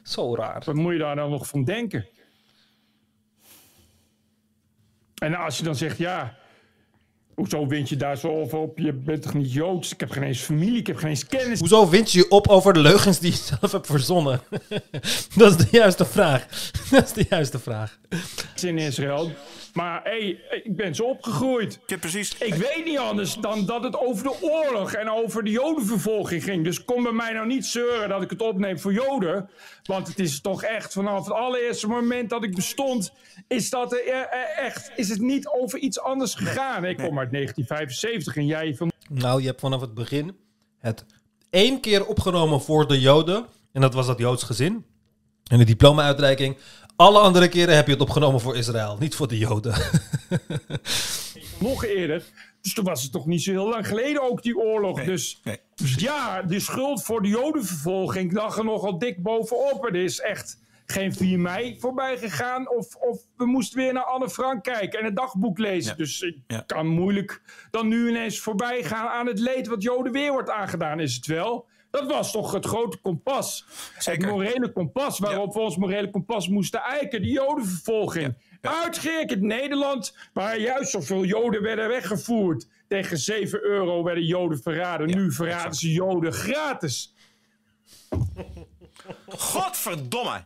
Zo 0.02 0.34
raar. 0.34 0.62
wat 0.64 0.74
moet 0.74 0.92
je 0.92 0.98
daar 0.98 1.16
dan 1.16 1.30
nog 1.30 1.46
van 1.46 1.64
denken? 1.64 2.06
En 5.14 5.34
als 5.34 5.58
je 5.58 5.64
dan 5.64 5.76
zegt, 5.76 5.98
ja, 5.98 6.36
hoezo 7.34 7.66
wint 7.66 7.88
je 7.88 7.96
daar 7.96 8.16
zo 8.16 8.28
over 8.28 8.58
op? 8.58 8.78
Je 8.78 8.92
bent 8.92 9.22
toch 9.22 9.34
niet 9.34 9.52
Joods? 9.52 9.92
Ik 9.92 10.00
heb 10.00 10.10
geen 10.10 10.22
eens 10.22 10.40
familie, 10.40 10.78
ik 10.78 10.86
heb 10.86 10.96
geen 10.96 11.08
eens 11.08 11.26
kennis. 11.26 11.58
Hoezo 11.58 11.88
wind 11.88 12.12
je 12.12 12.18
je 12.18 12.30
op 12.30 12.48
over 12.48 12.72
de 12.72 12.80
leugens 12.80 13.18
die 13.18 13.30
je 13.30 13.36
zelf 13.36 13.72
hebt 13.72 13.86
verzonnen? 13.86 14.40
dat 15.36 15.50
is 15.50 15.56
de 15.56 15.68
juiste 15.70 16.04
vraag. 16.04 16.46
Dat 16.90 17.04
is 17.04 17.12
de 17.12 17.26
juiste 17.28 17.58
vraag. 17.58 17.98
in 18.62 18.78
Israël. 18.78 19.30
Maar 19.72 20.00
hé, 20.04 20.10
hey, 20.10 20.60
ik 20.62 20.76
ben 20.76 20.94
zo 20.94 21.04
opgegroeid. 21.04 21.80
Ja, 21.86 21.98
precies. 21.98 22.38
Ik 22.38 22.54
weet 22.54 22.84
niet 22.84 22.98
anders 22.98 23.34
dan 23.34 23.66
dat 23.66 23.82
het 23.82 23.98
over 23.98 24.24
de 24.24 24.36
oorlog 24.40 24.92
en 24.92 25.10
over 25.10 25.44
de 25.44 25.50
jodenvervolging 25.50 26.44
ging. 26.44 26.64
Dus 26.64 26.84
kom 26.84 27.02
bij 27.02 27.12
mij 27.12 27.32
nou 27.32 27.46
niet 27.46 27.66
zeuren 27.66 28.08
dat 28.08 28.22
ik 28.22 28.30
het 28.30 28.42
opneem 28.42 28.78
voor 28.78 28.92
joden. 28.92 29.50
Want 29.82 30.08
het 30.08 30.18
is 30.18 30.40
toch 30.40 30.62
echt 30.62 30.92
vanaf 30.92 31.24
het 31.24 31.34
allereerste 31.34 31.86
moment 31.86 32.30
dat 32.30 32.44
ik 32.44 32.54
bestond... 32.54 33.12
is, 33.48 33.70
dat 33.70 33.92
er, 33.92 34.28
echt, 34.56 34.92
is 34.96 35.08
het 35.08 35.20
niet 35.20 35.48
over 35.48 35.78
iets 35.78 36.00
anders 36.00 36.34
gegaan. 36.34 36.84
Ik 36.84 36.96
kom 36.96 37.18
uit 37.18 37.32
1975 37.32 38.36
en 38.36 38.46
jij 38.46 38.74
van... 38.74 38.90
Nou, 39.08 39.40
je 39.40 39.46
hebt 39.46 39.60
vanaf 39.60 39.80
het 39.80 39.94
begin 39.94 40.36
het 40.78 41.04
één 41.50 41.80
keer 41.80 42.06
opgenomen 42.06 42.60
voor 42.60 42.88
de 42.88 43.00
Joden. 43.00 43.46
En 43.72 43.80
dat 43.80 43.94
was 43.94 44.06
dat 44.06 44.18
Joods 44.18 44.42
gezin. 44.42 44.84
En 45.50 45.58
de 45.58 45.64
diploma-uitreiking. 45.64 46.56
Alle 47.00 47.18
andere 47.18 47.48
keren 47.48 47.76
heb 47.76 47.86
je 47.86 47.92
het 47.92 48.00
opgenomen 48.00 48.40
voor 48.40 48.56
Israël, 48.56 48.96
niet 48.98 49.14
voor 49.14 49.28
de 49.28 49.38
Joden. 49.38 49.74
nog 51.58 51.84
eerder. 51.84 52.22
Dus 52.60 52.74
toen 52.74 52.84
was 52.84 53.02
het 53.02 53.12
toch 53.12 53.26
niet 53.26 53.42
zo 53.42 53.50
heel 53.50 53.68
lang 53.68 53.86
geleden 53.86 54.22
ook 54.22 54.42
die 54.42 54.56
oorlog. 54.58 55.04
dus, 55.04 55.42
dus 55.74 55.94
ja, 55.94 56.42
de 56.42 56.60
schuld 56.60 57.02
voor 57.02 57.22
de 57.22 57.28
jodenvervolging 57.28 58.32
lag 58.32 58.58
er 58.58 58.64
nogal 58.64 58.98
dik 58.98 59.22
bovenop. 59.22 59.84
Er 59.84 59.96
is 59.96 60.20
echt 60.20 60.58
geen 60.86 61.14
4 61.14 61.38
mei 61.38 61.76
voorbij 61.78 62.18
gegaan. 62.18 62.70
Of, 62.70 62.94
of 62.94 63.18
we 63.36 63.46
moesten 63.46 63.78
weer 63.78 63.92
naar 63.92 64.04
Anne 64.04 64.30
Frank 64.30 64.62
kijken 64.62 64.98
en 64.98 65.04
het 65.04 65.16
dagboek 65.16 65.58
lezen. 65.58 65.96
Dus 65.96 66.20
ik 66.20 66.62
kan 66.66 66.86
moeilijk 66.86 67.42
dan 67.70 67.88
nu 67.88 68.08
ineens 68.08 68.40
voorbij 68.40 68.82
gaan 68.82 69.08
aan 69.08 69.26
het 69.26 69.38
leed 69.38 69.66
wat 69.66 69.82
joden 69.82 70.12
weer 70.12 70.32
wordt 70.32 70.50
aangedaan. 70.50 71.00
Is 71.00 71.14
het 71.14 71.26
wel? 71.26 71.68
Dat 71.90 72.06
was 72.06 72.32
toch 72.32 72.52
het 72.52 72.66
grote 72.66 72.96
kompas. 72.96 73.66
Het 73.94 74.26
morele 74.26 74.72
kompas 74.72 75.18
waarop 75.18 75.54
we 75.54 75.60
ons 75.60 75.76
morele 75.76 76.10
kompas 76.10 76.48
moesten 76.48 76.80
eiken. 76.80 77.22
Die 77.22 77.32
jodenvervolging. 77.32 78.34
Uitgerekend 78.60 79.42
Nederland, 79.42 80.16
waar 80.32 80.58
juist 80.58 80.90
zoveel 80.90 81.24
joden 81.24 81.62
werden 81.62 81.88
weggevoerd. 81.88 82.66
Tegen 82.88 83.18
7 83.18 83.62
euro 83.62 84.02
werden 84.02 84.24
joden 84.24 84.62
verraden. 84.62 85.06
nu 85.06 85.32
verraden 85.32 85.74
ze 85.74 85.92
joden 85.92 86.32
gratis. 86.32 87.14
Godverdomme. 89.28 90.44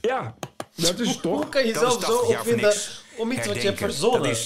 Ja, 0.00 0.34
dat 0.74 0.98
is 0.98 1.16
toch? 1.16 1.36
Hoe 1.36 1.48
kan 1.48 1.66
je 1.66 1.72
zelf 1.72 1.92
zo 1.92 1.98
80 1.98 2.28
jaar 2.28 2.44
voor 2.44 2.52
opvinden 2.52 2.74
om 3.16 3.32
iets 3.32 3.46
wat 3.46 3.56
je 3.56 3.62
hebt 3.62 3.78
verzonnen? 3.78 4.36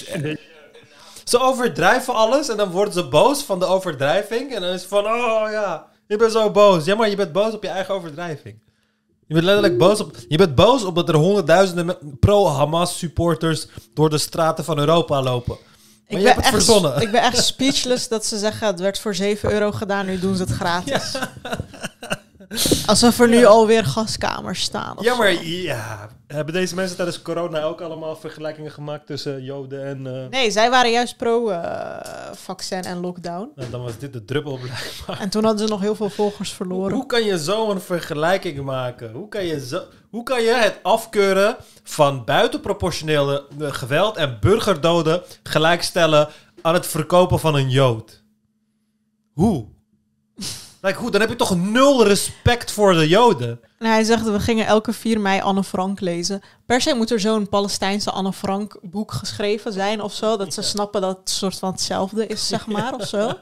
Dat 1.23 1.29
Ze 1.29 1.39
overdrijven 1.39 2.13
alles 2.13 2.49
en 2.49 2.57
dan 2.57 2.69
worden 2.69 2.93
ze 2.93 3.07
boos 3.07 3.43
van 3.43 3.59
de 3.59 3.65
overdrijving. 3.65 4.53
En 4.53 4.61
dan 4.61 4.69
is 4.69 4.79
het 4.79 4.89
van, 4.89 5.05
oh 5.05 5.47
ja, 5.51 5.87
je 6.07 6.17
bent 6.17 6.31
zo 6.31 6.51
boos. 6.51 6.85
Ja, 6.85 6.95
maar 6.95 7.09
je 7.09 7.15
bent 7.15 7.31
boos 7.31 7.53
op 7.53 7.63
je 7.63 7.69
eigen 7.69 7.93
overdrijving. 7.93 8.61
Je 9.27 9.33
bent 9.33 9.45
letterlijk 9.45 9.77
boos 9.77 9.99
op... 9.99 10.15
Je 10.27 10.37
bent 10.37 10.55
boos 10.55 10.83
omdat 10.83 11.09
er 11.09 11.15
honderdduizenden 11.15 11.97
pro-Hamas 12.19 12.97
supporters 12.97 13.67
door 13.93 14.09
de 14.09 14.17
straten 14.17 14.63
van 14.63 14.79
Europa 14.79 15.21
lopen. 15.21 15.57
Maar 16.09 16.21
hebt 16.21 16.35
het 16.35 16.43
echt, 16.43 16.53
verzonnen. 16.53 17.01
ik 17.01 17.11
ben 17.11 17.21
echt 17.21 17.45
speechless 17.45 18.07
dat 18.07 18.25
ze 18.25 18.37
zeggen 18.37 18.67
het 18.67 18.79
werd 18.79 18.99
voor 18.99 19.15
7 19.15 19.51
euro 19.51 19.71
gedaan, 19.71 20.05
nu 20.05 20.19
doen 20.19 20.35
ze 20.35 20.41
het 20.41 20.51
gratis. 20.51 21.11
Alsof 22.85 23.19
er 23.19 23.27
nu 23.29 23.45
alweer 23.45 23.85
gaskamers 23.85 24.61
staan. 24.61 24.97
Ja, 24.99 25.11
zo. 25.11 25.17
maar 25.17 25.43
ja, 25.43 26.09
hebben 26.27 26.53
deze 26.53 26.75
mensen 26.75 26.95
tijdens 26.95 27.21
corona 27.21 27.61
ook 27.63 27.81
allemaal 27.81 28.15
vergelijkingen 28.15 28.71
gemaakt 28.71 29.05
tussen 29.07 29.43
Joden 29.43 29.85
en... 29.85 30.07
eh, 30.23 30.27
Nee, 30.29 30.51
zij 30.51 30.69
waren 30.69 30.91
juist 30.91 31.17
pro-vaccin 31.17 32.81
en 32.83 32.97
lockdown. 32.99 33.51
nou, 33.55 33.69
dan 33.69 33.81
was 33.83 33.97
dit 33.97 34.13
de 34.13 34.25
druppel 34.25 34.57
blijkbaar. 34.63 35.19
En 35.19 35.29
toen 35.29 35.43
hadden 35.43 35.67
ze 35.67 35.73
nog 35.73 35.81
heel 35.81 35.95
veel 35.95 36.09
volgers 36.09 36.51
verloren. 36.53 36.93
Hoe 36.93 37.05
kan 37.05 37.23
je 37.23 37.39
zo 37.39 37.69
een 37.69 37.81
vergelijking 37.81 38.61
maken? 38.63 39.11
Hoe 39.13 39.27
kan 39.27 39.45
je, 39.45 39.65
zo, 39.65 39.81
hoe 40.09 40.23
kan 40.23 40.41
je 40.41 40.53
het 40.53 40.79
afkeuren 40.83 41.55
van 41.83 42.25
buitenproportionele 42.25 43.47
eh, 43.59 43.73
geweld 43.73 44.17
en 44.17 44.37
burgerdoden 44.39 45.21
gelijkstellen 45.43 46.29
aan 46.61 46.73
het 46.73 46.87
verkopen 46.87 47.39
van 47.39 47.55
een 47.55 47.69
Jood? 47.69 48.23
Hoe? 49.33 49.67
Like, 50.85 50.99
hoe? 50.99 51.11
Dan 51.11 51.21
heb 51.21 51.29
je 51.29 51.35
toch 51.35 51.57
nul 51.57 52.07
respect 52.07 52.71
voor 52.71 52.93
de 52.93 53.07
Joden? 53.07 53.59
En 53.77 53.87
hij 53.87 54.03
zegt, 54.03 54.23
we 54.23 54.39
gingen 54.39 54.65
elke 54.65 54.93
4 54.93 55.19
mei 55.19 55.41
Anne 55.41 55.63
Frank 55.63 55.99
lezen. 55.99 56.41
Per 56.65 56.81
se 56.81 56.93
moet 56.95 57.11
er 57.11 57.19
zo'n 57.19 57.49
Palestijnse 57.49 58.11
Anne 58.11 58.33
Frank 58.33 58.77
boek 58.81 59.11
geschreven 59.11 59.73
zijn 59.73 60.01
of 60.01 60.13
zo. 60.13 60.37
Dat 60.37 60.53
ze 60.53 60.61
snappen 60.61 61.01
dat 61.01 61.17
het 61.17 61.29
soort 61.29 61.59
van 61.59 61.71
hetzelfde 61.71 62.27
is, 62.27 62.47
zeg 62.47 62.67
maar, 62.67 62.93
of 62.93 63.07
zo. 63.07 63.31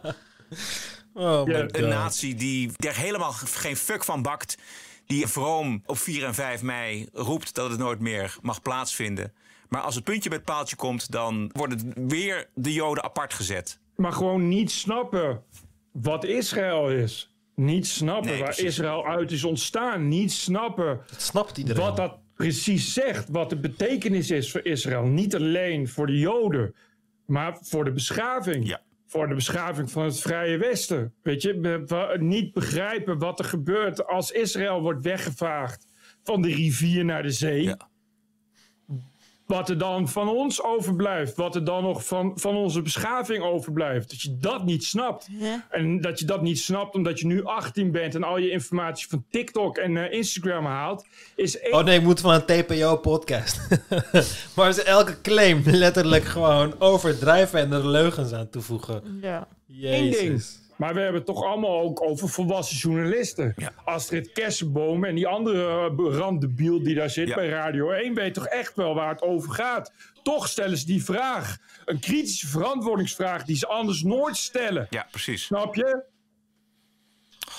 Oh 1.14 1.44
my 1.44 1.70
een 1.72 1.88
natie 1.88 2.36
die 2.36 2.72
er 2.78 2.96
helemaal 2.96 3.32
geen 3.32 3.78
fuck 3.78 4.04
van 4.04 4.22
bakt. 4.22 4.58
Die 5.06 5.28
vroom 5.28 5.84
op 5.86 5.98
4 5.98 6.26
en 6.26 6.34
5 6.34 6.62
mei 6.62 7.10
roept 7.14 7.56
dat 7.56 7.70
het 7.70 7.80
nooit 7.80 8.00
meer 8.00 8.38
mag 8.42 8.62
plaatsvinden. 8.62 9.34
Maar 9.70 9.82
als 9.82 9.96
het 9.96 10.04
puntje 10.04 10.30
bij 10.30 10.38
het 10.38 10.48
paaltje 10.48 10.76
komt, 10.76 11.12
dan 11.12 11.50
worden 11.54 11.94
weer 12.08 12.50
de 12.56 12.74
Joden 12.74 13.04
apart 13.04 13.34
gezet. 13.34 13.80
Maar 13.96 14.14
gewoon 14.14 14.48
niet 14.48 14.72
snappen 14.72 15.44
wat 15.92 16.24
Israël 16.24 16.90
is. 16.90 17.31
Niet 17.62 17.88
snappen 17.88 18.30
Nee, 18.30 18.40
waar 18.40 18.48
precies. 18.48 18.66
Israël 18.66 19.06
uit 19.06 19.32
is 19.32 19.44
ontstaan, 19.44 20.08
niet 20.08 20.32
snappen 20.32 21.00
snapt 21.18 21.58
iedereen. 21.58 21.84
wat 21.84 21.98
dat 21.98 22.20
precies 22.36 22.94
zegt, 22.94 23.30
wat 23.30 23.50
de 23.50 23.60
betekenis 23.60 24.32
is 24.32 24.52
voor 24.52 24.66
Israël. 24.66 25.04
Niet 25.04 25.36
alleen 25.36 25.88
voor 25.88 26.08
de 26.08 26.20
Joden, 26.20 26.76
maar 27.26 27.58
voor 27.62 27.84
de 27.84 27.92
beschaving. 27.92 28.78
Voor 29.08 29.28
de 29.28 29.36
beschaving 29.36 29.92
van 29.92 30.04
het 30.04 30.20
Vrije 30.20 30.58
Westen. 30.58 31.14
Weet 31.22 31.42
je, 31.42 32.18
niet 32.20 32.54
begrijpen 32.54 33.18
wat 33.18 33.40
er 33.40 33.46
gebeurt 33.46 34.08
als 34.08 34.32
Israël 34.32 34.82
wordt 34.82 35.04
weggevaagd 35.04 35.88
van 36.24 36.42
de 36.42 36.48
rivier 36.48 37.06
naar 37.06 37.24
de 37.24 37.32
zee. 37.32 37.76
Wat 39.52 39.70
er 39.70 39.78
dan 39.78 40.10
van 40.10 40.30
ons 40.30 40.64
overblijft. 40.64 41.36
Wat 41.36 41.56
er 41.56 41.64
dan 41.64 41.84
nog 41.84 42.06
van, 42.06 42.32
van 42.36 42.56
onze 42.56 42.82
beschaving 42.82 43.44
overblijft. 43.44 44.10
Dat 44.10 44.22
je 44.22 44.38
dat 44.38 44.66
niet 44.66 44.84
snapt. 44.84 45.28
En 45.70 46.02
dat 46.02 46.20
je 46.20 46.26
dat 46.26 46.42
niet 46.42 46.60
snapt 46.60 46.96
omdat 46.96 47.20
je 47.20 47.26
nu 47.26 47.44
18 47.44 47.92
bent 47.92 48.16
en 48.16 48.24
al 48.24 48.38
je 48.38 48.50
informatie 48.50 49.08
van 49.08 49.26
TikTok 49.30 49.78
en 49.78 49.98
eh, 49.98 50.18
Instagram 50.18 50.66
haalt. 50.66 51.06
Is 51.36 51.60
één 51.60 51.74
Oh 51.74 51.84
nee, 51.84 51.98
ik 51.98 52.04
moet 52.04 52.20
van 52.20 52.34
een 52.34 52.66
TPO-podcast. 52.66 53.60
maar 54.56 54.70
is 54.70 54.84
elke 54.84 55.22
claim 55.22 55.62
letterlijk 55.66 56.24
gewoon 56.24 56.74
overdrijven 56.80 57.60
en 57.60 57.72
er 57.72 57.88
leugens 57.88 58.34
aan 58.34 58.50
toevoegen. 58.50 59.20
Ja. 59.22 59.48
één 59.82 60.12
ding. 60.12 60.44
Maar 60.82 60.94
we 60.94 61.00
hebben 61.00 61.22
het 61.22 61.26
toch 61.26 61.44
allemaal 61.44 61.82
ook 61.82 62.02
over 62.02 62.30
volwassen 62.30 62.78
journalisten. 62.78 63.56
Astrid 63.84 64.32
Kersenboom 64.32 65.04
en 65.06 65.16
die 65.16 65.28
andere 65.28 65.92
uh, 65.98 66.16
randdebiel 66.18 66.84
die 66.84 66.96
daar 66.96 67.10
zit 67.10 67.36
bij 67.36 67.50
Radio 67.50 67.92
1... 67.92 68.14
weet 68.14 68.34
toch 68.34 68.46
echt 68.46 68.76
wel 68.76 68.94
waar 68.96 69.10
het 69.10 69.22
over 69.22 69.52
gaat. 69.52 69.94
Toch 70.24 70.48
stellen 70.48 70.78
ze 70.78 70.86
die 70.86 71.04
vraag. 71.04 71.58
Een 71.86 72.00
kritische 72.00 72.48
verantwoordingsvraag 72.48 73.44
die 73.44 73.56
ze 73.56 73.68
anders 73.68 74.04
nooit 74.04 74.38
stellen. 74.38 74.88
Ja, 74.90 75.08
precies. 75.12 75.44
Snap 75.44 75.76
je? 75.76 76.04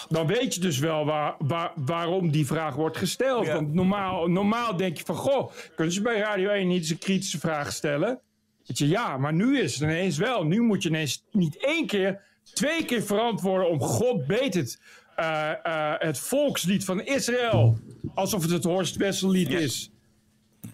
Dan 0.09 0.27
weet 0.27 0.55
je 0.55 0.61
dus 0.61 0.79
wel 0.79 1.05
waar, 1.05 1.35
waar- 1.39 1.73
waarom 1.77 2.31
die 2.31 2.47
vraag 2.47 2.75
wordt 2.75 2.97
gesteld. 2.97 3.47
Want 3.47 3.73
normaal, 3.75 4.27
normaal 4.27 4.77
denk 4.77 4.97
je 4.97 5.05
van... 5.05 5.17
Goh, 5.17 5.53
kunnen 5.77 5.95
ze 5.95 6.03
bij 6.03 6.19
Radio 6.19 6.49
1 6.49 6.69
niet 6.69 6.79
eens 6.79 6.91
een 6.91 6.99
kritische 6.99 7.39
vraag 7.39 7.73
stellen? 7.73 8.21
Weet 8.67 8.79
je, 8.79 8.89
ja, 8.89 9.17
maar 9.17 9.33
nu 9.33 9.59
is 9.59 9.73
het 9.73 9.83
ineens 9.83 10.19
wel. 10.19 10.45
Nu 10.45 10.61
moet 10.61 10.83
je 10.83 10.89
ineens 10.89 11.25
niet 11.31 11.65
één 11.65 11.87
keer, 11.87 12.31
twee 12.55 12.85
keer 12.85 13.03
verantwoorden 13.03 13.69
om 13.71 13.81
God 13.81 14.27
beet 14.27 14.55
het. 14.55 14.81
eh, 15.17 15.51
eh, 15.63 15.95
het 15.99 16.19
volkslied 16.19 16.85
van 16.85 17.01
Israël. 17.03 17.79
Alsof 18.15 18.43
het 18.43 18.51
het 18.51 18.65
Horst 18.65 18.97
Wessellied 18.97 19.51
is. 19.51 19.91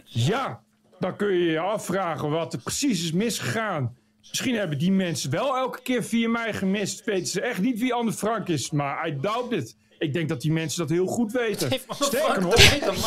Ja, 0.04 0.60
dan 0.98 1.16
kun 1.16 1.32
je 1.32 1.50
je 1.50 1.58
afvragen 1.58 2.30
wat 2.30 2.52
er 2.52 2.58
precies 2.58 3.02
is 3.04 3.12
misgegaan. 3.12 3.96
Misschien 4.28 4.54
hebben 4.54 4.78
die 4.78 4.92
mensen 4.92 5.30
wel 5.30 5.56
elke 5.56 5.82
keer 5.82 6.04
4 6.04 6.30
mei 6.30 6.52
gemist. 6.52 7.04
Weten 7.04 7.26
ze 7.26 7.40
echt 7.40 7.60
niet 7.60 7.78
wie 7.78 7.94
Anne 7.94 8.12
Frank 8.12 8.48
is. 8.48 8.70
Maar 8.70 9.08
I 9.08 9.20
doubt 9.20 9.52
it. 9.52 9.76
Ik 9.98 10.12
denk 10.12 10.28
dat 10.28 10.40
die 10.40 10.52
mensen 10.52 10.78
dat 10.80 10.90
heel 10.90 11.06
goed 11.06 11.32
weten. 11.32 11.70
Sterker 11.88 12.42
nog. 12.42 12.60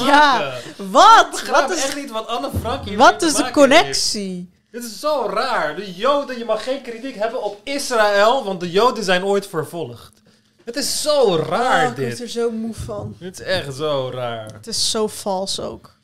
Ja, 0.06 0.54
wat? 0.78 1.42
Ik 1.42 1.48
Wat 1.48 1.72
is, 1.72 1.84
echt 1.84 1.96
niet 1.96 2.12
wat 2.12 2.28
Anne 2.28 2.50
Frank 2.60 2.86
hier 2.86 2.98
wat 2.98 3.22
is 3.22 3.34
de 3.34 3.68
heeft. 3.70 4.48
Dit 4.72 4.84
is 4.84 5.00
zo 5.00 5.26
raar. 5.30 5.76
De 5.76 5.94
Joden, 5.94 6.38
je 6.38 6.46
mag 6.46 6.64
geen 6.64 6.82
kritiek 6.82 7.16
hebben 7.16 7.44
op 7.44 7.60
Israël, 7.64 8.44
want 8.44 8.60
de 8.60 8.72
Joden 8.72 9.04
zijn 9.04 9.24
ooit 9.24 9.48
vervolgd. 9.48 10.22
Het 10.64 10.76
is 10.76 11.02
zo 11.02 11.36
raar, 11.36 11.86
Oh, 11.86 11.92
ik 11.92 11.98
word 11.98 12.10
dit. 12.10 12.20
er 12.22 12.30
zo 12.30 12.52
moe 12.52 12.74
van. 12.74 13.16
Dit 13.20 13.40
is 13.40 13.46
echt 13.46 13.76
zo 13.76 14.10
raar. 14.14 14.54
Het 14.54 14.68
is 14.68 14.92
zo 14.92 15.08
vals 15.08 15.60
ook. 15.60 16.00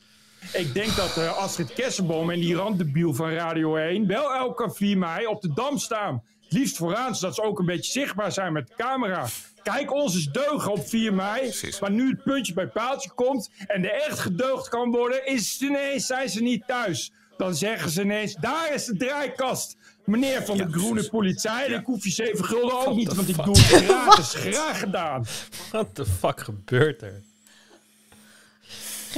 Ik 0.54 0.74
denk 0.74 0.96
dat 0.96 1.18
eh, 1.18 1.38
Astrid 1.38 1.74
Kersenboom 1.74 2.30
en 2.30 2.40
die 2.40 2.56
randdebiel 2.56 3.14
van 3.14 3.32
Radio 3.32 3.76
1 3.76 4.08
wel 4.08 4.34
elke 4.34 4.72
4 4.74 4.98
mei 4.98 5.26
op 5.26 5.42
de 5.42 5.54
Dam 5.54 5.78
staan. 5.78 6.24
Het 6.44 6.52
liefst 6.54 6.78
vooraan, 6.78 7.16
zodat 7.16 7.36
ze 7.36 7.44
ook 7.44 7.60
een 7.60 7.66
beetje 7.66 7.92
zichtbaar 7.92 8.32
zijn 8.32 8.54
met 8.54 8.68
de 8.68 8.74
camera. 8.78 9.26
Kijk, 9.64 9.94
ons 9.94 10.16
is 10.16 10.26
deugen 10.32 10.72
op 10.72 10.88
4 10.88 11.14
mei. 11.14 11.54
Maar 11.80 11.92
nu 11.92 12.10
het 12.10 12.24
puntje 12.24 12.54
bij 12.54 12.68
paaltje 12.68 13.12
komt 13.16 13.50
en 13.68 13.84
er 13.84 13.92
echt 14.08 14.20
gedeugd 14.20 14.70
kan 14.70 14.92
worden, 14.92 15.26
is 15.26 15.52
het 15.54 15.62
ineens, 15.62 16.06
zijn 16.06 16.30
ze 16.30 16.42
niet 16.42 16.64
thuis. 16.68 17.12
Dan 17.38 17.56
zeggen 17.56 17.90
ze 17.90 18.02
ineens, 18.02 18.36
daar 18.36 18.74
is 18.74 18.86
de 18.86 18.98
draaikast. 18.98 19.78
Meneer 20.06 20.46
van 20.46 20.58
de 20.58 20.68
groene 20.72 21.10
politie, 21.10 21.52
ik 21.52 21.86
hoef 21.86 22.04
je 22.04 22.12
7 22.12 22.46
gulden 22.46 22.88
ook 22.88 22.96
niet, 22.96 23.14
want 23.14 23.30
ik 23.30 23.36
doe 23.36 23.58
het 23.58 23.84
gratis. 23.84 24.34
Graag 24.34 24.80
gedaan. 24.80 25.26
What 25.72 25.96
the 25.96 26.06
fuck 26.06 26.40
gebeurt 26.40 27.02
er? 27.02 27.22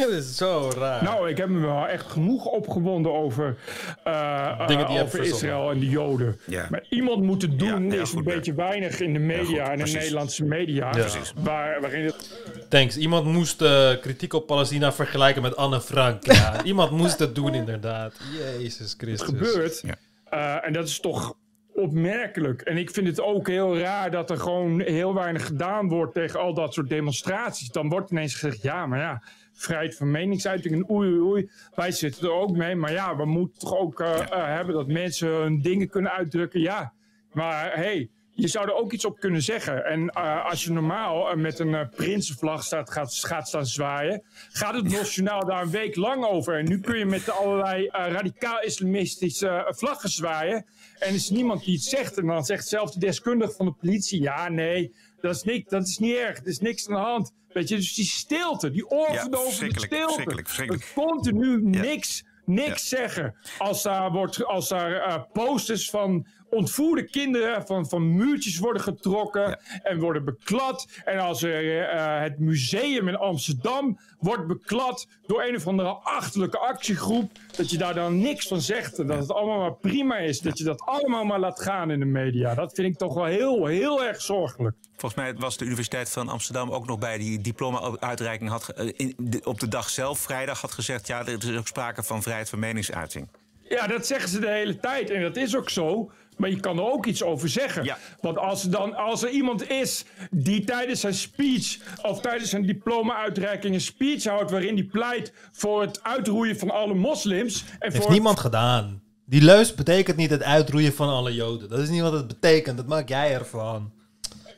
Dit 0.08 0.10
is 0.10 0.36
zo 0.36 0.72
raar. 0.78 1.04
Nou, 1.04 1.30
ik 1.30 1.38
heb 1.38 1.50
me 1.50 1.60
wel 1.60 1.88
echt 1.88 2.06
genoeg 2.06 2.46
opgewonden 2.46 3.14
over, 3.14 3.58
eh, 4.04 4.70
eh, 4.70 4.92
over. 5.02 5.24
Israël 5.24 5.72
en 5.72 5.80
de 5.80 5.90
Joden. 5.90 6.40
Ja. 6.46 6.68
Maar 6.70 6.86
iemand 6.90 7.24
moet 7.24 7.42
het 7.42 7.60
doen, 7.60 7.88
Ja, 7.88 7.96
ja, 7.96 8.02
is 8.02 8.10
goed, 8.10 8.18
een 8.18 8.24
beetje 8.24 8.54
weinig 8.54 9.00
in 9.00 9.14
de 9.14 9.20
media 9.20 9.72
en 9.72 9.80
in 9.80 9.86
de 9.86 9.92
Nederlandse 9.92 10.44
media. 10.44 10.92
Waar, 11.36 11.82
waarin 11.82 12.06
het 12.06 12.40
Thanks. 12.70 12.98
Iemand 12.98 13.26
moest 13.26 13.62
eh, 13.62 13.92
kritiek 14.02 14.34
op 14.34 14.48
Palestina 14.48 14.94
vergelijken 14.94 15.42
met 15.42 15.56
Anne 15.56 15.82
Frank. 15.82 16.26
Ja, 16.26 16.64
iemand 16.64 16.92
moest 16.92 17.20
het 17.20 17.36
doen, 17.36 17.54
inderdaad. 17.54 18.14
Jezus 18.58 18.96
Christus. 18.98 19.28
gebeurt. 19.28 19.84
Eh, 20.30 20.66
en 20.66 20.74
dat 20.74 20.88
is 20.88 21.00
toch 21.00 21.34
opmerkelijk. 21.74 22.62
En 22.62 22.78
ik 22.78 22.92
vind 22.92 23.08
het 23.08 23.22
ook 23.22 23.48
heel 23.48 23.78
raar 23.78 24.12
dat 24.12 24.30
er 24.30 24.38
gewoon 24.38 24.82
heel 24.82 25.14
weinig 25.14 25.46
gedaan 25.46 25.88
wordt 25.88 26.14
tegen 26.14 26.40
al 26.40 26.54
dat 26.54 26.74
soort 26.74 26.90
demonstraties. 26.90 27.70
Dan 27.70 27.90
wordt 27.90 28.12
ineens 28.12 28.34
gezegd, 28.34 28.62
ja, 28.62 28.86
maar 28.86 29.00
ja, 29.00 29.24
vrijheid 29.60 29.96
van 29.96 30.12
meningsuiting 30.12 30.74
en 30.76 30.90
oei, 30.90 31.10
oei, 31.10 31.22
oei. 31.22 31.50
Wij 31.76 31.92
zitten 31.92 32.24
er 32.24 32.34
ook 32.34 32.52
mee, 32.52 32.76
maar 32.76 32.92
ja, 32.92 33.16
we 33.16 33.26
moeten 33.26 33.60
toch 33.60 33.78
ook 33.78 34.00
eh, 34.00 34.20
eh, 34.20 34.28
hebben 34.30 34.76
dat 34.76 34.88
mensen 34.88 35.30
hun 35.30 35.62
dingen 35.62 35.90
kunnen 35.90 36.12
uitdrukken. 36.12 36.60
Ja, 36.60 36.94
maar 37.32 37.76
hey, 37.76 38.10
je 38.32 38.48
zou 38.48 38.68
er 38.68 38.76
ook 38.76 38.92
iets 38.92 39.06
op 39.06 39.20
kunnen 39.20 39.42
zeggen. 39.42 39.86
En 39.86 40.10
eh, 40.10 40.46
als 40.46 40.64
je 40.64 40.72
normaal 40.72 41.36
met 41.36 41.60
een 41.60 41.90
prinsenvlag 41.96 42.64
staat, 42.64 42.92
gaat, 42.92 43.14
gaat 43.14 43.48
staan 43.48 43.66
zwaaien, 43.66 44.24
gaat 44.52 44.76
het 44.76 44.90
nationaal 44.90 45.46
daar 45.46 45.62
een 45.62 45.72
week 45.72 45.96
lang 45.96 46.26
over. 46.26 46.58
En 46.58 46.66
nu 46.66 46.80
kun 46.80 46.98
je 46.98 47.06
met 47.06 47.30
allerlei 47.30 47.90
radicaal-islamistische 47.92 49.66
vlaggen 49.70 50.10
zwaaien. 50.10 50.66
En 51.00 51.08
er 51.08 51.14
is 51.14 51.30
niemand 51.30 51.64
die 51.64 51.74
iets 51.74 51.90
zegt. 51.90 52.18
En 52.18 52.26
dan 52.26 52.46
zegt 52.46 52.68
zelfs 52.68 52.94
de 52.94 53.00
deskundige 53.00 53.52
van 53.52 53.66
de 53.66 53.72
politie: 53.72 54.22
ja, 54.22 54.50
nee, 54.50 54.94
dat 55.22 55.36
is, 55.36 55.44
niks, 55.44 55.70
dat 55.70 55.88
is 55.88 55.98
niet 55.98 56.16
erg. 56.16 56.38
Er 56.38 56.48
is 56.48 56.60
niks 56.60 56.88
aan 56.88 56.94
de 56.96 57.02
hand. 57.02 57.32
Weet 57.54 57.70
je, 57.70 57.76
dus 57.76 57.94
die 57.94 58.06
stilte, 58.06 58.72
die 58.72 58.90
oorverdovende 58.90 59.38
verschrikkelijk, 59.38 59.92
stilte. 59.92 60.14
verschrikkelijk, 60.14 60.48
verschrikkelijk. 60.48 60.84
Het 60.84 60.94
continu 60.94 61.62
niks, 61.62 62.24
niks 62.46 62.90
zeggen. 62.90 63.36
Als 63.58 63.84
daar, 63.84 64.12
wordt, 64.12 64.46
als 64.46 64.70
daar 64.70 64.92
eh, 64.92 65.24
posters 65.34 65.90
van 65.90 66.28
ontvoerde 66.50 67.04
kinderen 67.04 67.66
van, 67.66 67.90
van 67.90 68.16
muurtjes 68.16 68.58
worden 68.58 68.82
getrokken 68.82 69.60
en 69.84 70.00
worden 70.00 70.26
beklad. 70.26 70.88
En 71.06 71.20
als 71.20 71.44
er, 71.44 71.88
eh, 71.90 72.22
het 72.22 72.40
museum 72.40 73.08
in 73.08 73.18
Amsterdam 73.18 74.00
wordt 74.20 74.48
beklad 74.48 75.08
door 75.28 75.44
een 75.44 75.56
of 75.56 75.68
andere 75.68 75.90
achterlijke 75.90 76.58
actiegroep, 76.58 77.32
dat 77.56 77.70
je 77.70 77.78
daar 77.78 77.94
dan 77.94 78.20
niks 78.20 78.48
van 78.48 78.62
zegt. 78.62 79.00
En 79.00 79.08
dat 79.08 79.18
het 79.18 79.32
allemaal 79.32 79.60
maar 79.60 79.76
prima 79.76 80.18
is. 80.18 80.40
Dat 80.40 80.58
je 80.58 80.64
dat 80.64 80.82
allemaal 80.82 81.24
maar 81.24 81.40
laat 81.40 81.62
gaan 81.62 81.92
in 81.92 82.00
de 82.00 82.06
media. 82.06 82.56
Dat 82.56 82.74
vind 82.74 82.88
ik 82.88 82.98
toch 82.98 83.14
wel 83.14 83.26
heel, 83.26 83.66
heel 83.66 84.04
erg 84.04 84.22
zorgelijk. 84.22 84.76
Volgens 84.96 85.22
mij 85.22 85.34
was 85.34 85.58
de 85.58 85.66
Universiteit 85.66 86.10
van 86.10 86.30
Amsterdam 86.30 86.72
ook 86.72 86.86
nog 86.86 87.00
bij 87.00 87.18
die 87.18 87.42
diploma-uitreiking... 87.42 88.50
Had, 88.50 88.70
eh, 88.70 88.90
in 88.96 89.14
de- 89.18 89.42
op 89.44 89.60
de 89.60 89.68
dag 89.68 89.90
zelf, 89.90 90.20
vrijdag, 90.20 90.62
had 90.62 90.72
gezegd... 90.72 91.08
ja, 91.08 91.20
er 91.26 91.50
is 91.50 91.58
ook 91.58 91.68
sprake 91.68 92.04
van 92.04 92.22
vrijheid 92.22 92.50
van 92.50 92.60
meningsuiting. 92.60 93.28
Ja, 93.70 93.88
dat 93.88 94.06
zeggen 94.08 94.30
ze 94.30 94.40
de 94.40 94.50
hele 94.50 94.80
tijd. 94.80 95.10
En 95.10 95.22
dat 95.22 95.36
is 95.36 95.56
ook 95.56 95.70
zo. 95.70 96.12
Maar 96.40 96.50
je 96.50 96.60
kan 96.60 96.78
er 96.78 96.92
ook 96.92 97.06
iets 97.06 97.24
over 97.24 97.50
zeggen. 97.50 97.98
Want 98.22 98.38
als 98.38 98.64
er, 98.64 98.72
dan, 98.72 98.96
als 98.96 99.24
er 99.24 99.30
iemand 99.30 99.70
is 99.70 100.06
die 100.32 100.64
tijdens 100.64 101.00
zijn 101.00 101.14
speech 101.14 101.78
of 102.02 102.22
tijdens 102.22 102.50
zijn 102.50 102.66
diploma-uitreiking 102.66 103.74
een 103.74 103.82
speech 103.82 104.24
houdt 104.24 104.52
waarin 104.52 104.76
hij 104.76 104.84
pleit 104.84 105.34
voor 105.52 105.82
het 105.82 106.04
uitroeien 106.04 106.60
van 106.60 106.70
alle 106.70 106.94
moslims. 106.94 107.64
En 107.80 107.92
Heeft 107.92 108.04
voor 108.04 108.12
niemand 108.12 108.40
gedaan. 108.40 109.02
Die 109.26 109.42
leus 109.42 109.76
betekent 109.76 110.18
niet 110.18 110.30
het 110.30 110.44
uitroeien 110.44 110.94
van 110.94 111.10
alle 111.10 111.34
Joden. 111.34 111.70
Dat 111.70 111.80
is 111.80 111.90
niet 111.90 112.02
wat 112.02 112.14
het 112.14 112.28
betekent. 112.28 112.78
Dat 112.78 112.88
maak 112.88 113.10
jij 113.10 113.34
ervan. 113.34 113.92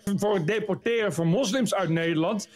voor 0.04 0.34
het 0.36 0.48
deporteren 0.48 1.14
van 1.14 1.28
moslims 1.28 1.74
uit 1.74 1.90
Nederland. 1.90 2.48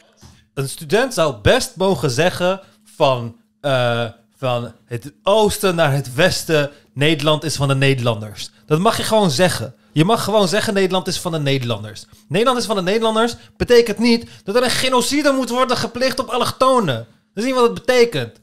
Een 0.54 0.70
student 0.70 1.14
zou 1.14 1.36
best 1.42 1.76
mogen 1.76 2.10
zeggen 2.10 2.62
van, 2.84 3.40
eh, 3.62 4.06
van 4.36 4.72
het 4.86 5.14
oosten 5.24 5.76
naar 5.76 5.94
het 5.94 6.14
westen, 6.14 6.72
Nederland 6.96 7.44
is 7.44 7.56
van 7.56 7.68
de 7.68 7.76
Nederlanders. 7.76 8.50
Dat 8.66 8.80
mag 8.80 8.98
je 8.98 9.04
gewoon 9.04 9.32
zeggen. 9.32 9.76
Je 9.92 10.06
mag 10.06 10.24
gewoon 10.24 10.48
zeggen 10.48 10.74
Nederland 10.74 11.08
is 11.08 11.20
van 11.20 11.32
de 11.32 11.40
Nederlanders. 11.40 12.06
Nederland 12.28 12.60
is 12.60 12.66
van 12.66 12.76
de 12.76 12.82
Nederlanders 12.82 13.36
betekent 13.58 13.98
niet 13.98 14.30
dat 14.44 14.56
er 14.56 14.64
een 14.64 14.70
genocide 14.70 15.32
moet 15.32 15.50
worden 15.50 15.78
gepleegd 15.78 16.20
op 16.20 16.30
allochtonen. 16.30 16.96
Dat 17.34 17.44
is 17.44 17.44
niet 17.44 17.54
wat 17.54 17.64
het 17.64 17.86
betekent. 17.86 18.40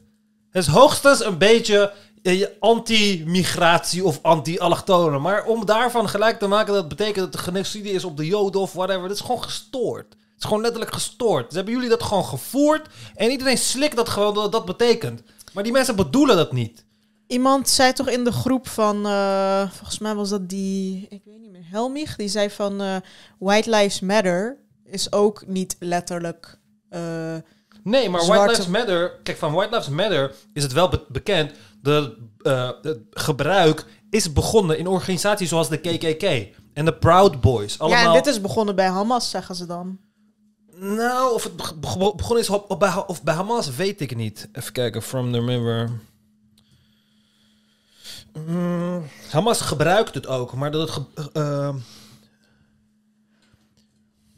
Het 0.49 0.63
is 0.63 0.67
hoogstens 0.67 1.25
een 1.25 1.37
beetje 1.37 1.93
eh, 2.23 2.45
anti-migratie 2.59 4.03
of 4.03 4.19
anti-allochtonen. 4.21 5.21
Maar 5.21 5.45
om 5.45 5.65
daarvan 5.65 6.09
gelijk 6.09 6.39
te 6.39 6.47
maken 6.47 6.73
dat 6.73 6.87
betekent 6.87 7.25
dat 7.25 7.33
er 7.33 7.39
genocide 7.39 7.91
is 7.91 8.03
op 8.03 8.17
de 8.17 8.25
Joden 8.25 8.61
of 8.61 8.73
whatever, 8.73 9.07
dat 9.07 9.17
is 9.17 9.23
gewoon 9.23 9.43
gestoord. 9.43 10.05
Het 10.09 10.37
is 10.39 10.45
gewoon 10.45 10.61
letterlijk 10.61 10.93
gestoord. 10.93 11.45
Dus 11.45 11.55
hebben 11.55 11.73
jullie 11.73 11.89
dat 11.89 12.03
gewoon 12.03 12.25
gevoerd 12.25 12.87
en 13.15 13.31
iedereen 13.31 13.57
slikt 13.57 13.95
dat 13.95 14.09
gewoon 14.09 14.33
dat 14.33 14.51
dat 14.51 14.65
betekent. 14.65 15.21
Maar 15.53 15.63
die 15.63 15.71
mensen 15.71 15.95
bedoelen 15.95 16.35
dat 16.35 16.51
niet. 16.51 16.85
Iemand 17.33 17.69
zei 17.69 17.93
toch 17.93 18.09
in 18.09 18.23
de 18.23 18.31
groep 18.31 18.67
van, 18.67 19.05
eh, 19.05 19.69
volgens 19.71 19.99
mij 19.99 20.15
was 20.15 20.29
dat 20.29 20.49
die, 20.49 21.05
ik 21.09 21.21
weet 21.25 21.39
niet 21.39 21.51
meer, 21.51 21.65
Helmich, 21.71 22.15
die 22.15 22.27
zei 22.27 22.49
van 22.49 22.81
eh, 22.81 22.95
White 23.39 23.69
Lives 23.69 23.99
Matter. 23.99 24.57
is 24.85 25.11
ook 25.11 25.43
niet 25.47 25.75
letterlijk. 25.79 26.59
eh, 26.89 27.35
Nee, 27.83 28.09
maar 28.09 28.25
White 28.25 28.47
Lives 28.47 28.67
Matter... 28.67 29.19
Kijk, 29.23 29.37
van 29.37 29.53
White 29.53 29.75
Lives 29.75 29.89
Matter 29.89 30.35
is 30.53 30.63
het 30.63 30.73
wel 30.73 30.89
be- 30.89 31.05
bekend... 31.09 31.51
De, 31.81 32.17
het 32.81 32.99
gebruik 33.11 33.85
is 34.09 34.33
begonnen 34.33 34.77
in 34.77 34.87
organisaties 34.87 35.49
zoals 35.49 35.69
de 35.69 35.77
KKK 35.77 36.55
en 36.73 36.85
de 36.85 36.93
Proud 36.93 37.41
Boys. 37.41 37.79
Allemaal... 37.79 37.99
Ja, 38.01 38.07
en 38.07 38.13
dit 38.13 38.25
is 38.25 38.41
begonnen 38.41 38.75
bij 38.75 38.87
Hamas, 38.87 39.29
zeggen 39.29 39.55
ze 39.55 39.65
dan. 39.65 39.99
Nou, 40.75 41.33
of 41.33 41.43
het 41.43 41.55
beg- 41.55 41.77
beg- 41.79 42.15
begonnen 42.15 42.39
is 42.43 42.49
op, 42.49 42.71
op 42.71 42.79
bij, 42.79 43.03
of 43.07 43.23
bij 43.23 43.33
Hamas, 43.33 43.75
weet 43.75 44.01
ik 44.01 44.15
niet. 44.15 44.49
Even 44.51 44.73
kijken, 44.73 45.01
from 45.01 45.31
the 45.31 45.39
river. 45.45 45.89
Mm, 48.33 49.03
Hamas 49.29 49.61
gebruikt 49.61 50.13
het 50.13 50.27
ook, 50.27 50.53
maar 50.53 50.71
dat 50.71 50.95
het... 50.95 51.31
eh, 51.33 51.75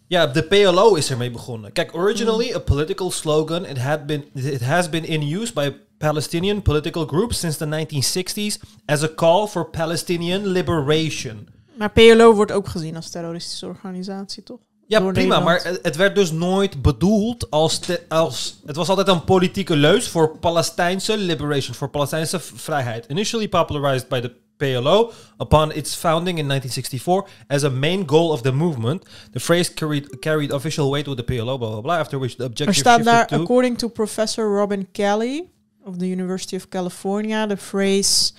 ja, 0.08 0.28
de 0.28 0.44
PLO 0.44 0.96
is 0.96 1.10
ermee 1.10 1.32
begonnen. 1.32 1.72
Kijk, 1.72 1.94
originally 1.96 2.54
a 2.54 2.60
political 2.60 3.12
slogan, 3.12 3.66
it, 3.66 3.78
had 3.78 4.06
been, 4.06 4.26
it 4.34 4.62
has 4.62 4.90
been 4.90 5.06
in 5.06 5.22
use 5.36 5.54
by 5.54 5.74
Palestinian 5.98 6.62
political 6.62 7.06
groups 7.06 7.40
since 7.40 7.58
the 7.58 7.66
1960s 7.66 8.60
as 8.86 9.04
a 9.04 9.14
call 9.16 9.48
for 9.48 9.70
Palestinian 9.70 10.48
liberation. 10.48 11.48
Maar 11.78 11.92
PLO 11.92 12.34
wordt 12.34 12.52
ook 12.52 12.68
gezien 12.68 12.96
als 12.96 13.10
terroristische 13.10 13.66
organisatie, 13.66 14.44
toch? 14.44 14.60
Ja, 14.88 15.00
prima, 15.00 15.12
Nederland. 15.12 15.44
maar 15.46 15.64
het, 15.82 15.96
werd 15.96 16.16
dus 16.16 16.32
nooit 16.32 16.82
bedoeld 16.82 17.52
als, 17.52 17.80
te- 17.80 18.02
als... 18.08 18.60
Het 18.66 18.76
was 18.76 18.90
altijd 18.90 19.08
een 19.08 19.24
politieke 19.24 19.76
leus 19.76 20.08
voor 20.08 20.38
Palestijnse 20.38 21.18
liberation, 21.18 21.76
voor 21.76 21.90
Palestijnse 21.90 22.40
vrijheid. 22.40 23.06
Initially 23.08 23.48
popularized 23.50 24.08
by 24.08 24.20
the 24.20 24.32
PLO 24.58 25.12
upon 25.38 25.72
its 25.72 25.96
founding 25.96 26.38
in 26.38 26.48
1964 26.48 27.46
as 27.48 27.64
a 27.64 27.70
main 27.70 28.04
goal 28.10 28.30
of 28.32 28.42
the 28.42 28.52
movement. 28.52 29.06
The 29.32 29.40
phrase 29.40 29.74
carried, 29.74 30.20
carried 30.20 30.52
official 30.52 30.90
weight 30.90 31.08
with 31.08 31.18
the 31.18 31.24
PLO, 31.24 31.58
blah, 31.58 31.70
blah, 31.70 31.82
blah, 31.82 31.98
after 32.00 32.20
which 32.20 32.36
the 32.36 32.44
Er 32.44 32.50
objective 32.50 32.76
staat 32.80 32.96
shifted 32.96 33.14
daar, 33.14 33.28
to... 33.28 33.36
according 33.42 33.78
to 33.78 33.90
Professor 33.90 34.50
Robin 34.50 34.88
Kelly 34.92 35.50
of 35.84 35.98
the 35.98 36.08
University 36.08 36.56
of 36.56 36.70
California, 36.70 37.48
the 37.48 37.58
phrase 37.58 38.34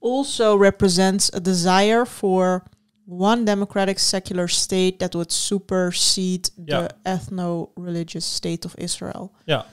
also 0.00 0.58
represents 0.58 1.30
a 1.34 1.40
desire 1.40 2.06
for 2.06 2.62
one 3.08 3.42
democratic 3.44 3.98
secular 3.98 4.48
state 4.48 4.94
that 4.98 5.12
would 5.12 5.32
supersede 5.32 6.48
Ja. 6.64 6.86
the 6.86 6.94
ethno-religious 7.02 8.34
state 8.34 8.66
of 8.66 8.74
Israel. 8.76 9.32
Ja, 9.44 9.66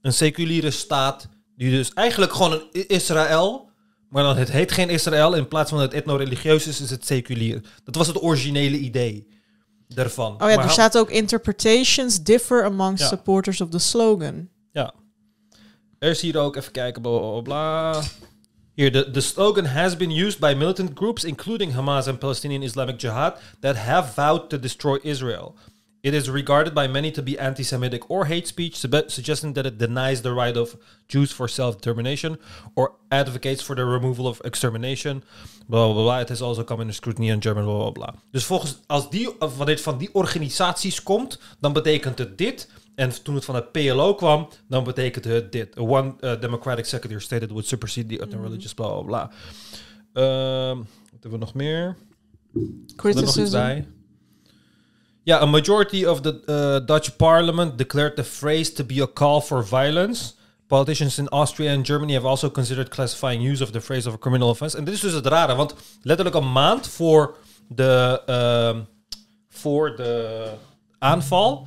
een 0.00 0.12
seculiere 0.12 0.70
staat 0.70 1.28
die 1.56 1.70
dus 1.70 1.92
eigenlijk 1.92 2.32
gewoon 2.32 2.52
een 2.52 2.88
Israël, 2.88 3.70
maar 4.08 4.22
dan 4.22 4.36
het 4.36 4.50
heet 4.50 4.72
geen 4.72 4.88
Israël. 4.90 5.34
In 5.34 5.48
plaats 5.48 5.70
van 5.70 5.80
het 5.80 5.92
etno-religieus 5.94 6.66
is, 6.66 6.80
is 6.80 6.90
het 6.90 7.06
seculier. 7.06 7.60
Dat 7.84 7.94
was 7.94 8.06
het 8.06 8.22
originele 8.22 8.76
idee 8.78 9.28
daarvan. 9.88 10.32
Oh 10.32 10.48
ja, 10.48 10.54
Maar 10.56 10.64
er 10.64 10.70
staat 10.70 10.98
ook 10.98 11.10
interpretations 11.10 12.22
differ 12.22 12.64
amongst 12.64 13.02
Ja. 13.02 13.08
supporters 13.08 13.60
of 13.60 13.68
the 13.68 13.78
slogan. 13.78 14.48
Ja. 14.72 14.94
Er 15.98 16.10
is 16.10 16.20
hier 16.20 16.38
ook, 16.38 16.56
even 16.56 16.72
kijken, 16.72 17.02
bla 17.02 17.18
bla 17.18 17.40
bla. 17.40 18.02
Hier, 18.74 18.88
the, 18.88 19.04
the 19.04 19.20
slogan 19.20 19.66
has 19.66 19.94
been 19.94 20.10
used 20.10 20.40
by 20.40 20.54
militant 20.54 20.94
groups, 20.94 21.24
including 21.24 21.72
Hamas 21.72 22.08
and 22.08 22.18
Palestinian 22.18 22.62
Islamic 22.62 22.98
Jihad, 22.98 23.38
that 23.60 23.76
have 23.76 24.14
vowed 24.14 24.48
to 24.48 24.56
destroy 24.56 24.96
Israel. 25.04 25.54
It 26.02 26.14
is 26.14 26.28
regarded 26.28 26.74
by 26.74 26.88
many 26.88 27.12
to 27.12 27.22
be 27.22 27.38
anti 27.38 27.62
Semitic 27.62 28.10
or 28.10 28.24
hate 28.24 28.48
speech, 28.48 28.76
suggesting 28.76 29.52
that 29.52 29.66
it 29.66 29.78
denies 29.78 30.22
the 30.22 30.32
right 30.32 30.56
of 30.56 30.76
Jews 31.06 31.30
for 31.30 31.46
self 31.46 31.76
determination 31.76 32.38
or 32.74 32.96
advocates 33.10 33.62
for 33.62 33.76
the 33.76 33.84
removal 33.84 34.26
of 34.26 34.40
extermination. 34.44 35.22
Blah 35.68 35.92
blah 35.92 36.02
blah. 36.02 36.20
It 36.20 36.30
has 36.30 36.42
also 36.42 36.64
come 36.64 36.80
under 36.80 36.92
scrutiny 36.92 37.28
in 37.28 37.40
German. 37.40 37.66
Blah 37.66 37.78
blah 37.78 37.90
blah. 37.90 38.14
Dus 38.32 38.44
volgens, 38.44 38.78
als 38.86 39.10
dit 39.10 39.80
van 39.80 39.98
die 39.98 40.10
organisaties 40.12 41.02
komt, 41.02 41.38
dan 41.60 41.72
betekent 41.72 42.18
het 42.18 42.38
dit. 42.38 42.68
En 42.94 43.22
toen 43.22 43.34
het 43.34 43.44
van 43.44 43.54
het 43.54 43.72
PLO 43.72 44.14
kwam, 44.14 44.48
dan 44.68 44.84
betekent 44.84 45.24
het 45.24 45.52
dit. 45.52 45.78
A 45.78 45.80
one 45.80 46.14
uh, 46.20 46.40
democratic 46.40 46.84
secular 46.84 47.20
state 47.20 47.40
that 47.40 47.50
would 47.50 47.66
supersede 47.66 48.16
the 48.16 48.22
other 48.22 48.40
religious 48.40 48.74
blah 48.74 48.92
blah 48.92 49.04
blah. 49.04 49.30
Ehm, 50.12 50.76
wat 50.76 51.20
hebben 51.20 51.30
we 51.30 51.38
nog 51.38 51.54
meer? 51.54 51.96
Er 52.54 52.94
Criticism. 52.96 53.52
bij? 53.52 53.86
Ja, 55.22 55.40
a 55.40 55.46
majority 55.46 56.04
of 56.04 56.20
the 56.20 56.42
uh, 56.46 56.86
Dutch 56.86 57.16
parliament 57.16 57.78
declared 57.78 58.16
the 58.16 58.24
phrase 58.24 58.72
to 58.72 58.84
be 58.84 59.02
a 59.02 59.12
call 59.12 59.40
for 59.40 59.66
violence. 59.66 60.32
Politicians 60.66 61.18
in 61.18 61.28
Austria 61.28 61.74
and 61.74 61.86
Germany 61.86 62.14
have 62.14 62.26
also 62.26 62.50
considered 62.50 62.88
classifying 62.88 63.42
use 63.42 63.62
of 63.62 63.70
the 63.70 63.80
phrase 63.80 64.08
of 64.08 64.14
a 64.14 64.18
criminal 64.18 64.48
offense. 64.48 64.76
En 64.76 64.84
dit 64.84 64.94
is 64.94 65.00
dus 65.00 65.12
het 65.12 65.26
rare, 65.26 65.54
want 65.54 65.74
letterlijk 66.02 66.36
een 66.36 66.52
maand 66.52 66.88
voor 66.88 67.36
de, 67.68 68.22
ehm, 68.26 68.80
voor 69.48 69.96
de 69.96 70.46
aanval 70.98 71.66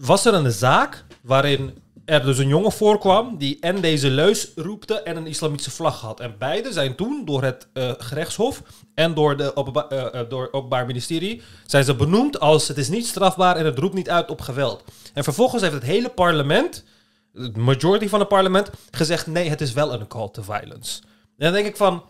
was 0.00 0.24
er 0.24 0.34
een 0.34 0.52
zaak 0.52 1.04
waarin 1.22 1.78
er 2.04 2.24
dus 2.24 2.38
een 2.38 2.48
jongen 2.48 2.72
voorkwam 2.72 3.36
die 3.38 3.56
en 3.60 3.80
deze 3.80 4.10
leus 4.10 4.50
roepte 4.56 5.02
en 5.02 5.16
een 5.16 5.26
islamitische 5.26 5.70
vlag 5.70 6.00
had. 6.00 6.20
En 6.20 6.34
beide 6.38 6.72
zijn 6.72 6.94
toen 6.94 7.24
door 7.24 7.42
het 7.42 7.68
eh, 7.72 7.92
gerechtshof 7.98 8.62
en 8.94 9.14
door 9.14 9.36
de 9.36 9.52
eh, 9.88 10.20
eh, 10.20 10.48
openbaar 10.50 10.86
ministerie 10.86 11.42
zijn 11.66 11.84
ze 11.84 11.94
benoemd 11.94 12.40
als 12.40 12.68
het 12.68 12.78
is 12.78 12.88
niet 12.88 13.06
strafbaar 13.06 13.56
en 13.56 13.64
het 13.64 13.78
roept 13.78 13.94
niet 13.94 14.10
uit 14.10 14.30
op 14.30 14.40
geweld. 14.40 14.84
En 15.14 15.24
vervolgens 15.24 15.62
heeft 15.62 15.74
het 15.74 15.82
hele 15.82 16.08
parlement, 16.08 16.84
de 17.32 17.52
majority 17.54 18.08
van 18.08 18.18
het 18.18 18.28
parlement, 18.28 18.70
gezegd 18.90 19.26
nee, 19.26 19.48
het 19.48 19.60
is 19.60 19.72
wel 19.72 19.92
een 19.92 20.06
call 20.06 20.28
to 20.28 20.42
violence. 20.42 21.00
En 21.02 21.44
dan 21.46 21.52
denk 21.52 21.66
ik 21.66 21.76
van, 21.76 22.02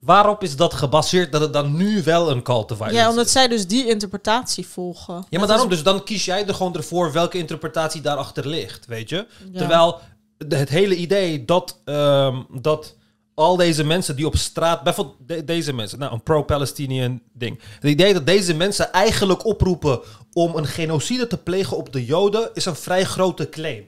waarop 0.00 0.42
is 0.42 0.56
dat 0.56 0.74
gebaseerd 0.74 1.32
dat 1.32 1.40
het 1.40 1.52
dan 1.52 1.76
nu 1.76 2.02
wel 2.02 2.30
een 2.30 2.42
call 2.42 2.64
to 2.64 2.74
violence 2.74 2.96
Ja, 2.98 3.04
is? 3.04 3.10
omdat 3.10 3.30
zij 3.30 3.48
dus 3.48 3.66
die 3.66 3.86
interpretatie 3.88 4.66
volgen. 4.66 5.14
Ja, 5.14 5.22
maar 5.30 5.38
Dat 5.38 5.48
daarom, 5.48 5.68
is- 5.70 5.74
dus 5.74 5.84
dan 5.84 6.04
kies 6.04 6.24
jij 6.24 6.46
er 6.46 6.54
gewoon 6.54 6.74
ervoor 6.76 7.12
welke 7.12 7.38
interpretatie 7.38 8.00
daarachter 8.00 8.48
ligt, 8.48 8.86
weet 8.86 9.08
je? 9.08 9.26
Ja. 9.52 9.58
Terwijl 9.58 10.00
het 10.48 10.68
hele 10.68 10.96
idee 10.96 11.44
dat, 11.44 11.80
ehm, 11.84 12.42
dat 12.60 12.96
al 13.34 13.56
deze 13.56 13.84
mensen 13.84 14.16
die 14.16 14.26
op 14.26 14.36
straat, 14.36 14.82
bijvoorbeeld 14.82 15.16
de- 15.26 15.44
deze 15.44 15.72
mensen, 15.72 15.98
nou 15.98 16.12
een 16.12 16.22
pro-Palestinian 16.22 17.20
ding. 17.32 17.60
Het 17.74 17.90
idee 17.90 18.12
dat 18.12 18.26
deze 18.26 18.54
mensen 18.54 18.92
eigenlijk 18.92 19.44
oproepen 19.46 20.00
om 20.32 20.56
een 20.56 20.66
genocide 20.66 21.26
te 21.26 21.36
plegen 21.38 21.76
op 21.76 21.92
de 21.92 22.04
Joden 22.04 22.50
is 22.54 22.64
een 22.64 22.76
vrij 22.76 23.04
grote 23.04 23.48
claim. 23.48 23.84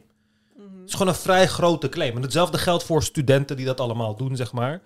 Het 0.57 0.87
is 0.87 0.93
gewoon 0.93 1.09
een 1.09 1.21
vrij 1.21 1.47
grote 1.49 1.89
claim. 1.89 2.17
En 2.17 2.23
hetzelfde 2.23 2.59
geldt 2.59 2.85
voor 2.85 3.03
studenten 3.03 3.57
die 3.57 3.67
dat 3.67 3.81
allemaal 3.81 4.17
doen, 4.17 4.37
zeg 4.37 4.53
maar. 4.53 4.81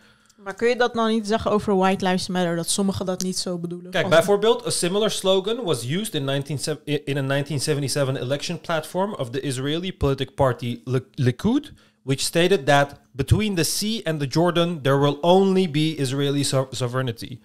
Maar 0.45 0.55
kun 0.55 0.69
je 0.69 0.77
dat 0.77 0.95
nou 0.95 1.13
niet 1.13 1.27
zeggen 1.27 1.51
over 1.51 1.77
White 1.77 2.05
Lives 2.05 2.29
Matter, 2.29 2.57
dat 2.57 2.69
sommigen 2.69 3.07
dat 3.07 3.23
niet 3.23 3.37
zo 3.39 3.59
bedoelen? 3.59 3.91
Kijk, 3.91 4.09
bijvoorbeeld, 4.09 4.67
a 4.67 4.71
similar 4.71 5.11
slogan 5.11 5.63
was 5.65 5.85
used 5.85 6.15
in, 6.15 6.25
19, 6.25 6.59
in 6.85 7.17
a 7.17 7.23
1977 7.27 8.17
election 8.17 8.61
platform 8.61 9.15
of 9.15 9.31
the 9.31 9.41
Israeli 9.41 9.93
political 9.97 10.35
party 10.35 10.81
Lik- 10.85 11.05
Likud, 11.15 11.73
which 12.03 12.21
stated 12.21 12.67
that 12.67 13.01
between 13.13 13.55
the 13.55 13.63
sea 13.65 14.01
and 14.05 14.21
the 14.21 14.27
Jordan 14.27 14.83
there 14.83 14.99
will 14.99 15.19
only 15.21 15.71
be 15.71 15.95
Israeli 15.99 16.43
so- 16.45 16.69
sovereignty. 16.71 17.41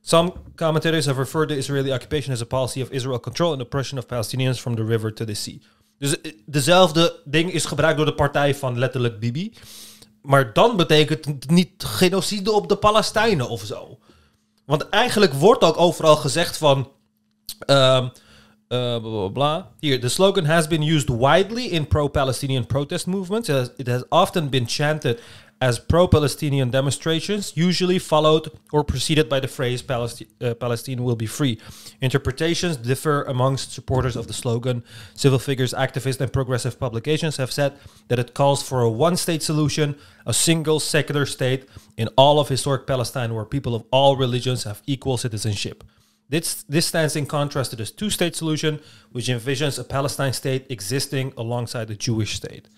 Some 0.00 0.32
commentators 0.54 1.06
have 1.06 1.18
referred 1.18 1.48
to 1.48 1.54
Israeli 1.56 1.92
occupation 1.92 2.32
as 2.32 2.40
a 2.40 2.46
policy 2.46 2.82
of 2.82 2.90
Israel 2.90 3.20
control 3.20 3.52
and 3.52 3.60
oppression 3.60 3.98
of 3.98 4.06
Palestinians 4.06 4.60
from 4.60 4.74
the 4.76 4.84
river 4.84 5.12
to 5.12 5.24
the 5.24 5.34
sea. 5.34 5.60
Dus 5.98 6.20
eh, 6.20 6.32
dezelfde 6.46 7.20
ding 7.24 7.52
is 7.52 7.64
gebruikt 7.64 7.96
door 7.96 8.06
de 8.06 8.14
partij 8.14 8.54
van 8.54 8.78
letterlijk 8.78 9.18
Bibi. 9.18 9.52
Maar 10.22 10.52
dan 10.52 10.76
betekent 10.76 11.24
het 11.24 11.50
niet 11.50 11.84
genocide 11.84 12.52
op 12.52 12.68
de 12.68 12.76
Palestijnen 12.76 13.48
of 13.48 13.62
zo. 13.62 13.98
Want 14.66 14.88
eigenlijk 14.88 15.32
wordt 15.32 15.64
ook 15.64 15.78
overal 15.78 16.16
gezegd 16.16 16.56
van. 16.56 16.90
ehm, 17.58 18.08
eh, 18.68 18.78
bla 18.78 18.98
bla 18.98 19.28
bla. 19.28 19.70
Hier, 19.80 20.00
the 20.00 20.08
slogan 20.08 20.44
has 20.44 20.66
been 20.66 20.82
used 20.82 21.08
widely 21.08 21.64
in 21.66 21.86
pro-Palestinian 21.86 22.66
protest 22.66 23.06
movements. 23.06 23.48
It 23.76 23.86
has 23.86 24.02
often 24.08 24.48
been 24.50 24.64
chanted 24.68 25.20
as 25.60 25.78
pro-Palestinian 25.78 26.70
demonstrations, 26.70 27.52
usually 27.56 27.98
followed 27.98 28.48
or 28.72 28.84
preceded 28.84 29.28
by 29.28 29.40
the 29.40 29.48
phrase 29.48 29.82
Palesti- 29.82 30.28
uh, 30.40 30.54
"Palestine 30.54 31.02
will 31.02 31.16
be 31.16 31.26
free." 31.26 31.58
Interpretations 32.00 32.76
differ 32.76 33.24
amongst 33.24 33.72
supporters 33.72 34.16
of 34.16 34.26
the 34.26 34.32
slogan. 34.32 34.84
Civil 35.14 35.38
figures, 35.38 35.74
activists, 35.74 36.20
and 36.20 36.32
progressive 36.32 36.78
publications 36.78 37.38
have 37.38 37.50
said 37.50 37.72
that 38.08 38.18
it 38.18 38.34
calls 38.34 38.62
for 38.62 38.82
a 38.82 38.90
one-state 38.90 39.42
solution, 39.42 39.96
a 40.24 40.32
single 40.32 40.78
secular 40.78 41.26
state 41.26 41.68
in 41.96 42.08
all 42.16 42.38
of 42.38 42.48
historic 42.48 42.86
Palestine, 42.86 43.34
where 43.34 43.44
people 43.44 43.74
of 43.74 43.84
all 43.90 44.16
religions 44.16 44.64
have 44.64 44.82
equal 44.86 45.16
citizenship. 45.16 45.82
This, 46.30 46.62
this 46.68 46.86
stands 46.86 47.16
in 47.16 47.26
contrast 47.26 47.70
to 47.70 47.76
the 47.76 47.86
two 47.86 48.10
state 48.10 48.36
solution, 48.36 48.80
which 49.12 49.28
envisions 49.28 49.78
a 49.78 49.84
Palestine 49.84 50.34
state 50.34 50.66
existing 50.68 51.32
alongside 51.36 51.88
the 51.88 51.96
Jewish 51.96 52.36
state. 52.36 52.68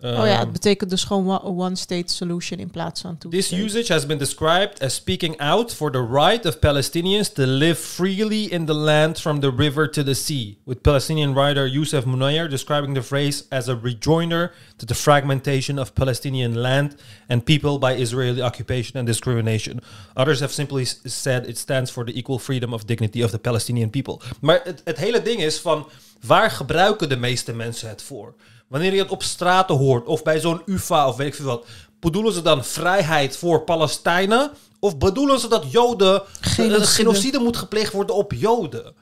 Oh 0.00 0.26
ja, 0.26 0.38
het 0.38 0.52
betekent 0.52 0.90
dus 0.90 1.04
gewoon 1.04 1.24
wa- 1.24 1.42
one 1.42 1.76
state 1.76 2.12
solution 2.12 2.58
in 2.58 2.70
plaats 2.70 3.00
van 3.00 3.18
two 3.18 3.30
This 3.30 3.52
usage 3.52 3.92
has 3.92 4.06
been 4.06 4.18
described 4.18 4.82
as 4.82 4.94
speaking 4.94 5.40
out 5.40 5.74
for 5.74 5.90
the 5.90 6.06
right 6.12 6.46
of 6.46 6.58
Palestinians 6.58 7.32
to 7.32 7.42
live 7.42 7.74
freely 7.74 8.44
in 8.44 8.66
the 8.66 8.74
land 8.74 9.20
from 9.20 9.40
the 9.40 9.52
river 9.56 9.90
to 9.90 10.02
the 10.02 10.14
sea, 10.14 10.58
with 10.64 10.80
Palestinian 10.80 11.34
writer 11.34 11.66
Youssef 11.66 12.04
Munayyer 12.04 12.48
describing 12.48 12.94
the 12.94 13.02
phrase 13.02 13.44
as 13.50 13.68
a 13.68 13.74
rejoinder 13.82 14.52
to 14.76 14.86
the 14.86 14.94
fragmentation 14.94 15.78
of 15.78 15.92
Palestinian 15.92 16.54
land 16.54 16.94
and 17.28 17.44
people 17.44 17.78
by 17.78 18.00
Israeli 18.00 18.40
occupation 18.42 18.98
and 18.98 19.06
discrimination. 19.06 19.80
Others 20.14 20.40
have 20.40 20.52
simply 20.52 20.84
said 21.04 21.48
it 21.48 21.58
stands 21.58 21.90
for 21.90 22.04
the 22.04 22.12
equal 22.12 22.38
freedom 22.38 22.72
of 22.72 22.84
dignity 22.84 23.22
of 23.24 23.30
the 23.30 23.38
Palestinian 23.38 23.90
people. 23.90 24.20
Maar 24.40 24.60
het, 24.64 24.80
het 24.84 24.96
hele 24.96 25.22
ding 25.22 25.42
is 25.42 25.58
van 25.60 25.86
waar 26.26 26.50
gebruiken 26.50 27.08
de 27.08 27.16
meeste 27.16 27.52
mensen 27.52 27.88
het 27.88 28.02
voor? 28.02 28.34
Wanneer 28.68 28.94
je 28.94 29.02
het 29.02 29.10
op 29.10 29.22
straten 29.22 29.76
hoort 29.76 30.06
of 30.06 30.22
bij 30.22 30.40
zo'n 30.40 30.62
UFA 30.66 31.08
of 31.08 31.16
weet 31.16 31.26
ik 31.26 31.34
veel 31.34 31.44
wat, 31.44 31.66
bedoelen 32.00 32.32
ze 32.32 32.42
dan 32.42 32.64
vrijheid 32.64 33.36
voor 33.36 33.62
Palestijnen? 33.64 34.50
Of 34.80 34.98
bedoelen 34.98 35.40
ze 35.40 35.48
dat 35.48 35.72
Joden, 35.72 36.22
Genocide. 36.40 36.62
genocide, 36.62 36.86
genocide 36.86 37.38
moet 37.38 37.56
gepleegd 37.56 37.92
worden 37.92 38.14
op 38.14 38.32
Joden? 38.32 38.94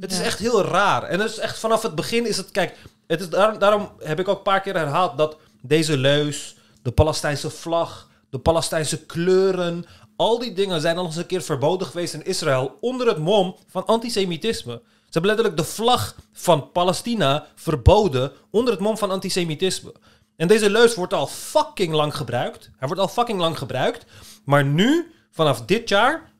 Het 0.00 0.12
is 0.12 0.20
echt 0.20 0.38
heel 0.38 0.64
raar. 0.64 1.02
En 1.02 1.20
het 1.20 1.30
is 1.30 1.38
echt 1.38 1.58
vanaf 1.58 1.82
het 1.82 1.94
begin 1.94 2.26
is 2.26 2.36
het, 2.36 2.50
kijk, 2.50 2.76
het 3.06 3.20
is 3.20 3.28
daarom, 3.28 3.58
daarom 3.58 3.90
heb 3.98 4.18
ik 4.18 4.28
ook 4.28 4.36
een 4.36 4.42
paar 4.42 4.60
keer 4.60 4.74
herhaald 4.74 5.18
dat 5.18 5.36
deze 5.62 5.96
leus, 5.96 6.56
de 6.82 6.90
Palestijnse 6.90 7.50
vlag, 7.50 8.08
de 8.30 8.38
Palestijnse 8.38 9.04
kleuren, 9.06 9.84
al 10.16 10.38
die 10.38 10.52
dingen 10.52 10.80
zijn 10.80 10.98
al 10.98 11.04
eens 11.04 11.16
een 11.16 11.26
keer 11.26 11.42
verboden 11.42 11.86
geweest 11.86 12.14
in 12.14 12.24
Israël 12.24 12.76
onder 12.80 13.06
het 13.06 13.18
mom 13.18 13.56
van 13.66 13.86
antisemitisme. 13.86 14.82
Ze 15.10 15.18
hebben 15.18 15.36
letterlijk 15.36 15.68
de 15.68 15.74
vlag 15.74 16.14
van 16.32 16.70
Palestina 16.72 17.46
verboden 17.54 18.32
onder 18.50 18.72
het 18.72 18.82
mom 18.82 18.98
van 18.98 19.10
antisemitisme. 19.10 19.92
En 20.36 20.48
deze 20.48 20.70
leus 20.70 20.94
wordt 20.94 21.14
al 21.14 21.26
fucking 21.26 21.92
lang 21.92 22.16
gebruikt. 22.16 22.70
Hij 22.76 22.88
wordt 22.88 23.02
al 23.02 23.08
fucking 23.08 23.38
lang 23.38 23.58
gebruikt. 23.58 24.04
Maar 24.44 24.64
nu, 24.64 25.12
vanaf 25.30 25.62
dit 25.64 25.88
jaar, 25.88 26.32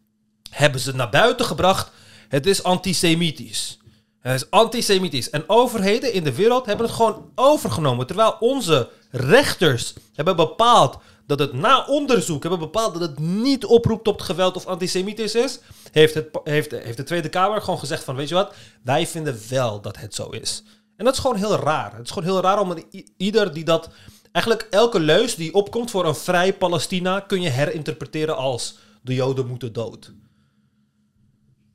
hebben 0.50 0.80
ze 0.80 0.94
naar 0.94 1.10
buiten 1.10 1.46
gebracht. 1.46 1.90
Het 2.28 2.46
is 2.46 2.62
antisemitisch. 2.62 3.78
Het 4.20 4.42
is 4.42 4.50
antisemitisch. 4.50 5.30
En 5.30 5.44
overheden 5.46 6.12
in 6.12 6.24
de 6.24 6.34
wereld 6.34 6.66
hebben 6.66 6.86
het 6.86 6.94
gewoon 6.94 7.30
overgenomen. 7.34 8.06
Terwijl 8.06 8.36
onze 8.40 8.88
rechters 9.10 9.94
hebben 10.14 10.36
bepaald 10.36 10.98
dat 11.26 11.38
het 11.38 11.52
na 11.52 11.84
onderzoek 11.86 12.42
hebben 12.42 12.60
bepaald 12.60 12.92
dat 12.92 13.02
het 13.02 13.18
niet 13.18 13.64
oproept 13.64 14.04
tot 14.04 14.22
geweld 14.22 14.56
of 14.56 14.66
antisemitisch 14.66 15.34
is, 15.34 15.60
heeft, 15.90 16.14
het, 16.14 16.40
heeft, 16.44 16.70
heeft 16.70 16.96
de 16.96 17.02
Tweede 17.02 17.28
Kamer 17.28 17.60
gewoon 17.60 17.78
gezegd 17.78 18.04
van, 18.04 18.16
weet 18.16 18.28
je 18.28 18.34
wat, 18.34 18.54
wij 18.82 19.06
vinden 19.06 19.40
wel 19.48 19.80
dat 19.80 19.96
het 19.96 20.14
zo 20.14 20.28
is. 20.28 20.62
En 20.96 21.04
dat 21.04 21.14
is 21.14 21.20
gewoon 21.20 21.36
heel 21.36 21.56
raar. 21.56 21.92
Het 21.96 22.04
is 22.04 22.10
gewoon 22.10 22.28
heel 22.28 22.40
raar 22.40 22.60
om 22.60 22.84
ieder 23.16 23.54
die 23.54 23.64
dat... 23.64 23.90
Eigenlijk 24.32 24.66
elke 24.70 25.00
leus 25.00 25.34
die 25.34 25.54
opkomt 25.54 25.90
voor 25.90 26.06
een 26.06 26.14
vrij 26.14 26.54
Palestina 26.54 27.20
kun 27.20 27.40
je 27.40 27.48
herinterpreteren 27.48 28.36
als 28.36 28.78
de 29.02 29.14
Joden 29.14 29.46
moeten 29.46 29.72
dood. 29.72 30.12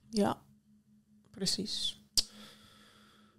Ja, 0.10 0.38
precies. 1.32 1.95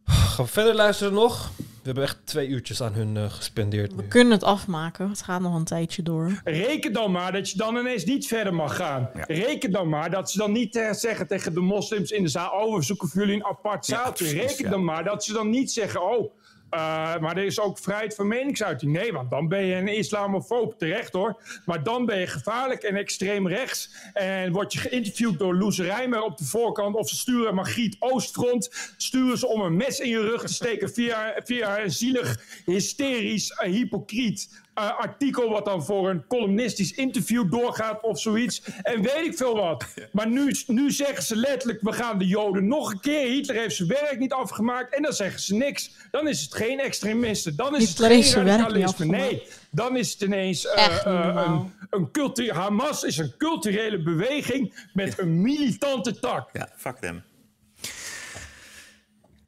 Gaan 0.07 0.45
we 0.45 0.51
verder 0.51 0.75
luisteren 0.75 1.13
nog? 1.13 1.51
We 1.57 1.93
hebben 1.93 2.03
echt 2.05 2.19
twee 2.25 2.47
uurtjes 2.49 2.83
aan 2.83 2.93
hun 2.93 3.17
eh, 3.17 3.31
gespendeerd 3.31 3.95
We 3.95 4.03
nu. 4.03 4.09
kunnen 4.09 4.33
het 4.33 4.43
afmaken. 4.45 5.09
Het 5.09 5.23
gaat 5.23 5.41
nog 5.41 5.55
een 5.55 5.65
tijdje 5.65 6.03
door. 6.03 6.41
Reken 6.45 6.93
dan 6.93 7.11
maar 7.13 7.33
dat 7.33 7.51
je 7.51 7.59
dan 7.59 7.77
ineens 7.77 8.05
niet 8.05 8.27
verder 8.27 8.55
mag 8.55 8.77
gaan. 8.77 9.11
Reken 9.15 9.71
dan 9.71 9.89
maar 9.89 10.11
dat 10.11 10.31
ze 10.31 10.39
dan 10.39 10.53
niet 10.53 10.77
eh, 10.77 10.93
zeggen 10.93 11.27
tegen 11.27 11.55
de 11.55 11.61
moslims 11.61 12.11
in 12.11 12.23
de 12.23 12.29
zaal... 12.29 12.51
oh, 12.51 12.77
we 12.77 12.83
zoeken 12.83 13.09
voor 13.09 13.21
jullie 13.21 13.35
een 13.37 13.45
apart 13.47 13.87
Ja, 13.87 13.95
zaaltje. 13.97 14.25
precies, 14.25 14.41
Reken 14.51 14.65
ja. 14.65 14.71
dan 14.71 14.85
maar 14.85 15.05
dat 15.05 15.25
ze 15.25 15.33
dan 15.33 15.51
niet 15.51 15.73
zeggen... 15.73 16.03
oh, 16.19 16.33
eh, 16.71 17.19
maar 17.19 17.37
er 17.37 17.45
is 17.45 17.61
ook 17.61 17.79
vrijheid 17.79 18.15
van 18.15 18.29
meningsuiting. 18.29 18.93
Nee, 18.93 19.13
want 19.13 19.31
dan 19.31 19.49
ben 19.49 19.65
je 19.65 19.75
een 19.75 19.89
islamofoob. 19.89 20.79
Terecht 20.79 21.13
hoor. 21.13 21.43
Maar 21.65 21.83
dan 21.83 22.07
ben 22.07 22.19
je 22.19 22.27
gevaarlijk 22.27 22.83
en 22.83 22.97
extreem 22.97 23.49
rechts. 23.49 23.95
En 24.13 24.53
word 24.53 24.73
je 24.73 24.79
geïnterviewd 24.79 25.39
door 25.39 25.55
Loes 25.55 25.79
Rijmer 25.79 26.23
op 26.23 26.39
de 26.39 26.45
voorkant... 26.45 26.97
of 26.97 27.09
ze 27.09 27.17
sturen 27.17 27.55
Margriet 27.55 27.97
Oostfront... 27.99 28.93
sturen 28.97 29.39
ze 29.39 29.47
om 29.47 29.61
een 29.61 29.77
mes 29.77 30.01
in 30.01 30.09
je 30.09 30.21
rug 30.21 30.41
te 30.41 30.55
steken... 30.55 30.93
via, 30.93 31.41
via 31.45 31.81
een 31.81 31.91
zielig, 31.91 32.41
hysterisch, 32.65 33.61
hypocriet 33.65 34.65
eh, 34.77 34.99
artikel 34.99 35.51
wat 35.51 35.65
dan 35.65 35.85
voor 35.85 36.11
een 36.11 36.27
columnistisch 36.27 36.93
interview 36.93 37.51
doorgaat 37.51 38.03
of 38.03 38.21
zoiets. 38.21 38.63
En 38.83 39.03
weet 39.03 39.27
ik 39.27 39.37
veel 39.37 39.55
wat. 39.57 39.85
Maar 40.13 40.29
nu, 40.29 40.55
nu 40.67 40.91
zeggen 40.91 41.23
ze 41.23 41.37
letterlijk, 41.37 41.81
we 41.83 41.93
gaan 41.93 42.19
de 42.19 42.27
Joden 42.27 42.69
nog 42.69 42.93
een 42.93 43.01
keer. 43.01 43.27
Hitler 43.29 43.57
heeft 43.57 43.77
zijn 43.77 43.89
werk 43.89 44.19
niet 44.19 44.33
afgemaakt. 44.33 44.95
En 44.95 45.03
dan 45.03 45.13
zeggen 45.13 45.41
ze 45.41 45.55
niks. 45.55 45.91
Dan 46.11 46.29
is 46.29 46.43
het 46.43 46.55
geen 46.55 46.81
extremisten. 46.81 47.57
Dan 47.57 47.77
is 47.77 47.89
Hitler 47.89 48.11
het 48.11 48.27
geen 48.27 48.47
radicalisme. 48.47 49.05
Nee, 49.07 49.43
dan 49.71 49.97
is 49.97 50.13
het 50.13 50.21
ineens 50.23 50.67
eh, 50.67 51.07
eh, 51.07 51.43
een, 51.47 51.73
een 51.91 52.11
cultu- 52.11 52.51
Hamas 52.51 53.03
is 53.03 53.19
een 53.19 53.35
culturele 53.39 54.03
beweging 54.03 54.89
met 54.93 55.19
een 55.19 55.41
militante 55.41 56.21
tak. 56.21 56.51
Ja, 56.53 56.69
fuck 56.77 56.97
them. 56.97 57.23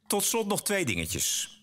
Tot 0.07 0.23
slot 0.23 0.47
nog 0.47 0.63
twee 0.63 0.85
dingetjes. 0.85 1.58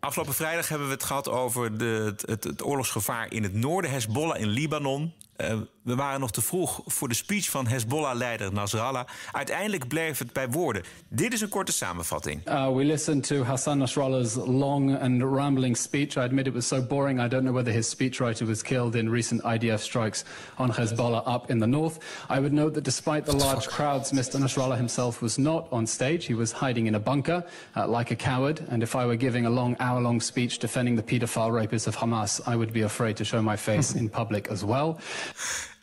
Afgelopen 0.00 0.34
vrijdag 0.34 0.68
hebben 0.68 0.86
we 0.86 0.92
het 0.92 1.04
gehad 1.04 1.28
over 1.28 1.78
de, 1.78 1.84
het, 1.84 2.22
het, 2.26 2.44
het 2.44 2.64
oorlogsgevaar 2.64 3.32
in 3.32 3.42
het 3.42 3.54
noorden, 3.54 3.90
Hezbollah 3.90 4.40
in 4.40 4.48
Libanon. 4.48 5.12
Eh, 5.36 5.56
we 5.82 5.94
waren 5.94 6.20
nog 6.20 6.30
te 6.30 6.40
vroeg 6.40 6.80
voor 6.84 7.08
de 7.08 7.14
speech 7.14 7.50
van 7.50 7.66
Hezbollah-leider 7.66 8.52
Nasrallah. 8.52 9.04
Uiteindelijk 9.32 9.88
bleef 9.88 10.18
het 10.18 10.32
bij 10.32 10.48
woorden. 10.48 10.82
Dit 11.08 11.32
is 11.32 11.40
een 11.40 11.48
korte 11.48 11.72
samenvatting. 11.72 12.48
Uh, 12.48 12.74
we 12.74 12.84
listened 12.84 13.26
to 13.26 13.42
Hassan 13.42 13.78
Nasrallah's 13.78 14.34
long 14.34 15.00
and 15.00 15.22
rambling 15.22 15.76
speech. 15.76 16.16
I 16.16 16.20
admit 16.20 16.46
it 16.46 16.52
was 16.52 16.66
so 16.66 16.82
boring. 16.82 17.20
I 17.20 17.28
don't 17.28 17.42
know 17.42 17.54
whether 17.54 17.72
his 17.72 17.96
speechwriter 17.96 18.46
was 18.46 18.62
killed 18.62 18.94
in 18.94 19.10
recent 19.10 19.42
IDF 19.42 19.78
strikes 19.78 20.24
on 20.56 20.72
Hezbollah 20.72 21.22
up 21.34 21.50
in 21.50 21.58
the 21.58 21.66
north. 21.66 21.98
I 22.30 22.40
would 22.40 22.52
note 22.52 22.74
that 22.74 22.84
despite 22.84 23.24
the 23.24 23.36
large 23.36 23.68
crowds, 23.68 24.12
Mr. 24.12 24.40
Nasrallah 24.40 24.76
himself 24.76 25.22
was 25.22 25.38
not 25.38 25.66
on 25.70 25.86
stage. 25.86 26.26
He 26.26 26.34
was 26.34 26.52
hiding 26.52 26.86
in 26.86 26.94
a 26.94 27.00
bunker 27.00 27.44
uh, 27.76 27.86
like 27.86 28.10
a 28.10 28.16
coward. 28.16 28.60
And 28.70 28.82
if 28.82 28.94
I 28.94 29.06
were 29.06 29.16
giving 29.16 29.46
a 29.46 29.50
long 29.50 29.76
hour 29.78 30.00
long 30.00 30.20
speech 30.20 30.58
defending 30.58 30.96
the 30.96 31.02
pedophile 31.02 31.52
rapists 31.52 31.86
of 31.86 31.96
Hamas, 31.96 32.40
I 32.46 32.56
would 32.56 32.72
be 32.72 32.82
afraid 32.82 33.16
to 33.16 33.24
show 33.24 33.42
my 33.42 33.56
face 33.56 33.94
in 33.94 34.08
public 34.08 34.48
as 34.48 34.64
well. 34.64 34.98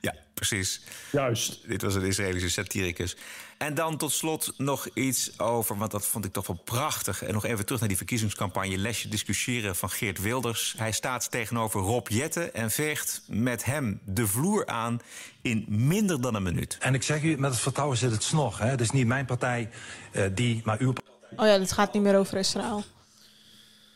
Ja, 0.02 0.16
precies. 0.34 0.82
Juist. 1.12 1.68
Dit 1.68 1.82
was 1.82 1.96
een 1.96 2.04
Israëlische 2.04 2.50
satiricus. 2.50 3.16
En 3.58 3.74
dan 3.74 3.98
tot 3.98 4.12
slot 4.12 4.54
nog 4.58 4.88
iets 4.94 5.40
over, 5.40 5.78
want 5.78 5.92
dat 5.92 6.08
vond 6.08 6.26
ik 6.26 6.34
toch 6.34 6.48
wel 6.48 6.62
prachtig. 6.64 7.24
En 7.24 7.34
nog 7.34 7.46
even 7.46 7.64
terug 7.64 7.80
naar 7.80 7.90
die 7.90 7.98
verkiezingscampagne. 7.98 8.78
Lesje 8.78 9.08
discussiëren 9.08 9.76
van 9.76 9.90
Geert 9.90 10.22
Wilders. 10.22 10.74
Hij 10.78 10.92
staat 10.92 11.32
tegenover 11.32 11.82
Rob 11.82 12.08
Jetten 12.08 12.54
en 12.54 12.72
veegt 12.72 13.22
met 13.28 13.66
hem 13.66 14.00
de 14.06 14.28
vloer 14.28 14.66
aan 14.68 15.02
in 15.42 15.66
minder 15.68 16.22
dan 16.22 16.36
een 16.36 16.44
minuut. 16.44 16.78
En 16.80 16.94
ik 16.94 17.04
zeg 17.04 17.24
u, 17.24 17.38
met 17.38 17.52
het 17.52 17.60
vertrouwen 17.60 17.98
zit 17.98 18.12
het 18.12 18.24
snor. 18.24 18.56
Hè? 18.60 18.68
Het 18.70 18.82
is 18.82 18.92
niet 18.92 19.08
mijn 19.08 19.26
partij 19.26 19.70
eh, 20.12 20.24
die, 20.34 20.62
maar 20.64 20.80
uw 20.80 20.94
Oh 21.36 21.46
ja, 21.46 21.58
dit 21.58 21.72
gaat 21.72 21.94
niet 21.94 22.04
meer 22.04 22.18
over 22.18 22.38
Israël. 22.38 22.84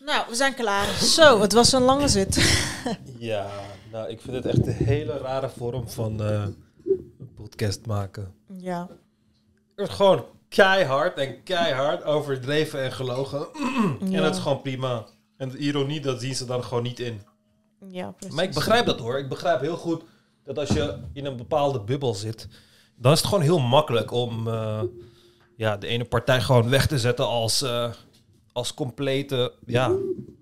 Nou, 0.08 0.26
we 0.30 0.36
zijn 0.36 0.53
klaar. 0.53 0.94
Zo, 0.94 1.42
het 1.42 1.53
was 1.53 1.72
een 1.72 1.82
lange 1.82 2.08
zit. 2.08 2.36
Ja, 3.18 3.50
nou, 3.92 4.10
ik 4.10 4.22
vind 4.22 4.36
het 4.36 4.45
echt 4.45 4.68
een 4.68 4.86
hele 4.86 5.18
rare 5.18 5.50
vorm 5.50 5.90
van 5.90 6.22
eh, 6.24 6.44
een 7.19 7.34
podcast 7.36 7.86
maken. 7.86 8.34
ja. 8.58 8.88
Gewoon 9.76 10.26
keihard 10.50 11.18
en 11.18 11.44
keihard 11.44 12.03
overdreven 12.03 12.84
en 12.84 12.92
gelogen. 12.92 13.48
En 14.02 14.22
dat 14.22 14.36
is 14.36 14.42
gewoon 14.42 14.61
prima. 14.61 15.06
En 15.38 15.50
de 15.50 15.58
ironie, 15.58 16.02
dat 16.02 16.22
zien 16.22 16.36
ze 16.36 16.45
dan 16.45 16.64
gewoon 16.64 16.84
niet 16.84 17.00
in. 17.00 17.22
Ja, 17.90 18.11
precies. 18.11 18.36
Maar 18.36 18.44
ik 18.45 18.53
begrijp 18.53 18.86
dat 18.86 19.00
hoor. 19.00 19.18
Ik 19.19 19.30
begrijp 19.30 19.60
heel 19.60 19.77
goed 19.77 20.03
dat 20.44 20.60
als 20.60 20.69
je 20.69 21.00
in 21.14 21.26
een 21.26 21.38
bepaalde 21.38 21.82
bubbel 21.82 22.14
zit, 22.14 22.48
dan 22.95 23.11
is 23.11 23.18
het 23.18 23.27
gewoon 23.27 23.44
heel 23.44 23.60
makkelijk 23.60 24.11
om 24.11 24.48
eh, 24.48 24.82
ja, 25.56 25.77
de 25.77 25.88
ene 25.88 26.06
partij 26.06 26.42
gewoon 26.42 26.69
weg 26.69 26.88
te 26.88 27.00
zetten 27.00 27.26
als, 27.27 27.61
eh, 27.61 27.92
als 28.58 28.74
complete 28.74 29.53
ja, 29.66 29.92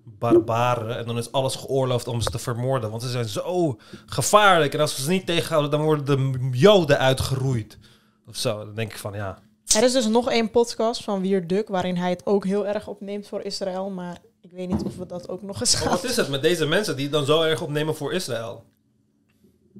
barbaren. 0.04 0.98
En 0.98 1.06
dan 1.06 1.18
is 1.18 1.32
alles 1.32 1.54
geoorloofd 1.54 2.08
om 2.08 2.20
ze 2.20 2.30
te 2.30 2.38
vermoorden. 2.38 2.90
Want 2.90 3.02
ze 3.02 3.08
zijn 3.08 3.28
zo 3.28 3.78
gevaarlijk. 4.06 4.74
En 4.74 4.80
als 4.80 4.96
we 4.96 5.02
ze 5.02 5.10
niet 5.10 5.26
tegenhouden, 5.26 5.70
dan 5.70 5.82
worden 5.82 6.32
de 6.32 6.48
Joden 6.58 6.98
uitgeroeid. 6.98 7.78
Of 8.26 8.36
zo. 8.36 8.58
Dan 8.58 8.74
denk 8.74 8.92
ik 8.92 8.98
van 8.98 9.12
ja. 9.12 9.38
Er 9.74 9.82
is 9.82 9.92
dus 9.92 10.06
nog 10.06 10.30
één 10.30 10.50
podcast 10.50 11.04
van 11.04 11.20
Wier 11.20 11.46
Duk, 11.46 11.68
waarin 11.68 11.96
hij 11.96 12.10
het 12.10 12.26
ook 12.26 12.44
heel 12.44 12.66
erg 12.66 12.88
opneemt 12.88 13.28
voor 13.28 13.42
Israël. 13.42 13.90
Maar 13.90 14.18
ik 14.40 14.50
weet 14.52 14.68
niet 14.68 14.82
of 14.82 14.96
we 14.96 15.06
dat 15.06 15.28
ook 15.28 15.42
nog 15.42 15.60
eens 15.60 15.72
Maar 15.72 15.82
gaan. 15.82 15.90
wat 15.90 16.04
is 16.04 16.16
het 16.16 16.28
met 16.28 16.42
deze 16.42 16.66
mensen 16.66 16.94
die 16.96 17.04
het 17.04 17.14
dan 17.14 17.24
zo 17.24 17.42
erg 17.42 17.62
opnemen 17.62 17.96
voor 17.96 18.12
Israël? 18.12 18.64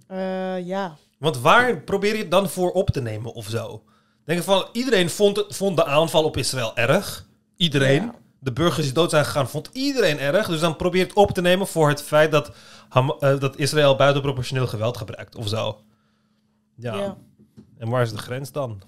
Eh, 0.07 0.67
ja. 0.67 0.97
Want 1.19 1.39
waar 1.41 1.81
probeer 1.81 2.13
je 2.13 2.23
het 2.23 2.31
dan 2.31 2.49
voor 2.49 2.71
op 2.71 2.91
te 2.91 3.01
nemen 3.01 3.33
of 3.33 3.49
zo? 3.49 3.83
Denk 4.25 4.39
ik 4.39 4.45
van, 4.45 4.69
iedereen 4.73 5.11
vond, 5.11 5.37
het, 5.37 5.57
vond 5.57 5.77
de 5.77 5.85
aanval 5.85 6.25
op 6.25 6.37
Israël 6.37 6.77
erg. 6.77 7.27
Iedereen. 7.57 8.03
Ja. 8.03 8.15
De 8.39 8.53
burgers 8.53 8.85
die 8.85 8.95
dood 8.95 9.11
zijn 9.11 9.25
gegaan, 9.25 9.49
vond 9.49 9.71
iedereen 9.73 10.19
erg. 10.19 10.47
Dus 10.49 10.61
dan 10.61 10.77
probeer 10.77 11.01
je 11.01 11.07
het 11.07 11.17
op 11.17 11.31
te 11.31 11.41
nemen 11.41 11.67
voor 11.67 11.89
het 11.89 12.03
feit 12.03 12.31
dat, 12.31 12.51
Ham- 12.89 13.17
eh, 13.21 13.39
dat 13.39 13.57
Israël 13.57 13.97
buitenproportioneel 13.97 14.67
geweld 14.67 14.97
gebruikt 14.97 15.37
of 15.37 15.49
zo. 15.49 15.81
Ja. 16.75 16.95
Ja. 16.97 17.17
En 17.79 17.89
waar 17.89 18.03
is 18.03 18.11
de 18.11 18.19
grens 18.19 18.53
dan? 18.53 18.83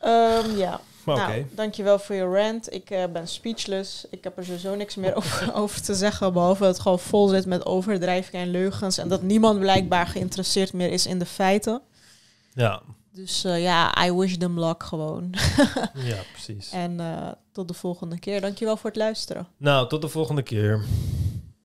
Ehm, 0.00 0.56
ja. 0.56 0.80
Maar 1.04 1.16
nou, 1.16 1.30
oké. 1.30 1.46
dankjewel 1.54 1.98
voor 1.98 2.14
je 2.14 2.24
rant. 2.24 2.72
Ik 2.72 2.90
eh, 2.90 3.04
ben 3.12 3.28
speechless. 3.28 4.06
Ik 4.10 4.24
heb 4.24 4.38
er 4.38 4.44
sowieso 4.44 4.74
niks 4.74 4.94
meer 4.94 5.14
over, 5.20 5.54
over 5.54 5.82
te 5.82 5.94
zeggen. 5.94 6.32
Behalve 6.32 6.62
dat 6.62 6.72
het 6.72 6.82
gewoon 6.82 6.98
vol 6.98 7.28
zit 7.28 7.46
met 7.46 7.66
overdrijvingen 7.66 8.46
en 8.46 8.50
leugens. 8.50 8.98
En 8.98 9.08
dat 9.08 9.22
niemand 9.22 9.58
blijkbaar 9.58 10.06
geïnteresseerd 10.06 10.72
meer 10.72 10.90
is 10.90 11.06
in 11.06 11.18
de 11.18 11.26
feiten. 11.26 11.80
Ja. 12.54 12.82
Dus 13.14 13.44
eh, 13.44 13.62
ja, 13.62 14.04
I 14.06 14.12
wish 14.12 14.36
them 14.36 14.60
luck 14.60 14.82
gewoon. 14.82 15.30
Ja, 15.94 16.16
precies. 16.32 16.70
En 16.70 17.00
eh, 17.00 17.28
tot 17.52 17.68
de 17.68 17.74
volgende 17.74 18.18
keer. 18.18 18.40
Dankjewel 18.40 18.76
voor 18.76 18.90
het 18.90 18.98
luisteren. 18.98 19.46
Nou, 19.56 19.88
tot 19.88 20.02
de 20.02 20.08
volgende 20.08 20.42
keer. 20.42 20.84